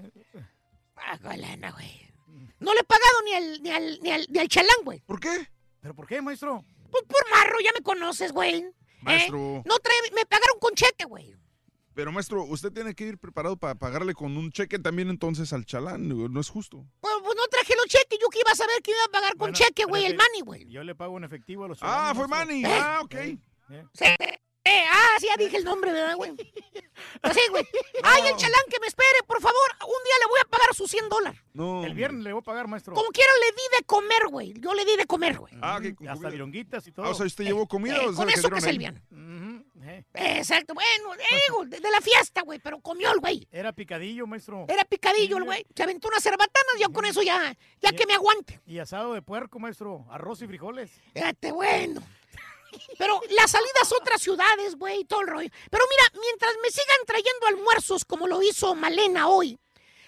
Ah, 0.97 1.19
con 1.19 1.41
lana, 1.41 1.71
güey. 1.73 2.01
No 2.61 2.73
le 2.75 2.81
he 2.81 2.85
pagado 2.85 3.23
ni 3.25 3.35
al, 3.35 3.63
ni 3.63 3.71
al, 3.71 4.01
ni 4.03 4.11
al, 4.11 4.27
ni 4.31 4.39
al 4.39 4.49
chalán, 4.49 4.77
güey. 4.85 5.01
¿Por 5.01 5.19
qué? 5.21 5.49
¿Pero 5.81 5.95
por 5.95 6.07
qué, 6.07 6.23
maestro? 6.23 6.65
Pues 6.91 7.05
por 7.05 7.31
marro, 7.31 7.59
ya 7.65 7.71
me 7.77 7.83
conoces, 7.83 8.33
güey. 8.33 8.57
¿Eh? 8.61 8.73
Maestro. 9.03 9.63
No 9.67 9.79
trae, 9.79 9.97
me 10.15 10.25
pagaron 10.27 10.59
con 10.61 10.73
cheque, 10.75 11.05
güey. 11.05 11.35
Pero, 11.95 12.11
maestro, 12.13 12.45
usted 12.45 12.73
tiene 12.73 12.95
que 12.95 13.05
ir 13.05 13.19
preparado 13.19 13.57
para 13.57 13.75
pagarle 13.75 14.15
con 14.15 14.37
un 14.37 14.51
cheque 14.51 14.79
también 14.79 15.11
entonces 15.11 15.53
al 15.53 15.67
chalán. 15.67 16.09
No 16.09 16.41
es 16.41 16.49
justo. 16.49 16.87
Pues, 17.01 17.13
pues 17.23 17.37
no 17.37 17.47
traje 17.49 17.75
los 17.77 17.87
cheques, 17.87 18.19
yo 18.21 18.29
que 18.29 18.39
iba 18.41 18.51
a 18.53 18.55
saber 18.57 18.81
que 18.83 18.93
iba 18.93 19.05
a 19.07 19.11
pagar 19.13 19.33
con 19.33 19.39
Bueno, 19.51 19.55
cheque, 19.55 19.85
güey, 19.85 20.05
el 20.07 20.17
money, 20.17 20.41
güey. 20.43 20.67
Yo 20.69 20.83
le 20.85 20.95
pago 20.95 21.19
en 21.19 21.25
efectivo 21.25 21.65
a 21.65 21.69
los 21.69 21.79
Ah, 21.83 22.15
chalanes, 22.15 22.17
fue 22.17 22.29
maestro. 22.29 22.55
Manny. 22.55 22.65
¿Eh? 22.65 22.81
Ah, 22.81 23.01
ok. 23.03 23.15
Sí. 23.93 24.05
Eh, 24.65 24.85
ah, 24.91 25.17
sí, 25.19 25.27
ya 25.27 25.37
dije 25.37 25.57
el 25.57 25.65
nombre, 25.65 25.93
¿verdad, 25.93 26.17
güey? 26.17 26.33
Pues 27.21 27.35
sí, 27.35 27.41
güey. 27.51 27.67
Ay, 28.05 28.23
el 28.29 28.37
chalán 28.37 28.61
que 28.71 28.79
me 28.79 28.87
espere, 28.87 29.23
por 29.27 29.41
favor. 29.41 29.57
Un 29.81 30.05
día 30.05 30.15
le 30.21 30.27
voy 30.29 30.41
a 30.45 30.49
pagar 30.49 30.73
sus 30.75 30.89
100 30.91 31.09
dólares. 31.09 31.41
No. 31.53 31.85
El 31.85 31.95
viernes 31.95 32.23
le 32.23 32.33
voy 32.33 32.41
a 32.41 32.45
pagar, 32.45 32.69
maestro. 32.69 32.95
Como 32.95 33.11
quiera 33.11 33.31
le 33.41 33.47
di 33.53 33.63
de 33.79 33.85
comer, 33.87 34.29
güey. 34.31 34.53
Yo 34.61 34.73
le 34.73 34.85
di 34.85 34.97
de 34.97 35.07
comer, 35.07 35.37
güey. 35.39 35.53
Ah, 35.61 35.79
ok, 35.79 35.95
con 35.97 36.07
Hasta 36.09 36.15
comida. 36.15 36.31
vironguitas 36.31 36.87
y 36.87 36.93
todo. 36.93 37.07
Ah, 37.07 37.11
o 37.11 37.15
sea, 37.15 37.27
¿usted 37.27 37.45
llevó 37.45 37.67
comida 37.67 37.97
Eh, 37.97 38.07
o 38.09 38.15
con 38.15 38.29
eso 38.31 38.49
que 38.51 38.59
es 38.59 38.65
el. 38.67 38.79
Ujú, 39.11 39.65
eh. 39.85 40.05
Exacto, 40.15 40.75
bueno, 40.75 41.15
eh, 41.15 41.19
digo, 41.49 41.65
de, 41.65 41.81
de 41.81 41.91
la 41.91 42.01
fiesta, 42.01 42.43
güey, 42.43 42.61
pero 42.61 42.81
comió 42.81 43.11
el 43.13 43.19
güey. 43.19 43.49
Era 43.51 43.73
picadillo, 43.73 44.27
maestro. 44.27 44.67
Era 44.69 44.85
picadillo 44.85 45.39
el 45.39 45.45
güey. 45.45 45.67
Se 45.75 45.83
aventó 45.83 46.07
unas 46.09 46.23
cerbatanas, 46.23 46.75
yo 46.81 46.93
con 46.93 47.05
eso 47.05 47.23
ya, 47.23 47.57
ya 47.81 47.93
que 47.93 48.07
me 48.07 48.15
aguante. 48.15 48.61
Y 48.67 48.79
asado 48.79 49.15
de 49.15 49.23
puerco, 49.23 49.59
maestro. 49.59 50.07
Arroz 50.11 50.41
y 50.43 50.47
frijoles. 50.47 50.91
Fíjate, 51.15 51.51
bueno. 51.51 52.01
Pero 52.99 53.21
las 53.31 53.51
salidas 53.51 53.93
a 53.93 53.97
otras 53.97 54.23
ciudades, 54.23 54.77
güey, 54.77 55.05
todo 55.05 55.21
el 55.21 55.29
rollo. 55.29 55.51
Pero 55.71 55.85
mira, 55.89 56.21
mientras 56.23 56.53
me 56.63 56.71
sigan 56.71 57.07
trayendo 57.07 57.47
almuerzos 57.49 58.05
como 58.05 58.27
lo 58.27 58.43
hizo 58.43 58.75
Malena 58.75 59.29
hoy, 59.29 59.59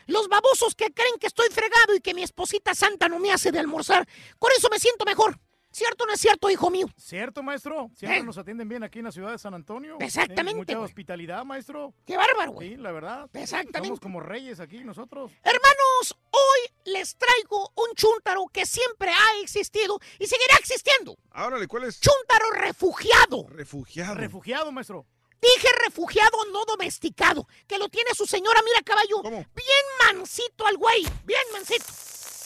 los 0.07 0.29
babosos 0.29 0.75
que 0.75 0.93
creen 0.93 1.19
que 1.19 1.27
estoy 1.27 1.49
fregado 1.51 1.95
y 1.95 2.01
que 2.01 2.15
mi 2.15 2.23
esposita 2.23 2.75
santa 2.75 3.09
no 3.09 3.19
me 3.19 3.33
hace 3.33 3.53
de 3.53 3.59
almorzar, 3.59 4.07
con 4.39 4.53
eso 4.53 4.69
me 4.71 4.79
siento 4.79 5.05
mejor. 5.05 5.39
¿Cierto 5.75 6.05
o 6.05 6.07
no 6.07 6.13
es 6.13 6.21
cierto, 6.21 6.49
hijo 6.51 6.71
mío? 6.71 6.87
¿Cierto, 6.97 7.43
maestro? 7.43 7.91
Siempre 7.97 8.21
Eh. 8.21 8.23
nos 8.23 8.39
atienden 8.39 8.69
bien 8.69 8.85
aquí 8.85 9.01
en 9.01 9.07
la 9.07 9.13
ciudad 9.13 9.33
de 9.33 9.39
San 9.39 9.55
Antonio. 9.55 9.97
Exactamente, 9.99 10.53
Eh, 10.73 10.77
Mucha 10.77 10.79
hospitalidad, 10.79 11.45
maestro. 11.45 11.93
Qué 12.07 12.17
bárbaro, 12.17 12.53
güey. 12.53 12.71
Sí, 12.71 12.77
la 12.77 12.93
verdad. 12.93 13.29
Exactamente. 13.35 13.89
Somos 13.89 13.99
como 14.01 14.21
reyes 14.21 14.61
aquí 14.61 14.85
nosotros. 14.85 15.33
Hermanos, 15.43 16.17
hoy 16.31 16.93
les 16.93 17.17
traigo 17.17 17.73
un 17.75 17.93
chúntaro 17.97 18.47
que 18.53 18.67
siempre 18.67 19.11
ha 19.11 19.41
existido 19.43 19.99
y 20.21 20.27
seguirá 20.29 20.55
existiendo. 20.61 21.17
Árale, 21.33 21.67
¿cuál 21.67 21.85
es? 21.85 22.01
Chúntaro 22.01 22.53
refugiado. 22.53 23.47
Refugiado. 23.49 24.15
Refugiado, 24.15 24.71
maestro. 24.71 25.07
Dije 25.43 25.69
refugiado, 25.85 26.39
no 26.53 26.65
domesticado. 26.67 27.49
Que 27.67 27.79
lo 27.79 27.89
tiene 27.89 28.15
su 28.15 28.27
señora, 28.27 28.61
mira 28.65 28.81
caballo. 28.83 29.23
Bien 29.23 29.85
mansito 30.15 30.67
al 30.67 30.77
güey. 30.77 31.05
Bien 31.25 31.43
mansito. 31.53 31.85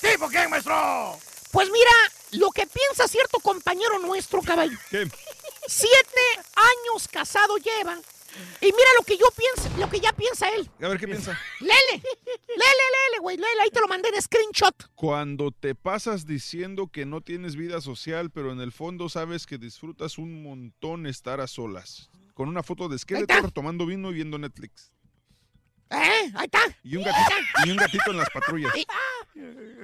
¿Tipo 0.00 0.28
qué, 0.30 0.48
maestro? 0.48 1.18
Pues 1.52 1.70
mira, 1.70 1.90
lo 2.32 2.50
que 2.50 2.66
piensa 2.66 3.08
cierto 3.08 3.38
compañero 3.40 3.98
nuestro, 4.00 4.42
caballo. 4.42 4.76
¿Qué? 4.90 5.08
Siete 5.66 6.20
años 6.54 7.08
casado 7.10 7.56
lleva. 7.58 7.98
Y 8.60 8.66
mira 8.66 8.88
lo 8.98 9.04
que 9.04 9.16
yo 9.16 9.26
pienso, 9.36 9.78
lo 9.78 9.88
que 9.88 10.00
ya 10.00 10.12
piensa 10.12 10.48
él. 10.50 10.68
A 10.80 10.88
ver 10.88 10.98
qué 10.98 11.06
piensa. 11.08 11.38
Lele, 11.60 11.72
lele, 11.92 12.02
lele, 12.48 13.18
güey, 13.20 13.36
lele, 13.36 13.62
ahí 13.62 13.70
te 13.70 13.80
lo 13.80 13.88
mandé 13.88 14.10
en 14.10 14.20
screenshot. 14.20 14.90
Cuando 14.94 15.50
te 15.50 15.74
pasas 15.74 16.26
diciendo 16.26 16.88
que 16.88 17.06
no 17.06 17.20
tienes 17.20 17.56
vida 17.56 17.80
social, 17.80 18.30
pero 18.30 18.52
en 18.52 18.60
el 18.60 18.70
fondo 18.70 19.08
sabes 19.08 19.46
que 19.46 19.58
disfrutas 19.58 20.18
un 20.18 20.42
montón 20.42 21.06
estar 21.06 21.40
a 21.40 21.46
solas. 21.46 22.10
Con 22.34 22.48
una 22.48 22.62
foto 22.62 22.88
de 22.88 22.98
Skeletor 22.98 23.50
tomando 23.50 23.86
vino 23.86 24.10
y 24.10 24.14
viendo 24.14 24.38
Netflix. 24.38 24.92
¿Eh? 25.90 26.30
Ahí 26.34 26.44
está. 26.44 26.60
Y 26.82 26.96
un 26.96 27.04
gatito, 27.04 27.34
y 27.64 27.70
un 27.70 27.76
gatito 27.76 28.10
en 28.10 28.16
las 28.18 28.30
patrullas. 28.30 28.76
Y- 28.76 28.86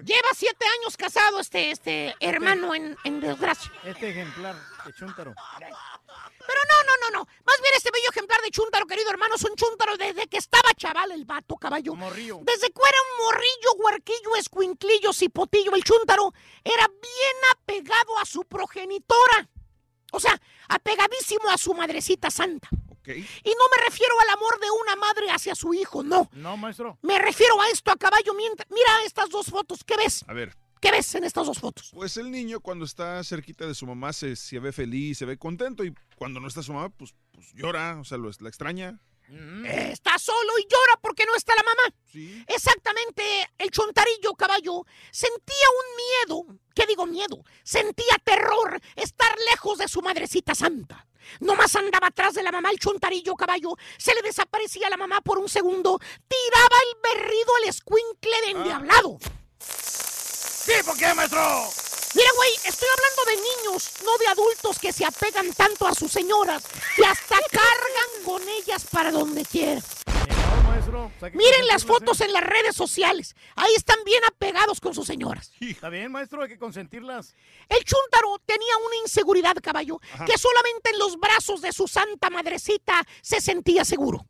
Lleva 0.05 0.29
siete 0.35 0.67
años 0.81 0.97
casado 0.97 1.41
este, 1.41 1.71
este 1.71 2.15
hermano 2.21 2.75
en, 2.75 2.97
en 3.05 3.21
desgracia. 3.21 3.71
Este 3.85 4.11
ejemplar 4.11 4.55
de 4.85 4.93
chúntaro. 4.93 5.35
Pero 5.59 6.61
no, 6.69 6.85
no, 6.85 6.93
no, 7.11 7.19
no. 7.19 7.27
Más 7.47 7.57
bien 7.63 7.73
este 7.77 7.91
bello 7.91 8.09
ejemplar 8.11 8.41
de 8.43 8.51
chúntaro, 8.51 8.85
querido 8.87 9.09
hermano, 9.11 9.37
es 9.37 9.45
un 9.45 9.55
chúntaro 9.57 9.97
desde 9.97 10.27
que 10.27 10.37
estaba 10.37 10.75
chaval 10.77 11.13
el 11.13 11.25
vato, 11.25 11.57
caballo. 11.57 11.95
Morrillo. 11.95 12.41
Desde 12.43 12.67
que 12.67 12.81
era 12.87 12.99
un 13.01 13.25
morrillo, 13.25 13.73
huerquillo, 13.79 14.37
escuinclillo, 14.37 15.13
cipotillo, 15.15 15.75
el 15.75 15.85
chúntaro 15.85 16.35
era 16.63 16.87
bien 16.89 17.37
apegado 17.53 18.19
a 18.19 18.27
su 18.27 18.45
progenitora. 18.45 19.49
O 20.13 20.21
sea, 20.21 20.39
apegadísimo 20.69 21.49
a 21.51 21.57
su 21.57 21.73
madrecita 21.75 22.31
santa. 22.31 22.69
Y 23.13 23.51
no 23.51 23.69
me 23.77 23.85
refiero 23.85 24.15
al 24.21 24.31
amor 24.31 24.59
de 24.61 24.67
una 24.71 24.97
madre 24.97 25.31
hacia 25.31 25.55
su 25.55 25.75
hijo, 25.75 26.03
no. 26.03 26.31
No, 26.33 26.57
maestro. 26.57 26.99
Me 27.03 27.19
refiero 27.19 27.61
a 27.61 27.69
esto 27.69 27.91
a 27.91 27.97
caballo 27.97 28.35
mientras... 28.35 28.69
Mira 28.71 29.05
estas 29.05 29.29
dos 29.31 29.47
fotos, 29.47 29.85
¿qué 29.85 29.97
ves? 29.97 30.25
A 30.27 30.33
ver. 30.33 30.57
¿Qué 30.81 30.91
ves 30.91 31.15
en 31.15 31.25
estas 31.25 31.47
dos 31.47 31.59
fotos? 31.59 31.91
Pues 31.95 32.17
el 32.19 32.31
niño 32.31 32.61
cuando 32.61 32.85
está 32.85 33.25
cerquita 33.25 33.67
de 33.67 33.75
su 33.75 33.87
mamá 33.87 34.13
se, 34.13 34.37
se 34.37 34.59
ve 34.59 34.71
feliz, 34.71 35.17
se 35.17 35.25
ve 35.25 35.39
contento 35.39 35.83
y 35.83 35.95
cuando 36.17 36.41
no 36.41 36.49
está 36.49 36.63
su 36.63 36.73
mamá, 36.75 36.91
pues, 36.91 37.15
pues 37.33 37.53
llora, 37.55 37.99
o 37.99 38.05
sea, 38.05 38.19
lo, 38.19 38.31
la 38.39 38.49
extraña. 38.49 39.01
Está 39.29 40.19
solo 40.19 40.59
y 40.59 40.63
llora 40.65 41.01
porque 41.01 41.25
no 41.25 41.35
está 41.35 41.55
la 41.55 41.63
mamá. 41.63 42.45
Exactamente, 42.47 43.23
el 43.59 43.71
chontarillo 43.71 44.35
caballo 44.35 44.85
sentía 45.11 45.67
un 45.71 46.37
miedo. 46.47 46.59
¿Qué 46.75 46.87
digo 46.87 47.07
miedo? 47.07 47.43
Sentía 47.63 48.17
terror 48.23 48.81
estar 48.97 49.35
lejos 49.51 49.79
de 49.79 49.89
su 49.89 50.03
madrecita 50.03 50.55
santa. 50.55 51.07
Nomás 51.41 51.75
andaba 51.77 52.09
atrás 52.09 52.35
de 52.35 52.43
la 52.43 52.53
mamá 52.53 52.71
el 52.71 52.79
chontarillo 52.79 53.35
caballo. 53.35 53.71
Se 53.97 54.15
le 54.15 54.23
desaparecía 54.23 54.91
la 54.91 54.97
mamá 54.97 55.21
por 55.21 55.39
un 55.39 55.49
segundo. 55.49 55.99
Tiraba 56.29 56.77
el 56.83 57.01
berrido 57.03 57.57
al 57.57 57.69
escuincle 57.69 58.41
de 58.43 58.51
endiablado. 58.51 59.19
¿Sí? 59.59 60.73
¿Por 60.85 60.97
qué, 60.97 61.15
maestro? 61.15 61.84
Mira, 62.15 62.29
güey, 62.37 62.51
estoy 62.65 62.89
hablando 62.97 63.25
de 63.25 63.37
niños, 63.71 63.91
no 64.05 64.17
de 64.19 64.27
adultos 64.29 64.79
que 64.79 64.93
se 64.93 65.05
apegan 65.05 65.53
tanto 65.53 65.87
a 65.87 65.95
sus 65.95 66.13
señoras 66.13 66.65
que 66.97 67.05
hasta 67.05 67.37
cargan 67.51 68.25
con 68.25 68.43
ellas 68.49 68.87
para 68.91 69.11
donde 69.11 69.45
quieran. 69.45 69.83
maestro. 70.69 71.07
O 71.07 71.13
sea, 71.21 71.31
que 71.31 71.37
Miren 71.37 71.67
las 71.67 71.85
fotos 71.85 72.21
en 72.21 72.33
las 72.33 72.43
redes 72.45 72.77
sociales. 72.77 73.35
Ahí 73.57 73.73
están 73.77 73.99
bien 74.05 74.23
apegados 74.25 74.81
con 74.81 74.95
sus 74.95 75.07
señoras. 75.07 75.53
Está 75.61 75.89
bien, 75.89 76.13
maestro, 76.13 76.43
hay 76.43 76.49
que 76.49 76.59
consentirlas. 76.59 77.35
El 77.69 77.83
chúntaro 77.85 78.39
tenía 78.47 78.77
una 78.87 78.97
inseguridad, 78.97 79.57
caballo, 79.63 80.01
Ajá. 80.13 80.25
que 80.25 80.39
solamente 80.39 80.91
en 80.91 80.99
los 80.99 81.19
brazos 81.19 81.61
de 81.63 81.73
su 81.73 81.89
santa 81.89 82.31
madrecita 82.31 83.05
se 83.23 83.41
sentía 83.41 83.85
seguro. 83.85 84.27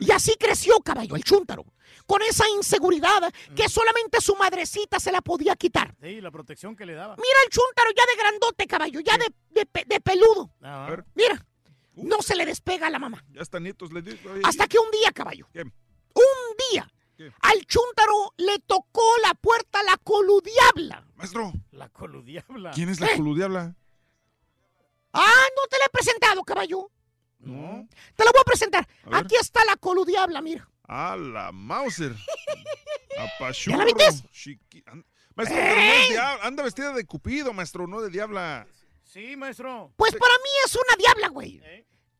Y 0.00 0.10
así 0.12 0.34
creció, 0.38 0.78
caballo, 0.80 1.16
el 1.16 1.24
chúntaro, 1.24 1.64
con 2.06 2.20
esa 2.22 2.48
inseguridad 2.50 3.32
que 3.54 3.68
solamente 3.68 4.20
su 4.20 4.34
madrecita 4.36 4.98
se 5.00 5.12
la 5.12 5.20
podía 5.20 5.56
quitar. 5.56 5.94
Sí, 6.02 6.20
la 6.20 6.30
protección 6.30 6.76
que 6.76 6.86
le 6.86 6.94
daba. 6.94 7.16
Mira 7.16 7.38
el 7.44 7.50
chúntaro 7.50 7.90
ya 7.96 8.04
de 8.06 8.20
grandote, 8.22 8.66
caballo, 8.66 9.00
ya 9.00 9.16
de, 9.18 9.26
de 9.50 9.84
de 9.86 10.00
peludo. 10.00 10.50
Ah, 10.62 10.86
A 10.86 10.90
ver, 10.90 11.04
Mira, 11.14 11.44
no 11.94 12.22
se 12.22 12.34
le 12.36 12.46
despega 12.46 12.86
a 12.86 12.90
la 12.90 12.98
mamá. 12.98 13.24
ya 13.32 13.42
hasta 13.42 13.60
nietos 13.60 13.92
le 13.92 14.02
digo. 14.02 14.18
Hasta 14.44 14.66
que 14.66 14.78
un 14.78 14.90
día, 14.90 15.10
caballo, 15.12 15.48
¿Qué? 15.52 15.62
un 15.62 16.56
día, 16.72 16.90
¿Qué? 17.16 17.30
al 17.42 17.66
chúntaro 17.66 18.32
le 18.38 18.58
tocó 18.60 19.02
la 19.22 19.34
puerta 19.34 19.82
la 19.82 19.96
coludiabla. 19.98 21.04
Maestro, 21.16 21.52
La 21.72 21.88
coludiabla. 21.90 22.70
¿quién 22.72 22.88
es 22.88 23.00
la 23.00 23.08
¿Eh? 23.08 23.16
coludiabla? 23.16 23.76
Ah, 25.12 25.44
no 25.56 25.66
te 25.68 25.78
la 25.78 25.86
he 25.86 25.88
presentado, 25.90 26.42
caballo. 26.44 26.90
No. 27.40 27.88
Te 28.16 28.24
la 28.24 28.30
voy 28.32 28.40
a 28.40 28.44
presentar. 28.44 28.86
A 29.04 29.10
ver. 29.10 29.24
Aquí 29.24 29.36
está 29.36 29.64
la 29.64 29.76
coludiabla, 29.76 30.40
mira. 30.42 30.68
Ah, 30.86 31.16
la 31.16 31.52
Mauser. 31.52 32.14
Apachurro. 33.18 33.78
¿Ya 33.78 33.84
la 33.84 33.92
viste? 34.06 34.28
chiqui- 34.32 34.84
Maestro, 35.34 35.56
pero 35.58 35.74
no 35.76 35.92
es 35.92 36.08
diabla. 36.10 36.46
Anda 36.46 36.62
vestida 36.62 36.92
de 36.92 37.04
cupido, 37.06 37.52
maestro, 37.52 37.86
no 37.86 38.00
de 38.00 38.10
diabla. 38.10 38.66
Sí, 39.04 39.36
maestro. 39.36 39.92
Pues 39.96 40.12
para 40.14 40.34
mí 40.34 40.50
es 40.66 40.74
una 40.74 40.96
diabla, 40.98 41.28
güey. 41.28 41.62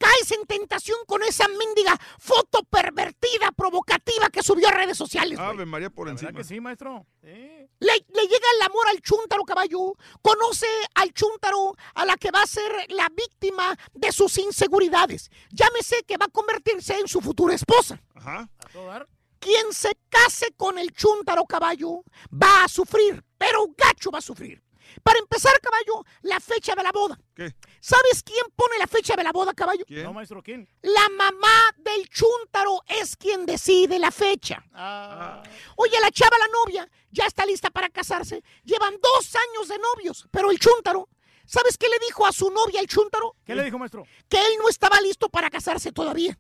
Caes 0.01 0.31
en 0.33 0.47
tentación 0.47 0.97
con 1.07 1.23
esa 1.23 1.47
mendiga 1.47 1.95
foto 2.19 2.63
pervertida, 2.65 3.53
provocativa 3.55 4.31
que 4.31 4.43
subió 4.43 4.69
a 4.69 4.73
redes 4.73 4.97
sociales. 4.97 5.39
Ave 5.39 5.67
María 5.67 5.91
por 5.91 6.07
¿Verdad 6.07 6.23
encima. 6.23 6.39
que 6.39 6.45
sí, 6.45 6.59
maestro? 6.59 7.07
Le, 7.23 7.67
le 7.79 8.23
llega 8.23 8.47
el 8.57 8.63
amor 8.63 8.89
al 8.89 9.03
chúntaro, 9.03 9.45
caballo. 9.45 9.93
Conoce 10.23 10.67
al 10.95 11.13
chúntaro 11.13 11.77
a 11.95 12.07
la 12.07 12.17
que 12.17 12.31
va 12.31 12.41
a 12.43 12.47
ser 12.47 12.73
la 12.89 13.11
víctima 13.11 13.77
de 13.93 14.11
sus 14.11 14.39
inseguridades. 14.39 15.31
Llámese 15.51 16.03
que 16.05 16.17
va 16.17 16.25
a 16.25 16.31
convertirse 16.31 16.99
en 16.99 17.07
su 17.07 17.21
futura 17.21 17.55
esposa. 17.55 18.03
Ajá. 18.15 18.49
¿A 18.59 18.69
todo 18.73 18.87
dar? 18.87 19.07
Quien 19.39 19.71
se 19.75 19.93
case 20.09 20.55
con 20.57 20.79
el 20.79 20.93
chúntaro 20.93 21.45
caballo 21.45 22.05
va 22.33 22.65
a 22.65 22.69
sufrir, 22.69 23.23
pero 23.37 23.67
gacho 23.77 24.11
va 24.11 24.19
a 24.21 24.23
sufrir. 24.23 24.63
Para 25.03 25.19
empezar, 25.19 25.53
caballo, 25.61 26.05
la 26.23 26.41
fecha 26.41 26.75
de 26.75 26.83
la 26.83 26.93
boda. 26.93 27.19
¿Qué? 27.35 27.55
¿Sabes 27.81 28.23
quién 28.23 28.45
pone 28.57 28.79
la 28.79 28.87
fecha 28.87 29.15
de 29.17 29.25
la 29.25 29.33
boda, 29.33 29.55
caballo? 29.55 29.85
¿Quién? 29.87 30.05
No, 30.05 30.13
maestro, 30.13 30.43
¿quién? 30.43 30.69
La 30.83 31.09
mamá 31.11 31.71
del 31.79 32.09
chúntaro 32.09 32.83
es 32.89 33.17
quien 33.17 33.47
decide 33.47 33.99
la 33.99 34.11
fecha. 34.11 34.65
Ah, 34.75 35.43
Oye, 35.77 35.99
la 36.01 36.11
chava, 36.11 36.37
la 36.39 36.49
novia, 36.49 36.89
ya 37.11 37.27
está 37.27 37.47
lista 37.47 37.71
para 37.71 37.89
casarse. 37.89 38.43
Llevan 38.65 38.95
dos 39.03 39.35
años 39.35 39.69
de 39.69 39.79
novios, 39.79 40.27
pero 40.31 40.51
el 40.51 40.59
chúntaro, 40.59 41.09
¿sabes 41.47 41.79
qué 41.79 41.89
le 41.89 41.99
dijo 42.07 42.27
a 42.27 42.33
su 42.33 42.51
novia 42.51 42.81
el 42.81 42.87
chúntaro? 42.87 43.37
¿Qué 43.45 43.55
le 43.55 43.65
dijo, 43.65 43.79
maestro? 43.79 44.07
Que 44.29 44.39
él 44.39 44.55
no 44.59 44.69
estaba 44.69 45.01
listo 45.01 45.29
para 45.29 45.51
casarse 45.51 45.93
todavía. 45.93 46.39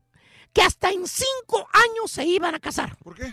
Que 0.52 0.62
hasta 0.62 0.90
en 0.90 1.06
cinco 1.06 1.68
años 1.72 2.10
se 2.10 2.24
iban 2.24 2.54
a 2.54 2.58
casar. 2.60 2.96
¿Por 2.98 3.14
qué? 3.14 3.32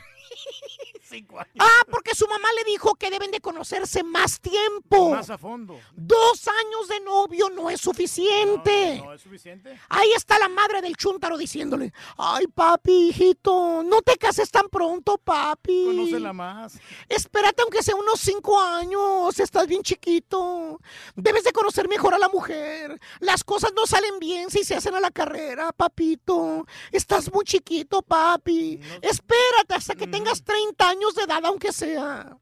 Cinco 1.07 1.39
años. 1.39 1.55
Ah, 1.59 1.83
porque 1.89 2.13
su 2.13 2.27
mamá 2.27 2.49
le 2.57 2.69
dijo 2.69 2.95
que 2.95 3.09
deben 3.09 3.31
de 3.31 3.39
conocerse 3.39 4.03
más 4.03 4.41
tiempo. 4.41 5.11
Más 5.11 5.29
a 5.29 5.37
fondo. 5.37 5.79
Dos 5.95 6.47
años 6.47 6.87
de 6.89 6.99
novio 6.99 7.49
no 7.49 7.69
es 7.69 7.79
suficiente. 7.79 9.01
¿No 9.03 9.13
es 9.13 9.21
suficiente? 9.21 9.79
Ahí 9.87 10.11
está 10.15 10.37
la 10.37 10.49
madre 10.49 10.81
del 10.81 10.97
chúntaro 10.97 11.37
diciéndole, 11.37 11.93
ay 12.17 12.47
papi, 12.47 13.09
hijito, 13.09 13.83
no 13.83 14.01
te 14.01 14.17
cases 14.17 14.51
tan 14.51 14.67
pronto, 14.67 15.17
papi. 15.17 15.85
Conócela 15.85 16.33
más. 16.33 16.77
Espérate 17.07 17.61
aunque 17.61 17.83
sea 17.83 17.95
unos 17.95 18.19
cinco 18.19 18.59
años, 18.59 19.39
estás 19.39 19.65
bien 19.65 19.83
chiquito. 19.83 20.81
Debes 21.15 21.45
de 21.45 21.53
conocer 21.53 21.87
mejor 21.87 22.15
a 22.15 22.19
la 22.19 22.27
mujer. 22.27 22.99
Las 23.21 23.45
cosas 23.45 23.71
no 23.73 23.85
salen 23.87 24.19
bien 24.19 24.49
si 24.49 24.65
se 24.65 24.75
hacen 24.75 24.93
a 24.95 24.99
la 24.99 25.11
carrera, 25.11 25.71
papito. 25.71 26.65
Estás 26.91 27.31
muy 27.31 27.45
chiquito, 27.45 28.01
papi. 28.01 28.81
Espérate 29.01 29.73
hasta 29.73 29.95
que 29.95 30.07
tengas 30.07 30.43
30 30.43 30.89
años 30.89 30.96
de 31.15 31.23
edad, 31.23 31.45
aunque 31.45 31.71
sea. 31.71 32.37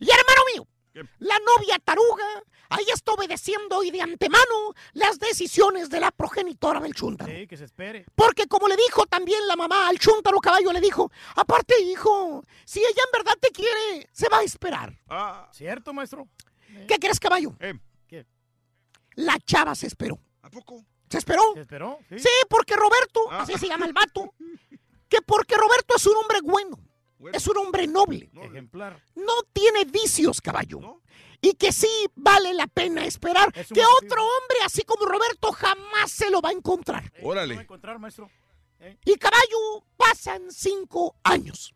Y 0.00 0.08
hermano 0.10 0.40
mío, 0.52 0.66
la 1.18 1.38
novia 1.38 1.78
taruga 1.78 2.24
ahí 2.68 2.84
está 2.92 3.12
obedeciendo 3.12 3.82
y 3.84 3.90
de 3.92 4.02
antemano 4.02 4.74
las 4.92 5.18
decisiones 5.20 5.88
de 5.88 6.00
la 6.00 6.10
progenitora 6.10 6.80
del 6.80 6.94
chúntaro. 6.94 7.30
Sí, 7.32 7.46
que 7.46 7.56
se 7.56 7.64
espere. 7.64 8.04
Porque 8.14 8.46
como 8.48 8.66
le 8.68 8.76
dijo 8.76 9.06
también 9.06 9.46
la 9.46 9.54
mamá 9.56 9.88
al 9.88 9.98
chúntaro 9.98 10.38
caballo, 10.40 10.72
le 10.72 10.80
dijo, 10.80 11.10
aparte 11.36 11.80
hijo, 11.82 12.44
si 12.64 12.80
ella 12.80 13.02
en 13.06 13.12
verdad 13.12 13.38
te 13.40 13.50
quiere, 13.50 14.08
se 14.12 14.28
va 14.28 14.38
a 14.38 14.42
esperar. 14.42 14.98
Ah, 15.08 15.48
¿Cierto, 15.52 15.92
maestro? 15.92 16.26
¿Qué 16.88 16.98
crees 16.98 17.20
caballo? 17.20 17.54
eh, 17.60 17.74
¿Qué? 18.08 18.26
La 19.14 19.38
chava 19.38 19.74
se 19.74 19.86
esperó. 19.86 20.18
¿a 20.42 20.50
poco? 20.50 20.84
¿Se 21.08 21.18
esperó? 21.18 21.42
¿Se 21.54 21.60
esperó? 21.60 21.98
Sí. 22.08 22.18
Sí, 22.18 22.28
porque 22.48 22.74
Roberto, 22.74 23.20
Ah. 23.30 23.42
así 23.42 23.56
se 23.58 23.68
llama 23.68 23.86
el 23.86 23.92
vato, 23.92 24.34
que 25.08 25.22
porque 25.22 25.54
Roberto 25.56 25.94
es 25.96 26.06
un 26.06 26.16
hombre 26.16 26.40
bueno, 26.42 26.78
Bueno. 27.18 27.36
es 27.36 27.46
un 27.46 27.56
hombre 27.58 27.86
noble, 27.86 28.30
Ejemplar. 28.42 29.02
no 29.14 29.42
tiene 29.52 29.84
vicios, 29.86 30.40
caballo. 30.40 30.80
¿No? 30.80 31.02
Y 31.40 31.54
que 31.54 31.72
sí 31.72 31.88
vale 32.14 32.52
la 32.54 32.66
pena 32.66 33.04
esperar 33.04 33.48
Es 33.54 33.68
que 33.68 33.80
motivo. 33.80 33.88
otro 34.02 34.22
hombre 34.22 34.56
así 34.64 34.82
como 34.82 35.04
Roberto 35.06 35.52
jamás 35.52 36.10
se 36.10 36.30
lo 36.30 36.40
va 36.40 36.48
a 36.50 36.52
encontrar. 36.52 37.04
Eh, 37.14 37.20
¿lo 37.22 37.28
Órale. 37.28 37.54
va 37.54 37.60
a 37.60 37.64
encontrar, 37.64 37.98
maestro? 37.98 38.30
Eh, 38.80 38.98
Y 39.04 39.14
caballo, 39.16 39.84
pasan 39.96 40.50
cinco 40.50 41.16
años. 41.22 41.74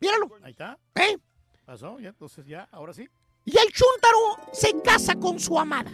Míralo, 0.00 0.28
Ahí 0.42 0.50
está. 0.52 0.78
¿eh? 0.96 1.16
Pasó, 1.64 1.98
ya, 2.00 2.08
entonces 2.10 2.44
ya, 2.46 2.68
ahora 2.72 2.92
sí. 2.92 3.08
Y 3.44 3.56
el 3.58 3.72
chúntaro 3.72 4.50
se 4.52 4.80
casa 4.82 5.14
con 5.16 5.38
su 5.40 5.58
amada. 5.58 5.90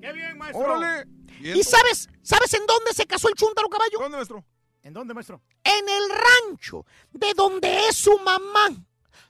¡Qué 0.00 0.12
bien, 0.12 0.36
maestro! 0.38 0.64
¡Órale! 0.64 1.06
¿Y 1.40 1.62
sabes, 1.62 2.08
sabes 2.22 2.52
en 2.54 2.64
dónde 2.66 2.92
se 2.94 3.06
casó 3.06 3.28
el 3.28 3.34
chúntaro 3.34 3.68
caballo? 3.68 3.98
¿Dónde, 3.98 4.16
maestro? 4.16 4.44
¿En 4.86 4.94
dónde, 4.94 5.14
maestro? 5.14 5.40
En 5.64 5.88
el 5.88 6.04
rancho 6.10 6.86
de 7.10 7.34
donde 7.34 7.88
es 7.88 7.96
su 7.96 8.16
mamá. 8.20 8.68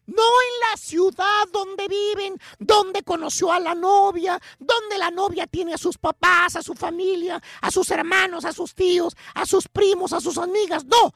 No 0.04 0.22
en 0.22 0.70
la 0.70 0.76
ciudad 0.76 1.48
donde 1.50 1.88
viven, 1.88 2.38
donde 2.58 3.02
conoció 3.02 3.50
a 3.50 3.58
la 3.58 3.74
novia, 3.74 4.38
donde 4.58 4.98
la 4.98 5.10
novia 5.10 5.46
tiene 5.46 5.72
a 5.72 5.78
sus 5.78 5.96
papás, 5.96 6.56
a 6.56 6.62
su 6.62 6.74
familia, 6.74 7.42
a 7.62 7.70
sus 7.70 7.90
hermanos, 7.90 8.44
a 8.44 8.52
sus 8.52 8.74
tíos, 8.74 9.16
a 9.34 9.46
sus 9.46 9.66
primos, 9.66 10.12
a 10.12 10.20
sus 10.20 10.36
amigas. 10.36 10.84
No, 10.84 11.14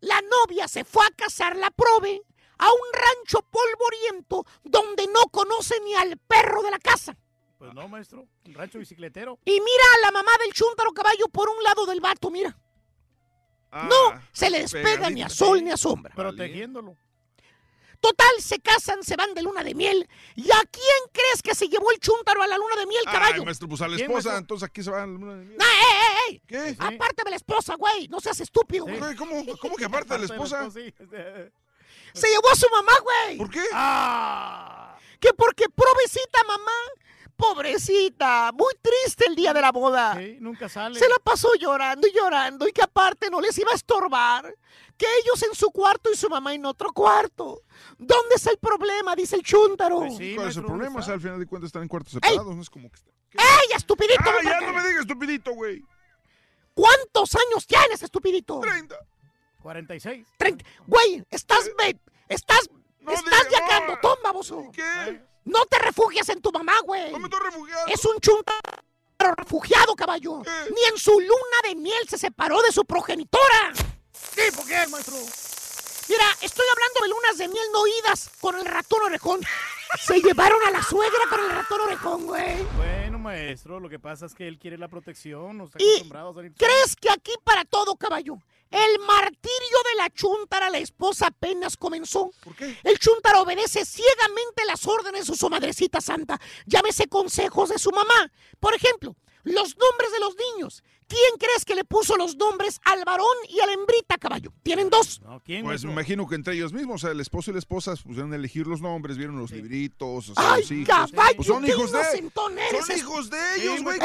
la 0.00 0.20
novia 0.20 0.68
se 0.68 0.84
fue 0.84 1.06
a 1.06 1.16
casar 1.16 1.56
la 1.56 1.70
prove 1.70 2.22
a 2.58 2.70
un 2.70 2.92
rancho 2.92 3.40
polvoriento 3.40 4.44
donde 4.64 5.06
no 5.06 5.22
conoce 5.30 5.80
ni 5.80 5.94
al 5.94 6.18
perro 6.18 6.62
de 6.62 6.72
la 6.72 6.78
casa. 6.78 7.16
Pues 7.56 7.72
no, 7.72 7.88
maestro. 7.88 8.28
Un 8.44 8.52
rancho 8.52 8.80
bicicletero. 8.80 9.38
Y 9.46 9.52
mira 9.52 9.84
a 9.96 10.00
la 10.02 10.10
mamá 10.10 10.32
del 10.44 10.52
chúntaro 10.52 10.92
caballo 10.92 11.26
por 11.32 11.48
un 11.48 11.62
lado 11.62 11.86
del 11.86 12.02
vato, 12.02 12.30
mira. 12.30 12.54
No 13.72 14.20
se 14.32 14.50
le 14.50 14.60
despega 14.60 15.10
ni 15.10 15.22
a 15.22 15.28
sol 15.28 15.62
ni 15.62 15.70
a 15.70 15.76
sombra. 15.76 16.14
Protegiéndolo. 16.14 16.96
Total, 18.00 18.30
se 18.38 18.60
casan, 18.60 19.02
se 19.02 19.16
van 19.16 19.34
de 19.34 19.42
luna 19.42 19.64
de 19.64 19.74
miel. 19.74 20.08
¿Y 20.36 20.48
a 20.52 20.60
quién 20.70 21.02
crees 21.12 21.42
que 21.42 21.52
se 21.54 21.68
llevó 21.68 21.90
el 21.90 21.98
chúntaro 21.98 22.40
a 22.42 22.46
la 22.46 22.56
luna 22.56 22.76
de 22.76 22.86
miel, 22.86 23.02
caballo? 23.04 23.40
Ay, 23.40 23.44
maestro, 23.44 23.68
pues 23.68 23.80
a 23.80 23.88
la 23.88 23.96
esposa, 23.96 24.38
entonces 24.38 24.68
aquí 24.68 24.84
se 24.84 24.90
va 24.90 25.02
a 25.02 25.06
la 25.06 25.12
luna 25.12 25.34
de 25.34 25.44
miel. 25.44 25.58
¡Ah, 25.60 25.64
ey, 25.64 25.88
ey, 25.90 26.34
ey! 26.34 26.42
¿Qué? 26.46 26.76
Aparte 26.78 27.24
de 27.24 27.30
la 27.30 27.36
esposa, 27.36 27.74
güey. 27.74 28.06
No 28.06 28.20
seas 28.20 28.40
estúpido, 28.40 28.84
güey. 28.84 28.98
Güey, 29.00 29.16
¿Cómo, 29.16 29.44
¿Cómo 29.60 29.74
que 29.74 29.84
aparte 29.84 30.14
de 30.14 30.20
la 30.20 30.24
esposa? 30.26 30.70
Se 30.70 32.28
llevó 32.28 32.50
a 32.50 32.54
su 32.54 32.68
mamá, 32.70 32.92
güey. 33.02 33.36
¿Por 33.36 33.50
qué? 33.50 33.64
Que 35.18 35.32
porque 35.34 35.68
pobrecita 35.68 36.44
mamá. 36.44 36.72
Pobrecita, 37.38 38.50
muy 38.52 38.74
triste 38.82 39.26
el 39.28 39.36
día 39.36 39.52
de 39.54 39.60
la 39.60 39.70
boda. 39.70 40.16
Sí, 40.18 40.38
nunca 40.40 40.68
sale. 40.68 40.98
Se 40.98 41.08
la 41.08 41.16
pasó 41.22 41.48
llorando 41.54 42.08
y 42.08 42.12
llorando 42.12 42.66
y 42.66 42.72
que 42.72 42.82
aparte 42.82 43.30
no 43.30 43.40
les 43.40 43.56
iba 43.58 43.70
a 43.70 43.74
estorbar. 43.76 44.54
Que 44.96 45.06
ellos 45.22 45.40
en 45.44 45.54
su 45.54 45.70
cuarto 45.70 46.10
y 46.12 46.16
su 46.16 46.28
mamá 46.28 46.52
en 46.52 46.66
otro 46.66 46.92
cuarto. 46.92 47.62
¿Dónde 47.96 48.34
está 48.34 48.50
el 48.50 48.58
problema? 48.58 49.14
Dice 49.14 49.36
el 49.36 49.42
chúntaro. 49.44 49.98
¿Cuál 50.00 50.48
es 50.48 50.56
el 50.56 50.64
problema? 50.64 50.98
O 50.98 51.02
sea, 51.02 51.14
al 51.14 51.20
final 51.20 51.38
de 51.38 51.46
cuentas 51.46 51.68
están 51.68 51.82
en 51.82 51.88
cuartos 51.88 52.12
separados, 52.14 52.56
no 52.56 52.60
es 52.60 52.68
como 52.68 52.90
que... 52.90 52.98
¡Ey, 53.34 53.76
estupidito! 53.76 54.20
¡Ah, 54.26 54.42
ya 54.42 54.60
no 54.60 54.72
me 54.72 54.84
digas 54.88 55.02
estupidito, 55.02 55.52
güey! 55.52 55.80
¿Cuántos 56.74 57.36
años 57.36 57.66
tienes, 57.66 58.02
estupidito? 58.02 58.58
30. 58.60 58.96
46. 59.62 60.26
30. 60.36 60.64
Güey, 60.88 61.24
estás... 61.30 61.70
me- 61.78 62.00
estás... 62.28 62.68
estás 63.06 63.48
yacando, 63.50 63.96
toma, 64.02 64.16
baboso. 64.24 64.64
¿Qué? 64.72 65.27
No 65.48 65.64
te 65.66 65.78
refugies 65.78 66.28
en 66.28 66.40
tu 66.40 66.52
mamá, 66.52 66.78
güey. 66.84 67.10
No 67.12 67.18
me 67.18 67.24
estoy 67.28 67.40
refugiando. 67.44 67.92
Es 67.92 68.04
un 68.04 68.20
chúntaro 68.20 69.34
refugiado, 69.36 69.96
caballo. 69.96 70.42
Ni 70.74 70.84
en 70.84 70.98
su 70.98 71.18
luna 71.18 71.58
de 71.64 71.74
miel 71.74 72.08
se 72.08 72.18
separó 72.18 72.60
de 72.62 72.70
su 72.70 72.84
progenitora. 72.84 73.72
Sí, 74.12 74.42
¿por 74.54 74.66
qué, 74.66 74.86
maestro? 74.88 75.14
Mira, 76.08 76.24
estoy 76.40 76.64
hablando 76.72 77.00
de 77.02 77.08
lunas 77.08 77.38
de 77.38 77.48
miel 77.48 77.66
no 77.72 77.86
idas 77.86 78.30
con 78.40 78.56
el 78.56 78.64
ratón 78.64 79.02
orejón. 79.04 79.40
Se 80.04 80.20
llevaron 80.20 80.60
a 80.66 80.70
la 80.70 80.82
suegra 80.82 81.20
con 81.30 81.40
el 81.40 81.50
ratón 81.50 81.80
orejón, 81.80 82.26
güey. 82.26 82.62
Bueno, 82.76 83.18
maestro, 83.18 83.80
lo 83.80 83.88
que 83.88 83.98
pasa 83.98 84.26
es 84.26 84.34
que 84.34 84.46
él 84.46 84.58
quiere 84.58 84.76
la 84.76 84.88
protección. 84.88 85.56
No 85.56 85.64
está 85.64 85.82
Y 85.82 85.86
acostumbrado 85.88 86.30
a 86.30 86.34
salir. 86.34 86.52
¿Crees 86.58 86.94
que 86.94 87.10
aquí 87.10 87.32
para 87.42 87.64
todo, 87.64 87.96
caballo? 87.96 88.36
El 88.70 88.98
martirio 89.06 89.78
de 89.92 89.96
la 89.96 90.10
chuntara, 90.10 90.68
la 90.70 90.78
esposa, 90.78 91.28
apenas 91.28 91.76
comenzó. 91.76 92.30
¿Por 92.44 92.54
qué? 92.54 92.76
El 92.84 92.98
chuntara 92.98 93.40
obedece 93.40 93.84
ciegamente 93.84 94.64
las 94.66 94.86
órdenes 94.86 95.26
de 95.26 95.36
su 95.36 95.48
madrecita 95.48 96.00
santa. 96.00 96.38
Llámese 96.66 97.08
consejos 97.08 97.70
de 97.70 97.78
su 97.78 97.90
mamá. 97.90 98.30
Por 98.60 98.74
ejemplo, 98.74 99.16
los 99.44 99.76
nombres 99.76 100.12
de 100.12 100.20
los 100.20 100.34
niños. 100.36 100.82
¿Quién 101.06 101.38
crees 101.38 101.64
que 101.64 101.74
le 101.74 101.84
puso 101.84 102.18
los 102.18 102.36
nombres 102.36 102.80
al 102.84 103.02
varón 103.06 103.34
y 103.48 103.60
a 103.60 103.66
la 103.66 103.72
hembrita, 103.72 104.18
caballo? 104.18 104.52
Tienen 104.62 104.90
dos. 104.90 105.22
¿quién, 105.42 105.64
Pues 105.64 105.82
me 105.82 105.92
imagino 105.92 106.28
que 106.28 106.34
entre 106.34 106.52
ellos 106.54 106.74
mismos, 106.74 106.96
o 106.96 106.98
sea, 107.06 107.12
el 107.12 107.20
esposo 107.20 107.50
y 107.50 107.54
la 107.54 107.60
esposa 107.60 107.94
pusieron 107.96 108.30
a 108.34 108.36
elegir 108.36 108.66
los 108.66 108.82
nombres, 108.82 109.16
vieron 109.16 109.38
los 109.38 109.50
libritos, 109.50 110.28
o 110.28 110.34
sea, 110.34 110.52
¡Ay, 110.52 110.60
los 110.60 110.70
hijos. 110.70 110.86
caballo! 110.86 111.36
Pues 111.36 111.48
son 111.48 111.64
qué 111.64 111.70
hijos 111.70 111.92
de... 111.92 112.04
Son 112.34 112.90
es- 112.90 112.98
hijos 112.98 113.30
de 113.30 113.38
ellos, 113.56 113.82
güey. 113.82 113.98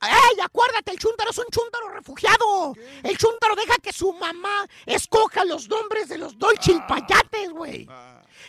¡Ey! 0.00 0.40
Acuérdate, 0.42 0.92
el 0.92 0.98
chúntaro 0.98 1.30
es 1.30 1.38
un 1.38 1.46
chúntaro 1.50 1.88
refugiado. 1.90 2.74
El 3.02 3.18
chúntaro 3.18 3.54
deja 3.56 3.76
que 3.82 3.92
su 3.92 4.12
mamá 4.12 4.66
escoja 4.86 5.44
los 5.44 5.68
nombres 5.68 6.08
de 6.08 6.18
los 6.18 6.34
Ah. 6.34 6.36
dolchilpayates, 6.38 7.50
güey. 7.50 7.88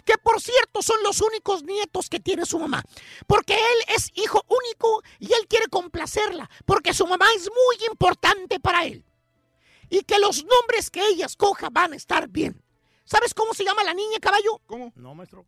Que 0.06 0.18
por 0.20 0.40
cierto 0.40 0.82
son 0.84 1.02
los 1.04 1.20
únicos 1.22 1.64
nietos 1.64 2.10
que 2.10 2.20
tiene 2.20 2.46
su 2.46 2.60
mamá. 2.60 2.84
Porque 3.26 3.56
él 3.56 3.96
es 3.96 4.12
hijo 4.16 4.44
único 4.48 5.02
y 5.20 5.34
él 5.34 5.48
quiere 5.48 5.68
complacerla. 5.68 6.50
Porque 6.66 6.94
su 6.94 7.08
mamá 7.08 7.26
es 7.36 7.50
muy 7.50 7.86
importante 7.90 8.60
para 8.60 8.86
él. 8.86 9.04
Y 9.90 10.02
que 10.04 10.20
los 10.20 10.44
nombres 10.46 10.92
que 10.92 11.04
ella 11.08 11.26
escoja 11.26 11.70
van 11.72 11.94
a 11.94 11.96
estar 11.96 12.28
bien. 12.28 12.64
¿Sabes 13.06 13.34
cómo 13.34 13.56
se 13.56 13.66
llama 13.66 13.84
la 13.84 13.96
niña, 13.96 14.20
caballo? 14.22 14.62
¿Cómo? 14.68 14.94
No, 14.96 15.16
maestro. 15.16 15.46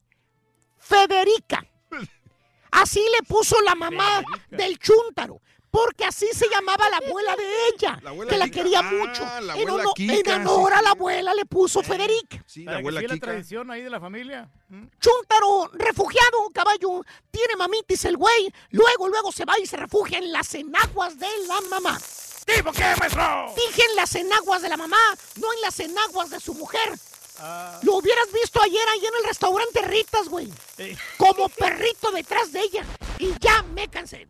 Federica. 0.80 1.63
Así 2.71 3.05
le 3.15 3.23
puso 3.27 3.59
la 3.61 3.75
mamá 3.75 4.23
del 4.49 4.80
chúntaro. 4.80 5.41
Porque 5.72 6.03
así 6.03 6.27
se 6.33 6.50
llamaba 6.50 6.90
la 6.90 6.98
abuela 6.98 7.33
de 7.38 7.43
ella, 7.69 7.98
abuela 8.06 8.30
que 8.30 8.38
la 8.38 8.45
Kika. 8.45 8.58
quería 8.61 8.80
Ah, 8.80 8.83
mucho. 8.91 9.22
la 9.24 9.56
en, 9.56 9.69
abuela 9.69 9.74
honor- 9.83 9.93
Kika, 9.95 10.35
en 10.35 10.48
honor 10.48 10.72
sí, 10.74 10.77
a 10.77 10.82
la 10.82 10.90
abuela 10.91 11.33
le 11.33 11.45
puso 11.45 11.82
Federica. 11.82 12.43
Sí, 12.45 12.59
la 12.61 12.66
Para 12.66 12.77
que 12.77 12.82
abuela 12.82 13.00
siga 13.00 13.08
la 13.08 13.14
Kika. 13.16 13.27
tradición 13.27 13.72
ahí 13.72 13.82
de 13.82 13.90
la 13.90 14.00
familia. 14.01 14.50
¿Mm? 14.67 14.83
Chúntaro, 15.00 15.69
refugiado, 15.74 16.50
caballo, 16.53 17.06
tiene 17.32 17.56
mamitis 17.58 18.03
el 18.06 18.17
güey. 18.17 18.53
Luego, 18.72 19.08
luego 19.08 19.32
se 19.32 19.45
va 19.45 19.58
y 19.59 19.66
se 19.66 19.77
refugia 19.77 20.17
en 20.17 20.32
las 20.33 20.53
enaguas 20.56 21.17
de 21.17 21.27
la 21.48 21.61
mamá. 21.69 21.98
¿Tipo 22.45 22.72
qué, 22.74 22.93
maestro? 23.00 23.53
Dije 23.56 23.83
en 23.90 23.95
las 23.95 24.14
enaguas 24.16 24.61
de 24.61 24.67
la 24.69 24.75
mamá, 24.77 24.98
no 25.38 25.53
en 25.53 25.61
las 25.61 25.80
enaguas 25.80 26.30
de 26.32 26.40
su 26.41 26.53
mujer. 26.53 26.91
Ah, 27.40 27.80
Lo 27.83 27.95
hubieras 27.95 28.30
visto 28.33 28.61
ayer 28.61 28.88
ahí 28.90 29.06
en 29.06 29.16
el 29.19 29.24
restaurante 29.24 29.82
Ritas, 29.83 30.27
güey. 30.27 30.51
sí. 30.75 30.98
Como 31.17 31.48
perrito 31.50 32.11
detrás 32.11 32.51
de 32.51 32.59
ella. 32.59 32.85
Y 33.19 33.32
ya 33.40 33.64
me 33.64 33.88
cansé. 33.88 34.27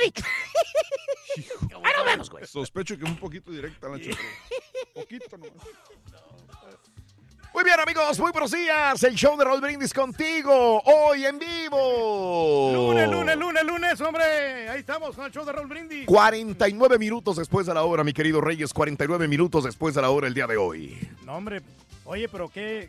Dicho. 0.00 0.24
Ahí 1.84 1.92
nos 1.96 2.04
vemos, 2.04 2.30
güey. 2.30 2.46
Sospecho 2.46 2.96
que 2.96 3.04
es 3.04 3.10
un 3.10 3.16
poquito 3.16 3.50
directa 3.50 3.88
la 3.88 3.98
chica. 3.98 4.16
Poquito 4.94 5.38
nomás. 5.38 5.52
Muy 7.54 7.64
bien, 7.64 7.78
amigos, 7.78 8.18
muy 8.18 8.32
buenos 8.32 8.50
días. 8.50 9.02
El 9.02 9.14
show 9.14 9.36
de 9.36 9.44
Roll 9.44 9.60
Brindis 9.60 9.92
contigo, 9.92 10.80
hoy 10.84 11.26
en 11.26 11.38
vivo. 11.38 12.70
Lunes, 12.72 13.10
lunes, 13.10 13.36
lunes, 13.36 13.64
lunes, 13.64 14.00
hombre. 14.00 14.68
Ahí 14.70 14.80
estamos 14.80 15.14
con 15.14 15.26
el 15.26 15.32
show 15.32 15.44
de 15.44 15.52
Raúl 15.52 15.68
Brindis. 15.68 16.06
49 16.06 16.98
minutos 16.98 17.36
después 17.36 17.66
de 17.66 17.74
la 17.74 17.82
hora, 17.82 18.04
mi 18.04 18.14
querido 18.14 18.40
Reyes. 18.40 18.72
49 18.72 19.28
minutos 19.28 19.64
después 19.64 19.94
de 19.94 20.00
la 20.00 20.08
hora 20.08 20.28
el 20.28 20.34
día 20.34 20.46
de 20.46 20.56
hoy. 20.56 21.08
No, 21.26 21.36
hombre. 21.36 21.60
Oye, 22.04 22.26
pero 22.28 22.48
qué. 22.48 22.88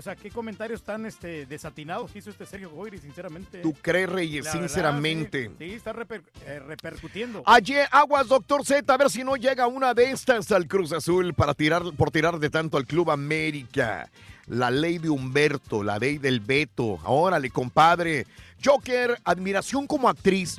O 0.00 0.02
sea, 0.02 0.16
qué 0.16 0.30
comentarios 0.30 0.82
tan 0.82 1.04
este, 1.04 1.44
desatinados 1.44 2.16
hizo 2.16 2.30
este 2.30 2.46
Sergio 2.46 2.70
Goyri, 2.70 2.96
sinceramente. 2.96 3.58
¿Tú 3.58 3.74
crees, 3.82 4.08
Reyes? 4.08 4.46
La 4.46 4.52
verdad, 4.54 4.66
Sinceramente. 4.66 5.50
sí, 5.50 5.54
sí, 5.58 5.72
está 5.74 5.92
reper- 5.92 6.22
eh, 6.46 6.58
repercutiendo. 6.58 7.42
Ayer, 7.44 7.86
aguas, 7.92 8.26
doctor 8.28 8.64
Z, 8.64 8.90
a 8.90 8.96
ver 8.96 9.10
si 9.10 9.22
no 9.24 9.36
llega 9.36 9.66
una 9.66 9.92
de 9.92 10.10
estas 10.10 10.50
al 10.52 10.66
Cruz 10.66 10.92
Azul 10.92 11.34
para 11.34 11.52
tirar, 11.52 11.82
por 11.98 12.10
tirar 12.10 12.38
de 12.38 12.48
tanto 12.48 12.78
al 12.78 12.86
Club 12.86 13.10
América. 13.10 14.08
La 14.46 14.70
ley 14.70 14.96
de 14.96 15.10
Humberto, 15.10 15.82
la 15.82 15.98
ley 15.98 16.16
del 16.16 16.40
Beto. 16.40 16.98
Órale, 17.04 17.50
compadre. 17.50 18.26
Joker, 18.64 19.20
admiración 19.22 19.86
como 19.86 20.08
actriz. 20.08 20.58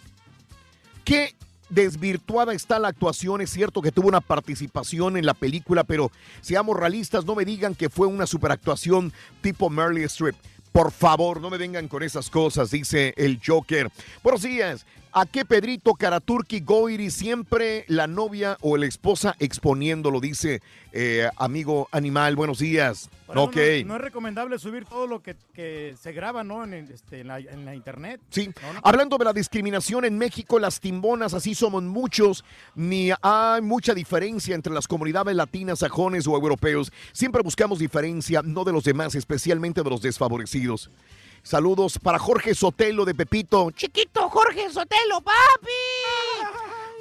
Qué 1.03 1.33
desvirtuada 1.71 2.53
está 2.53 2.77
la 2.77 2.89
actuación. 2.89 3.41
Es 3.41 3.49
cierto 3.49 3.81
que 3.81 3.91
tuvo 3.91 4.07
una 4.07 4.21
participación 4.21 5.17
en 5.17 5.25
la 5.25 5.33
película, 5.33 5.83
pero 5.83 6.11
seamos 6.41 6.77
realistas, 6.77 7.25
no 7.25 7.33
me 7.33 7.45
digan 7.45 7.73
que 7.73 7.89
fue 7.89 8.07
una 8.07 8.27
superactuación 8.27 9.11
tipo 9.41 9.69
Meryl 9.69 10.03
Streep. 10.03 10.35
Por 10.71 10.91
favor, 10.91 11.41
no 11.41 11.49
me 11.49 11.57
vengan 11.57 11.87
con 11.87 12.03
esas 12.03 12.29
cosas, 12.29 12.71
dice 12.71 13.13
el 13.17 13.41
Joker. 13.45 13.89
Buenos 14.23 14.43
días. 14.43 14.85
¿A 15.13 15.25
qué 15.25 15.43
Pedrito 15.43 15.93
Karaturki 15.95 16.61
Goiri 16.61 17.11
siempre 17.11 17.83
la 17.89 18.07
novia 18.07 18.57
o 18.61 18.77
la 18.77 18.85
esposa 18.85 19.35
exponiéndolo? 19.39 20.21
Dice 20.21 20.61
eh, 20.93 21.27
amigo 21.35 21.89
animal. 21.91 22.37
Buenos 22.37 22.59
días. 22.59 23.09
Por 23.25 23.35
eso 23.35 23.43
Ok. 23.45 23.55
No, 23.81 23.87
no 23.89 23.95
es 23.97 24.01
recomendable 24.01 24.57
subir 24.57 24.85
todo 24.85 25.07
lo 25.07 25.21
que, 25.21 25.35
que 25.53 25.95
se 26.01 26.13
graba, 26.13 26.45
¿no? 26.45 26.63
En, 26.63 26.73
el- 26.73 26.91
este, 26.91 27.19
en, 27.21 27.27
la, 27.27 27.39
en 27.39 27.65
la 27.65 27.75
internet. 27.75 28.21
Sí, 28.29 28.47
no. 28.47 28.79
hablando 28.83 29.17
de 29.17 29.25
la 29.25 29.33
discriminación 29.33 30.05
en 30.05 30.17
México, 30.17 30.59
las 30.59 30.79
timbonas, 30.79 31.33
así 31.33 31.55
somos 31.55 31.83
muchos, 31.83 32.45
ni 32.75 33.09
hay 33.21 33.61
mucha 33.61 33.93
diferencia 33.93 34.55
entre 34.55 34.71
las 34.73 34.87
comunidades 34.87 35.35
latinas, 35.35 35.79
sajones 35.79 36.25
o 36.25 36.35
europeos. 36.35 36.89
Siempre 37.11 37.41
buscamos 37.43 37.79
diferencia, 37.79 38.41
no 38.45 38.63
de 38.63 38.71
los 38.71 38.85
demás, 38.85 39.13
especialmente 39.15 39.83
de 39.83 39.89
los 39.89 40.01
desfavorecidos. 40.01 40.89
Saludos 41.43 41.97
para 41.97 42.19
Jorge 42.19 42.53
Sotelo 42.53 43.03
de 43.05 43.15
Pepito. 43.15 43.71
Chiquito 43.71 44.29
Jorge 44.29 44.69
Sotelo, 44.69 45.21
papi. 45.21 45.71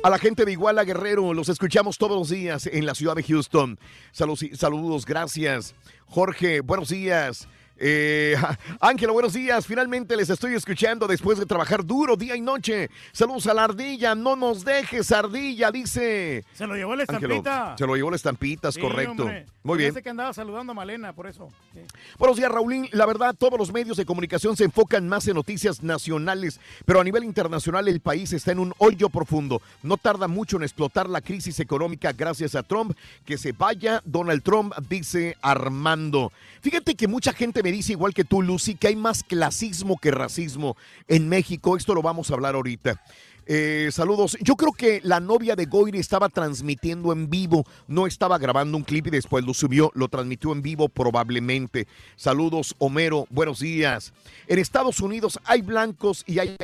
A 0.02 0.08
la 0.08 0.18
gente 0.18 0.46
de 0.46 0.52
Iguala 0.52 0.82
Guerrero, 0.84 1.34
los 1.34 1.50
escuchamos 1.50 1.98
todos 1.98 2.16
los 2.18 2.30
días 2.30 2.66
en 2.66 2.86
la 2.86 2.94
ciudad 2.94 3.14
de 3.14 3.22
Houston. 3.22 3.78
Salud- 4.12 4.54
saludos, 4.56 5.04
gracias. 5.04 5.74
Jorge, 6.06 6.60
buenos 6.62 6.88
días. 6.88 7.48
Eh, 7.82 8.36
Ángela, 8.80 9.12
buenos 9.12 9.32
días. 9.32 9.66
Finalmente 9.66 10.14
les 10.14 10.28
estoy 10.28 10.54
escuchando 10.54 11.06
después 11.06 11.38
de 11.38 11.46
trabajar 11.46 11.84
duro 11.84 12.14
día 12.14 12.36
y 12.36 12.40
noche. 12.42 12.90
Saludos 13.10 13.46
a 13.46 13.54
la 13.54 13.64
ardilla. 13.64 14.14
No 14.14 14.36
nos 14.36 14.64
dejes, 14.64 15.10
ardilla, 15.10 15.70
dice. 15.70 16.44
Se 16.52 16.66
lo 16.66 16.76
llevó 16.76 16.94
la 16.94 17.04
Ángelo. 17.08 17.34
estampita. 17.36 17.74
Se 17.78 17.86
lo 17.86 17.96
llevó 17.96 18.10
la 18.10 18.16
estampita, 18.16 18.68
es 18.68 18.74
Sí, 18.74 18.80
correcto. 18.82 19.22
hombre. 19.22 19.46
Muy 19.62 19.78
bien. 19.78 19.90
Parece 19.92 20.02
que 20.02 20.10
andaba 20.10 20.32
saludando 20.34 20.72
a 20.72 20.74
Malena, 20.74 21.14
por 21.14 21.26
eso. 21.26 21.48
Sí. 21.72 21.80
Buenos 22.18 22.36
días, 22.36 22.52
Raulín. 22.52 22.88
La 22.92 23.06
verdad, 23.06 23.34
todos 23.36 23.58
los 23.58 23.72
medios 23.72 23.96
de 23.96 24.04
comunicación 24.04 24.56
se 24.56 24.64
enfocan 24.64 25.08
más 25.08 25.26
en 25.28 25.34
noticias 25.34 25.82
nacionales, 25.82 26.60
pero 26.84 27.00
a 27.00 27.04
nivel 27.04 27.24
internacional 27.24 27.88
el 27.88 28.00
país 28.00 28.32
está 28.34 28.52
en 28.52 28.58
un 28.58 28.74
hoyo 28.78 29.08
profundo. 29.08 29.62
No 29.82 29.96
tarda 29.96 30.28
mucho 30.28 30.58
en 30.58 30.64
explotar 30.64 31.08
la 31.08 31.22
crisis 31.22 31.58
económica 31.60 32.12
gracias 32.12 32.54
a 32.54 32.62
Trump. 32.62 32.94
Que 33.24 33.38
se 33.38 33.52
vaya 33.52 34.02
Donald 34.04 34.42
Trump, 34.42 34.74
dice 34.88 35.36
Armando. 35.40 36.30
Fíjate 36.60 36.94
que 36.94 37.08
mucha 37.08 37.32
gente 37.32 37.62
me 37.62 37.72
dice, 37.72 37.92
igual 37.92 38.12
que 38.12 38.24
tú, 38.24 38.42
Lucy, 38.42 38.74
que 38.74 38.88
hay 38.88 38.96
más 38.96 39.22
clasismo 39.22 39.96
que 39.98 40.10
racismo 40.10 40.76
en 41.08 41.28
México. 41.28 41.76
Esto 41.76 41.94
lo 41.94 42.02
vamos 42.02 42.30
a 42.30 42.34
hablar 42.34 42.54
ahorita. 42.54 43.00
Eh, 43.46 43.88
saludos. 43.90 44.36
Yo 44.40 44.54
creo 44.54 44.72
que 44.72 45.00
la 45.02 45.18
novia 45.18 45.56
de 45.56 45.64
Goyri 45.64 45.98
estaba 45.98 46.28
transmitiendo 46.28 47.12
en 47.12 47.30
vivo, 47.30 47.64
no 47.88 48.06
estaba 48.06 48.38
grabando 48.38 48.76
un 48.76 48.84
clip 48.84 49.06
y 49.08 49.10
después 49.10 49.44
lo 49.44 49.54
subió, 49.54 49.90
lo 49.94 50.08
transmitió 50.08 50.52
en 50.52 50.62
vivo 50.62 50.88
probablemente. 50.88 51.88
Saludos, 52.14 52.76
Homero. 52.78 53.26
Buenos 53.30 53.60
días. 53.60 54.12
En 54.46 54.58
Estados 54.58 55.00
Unidos 55.00 55.40
hay 55.44 55.62
blancos 55.62 56.22
y 56.26 56.38
hay, 56.38 56.56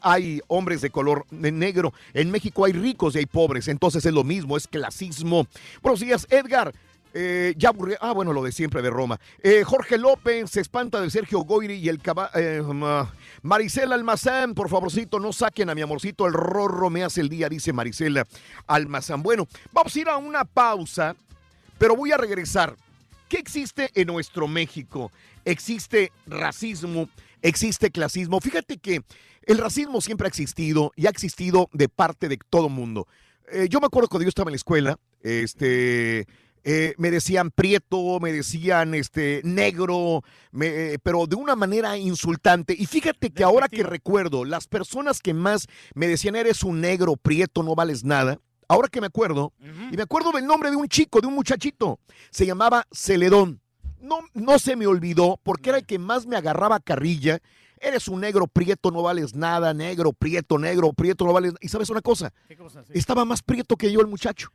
hay 0.00 0.40
hombres 0.48 0.80
de 0.80 0.90
color 0.90 1.26
negro. 1.30 1.92
En 2.14 2.30
México 2.30 2.64
hay 2.64 2.72
ricos 2.72 3.14
y 3.14 3.18
hay 3.18 3.26
pobres. 3.26 3.68
Entonces 3.68 4.04
es 4.04 4.12
lo 4.12 4.24
mismo, 4.24 4.56
es 4.56 4.66
clasismo. 4.66 5.46
Buenos 5.82 6.00
días, 6.00 6.26
Edgar. 6.30 6.72
Eh, 7.14 7.54
ya 7.56 7.68
aburrí. 7.70 7.94
Ah, 8.00 8.12
bueno, 8.12 8.32
lo 8.32 8.42
de 8.42 8.52
siempre 8.52 8.80
de 8.82 8.88
Roma. 8.90 9.20
Eh, 9.42 9.64
Jorge 9.64 9.98
López 9.98 10.50
se 10.50 10.60
espanta 10.60 11.00
del 11.00 11.10
Sergio 11.10 11.40
Goyri 11.40 11.74
y 11.74 11.88
el 11.88 12.00
caba- 12.00 12.30
eh, 12.34 12.62
ma- 12.62 13.12
Marisela 13.42 13.94
Almazán, 13.94 14.54
por 14.54 14.68
favorcito, 14.70 15.20
no 15.20 15.32
saquen 15.32 15.68
a 15.68 15.74
mi 15.74 15.82
amorcito, 15.82 16.26
el 16.26 16.32
rorro 16.32 16.88
me 16.90 17.04
hace 17.04 17.20
el 17.20 17.28
día, 17.28 17.48
dice 17.48 17.72
Marisela 17.72 18.26
Almazán. 18.66 19.22
Bueno, 19.22 19.46
vamos 19.72 19.94
a 19.94 19.98
ir 20.00 20.08
a 20.08 20.16
una 20.16 20.44
pausa, 20.44 21.14
pero 21.78 21.96
voy 21.96 22.12
a 22.12 22.16
regresar. 22.16 22.76
¿Qué 23.28 23.38
existe 23.38 23.90
en 23.94 24.06
nuestro 24.08 24.46
México? 24.48 25.10
Existe 25.44 26.12
racismo, 26.26 27.08
existe 27.42 27.90
clasismo. 27.90 28.40
Fíjate 28.40 28.78
que 28.78 29.02
el 29.46 29.58
racismo 29.58 30.00
siempre 30.00 30.26
ha 30.26 30.28
existido 30.28 30.92
y 30.96 31.06
ha 31.06 31.10
existido 31.10 31.68
de 31.72 31.88
parte 31.88 32.28
de 32.28 32.38
todo 32.48 32.68
mundo. 32.68 33.06
Eh, 33.50 33.66
yo 33.68 33.80
me 33.80 33.86
acuerdo 33.86 34.08
cuando 34.08 34.24
yo 34.24 34.28
estaba 34.28 34.48
en 34.50 34.52
la 34.52 34.56
escuela, 34.56 34.98
este, 35.22 36.26
eh, 36.64 36.94
me 36.98 37.10
decían 37.10 37.50
prieto, 37.50 38.18
me 38.20 38.32
decían 38.32 38.94
este, 38.94 39.40
negro, 39.44 40.22
me- 40.50 40.94
eh, 40.94 40.98
pero 41.02 41.26
de 41.26 41.36
una 41.36 41.56
manera 41.56 41.96
insultante. 41.96 42.74
Y 42.78 42.86
fíjate 42.86 43.30
que 43.30 43.44
ahora 43.44 43.68
que 43.68 43.82
recuerdo, 43.82 44.44
las 44.44 44.66
personas 44.68 45.20
que 45.20 45.34
más 45.34 45.66
me 45.94 46.06
decían 46.08 46.36
eres 46.36 46.62
un 46.62 46.80
negro, 46.80 47.16
prieto, 47.16 47.62
no 47.62 47.74
vales 47.74 48.04
nada. 48.04 48.38
Ahora 48.68 48.88
que 48.88 49.00
me 49.00 49.06
acuerdo, 49.08 49.52
y 49.92 49.96
me 49.96 50.02
acuerdo 50.02 50.30
del 50.32 50.46
nombre 50.46 50.70
de 50.70 50.76
un 50.76 50.88
chico, 50.88 51.20
de 51.20 51.26
un 51.26 51.34
muchachito, 51.34 51.98
se 52.30 52.46
llamaba 52.46 52.86
Celedón. 52.92 53.60
No, 54.00 54.20
no 54.34 54.58
se 54.58 54.74
me 54.76 54.86
olvidó 54.86 55.38
porque 55.42 55.68
era 55.70 55.78
el 55.78 55.86
que 55.86 55.98
más 55.98 56.26
me 56.26 56.36
agarraba 56.36 56.80
carrilla. 56.80 57.38
Eres 57.84 58.06
un 58.06 58.20
negro 58.20 58.46
prieto, 58.46 58.92
no 58.92 59.02
vales 59.02 59.34
nada, 59.34 59.74
negro, 59.74 60.12
prieto, 60.12 60.56
negro, 60.56 60.92
prieto, 60.92 61.24
no 61.24 61.32
vales. 61.32 61.52
Y 61.60 61.66
sabes 61.68 61.90
una 61.90 62.00
cosa, 62.00 62.32
¿Qué 62.46 62.56
cosa? 62.56 62.84
Sí. 62.84 62.92
estaba 62.94 63.24
más 63.24 63.42
prieto 63.42 63.76
que 63.76 63.90
yo 63.90 64.00
el 64.00 64.06
muchacho. 64.06 64.50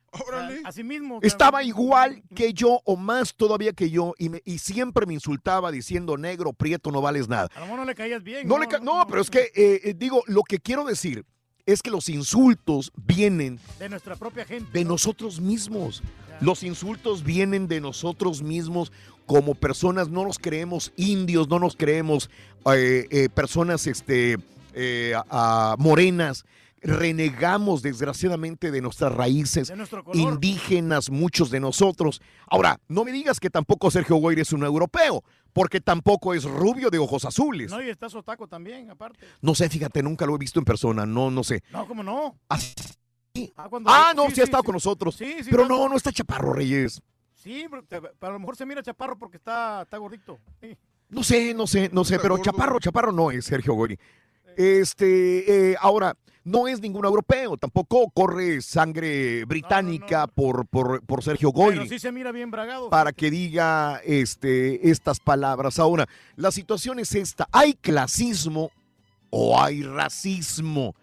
Así 0.64 0.82
mismo. 0.82 1.20
Estaba 1.22 1.62
igual 1.62 2.24
que 2.34 2.54
yo 2.54 2.80
o 2.86 2.96
más 2.96 3.36
todavía 3.36 3.74
que 3.74 3.90
yo 3.90 4.14
y, 4.18 4.30
me- 4.30 4.42
y 4.46 4.60
siempre 4.60 5.06
me 5.06 5.14
insultaba 5.14 5.72
diciendo 5.72 6.16
negro, 6.18 6.54
prieto, 6.54 6.90
no 6.90 7.02
vales 7.02 7.28
nada. 7.28 7.50
A 7.54 7.60
lo 7.60 7.66
mejor 7.66 7.80
no 7.80 7.86
le 7.86 7.96
caías 7.96 8.24
bien. 8.24 8.48
No, 8.48 8.58
le 8.58 8.68
ca- 8.68 8.80
no, 8.80 9.06
pero 9.08 9.22
es 9.22 9.30
que 9.30 9.52
eh, 9.54 9.82
eh, 9.84 9.94
digo, 9.98 10.24
lo 10.28 10.44
que 10.44 10.60
quiero 10.60 10.86
decir 10.86 11.26
es 11.66 11.82
que 11.82 11.92
los 11.92 12.08
insultos 12.08 12.94
vienen 12.96 13.60
De 13.78 13.90
nuestra 13.90 14.16
propia 14.16 14.46
gente. 14.46 14.72
de 14.72 14.86
nosotros 14.86 15.42
mismos. 15.42 16.02
Los 16.40 16.64
insultos 16.64 17.24
vienen 17.24 17.68
de 17.68 17.82
nosotros 17.82 18.42
mismos 18.42 18.92
como 19.28 19.54
personas, 19.54 20.10
no 20.10 20.24
nos 20.24 20.40
creemos 20.40 20.92
indios, 20.96 21.48
no 21.48 21.60
nos 21.60 21.76
creemos 21.76 22.30
eh, 22.74 23.06
eh, 23.12 23.30
personas 23.30 23.86
este, 23.86 24.38
eh, 24.74 25.14
a- 25.16 25.74
a- 25.74 25.76
morenas. 25.78 26.44
Renegamos 26.82 27.82
desgraciadamente 27.82 28.72
de 28.72 28.82
nuestras 28.82 29.12
raíces 29.14 29.68
De 29.68 30.20
indígenas, 30.20 31.10
muchos 31.10 31.50
de 31.50 31.60
nosotros. 31.60 32.22
Ahora, 32.48 32.80
no 32.88 33.04
me 33.04 33.12
digas 33.12 33.40
que 33.40 33.50
tampoco 33.50 33.92
Sergio 33.92 34.16
Goyri 34.18 34.42
es 34.42 34.54
un 34.54 34.64
europeo, 34.64 35.24
porque 35.54 35.82
tampoco 35.82 36.34
es 36.34 36.44
rubio 36.46 36.90
de 36.90 37.00
ojos 37.00 37.26
azules. 37.26 37.72
No, 37.72 37.82
y 37.82 37.90
está 37.90 38.10
Sotaco 38.10 38.48
también, 38.48 38.90
aparte. 38.90 39.26
No 39.42 39.54
sé, 39.56 39.70
fíjate, 39.70 40.02
nunca 40.04 40.26
lo 40.26 40.36
he 40.36 40.38
visto 40.38 40.60
en 40.60 40.66
persona, 40.66 41.06
no, 41.06 41.30
no 41.32 41.44
sé. 41.44 41.62
No, 41.72 41.88
¿cómo 41.88 42.04
no? 42.04 42.38
Ah, 42.50 42.60
Ah, 43.56 43.68
cuando- 43.70 43.90
Ah, 43.92 44.14
no, 44.16 44.26
sí, 44.30 44.36
sí, 44.36 44.42
ha 44.42 44.44
estado 44.46 44.64
sí. 44.64 44.66
con 44.66 44.74
nosotros. 44.74 45.18
Pero 45.50 45.68
no, 45.68 45.88
no 45.90 45.96
está 45.98 46.12
Chaparro 46.12 46.54
Reyes. 46.54 47.02
Sí, 47.48 47.66
pero, 47.70 47.84
pero 47.88 48.30
a 48.30 48.34
lo 48.34 48.40
mejor 48.40 48.58
se 48.58 48.66
mira 48.66 48.84
chaparro 48.84 49.18
porque 49.18 49.38
está, 49.38 49.84
está 49.84 49.98
gordito. 49.98 50.38
Sí. 50.60 50.76
No 51.08 51.24
sé, 51.24 51.54
no 51.54 51.66
sé, 51.66 51.90
no 51.94 52.04
sé, 52.04 52.20
pero 52.20 52.38
Chaparro, 52.40 52.80
Chaparro 52.80 53.14
no 53.14 53.32
es 53.32 53.46
Sergio 53.46 53.74
Goyri. 53.74 53.98
Este, 54.58 55.72
eh, 55.72 55.76
ahora, 55.80 56.18
no 56.44 56.68
es 56.68 56.82
ningún 56.82 57.06
europeo, 57.06 57.56
tampoco 57.56 58.10
corre 58.10 58.62
sangre 58.62 59.46
británica 59.46 60.28
Por, 60.28 60.68
por, 60.68 61.02
por 61.06 61.24
Sergio 61.24 61.54
Pero 61.54 61.66
Goyri. 61.66 61.88
sí 61.88 62.00
se 62.00 62.12
mira 62.12 62.34
bien 62.34 62.52
bragado. 62.52 62.90
para 62.90 63.14
que 63.14 63.32
diga 63.32 64.02
este, 64.04 64.90
estas 64.90 65.22
palabras. 65.22 65.80
Ahora, 65.80 66.06
la 66.36 66.52
situación 66.52 67.00
es 67.00 67.16
esta. 67.16 67.48
¿Hay 67.54 67.76
clasismo 67.76 68.70
o 69.30 69.62
hay 69.62 69.84
racismo? 69.84 70.94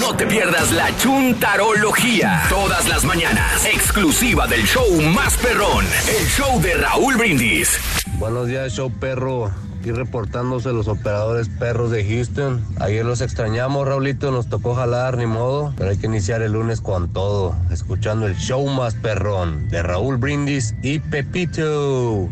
No 0.00 0.14
te 0.14 0.26
pierdas 0.26 0.70
la 0.72 0.94
chuntarología. 0.98 2.42
Todas 2.50 2.86
las 2.88 3.04
mañanas. 3.04 3.64
Exclusiva 3.64 4.46
del 4.46 4.62
show 4.64 5.00
más 5.14 5.36
perrón. 5.38 5.86
El 6.06 6.26
show 6.26 6.60
de 6.60 6.74
Raúl 6.74 7.16
Brindis. 7.16 7.78
Buenos 8.18 8.48
días, 8.48 8.72
show 8.74 8.90
perro. 8.90 9.50
Aquí 9.80 9.90
reportándose 9.90 10.72
los 10.72 10.88
operadores 10.88 11.48
perros 11.48 11.90
de 11.90 12.04
Houston. 12.04 12.62
Ayer 12.80 13.04
los 13.04 13.22
extrañamos, 13.22 13.88
Raulito, 13.88 14.30
nos 14.30 14.48
tocó 14.48 14.74
jalar, 14.74 15.16
ni 15.16 15.26
modo. 15.26 15.72
Pero 15.78 15.90
hay 15.90 15.96
que 15.96 16.06
iniciar 16.06 16.42
el 16.42 16.52
lunes 16.52 16.82
con 16.82 17.12
todo. 17.12 17.56
Escuchando 17.70 18.26
el 18.26 18.36
show 18.36 18.66
más 18.68 18.94
perrón 18.94 19.68
de 19.70 19.82
Raúl 19.82 20.18
Brindis 20.18 20.74
y 20.82 20.98
Pepito. 20.98 22.28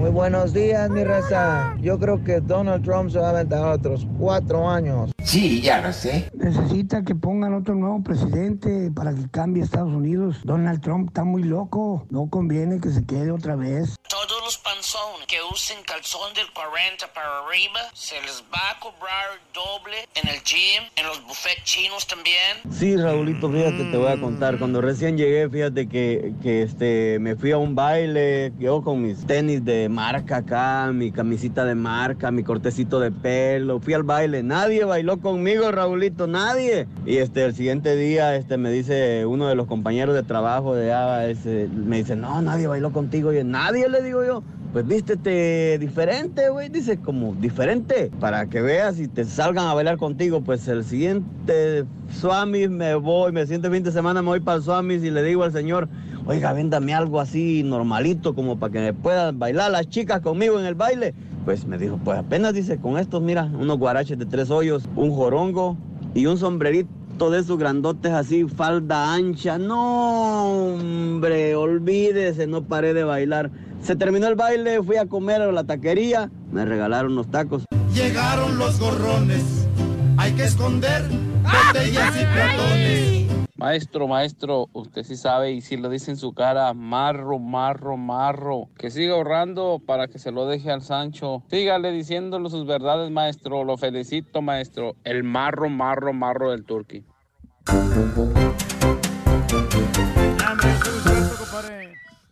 Muy 0.00 0.08
buenos 0.08 0.54
días, 0.54 0.88
mi 0.88 1.04
raza. 1.04 1.76
Yo 1.78 1.98
creo 1.98 2.24
que 2.24 2.40
Donald 2.40 2.82
Trump 2.82 3.10
se 3.10 3.18
va 3.18 3.26
a 3.26 3.30
aventar 3.32 3.62
otros 3.66 4.06
cuatro 4.18 4.66
años. 4.66 5.12
Sí, 5.22 5.60
ya 5.60 5.82
lo 5.82 5.92
sé. 5.92 6.30
Necesita 6.32 7.02
que 7.02 7.14
pongan 7.14 7.52
otro 7.52 7.74
nuevo 7.74 8.02
presidente 8.02 8.90
para 8.90 9.14
que 9.14 9.28
cambie 9.28 9.62
Estados 9.62 9.92
Unidos. 9.92 10.38
Donald 10.44 10.80
Trump 10.80 11.08
está 11.08 11.22
muy 11.24 11.42
loco. 11.42 12.06
No 12.08 12.30
conviene 12.30 12.80
que 12.80 12.88
se 12.88 13.04
quede 13.04 13.30
otra 13.30 13.56
vez. 13.56 13.96
Todos 14.08 14.42
los 14.42 14.56
panzones 14.56 14.79
calzón, 14.90 15.26
que 15.26 15.36
usen 15.52 15.76
calzón 15.86 16.34
del 16.34 16.50
40 16.52 17.12
para 17.12 17.40
arriba, 17.40 17.80
se 17.92 18.20
les 18.22 18.42
va 18.52 18.70
a 18.72 18.80
cobrar 18.80 19.38
doble 19.54 19.96
en 20.14 20.28
el 20.28 20.42
gym, 20.42 20.82
en 20.96 21.06
los 21.06 21.22
buffets 21.26 21.62
chinos 21.64 22.06
también. 22.06 22.58
Sí, 22.70 22.96
Raulito, 22.96 23.50
fíjate, 23.50 23.84
te 23.90 23.96
voy 23.96 24.10
a 24.10 24.20
contar. 24.20 24.58
Cuando 24.58 24.80
recién 24.80 25.16
llegué, 25.16 25.48
fíjate 25.48 25.88
que, 25.88 26.32
que 26.42 26.62
este, 26.62 27.18
me 27.20 27.36
fui 27.36 27.52
a 27.52 27.58
un 27.58 27.74
baile, 27.74 28.52
yo 28.58 28.82
con 28.82 29.02
mis 29.02 29.26
tenis 29.26 29.64
de 29.64 29.88
marca 29.88 30.38
acá, 30.38 30.90
mi 30.92 31.12
camisita 31.12 31.64
de 31.64 31.74
marca, 31.74 32.30
mi 32.30 32.42
cortecito 32.42 32.98
de 32.98 33.12
pelo. 33.12 33.80
Fui 33.80 33.94
al 33.94 34.02
baile, 34.02 34.42
nadie 34.42 34.84
bailó 34.84 35.20
conmigo, 35.20 35.70
Raulito, 35.70 36.26
nadie. 36.26 36.88
Y 37.06 37.18
este, 37.18 37.44
el 37.44 37.54
siguiente 37.54 37.94
día 37.94 38.34
este, 38.34 38.56
me 38.56 38.70
dice 38.70 39.24
uno 39.26 39.46
de 39.48 39.54
los 39.54 39.66
compañeros 39.66 40.14
de 40.14 40.22
trabajo 40.22 40.74
de 40.74 40.92
ABA, 40.92 41.26
ese, 41.26 41.68
me 41.72 41.98
dice, 41.98 42.16
no, 42.16 42.42
nadie 42.42 42.66
bailó 42.66 42.92
contigo. 42.92 43.32
Y 43.32 43.44
nadie 43.44 43.88
le 43.88 44.02
digo 44.02 44.24
yo. 44.24 44.42
Pues 44.72 44.86
vístete 44.86 45.78
diferente, 45.80 46.48
güey. 46.48 46.68
Dice 46.68 46.96
como 46.98 47.34
diferente 47.34 48.08
para 48.20 48.46
que 48.46 48.62
veas 48.62 49.00
y 49.00 49.08
te 49.08 49.24
salgan 49.24 49.66
a 49.66 49.74
bailar 49.74 49.96
contigo. 49.96 50.42
Pues 50.42 50.68
el 50.68 50.84
siguiente 50.84 51.84
Swami 52.12 52.68
me 52.68 52.94
voy, 52.94 53.32
me 53.32 53.44
siento 53.48 53.68
fin 53.68 53.82
de 53.82 53.90
semana, 53.90 54.22
me 54.22 54.28
voy 54.28 54.40
para 54.40 54.58
el 54.58 54.62
Swami 54.62 54.94
y 54.94 55.10
le 55.10 55.24
digo 55.24 55.42
al 55.42 55.52
señor, 55.52 55.88
oiga, 56.24 56.52
véndame 56.52 56.94
algo 56.94 57.20
así 57.20 57.64
normalito 57.64 58.32
como 58.36 58.60
para 58.60 58.72
que 58.72 58.78
me 58.78 58.92
puedan 58.92 59.40
bailar 59.40 59.72
las 59.72 59.88
chicas 59.88 60.20
conmigo 60.20 60.60
en 60.60 60.66
el 60.66 60.76
baile. 60.76 61.14
Pues 61.44 61.66
me 61.66 61.76
dijo, 61.76 61.98
pues 62.04 62.18
apenas 62.18 62.54
dice, 62.54 62.78
con 62.78 62.96
estos, 62.96 63.20
mira, 63.20 63.44
unos 63.46 63.76
guaraches 63.76 64.18
de 64.18 64.26
tres 64.26 64.50
hoyos, 64.50 64.88
un 64.94 65.10
jorongo 65.10 65.76
y 66.14 66.26
un 66.26 66.38
sombrerito 66.38 66.99
de 67.28 67.40
esos 67.40 67.58
grandotes 67.58 68.12
así, 68.12 68.44
falda 68.44 69.12
ancha. 69.12 69.58
No, 69.58 70.72
hombre, 70.72 71.54
olvídese, 71.54 72.46
no 72.46 72.62
paré 72.62 72.94
de 72.94 73.04
bailar. 73.04 73.50
Se 73.82 73.96
terminó 73.96 74.28
el 74.28 74.36
baile, 74.36 74.82
fui 74.82 74.96
a 74.96 75.06
comer 75.06 75.42
a 75.42 75.52
la 75.52 75.64
taquería, 75.64 76.30
me 76.50 76.64
regalaron 76.64 77.12
unos 77.12 77.30
tacos. 77.30 77.64
Llegaron 77.92 78.56
los 78.58 78.78
gorrones, 78.78 79.68
hay 80.16 80.32
que 80.32 80.44
esconder 80.44 81.02
botellas 81.42 82.14
y 82.16 82.24
platones. 82.24 83.20
Maestro, 83.60 84.08
maestro, 84.08 84.68
usted 84.72 85.02
sí 85.02 85.16
sabe 85.16 85.52
y 85.52 85.60
si 85.60 85.76
lo 85.76 85.90
dice 85.90 86.10
en 86.10 86.16
su 86.16 86.32
cara, 86.32 86.72
marro, 86.72 87.38
marro, 87.38 87.98
marro, 87.98 88.70
que 88.78 88.90
siga 88.90 89.12
ahorrando 89.12 89.82
para 89.84 90.08
que 90.08 90.18
se 90.18 90.32
lo 90.32 90.46
deje 90.46 90.70
al 90.70 90.80
Sancho. 90.80 91.42
Sígale 91.50 91.92
diciéndole 91.92 92.48
sus 92.48 92.64
verdades, 92.66 93.10
maestro, 93.10 93.64
lo 93.64 93.76
felicito, 93.76 94.40
maestro. 94.40 94.96
El 95.04 95.24
marro, 95.24 95.68
marro, 95.68 96.14
marro 96.14 96.52
del 96.52 96.64
turqui. 96.64 97.04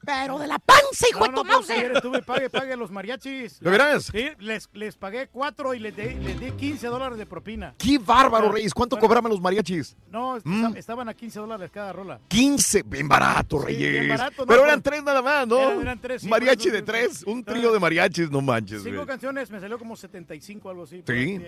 Pero 0.04 0.38
de 0.38 0.46
la 0.46 0.58
panza, 0.58 1.06
hijo 1.10 1.22
de 1.24 1.28
No, 1.28 1.34
tu 1.34 1.44
no, 1.44 1.52
mouse. 1.52 1.66
si 1.66 1.72
eres 1.74 2.00
tú, 2.00 2.10
me 2.10 2.22
pague, 2.22 2.48
pague 2.48 2.72
a 2.72 2.76
los 2.76 2.90
mariachis. 2.90 3.60
¿De 3.60 3.68
veras? 3.70 4.04
Sí, 4.10 4.30
les, 4.38 4.66
les 4.72 4.96
pagué 4.96 5.28
cuatro 5.28 5.74
y 5.74 5.78
les 5.80 5.94
di, 5.94 6.14
les 6.14 6.40
di 6.40 6.50
15 6.52 6.86
dólares 6.86 7.18
de 7.18 7.26
propina. 7.26 7.74
¡Qué 7.76 7.98
bárbaro, 7.98 8.50
Reyes! 8.50 8.72
¿Cuánto 8.72 8.96
cobraban 8.98 9.30
los 9.30 9.40
mariachis? 9.40 9.94
No, 10.10 10.38
Mm. 10.44 10.76
estaban 10.76 11.10
a 11.10 11.14
15 11.14 11.40
dólares 11.40 11.70
cada 11.70 11.92
rola. 11.92 12.20
15, 12.28 12.84
bien 12.84 13.06
barato, 13.06 13.58
Sí, 13.60 13.66
Reyes. 13.66 13.92
bien 13.92 14.08
barato, 14.08 14.42
¿no? 14.42 14.46
Pero 14.46 14.64
eran 14.64 14.80
tres 14.80 15.02
nada 15.02 15.20
más, 15.20 15.46
¿no? 15.46 15.58
Eran- 15.58 15.80
eran 15.82 15.98
tres, 16.00 16.22
sí, 16.22 16.28
Mariachi 16.28 16.70
de 16.70 16.80
tres, 16.80 17.22
un 17.24 17.44
trío 17.44 17.70
de 17.70 17.78
mariachis, 17.78 18.30
no 18.30 18.40
manches, 18.40 18.82
Cinco 18.84 18.96
güey. 18.96 19.06
canciones, 19.06 19.50
me 19.50 19.60
salió 19.60 19.78
como 19.78 19.94
75, 19.94 20.70
algo 20.70 20.84
así. 20.84 21.02
Sí. 21.06 21.38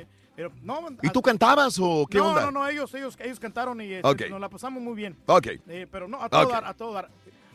Pero, 0.40 0.52
no, 0.62 0.88
¿Y 1.02 1.10
tú 1.10 1.20
cantabas 1.20 1.78
o 1.78 2.06
qué 2.08 2.16
no, 2.16 2.28
onda? 2.30 2.46
No, 2.46 2.50
no, 2.50 2.66
ellos, 2.68 2.94
ellos, 2.94 3.14
ellos 3.20 3.38
cantaron 3.38 3.78
y 3.82 3.92
este, 3.92 4.30
nos 4.30 4.40
la 4.40 4.48
pasamos 4.48 4.82
muy 4.82 4.94
bien. 4.94 5.14
Ok. 5.26 5.48
Eh, 5.68 5.86
pero 5.90 6.08
no, 6.08 6.22
a 6.22 6.30
todo 6.30 6.48
dar, 6.48 6.64
a 6.64 6.72
todo 6.72 6.92
dar. 6.94 7.10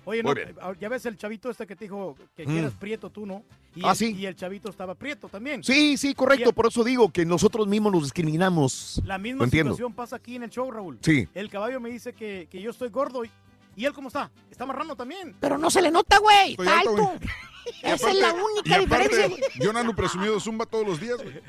Oye, 0.07 0.21
no, 0.21 0.33
eh, 0.33 0.53
ya 0.79 0.87
ves 0.87 1.03
el 1.07 1.17
chavito 1.17 1.49
este 1.49 1.65
que 1.65 1.75
te 1.75 1.85
dijo 1.85 2.15
que, 2.35 2.45
Mm. 2.45 2.57
eras 2.59 2.73
prieto 2.73 3.09
tú, 3.09 3.25
¿no? 3.25 3.41
Y 3.73 3.83
Ah, 3.83 3.89
el, 3.89 3.95
sí. 3.95 4.15
Y 4.15 4.27
el 4.27 4.35
chavito 4.35 4.69
estaba 4.69 4.93
prieto 4.93 5.27
también. 5.29 5.63
Sí, 5.63 5.97
sí, 5.97 6.13
correcto. 6.13 6.53
Por 6.53 6.67
eso 6.67 6.83
digo 6.83 7.09
que 7.11 7.25
nosotros 7.25 7.65
mismos 7.67 7.91
nos 7.91 8.03
discriminamos. 8.03 9.01
La 9.03 9.17
misma 9.17 9.45
entiendo. 9.45 9.71
situación 9.73 9.93
pasa 9.93 10.17
aquí 10.17 10.35
en 10.35 10.43
el 10.43 10.51
show, 10.51 10.69
Raúl. 10.69 10.99
Sí. 11.01 11.27
El 11.33 11.49
caballo 11.49 11.79
me 11.79 11.89
dice 11.89 12.13
que, 12.13 12.47
que 12.51 12.61
yo 12.61 12.69
estoy 12.69 12.89
gordo 12.89 13.25
y, 13.25 13.31
y 13.75 13.85
él 13.85 13.93
cómo 13.93 14.09
está? 14.09 14.29
Está 14.51 14.67
marrano 14.67 14.95
también. 14.95 15.35
Pero 15.39 15.57
no 15.57 15.71
se 15.71 15.81
le 15.81 15.89
nota, 15.89 16.19
güey. 16.19 16.51
Está 16.51 16.81
alto, 16.81 17.13
Esa 17.81 18.11
es 18.11 18.17
la 18.19 18.31
única 18.31 18.79
y 18.79 18.85
aparte, 18.85 19.07
diferencia. 19.09 19.47
Yo 19.59 19.73
no 19.73 19.79
ando 19.79 19.95
presumido 19.95 20.39
zumba 20.39 20.67
todos 20.67 20.85
los 20.85 20.99
días, 20.99 21.17
güey. 21.19 21.41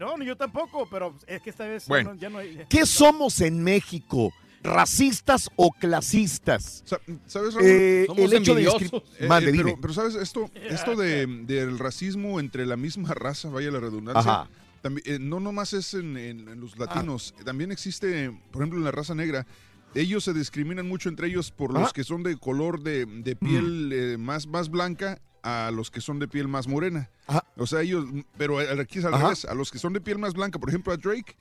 No, 0.00 0.16
ni 0.16 0.24
yo 0.24 0.34
tampoco, 0.34 0.88
pero 0.90 1.14
es 1.26 1.42
que 1.42 1.50
esta 1.50 1.66
vez 1.66 1.84
ya 1.84 1.88
Bueno, 1.88 2.14
no- 2.14 2.18
ya 2.20 2.30
no 2.30 2.38
hay- 2.38 2.64
¿qué 2.70 2.86
somos 2.86 3.40
en 3.42 3.62
México? 3.62 4.32
¿Racistas 4.62 5.50
o 5.56 5.70
clasistas? 5.72 6.82
¿Sabes, 7.26 7.54
Raúl? 7.54 7.66
Eh, 7.66 8.04
Somos 8.06 8.24
el 8.24 8.32
hecho 8.32 8.54
de 8.54 8.62
envidiosos. 8.62 8.82
discri- 8.92 9.02
Eh, 9.18 9.26
Mande, 9.28 9.50
eh, 9.50 9.54
pero, 9.56 9.78
pero, 9.80 9.92
¿sabes? 9.94 10.14
Esto, 10.14 10.50
esto 10.94 10.96
de, 10.96 11.26
del 11.26 11.78
racismo 11.78 12.40
entre 12.40 12.64
la 12.64 12.76
misma 12.78 13.12
raza, 13.14 13.50
vaya 13.50 13.70
la 13.70 13.80
redundancia, 13.80 14.32
Ajá. 14.32 14.50
también, 14.80 15.06
eh, 15.06 15.18
no 15.20 15.38
nomás 15.38 15.74
es 15.74 15.92
en, 15.94 16.16
en- 16.16 16.48
en 16.48 16.60
los 16.60 16.78
latinos, 16.78 17.34
también 17.44 17.70
existe, 17.70 18.30
por 18.50 18.62
ejemplo, 18.62 18.78
en 18.78 18.84
la 18.84 18.90
raza 18.92 19.14
negra, 19.14 19.46
ellos 19.94 20.24
se 20.24 20.32
discriminan 20.32 20.86
mucho 20.88 21.08
entre 21.10 21.26
ellos 21.28 21.50
por 21.50 21.74
los 21.74 21.92
que 21.92 22.04
son 22.04 22.22
de 22.22 22.36
color 22.38 22.80
de, 22.82 23.04
de 23.06 23.36
piel 23.36 23.90
eh, 23.92 24.16
más, 24.18 24.46
más 24.46 24.70
blanca 24.70 25.20
a 25.42 25.70
los 25.72 25.90
que 25.90 26.00
son 26.00 26.18
de 26.18 26.28
piel 26.28 26.48
más 26.48 26.66
morena. 26.68 27.10
O 27.56 27.66
sea, 27.66 27.82
ellos, 27.82 28.04
pero 28.36 28.58
aquí 28.58 28.98
es 28.98 29.04
al 29.04 29.14
Ajá. 29.14 29.24
revés, 29.24 29.44
a 29.44 29.54
los 29.54 29.70
que 29.70 29.78
son 29.78 29.92
de 29.92 30.00
piel 30.00 30.18
más 30.18 30.34
blanca, 30.34 30.58
por 30.58 30.68
ejemplo, 30.68 30.92
a 30.92 30.96
Drake, 30.96 31.36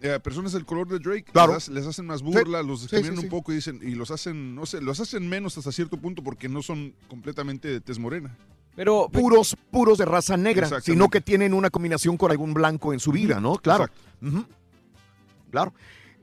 eh, 0.00 0.12
a 0.14 0.18
personas 0.18 0.52
del 0.52 0.64
color 0.64 0.88
de 0.88 0.98
Drake 0.98 1.24
Claro. 1.32 1.54
les, 1.54 1.68
les 1.68 1.86
hacen 1.86 2.06
más 2.06 2.22
burla, 2.22 2.60
Sí. 2.60 2.66
los 2.66 2.80
Sí, 2.80 2.84
discriminan 2.86 3.18
sí, 3.18 3.24
un 3.24 3.30
poco 3.30 3.52
y 3.52 3.56
dicen 3.56 3.78
y 3.82 3.94
los 3.94 4.10
hacen, 4.10 4.54
no 4.54 4.66
sé, 4.66 4.80
los 4.80 4.98
hacen 5.00 5.28
menos 5.28 5.56
hasta 5.58 5.70
cierto 5.72 5.96
punto 5.96 6.22
porque 6.22 6.48
no 6.48 6.62
son 6.62 6.94
completamente 7.08 7.68
de 7.68 7.80
tez 7.80 7.98
morena. 7.98 8.36
Pero 8.74 9.08
puros, 9.12 9.54
puros 9.70 9.98
de 9.98 10.06
raza 10.06 10.36
negra, 10.36 10.80
sino 10.80 11.08
que 11.10 11.20
tienen 11.20 11.52
una 11.54 11.68
combinación 11.70 12.16
con 12.16 12.30
algún 12.30 12.54
blanco 12.54 12.92
en 12.92 13.00
su 13.00 13.12
vida, 13.12 13.38
¿no? 13.38 13.56
Claro. 13.56 13.86
Claro. 15.50 15.74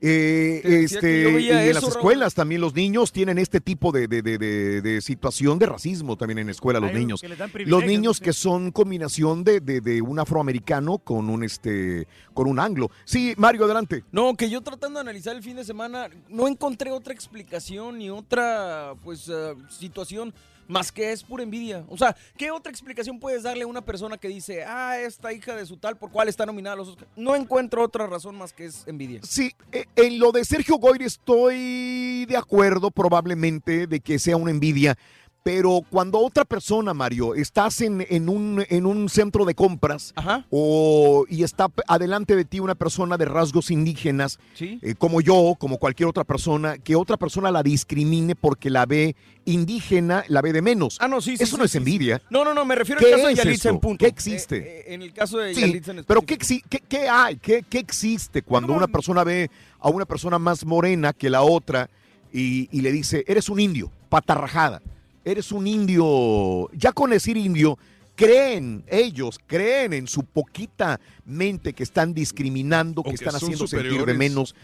Eh, 0.02 0.62
este, 0.64 1.40
y 1.40 1.48
en 1.50 1.58
eso, 1.58 1.72
las 1.74 1.82
Raúl. 1.82 1.88
escuelas 1.96 2.34
también 2.34 2.60
los 2.60 2.74
niños 2.74 3.12
tienen 3.12 3.36
este 3.38 3.60
tipo 3.60 3.92
de, 3.92 4.08
de- 4.08 4.22
de- 4.22 4.80
de- 4.80 5.00
situación 5.02 5.58
de 5.58 5.66
racismo 5.66 6.16
también 6.16 6.38
en 6.38 6.46
la 6.46 6.52
escuela, 6.52 6.80
los 6.80 6.90
Hay 6.90 6.96
niños. 6.96 7.22
Los 7.66 7.84
niños 7.84 8.16
sí. 8.16 8.24
que 8.24 8.32
son 8.32 8.70
combinación 8.72 9.44
de, 9.44 9.60
de- 9.60 9.80
de 9.80 10.00
un 10.00 10.18
afroamericano 10.18 10.98
con 10.98 11.28
un 11.28 11.44
este 11.44 12.06
con 12.32 12.46
un 12.48 12.58
anglo. 12.58 12.90
Sí, 13.04 13.34
Mario, 13.36 13.64
adelante. 13.64 14.04
No, 14.12 14.34
que 14.36 14.48
yo 14.48 14.62
tratando 14.62 14.98
de 14.98 15.02
analizar 15.02 15.36
el 15.36 15.42
fin 15.42 15.56
de 15.56 15.64
semana, 15.64 16.08
no 16.28 16.48
encontré 16.48 16.90
otra 16.90 17.12
explicación 17.12 17.98
ni 17.98 18.08
otra, 18.10 18.94
pues, 19.04 19.28
eh, 19.28 19.54
situación 19.68 20.32
más 20.70 20.92
que 20.92 21.12
es 21.12 21.22
pura 21.22 21.42
envidia. 21.42 21.84
O 21.88 21.98
sea, 21.98 22.16
¿qué 22.36 22.50
otra 22.50 22.70
explicación 22.70 23.18
puedes 23.18 23.42
darle 23.42 23.64
a 23.64 23.66
una 23.66 23.82
persona 23.82 24.16
que 24.16 24.28
dice, 24.28 24.64
ah, 24.64 24.98
esta 24.98 25.32
hija 25.32 25.54
de 25.56 25.66
su 25.66 25.76
tal, 25.76 25.96
por 25.98 26.10
cual 26.10 26.28
está 26.28 26.46
nominada 26.46 26.74
a 26.74 26.76
los 26.76 26.88
Oscars? 26.88 27.10
No 27.16 27.34
encuentro 27.34 27.82
otra 27.82 28.06
razón 28.06 28.36
más 28.36 28.52
que 28.52 28.66
es 28.66 28.86
envidia. 28.86 29.20
Sí, 29.22 29.52
eh, 29.72 29.86
en 29.96 30.18
lo 30.18 30.32
de 30.32 30.44
Sergio 30.44 30.76
Goyri 30.76 31.04
estoy 31.04 32.24
de 32.26 32.36
acuerdo 32.36 32.90
probablemente 32.90 33.86
de 33.86 34.00
que 34.00 34.18
sea 34.18 34.36
una 34.36 34.52
envidia, 34.52 34.96
pero 35.42 35.80
cuando 35.90 36.18
otra 36.18 36.44
persona, 36.44 36.92
Mario, 36.92 37.34
estás 37.34 37.80
en, 37.80 38.06
en 38.10 38.28
un, 38.28 38.62
en 38.68 38.84
un 38.84 39.08
centro 39.08 39.44
de 39.46 39.54
compras 39.54 40.12
o, 40.50 41.24
y 41.30 41.42
está 41.44 41.68
adelante 41.86 42.36
de 42.36 42.44
ti 42.44 42.60
una 42.60 42.74
persona 42.74 43.16
de 43.16 43.24
rasgos 43.24 43.70
indígenas, 43.70 44.38
eh, 44.60 44.94
como 44.98 45.20
yo, 45.22 45.54
como 45.58 45.78
cualquier 45.78 46.08
otra 46.10 46.24
persona, 46.24 46.76
que 46.78 46.94
otra 46.94 47.16
persona 47.16 47.50
la 47.50 47.62
discrimine 47.62 48.34
porque 48.34 48.68
la 48.68 48.84
ve 48.84 49.16
indígena, 49.46 50.24
la 50.28 50.42
ve 50.42 50.52
de 50.52 50.62
menos. 50.62 50.98
Ah, 51.00 51.08
no, 51.08 51.20
sí, 51.20 51.36
sí, 51.36 51.44
Eso 51.44 51.56
sí, 51.56 51.58
no 51.58 51.64
es 51.64 51.70
sí, 51.70 51.72
sí. 51.72 51.78
envidia. 51.78 52.20
No, 52.30 52.44
no, 52.44 52.52
no, 52.54 52.64
me 52.64 52.74
refiero 52.74 53.00
¿Qué 53.00 53.06
al 53.06 53.12
caso 53.12 53.28
de 53.28 53.34
Yalitza 53.34 53.68
en 53.70 53.80
punto. 53.80 53.98
¿Qué 54.04 54.06
existe? 54.08 54.56
Eh, 54.58 54.62
eh, 54.80 54.94
en 54.94 55.02
el 55.02 55.12
caso 55.12 55.38
de 55.38 55.54
Sí, 55.54 55.62
Yalitza 55.62 55.92
en 55.92 56.04
pero 56.04 56.22
¿qué, 56.22 56.38
exi- 56.38 56.62
qué- 56.68 56.82
qué 56.86 57.08
hay? 57.08 57.36
¿Qué, 57.36 57.64
qué 57.68 57.78
existe 57.78 58.42
cuando 58.42 58.72
una 58.74 58.86
persona 58.88 59.24
ve 59.24 59.50
a 59.78 59.88
una 59.88 60.04
persona 60.04 60.38
más 60.38 60.64
morena 60.66 61.12
que 61.12 61.30
la 61.30 61.42
otra 61.42 61.88
y, 62.32 62.68
y 62.76 62.82
le 62.82 62.92
dice, 62.92 63.24
eres 63.26 63.48
un 63.48 63.58
indio, 63.58 63.90
patarrajada, 64.08 64.82
eres 65.24 65.52
un 65.52 65.66
indio, 65.66 66.70
ya 66.72 66.92
con 66.92 67.10
decir 67.10 67.36
indio, 67.36 67.78
creen 68.16 68.84
ellos, 68.88 69.38
creen 69.46 69.92
en 69.92 70.06
su 70.06 70.24
poquita 70.24 71.00
mente 71.24 71.72
que 71.72 71.82
están 71.82 72.12
discriminando, 72.14 73.02
que, 73.02 73.10
que 73.10 73.14
están 73.16 73.34
haciendo 73.34 73.66
sentir 73.66 74.04
de 74.04 74.14
menos, 74.14 74.54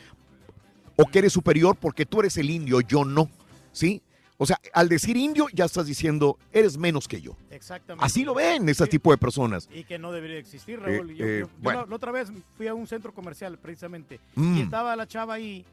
o 0.97 1.05
que 1.07 1.19
eres 1.21 1.33
superior 1.33 1.77
porque 1.77 2.07
tú 2.07 2.21
eres 2.21 2.37
el 2.39 2.51
indio, 2.51 2.81
yo 2.81 3.05
no, 3.05 3.29
¿sí? 3.73 4.03
O 4.39 4.45
sea, 4.45 4.61
al 4.75 4.91
decir 4.91 5.17
indio 5.17 5.47
ya 5.55 5.65
estás 5.65 5.87
diciendo, 5.87 6.39
eres 6.53 6.77
menos 6.77 7.09
que 7.09 7.23
yo. 7.23 7.35
Exactamente. 7.51 8.05
Así 8.05 8.23
lo 8.23 8.35
ven 8.35 8.69
ese 8.69 8.87
tipo 8.87 9.11
de 9.11 9.17
personas. 9.17 9.67
Y 9.73 9.85
que 9.85 9.99
no 9.99 10.13
debería 10.13 10.37
existir, 10.39 10.79
Raúl. 10.79 11.11
Eh, 11.13 11.15
yo, 11.17 11.25
eh, 11.25 11.39
yo- 11.41 11.47
yo 11.47 11.53
bueno. 11.63 11.81
la, 11.81 11.87
la 11.87 11.97
otra 11.97 12.13
vez 12.13 12.31
fui 12.55 12.67
a 12.67 12.75
un 12.75 12.87
centro 12.87 13.15
comercial, 13.15 13.59
precisamente, 13.59 14.21
Mm. 14.35 14.59
y 14.59 14.61
estaba 14.61 14.95
la 14.95 15.07
chava 15.07 15.33
ahí, 15.35 15.65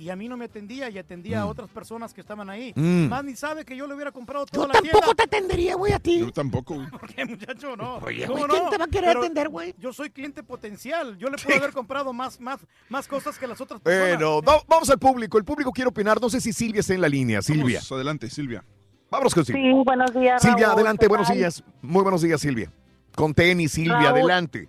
y 0.00 0.10
a 0.10 0.16
mí 0.16 0.28
no 0.28 0.36
me 0.36 0.46
atendía, 0.46 0.88
y 0.90 0.98
atendía 0.98 1.42
a 1.42 1.44
Mm. 1.44 1.48
otras 1.48 1.68
personas 1.70 2.14
que 2.14 2.20
estaban 2.20 2.48
ahí. 2.50 2.72
Mm. 2.74 3.08
Más 3.08 3.22
ni 3.24 3.36
sabe 3.36 3.64
que 3.64 3.76
yo 3.76 3.86
le 3.86 3.94
hubiera 3.94 4.10
comprado 4.12 4.46
Yo 4.46 4.50
toda 4.52 4.66
la 4.68 4.72
tienda. 4.80 4.92
tampoco 4.92 5.14
te 5.14 5.22
atendería, 5.24 5.74
güey, 5.76 5.92
a 5.92 5.98
ti. 5.98 6.20
Yo 6.20 6.32
tampoco, 6.32 6.74
güey. 6.74 6.86
¿Por 6.88 7.06
qué, 7.14 7.24
muchacho? 7.24 7.76
No. 7.76 7.96
Oye, 7.98 8.26
¿Cómo 8.26 8.38
güey, 8.38 8.50
¿quién 8.50 8.64
no? 8.64 8.70
te 8.70 8.78
va 8.78 8.84
a 8.84 8.88
querer 8.88 9.08
Pero 9.10 9.20
atender, 9.20 9.48
güey? 9.48 9.74
Yo 9.78 9.92
soy 9.92 10.10
cliente 10.10 10.42
potencial. 10.42 11.16
Yo 11.18 11.28
le 11.28 11.36
puedo 11.36 11.58
haber 11.58 11.72
comprado 11.72 12.12
más, 12.12 12.40
más, 12.40 12.60
más 12.88 13.06
cosas 13.06 13.38
que 13.38 13.46
las 13.46 13.60
otras 13.60 13.80
personas. 13.80 14.08
Bueno, 14.18 14.40
va- 14.42 14.62
vamos 14.66 14.88
al 14.90 14.98
público. 14.98 15.36
El 15.38 15.44
público 15.44 15.70
quiere 15.72 15.88
opinar. 15.88 16.20
No 16.20 16.28
sé 16.30 16.40
si 16.40 16.52
Silvia 16.52 16.80
está 16.80 16.94
en 16.94 17.00
la 17.02 17.08
línea. 17.08 17.42
Silvia. 17.42 17.78
Vamos, 17.78 17.92
adelante, 17.92 18.28
Silvia. 18.30 18.64
Vámonos 19.10 19.34
con 19.34 19.44
Silvia. 19.44 19.62
Sí, 19.72 19.82
buenos 19.84 20.14
días. 20.14 20.40
Silvia, 20.40 20.66
Raúl, 20.68 20.74
adelante, 20.78 21.04
¿qué 21.04 21.08
buenos 21.08 21.28
tal? 21.28 21.36
días. 21.36 21.64
Muy 21.82 22.02
buenos 22.02 22.22
días, 22.22 22.40
Silvia. 22.40 22.70
Con 23.14 23.34
tenis, 23.34 23.72
Silvia, 23.72 23.94
Raúl. 23.96 24.06
adelante. 24.20 24.68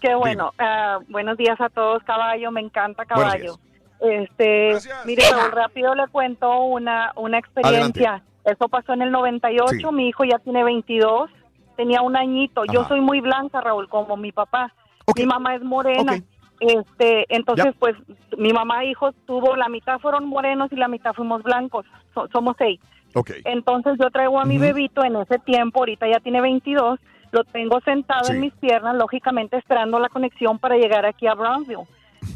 Qué 0.00 0.14
bueno. 0.14 0.52
Ah, 0.58 0.98
buenos 1.08 1.36
días 1.36 1.60
a 1.60 1.68
todos, 1.68 2.02
caballo. 2.04 2.50
Me 2.50 2.60
encanta 2.60 3.04
Buenos 3.14 3.32
caballo. 3.34 3.58
Este, 4.00 4.74
mire, 5.04 5.22
Raúl, 5.30 5.52
rápido 5.52 5.94
le 5.94 6.06
cuento 6.08 6.64
una, 6.64 7.12
una 7.16 7.38
experiencia. 7.38 8.22
Eso 8.44 8.68
pasó 8.68 8.92
en 8.92 9.02
el 9.02 9.10
98. 9.10 9.74
Sí. 9.88 9.94
Mi 9.94 10.08
hijo 10.08 10.24
ya 10.24 10.38
tiene 10.38 10.64
22. 10.64 11.30
Tenía 11.76 12.02
un 12.02 12.16
añito. 12.16 12.62
Yo 12.72 12.84
soy 12.84 13.00
muy 13.00 13.20
blanca, 13.20 13.60
Raúl, 13.60 13.88
como 13.88 14.16
mi 14.16 14.32
papá. 14.32 14.72
Mi 15.16 15.26
mamá 15.26 15.54
es 15.54 15.62
morena. 15.62 16.18
Este, 16.60 17.24
entonces, 17.34 17.66
Ya. 17.66 17.72
pues, 17.78 17.94
mi 18.36 18.52
mamá 18.52 18.82
e 18.84 18.90
hijos 18.90 19.14
tuvo, 19.26 19.54
la 19.56 19.68
mitad 19.68 19.98
fueron 20.00 20.26
morenos 20.26 20.72
y 20.72 20.76
la 20.76 20.88
mitad 20.88 21.12
fuimos 21.12 21.42
blancos. 21.42 21.86
So- 22.14 22.28
somos 22.32 22.56
seis. 22.58 22.80
Ok. 23.14 23.30
Entonces 23.44 23.94
yo 24.00 24.10
traigo 24.10 24.40
a 24.40 24.44
mi 24.44 24.58
bebito 24.58 25.04
en 25.04 25.16
ese 25.16 25.38
tiempo, 25.38 25.80
ahorita 25.80 26.08
ya 26.08 26.18
tiene 26.20 26.40
22, 26.40 26.98
lo 27.30 27.44
tengo 27.44 27.80
sentado 27.80 28.24
Sí. 28.24 28.32
en 28.32 28.40
mis 28.40 28.52
piernas, 28.54 28.96
lógicamente 28.96 29.56
esperando 29.56 29.98
la 29.98 30.08
conexión 30.08 30.58
para 30.58 30.76
llegar 30.76 31.06
aquí 31.06 31.26
a 31.26 31.34
Brownsville. 31.34 31.86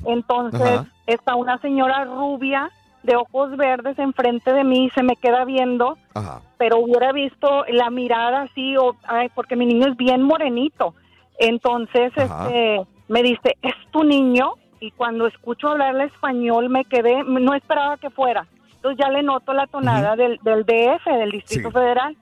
Entonces 0.05 0.61
Ajá. 0.61 0.87
está 1.07 1.37
una 1.37 1.59
señora 1.59 2.05
rubia 2.05 2.71
de 3.03 3.17
ojos 3.17 3.57
verdes 3.57 3.99
enfrente 3.99 4.53
de 4.53 4.65
mí, 4.65 4.91
se 4.95 5.03
me 5.03 5.17
queda 5.17 5.45
viendo, 5.45 5.99
Ajá. 6.15 6.41
pero 6.57 6.79
hubiera 6.79 7.13
visto 7.13 7.65
la 7.69 7.91
mirada 7.91 8.43
así, 8.43 8.77
o, 8.77 8.97
ay, 9.05 9.29
porque 9.35 9.57
mi 9.57 9.67
niño 9.67 9.89
es 9.89 9.97
bien 9.97 10.23
morenito. 10.23 10.95
Entonces 11.39 12.13
Ajá. 12.17 12.47
este, 12.47 12.87
me 13.09 13.23
dice, 13.23 13.57
¿es 13.63 13.75
tu 13.91 14.05
niño? 14.05 14.55
Y 14.81 14.91
cuando 14.93 15.27
escucho 15.27 15.69
hablarle 15.69 16.05
español 16.05 16.69
me 16.69 16.85
quedé, 16.85 17.23
no 17.25 17.55
esperaba 17.55 17.97
que 17.97 18.11
fuera. 18.11 18.47
Entonces 18.75 18.99
ya 19.05 19.11
le 19.11 19.23
noto 19.23 19.53
la 19.53 19.67
tonada 19.69 20.17
del, 20.17 20.41
del 20.43 20.65
DF, 20.65 21.05
del 21.07 21.31
Distrito 21.31 21.71
Federal. 21.71 22.17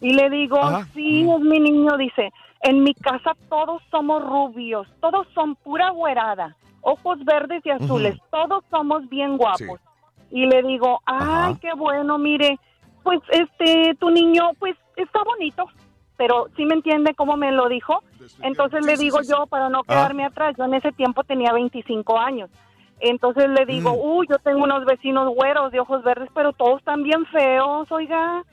Y 0.00 0.12
le 0.14 0.28
digo, 0.28 0.58
Ajá. 0.58 0.88
sí, 0.92 1.26
es 1.30 1.40
mi 1.40 1.58
niño. 1.58 1.96
Dice, 1.96 2.32
en 2.62 2.82
mi 2.82 2.94
casa 2.94 3.34
todos 3.48 3.82
somos 3.90 4.22
rubios, 4.22 4.86
todos 5.00 5.26
son 5.34 5.54
pura 5.56 5.90
güerada, 5.90 6.56
ojos 6.82 7.24
verdes 7.24 7.64
y 7.64 7.70
azules, 7.70 8.16
todos 8.30 8.64
somos 8.70 9.08
bien 9.08 9.36
guapos. 9.36 9.80
Y 10.30 10.46
le 10.46 10.62
digo, 10.62 11.00
ay, 11.06 11.56
qué 11.56 11.72
bueno, 11.74 12.18
mire, 12.18 12.58
pues 13.02 13.20
este, 13.30 13.94
tu 13.96 14.10
niño, 14.10 14.50
pues 14.58 14.76
está 14.96 15.22
bonito, 15.24 15.64
pero 16.16 16.48
sí 16.56 16.64
me 16.64 16.74
entiende 16.74 17.14
cómo 17.14 17.36
me 17.36 17.52
lo 17.52 17.68
dijo. 17.68 18.02
Entonces 18.40 18.84
le 18.84 18.96
digo 18.96 19.20
yo, 19.22 19.46
para 19.46 19.68
no 19.68 19.82
quedarme 19.82 20.24
atrás, 20.24 20.54
yo 20.56 20.64
en 20.64 20.74
ese 20.74 20.92
tiempo 20.92 21.24
tenía 21.24 21.52
25 21.52 22.18
años. 22.18 22.50
Entonces 23.00 23.48
le 23.48 23.66
digo, 23.66 23.92
uy, 23.92 24.26
yo 24.30 24.38
tengo 24.38 24.62
unos 24.62 24.84
vecinos 24.84 25.28
güeros 25.34 25.72
de 25.72 25.80
ojos 25.80 26.04
verdes, 26.04 26.28
pero 26.34 26.52
todos 26.52 26.78
están 26.78 27.02
bien 27.02 27.26
feos, 27.26 27.90
oiga. 27.90 28.44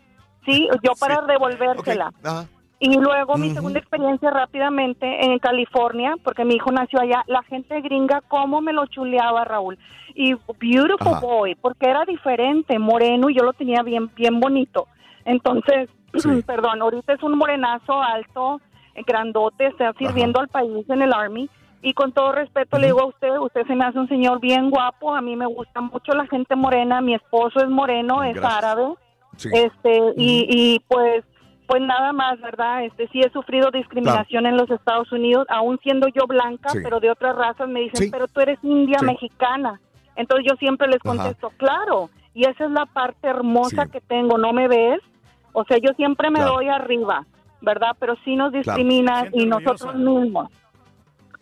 Sí, 0.45 0.67
yo 0.82 0.93
para 0.99 1.22
devolvérsela. 1.22 2.11
Ajá. 2.24 2.48
Y 2.82 2.98
luego 2.98 3.38
mi 3.38 3.53
segunda 3.53 3.80
experiencia 3.80 4.32
rápidamente 4.32 5.25
en 5.25 5.38
California, 5.40 6.16
porque 6.24 6.45
mi 6.45 6.56
hijo 6.56 6.72
nació 6.72 7.01
allá, 7.01 7.25
la 7.27 7.43
gente 7.43 7.82
gringa, 7.82 8.22
cómo 8.22 8.61
me 8.61 8.72
lo 8.72 8.85
chuleaba 8.85 9.43
Raúl. 9.43 9.77
Y 10.16 10.33
beautiful 10.59 11.11
Ajá. 11.11 11.19
boy, 11.19 11.56
porque 11.56 11.90
era 11.90 12.06
diferente, 12.06 12.80
moreno, 12.80 13.30
y 13.30 13.35
yo 13.35 13.43
lo 13.43 13.51
tenía 13.51 13.83
bien, 13.83 14.09
bien 14.16 14.40
bonito. 14.40 14.88
Entonces, 15.25 15.90
perdón, 16.45 16.82
ahorita 16.82 17.14
es 17.14 17.22
un 17.22 17.38
morenazo 17.38 18.01
alto, 18.01 18.61
grandote, 19.06 19.67
está 19.67 19.91
sirviendo 19.93 20.40
al 20.40 20.48
país 20.48 20.90
en 20.90 21.01
el 21.01 21.11
Army. 21.11 21.49
Y 21.82 21.93
con 21.93 22.14
todo 22.14 22.32
respeto 22.32 22.77
le 22.77 22.88
digo 22.88 23.01
a 23.01 23.08
usted, 23.08 23.38
usted 23.40 23.66
se 23.67 23.75
me 23.75 23.85
hace 23.85 23.99
un 23.99 24.08
señor 24.08 24.40
bien 24.40 24.69
guapo, 24.69 25.14
a 25.14 25.22
mí 25.22 25.35
me 25.35 25.45
gusta 25.45 25.82
mucho 25.82 26.14
la 26.14 26.27
gente 26.27 26.56
morena, 26.56 27.01
mi 27.01 27.14
esposo 27.14 27.59
es 27.59 27.69
moreno, 27.69 28.24
es 28.24 28.38
árabe. 28.41 28.95
Sí. 29.38 29.49
Este, 29.53 29.98
y, 30.17 30.45
y 30.49 30.80
pues 30.88 31.24
pues 31.69 31.83
nada 31.83 32.11
más, 32.14 32.41
¿verdad? 32.41 32.83
Este 32.83 33.07
sí 33.09 33.22
he 33.22 33.30
sufrido 33.30 33.69
discriminación 33.69 34.48
en 34.48 34.57
los 34.57 34.72
Estados 34.72 35.11
Unidos, 35.11 35.45
aún 35.49 35.77
siendo 35.83 36.07
yo 36.07 36.25
blanca, 36.25 36.69
Sí. 36.72 36.80
pero 36.83 36.99
de 36.99 37.11
otras 37.11 37.35
razas 37.35 37.69
me 37.69 37.81
dicen, 37.81 38.06
Sí. 38.06 38.09
"Pero 38.11 38.27
tú 38.27 38.41
eres 38.41 38.57
india 38.64 38.98
Sí. 38.99 39.06
mexicana." 39.06 39.80
Entonces 40.15 40.48
yo 40.49 40.56
siempre 40.57 40.88
les 40.88 40.98
Ajá. 41.06 41.15
contesto, 41.15 41.51
"Claro." 41.57 42.09
Y 42.33 42.48
esa 42.48 42.65
es 42.65 42.72
la 42.72 42.88
parte 42.88 43.27
hermosa 43.27 43.85
Sí. 43.85 43.91
que 43.91 44.01
tengo, 44.01 44.39
¿no 44.39 44.51
me 44.51 44.67
ves? 44.67 44.99
O 45.53 45.64
sea, 45.65 45.77
yo 45.77 45.91
siempre 45.95 46.31
me 46.31 46.39
Claro. 46.39 46.53
doy 46.56 46.69
arriba, 46.69 47.27
¿verdad? 47.61 47.95
Pero 47.99 48.15
sí 48.25 48.35
nos 48.35 48.51
Claro. 48.51 48.57
discriminan 48.64 49.30
y 49.33 49.45
nosotros 49.45 49.93
mismos 49.93 50.49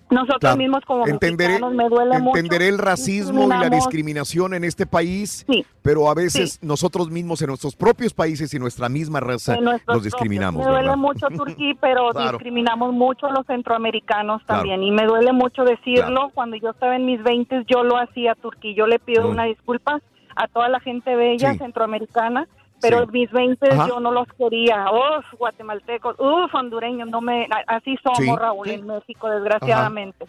nosotros 0.09 0.39
Claro. 0.39 0.57
mismos 0.57 0.83
como 0.85 1.05
entenderé, 1.07 1.59
mexicanos 1.59 1.75
me 1.75 1.89
duele 1.89 2.19
mucho. 2.19 2.37
entenderé 2.37 2.67
el 2.69 2.77
racismo 2.77 3.43
y 3.43 3.47
la 3.47 3.69
discriminación 3.69 4.53
en 4.53 4.63
este 4.63 4.85
país, 4.85 5.45
pero 5.81 6.09
a 6.09 6.13
veces 6.13 6.59
nosotros 6.61 7.09
mismos 7.09 7.41
en 7.41 7.47
nuestros 7.47 7.75
propios 7.75 8.13
países 8.13 8.53
y 8.53 8.59
nuestra 8.59 8.87
misma 8.89 9.19
raza 9.19 9.57
los 9.87 10.03
discriminamos. 10.03 10.63
propios. 10.63 10.81
Me 10.81 10.87
duele 10.87 10.97
mucho 11.01 11.27
Turquí, 11.27 11.73
pero 11.81 12.09
Claro. 12.11 12.31
discriminamos 12.37 12.93
mucho 12.93 13.27
a 13.27 13.31
los 13.31 13.45
centroamericanos 13.47 14.41
Claro. 14.43 14.61
también. 14.61 14.83
Y 14.83 14.91
me 14.91 15.05
duele 15.05 15.33
mucho 15.33 15.63
decirlo. 15.63 16.05
Claro. 16.07 16.31
Cuando 16.33 16.55
yo 16.57 16.69
estaba 16.71 16.95
en 16.95 17.05
mis 17.05 17.21
20 17.23 17.63
yo 17.67 17.83
lo 17.83 17.97
hacía 17.97 18.35
Turquí. 18.35 18.73
Yo 18.75 18.87
le 18.87 18.99
pido 18.99 19.27
Mm. 19.27 19.31
una 19.31 19.43
disculpa 19.45 20.01
a 20.35 20.47
toda 20.47 20.69
la 20.69 20.79
gente 20.79 21.15
bella 21.15 21.53
Sí. 21.53 21.57
centroamericana. 21.59 22.47
Pero 22.81 23.01
Sí. 23.05 23.11
mis 23.11 23.31
20 23.31 23.69
Ajá. 23.71 23.87
yo 23.87 23.99
no 23.99 24.11
los 24.11 24.27
quería. 24.37 24.85
Uf, 24.91 25.25
guatemaltecos, 25.39 26.15
uf, 26.19 26.53
hondureños, 26.53 27.09
no 27.09 27.21
me, 27.21 27.45
a- 27.45 27.75
así 27.77 27.97
somos, 28.03 28.19
Sí. 28.19 28.35
Raúl, 28.35 28.69
en 28.69 28.85
México, 28.85 29.29
desgraciadamente. 29.29 30.25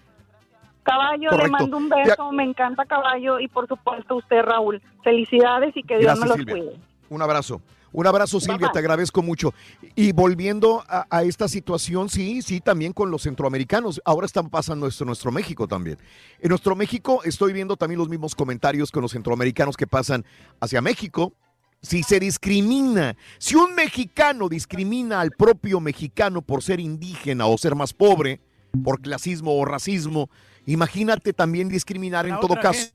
Caballo, 0.82 1.28
Correcto. 1.30 1.44
le 1.46 1.50
mando 1.52 1.76
un 1.76 1.88
beso, 1.90 2.32
me 2.32 2.44
encanta 2.44 2.86
Caballo 2.86 3.38
y 3.40 3.48
por 3.48 3.68
supuesto 3.68 4.16
usted, 4.16 4.42
Raúl. 4.42 4.80
Felicidades 5.04 5.76
y 5.76 5.82
que 5.82 5.98
Dios 5.98 6.18
Gracias, 6.18 6.20
me 6.20 6.26
los 6.28 6.36
Silvia. 6.38 6.54
cuide. 6.54 6.80
Un 7.10 7.22
abrazo. 7.22 7.60
Un 7.90 8.06
abrazo, 8.06 8.38
Silvia, 8.38 8.70
te 8.70 8.78
agradezco 8.78 9.22
mucho. 9.22 9.54
Y 9.94 10.12
volviendo 10.12 10.82
a, 10.88 11.06
a 11.10 11.22
esta 11.24 11.48
situación, 11.48 12.10
sí, 12.10 12.42
sí, 12.42 12.60
también 12.60 12.92
con 12.92 13.10
los 13.10 13.22
centroamericanos. 13.22 14.00
Ahora 14.04 14.26
están 14.26 14.50
pasando 14.50 14.86
esto 14.86 15.04
en 15.04 15.08
nuestro 15.08 15.32
México 15.32 15.66
también. 15.66 15.96
En 16.38 16.50
nuestro 16.50 16.76
México 16.76 17.20
estoy 17.24 17.54
viendo 17.54 17.76
también 17.76 17.98
los 17.98 18.08
mismos 18.10 18.34
comentarios 18.34 18.90
con 18.90 19.00
los 19.02 19.12
centroamericanos 19.12 19.74
que 19.76 19.86
pasan 19.86 20.24
hacia 20.60 20.82
México. 20.82 21.32
Si 21.80 22.02
se 22.02 22.18
discrimina, 22.18 23.16
si 23.38 23.54
un 23.54 23.74
mexicano 23.74 24.48
discrimina 24.48 25.20
al 25.20 25.30
propio 25.30 25.80
mexicano 25.80 26.42
por 26.42 26.62
ser 26.62 26.80
indígena 26.80 27.46
o 27.46 27.56
ser 27.56 27.76
más 27.76 27.92
pobre, 27.92 28.40
por 28.82 29.00
clasismo 29.00 29.56
o 29.56 29.64
racismo, 29.64 30.28
imagínate 30.66 31.32
también 31.32 31.68
discriminar 31.68 32.26
en 32.26 32.38
todo 32.40 32.56
caso 32.60 32.88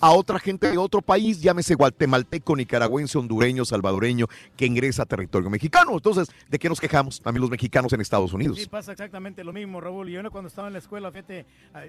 a 0.00 0.12
otra 0.12 0.38
gente 0.38 0.70
de 0.70 0.78
otro 0.78 1.02
país, 1.02 1.40
llámese 1.40 1.74
guatemalteco, 1.74 2.54
nicaragüense, 2.54 3.18
hondureño, 3.18 3.64
salvadoreño, 3.64 4.26
que 4.56 4.66
ingresa 4.66 5.02
a 5.02 5.06
territorio 5.06 5.50
mexicano. 5.50 5.90
Entonces, 5.94 6.28
¿de 6.48 6.58
qué 6.60 6.68
nos 6.68 6.80
quejamos 6.80 7.20
también 7.20 7.40
los 7.40 7.50
mexicanos 7.50 7.92
en 7.92 8.00
Estados 8.00 8.32
Unidos? 8.32 8.58
Sí, 8.60 8.66
pasa 8.66 8.92
exactamente 8.92 9.42
lo 9.42 9.52
mismo, 9.52 9.80
Raúl. 9.80 10.08
Y 10.08 10.12
yo 10.12 10.30
cuando 10.30 10.46
estaba 10.46 10.68
en 10.68 10.74
la 10.74 10.78
escuela, 10.78 11.10
fíjate, 11.10 11.44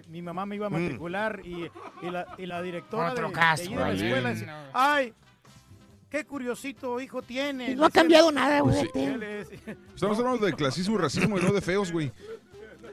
mi 0.09 0.23
mamá 0.23 0.47
me 0.47 0.55
iba 0.55 0.65
a 0.65 0.69
Mm. 0.71 0.73
matricular 0.81 1.41
y, 1.45 1.69
y 2.01 2.09
la, 2.09 2.25
y 2.39 2.47
la 2.47 2.63
directora 2.63 3.11
Otro 3.11 3.27
de, 3.27 3.33
caso, 3.33 3.63
de 3.63 3.69
de 3.69 3.75
la 3.75 3.91
escuela 3.93 4.29
decía, 4.29 4.69
ay, 4.73 5.13
qué 6.11 6.25
curiosito 6.25 6.99
hijo 7.01 7.21
tiene. 7.23 7.73
No 7.75 7.85
ha 7.85 7.89
cambiado 7.89 8.31
nada, 8.31 8.59
güey. 8.59 8.85
Estamos 9.95 10.19
hablando 10.19 10.45
de 10.45 10.53
clasismo 10.53 10.95
y 10.95 10.97
racismo 10.99 11.39
y 11.39 11.41
no 11.41 11.51
de 11.53 11.61
feos, 11.61 11.91
güey. 11.91 12.11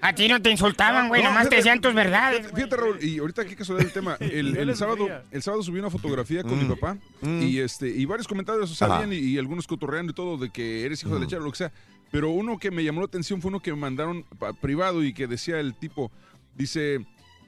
A 0.00 0.14
ti 0.14 0.28
no 0.28 0.40
te 0.40 0.48
insultaban, 0.48 1.08
güey, 1.08 1.24
No, 1.24 1.30
nomás 1.30 1.48
te 1.48 1.56
decían 1.56 1.80
tus 1.80 1.92
verdades. 1.92 2.38
Fíjate, 2.42 2.54
fíjate, 2.54 2.76
Raúl, 2.76 3.02
y 3.02 3.18
ahorita 3.18 3.44
qué 3.44 3.56
casualidad 3.56 3.88
el 3.88 3.92
tema. 3.92 4.16
El, 4.20 4.76
sábado, 4.76 5.08
el 5.32 5.42
sábado 5.42 5.60
subí 5.64 5.80
una 5.80 5.90
fotografía 5.90 6.44
con 6.44 6.56
Mm. 6.56 6.62
mi 6.68 6.74
papá 6.76 6.96
y 7.22 7.58
este 7.58 7.88
y 7.88 8.04
varios 8.04 8.28
comentarios, 8.28 8.70
o 8.70 8.74
sea, 8.76 8.86
Ajá. 8.86 9.04
bien, 9.04 9.12
y, 9.12 9.26
y 9.32 9.38
algunos 9.38 9.66
cotorreando 9.66 10.12
y 10.12 10.14
todo 10.14 10.36
de 10.38 10.50
que 10.50 10.84
eres 10.84 11.02
hijo 11.02 11.14
de 11.14 11.20
lechero, 11.20 11.42
lo 11.42 11.50
que 11.50 11.58
sea. 11.58 11.72
Pero 12.12 12.30
uno 12.30 12.58
que 12.58 12.70
me 12.70 12.84
llamó 12.84 13.00
la 13.00 13.06
atención 13.06 13.42
fue 13.42 13.48
uno 13.48 13.58
que 13.60 13.72
me 13.72 13.78
mandaron 13.78 14.22
pa- 14.38 14.52
privado 14.52 15.02
y 15.02 15.12
que 15.12 15.26
decía 15.26 15.58
el 15.58 15.74
tipo, 15.74 16.12
dice, 16.54 16.94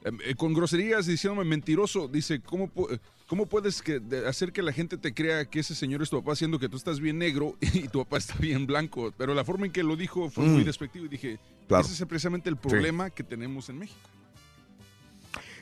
em, 0.05 0.18
eh, 0.24 0.34
con 0.34 0.52
groserías 0.52 1.07
diciéndome 1.07 1.44
mentiroso, 1.49 2.08
dice, 2.08 2.40
¿cómo, 2.40 2.68
pu- 2.68 2.99
cómo 3.31 3.47
puedes 3.47 3.81
que, 3.81 4.00
de- 4.00 4.26
hacer 4.26 4.52
que 4.52 4.60
la 4.60 4.73
gente 4.73 4.99
te 4.99 5.15
crea 5.15 5.44
que 5.44 5.60
ese 5.60 5.76
señor 5.76 6.02
es 6.02 6.10
tu 6.10 6.20
papá 6.20 6.34
siendo 6.34 6.59
que 6.59 6.68
tú 6.68 6.76
estás 6.76 6.99
bien 6.99 7.17
negro 7.17 7.55
y 7.60 7.86
tu 7.86 8.00
papá 8.00 8.18
está 8.18 8.34
bien 8.39 8.67
blanco? 8.67 9.12
Pero 9.17 9.34
la 9.34 9.44
forma 9.44 9.67
en 9.67 9.73
que 9.73 9.84
lo 9.84 9.94
dijo 9.94 10.28
fue 10.31 10.44
muy 10.44 10.62
Mm. 10.62 10.67
despectivo 10.67 11.05
y 11.05 11.09
dije, 11.09 11.39
Claro. 11.68 11.84
ese 11.84 11.94
es 11.94 12.09
precisamente 12.09 12.50
el 12.50 12.57
problema 12.57 13.09
que 13.10 13.23
tenemos 13.23 13.68
en 13.68 13.78
México. 13.78 14.00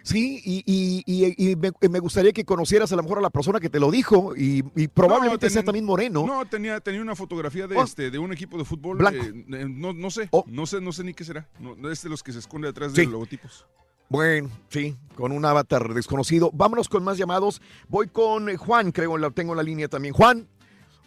Sí, 0.03 0.41
y, 0.43 0.63
y- 0.65 1.03
y- 1.05 1.51
y 1.51 1.57
me, 1.57 1.71
me 1.91 1.99
gustaría 1.99 2.33
que 2.33 2.43
conocieras 2.47 2.91
a 2.93 2.97
lo 2.97 3.03
mejor 3.03 3.19
a 3.19 3.21
la 3.21 3.29
persona 3.29 3.61
que 3.61 3.69
te 3.69 3.79
lo 3.79 3.91
dijo 3.91 4.33
y, 4.35 4.63
probablemente 4.89 5.47
No, 5.47 5.51
sea 5.51 5.63
también 5.63 5.85
moreno. 5.85 6.25
No, 6.27 6.47
tenía, 6.47 6.81
tenía 6.81 7.03
una 7.03 7.15
fotografía 7.15 7.67
de 7.67 7.77
Oh. 7.77 7.85
este, 7.85 8.11
de 8.11 8.19
un 8.19 8.33
equipo 8.33 8.57
de 8.57 8.65
fútbol. 8.65 8.97
Blanco. 8.97 9.23
eh, 9.23 9.45
eh, 9.53 9.67
no, 9.69 9.93
no 9.93 10.11
sé, 10.11 10.31
no 10.47 10.65
sé, 10.65 10.81
no 10.81 10.93
sé 10.93 11.05
ni 11.05 11.13
qué 11.13 11.25
será. 11.25 11.47
No, 11.61 11.77
no 11.77 11.91
es 11.91 12.03
de 12.03 12.09
los 12.09 12.23
que 12.23 12.33
se 12.33 12.39
esconde 12.39 12.69
detrás 12.69 12.93
Sí. 12.93 13.01
de 13.01 13.05
los 13.05 13.13
logotipos. 13.13 13.67
Bueno, 14.09 14.49
sí, 14.69 14.97
con 15.17 15.33
un 15.33 15.45
avatar 15.45 15.89
desconocido. 15.93 16.51
Vámonos 16.55 16.89
con 16.89 17.05
más 17.05 17.19
llamados. 17.19 17.61
Voy 17.89 18.09
con 18.09 18.55
Juan, 18.57 18.91
creo, 18.93 19.19
la 19.19 19.31
tengo 19.31 19.53
en 19.53 19.59
la 19.59 19.63
línea 19.63 19.89
también. 19.89 20.15
Juan, 20.15 20.47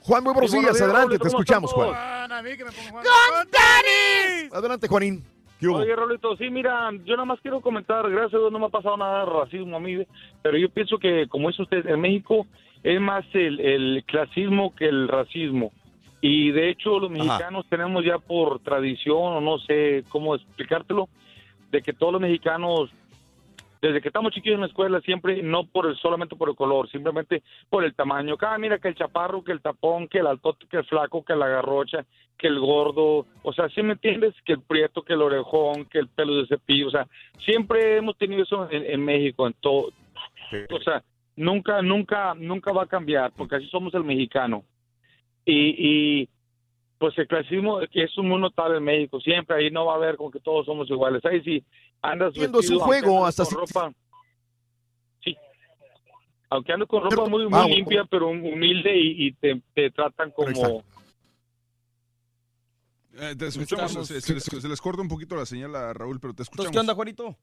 Juan, 0.01 0.23
muy 0.23 0.33
buenos 0.33 0.51
Sí, 0.51 0.57
buenos 0.57 0.77
días. 0.77 0.88
días, 0.88 0.89
Adelante, 0.89 1.17
Raulito, 1.17 1.23
te 1.23 1.30
¿cómo 1.30 1.41
escuchamos, 1.41 1.71
están 1.71 1.85
Juan. 2.91 3.03
todos? 4.49 4.57
Adelante, 4.57 4.88
Juanín. 4.88 5.23
¿Qué 5.59 5.67
hubo? 5.67 5.77
Oye, 5.77 5.95
Rolito, 5.95 6.35
sí, 6.38 6.49
mira, 6.49 6.89
yo 7.05 7.15
nada 7.15 7.25
más 7.25 7.39
quiero 7.41 7.61
comentar, 7.61 8.09
gracias 8.09 8.33
a 8.33 8.38
Dios 8.39 8.51
no 8.51 8.57
me 8.57 8.65
ha 8.65 8.69
pasado 8.69 8.97
nada 8.97 9.25
de 9.25 9.31
racismo 9.31 9.77
a 9.77 9.80
mí, 9.80 9.95
pero 10.41 10.57
yo 10.57 10.69
pienso 10.69 10.97
que, 10.97 11.27
como 11.30 11.49
dice 11.49 11.61
usted, 11.61 11.85
en 11.85 12.01
México 12.01 12.47
es 12.81 12.99
más 12.99 13.23
el, 13.33 13.59
el 13.59 14.03
clasismo 14.07 14.73
que 14.75 14.85
el 14.85 15.07
racismo. 15.07 15.71
Y 16.19 16.49
de 16.51 16.69
hecho 16.71 16.97
los 16.99 17.11
mexicanos 17.11 17.65
tenemos 17.69 18.03
ya 18.03 18.17
por 18.17 18.59
tradición, 18.61 19.17
o 19.19 19.41
no 19.41 19.59
sé 19.59 20.03
cómo 20.09 20.33
explicártelo, 20.35 21.09
de 21.72 21.82
que 21.82 21.93
todos 21.93 22.14
los 22.14 22.22
mexicanos, 22.22 22.91
desde 23.82 24.01
que 24.01 24.09
estamos 24.09 24.33
chiquillos 24.33 24.56
en 24.56 24.61
la 24.61 24.67
escuela, 24.67 25.01
siempre, 25.01 25.41
no 25.41 25.66
por 25.66 25.88
el, 25.88 25.95
solamente 25.95 26.35
por 26.35 26.50
el 26.50 26.56
color, 26.56 26.90
simplemente 26.91 27.41
por 27.69 27.83
el 27.83 27.95
tamaño. 27.95 28.38
Cada 28.38 28.58
mira 28.58 28.77
que 28.77 28.90
el 28.90 28.95
chaparro, 28.95 29.43
que 29.43 29.53
el 29.53 29.61
tapón, 29.61 30.08
que 30.08 30.19
el 30.19 30.27
altote, 30.27 30.67
que 30.69 30.77
el 30.77 30.85
flaco, 30.85 31.24
que 31.24 31.35
la 31.35 31.48
garrocha, 31.48 32.06
que 32.38 32.48
el 32.48 32.59
gordo, 32.59 33.25
o 33.43 33.53
sea, 33.53 33.69
¿sí 33.69 33.82
me 33.82 33.93
entiendes? 33.93 34.35
Que 34.45 34.53
el 34.53 34.61
prieto, 34.61 35.01
que 35.01 35.14
el 35.14 35.22
orejón, 35.22 35.85
que 35.85 36.00
el 36.00 36.08
pelo 36.09 36.35
de 36.35 36.48
cepillo, 36.48 36.88
o 36.88 36.91
sea, 36.91 37.08
siempre 37.40 37.98
hemos 37.98 38.17
tenido 38.17 38.43
eso 38.43 38.69
en, 38.69 38.83
en 38.85 39.03
México, 39.03 39.48
en 39.48 39.53
todo. 39.53 39.91
O 40.72 40.80
sea, 40.82 41.03
nunca, 41.35 41.82
nunca, 41.82 42.33
nunca 42.35 42.74
va 42.74 42.83
a 42.83 42.88
cambiar, 42.88 43.32
porque 43.32 43.56
así 43.56 43.67
somos 43.67 43.93
el 43.93 44.03
mexicano. 44.03 44.64
Y, 45.45 45.75
y 45.77 46.30
pues 47.01 47.17
el 47.17 47.27
clasismo 47.27 47.80
que 47.91 48.03
es 48.03 48.11
muy 48.17 48.39
notable 48.39 48.77
en 48.77 48.83
México, 48.83 49.19
siempre 49.19 49.55
ahí 49.57 49.71
no 49.71 49.88
va 49.88 49.93
a 49.93 49.95
haber 49.95 50.17
como 50.17 50.30
que 50.30 50.39
todos 50.39 50.67
somos 50.67 50.88
iguales. 50.88 51.25
Ahí 51.25 51.41
sí 51.41 51.65
andas 51.99 52.31
Viendo 52.33 52.61
su 52.61 52.73
vestido, 52.75 52.80
juego, 52.85 53.25
hasta 53.25 53.43
con 53.43 53.49
si- 53.49 53.55
ropa, 53.55 53.91
sí, 55.23 55.35
aunque 56.51 56.73
andes 56.73 56.88
con 56.88 57.01
ropa 57.01 57.27
muy, 57.27 57.47
muy 57.49 57.59
Ah, 57.59 57.65
limpia, 57.65 58.05
pero 58.05 58.30
humilde 58.30 58.95
y, 58.95 59.27
y 59.27 59.31
te, 59.33 59.59
te 59.73 59.89
tratan 59.89 60.30
como... 60.30 60.83
Eh, 63.13 63.35
te 63.35 63.47
escuchamos, 63.47 63.89
Estamos- 63.89 64.07
se, 64.07 64.21
se 64.21 64.33
les, 64.35 64.43
se 64.43 64.67
les 64.69 64.80
corta 64.80 65.01
un 65.01 65.07
poquito 65.07 65.35
la 65.35 65.47
señal 65.47 65.75
a 65.75 65.93
Raúl, 65.93 66.19
pero 66.19 66.35
te 66.35 66.43
escuchamos. 66.43 66.71
¿qué 66.71 66.80
onda, 66.80 66.93
Juanito? 66.93 67.35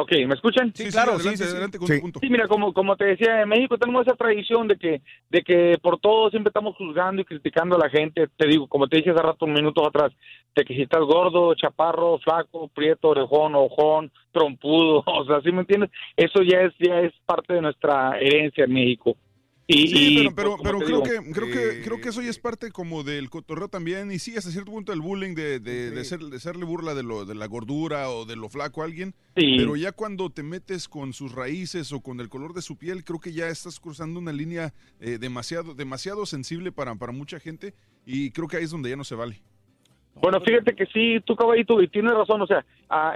Ok, 0.00 0.12
¿me 0.26 0.34
escuchan? 0.34 0.72
Sí, 0.74 0.84
sí, 0.84 0.90
claro, 0.90 1.12
adelante, 1.12 1.36
sí, 1.36 1.44
sí, 1.44 1.50
sí. 1.50 1.52
adelante 1.52 1.78
con 1.78 1.88
tu 1.88 2.00
punto. 2.00 2.20
Sí, 2.20 2.30
mira, 2.30 2.48
como, 2.48 2.72
como 2.72 2.96
te 2.96 3.04
decía, 3.04 3.42
en 3.42 3.48
México 3.50 3.76
tenemos 3.76 4.06
esa 4.06 4.16
tradición 4.16 4.66
de 4.66 4.76
que, 4.76 5.02
de 5.28 5.42
que 5.42 5.76
por 5.82 6.00
todo 6.00 6.30
siempre 6.30 6.48
estamos 6.48 6.74
juzgando 6.76 7.20
y 7.20 7.26
criticando 7.26 7.76
a 7.76 7.78
la 7.78 7.90
gente. 7.90 8.28
Te 8.36 8.46
digo, 8.46 8.66
como 8.66 8.88
te 8.88 8.96
dije 8.96 9.10
hace 9.10 9.20
rato, 9.20 9.44
un 9.44 9.52
minuto 9.52 9.86
atrás, 9.86 10.10
de 10.56 10.64
que 10.64 10.74
si 10.74 10.82
estás 10.82 11.02
gordo, 11.02 11.54
chaparro, 11.54 12.18
flaco, 12.18 12.68
prieto, 12.68 13.08
orejón, 13.08 13.54
ojón, 13.54 14.10
trompudo, 14.32 15.02
o 15.06 15.24
sea, 15.26 15.42
¿sí 15.42 15.52
me 15.52 15.60
entiendes? 15.60 15.90
Eso 16.16 16.42
ya 16.42 16.62
es, 16.62 16.72
ya 16.78 17.00
es 17.00 17.12
parte 17.26 17.52
de 17.52 17.60
nuestra 17.60 18.18
herencia 18.18 18.64
en 18.64 18.72
México. 18.72 19.16
Y, 19.72 19.86
Sí, 19.88 20.18
y, 20.18 20.30
pero, 20.30 20.56
creo, 20.56 20.80
digo, 20.80 21.02
que, 21.04 21.18
creo, 21.32 21.46
que, 21.46 21.82
creo 21.82 22.00
que 22.00 22.08
eso 22.08 22.22
ya 22.22 22.30
es 22.30 22.40
parte 22.40 22.72
como 22.72 23.04
del 23.04 23.30
cotorreo 23.30 23.68
también, 23.68 24.10
y 24.10 24.18
sí, 24.18 24.36
hasta 24.36 24.50
cierto 24.50 24.72
punto 24.72 24.92
el 24.92 25.00
bullying 25.00 25.34
de, 25.36 25.60
de, 25.60 25.90
de, 25.92 26.04
ser, 26.04 26.18
de 26.20 26.36
hacerle 26.36 26.64
burla 26.64 26.94
de, 26.94 27.04
lo, 27.04 27.24
de 27.24 27.36
la 27.36 27.46
gordura 27.46 28.10
o 28.10 28.24
de 28.24 28.34
lo 28.34 28.48
flaco 28.48 28.82
a 28.82 28.86
alguien, 28.86 29.14
Sí. 29.36 29.56
pero 29.58 29.76
ya 29.76 29.92
cuando 29.92 30.28
te 30.30 30.42
metes 30.42 30.88
con 30.88 31.12
sus 31.12 31.32
raíces 31.32 31.92
o 31.92 32.00
con 32.00 32.18
el 32.18 32.28
color 32.28 32.52
de 32.52 32.62
su 32.62 32.76
piel, 32.76 33.04
creo 33.04 33.20
que 33.20 33.32
ya 33.32 33.48
estás 33.48 33.78
cruzando 33.78 34.18
una 34.18 34.32
línea 34.32 34.74
eh, 34.98 35.18
demasiado, 35.20 35.74
demasiado 35.74 36.26
sensible 36.26 36.72
para, 36.72 36.94
para 36.96 37.12
mucha 37.12 37.38
gente, 37.38 37.72
y 38.04 38.32
creo 38.32 38.48
que 38.48 38.56
ahí 38.56 38.64
es 38.64 38.70
donde 38.72 38.90
ya 38.90 38.96
no 38.96 39.04
se 39.04 39.14
vale. 39.14 39.40
Bueno, 40.20 40.40
fíjate 40.40 40.74
que 40.74 40.86
sí, 40.86 41.20
tú 41.24 41.36
caballito, 41.36 41.80
y 41.80 41.86
tienes 41.88 42.12
razón, 42.12 42.42
o 42.42 42.46
sea, 42.46 42.64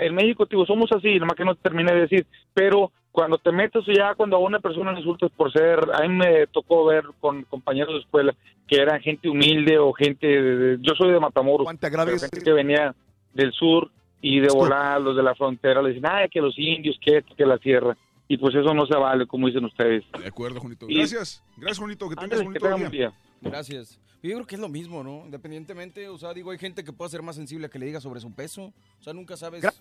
en 0.01 0.15
México, 0.15 0.47
tío, 0.47 0.65
somos 0.65 0.91
así, 0.93 1.19
nomás 1.19 1.37
que 1.37 1.45
no 1.45 1.57
te 1.57 1.63
terminé 1.63 1.93
de 1.93 2.01
decir, 2.03 2.27
pero 2.55 2.93
cuando 3.15 3.39
te 3.39 3.53
metes 3.53 3.85
ya, 3.87 4.17
cuando 4.17 4.35
a 4.35 4.41
una 4.41 4.59
persona 4.59 4.91
le 4.91 4.99
insultas 4.99 5.31
por 5.37 5.53
ser, 5.53 5.79
a 5.95 6.01
mí 6.03 6.09
me 6.09 6.49
tocó 6.49 6.85
ver 6.87 7.05
con 7.21 7.45
compañeros 7.45 7.95
de 7.95 8.01
escuela 8.01 8.35
que 8.67 8.75
eran 8.75 9.01
gente 9.01 9.29
humilde 9.29 9.79
o 9.79 9.93
gente, 9.93 10.27
de- 10.27 10.57
de- 10.57 10.79
yo 10.81 10.95
soy 10.97 11.13
de 11.13 11.21
Matamoros, 11.21 11.65
pero 11.81 12.19
gente 12.19 12.41
que 12.43 12.53
venía 12.53 12.93
del 13.33 13.53
sur 13.53 13.89
y 14.21 14.41
de 14.41 14.49
volar, 14.49 15.01
los 15.01 15.15
de 15.17 15.23
la 15.23 15.37
frontera, 15.37 15.81
le 15.81 15.91
dicen, 15.91 16.07
ay, 16.11 16.29
que 16.29 16.41
los 16.41 16.59
indios, 16.59 16.99
que 17.01 17.19
esto, 17.19 17.37
que 17.37 17.47
la 17.47 17.57
tierra, 17.59 17.97
y 18.27 18.37
pues 18.37 18.53
eso 18.57 18.75
no 18.75 18.85
se 18.85 18.97
vale, 18.97 19.29
como 19.29 19.47
dicen 19.47 19.65
ustedes. 19.65 20.03
De 20.21 20.27
acuerdo, 20.27 20.59
Juanito. 20.59 20.87
Y- 20.89 20.97
Gracias, 20.97 21.41
gracias, 21.57 21.79
Juanito, 21.79 22.09
que 22.09 22.17
tengas 22.17 22.43
bonito 22.43 22.61
que 22.67 22.67
día. 22.69 22.77
buen 22.77 22.91
día. 22.91 23.13
Gracias. 23.43 24.01
Yo 24.25 24.33
creo 24.35 24.47
que 24.47 24.55
es 24.57 24.61
lo 24.61 24.69
mismo, 24.71 25.05
¿no? 25.05 25.23
Independientemente, 25.27 26.09
o 26.09 26.19
sea, 26.19 26.35
digo, 26.35 26.51
hay 26.51 26.59
gente 26.59 26.83
que 26.83 26.93
puede 26.93 27.11
ser 27.13 27.23
más 27.23 27.37
sensible 27.37 27.67
a 27.67 27.69
que 27.69 27.79
le 27.79 27.87
diga 27.87 28.01
sobre 28.01 28.19
su 28.19 28.35
peso. 28.35 28.73
O 28.99 29.03
sea, 29.03 29.13
nunca 29.13 29.37
sabes 29.37 29.63
Gra- 29.63 29.75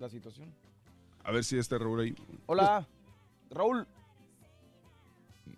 la 0.00 0.08
situación. 0.10 0.52
A 1.24 1.32
ver 1.32 1.42
si 1.42 1.56
está 1.58 1.78
Raúl 1.78 2.00
ahí. 2.00 2.14
Hola, 2.46 2.86
Raúl. 3.50 3.86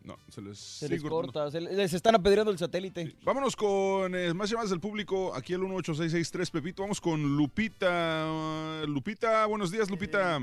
No, 0.04 0.16
se 0.28 0.40
les, 0.40 0.56
Se 0.58 0.88
les 0.88 1.02
corta, 1.02 1.50
se 1.50 1.60
les 1.60 1.92
están 1.92 2.14
apedreando 2.14 2.52
el 2.52 2.58
satélite. 2.58 3.16
Vámonos 3.24 3.56
con 3.56 4.14
eh, 4.14 4.32
más 4.34 4.48
llamadas 4.48 4.70
del 4.70 4.78
público, 4.78 5.34
aquí 5.34 5.52
el 5.52 5.60
18663 5.64 6.50
Pepito. 6.52 6.82
Vamos 6.82 7.00
con 7.00 7.36
Lupita. 7.36 8.84
Lupita, 8.86 9.46
buenos 9.46 9.72
días, 9.72 9.90
Lupita. 9.90 10.38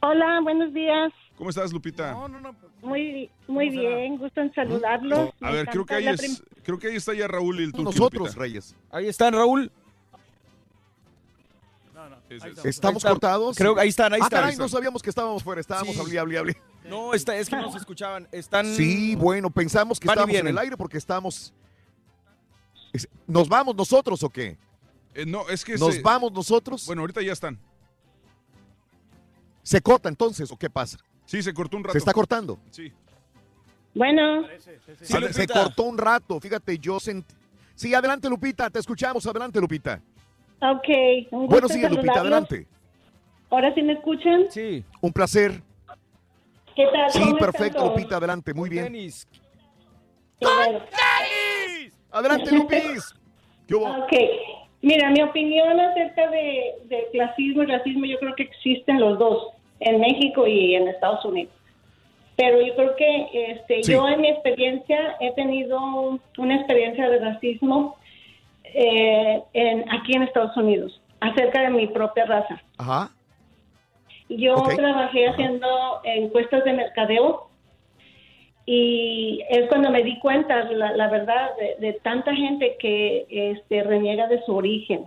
Hola, 0.00 0.40
buenos 0.42 0.72
días. 0.72 1.12
¿Cómo 1.36 1.50
estás, 1.50 1.72
Lupita? 1.72 2.16
Muy, 2.80 3.30
muy 3.46 3.68
bien, 3.68 4.16
gusto 4.16 4.40
en 4.40 4.52
saludarlos. 4.54 5.30
A 5.40 5.50
Me 5.50 5.52
ver, 5.52 5.66
creo 5.66 5.84
que, 5.84 5.94
ahí 5.94 6.08
es, 6.08 6.42
creo 6.62 6.78
que 6.78 6.88
ahí 6.88 6.96
está 6.96 7.12
ya 7.12 7.28
Raúl 7.28 7.60
y 7.60 7.64
el 7.64 7.72
turqui, 7.72 7.84
Nosotros, 7.84 8.28
Lupita. 8.28 8.40
Reyes. 8.40 8.74
Ahí 8.90 9.06
están, 9.08 9.34
Raúl. 9.34 9.70
¿Estamos 12.64 12.64
Ahí 12.64 12.70
está. 12.70 13.10
cortados? 13.10 13.56
Creo 13.56 13.74
que 13.74 13.80
ahí 13.80 13.88
están, 13.88 14.12
ahí 14.12 14.20
ah, 14.20 14.24
están. 14.24 14.40
caray, 14.40 14.56
no 14.56 14.68
sabíamos 14.68 15.02
que 15.02 15.10
estábamos 15.10 15.42
fuera, 15.42 15.60
estábamos 15.60 15.94
Sí. 15.94 16.16
hablé. 16.16 16.56
No, 16.84 17.14
está, 17.14 17.36
es 17.36 17.48
que 17.48 17.56
no 17.56 17.70
se 17.72 17.78
escuchaban. 17.78 18.28
Están. 18.32 18.66
Sí, 18.74 19.14
bueno, 19.16 19.50
pensamos 19.50 20.00
que 20.00 20.08
estábamos 20.08 20.34
en 20.36 20.46
el 20.48 20.58
aire 20.58 20.76
porque 20.76 20.98
estamos... 20.98 21.52
Es- 22.92 23.08
¿Nos 23.26 23.48
vamos 23.48 23.74
nosotros 23.74 24.22
o 24.22 24.28
qué? 24.30 24.58
Eh, 25.14 25.24
no, 25.26 25.48
es 25.48 25.64
que 25.64 25.76
¿Nos 25.76 25.94
se- 25.94 26.02
vamos 26.02 26.32
nosotros? 26.32 26.84
Bueno, 26.86 27.02
ahorita 27.02 27.22
ya 27.22 27.32
están. 27.32 27.58
¿Se 29.62 29.80
corta 29.80 30.08
entonces 30.08 30.50
o 30.50 30.56
qué 30.56 30.68
pasa? 30.68 30.98
Sí, 31.24 31.42
se 31.42 31.54
cortó 31.54 31.76
un 31.76 31.84
rato. 31.84 31.92
¿Se 31.92 31.98
está 31.98 32.12
cortando? 32.12 32.58
Sí. 32.70 32.92
Bueno. 33.94 34.44
Sí, 35.00 35.14
se 35.32 35.46
cortó 35.46 35.84
un 35.84 35.98
rato, 35.98 36.40
fíjate, 36.40 36.78
yo 36.78 36.98
sentí... 36.98 37.34
Sí, 37.74 37.94
adelante 37.94 38.28
Lupita, 38.28 38.68
te 38.70 38.78
escuchamos, 38.78 39.26
adelante 39.26 39.60
Lupita. 39.60 40.00
Ok, 40.62 40.88
un 41.32 41.40
gusto 41.40 41.50
Bueno, 41.50 41.68
sigue 41.68 41.88
Lupita, 41.90 42.20
adelante. 42.20 42.66
¿Ahora 43.50 43.74
sí 43.74 43.82
me 43.82 43.94
escuchan? 43.94 44.44
Sí. 44.48 44.84
Un 45.00 45.12
placer. 45.12 45.60
¿Qué 46.76 46.86
tal? 46.92 47.10
Sí, 47.10 47.18
¿Cómo 47.18 47.32
están 47.32 47.38
perfecto, 47.52 47.78
todos? 47.78 47.90
Lupita, 47.90 48.16
adelante, 48.16 48.54
muy 48.54 48.70
bien. 48.70 48.92
Qué 48.92 50.46
bueno. 50.46 50.80
Adelante, 52.12 52.50
Lupis. 52.52 53.14
¿Qué 53.66 53.74
hubo? 53.74 53.86
Ok. 53.86 54.12
Mira, 54.82 55.10
mi 55.10 55.22
opinión 55.22 55.78
acerca 55.78 56.30
de, 56.30 56.74
de 56.84 57.08
clasismo 57.12 57.62
y 57.62 57.66
racismo, 57.66 58.04
yo 58.04 58.18
creo 58.18 58.34
que 58.34 58.42
existen 58.44 59.00
los 59.00 59.18
dos, 59.18 59.48
en 59.80 60.00
México 60.00 60.46
y 60.46 60.74
en 60.74 60.88
Estados 60.88 61.24
Unidos. 61.24 61.52
Pero 62.36 62.60
yo 62.62 62.74
creo 62.74 62.96
que 62.96 63.28
este, 63.52 63.82
Sí. 63.82 63.92
yo 63.92 64.08
en 64.08 64.20
mi 64.20 64.28
experiencia 64.28 65.16
he 65.20 65.32
tenido 65.34 66.18
una 66.38 66.56
experiencia 66.56 67.08
de 67.08 67.18
racismo 67.18 67.96
eh, 68.74 69.42
en, 69.52 69.90
aquí 69.92 70.14
en 70.14 70.22
Estados 70.22 70.56
Unidos, 70.56 71.00
acerca 71.20 71.62
de 71.62 71.70
mi 71.70 71.86
propia 71.86 72.26
raza. 72.26 72.60
Ajá. 72.78 73.10
Yo 74.28 74.54
trabajé 74.76 75.28
haciendo 75.28 76.00
encuestas 76.04 76.64
de 76.64 76.72
mercadeo 76.72 77.48
y 78.64 79.42
es 79.50 79.68
cuando 79.68 79.90
me 79.90 80.02
di 80.02 80.18
cuenta, 80.20 80.64
la, 80.64 80.92
la 80.92 81.08
verdad, 81.08 81.50
de, 81.56 81.86
de 81.86 81.92
tanta 82.00 82.34
gente 82.34 82.76
que 82.78 83.26
este, 83.28 83.82
reniega 83.82 84.28
de 84.28 84.42
su 84.44 84.54
origen. 84.54 85.06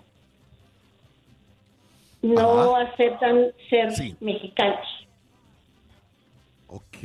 No 2.22 2.76
aceptan 2.76 3.52
ser 3.70 3.90
mexicanos. 4.20 5.08
Ok, 6.68 6.98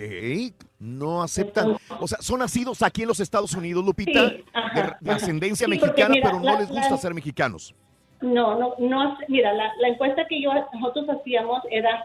no 0.80 1.22
aceptan. 1.22 1.76
O 2.00 2.08
sea, 2.08 2.18
son 2.20 2.40
nacidos 2.40 2.82
aquí 2.82 3.02
en 3.02 3.08
los 3.08 3.20
Estados 3.20 3.54
Unidos, 3.54 3.84
Lupita, 3.84 4.30
Sí, 4.30 4.44
ajá, 4.52 4.98
de, 5.00 5.12
ascendencia 5.12 5.66
Sí, 5.66 5.70
mexicana, 5.70 6.08
mira, 6.08 6.28
pero 6.30 6.40
no 6.40 6.46
la- 6.52 6.60
les 6.60 6.68
gusta 6.70 6.90
la- 6.90 6.96
ser 6.96 7.14
mexicanos. 7.14 7.74
No, 8.22 8.58
no, 8.58 8.74
no. 8.78 9.18
Mira, 9.28 9.52
la, 9.52 9.72
la 9.80 9.88
encuesta 9.88 10.26
que 10.26 10.40
yo 10.42 10.50
nosotros 10.74 11.06
hacíamos 11.08 11.62
era 11.70 12.04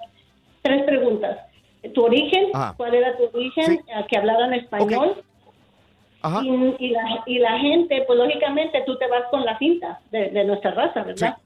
tres 0.61 0.83
preguntas. 0.83 1.37
Tu 1.93 2.03
origen, 2.03 2.47
Ajá. 2.53 2.73
cuál 2.77 2.95
era 2.95 3.15
tu 3.17 3.25
origen, 3.37 3.79
a 3.95 4.05
que 4.07 4.17
hablaran 4.17 4.53
español. 4.53 5.23
Ajá. 6.21 6.41
Y, 6.43 6.75
y 6.79 6.89
la, 6.89 7.23
y 7.27 7.39
la 7.39 7.59
gente, 7.59 8.03
pues 8.07 8.17
lógicamente 8.17 8.81
tú 8.85 8.97
te 8.97 9.07
vas 9.07 9.23
con 9.29 9.45
la 9.45 9.57
cinta 9.59 9.99
de, 10.11 10.29
de 10.31 10.43
nuestra 10.45 10.71
raza, 10.71 11.03
¿verdad? 11.03 11.37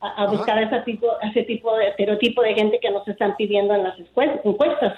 A, 0.00 0.24
a 0.24 0.26
buscar 0.26 0.60
ese 0.62 0.80
tipo, 0.80 1.06
ese 1.22 1.44
tipo 1.44 1.76
de 1.76 1.88
estereotipo 1.88 2.42
de 2.42 2.54
gente 2.54 2.78
que 2.80 2.90
nos 2.90 3.06
están 3.06 3.36
pidiendo 3.36 3.74
en 3.74 3.84
las 3.84 3.94
encuestas. 3.98 4.94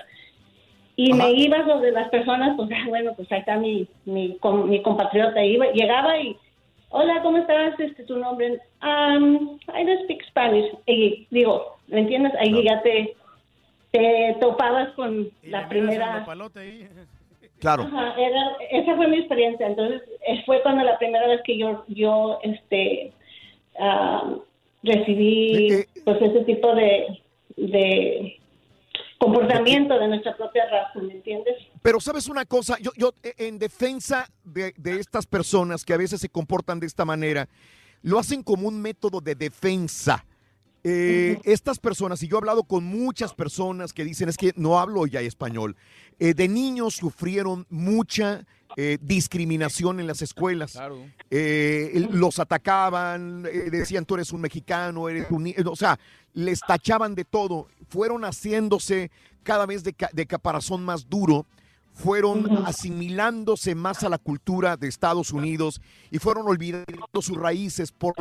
Y 0.97 1.13
me 1.13 1.31
iba 1.33 1.65
sobre 1.67 1.93
las 1.93 2.09
personas, 2.09 2.57
pues 2.57 2.71
ah, 2.75 2.85
bueno, 2.89 3.13
pues 3.15 3.31
ahí 3.31 3.41
está 3.41 3.57
mi, 3.59 3.87
mi, 4.07 4.37
com- 4.39 4.69
mi 4.69 4.83
compatriota. 4.83 5.45
Iba, 5.45 5.67
llegaba 5.73 6.19
y, 6.19 6.37
hola, 6.91 7.21
¿cómo 7.23 7.39
estás? 7.39 7.79
Este, 7.79 8.05
tu 8.05 8.17
nombre. 8.17 8.59
Um, 8.83 9.59
I 9.75 9.85
don't 9.85 10.03
speak 10.05 10.23
Spanish. 10.29 10.73
Y 10.87 11.27
digo, 11.31 11.77
¿me 11.89 12.01
entiendes? 12.01 12.33
Ahí 12.41 12.63
ya 12.65 12.81
te, 12.83 13.15
te 13.93 14.37
topabas 14.41 14.91
con 14.95 15.31
la 15.43 15.69
primera... 15.69 16.25
Claro. 17.59 17.85
Ajá, 17.85 18.15
era- 18.19 18.57
esa 18.71 18.97
fue 18.97 19.09
mi 19.09 19.17
experiencia. 19.19 19.67
Entonces, 19.67 20.03
eh, 20.29 20.43
fue 20.45 20.61
cuando 20.63 20.85
la 20.85 20.99
primera 20.99 21.27
vez 21.27 21.41
que 21.43 21.57
yo, 21.57 21.85
yo 21.89 22.39
este, 22.43 23.13
ah, 23.81 24.35
recibí 24.83 25.69
pues 26.05 26.21
ese 26.23 26.45
tipo 26.45 26.75
de, 26.75 27.07
de 27.57 28.39
comportamiento 29.19 29.99
de 29.99 30.09
nuestra 30.09 30.37
propia 30.37 30.65
raza, 30.71 31.01
¿me 31.01 31.15
entiendes? 31.15 31.57
Pero 31.83 32.01
sabes 32.01 32.29
una 32.29 32.45
cosa, 32.45 32.77
yo, 32.81 32.91
yo 32.97 33.15
eh, 33.23 33.35
en 33.39 33.59
defensa 33.59 34.29
de, 34.45 34.75
de 34.77 34.99
estas 35.01 35.27
personas 35.27 35.85
que 35.85 35.95
a 35.95 35.97
veces 35.97 36.21
se 36.21 36.29
comportan 36.29 36.81
de 36.81 36.87
esta 36.87 37.05
manera, 37.05 37.49
lo 38.03 38.19
hacen 38.19 38.43
como 38.43 38.69
un 38.69 38.81
método 38.81 39.21
de 39.21 39.35
defensa. 39.35 40.25
Eh, 40.89 41.41
estas 41.43 41.81
personas, 41.81 42.23
y 42.23 42.29
yo 42.29 42.37
he 42.37 42.39
hablado 42.39 42.63
con 42.63 42.85
muchas 42.85 43.35
personas 43.35 43.93
que 43.93 44.05
dicen 44.05 44.29
es 44.29 44.37
que 44.37 44.53
no 44.55 44.79
hablo 44.79 45.05
ya 45.09 45.21
español, 45.21 45.77
eh, 46.21 46.33
de 46.33 46.47
niños 46.47 46.95
sufrieron 46.95 47.67
mucha 47.71 48.47
eh, 48.77 48.99
discriminación 49.01 49.99
en 50.01 50.07
las 50.07 50.21
escuelas. 50.23 50.77
Eh, 51.31 51.91
el- 51.95 52.09
los 52.13 52.39
atacaban, 52.39 53.47
eh, 53.51 53.71
decían 53.71 54.05
tú 54.05 54.15
eres 54.15 54.33
un 54.33 54.41
mexicano, 54.43 55.09
eres 55.09 55.27
un... 55.31 55.45
ni-", 55.45 55.55
O 55.65 55.75
sea, 55.77 55.99
les 56.35 56.61
tachaban 56.61 57.15
de 57.15 57.25
todo. 57.25 57.69
Fueron 57.89 58.23
haciéndose 58.25 59.11
cada 59.43 59.65
vez 59.67 59.83
de, 59.83 59.93
ca- 59.95 60.11
de 60.13 60.27
caparazón 60.27 60.85
más 60.85 61.09
duro 61.09 61.47
fueron 61.95 62.67
asimilándose 62.67 63.75
más 63.75 64.03
a 64.03 64.11
la 64.11 64.19
cultura 64.19 64.77
de 64.77 64.87
Estados 64.87 65.31
Unidos 65.33 65.81
y 66.11 66.19
fueron 66.19 66.47
olvidando 66.47 67.23
sus 67.23 67.39
raíces 67.39 67.91
por 67.91 68.15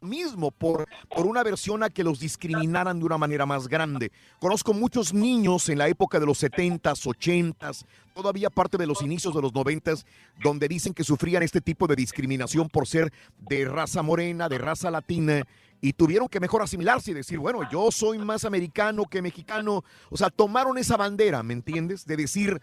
mismo, 0.00 0.50
por, 0.50 0.88
por 1.14 1.26
una 1.26 1.42
versión 1.42 1.82
a 1.82 1.90
que 1.90 2.04
los 2.04 2.20
discriminaran 2.20 2.98
de 2.98 3.04
una 3.04 3.18
manera 3.18 3.44
más 3.46 3.68
grande. 3.68 4.10
Conozco 4.38 4.72
muchos 4.72 5.12
niños 5.12 5.68
en 5.68 5.78
la 5.78 5.88
época 5.88 6.18
de 6.18 6.26
los 6.26 6.42
70s, 6.42 7.04
80s, 7.04 7.84
todavía 8.14 8.50
parte 8.50 8.78
de 8.78 8.86
los 8.86 9.02
inicios 9.02 9.34
de 9.34 9.42
los 9.42 9.52
90s, 9.52 10.04
donde 10.42 10.68
dicen 10.68 10.94
que 10.94 11.04
sufrían 11.04 11.42
este 11.42 11.60
tipo 11.60 11.86
de 11.86 11.96
discriminación 11.96 12.68
por 12.68 12.86
ser 12.86 13.12
de 13.38 13.66
raza 13.66 14.02
morena, 14.02 14.48
de 14.48 14.58
raza 14.58 14.90
latina, 14.90 15.44
y 15.80 15.92
tuvieron 15.92 16.28
que 16.28 16.40
mejor 16.40 16.62
asimilarse 16.62 17.10
y 17.10 17.14
decir, 17.14 17.38
bueno, 17.38 17.60
yo 17.70 17.90
soy 17.90 18.18
más 18.18 18.44
americano 18.44 19.04
que 19.04 19.22
mexicano. 19.22 19.82
O 20.10 20.16
sea, 20.16 20.30
tomaron 20.30 20.78
esa 20.78 20.96
bandera, 20.96 21.42
¿me 21.42 21.54
entiendes? 21.54 22.04
De 22.06 22.16
decir, 22.16 22.60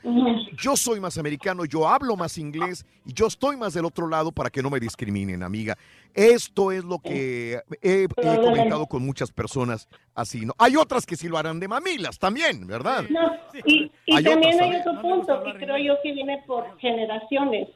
yo 0.58 0.76
soy 0.76 1.00
más 1.00 1.18
americano, 1.18 1.66
yo 1.66 1.88
hablo 1.88 2.16
más 2.16 2.38
inglés 2.38 2.86
y 3.06 3.14
yo 3.14 3.28
estoy 3.28 3.58
más 3.58 3.74
del 3.74 3.86
otro 3.86 4.08
lado 4.08 4.32
para 4.32 4.50
que 4.50 4.62
no 4.62 4.70
me 4.70 4.80
discriminen, 4.80 5.44
amiga. 5.44 5.78
Esto 6.14 6.72
es 6.72 6.84
lo 6.84 7.00
que 7.00 7.60
he, 7.82 8.04
he 8.04 8.38
comentado 8.38 8.86
con 8.88 9.06
muchas 9.06 9.32
personas 9.32 9.88
así, 10.14 10.46
¿no? 10.46 10.54
Hay 10.58 10.76
otras 10.76 11.06
que 11.06 11.16
sí 11.16 11.28
lo 11.28 11.38
harán 11.38 11.60
de 11.60 11.68
mamilas 11.68 12.18
también, 12.20 12.66
¿verdad? 12.66 13.06
No, 13.10 13.32
y, 13.66 13.92
y 14.06 14.16
Hay 14.16 14.24
también 14.24 14.56
otras 14.56 14.70
hay 14.70 14.82
otro 14.82 15.02
punto 15.02 15.44
que 15.44 15.54
creo 15.54 15.78
yo 15.78 15.94
que 16.04 16.14
viene 16.14 16.44
por 16.46 16.78
generaciones. 16.80 17.70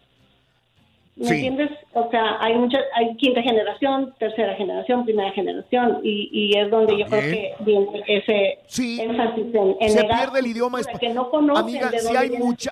¿Me 1.21 1.27
Sí. 1.27 1.33
entiendes? 1.35 1.69
O 1.93 2.09
sea, 2.09 2.37
hay 2.41 2.55
mucha, 2.57 2.79
hay 2.95 3.15
quinta 3.17 3.41
generación, 3.41 4.13
tercera 4.19 4.55
generación, 4.55 5.05
primera 5.05 5.31
generación, 5.31 5.99
y, 6.03 6.29
y 6.33 6.57
es 6.57 6.69
donde 6.71 6.97
yo 6.97 7.05
creo 7.05 7.21
que 7.21 7.53
viene 7.59 8.03
ese 8.07 8.59
énfasis 9.03 9.45
en, 9.53 9.75
en 9.79 9.89
Se 9.91 10.01
negar 10.01 10.19
pierde 10.31 10.39
el 10.39 10.47
idioma 10.47 10.79
cultura, 10.79 10.93
espa- 10.95 10.99
que 10.99 11.13
no 11.13 11.55
Amiga, 11.55 11.91
dónde 11.91 12.17
hay 12.17 12.29
mucha-. 12.31 12.71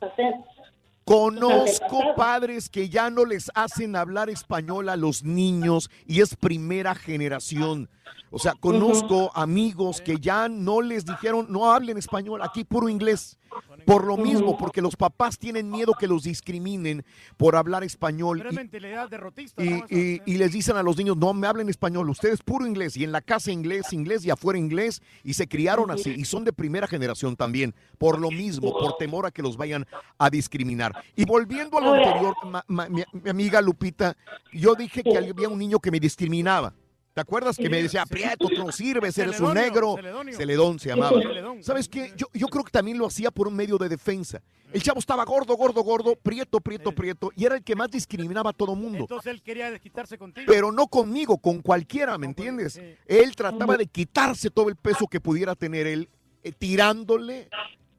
Conozco 1.06 2.14
padres 2.16 2.70
que 2.70 2.88
ya 2.90 3.10
no 3.10 3.26
les 3.26 3.50
hacen 3.56 3.96
hablar 3.96 4.30
español 4.30 4.90
a 4.90 4.96
los 4.96 5.24
niños 5.24 5.90
y 6.06 6.22
es 6.22 6.36
primera 6.36 6.94
generación. 6.94 7.90
O 8.32 8.40
sea, 8.40 8.54
conozco 8.54 9.32
amigos 9.36 10.02
que 10.02 10.18
ya 10.20 10.48
no 10.50 10.82
les 10.82 11.06
dijeron 11.06 11.48
no 11.50 11.72
hablen 11.72 11.98
español, 11.98 12.42
aquí 12.42 12.64
puro 12.64 12.90
inglés. 12.90 13.38
Por 13.86 14.06
lo 14.06 14.16
mismo, 14.16 14.56
porque 14.58 14.80
los 14.82 14.96
papás 14.96 15.40
tienen 15.40 15.72
miedo 15.72 15.94
que 16.00 16.06
los 16.08 16.22
discriminen 16.24 17.04
por 17.36 17.56
hablar 17.56 17.84
español. 17.84 18.38
Pero 18.38 18.52
y- 18.52 18.56
mentalidad 18.56 19.10
derrotista. 19.10 19.64
y, 19.90 20.22
y 20.24 20.38
les 20.38 20.52
dicen 20.52 20.78
a 20.78 20.84
los 20.84 20.96
niños, 20.98 21.18
no 21.18 21.34
me 21.34 21.48
hablen 21.48 21.68
español, 21.68 22.08
ustedes 22.12 22.42
puro 22.44 22.68
inglés, 22.68 22.96
y 22.96 23.04
en 23.04 23.12
la 23.12 23.22
casa 23.22 23.52
inglés, 23.52 23.92
inglés 23.92 24.24
y 24.24 24.30
afuera 24.30 24.60
inglés, 24.60 25.02
y 25.24 25.34
se 25.34 25.48
criaron 25.48 25.90
así, 25.90 26.12
y 26.12 26.26
son 26.26 26.44
de 26.44 26.54
primera 26.54 26.86
generación 26.88 27.36
también, 27.36 27.74
por 27.98 28.20
lo 28.20 28.30
mismo, 28.30 28.72
por 28.72 28.98
temor 28.98 29.26
a 29.26 29.32
que 29.32 29.42
los 29.42 29.58
vayan 29.58 29.88
a 30.20 30.30
discriminar. 30.30 30.94
Y 31.16 31.26
volviendo 31.26 31.80
a 31.80 31.82
lo 31.82 31.94
anterior, 31.96 32.36
ma- 32.46 32.64
ma- 32.68 32.88
mi, 32.90 33.04
mi 33.12 33.30
amiga 33.32 33.62
Lupita, 33.62 34.16
yo 34.54 34.76
dije 34.76 35.02
que 35.02 35.18
había 35.18 35.50
un 35.50 35.58
niño 35.58 35.80
que 35.80 35.90
me 35.90 36.00
discriminaba. 36.00 36.74
¿Te 37.20 37.24
acuerdas 37.24 37.58
que 37.58 37.70
me 37.70 37.84
decía, 37.84 38.06
Prieto, 38.06 38.48
tú 38.48 38.64
no 38.64 38.72
sirves, 38.72 39.18
eres 39.18 39.42
un 39.42 39.54
negro? 39.54 39.96
Celedonio. 39.98 40.38
Celedón 40.38 40.80
se 40.80 40.88
llamaba. 40.88 41.20
¿Sabes 41.60 41.90
qué? 41.90 42.14
Yo, 42.16 42.28
yo 42.34 42.48
creo 42.48 42.64
que 42.64 42.72
también 42.72 42.98
lo 42.98 43.06
hacía 43.06 43.30
por 43.30 43.50
un 43.50 43.58
medio 43.58 43.78
de 43.78 43.90
defensa. 43.90 44.42
El 44.72 44.82
chavo 44.82 45.00
estaba 45.00 45.26
gordo, 45.26 45.58
gordo, 45.58 45.84
gordo, 45.84 46.16
prieto, 46.16 46.62
prieto, 46.62 46.94
prieto, 46.94 47.30
y 47.36 47.44
era 47.44 47.58
el 47.58 47.64
que 47.66 47.76
más 47.76 47.92
discriminaba 47.92 48.52
a 48.52 48.54
todo 48.54 48.74
mundo. 48.74 49.00
Entonces 49.00 49.34
él 49.34 49.42
quería 49.42 49.70
desquitarse 49.70 50.18
contigo. 50.18 50.46
Pero 50.50 50.72
no 50.72 50.88
conmigo, 50.88 51.40
con 51.40 51.62
cualquiera, 51.62 52.18
¿me 52.18 52.28
entiendes? 52.28 52.80
Él 53.06 53.36
trataba 53.36 53.76
de 53.76 53.88
quitarse 53.88 54.50
todo 54.50 54.70
el 54.70 54.78
peso 54.78 55.06
que 55.08 55.20
pudiera 55.20 55.56
tener 55.56 55.88
él, 55.88 56.08
eh, 56.44 56.54
tirándole, 56.54 57.50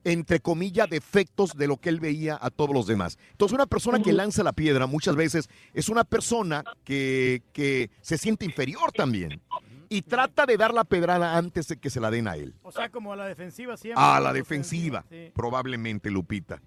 entre 0.05 0.41
comillas, 0.41 0.89
defectos 0.89 1.55
de 1.57 1.67
lo 1.69 1.77
que 1.77 1.89
él 1.91 2.01
veía 2.01 2.39
a 2.41 2.51
todos 2.51 2.75
los 2.75 2.87
demás. 2.87 3.19
Entonces, 3.33 3.55
una 3.55 3.67
persona 3.67 4.01
que 4.01 4.13
lanza 4.13 4.43
la 4.43 4.53
piedra 4.53 4.87
muchas 4.87 5.17
veces 5.17 5.49
es 5.75 5.89
una 5.89 6.05
persona 6.05 6.65
que, 6.85 7.43
que 7.53 7.91
se 8.01 8.17
siente 8.19 8.45
inferior 8.45 8.93
también 8.93 9.41
y 9.89 10.03
trata 10.03 10.47
de 10.47 10.57
dar 10.57 10.73
la 10.73 10.85
pedrada 10.85 11.37
antes 11.37 11.67
de 11.69 11.77
que 11.77 11.91
se 11.91 12.01
la 12.01 12.11
den 12.11 12.29
a 12.29 12.37
él. 12.37 12.55
O 12.63 12.71
sea, 12.73 12.89
como 12.91 13.13
a 13.13 13.17
la 13.17 13.27
defensiva 13.27 13.77
siempre. 13.77 14.03
A 14.03 14.21
la 14.21 14.33
defensiva, 14.33 15.05
probablemente, 15.35 16.11
Lupita. 16.11 16.61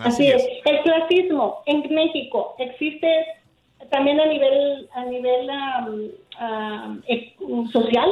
Así 0.00 0.26
es. 0.26 0.42
El 0.64 0.82
clasismo 0.82 1.62
en 1.66 1.94
México 1.94 2.54
existe 2.58 3.06
también 3.90 4.18
a 4.20 4.26
nivel 4.26 4.88
a 4.94 5.04
nivel 5.04 5.48
e- 7.08 7.34
social. 7.72 8.08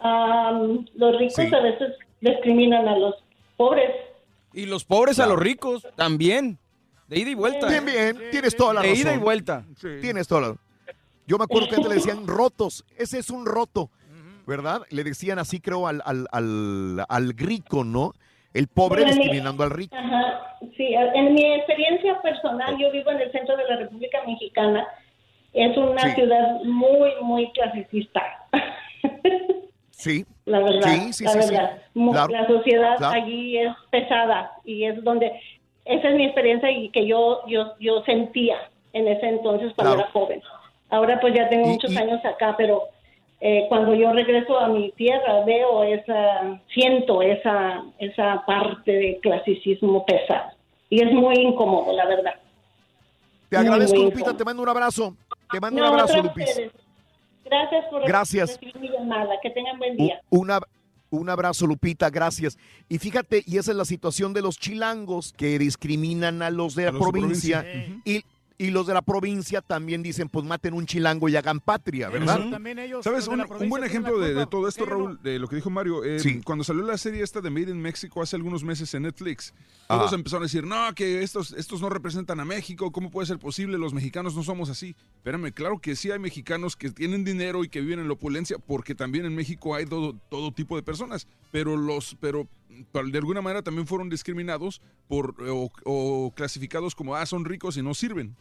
Am, 0.00 0.86
los 0.94 1.18
ricos 1.18 1.34
Sí. 1.34 1.54
a 1.54 1.60
veces 1.60 1.94
discriminan 2.20 2.86
a 2.88 2.96
los 2.98 3.14
pobres. 3.58 3.90
Y 4.54 4.64
los 4.64 4.84
pobres 4.86 5.18
a 5.20 5.26
los 5.26 5.38
ricos 5.38 5.86
también. 5.96 6.58
De 7.08 7.18
ida 7.18 7.30
y 7.30 7.34
vuelta. 7.34 7.68
Bien, 7.68 7.84
bien, 7.84 8.18
tienes 8.30 8.56
toda 8.56 8.72
la 8.74 8.80
De 8.80 8.88
razón. 8.88 9.02
ida 9.02 9.14
y 9.14 9.18
vuelta. 9.18 9.64
Tienes 10.00 10.26
toda 10.26 10.40
la 10.40 10.56
Yo 11.26 11.36
me 11.38 11.44
acuerdo 11.44 11.68
que 11.68 11.74
antes 11.76 11.88
le 11.90 11.94
decían 11.96 12.26
rotos. 12.26 12.84
Ese 12.96 13.18
es 13.18 13.28
un 13.30 13.44
roto, 13.44 13.90
¿verdad? 14.46 14.82
Le 14.90 15.04
decían 15.04 15.38
así, 15.38 15.60
creo, 15.60 15.86
al, 15.86 16.00
al, 16.06 16.26
al, 16.32 17.04
al 17.08 17.32
rico, 17.36 17.84
¿no? 17.84 18.12
El 18.54 18.66
pobre 18.68 19.02
Bueno, 19.02 19.10
en 19.12 19.18
mi- 19.18 19.24
discriminando 19.24 19.62
al 19.62 19.70
rico. 19.70 19.94
Ajá, 19.94 20.56
sí, 20.76 20.94
en 20.94 21.34
mi 21.34 21.44
experiencia 21.54 22.20
personal, 22.22 22.76
yo 22.78 22.90
vivo 22.90 23.10
en 23.10 23.20
el 23.20 23.30
centro 23.32 23.56
de 23.56 23.64
la 23.68 23.76
República 23.76 24.18
Mexicana. 24.26 24.86
Es 25.52 25.76
una 25.76 26.00
Sí. 26.02 26.10
ciudad 26.14 26.62
muy, 26.64 27.10
muy 27.22 27.50
clasicista, 27.52 28.22
Sí. 29.98 30.24
la 30.44 30.60
verdad. 30.60 30.88
Sí, 30.88 31.12
sí, 31.12 31.24
la 31.24 31.30
sí, 31.32 31.38
verdad. 31.38 31.82
Claro, 31.92 32.32
La 32.32 32.46
sociedad 32.46 32.96
claro. 32.98 33.20
allí 33.20 33.58
es 33.58 33.72
pesada 33.90 34.52
y 34.64 34.84
es 34.84 35.02
donde 35.02 35.32
esa 35.84 36.08
es 36.10 36.14
mi 36.14 36.24
experiencia 36.24 36.70
y 36.70 36.88
que 36.90 37.04
yo 37.06 37.40
yo 37.48 37.72
yo 37.80 38.02
sentía 38.04 38.56
en 38.92 39.08
ese 39.08 39.26
entonces 39.28 39.72
cuando 39.74 39.94
Claro. 39.96 40.00
era 40.08 40.10
joven. 40.12 40.42
Ahora 40.90 41.18
pues 41.20 41.34
ya 41.34 41.48
tengo 41.48 41.66
Y- 41.66 41.70
muchos 41.72 41.92
y- 41.92 41.96
años 41.98 42.24
acá, 42.24 42.54
pero 42.56 42.84
eh, 43.40 43.66
cuando 43.68 43.92
yo 43.94 44.12
regreso 44.12 44.56
a 44.58 44.68
mi 44.68 44.92
tierra 44.92 45.44
veo 45.44 45.82
esa, 45.82 46.60
siento 46.72 47.20
esa 47.20 47.82
esa 47.98 48.44
parte 48.46 48.92
de 48.92 49.18
clasicismo 49.20 50.06
pesado 50.06 50.50
y 50.90 51.02
es 51.02 51.12
muy 51.12 51.36
incómodo, 51.38 51.92
la 51.92 52.06
verdad. 52.06 52.34
Te 53.48 53.56
agradezco, 53.56 53.96
muy 53.96 54.04
Lupita. 54.04 54.20
incómodo. 54.20 54.36
Te 54.38 54.44
mando 54.44 54.62
un 54.62 54.68
abrazo. 54.68 55.16
Te 55.50 55.58
mando 55.60 55.80
No, 55.82 55.88
un 55.88 55.98
abrazo, 56.00 56.20
ustedes. 56.20 56.70
Gracias 57.50 57.84
por 57.90 58.06
Gracias. 58.06 58.50
recibir 58.50 58.78
mi 58.78 58.88
llamada. 58.90 59.34
Que 59.42 59.50
tengan 59.50 59.78
buen 59.78 59.96
día. 59.96 60.20
Una, 60.30 60.60
un 61.10 61.28
abrazo, 61.30 61.66
Lupita, 61.66 62.10
gracias. 62.10 62.58
Y 62.88 62.98
fíjate, 62.98 63.42
y 63.46 63.58
esa 63.58 63.70
es 63.70 63.76
la 63.76 63.84
situación 63.84 64.32
de 64.32 64.42
los 64.42 64.58
chilangos 64.58 65.32
que 65.32 65.58
discriminan 65.58 66.42
a 66.42 66.50
los 66.50 66.74
de 66.74 66.84
la 66.86 66.90
los 66.92 67.00
provincia. 67.00 67.62
provincia. 67.62 68.02
Y, 68.04 68.24
y 68.60 68.70
los 68.70 68.88
de 68.88 68.94
la 68.94 69.02
provincia 69.02 69.62
también 69.62 70.02
dicen, 70.02 70.28
pues 70.28 70.44
maten 70.44 70.74
un 70.74 70.84
chilango 70.84 71.28
y 71.28 71.36
hagan 71.36 71.60
patria, 71.60 72.08
¿verdad? 72.10 72.40
¿Sabes? 73.02 73.28
Un, 73.28 73.40
un 73.40 73.68
buen 73.68 73.84
ejemplo 73.84 74.18
de, 74.18 74.34
de 74.34 74.46
todo 74.46 74.66
esto, 74.66 74.84
Raúl, 74.84 75.20
de 75.22 75.38
lo 75.38 75.46
que 75.46 75.54
dijo 75.56 75.70
Mario. 75.70 76.02
eh, 76.04 76.18
Sí. 76.18 76.40
Cuando 76.44 76.64
salió 76.64 76.82
la 76.82 76.98
serie 76.98 77.22
esta 77.22 77.40
de 77.40 77.50
Made 77.50 77.70
in 77.70 77.80
Mexico 77.80 78.20
hace 78.20 78.34
algunos 78.34 78.64
meses 78.64 78.92
en 78.94 79.02
Netflix, 79.04 79.54
todos 79.86 80.06
Ajá. 80.08 80.16
empezaron 80.16 80.42
a 80.42 80.46
decir, 80.46 80.66
no, 80.66 80.92
que 80.96 81.22
estos, 81.22 81.52
estos 81.52 81.80
no 81.80 81.88
representan 81.88 82.40
a 82.40 82.44
México, 82.44 82.90
¿cómo 82.90 83.10
puede 83.12 83.28
ser 83.28 83.38
posible? 83.38 83.78
Los 83.78 83.94
mexicanos 83.94 84.34
no 84.34 84.42
somos 84.42 84.68
así. 84.70 84.96
Espérame, 85.18 85.52
claro 85.52 85.78
que 85.78 85.94
sí 85.94 86.10
hay 86.10 86.18
mexicanos 86.18 86.74
que 86.74 86.90
tienen 86.90 87.22
dinero 87.24 87.62
y 87.62 87.68
que 87.68 87.80
viven 87.80 88.00
en 88.00 88.08
la 88.08 88.14
opulencia, 88.14 88.58
porque 88.58 88.96
también 88.96 89.24
en 89.24 89.36
México 89.36 89.76
hay 89.76 89.86
todo, 89.86 90.14
todo 90.30 90.50
tipo 90.52 90.74
de 90.74 90.82
personas, 90.82 91.28
pero 91.52 91.76
los, 91.76 92.16
pero 92.20 92.48
pero 92.92 93.08
de 93.08 93.18
alguna 93.18 93.40
manera 93.40 93.62
también 93.62 93.86
fueron 93.88 94.08
discriminados 94.08 94.80
por 95.08 95.34
o, 95.48 95.70
o 95.84 96.32
clasificados 96.36 96.94
como, 96.94 97.16
ah, 97.16 97.26
son 97.26 97.44
ricos 97.44 97.76
y 97.76 97.82
no 97.82 97.92
sirven. 97.94 98.36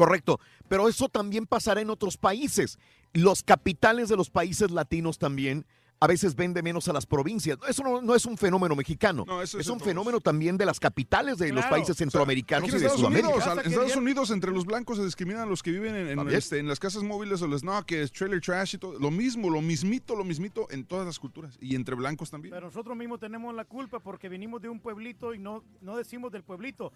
Correcto, 0.00 0.40
pero 0.66 0.88
eso 0.88 1.10
también 1.10 1.44
pasará 1.44 1.82
en 1.82 1.90
otros 1.90 2.16
países. 2.16 2.78
Los 3.12 3.42
capitales 3.42 4.08
de 4.08 4.16
los 4.16 4.30
países 4.30 4.70
latinos 4.70 5.18
también 5.18 5.66
a 6.02 6.06
veces 6.06 6.34
vende 6.34 6.62
menos 6.62 6.88
a 6.88 6.92
las 6.92 7.04
provincias. 7.06 7.58
Eso 7.68 7.82
no, 7.82 8.00
no 8.00 8.14
es 8.14 8.24
un 8.24 8.36
fenómeno 8.36 8.74
mexicano. 8.74 9.24
eso 9.42 9.58
es 9.58 9.66
es 9.66 9.70
un 9.70 9.78
en 9.78 9.84
fenómeno 9.84 10.20
también 10.20 10.56
de 10.56 10.64
las 10.66 10.80
capitales 10.80 11.38
de 11.38 11.52
los 11.52 11.64
países 11.66 11.96
centroamericanos 11.96 12.68
y 12.68 12.72
de 12.72 12.76
Estados 12.78 12.98
Sudamérica. 13.00 13.28
Unidos, 13.28 13.58
en 13.64 13.72
Estados 13.72 13.96
Unidos, 13.96 14.30
entre 14.30 14.50
los 14.50 14.64
blancos 14.66 14.98
se 14.98 15.04
discriminan 15.04 15.42
a 15.42 15.46
los 15.46 15.62
que 15.62 15.70
viven 15.70 15.94
en, 15.94 16.28
este, 16.30 16.58
en 16.58 16.68
las 16.68 16.78
casas 16.80 17.02
móviles 17.02 17.42
o 17.42 17.46
los 17.46 17.62
no, 17.62 17.84
que 17.84 18.02
es 18.02 18.10
trailer 18.12 18.40
trash 18.40 18.74
y 18.74 18.78
todo. 18.78 18.98
Lo 18.98 19.10
mismo, 19.10 19.50
lo 19.50 19.60
mismito, 19.60 20.16
lo 20.16 20.24
mismito 20.24 20.66
en 20.70 20.84
todas 20.84 21.06
las 21.06 21.18
culturas. 21.18 21.56
Y 21.60 21.76
entre 21.76 21.94
blancos 21.94 22.30
también. 22.30 22.52
Pero 22.54 22.66
nosotros 22.66 22.96
mismos 22.96 23.20
tenemos 23.20 23.54
la 23.54 23.64
culpa 23.64 24.00
porque 24.00 24.28
venimos 24.28 24.60
de 24.62 24.68
un 24.68 24.80
pueblito 24.80 25.34
y 25.34 25.38
no, 25.38 25.62
no 25.80 25.96
decimos 25.96 26.32
del 26.32 26.42
pueblito. 26.42 26.92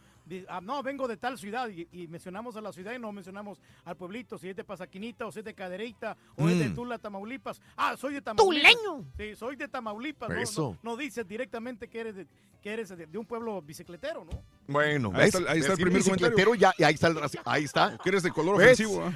Ah, 0.49 0.61
no, 0.63 0.83
vengo 0.83 1.07
de 1.07 1.17
tal 1.17 1.39
ciudad 1.39 1.69
y, 1.69 1.87
y 1.93 2.09
mencionamos 2.09 2.57
a 2.57 2.61
la 2.61 2.73
ciudad 2.73 2.93
y 2.95 2.99
no 2.99 3.13
mencionamos 3.13 3.61
al 3.85 3.97
pueblito. 3.97 4.39
Si 4.39 4.49
es 4.49 4.57
de 4.57 4.65
Pasaquinita 4.65 5.27
o 5.27 5.33
si 5.33 5.41
es 5.41 5.45
de 5.45 5.55
Cadereyta 5.55 6.17
o 6.37 6.49
es 6.49 6.59
de 6.59 6.65
Mm. 6.65 6.75
Tula, 6.75 6.99
Tamaulipas. 6.99 7.61
Ah, 7.77 7.95
soy 7.97 8.15
de 8.15 8.23
Tamaulipas. 8.23 8.73
¡Tuleño! 8.73 8.94
Sí, 9.17 9.35
soy 9.37 9.57
de 9.57 9.69
Tamaulipas. 9.69 10.29
No, 10.29 10.37
Eso. 10.37 10.77
No, 10.83 10.93
no 10.93 10.97
dices 10.97 11.27
directamente 11.27 11.89
que 11.89 12.01
eres, 12.01 12.17
de, 12.17 12.27
que 12.63 12.73
eres 12.73 12.89
de, 12.91 13.07
de 13.07 13.19
un 13.19 13.27
pueblo 13.27 13.61
bicicletero, 13.63 14.25
¿no? 14.25 14.43
Bueno, 14.67 15.11
Ahí 15.15 15.29
está- 15.29 15.51
ahí 15.51 15.59
está 15.61 15.73
el 15.73 15.79
primer 15.79 15.95
bicicletero, 15.99 16.51
comentario. 16.51 16.73
Ya, 16.79 16.87
ahí 16.87 16.95
está 16.95 17.09
el 17.09 17.19
Ahí 17.45 17.65
está. 17.65 17.99
Que 18.03 18.09
eres 18.11 18.23
de 18.23 18.31
color 18.31 18.57
¿Ves? 18.59 18.81
ofensivo. 18.81 19.13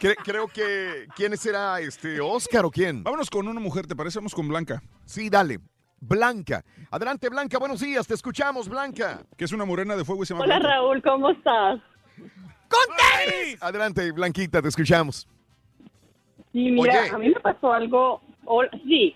Cre- 0.00 0.16
creo 0.24 0.48
que. 0.48 1.06
¿Quién 1.16 1.36
será 1.36 1.80
este? 1.80 2.20
¿Oscar 2.20 2.64
o 2.64 2.70
quién? 2.70 3.02
Vámonos 3.02 3.28
con 3.28 3.46
una 3.48 3.60
mujer, 3.60 3.86
¿te 3.86 3.94
parece? 3.96 4.18
Vamos 4.18 4.34
con 4.34 4.48
Blanca. 4.48 4.82
Sí, 5.04 5.28
dale. 5.28 5.58
Blanca. 6.00 6.64
Adelante, 6.90 7.28
Blanca. 7.28 7.58
Buenos 7.58 7.80
días. 7.80 8.06
Te 8.06 8.14
escuchamos, 8.14 8.68
Blanca. 8.68 9.22
Que 9.36 9.44
es 9.44 9.52
una 9.52 9.64
morena 9.66 9.96
de 9.96 10.04
fuego 10.04 10.22
y 10.22 10.26
se 10.26 10.32
llama 10.32 10.44
Hola 10.44 10.58
Blanca. 10.58 10.74
Raúl, 10.76 11.02
¿cómo 11.02 11.30
estás? 11.30 11.80
Adelante, 13.60 14.10
Blanquita. 14.12 14.62
Te 14.62 14.68
escuchamos. 14.68 15.28
Sí, 16.52 16.70
mira, 16.70 17.02
Oye. 17.02 17.10
a 17.10 17.18
mí 17.18 17.28
me 17.28 17.40
pasó 17.40 17.72
algo. 17.72 18.20
Sí, 18.84 19.14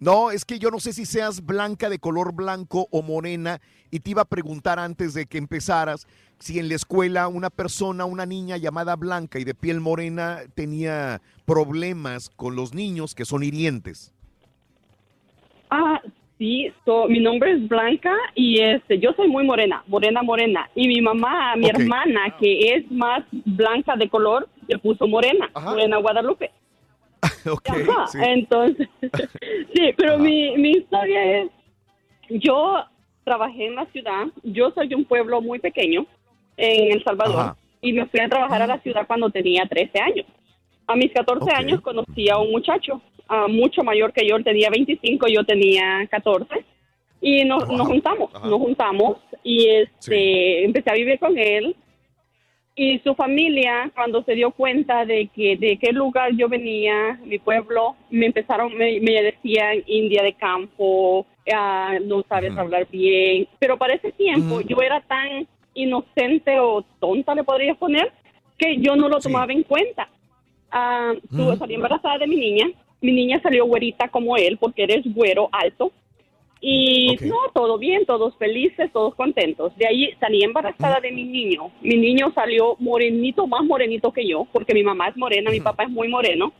No, 0.00 0.30
es 0.32 0.44
que 0.44 0.58
yo 0.58 0.70
no 0.70 0.80
sé 0.80 0.92
si 0.92 1.06
seas 1.06 1.44
blanca 1.44 1.88
de 1.88 2.00
color 2.00 2.34
blanco 2.34 2.88
o 2.90 3.02
morena 3.02 3.60
y 3.90 4.00
te 4.00 4.10
iba 4.10 4.22
a 4.22 4.28
preguntar 4.28 4.78
antes 4.80 5.14
de 5.14 5.26
que 5.26 5.38
empezaras 5.38 6.08
si 6.40 6.58
en 6.58 6.68
la 6.68 6.74
escuela 6.74 7.28
una 7.28 7.50
persona, 7.50 8.04
una 8.04 8.26
niña 8.26 8.56
llamada 8.56 8.96
blanca 8.96 9.38
y 9.38 9.44
de 9.44 9.54
piel 9.54 9.80
morena 9.80 10.40
tenía 10.56 11.20
problemas 11.46 12.30
con 12.30 12.56
los 12.56 12.74
niños 12.74 13.14
que 13.14 13.24
son 13.24 13.44
hirientes. 13.44 14.12
ah, 15.70 16.00
sí, 16.38 16.72
so, 16.84 17.06
mi 17.06 17.20
nombre 17.20 17.52
es 17.52 17.68
Blanca 17.68 18.12
y 18.34 18.60
este, 18.60 18.98
yo 18.98 19.12
soy 19.12 19.28
muy 19.28 19.44
morena, 19.44 19.84
morena, 19.86 20.22
morena. 20.22 20.68
Y 20.74 20.88
mi 20.88 21.00
mamá, 21.00 21.54
mi 21.54 21.68
hermana, 21.68 22.36
que 22.40 22.74
es 22.74 22.90
más 22.90 23.22
blanca 23.30 23.94
de 23.94 24.08
color, 24.08 24.48
le 24.68 24.78
puso 24.78 25.06
morena, 25.06 25.50
morena 25.62 25.98
Guadalupe. 25.98 26.50
ok, 27.50 27.68
Ajá, 27.68 28.06
sí. 28.08 28.18
Entonces, 28.22 28.88
sí, 29.74 29.92
pero 29.96 30.18
mi, 30.18 30.56
mi 30.56 30.70
historia 30.72 31.42
es, 31.42 31.50
yo 32.28 32.84
trabajé 33.24 33.66
en 33.66 33.76
la 33.76 33.86
ciudad, 33.86 34.26
yo 34.42 34.70
soy 34.72 34.88
de 34.88 34.96
un 34.96 35.04
pueblo 35.04 35.40
muy 35.40 35.58
pequeño 35.58 36.06
en 36.56 36.92
El 36.92 37.04
Salvador 37.04 37.38
Ajá. 37.40 37.56
y 37.80 37.92
me 37.92 38.06
fui 38.06 38.20
a 38.20 38.28
trabajar 38.28 38.62
a 38.62 38.66
la 38.66 38.80
ciudad 38.80 39.06
cuando 39.06 39.30
tenía 39.30 39.66
13 39.68 40.00
años. 40.00 40.26
A 40.86 40.96
mis 40.96 41.12
14 41.12 41.44
Ok. 41.44 41.52
años 41.54 41.80
conocí 41.80 42.28
a 42.28 42.38
un 42.38 42.50
muchacho 42.50 43.00
ah, 43.28 43.46
mucho 43.48 43.82
mayor 43.82 44.12
que 44.12 44.26
yo, 44.26 44.36
él 44.36 44.44
tenía 44.44 44.68
25, 44.70 45.26
yo 45.28 45.44
tenía 45.44 46.06
14 46.10 46.64
y 47.20 47.44
nos, 47.44 47.68
nos 47.68 47.86
juntamos, 47.86 48.34
Ajá. 48.34 48.48
nos 48.48 48.58
juntamos 48.58 49.18
y 49.44 49.68
este 49.68 50.64
empecé 50.64 50.90
a 50.90 50.94
vivir 50.94 51.18
con 51.20 51.38
él 51.38 51.76
y 52.74 52.98
su 53.00 53.14
familia 53.14 53.90
cuando 53.94 54.22
se 54.24 54.34
dio 54.34 54.50
cuenta 54.50 55.04
de 55.04 55.28
que 55.34 55.56
de 55.56 55.76
qué 55.78 55.92
lugar 55.92 56.32
yo 56.34 56.48
venía 56.48 57.18
mi 57.24 57.38
pueblo 57.38 57.96
me 58.10 58.26
empezaron 58.26 58.74
me, 58.76 58.98
me 59.00 59.22
decían 59.22 59.82
india 59.86 60.22
de 60.22 60.32
campo 60.32 61.26
ah, 61.52 61.98
no 62.04 62.22
sabes 62.28 62.56
hablar 62.56 62.86
bien. 62.90 63.46
Pero 63.58 63.76
para 63.76 63.94
ese 63.94 64.12
tiempo 64.12 64.60
yo 64.62 64.80
era 64.80 65.00
tan 65.02 65.46
inocente 65.74 66.58
o 66.60 66.82
tonta 67.00 67.34
le 67.34 67.44
podría 67.44 67.74
poner 67.74 68.10
que 68.56 68.76
yo 68.78 68.94
no 68.96 69.08
lo 69.08 69.18
tomaba 69.20 69.52
en 69.52 69.62
cuenta. 69.64 70.08
Ah, 70.70 71.12
tuve- 71.30 71.56
salí 71.58 71.74
embarazada 71.74 72.18
de 72.18 72.26
mi 72.26 72.36
niña. 72.36 72.66
Mi 73.00 73.12
niña 73.12 73.40
salió 73.42 73.66
güerita 73.66 74.08
como 74.08 74.36
él 74.36 74.56
porque 74.58 74.84
eres 74.84 75.02
güero 75.12 75.48
alto 75.52 75.90
y 76.64 77.16
no, 77.22 77.36
todo 77.52 77.76
bien, 77.76 78.06
todos 78.06 78.36
felices, 78.36 78.88
todos 78.92 79.16
contentos. 79.16 79.76
De 79.76 79.84
ahí 79.88 80.10
salí 80.20 80.44
embarazada 80.44 81.00
de 81.00 81.10
mi 81.10 81.24
niño. 81.24 81.72
Mi 81.80 81.96
niño 81.96 82.32
salió 82.36 82.76
morenito, 82.78 83.48
más 83.48 83.64
morenito 83.64 84.12
que 84.12 84.24
yo, 84.24 84.46
porque 84.52 84.72
mi 84.72 84.84
mamá 84.84 85.08
es 85.08 85.16
morena, 85.16 85.50
mi 85.50 85.58
papá 85.58 85.82
es 85.82 85.90
muy 85.90 86.06
moreno. 86.06 86.52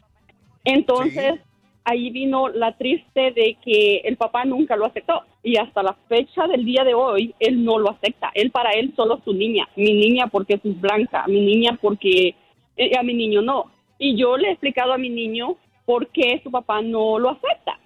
Entonces, 0.64 1.34
ahí 1.84 2.10
vino 2.10 2.48
la 2.48 2.76
triste 2.76 3.30
de 3.30 3.56
que 3.64 3.98
el 3.98 4.16
papá 4.16 4.44
nunca 4.44 4.74
lo 4.74 4.86
aceptó. 4.86 5.22
Y 5.40 5.56
hasta 5.56 5.84
la 5.84 5.96
fecha 6.08 6.48
del 6.48 6.64
día 6.64 6.82
de 6.82 6.94
hoy, 6.94 7.32
él 7.38 7.64
no 7.64 7.78
lo 7.78 7.90
acepta. 7.90 8.32
Él 8.34 8.50
para 8.50 8.72
él 8.72 8.92
solo 8.96 9.20
su 9.24 9.32
niña. 9.32 9.68
Mi 9.76 9.92
niña 9.92 10.26
porque 10.26 10.54
es 10.54 10.80
blanca, 10.80 11.26
mi 11.28 11.40
niña 11.40 11.78
porque 11.80 12.34
eh, 12.76 12.98
a 12.98 13.04
mi 13.04 13.14
niño 13.14 13.40
no. 13.40 13.70
Y 14.00 14.16
yo 14.16 14.36
le 14.36 14.48
he 14.48 14.50
explicado 14.50 14.92
a 14.92 14.98
mi 14.98 15.10
niño 15.10 15.58
por 15.84 16.08
qué 16.08 16.40
su 16.42 16.50
papá 16.50 16.82
no 16.82 17.20
lo 17.20 17.30
acepta. 17.30 17.78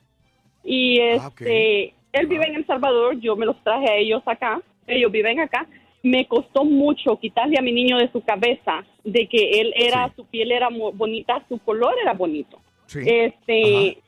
Y 0.64 0.98
Ah, 1.00 1.28
este, 1.28 1.94
él 2.16 2.26
vive 2.26 2.46
en 2.46 2.56
El 2.56 2.66
Salvador, 2.66 3.18
yo 3.20 3.36
me 3.36 3.46
los 3.46 3.62
traje 3.62 3.90
a 3.90 3.96
ellos 3.96 4.22
acá, 4.26 4.60
ellos 4.86 5.10
viven 5.12 5.40
acá. 5.40 5.66
Me 6.02 6.26
costó 6.26 6.64
mucho 6.64 7.18
quitarle 7.18 7.58
a 7.58 7.62
mi 7.62 7.72
niño 7.72 7.98
de 7.98 8.10
su 8.12 8.20
cabeza 8.22 8.84
de 9.02 9.26
que 9.26 9.60
él 9.60 9.72
era, 9.76 10.12
su 10.14 10.24
piel 10.26 10.52
era 10.52 10.68
bonita, 10.68 11.44
su 11.48 11.58
color 11.58 11.94
era 12.00 12.12
bonito. 12.12 12.60
Este, 12.94 13.98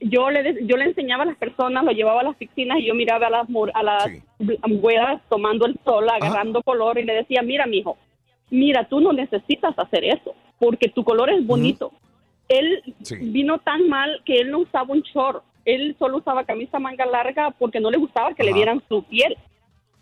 yo 0.00 0.30
le 0.30 0.64
yo 0.66 0.76
le 0.76 0.84
enseñaba 0.84 1.24
a 1.24 1.26
las 1.26 1.36
personas, 1.36 1.84
lo 1.84 1.92
llevaba 1.92 2.20
a 2.20 2.24
las 2.24 2.36
piscinas 2.36 2.78
y 2.78 2.86
yo 2.86 2.94
miraba 2.94 3.26
a 3.26 3.30
las 3.30 3.48
a 3.74 3.82
las 3.82 4.10
güeras 4.80 5.20
tomando 5.28 5.66
el 5.66 5.76
sol, 5.84 6.08
agarrando 6.08 6.62
color 6.62 6.98
y 6.98 7.04
le 7.04 7.14
decía, 7.14 7.42
mira, 7.42 7.66
mijo, 7.66 7.98
mira, 8.50 8.88
tú 8.88 9.00
no 9.00 9.12
necesitas 9.12 9.78
hacer 9.78 10.04
eso 10.04 10.34
porque 10.58 10.88
tu 10.88 11.04
color 11.04 11.30
es 11.30 11.46
bonito. 11.46 11.92
Él 12.48 12.82
vino 13.20 13.58
tan 13.58 13.88
mal 13.88 14.22
que 14.24 14.36
él 14.36 14.50
no 14.50 14.60
usaba 14.60 14.92
un 14.92 15.02
short, 15.02 15.42
él 15.66 15.94
solo 15.98 16.16
usaba 16.18 16.44
camisa 16.44 16.78
manga 16.78 17.04
larga 17.04 17.50
porque 17.58 17.80
no 17.80 17.90
le 17.90 17.98
gustaba 17.98 18.32
que 18.34 18.42
le 18.44 18.54
vieran 18.54 18.82
su 18.88 19.02
piel. 19.02 19.36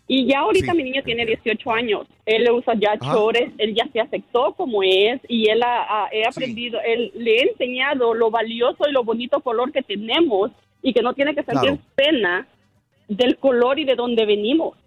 Y 0.07 0.27
ya 0.27 0.39
ahorita 0.41 0.71
Sí. 0.71 0.77
mi 0.77 0.83
niño 0.83 1.01
tiene 1.03 1.25
18 1.25 1.71
años. 1.71 2.05
Él 2.27 2.43
le 2.43 2.51
usa 2.51 2.75
ya 2.79 2.97
chores, 2.99 3.51
él 3.57 3.73
ya 3.75 3.87
se 3.91 3.99
aceptó 3.99 4.53
como 4.53 4.83
es 4.83 5.19
y 5.27 5.49
él 5.49 5.61
ha, 5.63 5.81
ha- 6.05 6.09
he 6.11 6.25
aprendido, 6.27 6.79
él, 6.85 7.11
le 7.15 7.37
he 7.37 7.41
enseñado 7.49 8.13
lo 8.13 8.29
valioso 8.29 8.87
y 8.87 8.91
lo 8.93 9.03
bonito 9.03 9.41
color 9.41 9.71
que 9.71 9.81
tenemos 9.81 10.51
y 10.83 10.93
que 10.93 11.01
no 11.01 11.13
tiene 11.15 11.33
que 11.33 11.41
sentir 11.43 11.71
Claro. 11.71 11.79
pena 11.95 12.47
del 13.07 13.37
color 13.37 13.79
y 13.79 13.85
de 13.85 13.95
donde 13.95 14.25
venimos. 14.27 14.77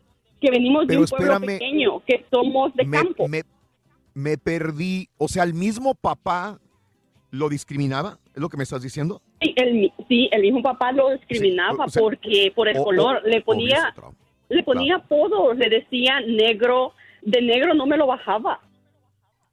Que 0.40 0.52
venimos 0.52 0.84
Pero 0.86 1.00
de 1.00 1.05
un 1.05 1.08
pueblo 1.10 1.32
espérame. 1.34 1.58
pequeño, 1.58 2.00
que 2.07 2.24
somos 2.31 2.73
de 2.76 2.84
me, 2.84 2.97
campo. 2.97 3.26
me- 3.26 3.42
me 4.15 4.39
perdí. 4.39 5.08
O 5.18 5.26
sea, 5.26 5.42
el 5.42 5.55
mismo 5.55 5.97
papá 5.97 6.60
lo 7.31 7.48
discriminaba. 7.48 8.18
¿Es 8.34 8.40
lo 8.40 8.48
que 8.48 8.57
me 8.57 8.62
estás 8.65 8.82
diciendo? 8.82 9.20
Sí, 9.40 9.55
el, 9.57 9.92
sí, 10.08 10.28
el 10.32 10.42
mismo 10.42 10.62
papá 10.62 10.92
lo 10.92 11.10
discriminaba 11.10 11.84
o 11.84 11.89
sea, 11.89 12.00
porque 12.02 12.52
por 12.55 12.68
el 12.68 12.76
o- 12.78 12.82
o- 12.82 12.84
color 12.84 13.23
le 13.24 13.40
ponía 13.42 13.94
le 14.48 14.62
ponía 14.62 14.97
apodos, 14.97 15.57
le 15.58 15.68
decía 15.68 16.20
negro, 16.26 16.94
de 17.23 17.42
negro 17.42 17.74
no 17.74 17.84
me 17.86 17.97
lo 17.98 18.07
bajaba. 18.07 18.60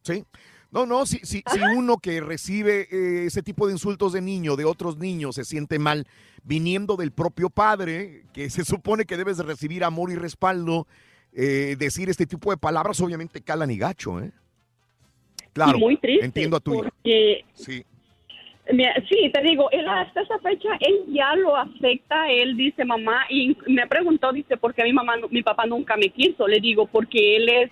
Sí. 0.03 0.23
No, 0.71 0.85
no, 0.85 1.05
si, 1.05 1.19
si, 1.19 1.41
si 1.45 1.59
uno 1.77 1.97
que 1.97 2.19
recibe 2.21 2.87
eh, 2.91 3.25
ese 3.27 3.41
tipo 3.41 3.65
de 3.67 3.73
insultos 3.73 4.11
de 4.13 4.21
niño, 4.21 4.55
de 4.55 4.65
otros 4.65 4.97
niños, 4.97 5.35
se 5.35 5.45
siente 5.45 5.79
mal, 5.79 6.05
viniendo 6.43 6.95
del 6.97 7.11
propio 7.11 7.49
padre, 7.49 8.23
que 8.33 8.49
se 8.49 8.65
supone 8.65 9.05
que 9.05 9.15
debes 9.17 9.37
de 9.37 9.43
recibir 9.43 9.83
amor 9.85 10.11
y 10.11 10.15
respaldo, 10.15 10.85
eh, 11.33 11.75
decir 11.79 12.09
este 12.09 12.25
tipo 12.25 12.51
de 12.51 12.57
palabras 12.57 12.99
obviamente 13.01 13.41
calan 13.41 13.71
y 13.71 13.77
gacho, 13.77 14.19
¿eh? 14.21 14.31
Claro, 15.55 15.77
Y 15.77 15.79
muy 15.79 15.95
triste, 15.95 16.25
entiendo 16.25 16.57
a 16.57 16.59
tu 16.59 16.73
porque 16.73 17.45
Sí. 17.53 17.83
Sí, 19.09 19.29
te 19.31 19.41
digo, 19.43 19.69
él 19.71 19.87
hasta 19.87 20.21
esa 20.21 20.39
fecha, 20.39 20.69
él 20.79 20.95
ya 21.13 21.35
lo 21.35 21.55
acepta, 21.55 22.29
él 22.31 22.57
dice 22.57 22.83
mamá, 22.83 23.25
y 23.29 23.55
me 23.67 23.85
preguntó, 23.87 24.33
dice, 24.33 24.57
¿por 24.57 24.73
qué 24.73 24.83
mi 24.83 24.91
mamá, 24.91 25.13
mi 25.29 25.43
papá 25.43 25.65
nunca 25.67 25.95
me 25.95 26.09
quiso? 26.09 26.47
Le 26.47 26.59
digo, 26.59 26.87
porque 26.87 27.37
él 27.37 27.47
es, 27.47 27.71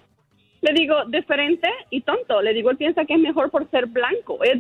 le 0.62 0.72
digo, 0.74 1.04
diferente 1.08 1.68
y 1.90 2.02
tonto, 2.02 2.42
le 2.44 2.54
digo, 2.54 2.70
él 2.70 2.78
piensa 2.78 3.06
que 3.06 3.16
es 3.16 3.20
mejor 3.20 3.50
por 3.50 3.70
ser 3.72 3.88
blanco, 3.88 4.38
es 4.44 4.60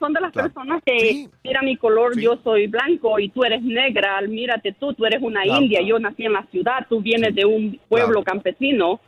son 0.00 0.12
de 0.12 0.20
las 0.20 0.32
personas 0.32 0.82
que, 0.84 1.28
mira 1.44 1.62
mi 1.62 1.76
color, 1.76 2.18
yo 2.18 2.36
soy 2.42 2.66
blanco 2.66 3.18
y 3.20 3.28
tú 3.28 3.44
eres 3.44 3.62
negra, 3.62 4.20
mírate 4.22 4.72
tú, 4.72 4.92
tú 4.92 5.06
eres 5.06 5.22
una 5.22 5.44
Claro. 5.44 5.62
india, 5.62 5.80
yo 5.82 6.00
nací 6.00 6.24
en 6.26 6.32
la 6.32 6.44
ciudad, 6.50 6.84
tú 6.88 7.00
vienes 7.00 7.32
de 7.34 7.44
un 7.44 7.78
pueblo 7.88 8.24
campesino. 8.24 9.00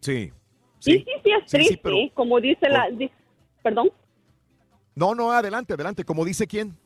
Sí. 0.00 0.30
Sí, 0.84 0.98
sí, 0.98 1.04
sí, 1.24 1.30
es 1.30 1.38
Sí, 1.46 1.46
sí, 1.46 1.56
triste, 1.56 1.80
pero- 1.82 1.96
como 2.14 2.40
dice 2.40 2.68
la, 2.68 2.88
di- 2.90 3.10
perdón. 3.62 3.90
No, 4.94 5.14
no, 5.14 5.30
adelante, 5.32 5.72
adelante. 5.74 6.04
Como 6.04 6.24
dice 6.24 6.46
quién. 6.46 6.76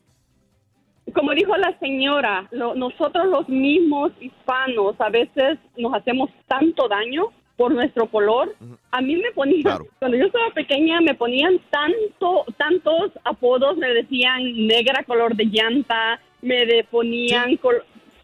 Como 1.13 1.33
dijo 1.33 1.55
la 1.57 1.77
señora, 1.79 2.47
lo- 2.51 2.75
nosotros 2.75 3.25
los 3.27 3.49
mismos 3.49 4.11
hispanos 4.19 4.95
a 4.99 5.09
veces 5.09 5.57
nos 5.75 5.93
hacemos 5.93 6.29
tanto 6.47 6.87
daño 6.87 7.25
por 7.57 7.73
nuestro 7.73 8.09
color. 8.09 8.55
A 8.91 9.01
mí 9.01 9.15
me 9.17 9.31
ponían, 9.33 9.63
cuando 9.99 10.15
yo 10.17 10.25
estaba 10.27 10.49
pequeña, 10.51 11.01
me 11.01 11.13
ponían 11.15 11.59
tanto, 11.69 12.45
tantos 12.57 13.11
apodos, 13.25 13.75
me 13.77 13.89
decían 13.89 14.65
negra 14.67 15.03
color 15.03 15.35
de 15.35 15.45
llanta, 15.45 16.21
me 16.41 16.65
de- 16.65 16.85
ponían 16.89 17.59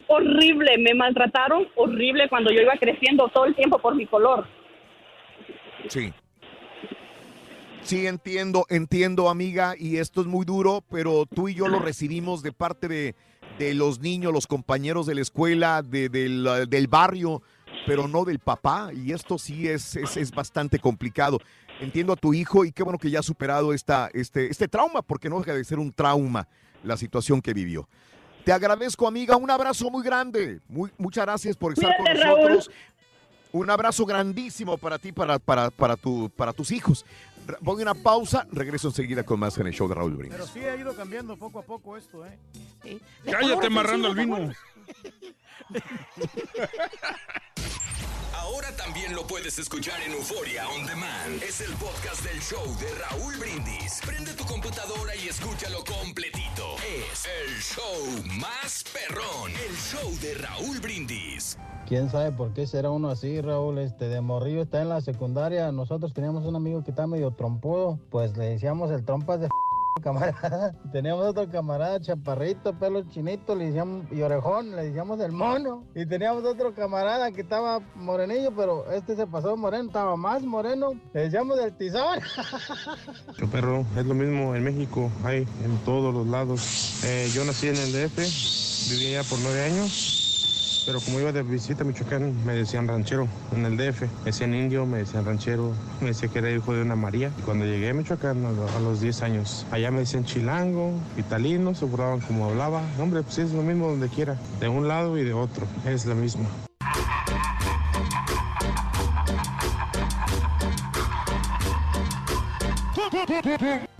horrible, 0.07 0.77
me 0.77 0.93
maltrataron 0.93 1.67
horrible 1.75 2.29
cuando 2.29 2.51
yo 2.51 2.61
iba 2.61 2.73
creciendo 2.77 3.27
todo 3.29 3.45
el 3.45 3.55
tiempo 3.55 3.77
por 3.79 3.95
mi 3.95 4.05
color. 4.05 4.47
Sí. 5.89 6.13
Sí, 7.83 8.07
entiendo, 8.07 8.65
entiendo, 8.69 9.29
amiga, 9.29 9.75
y 9.77 9.97
esto 9.97 10.21
es 10.21 10.27
muy 10.27 10.43
duro, 10.43 10.83
pero 10.89 11.25
tú 11.27 11.49
y 11.49 11.53
yo 11.53 11.67
lo 11.67 11.77
recibimos 11.79 12.41
de 12.41 12.51
parte 12.51 12.87
de, 12.87 13.15
de 13.59 13.75
los 13.75 13.99
niños, 13.99 14.33
los 14.33 14.47
compañeros 14.47 15.05
de 15.05 15.13
la 15.13 15.21
escuela, 15.21 15.83
de- 15.83 16.09
del, 16.09 16.47
del 16.67 16.87
barrio, 16.87 17.43
pero 17.85 18.07
no 18.07 18.25
del 18.25 18.39
papá, 18.39 18.89
y 18.91 19.11
esto 19.11 19.37
sí 19.37 19.67
es, 19.67 19.95
es, 19.95 20.17
es 20.17 20.31
bastante 20.31 20.79
complicado. 20.79 21.39
Entiendo 21.79 22.13
a 22.13 22.15
tu 22.15 22.33
hijo 22.33 22.65
y 22.65 22.71
qué 22.71 22.81
bueno 22.81 22.97
que 22.97 23.11
ya 23.11 23.19
ha 23.19 23.23
superado 23.23 23.71
esta, 23.71 24.09
este, 24.13 24.49
este 24.49 24.67
trauma, 24.67 25.03
porque 25.03 25.29
no 25.29 25.37
deja 25.37 25.53
de 25.53 25.63
ser 25.63 25.77
un 25.77 25.91
trauma 25.91 26.47
la 26.83 26.97
situación 26.97 27.39
que 27.39 27.53
vivió. 27.53 27.87
Te 28.45 28.51
agradezco, 28.51 29.07
amiga, 29.07 29.35
un 29.35 29.49
abrazo 29.51 29.89
muy 29.91 30.03
grande. 30.03 30.59
Muy, 30.69 30.91
muchas 30.97 31.25
gracias 31.25 31.55
por 31.57 31.73
estar 31.73 31.95
Cuídate, 31.97 32.19
con 32.19 32.27
Raúl. 32.47 32.63
Un 33.55 33.69
abrazo 33.69 34.05
grandísimo 34.05 34.77
para 34.77 34.99
ti, 34.99 35.13
para, 35.13 35.39
para, 35.39 35.71
para, 35.71 35.95
tu, 35.95 36.29
para 36.29 36.51
tus 36.51 36.71
hijos. 36.71 37.05
Voy 37.61 37.79
a 37.79 37.83
una 37.83 37.93
pausa, 37.93 38.45
regreso 38.51 38.89
enseguida 38.89 39.23
con 39.23 39.39
más 39.39 39.57
en 39.57 39.67
el 39.67 39.73
show 39.73 39.87
de 39.87 39.95
Raúl 39.95 40.17
Brindis. 40.17 40.37
Pero 40.37 40.45
sí 40.45 40.59
ha 40.59 40.75
ido 40.75 40.93
cambiando 40.93 41.37
poco 41.37 41.59
a 41.59 41.61
poco 41.61 41.95
esto, 41.95 42.25
¿eh? 42.25 42.37
Cállate 43.23 43.67
amarrando 43.67 44.09
el 44.09 44.15
vino. 44.15 44.51
Ahora 48.45 48.67
también 48.75 49.15
lo 49.15 49.25
puedes 49.25 49.57
escuchar 49.57 49.99
en 50.05 50.11
Euforia 50.11 50.67
On 50.69 50.85
Demand. 50.85 51.41
Es 51.41 51.61
el 51.61 51.73
podcast 51.77 52.23
del 52.23 52.39
show 52.39 52.63
de 52.77 52.93
Raúl 52.93 53.35
Brindis. 53.37 54.01
Prende 54.05 54.33
tu 54.33 54.45
computadora 54.45 55.15
y 55.15 55.27
escúchalo 55.27 55.79
completito. 55.83 56.75
Es 57.11 57.25
el 57.25 57.55
show 57.59 58.39
más 58.39 58.83
perrón. 58.93 59.51
El 59.67 59.75
show 59.75 60.11
de 60.21 60.35
Raúl 60.35 60.79
Brindis. 60.79 61.57
¿Quién 61.87 62.11
sabe 62.11 62.31
por 62.31 62.53
qué 62.53 62.67
será 62.67 62.91
uno 62.91 63.09
así, 63.09 63.41
Raúl? 63.41 63.79
Este, 63.79 64.09
de 64.09 64.21
morrillo 64.21 64.61
está 64.61 64.79
en 64.79 64.89
la 64.89 65.01
secundaria. 65.01 65.71
Nosotros 65.71 66.13
teníamos 66.13 66.45
un 66.45 66.55
amigo 66.55 66.83
que 66.83 66.91
estaba 66.91 67.07
medio 67.07 67.31
trompudo. 67.31 67.99
Pues 68.11 68.37
le 68.37 68.45
decíamos 68.45 68.91
el 68.91 69.03
trompas 69.05 69.39
de 69.39 69.49
camarada. 70.01 70.73
Teníamos 70.91 71.25
otro 71.25 71.49
camarada 71.49 71.99
chaparrito, 71.99 72.77
pelo 72.77 73.03
chinito, 73.09 73.55
le 73.55 73.67
decíamos, 73.67 74.05
y 74.11 74.21
orejón, 74.21 74.75
le 74.75 74.85
decíamos 74.85 75.19
el 75.19 75.31
mono. 75.31 75.85
Y 75.95 76.05
teníamos 76.05 76.43
otro 76.43 76.73
camarada 76.73 77.31
que 77.31 77.41
estaba 77.41 77.79
morenillo, 77.95 78.51
pero 78.55 78.91
este 78.91 79.15
se 79.15 79.27
pasó 79.27 79.55
moreno, 79.57 79.87
estaba 79.87 80.15
más 80.15 80.43
moreno. 80.43 80.93
Le 81.13 81.21
decíamos 81.21 81.59
el 81.59 81.75
tizón. 81.77 82.19
Yo, 83.37 83.47
es 83.97 84.05
lo 84.05 84.13
mismo 84.13 84.55
en 84.55 84.63
México, 84.63 85.09
hay 85.23 85.47
en 85.63 85.77
todos 85.85 86.13
los 86.13 86.27
lados. 86.27 87.03
Eh, 87.03 87.29
yo 87.33 87.43
nací 87.45 87.67
en 87.67 87.75
el 87.75 87.91
DF, 87.91 88.17
viví 88.89 89.15
allá 89.15 89.27
por 89.29 89.39
nueve 89.39 89.63
años, 89.63 90.24
pero 90.85 90.99
como 91.01 91.19
iba 91.19 91.31
de 91.31 91.41
visita 91.43 91.83
a 91.83 91.85
Michoacán, 91.87 92.33
me 92.45 92.53
decían 92.53 92.87
ranchero 92.87 93.27
en 93.55 93.65
el 93.65 93.75
DF. 93.77 94.01
Me 94.01 94.07
decían 94.25 94.53
indio, 94.53 94.85
me 94.85 94.99
decían 94.99 95.25
ranchero, 95.25 95.73
me 95.99 96.07
decían 96.07 96.31
que 96.31 96.39
era 96.39 96.51
hijo 96.51 96.73
de 96.73 96.81
una 96.83 96.95
María. 96.95 97.31
Y 97.39 97.41
cuando 97.41 97.65
llegué 97.65 97.89
a 97.89 97.93
Michoacán 97.93 98.45
a, 98.45 98.51
lo- 98.51 98.69
a 98.69 98.79
los 98.79 99.01
10 99.01 99.21
años, 99.23 99.65
allá 99.71 99.89
me 99.91 99.99
decían 99.99 100.25
chilango, 100.25 100.91
italino, 101.17 101.73
se 101.73 101.85
burlaban 101.85 102.19
como 102.21 102.45
hablaba. 102.49 102.81
Hombre, 102.99 103.23
pues 103.23 103.37
es 103.39 103.51
lo 103.51 103.63
mismo 103.63 103.87
donde 103.87 104.09
quiera, 104.09 104.37
de 104.59 104.67
un 104.67 104.87
lado 104.87 105.17
y 105.17 105.23
de 105.23 105.33
otro, 105.33 105.65
es 105.85 106.05
lo 106.05 106.15
mismo. 106.15 106.47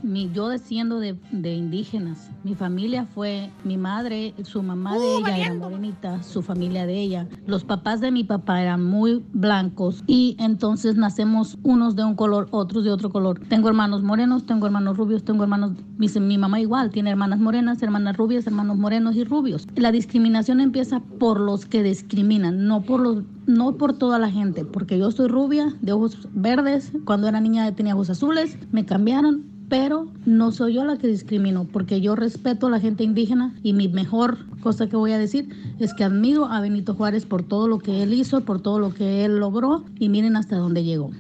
Mi, 0.05 0.29
yo 0.31 0.49
desciendo 0.49 0.99
de, 0.99 1.17
de 1.31 1.55
indígenas. 1.55 2.29
Mi 2.43 2.53
familia 2.53 3.05
fue, 3.05 3.49
mi 3.63 3.75
madre, 3.75 4.35
su 4.43 4.61
mamá 4.61 4.93
de 4.97 5.17
ella 5.17 5.37
era 5.37 5.53
morenita, 5.55 6.21
su 6.21 6.43
familia 6.43 6.85
de 6.85 7.01
ella. 7.01 7.27
Los 7.47 7.63
papás 7.63 8.01
de 8.01 8.11
mi 8.11 8.23
papá 8.23 8.61
eran 8.61 8.83
muy 8.85 9.23
blancos 9.33 10.03
y 10.05 10.35
entonces 10.37 10.95
nacemos 10.95 11.57
unos 11.63 11.95
de 11.95 12.03
un 12.03 12.13
color, 12.13 12.47
otros 12.51 12.83
de 12.83 12.91
otro 12.91 13.09
color. 13.09 13.39
Tengo 13.49 13.67
hermanos 13.67 14.03
morenos, 14.03 14.45
tengo 14.45 14.67
hermanos 14.67 14.95
rubios, 14.95 15.23
tengo 15.23 15.41
hermanos, 15.41 15.71
mi, 15.97 16.07
mi 16.07 16.37
mamá 16.37 16.59
igual, 16.59 16.91
tiene 16.91 17.09
hermanas 17.09 17.39
morenas, 17.39 17.81
hermanas 17.81 18.15
rubias, 18.15 18.45
hermanos 18.45 18.77
morenos 18.77 19.15
y 19.15 19.23
rubios. 19.23 19.67
La 19.75 19.91
discriminación 19.91 20.59
empieza 20.59 20.99
por 20.99 21.39
los 21.39 21.65
que 21.65 21.81
discriminan, 21.81 22.67
no 22.67 22.83
por 22.83 22.99
los 22.99 23.23
no 23.47 23.77
por 23.77 23.93
toda 23.93 24.19
la 24.19 24.31
gente, 24.31 24.65
porque 24.65 24.97
yo 24.97 25.11
soy 25.11 25.27
rubia, 25.27 25.75
de 25.81 25.91
ojos 25.91 26.27
verdes, 26.33 26.91
cuando 27.05 27.27
era 27.27 27.39
niña 27.39 27.71
tenía 27.75 27.93
ojos 27.93 28.09
azules, 28.09 28.57
me 28.71 28.85
cambiaron, 28.85 29.43
pero 29.69 30.07
no 30.25 30.51
soy 30.51 30.75
yo 30.75 30.85
la 30.85 30.97
que 30.97 31.07
discrimino, 31.07 31.67
porque 31.71 32.01
yo 32.01 32.15
respeto 32.15 32.67
a 32.67 32.69
la 32.69 32.79
gente 32.79 33.03
indígena 33.03 33.55
y 33.63 33.73
mi 33.73 33.87
mejor 33.87 34.37
cosa 34.61 34.87
que 34.87 34.95
voy 34.95 35.11
a 35.11 35.17
decir 35.17 35.49
es 35.79 35.93
que 35.93 36.03
admiro 36.03 36.45
a 36.45 36.61
Benito 36.61 36.93
Juárez 36.93 37.25
por 37.25 37.43
todo 37.43 37.67
lo 37.67 37.79
que 37.79 38.03
él 38.03 38.13
hizo, 38.13 38.41
por 38.41 38.61
todo 38.61 38.79
lo 38.79 38.93
que 38.93 39.25
él 39.25 39.37
logró 39.39 39.85
y 39.99 40.09
miren 40.09 40.35
hasta 40.35 40.57
dónde 40.57 40.83
llegó. 40.83 41.11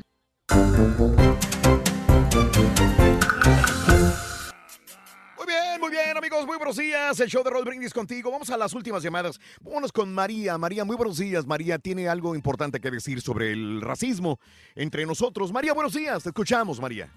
Muy 5.37 5.47
bien, 5.47 5.79
muy 5.79 5.91
bien, 5.91 6.17
amigos, 6.17 6.45
muy 6.45 6.57
buenos 6.57 6.77
días. 6.77 7.19
El 7.19 7.29
show 7.29 7.43
de 7.43 7.49
Raúl 7.49 7.65
Brindis 7.65 7.93
contigo. 7.93 8.31
Vamos 8.31 8.49
a 8.49 8.57
las 8.57 8.73
últimas 8.73 9.03
llamadas. 9.03 9.39
Vámonos 9.61 9.91
con 9.91 10.13
María. 10.13 10.57
María, 10.57 10.85
muy 10.85 10.95
buenos 10.95 11.17
días. 11.17 11.45
María 11.45 11.79
tiene 11.79 12.07
algo 12.07 12.35
importante 12.35 12.79
que 12.79 12.91
decir 12.91 13.21
sobre 13.21 13.51
el 13.51 13.81
racismo 13.81 14.39
entre 14.75 15.05
nosotros. 15.05 15.51
María, 15.51 15.73
buenos 15.73 15.93
días. 15.93 16.23
Te 16.23 16.29
escuchamos, 16.29 16.79
María. 16.79 17.09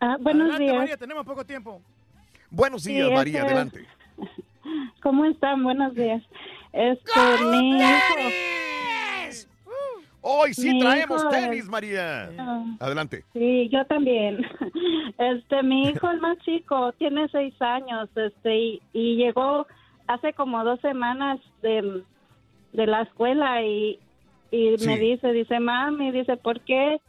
Ah, 0.00 0.16
buenos 0.20 0.42
Adelante, 0.42 0.64
días. 0.64 0.76
María, 0.76 0.96
tenemos 0.96 1.24
poco 1.24 1.44
tiempo. 1.44 1.80
Buenos 2.50 2.82
Sí, 2.82 2.94
días, 2.94 3.10
María. 3.10 3.40
este- 3.40 3.46
Adelante. 3.52 3.86
¿Cómo 5.02 5.24
están? 5.24 5.62
Buenos 5.62 5.94
días. 5.94 6.22
Este, 6.72 7.20
mi 7.50 7.78
hijo. 7.78 8.30
Hoy 10.28 10.54
sí 10.54 10.70
Mi 10.70 10.80
traemos 10.80 11.20
hijo 11.22 11.30
tenis, 11.30 11.60
es- 11.64 11.68
María. 11.68 12.30
Ah. 12.38 12.64
Adelante. 12.80 13.24
Sí, 13.32 13.68
yo 13.70 13.84
también. 13.86 14.44
Este, 15.18 15.62
mi 15.62 15.88
hijo 15.88 16.10
el 16.10 16.20
más 16.20 16.36
chico 16.40 16.92
tiene 16.98 17.26
seis 17.30 17.54
años, 17.62 18.10
este, 18.16 18.54
y, 18.54 18.82
y 18.92 19.16
llegó 19.16 19.66
hace 20.08 20.34
como 20.34 20.62
dos 20.62 20.78
semanas 20.82 21.40
de, 21.62 22.02
de 22.74 22.86
la 22.86 23.00
escuela 23.00 23.62
y, 23.62 23.98
y 24.50 24.72
me 24.72 24.76
Sí. 24.78 24.98
dice, 24.98 25.32
dice, 25.32 25.58
mami, 25.58 26.10
dice, 26.12 26.36
¿por 26.36 26.60
qué? 26.60 27.00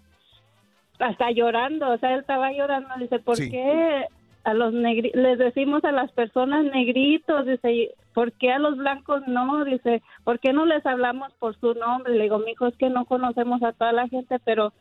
Hasta 0.99 1.31
llorando, 1.31 1.89
o 1.91 1.97
sea, 1.99 2.13
él 2.13 2.21
estaba 2.21 2.51
llorando, 2.51 2.89
dice, 2.99 3.19
¿por 3.19 3.35
Sí. 3.37 3.49
qué 3.51 4.05
a 4.43 4.53
los 4.53 4.73
negri 4.73 5.11
les 5.13 5.37
decimos 5.37 5.83
a 5.83 5.91
las 5.91 6.09
personas 6.13 6.63
negritos, 6.65 7.45
dice, 7.45 7.71
"y 7.73 7.89
¿por 8.13 8.31
qué 8.31 8.51
a 8.53 8.59
los 8.59 8.77
blancos 8.77 9.21
no? 9.27 9.63
Dice, 9.65 10.01
¿por 10.23 10.39
qué 10.39 10.53
no 10.53 10.65
les 10.65 10.85
hablamos 10.85 11.33
por 11.33 11.59
su 11.59 11.73
nombre? 11.73 12.15
Le 12.15 12.23
digo, 12.23 12.39
mijo, 12.39 12.65
es 12.67 12.75
que 12.77 12.89
no 12.89 13.05
conocemos 13.05 13.61
a 13.61 13.73
toda 13.73 13.91
la 13.91 14.07
gente, 14.07 14.39
pero 14.45 14.71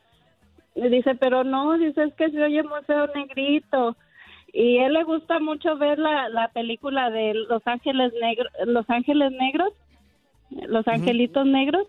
dice, 0.77 1.17
pero 1.17 1.43
no, 1.45 1.77
dice, 1.79 2.05
es 2.05 2.15
que 2.15 2.31
se 2.31 2.43
oye 2.43 2.63
muy 2.63 2.81
feo 2.87 3.09
negrito. 3.09 3.97
Y 4.53 4.79
él 4.79 4.93
le 4.95 5.03
gusta 5.05 5.39
mucho 5.41 5.77
ver 5.77 5.99
la, 5.99 6.29
la 6.31 6.49
película 6.49 7.11
de 7.11 7.35
Los 7.35 7.67
Ángeles 7.67 8.13
Negros, 8.21 8.51
Los 8.67 8.89
Ángeles 8.89 9.33
Negros, 9.33 9.73
Los 10.69 10.87
Angelitos 10.89 11.45
Negros. 11.45 11.87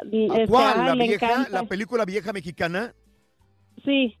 Este, 0.00 0.46
¿Cuál? 0.48 0.72
ay, 0.80 0.86
¿La 0.86 0.94
vieja? 1.04 1.46
¿La 1.50 1.62
película 1.64 2.04
vieja 2.04 2.32
mexicana? 2.32 2.92
Sí, 3.86 4.14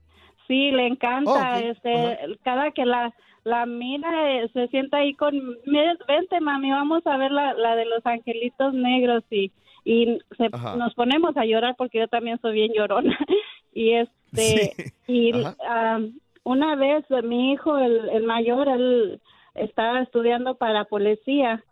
sí, 0.46 0.70
le 0.70 0.86
encanta. 0.86 1.56
Oh. 1.56 1.58
Este, 1.58 2.38
cada 2.42 2.70
que 2.70 2.86
la 2.86 3.12
la 3.44 3.64
mira 3.64 4.32
eh, 4.40 4.48
se 4.52 4.66
sienta 4.68 4.96
ahí 4.96 5.14
con, 5.14 5.32
"Mira, 5.66 5.96
vente 6.08 6.40
mami, 6.40 6.70
vamos 6.72 7.06
a 7.06 7.16
ver 7.16 7.30
la, 7.30 7.52
la 7.54 7.76
de 7.76 7.84
los 7.84 8.04
angelitos 8.06 8.72
negros 8.74 9.22
y 9.30 9.52
y 9.84 10.18
se- 10.36 10.50
nos 10.76 10.94
ponemos 10.94 11.36
a 11.36 11.44
llorar 11.44 11.76
porque 11.78 11.98
yo 12.00 12.08
también 12.08 12.40
soy 12.40 12.54
bien 12.54 12.72
llorona. 12.74 13.16
Y 13.72 13.92
este 13.92 14.72
y 15.06 15.32
ah, 15.68 16.00
una 16.44 16.74
vez 16.76 17.04
eh, 17.10 17.20
mi 17.22 17.52
hijo 17.52 17.76
el, 17.78 18.08
el 18.08 18.22
mayor 18.24 18.68
él 18.68 19.20
estaba 19.54 20.00
estudiando 20.00 20.54
para 20.56 20.84
policía 20.86 21.62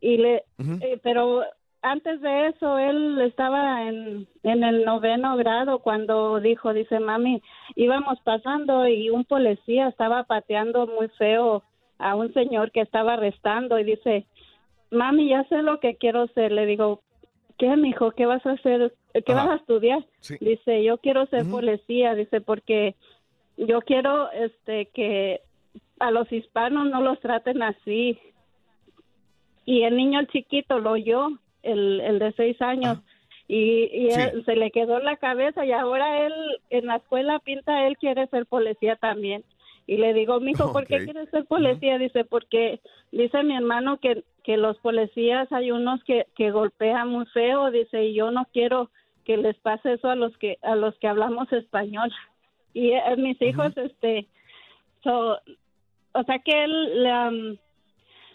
y 0.00 0.16
le 0.16 0.44
eh, 0.80 0.98
pero 1.02 1.42
antes 1.82 2.20
de 2.20 2.48
eso 2.48 2.78
él 2.78 3.20
estaba 3.22 3.88
en, 3.88 4.26
en 4.42 4.64
el 4.64 4.84
noveno 4.84 5.36
grado 5.36 5.78
cuando 5.78 6.38
dijo 6.40 6.74
dice 6.74 7.00
mami 7.00 7.42
íbamos 7.74 8.20
pasando 8.20 8.86
y 8.86 9.08
un 9.10 9.24
policía 9.24 9.88
estaba 9.88 10.24
pateando 10.24 10.86
muy 10.86 11.08
feo 11.08 11.62
a 11.98 12.14
un 12.16 12.32
señor 12.34 12.70
que 12.70 12.80
estaba 12.82 13.14
arrestando 13.14 13.78
y 13.78 13.84
dice 13.84 14.26
mami 14.90 15.28
ya 15.30 15.44
sé 15.44 15.62
lo 15.62 15.80
que 15.80 15.96
quiero 15.96 16.26
ser 16.28 16.52
le 16.52 16.66
digo 16.66 17.00
qué 17.58 17.74
mijo 17.76 18.10
qué 18.12 18.26
vas 18.26 18.44
a 18.44 18.52
hacer 18.52 18.92
qué 19.12 19.32
Ajá. 19.32 19.44
vas 19.46 19.50
a 19.52 19.56
estudiar 19.56 20.04
Sí. 20.20 20.36
dice 20.40 20.84
yo 20.84 20.98
quiero 20.98 21.26
ser 21.26 21.48
policía 21.50 22.14
dice 22.14 22.40
porque 22.42 22.94
yo 23.56 23.80
quiero 23.82 24.30
este 24.32 24.86
que 24.92 25.40
a 25.98 26.10
los 26.10 26.30
hispanos 26.30 26.90
no 26.90 27.00
los 27.00 27.20
traten 27.20 27.62
así 27.62 28.18
y 29.64 29.82
el 29.82 29.96
niño 29.96 30.20
el 30.20 30.28
chiquito 30.28 30.78
lo 30.78 30.92
oyó 30.92 31.28
el, 31.62 32.00
el 32.00 32.18
de 32.18 32.32
seis 32.32 32.60
años 32.62 32.98
y, 33.48 33.84
y 33.92 34.10
Sí. 34.12 34.20
él- 34.20 34.44
se 34.44 34.56
le 34.56 34.70
quedó 34.70 34.98
la 35.00 35.16
cabeza 35.16 35.64
y 35.64 35.72
ahora 35.72 36.26
él 36.26 36.32
en 36.70 36.86
la 36.86 36.96
escuela 36.96 37.38
pinta, 37.40 37.86
él 37.86 37.96
quiere 37.98 38.26
ser 38.28 38.46
policía 38.46 38.96
también. 38.96 39.44
Y 39.86 39.96
le 39.96 40.14
digo, 40.14 40.38
mijo, 40.38 40.72
¿por 40.72 40.82
Ok. 40.84 40.88
qué 40.88 41.04
quieres 41.04 41.28
ser 41.30 41.46
policía? 41.46 41.98
Dice, 41.98 42.24
porque 42.24 42.78
dice 43.10 43.42
mi 43.42 43.56
hermano 43.56 43.98
que, 43.98 44.22
que 44.44 44.56
los 44.56 44.78
policías 44.78 45.50
hay 45.52 45.72
unos 45.72 46.02
que, 46.04 46.26
que 46.36 46.52
golpean 46.52 47.08
muy 47.08 47.26
feo, 47.26 47.70
dice, 47.72 48.04
y 48.04 48.14
yo 48.14 48.30
no 48.30 48.46
quiero 48.52 48.88
que 49.24 49.36
les 49.36 49.56
pase 49.58 49.94
eso 49.94 50.08
a 50.08 50.14
los 50.14 50.36
que 50.38 50.58
a 50.62 50.76
los 50.76 50.96
que 50.98 51.08
hablamos 51.08 51.52
español. 51.52 52.10
Y 52.72 52.92
eh, 52.92 53.02
mis 53.18 53.40
hijos, 53.42 53.76
este, 53.76 54.28
so, 55.02 55.38
o 56.12 56.22
sea 56.24 56.38
que 56.38 56.64
él, 56.64 57.06
um, 57.06 57.56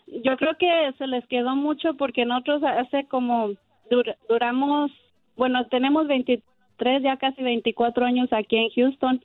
yo 0.08 0.38
creo 0.38 0.56
que 0.58 0.94
se 0.98 1.08
les 1.08 1.26
quedó 1.28 1.56
mucho 1.56 1.96
porque 1.96 2.26
nosotros 2.26 2.64
hace 2.64 3.06
como 3.08 3.50
dur- 3.90 4.16
duramos, 4.30 4.92
bueno, 5.36 5.66
tenemos 5.68 6.08
23, 6.08 7.02
ya 7.04 7.18
casi 7.18 7.42
24 7.42 8.06
años 8.06 8.32
aquí 8.32 8.56
en 8.58 8.70
Houston 8.70 9.22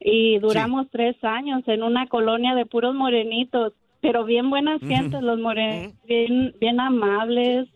y 0.00 0.38
duramos 0.38 0.88
tres 0.90 1.16
años 1.22 1.62
en 1.66 1.82
una 1.82 2.06
colonia 2.06 2.54
de 2.54 2.66
puros 2.66 2.94
morenitos, 2.94 3.72
pero 4.00 4.24
bien 4.24 4.50
buenas 4.50 4.80
gentes, 4.80 5.22
los 5.22 5.38
morenos, 5.38 5.92
bien, 6.06 6.54
bien 6.60 6.80
amables, 6.80 7.68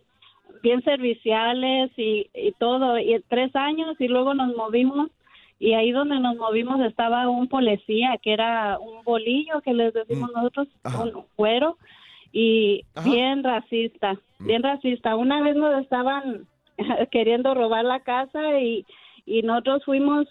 bien 0.63 0.83
serviciales 0.83 1.91
y, 1.97 2.29
y 2.35 2.53
todo, 2.59 2.99
y 2.99 3.21
tres 3.29 3.55
años 3.55 3.95
y 4.01 4.09
luego 4.09 4.35
nos 4.35 4.57
movimos 4.57 5.11
y 5.59 5.73
ahí 5.75 5.91
donde 5.93 6.19
nos 6.21 6.37
movimos 6.37 6.81
estaba 6.81 7.29
un 7.29 7.49
policía 7.49 8.19
que 8.23 8.33
era 8.33 8.79
un 8.79 9.03
bolillo 9.05 9.61
que 9.63 9.73
les 9.73 9.95
decimos 9.95 10.31
nosotros, 10.35 10.69
un 11.03 11.25
cuero 11.37 11.77
y 12.33 12.85
bien 13.05 13.43
racista, 13.43 14.19
bien 14.39 14.63
racista. 14.63 15.17
Una 15.17 15.43
vez 15.43 15.57
nos 15.57 15.83
estaban 15.83 16.47
queriendo 17.11 17.55
robar 17.55 17.85
la 17.85 18.01
casa 18.01 18.61
y, 18.61 18.85
y 19.25 19.43
nosotros 19.43 19.85
fuimos 19.85 20.27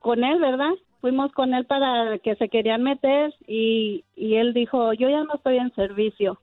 con 0.00 0.24
él, 0.24 0.40
¿verdad? 0.40 0.72
Fuimos 1.00 1.32
con 1.32 1.54
él 1.54 1.66
para 1.66 2.18
que 2.18 2.34
se 2.36 2.48
querían 2.48 2.82
meter 2.82 3.34
y, 3.46 4.04
y 4.16 4.36
él 4.36 4.54
dijo, 4.54 4.92
yo 4.94 5.08
ya 5.08 5.24
no 5.24 5.34
estoy 5.34 5.58
en 5.58 5.74
servicio. 5.74 6.38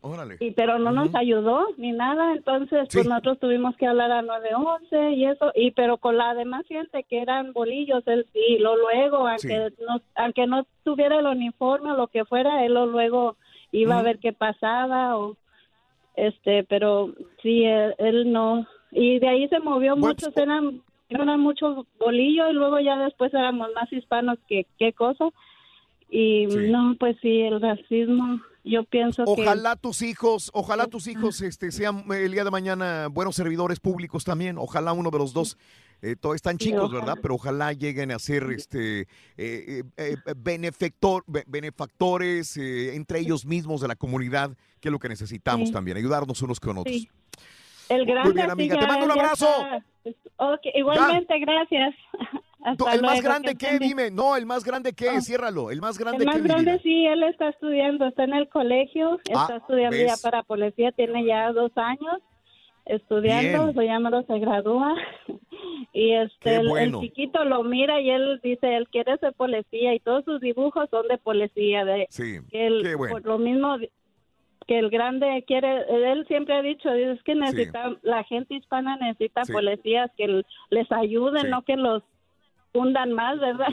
Órale. 0.00 0.36
Y, 0.38 0.50
pero 0.50 0.78
no 0.78 0.90
nos 0.90 1.14
ayudó 1.14 1.66
ni 1.78 1.92
nada, 1.92 2.34
entonces 2.34 2.88
pues 2.92 3.06
nosotros 3.06 3.38
tuvimos 3.40 3.74
que 3.76 3.86
hablar 3.86 4.12
a 4.12 4.20
911 4.20 5.12
y 5.12 5.24
eso, 5.24 5.50
y 5.54 5.70
pero 5.70 5.96
con 5.96 6.18
la 6.18 6.34
demás 6.34 6.66
gente 6.68 7.04
que 7.04 7.22
eran 7.22 7.54
bolillos, 7.54 8.06
él 8.06 8.26
sí, 8.34 8.58
lo 8.58 8.76
luego, 8.76 9.26
aunque, 9.26 9.72
no, 9.80 10.02
aunque 10.14 10.46
no 10.46 10.66
tuviera 10.82 11.20
el 11.20 11.26
uniforme 11.26 11.92
o 11.92 11.96
lo 11.96 12.08
que 12.08 12.26
fuera, 12.26 12.66
él 12.66 12.74
lo 12.74 12.84
luego 12.84 13.38
iba 13.78 13.98
a 13.98 14.02
ver 14.02 14.18
qué 14.18 14.32
pasaba 14.32 15.16
o 15.18 15.36
este, 16.16 16.64
pero 16.64 17.12
sí, 17.42 17.64
él, 17.64 17.94
él 17.98 18.32
no, 18.32 18.66
y 18.92 19.18
de 19.18 19.28
ahí 19.28 19.48
se 19.48 19.58
movió 19.58 19.96
muchos, 19.96 20.36
eran, 20.36 20.80
eran 21.08 21.40
muchos 21.40 21.86
bolillos 21.98 22.50
y 22.50 22.52
luego 22.52 22.78
ya 22.78 22.96
después 22.96 23.34
éramos 23.34 23.68
más 23.74 23.92
hispanos 23.92 24.38
que 24.46 24.66
qué 24.78 24.92
cosa, 24.92 25.30
y 26.08 26.46
no, 26.46 26.94
pues 27.00 27.16
sí, 27.20 27.40
el 27.40 27.60
racismo, 27.60 28.40
yo 28.62 28.84
pienso 28.84 29.24
que... 29.24 29.42
Ojalá 29.42 29.74
tus 29.74 30.00
hijos, 30.02 30.50
ojalá 30.54 30.86
tus 30.86 31.08
hijos 31.08 31.40
este, 31.40 31.72
sean 31.72 32.04
el 32.12 32.30
día 32.30 32.44
de 32.44 32.50
mañana 32.52 33.08
buenos 33.10 33.34
servidores 33.34 33.80
públicos 33.80 34.24
también. 34.24 34.56
Ojalá 34.56 34.92
uno 34.92 35.10
de 35.10 35.18
los 35.18 35.32
dos. 35.32 35.58
Eh, 36.04 36.16
todavía 36.16 36.36
están 36.36 36.58
chicos. 36.58 36.92
¿verdad? 36.92 37.16
Pero 37.22 37.36
ojalá 37.36 37.72
lleguen 37.72 38.10
a 38.12 38.18
ser 38.18 38.44
este, 38.54 39.00
eh, 39.02 39.06
eh, 39.38 39.82
eh, 39.96 40.16
benefactor- 40.36 41.24
be- 41.26 41.44
benefactores 41.46 42.56
eh, 42.58 42.94
entre 42.94 43.20
ellos 43.20 43.46
mismos 43.46 43.80
de 43.80 43.88
la 43.88 43.96
comunidad, 43.96 44.50
que 44.80 44.88
es 44.88 44.92
lo 44.92 44.98
que 44.98 45.08
necesitamos 45.08 45.68
Sí. 45.68 45.72
también, 45.72 45.96
ayudarnos 45.96 46.40
unos 46.42 46.60
con 46.60 46.76
otros. 46.78 46.94
Sí. 46.94 47.08
El 47.88 48.04
grande 48.06 48.32
bien, 48.32 48.46
sí 48.46 48.50
amiga, 48.52 48.78
te 48.78 48.86
mando 48.86 49.04
un 49.06 49.10
abrazo. 49.12 49.46
está. 50.04 50.20
Ok, 50.36 50.60
igualmente, 50.74 51.38
gracias. 51.38 51.94
Hasta 52.64 52.94
¿El 52.94 53.02
más 53.02 53.20
grande 53.22 53.54
que 53.56 53.78
bien. 53.78 53.90
Dime. 53.90 54.10
No, 54.10 54.36
el 54.36 54.46
más 54.46 54.64
grande 54.64 54.94
qué, 54.94 55.20
ciérralo. 55.20 55.70
El 55.70 55.82
más 55.82 55.98
grande 55.98 56.24
El 56.24 56.26
más 56.30 56.42
grande 56.42 56.70
vida? 56.72 56.80
sí, 56.82 57.04
él 57.06 57.22
está 57.24 57.50
estudiando, 57.50 58.06
está 58.06 58.24
en 58.24 58.32
el 58.32 58.48
colegio, 58.48 59.18
Ah, 59.34 59.42
está 59.42 59.56
estudiando 59.58 59.96
¿ves? 59.96 60.06
ya 60.06 60.16
para 60.22 60.42
policía, 60.42 60.90
tiene 60.92 61.26
ya 61.26 61.52
dos 61.52 61.72
años 61.76 62.20
estudiando, 62.86 63.64
Bien. 63.64 63.74
se 63.74 63.84
llama, 63.84 64.22
se 64.22 64.38
gradúa. 64.38 64.94
Y 65.92 66.12
este, 66.12 66.56
el, 66.56 66.92
chiquito 66.98 67.44
lo 67.44 67.62
mira 67.62 68.00
y 68.00 68.10
él 68.10 68.40
dice, 68.42 68.76
él 68.76 68.88
quiere 68.88 69.16
ser 69.18 69.32
policía 69.32 69.94
y 69.94 70.00
todos 70.00 70.24
sus 70.24 70.40
dibujos 70.40 70.90
son 70.90 71.06
de 71.06 71.18
policía. 71.18 71.84
De, 71.84 72.08
Sí, 72.10 72.40
que 72.50 72.66
él, 72.66 72.80
qué 72.82 72.96
bueno. 72.96 73.14
Por 73.14 73.24
lo 73.24 73.38
mismo 73.38 73.76
que 74.66 74.78
el 74.78 74.90
grande 74.90 75.44
quiere, 75.46 75.84
él 75.88 76.26
siempre 76.26 76.54
ha 76.56 76.62
dicho, 76.62 76.90
es 76.90 77.22
que 77.22 77.36
necesita, 77.36 77.96
la 78.02 78.24
gente 78.24 78.54
hispana 78.54 78.96
necesita 78.96 79.44
Sí. 79.44 79.52
policías 79.52 80.10
que 80.16 80.42
les 80.70 80.90
ayuden, 80.90 81.50
no 81.50 81.62
que 81.62 81.76
los 81.76 82.02
hundan 82.72 83.12
más, 83.12 83.38
¿verdad? 83.38 83.72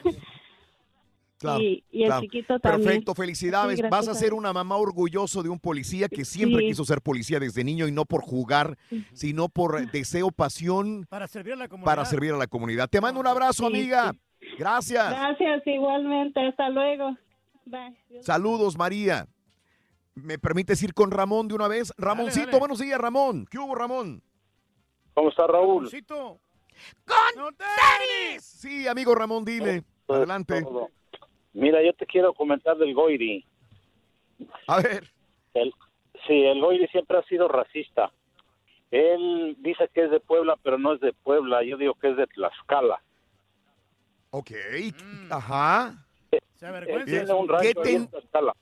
Claro, 1.41 1.61
y, 1.61 1.83
y 1.91 2.03
el 2.03 2.07
claro. 2.07 2.21
chiquito 2.21 2.59
también. 2.59 2.83
Perfecto, 2.87 3.15
felicidades. 3.15 3.79
Sí, 3.79 3.85
Vas 3.89 4.07
a 4.07 4.11
a 4.11 4.15
ser 4.15 4.33
una 4.33 4.53
mamá 4.53 4.77
orgulloso 4.77 5.41
de 5.43 5.49
un 5.49 5.59
policía 5.59 6.07
que 6.07 6.23
siempre 6.23 6.61
Sí. 6.61 6.67
quiso 6.67 6.85
ser 6.85 7.01
policía 7.01 7.39
desde 7.39 7.63
niño 7.63 7.87
y 7.87 7.91
no 7.91 8.05
por 8.05 8.21
jugar, 8.21 8.77
sino 9.13 9.49
por 9.49 9.89
deseo, 9.91 10.31
pasión 10.31 11.05
Para 11.09 11.27
servir 11.27 11.53
a 11.53 11.55
la 11.57 11.67
comunidad. 11.67 11.85
para 11.85 12.05
servir 12.05 12.31
a 12.33 12.37
la 12.37 12.47
comunidad. 12.47 12.87
Te 12.89 13.01
mando 13.01 13.19
un 13.19 13.27
abrazo, 13.27 13.63
Sí, 13.63 13.65
amiga. 13.65 14.13
Gracias. 14.57 15.09
Gracias, 15.09 15.65
igualmente. 15.65 16.39
Hasta 16.47 16.69
luego. 16.69 17.17
Bye. 17.65 17.95
Saludos, 18.21 18.77
María. 18.77 19.27
¿Me 20.13 20.37
permites 20.37 20.81
ir 20.83 20.93
con 20.93 21.09
Ramón 21.09 21.47
de 21.47 21.55
una 21.55 21.67
vez? 21.67 21.93
Ramoncito, 21.97 22.59
buenos 22.59 22.79
días, 22.79 22.99
Ramón. 22.99 23.45
¿Qué 23.49 23.57
hubo, 23.57 23.73
Ramón? 23.75 24.21
¿Cómo 25.13 25.29
está 25.29 25.47
Raúl? 25.47 25.89
¡Con 27.05 27.55
tenis! 27.55 28.43
Sí, 28.43 28.87
amigo 28.87 29.13
Ramón, 29.15 29.45
dile. 29.45 29.83
Adelante. 30.07 30.61
Todo. 30.63 30.89
Mira, 31.53 31.83
yo 31.83 31.93
te 31.93 32.05
quiero 32.05 32.33
comentar 32.33 32.77
del 32.77 32.93
Goiri. 32.93 33.45
A 34.67 34.81
ver. 34.81 35.11
El, 35.53 35.73
sí, 36.27 36.43
el 36.43 36.61
Goiri 36.61 36.87
siempre 36.87 37.17
ha 37.17 37.23
sido 37.23 37.47
racista. 37.47 38.11
Él 38.89 39.55
dice 39.59 39.89
que 39.93 40.05
es 40.05 40.11
de 40.11 40.19
Puebla, 40.19 40.57
pero 40.63 40.77
no 40.77 40.93
es 40.93 41.01
de 41.01 41.13
Puebla. 41.13 41.63
Yo 41.63 41.77
digo 41.77 41.93
que 41.95 42.09
es 42.11 42.17
de 42.17 42.27
Tlaxcala. 42.27 43.01
Ok. 44.31 44.51
Ajá. 45.29 46.05
Él 46.31 47.05
tiene 47.05 47.33
un 47.33 47.47
¿Qué 47.61 47.73
ten- 47.73 47.95
en 48.03 48.07
Tlaxcala. 48.07 48.53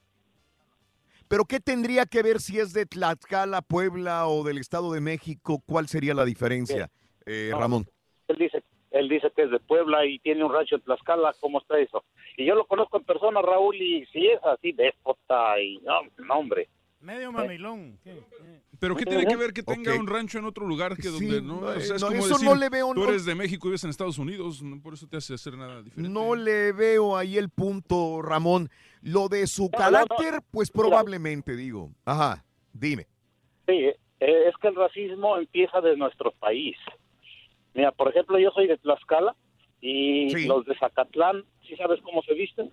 ¿Pero 1.28 1.46
qué 1.46 1.60
tendría 1.60 2.08
que 2.08 2.24
ver 2.24 2.40
si 2.40 2.60
es 2.60 2.74
de 2.74 2.88
Tlaxcala, 2.88 3.62
Puebla 3.62 4.28
o 4.28 4.44
del 4.44 4.58
Estado 4.58 4.92
de 4.92 5.00
México? 5.02 5.62
¿Cuál 5.64 5.88
sería 5.88 6.16
la 6.16 6.26
diferencia, 6.26 6.90
eh, 7.28 7.50
No, 7.52 7.60
Ramón? 7.60 7.88
Él 8.28 8.38
dice, 8.38 8.59
él 8.92 9.08
dice 9.10 9.32
que 9.36 9.44
es 9.44 9.52
de 9.52 9.60
Puebla 9.60 10.06
y 10.06 10.20
tiene 10.20 10.44
un 10.44 10.54
rancho 10.54 10.76
en 10.76 10.82
Tlaxcala. 10.82 11.34
¿Cómo 11.40 11.60
está 11.60 11.80
eso? 11.80 12.04
Y 12.38 12.46
yo 12.46 12.56
lo 12.56 12.66
conozco 12.66 12.98
en 12.98 13.04
persona, 13.04 13.42
Raúl, 13.42 13.76
y 13.76 14.06
si 14.08 14.28
es 14.28 14.44
así, 14.44 14.72
déspota 14.72 15.60
y 15.62 15.78
no, 15.80 16.02
no, 16.18 16.34
hombre. 16.34 16.70
Medio 17.02 17.32
mamilón. 17.32 17.98
Pero 18.80 18.96
¿qué 18.96 19.06
tiene 19.06 19.26
que 19.26 19.36
ver 19.36 19.54
que 19.54 19.64
tenga 19.64 19.96
un 19.96 20.08
rancho 20.08 20.38
en 20.38 20.46
otro 20.46 20.66
lugar 20.66 20.98
que 20.98 21.10
donde 21.10 21.42
no? 21.42 21.62
no, 21.62 21.68
O 21.68 21.80
sea, 21.80 21.96
es 21.96 22.02
no, 22.02 22.08
como 22.08 22.20
eso 22.20 22.34
decir, 22.34 22.50
no 22.50 22.56
le 22.56 22.70
veo, 22.70 22.94
tú 22.94 23.02
no. 23.02 23.10
eres 23.10 23.26
de 23.26 23.36
México 23.36 23.68
y 23.68 23.70
vives 23.70 23.84
en 23.86 23.90
Estados 23.90 24.18
Unidos, 24.18 24.62
no 24.62 24.82
por 24.82 24.94
eso 24.94 25.08
te 25.08 25.18
hace 25.18 25.34
hacer 25.34 25.58
nada 25.58 25.82
diferente. 25.82 26.12
No 26.12 26.36
le 26.36 26.74
veo 26.74 27.16
ahí 27.16 27.38
el 27.38 27.50
punto, 27.50 28.22
Ramón. 28.22 28.70
Lo 29.02 29.30
de 29.30 29.48
su 29.48 29.64
no, 29.64 29.70
no. 29.72 29.78
carácter, 29.78 30.42
pues 30.52 30.72
probablemente, 30.72 31.56
digo. 31.56 31.92
Ajá, 32.04 32.44
dime. 32.74 33.08
Sí, 33.66 33.76
eh, 33.76 33.96
es 34.20 34.56
que 34.62 34.68
el 34.68 34.76
racismo 34.76 35.38
empieza 35.38 35.80
de 35.80 35.96
nuestro 35.96 36.32
país. 36.32 36.76
Mira, 37.74 37.92
por 37.92 38.10
ejemplo, 38.10 38.38
yo 38.40 38.52
soy 38.52 38.68
de 38.68 38.78
Tlaxcala 38.78 39.36
y 39.82 40.30
Sí. 40.32 40.46
los 40.48 40.66
de 40.66 40.76
Zacatlán, 40.78 41.44
¿sí 41.68 41.76
sabes 41.76 42.02
cómo 42.02 42.22
se 42.24 42.34
visten? 42.34 42.72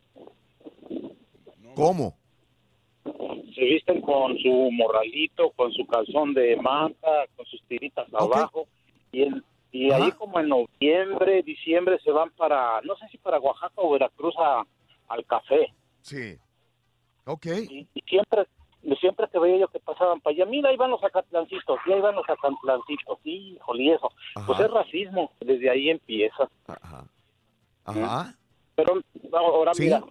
¿Cómo? 1.75 2.15
Se 3.55 3.63
visten 3.65 4.01
con 4.01 4.37
su 4.39 4.71
morralito, 4.73 5.51
con 5.51 5.73
su 5.73 5.87
calzón 5.87 6.35
de 6.35 6.57
manta, 6.57 7.27
con 7.37 7.47
sus 7.47 7.63
tiritas 7.65 8.07
abajo. 8.13 8.67
Y, 9.13 9.91
ahí 9.93 10.11
como 10.13 10.41
en 10.41 10.49
noviembre, 10.49 11.43
diciembre 11.43 11.99
se 12.03 12.11
van 12.11 12.31
para, 12.31 12.81
no 12.83 12.97
sé 12.97 13.07
si 13.09 13.19
para 13.19 13.39
Oaxaca 13.39 13.75
o 13.77 13.91
Veracruz 13.91 14.35
a- 14.39 14.65
al 15.09 15.25
café. 15.27 15.73
Sí. 16.01 16.37
Ok. 17.27 17.47
Y, 17.69 17.87
y 17.95 18.01
siempre 18.07 18.47
siempre 18.95 19.27
que 19.33 19.39
veía 19.41 19.59
yo 19.59 19.69
que 19.69 19.81
pasaban 19.81 20.21
para 20.21 20.35
allá, 20.37 20.47
mira, 20.47 20.71
ahí 20.71 20.77
van 20.77 20.93
los 20.93 21.03
acatlancitos, 21.03 21.79
y 21.87 21.93
ahí 21.93 22.01
van 22.01 22.15
los 22.15 22.29
acatlancitos, 22.29 23.19
híjole, 23.25 23.83
y 23.83 23.91
eso. 23.91 24.09
Pues 24.47 24.59
Ajá. 24.61 24.65
es 24.67 24.71
racismo, 24.71 25.33
desde 25.41 25.69
ahí 25.69 25.91
empieza. 25.91 26.49
Ajá. 27.85 28.35
Pero 28.77 29.01
ahora 29.33 29.75
Sí. 29.75 29.85
mira, 29.85 30.03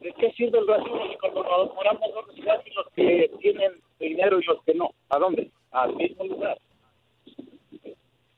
¿de 0.00 0.12
qué 0.18 0.32
sirve 0.32 0.58
el 0.58 0.66
racismo 0.66 1.06
si 1.10 1.16
cuando 1.18 1.42
nos 1.42 1.74
moramos 1.74 2.08
dos 2.14 2.34
ciudades 2.34 2.66
y 2.66 2.70
los 2.74 2.88
que 2.94 3.30
tienen 3.40 3.72
dinero 3.98 4.40
y 4.40 4.44
los 4.44 4.62
que 4.62 4.74
no? 4.74 4.90
¿A 5.10 5.18
dónde? 5.18 5.50
Al 5.72 5.94
mismo 5.96 6.24
lugar. 6.24 6.58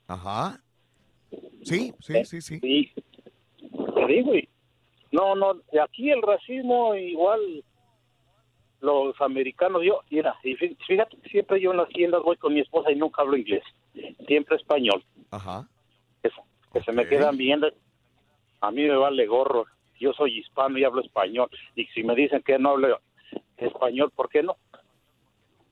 Ajá. 0.07 0.59
Sí, 1.63 1.93
sí, 2.01 2.25
sí, 2.25 2.41
sí. 2.41 2.59
Sí, 2.61 2.93
te 3.95 4.07
digo, 4.07 4.35
y 4.35 4.49
no, 5.13 5.35
no, 5.35 5.55
de 5.73 5.81
aquí 5.81 6.11
el 6.11 6.23
racismo 6.23 6.95
igual 6.95 7.63
los 8.81 9.21
americanos, 9.21 9.83
yo, 9.85 10.01
mira, 10.11 10.37
y 10.45 10.55
fí- 10.57 10.77
fíjate 10.87 11.17
siempre 11.31 11.61
yo 11.61 11.73
en 11.73 11.79
las 11.79 11.89
tiendas 11.89 12.23
voy 12.23 12.37
con 12.37 12.55
mi 12.55 12.61
esposa 12.61 12.91
y 12.93 12.97
nunca 12.97 13.23
hablo 13.23 13.37
inglés. 13.37 13.63
siempre 14.29 14.57
español. 14.57 15.03
Ajá. 15.31 15.67
Que, 16.23 16.29
se- 16.31 16.43
que 16.73 16.83
se 16.83 16.93
me 16.93 17.09
quedan 17.09 17.37
viendo. 17.37 17.69
A 18.61 18.71
mí 18.71 18.83
me 18.83 18.95
vale 18.97 19.27
gorro. 19.27 19.67
Yo 19.99 20.13
soy 20.13 20.39
hispano 20.39 20.79
y 20.79 20.85
hablo 20.85 21.01
español. 21.01 21.49
Y 21.75 21.87
si 21.87 22.05
me 22.05 22.15
dicen 22.15 22.43
que 22.43 22.59
no 22.59 22.71
hablo 22.71 23.01
español, 23.57 24.13
¿por 24.15 24.29
qué 24.29 24.43
no? 24.45 24.57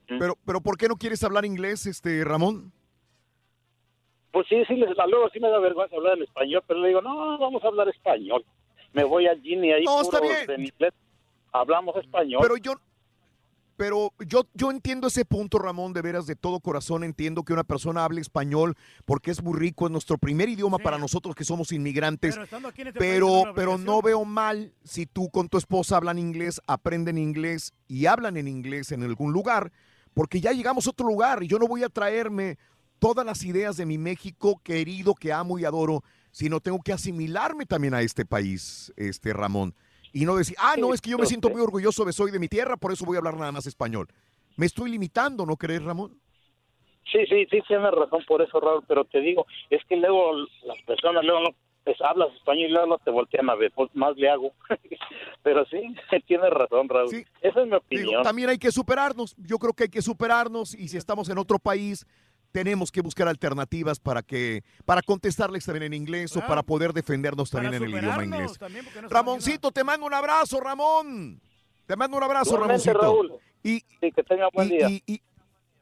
Pero, 0.09 0.35
pero 0.45 0.61
¿por 0.61 0.77
qué 0.77 0.89
no 0.89 0.97
quieres 0.97 1.23
hablar 1.23 1.45
inglés, 1.45 1.87
este 1.87 2.25
Ramón? 2.25 2.73
Pues 4.33 4.47
sí, 4.49 4.65
sí, 4.67 4.75
les- 4.75 4.97
luego 5.09 5.29
sí 5.31 5.39
me 5.41 5.49
da 5.49 5.59
vergüenza 5.59 5.95
hablar 5.97 6.17
en 6.17 6.25
español, 6.25 6.63
pero 6.67 6.81
le 6.81 6.89
digo, 6.89 7.03
no, 7.03 7.39
vamos 7.39 7.63
a 7.63 7.69
hablar 7.69 7.89
español. 7.89 8.45
Me 8.93 9.05
voy 9.05 9.27
al 9.27 9.41
Gini 9.41 9.73
ahí 9.73 9.85
No, 9.85 10.01
está 10.01 10.21
bien. 10.21 10.51
en 10.51 10.61
inglés. 10.67 10.93
Hablamos 11.53 11.97
español. 11.97 12.41
Pero 12.43 12.57
yo, 12.57 12.73
pero 13.77 14.13
yo, 14.27 14.47
yo 14.55 14.71
entiendo 14.71 15.07
ese 15.07 15.25
punto, 15.25 15.59
Ramón, 15.59 15.93
de 15.93 16.03
veras, 16.03 16.27
de 16.27 16.35
todo 16.35 16.61
corazón. 16.61 17.05
Entiendo 17.05 17.43
que 17.43 17.53
una 17.53 17.65
persona 17.65 18.05
hable 18.05 18.21
español 18.21 18.75
porque 19.05 19.31
es 19.31 19.43
muy 19.43 19.59
rico, 19.59 19.87
es 19.87 19.93
nuestro 19.93 20.19
primer 20.19 20.49
idioma 20.49 20.79
para 20.79 20.99
nosotros 20.99 21.35
que 21.35 21.45
somos 21.45 21.73
inmigrantes. 21.73 22.37
Pero 22.99 23.39
este 23.39 23.53
Pero, 23.55 23.79
no 23.79 24.03
veo 24.03 24.25
mal 24.25 24.73
si 24.85 25.07
tú 25.07 25.29
con 25.31 25.49
tu 25.49 25.59
esposa 25.59 25.97
hablan 25.97 26.19
inglés, 26.19 26.61
aprenden 26.67 27.19
inglés 27.19 27.75
y 27.89 28.07
hablan 28.07 28.37
en 28.37 28.49
inglés 28.49 28.93
en 28.93 29.03
algún 29.03 29.33
lugar, 29.33 29.71
porque 30.15 30.41
ya 30.41 30.53
llegamos 30.53 30.87
a 30.87 30.91
otro 30.91 31.07
lugar 31.07 31.43
y 31.43 31.49
yo 31.49 31.59
no 31.59 31.67
voy 31.67 31.83
a 31.83 31.89
traerme 31.89 32.59
todas 32.99 33.27
las 33.27 33.45
ideas 33.45 33.77
de 33.77 33.85
mi 33.85 33.99
México 33.99 34.61
querido 34.65 35.15
que 35.15 35.33
amo 35.33 35.59
y 35.59 35.65
adoro, 35.65 36.03
sino 36.33 36.61
tengo 36.61 36.81
que 36.81 36.93
asimilarme 36.93 37.67
también 37.67 37.95
a 37.95 38.01
este 38.01 38.25
país, 38.25 38.93
este 38.97 39.33
Ramón. 39.33 39.75
Y 40.17 40.25
no 40.25 40.35
decir, 40.37 40.57
ah, 40.59 40.77
no, 40.79 40.95
es 40.95 41.03
que 41.03 41.11
yo 41.11 41.19
me 41.19 41.27
siento 41.27 41.51
muy 41.51 41.61
orgulloso 41.61 42.03
de 42.07 42.13
soy 42.15 42.31
de 42.31 42.39
mi 42.39 42.49
tierra, 42.49 42.79
por 42.79 42.91
eso 42.91 43.05
voy 43.05 43.17
a 43.17 43.19
hablar 43.19 43.37
nada 43.37 43.53
más 43.53 43.67
español. 43.67 44.09
Me 44.57 44.65
estoy 44.65 44.91
limitando, 44.91 45.45
¿no 45.45 45.57
crees, 45.57 45.85
Ramón? 45.85 46.19
Sí, 47.13 47.19
sí, 47.29 47.47
sí, 47.51 47.61
tienes 47.69 47.91
razón 47.91 48.25
por 48.27 48.41
eso, 48.41 48.59
Raúl, 48.59 48.83
pero 48.89 49.05
te 49.05 49.21
digo, 49.21 49.47
es 49.69 49.85
que 49.85 49.95
luego 49.99 50.33
las 50.65 50.81
personas 50.87 51.23
luego 51.23 51.41
no, 51.41 51.49
pues, 51.85 52.01
hablas 52.01 52.33
español 52.35 52.71
y 52.71 52.73
luego 52.73 52.87
no 52.87 52.99
te 52.99 53.11
voltean 53.11 53.51
a 53.51 53.57
ver, 53.57 53.71
pues 53.73 53.91
más 53.95 54.17
le 54.17 54.31
hago. 54.31 54.53
pero 55.43 55.67
sí, 55.67 55.83
tienes 56.27 56.49
razón, 56.49 56.89
Raúl. 56.89 57.15
Esa 57.43 57.61
es 57.61 57.67
mi 57.67 57.73
Digo, 57.73 57.77
opinión. 57.77 58.23
también 58.23 58.49
hay 58.49 58.59
que 58.59 58.73
superarnos. 58.73 59.37
Yo 59.37 59.59
creo 59.59 59.75
que 59.75 59.83
hay 59.83 59.91
que 59.91 60.01
superarnos 60.01 60.75
y 60.75 60.89
si 60.89 60.97
estamos 60.97 61.29
en 61.29 61.37
otro 61.37 61.59
país, 61.59 62.07
tenemos 62.53 62.91
que 62.91 63.01
buscar 63.01 63.29
alternativas 63.29 63.99
para 64.01 64.23
que 64.23 64.63
para 64.85 65.03
contestarles 65.03 65.65
también 65.65 65.85
en 65.85 65.95
inglés 65.95 66.37
o 66.37 66.41
para 66.41 66.63
poder 66.63 66.93
defendernos 66.93 67.51
también 67.51 67.75
en 67.75 67.83
el 67.85 67.91
idioma 67.91 68.25
inglés. 68.25 68.59
Ramoncito, 69.09 69.71
te 69.71 69.85
mando 69.85 70.07
un 70.07 70.15
abrazo, 70.15 70.61
Ramón. 70.61 71.41
Te 71.87 71.97
mando 71.97 72.17
un 72.17 72.23
abrazo, 72.23 72.55
Igualmente, 72.55 72.93
Ramoncito. 72.93 73.29
Raúl. 73.31 73.41
Y, 73.63 73.79
Sí, 74.01 74.13
que 74.13 74.23
tenga 74.23 74.49
buen 74.53 74.69
y- 74.69 74.71
día. 74.77 74.91
y- 74.91 75.03
y- 75.07 75.21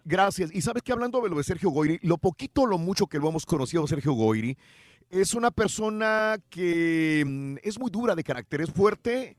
gracias. 0.05 0.51
Y 0.55 0.60
sabes 0.60 0.83
que 0.83 0.93
hablando 0.93 1.20
de 1.20 1.31
lo 1.31 1.36
de 1.36 1.44
Sergio 1.44 1.70
Goyri, 1.70 1.99
lo 2.02 2.18
poquito 2.18 2.62
o 2.62 2.67
lo 2.67 2.78
mucho 2.78 3.07
que 3.07 3.18
lo 3.18 3.28
hemos 3.28 3.47
conocido 3.47 3.84
a 3.84 3.89
Sergio 3.89 4.12
Goyri, 4.12 4.57
es 5.10 5.34
una 5.34 5.51
persona 5.51 6.36
que 6.51 7.25
mm, 7.26 7.57
es 7.62 7.78
muy 7.78 7.91
dura 7.91 8.15
de 8.15 8.25
carácter, 8.25 8.60
es 8.62 8.70
fuerte, 8.70 9.36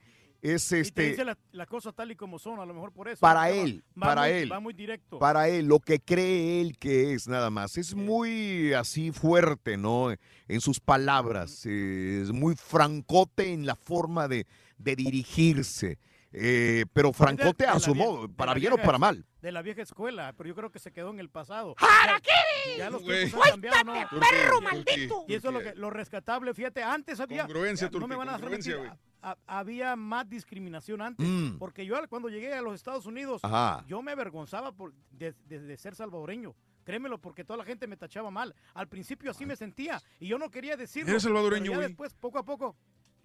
es 0.53 0.65
Y 0.67 0.69
te 0.75 0.79
este 0.81 1.09
dice 1.09 1.25
la- 1.25 1.37
las 1.51 1.67
cosas 1.67 1.93
tal 1.95 2.11
y 2.11 2.15
como 2.15 2.37
son, 2.39 2.59
a 2.59 2.65
lo 2.65 2.73
mejor 2.73 2.91
por 2.91 3.07
eso. 3.07 3.19
para 3.19 3.49
él, 3.49 3.83
va 3.97 4.05
para 4.07 4.21
muy- 4.21 4.29
él. 4.31 4.51
Va 4.51 4.59
muy 4.59 4.73
directo. 4.73 5.19
Para 5.19 5.47
él, 5.49 5.65
lo 5.67 5.79
que 5.79 5.99
cree 5.99 6.61
él 6.61 6.77
que 6.77 7.13
es, 7.13 7.27
nada 7.27 7.49
más. 7.49 7.77
Es 7.77 7.95
muy 7.95 8.73
así 8.73 9.11
fuerte, 9.11 9.77
¿no? 9.77 10.13
En 10.47 10.61
sus 10.61 10.79
palabras. 10.79 11.65
eh, 11.65 12.19
es 12.23 12.31
muy 12.31 12.55
francote 12.55 13.51
en 13.53 13.65
la 13.65 13.75
forma 13.75 14.27
de, 14.27 14.45
de 14.77 14.95
dirigirse. 14.95 15.97
Eh, 16.37 16.85
pero 16.93 17.13
francote 17.13 17.65
a 17.65 17.79
su 17.79 17.95
modo, 17.95 18.27
para 18.29 18.53
bien 18.53 18.73
o 18.73 18.77
para 18.77 18.97
mal. 18.97 19.25
De 19.41 19.51
la 19.51 19.61
vieja 19.61 19.81
escuela, 19.81 20.33
pero 20.37 20.47
yo 20.49 20.55
creo 20.55 20.71
que 20.71 20.79
se 20.79 20.91
quedó 20.91 21.11
en 21.11 21.19
el 21.19 21.29
pasado. 21.29 21.75
¡Harakiri! 21.77 22.77
Ya 22.77 22.89
los 22.89 23.01
cambiado, 23.03 23.83
¿no? 23.83 23.93
¡Suéltate, 24.09 24.19
perro 24.19 24.61
maldito! 24.61 25.25
Y 25.27 25.33
eso 25.35 25.47
es 25.49 25.53
lo, 25.53 25.59
que, 25.61 25.75
lo 25.75 25.89
rescatable, 25.89 26.53
fíjate, 26.53 26.83
antes 26.83 27.19
había... 27.19 27.43
Congruencia, 27.43 27.89
no 27.91 28.07
me 28.07 28.15
van 28.15 28.29
a 28.29 28.37
mentir, 28.37 28.75
a- 29.21 29.29
a- 29.31 29.37
había 29.59 29.95
más 29.95 30.27
discriminación 30.29 31.01
antes. 31.01 31.25
Mm. 31.27 31.57
Porque 31.57 31.85
yo 31.85 31.95
cuando 32.09 32.29
llegué 32.29 32.53
a 32.53 32.61
los 32.61 32.75
Estados 32.75 33.05
Unidos, 33.05 33.41
Ajá. 33.43 33.83
yo 33.87 34.01
me 34.01 34.11
avergonzaba 34.11 34.71
por, 34.71 34.93
de, 35.11 35.33
de- 35.47 35.59
de 35.59 35.77
ser 35.77 35.95
salvadoreño. 35.95 36.55
Créemelo, 36.83 37.17
porque 37.19 37.43
toda 37.43 37.57
la 37.57 37.65
gente 37.65 37.87
me 37.87 37.97
tachaba 37.97 38.29
mal. 38.29 38.53
Al 38.75 38.87
principio 38.87 39.31
así 39.31 39.43
me 39.45 39.55
sentía 39.55 39.99
y 40.19 40.27
yo 40.27 40.37
no 40.37 40.51
quería 40.51 40.77
decirlo. 40.77 41.09
Eres 41.09 41.23
salvadoreño, 41.23 41.63
pero 41.63 41.71
ya 41.73 41.77
güey. 41.77 41.87
después, 41.87 42.13
poco 42.13 42.37
a 42.37 42.43
poco, 42.45 42.75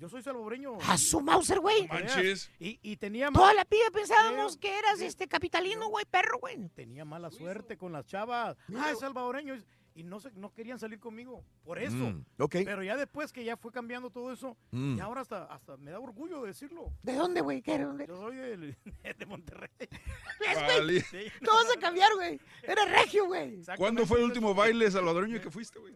yo 0.01 0.09
soy 0.09 0.23
salvadoreño. 0.23 0.79
A 0.89 0.97
su 0.97 1.20
Mauser, 1.20 1.61
güey. 1.61 1.87
Manches. 1.87 2.51
Y, 2.59 2.79
y 2.83 2.97
tenía 2.97 3.31
Toda 3.31 3.53
la 3.55 3.65
piba 3.65 3.91
pensábamos 3.93 4.57
que 4.57 4.77
eras 4.79 5.01
este 5.01 5.29
capitalino, 5.29 5.89
güey, 5.89 6.05
perro, 6.07 6.39
güey. 6.41 6.69
tenía 6.70 7.05
mala 7.05 7.31
suerte 7.31 7.77
con 7.77 7.93
las 7.93 8.07
chavas. 8.07 8.57
Ah, 8.77 8.91
es 8.91 8.99
salvadoreño. 8.99 9.55
Y 9.93 10.05
no, 10.05 10.20
se- 10.20 10.31
no 10.33 10.53
querían 10.55 10.79
salir 10.79 11.01
conmigo. 11.01 11.45
Por 11.65 11.79
eso. 11.79 11.95
Mm, 11.97 12.25
ok. 12.39 12.57
Pero 12.65 12.83
ya 12.83 12.97
después 12.97 13.33
que 13.33 13.45
ya 13.45 13.57
fue 13.57 13.73
cambiando 13.73 14.09
todo 14.09 14.33
eso, 14.33 14.57
Mm. 14.70 14.97
y 14.97 15.01
ahora 15.01 15.20
hasta, 15.20 15.45
hasta 15.47 15.77
me 15.77 15.91
da 15.91 15.99
orgullo 15.99 16.41
de 16.43 16.49
decirlo. 16.49 16.93
¿De 17.03 17.12
dónde, 17.15 17.41
güey? 17.41 17.61
¿Qué 17.61 17.75
era? 17.75 17.87
¿Dónde? 17.87 18.07
Yo 18.07 18.17
soy 18.17 18.37
de 19.19 19.27
Monterrey. 19.27 19.69
¿Ves, 20.41 21.11
güey? 21.11 21.33
Vas 21.43 21.77
a 21.77 21.81
cambiar, 21.81 22.15
güey. 22.15 22.41
Eres 22.62 22.91
regio, 22.91 23.27
güey. 23.27 23.61
¿Cuándo 23.77 24.07
fue 24.07 24.19
el 24.19 24.25
último 24.25 24.55
baile 24.55 24.91
salvadoreño 24.91 25.41
que 25.41 25.51
fuiste, 25.51 25.79
güey? 25.81 25.95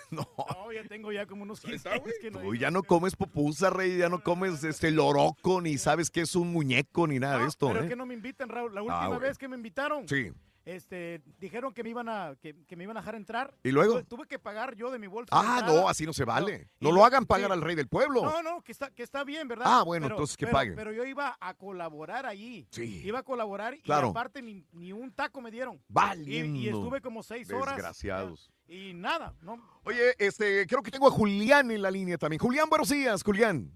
No, 0.10 0.26
ya 0.72 0.84
tengo 0.88 1.12
ya 1.12 1.26
como 1.26 1.42
unos 1.42 1.60
15 1.60 1.76
está, 1.76 1.90
güey. 1.90 2.02
años 2.02 2.14
que 2.20 2.30
no 2.30 2.40
Tú 2.40 2.54
ya 2.54 2.70
no 2.70 2.82
comes 2.82 3.16
pupusa, 3.16 3.70
rey, 3.70 3.96
ya 3.98 4.08
no 4.08 4.22
comes 4.22 4.62
este 4.64 4.90
loroco, 4.90 5.60
ni 5.60 5.78
sabes 5.78 6.10
que 6.10 6.20
es 6.22 6.34
un 6.36 6.52
muñeco, 6.52 7.06
ni 7.06 7.18
nada 7.18 7.38
de 7.38 7.46
esto, 7.46 7.68
Pero 7.68 7.84
¿eh? 7.84 7.88
que 7.88 7.96
no 7.96 8.06
me 8.06 8.14
invitan, 8.14 8.48
Raúl. 8.48 8.74
La 8.74 8.82
última 8.82 9.08
güey. 9.08 9.20
vez 9.20 9.38
que 9.38 9.48
me 9.48 9.56
invitaron, 9.56 10.08
Sí. 10.08 10.32
Este, 10.64 11.20
dijeron 11.38 11.72
que 11.74 11.82
me 11.82 11.90
iban 11.90 12.08
a, 12.08 12.36
que, 12.40 12.54
que 12.66 12.76
me 12.76 12.84
iban 12.84 12.96
a 12.96 13.00
dejar 13.00 13.14
entrar. 13.16 13.54
¿Y 13.64 13.70
luego? 13.70 13.94
Tuve, 13.94 14.04
tuve 14.04 14.26
que 14.28 14.38
pagar 14.38 14.74
yo 14.76 14.90
de 14.90 14.98
mi 14.98 15.06
bolsa. 15.08 15.30
Ah, 15.32 15.62
no, 15.66 15.88
así 15.88 16.06
no 16.06 16.12
se 16.12 16.24
vale. 16.24 16.68
y 16.80 16.84
No 16.84 16.92
lo- 16.92 17.04
hagan 17.04 17.26
pagar 17.26 17.48
sí. 17.48 17.52
al 17.52 17.60
rey 17.62 17.74
del 17.74 17.88
pueblo. 17.88 18.22
No, 18.22 18.42
no, 18.42 18.62
que 18.62 18.70
está, 18.72 18.90
que 18.90 19.02
está 19.02 19.24
bien, 19.24 19.48
¿verdad? 19.48 19.66
Ah, 19.68 19.82
bueno, 19.82 20.06
entonces 20.06 20.36
que 20.36 20.46
pero- 20.46 20.56
paguen. 20.56 20.74
Pero 20.76 20.92
yo 20.92 21.04
iba 21.04 21.36
a 21.40 21.54
colaborar 21.54 22.26
allí. 22.26 22.66
Sí. 22.70 23.02
Iba 23.04 23.20
a 23.20 23.22
colaborar 23.22 23.76
Claro. 23.82 24.08
y 24.08 24.10
aparte 24.10 24.40
ni, 24.42 24.64
ni 24.72 24.92
un 24.92 25.12
taco 25.12 25.40
me 25.40 25.50
dieron. 25.50 25.74
Y, 25.76 25.80
Valiendo. 25.88 26.58
y 26.60 26.68
estuve 26.68 27.00
como 27.00 27.22
seis 27.22 27.50
horas. 27.50 27.74
Desgraciados. 27.76 28.50
Y 28.68 28.94
nada, 28.94 29.34
¿no? 29.42 29.60
Oye, 29.84 30.14
este, 30.18 30.66
creo 30.66 30.82
que 30.82 30.90
tengo 30.90 31.08
a 31.08 31.10
Julián 31.10 31.70
en 31.70 31.82
la 31.82 31.90
línea 31.90 32.16
también. 32.16 32.38
Julián, 32.40 32.68
buenos 32.70 32.88
días, 32.88 33.22
Julián. 33.22 33.70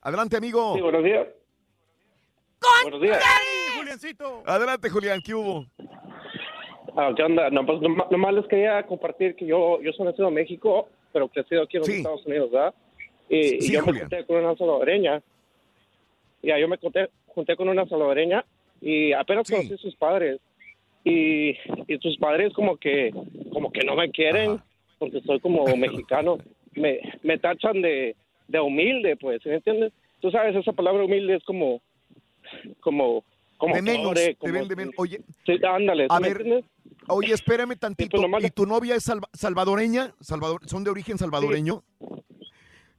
Adelante, 0.00 0.36
amigo. 0.36 0.74
Sí, 0.74 0.80
buenos 0.80 1.04
días. 1.04 1.26
Buenos 2.82 3.00
días. 3.02 3.22
¡Ay, 3.22 3.78
Juliancito! 3.78 4.42
Adelante, 4.46 4.88
Julián, 4.90 5.20
¿qué 5.22 5.34
hubo? 5.34 5.66
Ah, 6.96 7.12
¿qué 7.16 7.22
onda? 7.22 7.50
No, 7.50 7.66
pues 7.66 7.80
nom- 7.80 8.08
nomás 8.10 8.34
les 8.34 8.46
quería 8.46 8.82
compartir 8.84 9.34
que 9.34 9.46
yo, 9.46 9.80
yo 9.82 9.92
soy 9.92 10.06
nacido 10.06 10.28
en 10.28 10.34
México, 10.34 10.88
pero 11.12 11.28
crecido 11.28 11.62
aquí 11.62 11.76
en 11.76 11.80
los 11.80 11.88
Sí. 11.88 11.96
Estados 11.98 12.24
Unidos, 12.26 12.50
¿verdad? 12.50 12.74
Y, 13.28 13.36
y 13.56 13.60
Sí, 13.62 13.72
yo 13.72 13.84
me 13.84 13.98
junté 13.98 14.24
con 14.24 14.36
una 14.44 14.56
salvadoreña. 14.56 15.22
Ya, 16.42 16.58
yo 16.58 16.68
me 16.68 16.76
junté, 16.76 17.08
junté 17.26 17.56
con 17.56 17.68
una 17.68 17.86
salvadoreña 17.86 18.44
y 18.80 19.12
apenas 19.12 19.50
conocí 19.50 19.72
a 19.74 19.78
sus 19.78 19.96
padres. 19.96 20.40
Y, 21.04 21.50
y 21.86 21.98
sus 22.00 22.16
padres 22.18 22.52
como 22.54 22.76
que 22.78 23.12
como 23.52 23.70
que 23.70 23.84
no 23.84 23.94
me 23.94 24.10
quieren 24.10 24.58
porque 24.98 25.20
soy 25.22 25.40
como 25.40 25.64
mexicano. 25.76 26.38
Me, 26.74 26.98
me 27.22 27.38
tachan 27.38 27.82
de, 27.82 28.16
de 28.48 28.60
humilde, 28.60 29.16
pues, 29.16 29.40
¿sí 29.42 29.48
¿me 29.48 29.56
entiendes? 29.56 29.92
Tú 30.20 30.30
sabes, 30.30 30.56
esa 30.56 30.72
palabra 30.72 31.04
humilde 31.04 31.36
es 31.36 31.44
como 31.44 31.80
como 32.80 33.24
como 33.56 33.74
de 33.76 33.82
menos, 33.82 34.04
pobre, 34.08 34.36
ven 34.52 34.68
de 34.68 34.76
menos. 34.76 34.94
Oye, 34.96 35.20
Sí, 35.46 35.58
ándale, 35.66 36.06
a 36.10 36.16
¿sí 36.16 36.22
me 36.22 36.28
ver, 36.28 36.36
entiendes? 36.40 36.64
Oye, 37.08 37.32
espérame 37.34 37.76
tantito. 37.76 38.18
¿Y 38.40 38.50
tu 38.50 38.66
novia 38.66 38.94
es 38.96 39.04
salva- 39.08 39.28
salvadoreña? 39.32 40.14
Salvador, 40.20 40.60
¿Son 40.66 40.84
de 40.84 40.90
origen 40.90 41.18
salvadoreño? 41.18 41.82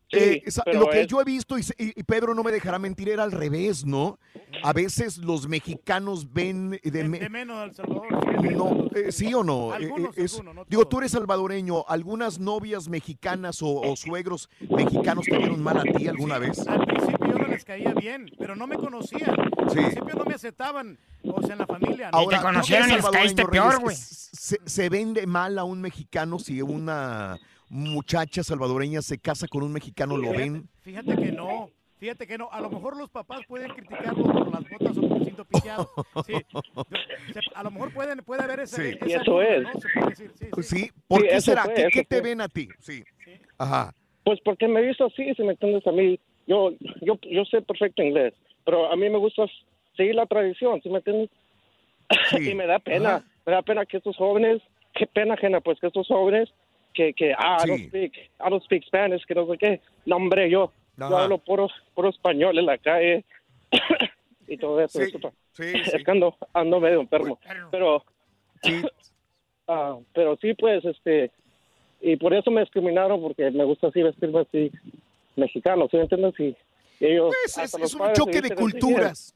Sí, 0.08 0.20
Eh, 0.20 0.44
lo 0.74 0.88
que 0.92 1.02
es- 1.02 1.08
yo 1.08 1.20
he 1.20 1.24
visto, 1.24 1.58
y, 1.58 1.64
Pedro 2.04 2.36
no 2.36 2.44
me 2.44 2.52
dejará 2.52 2.78
mentir, 2.78 3.10
era 3.10 3.24
al 3.24 3.32
revés, 3.32 3.84
¿no? 3.86 4.20
A 4.64 4.72
veces 4.72 5.18
los 5.18 5.48
mexicanos 5.48 6.32
ven 6.32 6.80
de, 6.84 7.04
me- 7.10 7.20
De 7.20 7.30
menos 7.30 7.58
al 7.58 7.74
Salvador. 7.74 8.06
No, 8.44 8.88
eh, 8.96 9.12
¿sí 9.12 9.34
o 9.34 9.44
no? 9.44 9.72
Eh, 9.74 9.78
Algunos, 9.78 10.16
eh, 10.18 10.24
es- 10.24 10.34
algunos, 10.36 10.56
no 10.56 10.66
digo, 10.70 10.88
tú 10.88 11.00
eres 11.00 11.12
salvadoreño. 11.12 11.86
¿Algunas 11.88 12.40
novias 12.40 12.88
mexicanas 12.88 13.64
o, 13.64 13.82
o 13.82 13.96
suegros 13.96 14.48
mexicanos 14.70 15.26
te 15.26 15.38
vieron 15.38 15.62
mal 15.64 15.80
a 15.80 15.82
ti 15.84 16.08
alguna 16.08 16.38
vez? 16.38 16.66
Al 16.68 16.86
principio 16.86 17.28
yo 17.32 17.40
no 17.40 17.45
les 17.56 17.66
caía 17.66 17.94
bien, 17.94 18.30
pero 18.38 18.56
no 18.56 18.68
me 18.68 18.76
conocían. 18.76 19.30
Al 19.58 19.68
principio 19.68 20.16
no 20.16 20.26
me 20.26 20.36
aceptaban, 20.36 20.98
o 21.24 21.42
sea, 21.42 21.54
en 21.54 21.60
la 21.60 21.66
familia. 21.68 22.12
¿no? 22.12 22.18
Ahora, 22.20 22.38
que 22.38 22.44
conocieron 22.44 22.90
y 22.90 22.94
les 22.94 23.06
caíste 23.10 23.42
salvadoreño, 23.44 23.70
peor, 23.72 23.84
Reyes, 23.88 24.30
Se, 24.34 24.58
se 24.66 24.90
vende 24.90 25.26
mal 25.28 25.58
a 25.58 25.64
un 25.64 25.82
mexicano 25.82 26.40
si 26.40 26.62
una 26.62 27.38
muchacha 27.70 28.44
salvadoreña 28.44 29.02
se 29.02 29.18
casa 29.18 29.48
con 29.48 29.64
un 29.64 29.74
mexicano, 29.74 30.18
¿lo 30.18 30.32
ven? 30.32 30.70
Fíjate 30.82 31.16
que 31.16 31.32
no. 31.32 31.70
Fíjate 31.98 32.28
que 32.28 32.38
no, 32.38 32.50
a 32.52 32.60
lo 32.60 32.70
mejor 32.70 32.98
los 32.98 33.10
papás 33.10 33.40
pueden 33.48 33.72
criticarlo 33.72 34.22
por 34.24 34.52
las 34.52 34.70
botas 34.70 34.98
o 34.98 35.02
por 35.08 35.18
el 35.18 35.24
cinto 35.26 35.46
piteado. 35.46 35.90
Sí, 36.26 36.34
a 37.56 37.64
lo 37.64 37.72
mejor 37.72 37.94
pueden, 37.94 38.20
puede 38.20 38.44
haber 38.44 38.60
ese, 38.60 38.92
Sí. 38.92 38.98
esa 39.02 39.08
Y 39.08 39.14
eso 39.14 39.42
es. 39.42 39.64
¿no? 39.64 39.72
Se 39.80 39.88
puede 39.94 40.10
decir, 40.10 40.32
sí, 40.36 40.46
sí. 40.54 40.64
Sí, 40.64 40.92
¿por 41.08 41.22
Sí, 41.22 41.28
qué 41.30 41.42
será? 41.42 41.64
fue, 41.64 41.88
¿Qué, 41.92 42.04
te 42.04 42.22
ven 42.22 42.42
a 42.42 42.50
ti? 42.50 42.68
Sí. 42.80 43.02
Ajá. 43.58 43.94
Pues 44.26 44.40
porque 44.44 44.68
me 44.68 44.82
he 44.82 44.88
visto 44.88 45.06
así, 45.06 45.34
si 45.36 45.44
me 45.44 45.52
entiendes 45.52 45.88
a 45.88 45.92
mí. 45.94 46.20
Yo, 46.48 46.72
yo, 47.02 47.18
yo 47.22 47.46
sé 47.46 47.62
perfecto 47.62 48.04
inglés, 48.04 48.34
pero 48.64 48.92
a 48.92 48.96
mí 48.96 49.10
me 49.10 49.18
gusta 49.18 49.46
seguir 49.98 50.16
la 50.16 50.26
tradición, 50.26 50.82
¿sí 50.82 50.90
me 50.90 50.98
entiendes? 50.98 51.30
y 52.40 52.54
me 52.54 52.68
da 52.68 52.80
pena, 52.80 53.24
me 53.46 53.54
da 53.54 53.62
pena 53.62 53.86
que 53.86 53.98
estos 53.98 54.16
jóvenes 54.16 54.62
qué 54.96 55.06
pena 55.06 55.36
ajena, 55.36 55.62
pues, 55.62 55.80
que 55.80 55.88
estos 55.88 56.08
jóvenes 56.08 56.50
que, 56.94 57.14
que 57.14 57.34
ah, 57.38 57.58
I, 57.64 57.68
don't 57.68 57.88
speak, 57.88 58.14
I 58.40 58.50
don't 58.50 58.64
speak 58.64 58.86
Spanish, 58.86 59.26
que 59.26 59.36
no 59.36 59.46
sé 59.48 59.58
qué. 59.58 59.82
No, 60.06 60.16
hombre, 60.16 60.50
yo, 60.50 60.72
yo 60.98 61.18
hablo 61.18 61.38
puro, 61.38 61.68
puro 61.94 62.10
español 62.10 62.58
en 62.58 62.66
la 62.66 62.78
calle 62.78 63.26
y 64.48 64.58
todo 64.58 64.80
eso. 64.80 64.98
Sí, 64.98 65.06
disculpa. 65.06 65.32
sí, 65.52 65.74
Es 65.94 66.04
que 66.04 66.12
ando, 66.12 66.36
ando 66.54 66.80
medio 66.80 67.02
enfermo. 67.02 67.38
Pero, 67.70 68.04
ah, 69.68 69.98
pero 70.14 70.38
sí, 70.38 70.54
pues, 70.54 70.84
este, 70.86 71.32
y 72.00 72.16
por 72.16 72.34
eso 72.34 72.50
me 72.50 72.62
discriminaron, 72.62 73.22
porque 73.22 73.52
me 73.52 73.66
gusta 73.66 73.88
así 73.88 74.02
vestirme 74.02 74.40
así 74.40 74.72
mexicano, 75.36 75.88
¿sí 75.90 75.98
me 75.98 76.04
entiendes? 76.04 76.34
Y 76.40 76.56
ellos, 77.00 77.34
Es, 77.46 77.94
un 77.94 78.14
choque 78.14 78.42
de 78.42 78.56
culturas. 78.56 79.36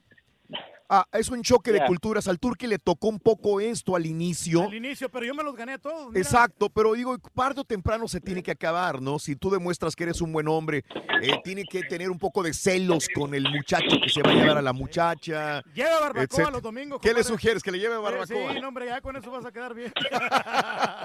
Ah, 0.91 1.05
es 1.13 1.29
un 1.29 1.43
choque 1.43 1.71
de 1.71 1.85
culturas. 1.85 2.27
Al 2.27 2.39
turque 2.39 2.67
le 2.67 2.79
tocó 2.79 3.09
un 3.09 3.19
poco 3.19 3.61
esto 3.61 3.95
al 3.95 4.07
inicio. 4.07 4.63
Al 4.63 4.73
inicio, 4.73 5.07
pero 5.09 5.23
yo 5.23 5.35
me 5.35 5.43
los 5.43 5.55
gané 5.55 5.73
a 5.73 5.77
todos. 5.77 6.07
mira. 6.07 6.19
Exacto, 6.19 6.69
pero 6.69 6.93
digo, 6.93 7.15
tarde 7.35 7.61
o 7.61 7.63
temprano 7.63 8.07
se 8.07 8.19
tiene 8.19 8.41
que 8.41 8.49
acabar, 8.49 8.99
¿no? 8.99 9.19
Si 9.19 9.35
tú 9.35 9.51
demuestras 9.51 9.95
que 9.95 10.05
eres 10.05 10.19
un 10.19 10.33
buen 10.33 10.47
hombre, 10.47 10.83
eh, 11.21 11.39
tiene 11.43 11.63
que 11.65 11.83
tener 11.83 12.09
un 12.09 12.17
poco 12.17 12.41
de 12.41 12.53
celos 12.53 13.07
con 13.13 13.35
el 13.35 13.43
muchacho 13.43 13.97
que 14.01 14.09
se 14.09 14.23
va 14.23 14.31
a 14.31 14.33
llevar 14.33 14.57
a 14.57 14.61
la 14.63 14.73
muchacha. 14.73 15.61
Lleva 15.75 15.99
barbacoa 15.99 16.23
etcétera. 16.23 16.51
los 16.51 16.61
domingos. 16.63 16.99
¿Qué 17.01 17.13
le 17.13 17.23
sugieres? 17.23 17.61
¿Que 17.61 17.71
le 17.71 17.77
lleve 17.79 17.97
barbacoa? 17.97 18.25
Sí, 18.25 18.59
no, 18.59 18.69
hombre, 18.69 18.87
ya 18.87 18.99
con 18.99 19.15
eso 19.15 19.29
vas 19.29 19.45
a 19.45 19.51
quedar 19.51 19.75
bien. 19.75 19.91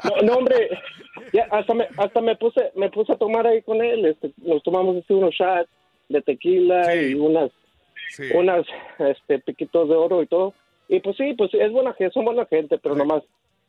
No, 0.05 0.23
no, 0.23 0.33
hombre, 0.39 0.71
ya 1.33 1.47
hasta 1.51 1.75
me, 1.75 1.87
hasta 1.97 2.21
me 2.23 2.37
puse, 2.37 2.73
me 2.75 2.91
puse 2.91 3.13
a 3.13 3.17
tomar 3.17 3.47
ahí 3.47 3.63
con 3.63 3.83
él. 3.83 4.07
Este, 4.07 4.33
nos 4.39 4.63
tomamos 4.63 4.97
así 4.97 5.13
unos 5.13 5.35
shots 5.35 5.69
de 6.09 6.23
tequila 6.23 6.95
y 6.95 7.15
unas, 7.15 7.51
unas, 8.35 8.65
este, 8.99 9.39
piquitos 9.41 9.89
de 9.89 9.95
oro 9.95 10.23
y 10.23 10.27
todo. 10.27 10.55
Y 10.89 11.01
pues 11.01 11.17
sí, 11.17 11.35
pues 11.37 11.51
es 11.55 11.73
buena 11.73 11.93
gente, 11.95 12.13
son 12.13 12.25
buena 12.27 12.45
gente, 12.47 12.79
pero 12.79 12.95
nomás 12.95 13.23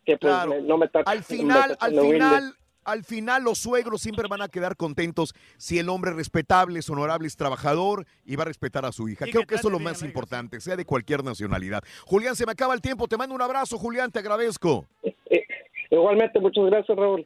que 0.06 0.18
pues 0.18 0.34
Claro. 0.34 0.52
me- 0.52 0.62
no 0.62 0.78
me 0.78 0.88
taca. 0.88 1.10
Al 1.10 1.24
final, 1.24 1.76
al 1.80 2.00
final, 2.00 2.54
al 2.84 3.04
final 3.04 3.44
los 3.44 3.58
suegros 3.58 4.02
siempre 4.02 4.28
van 4.30 4.42
a 4.44 4.48
quedar 4.50 4.76
contentos 4.76 5.34
si 5.58 5.80
el 5.80 5.90
hombre 5.90 6.12
respetable, 6.12 6.78
es 6.80 6.90
honorable, 6.90 7.26
es 7.28 7.36
trabajador 7.36 8.06
y 8.26 8.36
va 8.36 8.44
a 8.44 8.46
respetar 8.48 8.86
a 8.86 8.92
su 8.92 9.10
hija. 9.10 9.26
Creo 9.32 9.46
que 9.48 9.56
eso 9.56 9.70
es 9.70 9.72
lo 9.72 9.80
más 9.80 10.04
importante, 10.04 10.60
sea 10.60 10.76
de 10.76 10.86
cualquier 10.86 11.24
nacionalidad. 11.24 11.82
Julián, 12.06 12.36
se 12.36 12.46
me 12.46 12.52
acaba 12.52 12.74
el 12.76 12.82
tiempo. 12.82 13.08
Te 13.08 13.18
mando 13.18 13.34
un 13.34 13.42
abrazo, 13.42 13.78
Julián, 13.78 14.12
te 14.12 14.20
agradezco. 14.20 14.86
Igualmente, 15.90 16.40
muchas 16.40 16.66
gracias, 16.66 16.98
Raúl. 16.98 17.26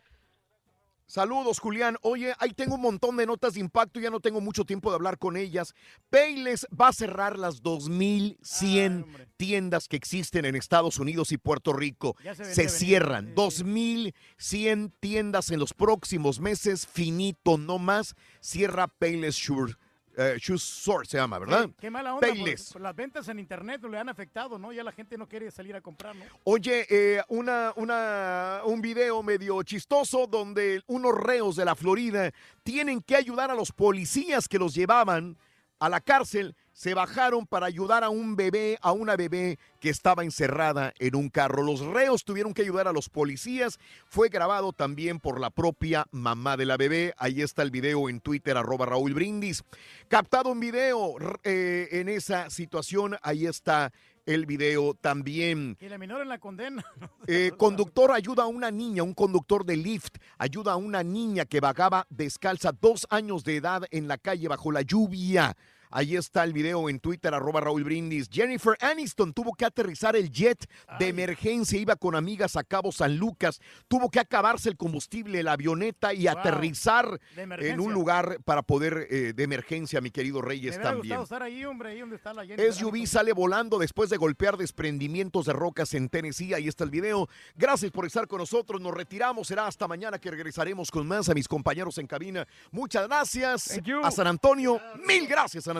Saludos, 1.09 1.57
Julián. 1.57 1.97
Oye, 2.03 2.35
ahí 2.38 2.51
tengo 2.53 2.75
un 2.75 2.81
montón 2.81 3.17
de 3.17 3.25
notas 3.25 3.55
de 3.55 3.61
impacto, 3.61 3.99
ya 3.99 4.11
no 4.11 4.19
tengo 4.19 4.41
mucho 4.41 4.63
tiempo 4.63 4.91
de 4.91 4.95
hablar 4.95 5.17
con 5.17 5.38
ellas. 5.38 5.73
Payless 6.11 6.67
va 6.67 6.89
a 6.89 6.93
cerrar 6.93 7.39
las 7.39 7.63
2100 7.63 9.07
tiendas 9.35 9.88
que 9.88 9.97
existen 9.97 10.45
en 10.45 10.55
Estados 10.55 10.99
Unidos 10.99 11.31
y 11.31 11.39
Puerto 11.39 11.73
Rico. 11.73 12.15
Se 12.35 12.53
Se, 12.53 12.69
cierran 12.69 13.33
2100 13.33 14.93
tiendas 14.99 15.49
en 15.49 15.59
los 15.59 15.73
próximos 15.73 16.39
meses, 16.39 16.85
finito 16.85 17.57
no 17.57 17.79
más. 17.79 18.13
Cierra 18.39 18.88
Payless 18.88 19.33
Shoe, 19.33 19.73
eh, 20.22 20.38
Shoe 20.38 20.56
Store 20.57 21.06
se 21.07 21.17
llama, 21.17 21.39
¿verdad? 21.39 21.67
Qué, 21.67 21.73
qué 21.81 21.89
mala 21.89 22.14
onda. 22.14 22.27
por- 22.27 22.35
Payless. 22.35 22.73
por 22.73 22.81
las 22.81 22.95
ventas 22.95 23.27
en 23.30 23.39
internet 23.39 23.81
le 23.89 23.98
han 23.98 24.09
afectado, 24.09 24.59
¿no? 24.59 24.73
Ya 24.73 24.83
la 24.83 24.91
gente 24.91 25.17
no 25.17 25.27
quiere 25.27 25.49
salir 25.49 25.75
a 25.75 25.81
comprar, 25.81 26.15
¿no? 26.15 26.25
Oye, 26.43 26.85
eh, 26.89 27.22
una, 27.30 27.72
una, 27.77 28.61
un 28.65 28.81
video 28.81 29.23
medio 29.23 29.64
chistoso 29.64 30.27
donde 30.27 30.81
unos 30.88 31.15
reos 31.15 31.56
de 31.56 31.64
la 31.65 31.75
Florida 31.75 32.31
tienen 32.64 33.01
que 33.01 33.15
ayudar 33.15 33.49
a 33.49 33.56
los 33.56 33.72
policías 33.72 34.48
que 34.48 34.59
los 34.59 34.73
llevaban 34.75 35.38
a 35.80 35.90
la 35.90 36.01
cárcel. 36.01 36.56
Se 36.74 36.93
bajaron 36.93 37.45
para 37.45 37.66
ayudar 37.66 38.06
a 38.06 38.09
un 38.09 38.38
bebé, 38.38 38.77
a 38.82 38.93
una 38.93 39.17
bebé 39.17 39.59
que 39.82 39.90
estaba 39.90 40.24
encerrada 40.24 40.93
en 40.99 41.16
un 41.16 41.30
carro. 41.30 41.61
Los 41.61 41.82
reos 41.82 42.24
tuvieron 42.24 42.53
que 42.53 42.61
ayudar 42.61 42.88
a 42.88 42.93
los 42.93 43.09
policías. 43.09 43.80
Fue 44.08 44.30
grabado 44.30 44.72
también 44.72 45.19
por 45.19 45.41
la 45.41 45.49
propia 45.49 46.06
mamá 46.11 46.56
de 46.56 46.66
la 46.66 46.77
bebé. 46.77 47.14
Ahí 47.17 47.41
está 47.41 47.64
el 47.64 47.72
video 47.72 48.08
en 48.08 48.22
Twitter, 48.22 48.56
arroba 48.56 48.85
Raúl 48.85 49.14
Brindis. 49.14 49.64
Captado 50.08 50.51
un 50.51 50.61
video 50.61 51.16
eh, 51.43 51.90
en 51.91 52.08
esa 52.08 52.49
situación. 52.49 53.17
Ahí 53.24 53.45
está 53.45 53.91
el 54.30 54.45
video 54.45 54.93
también. 54.93 55.75
Y 55.80 55.90
le 55.90 55.98
minoren 55.98 56.30
la 56.30 56.40
condena. 56.40 56.83
Eh, 57.27 57.51
conductor 57.58 58.11
ayuda 58.11 58.43
a 58.43 58.48
una 58.48 58.72
niña, 58.72 59.03
un 59.03 59.14
conductor 59.14 59.64
de 59.64 59.77
Lyft 59.77 60.16
ayuda 60.40 60.72
a 60.74 60.77
una 60.77 61.03
niña 61.03 61.45
que 61.45 61.59
vagaba 61.59 62.08
descalza 62.09 62.72
dos 62.72 63.06
años 63.11 63.43
de 63.43 63.58
edad 63.58 63.83
en 63.91 64.08
la 64.08 64.17
calle 64.17 64.48
bajo 64.48 64.72
la 64.72 64.82
lluvia. 64.82 65.56
Ahí 65.92 66.16
está 66.16 66.43
el 66.43 66.53
video 66.53 66.88
en 66.90 67.00
Twitter, 67.00 67.34
arroba 67.34 67.61
Raúl 67.61 67.84
Brindis. 67.84 68.30
Jennifer 68.32 68.77
Aniston 68.80 69.34
tuvo 69.34 69.53
que 69.53 69.66
aterrizar 69.66 70.16
el 70.16 70.30
jet 70.32 70.69
de 71.00 71.08
emergencia, 71.08 71.80
iba 71.80 71.95
con 71.95 72.16
amigas 72.16 72.56
a 72.56 72.64
Cabo 72.64 72.92
San 72.92 73.18
Lucas, 73.18 73.59
tuvo 73.88 74.09
que 74.11 74.19
acabarse 74.19 74.69
el 74.69 74.77
combustible, 74.77 75.42
la 75.42 75.53
avioneta 75.53 76.14
y 76.14 76.26
Wow. 76.27 76.38
aterrizar 76.38 77.19
en 77.35 77.80
un 77.80 77.92
lugar 77.93 78.38
para 78.45 78.61
poder, 78.61 79.08
eh, 79.09 79.34
de 79.35 79.43
emergencia, 79.43 80.00
mi 80.00 80.11
querido 80.11 80.42
Reyes 80.42 80.80
también. 80.80 81.22
estar 81.22 81.42
ahí, 81.42 81.66
hombre, 81.66 81.90
ahí 81.90 82.00
donde 82.01 82.18
está 82.18 82.34
la 82.34 82.45
Jennifer 82.45 82.72
SUV 82.72 83.08
sale 83.08 83.34
volando 83.34 83.80
después 83.80 84.09
de 84.11 84.18
golpear 84.18 84.58
desprendimientos 84.58 85.48
de 85.48 85.53
rocas 85.53 85.93
en 85.95 86.08
Tennessee. 86.09 86.53
Ahí 86.53 86.68
está 86.68 86.84
el 86.84 86.92
video. 86.92 87.27
Gracias 87.56 87.92
por 87.92 88.06
estar 88.06 88.27
con 88.27 88.38
nosotros. 88.40 88.80
Nos 88.80 88.93
retiramos. 88.93 89.48
Será 89.48 89.66
hasta 89.66 89.88
mañana 89.88 90.19
que 90.19 90.30
regresaremos 90.30 90.92
con 90.92 91.08
más 91.08 91.30
a 91.30 91.34
mis 91.34 91.48
compañeros 91.48 91.98
en 91.98 92.06
cabina. 92.06 92.48
Muchas 92.72 93.08
gracias. 93.08 93.80
A 94.03 94.11
San 94.11 94.27
Antonio. 94.27 94.80
Mil 95.08 95.27
gracias, 95.27 95.64
San 95.64 95.72
Antonio. 95.72 95.78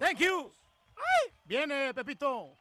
Thank 0.00 0.18
you. 0.18 0.52
Ay, 0.96 1.32
viene, 1.44 1.92
Pepito. 1.94 2.56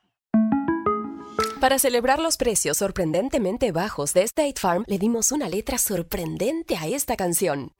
Para 1.59 1.77
celebrar 1.77 2.19
los 2.19 2.37
precios 2.37 2.77
sorprendentemente 2.77 3.71
bajos 3.71 4.13
de 4.13 4.23
State 4.23 4.55
Farm, 4.57 4.83
le 4.87 4.97
dimos 4.97 5.31
una 5.31 5.49
letra 5.49 5.77
sorprendente 5.77 6.77
a 6.77 6.87
esta 6.87 7.15
canción. 7.17 7.73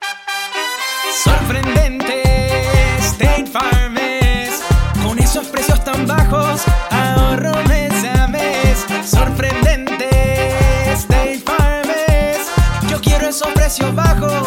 Sorprendente, 1.24 2.22
State 2.98 3.46
Farm 3.46 3.96
es. 3.96 4.62
Con 5.02 5.18
esos 5.18 5.46
precios 5.48 5.82
tan 5.84 6.06
bajos, 6.06 6.62
ahorro 6.90 7.54
mes 7.68 8.04
a 8.04 8.28
mes. 8.28 8.86
Sorprendente, 9.04 10.08
State 10.92 11.40
Farm 11.40 11.88
es. 12.08 12.38
Yo 12.90 13.00
quiero 13.00 13.28
esos 13.28 13.48
precios 13.52 13.94
bajos, 13.94 14.46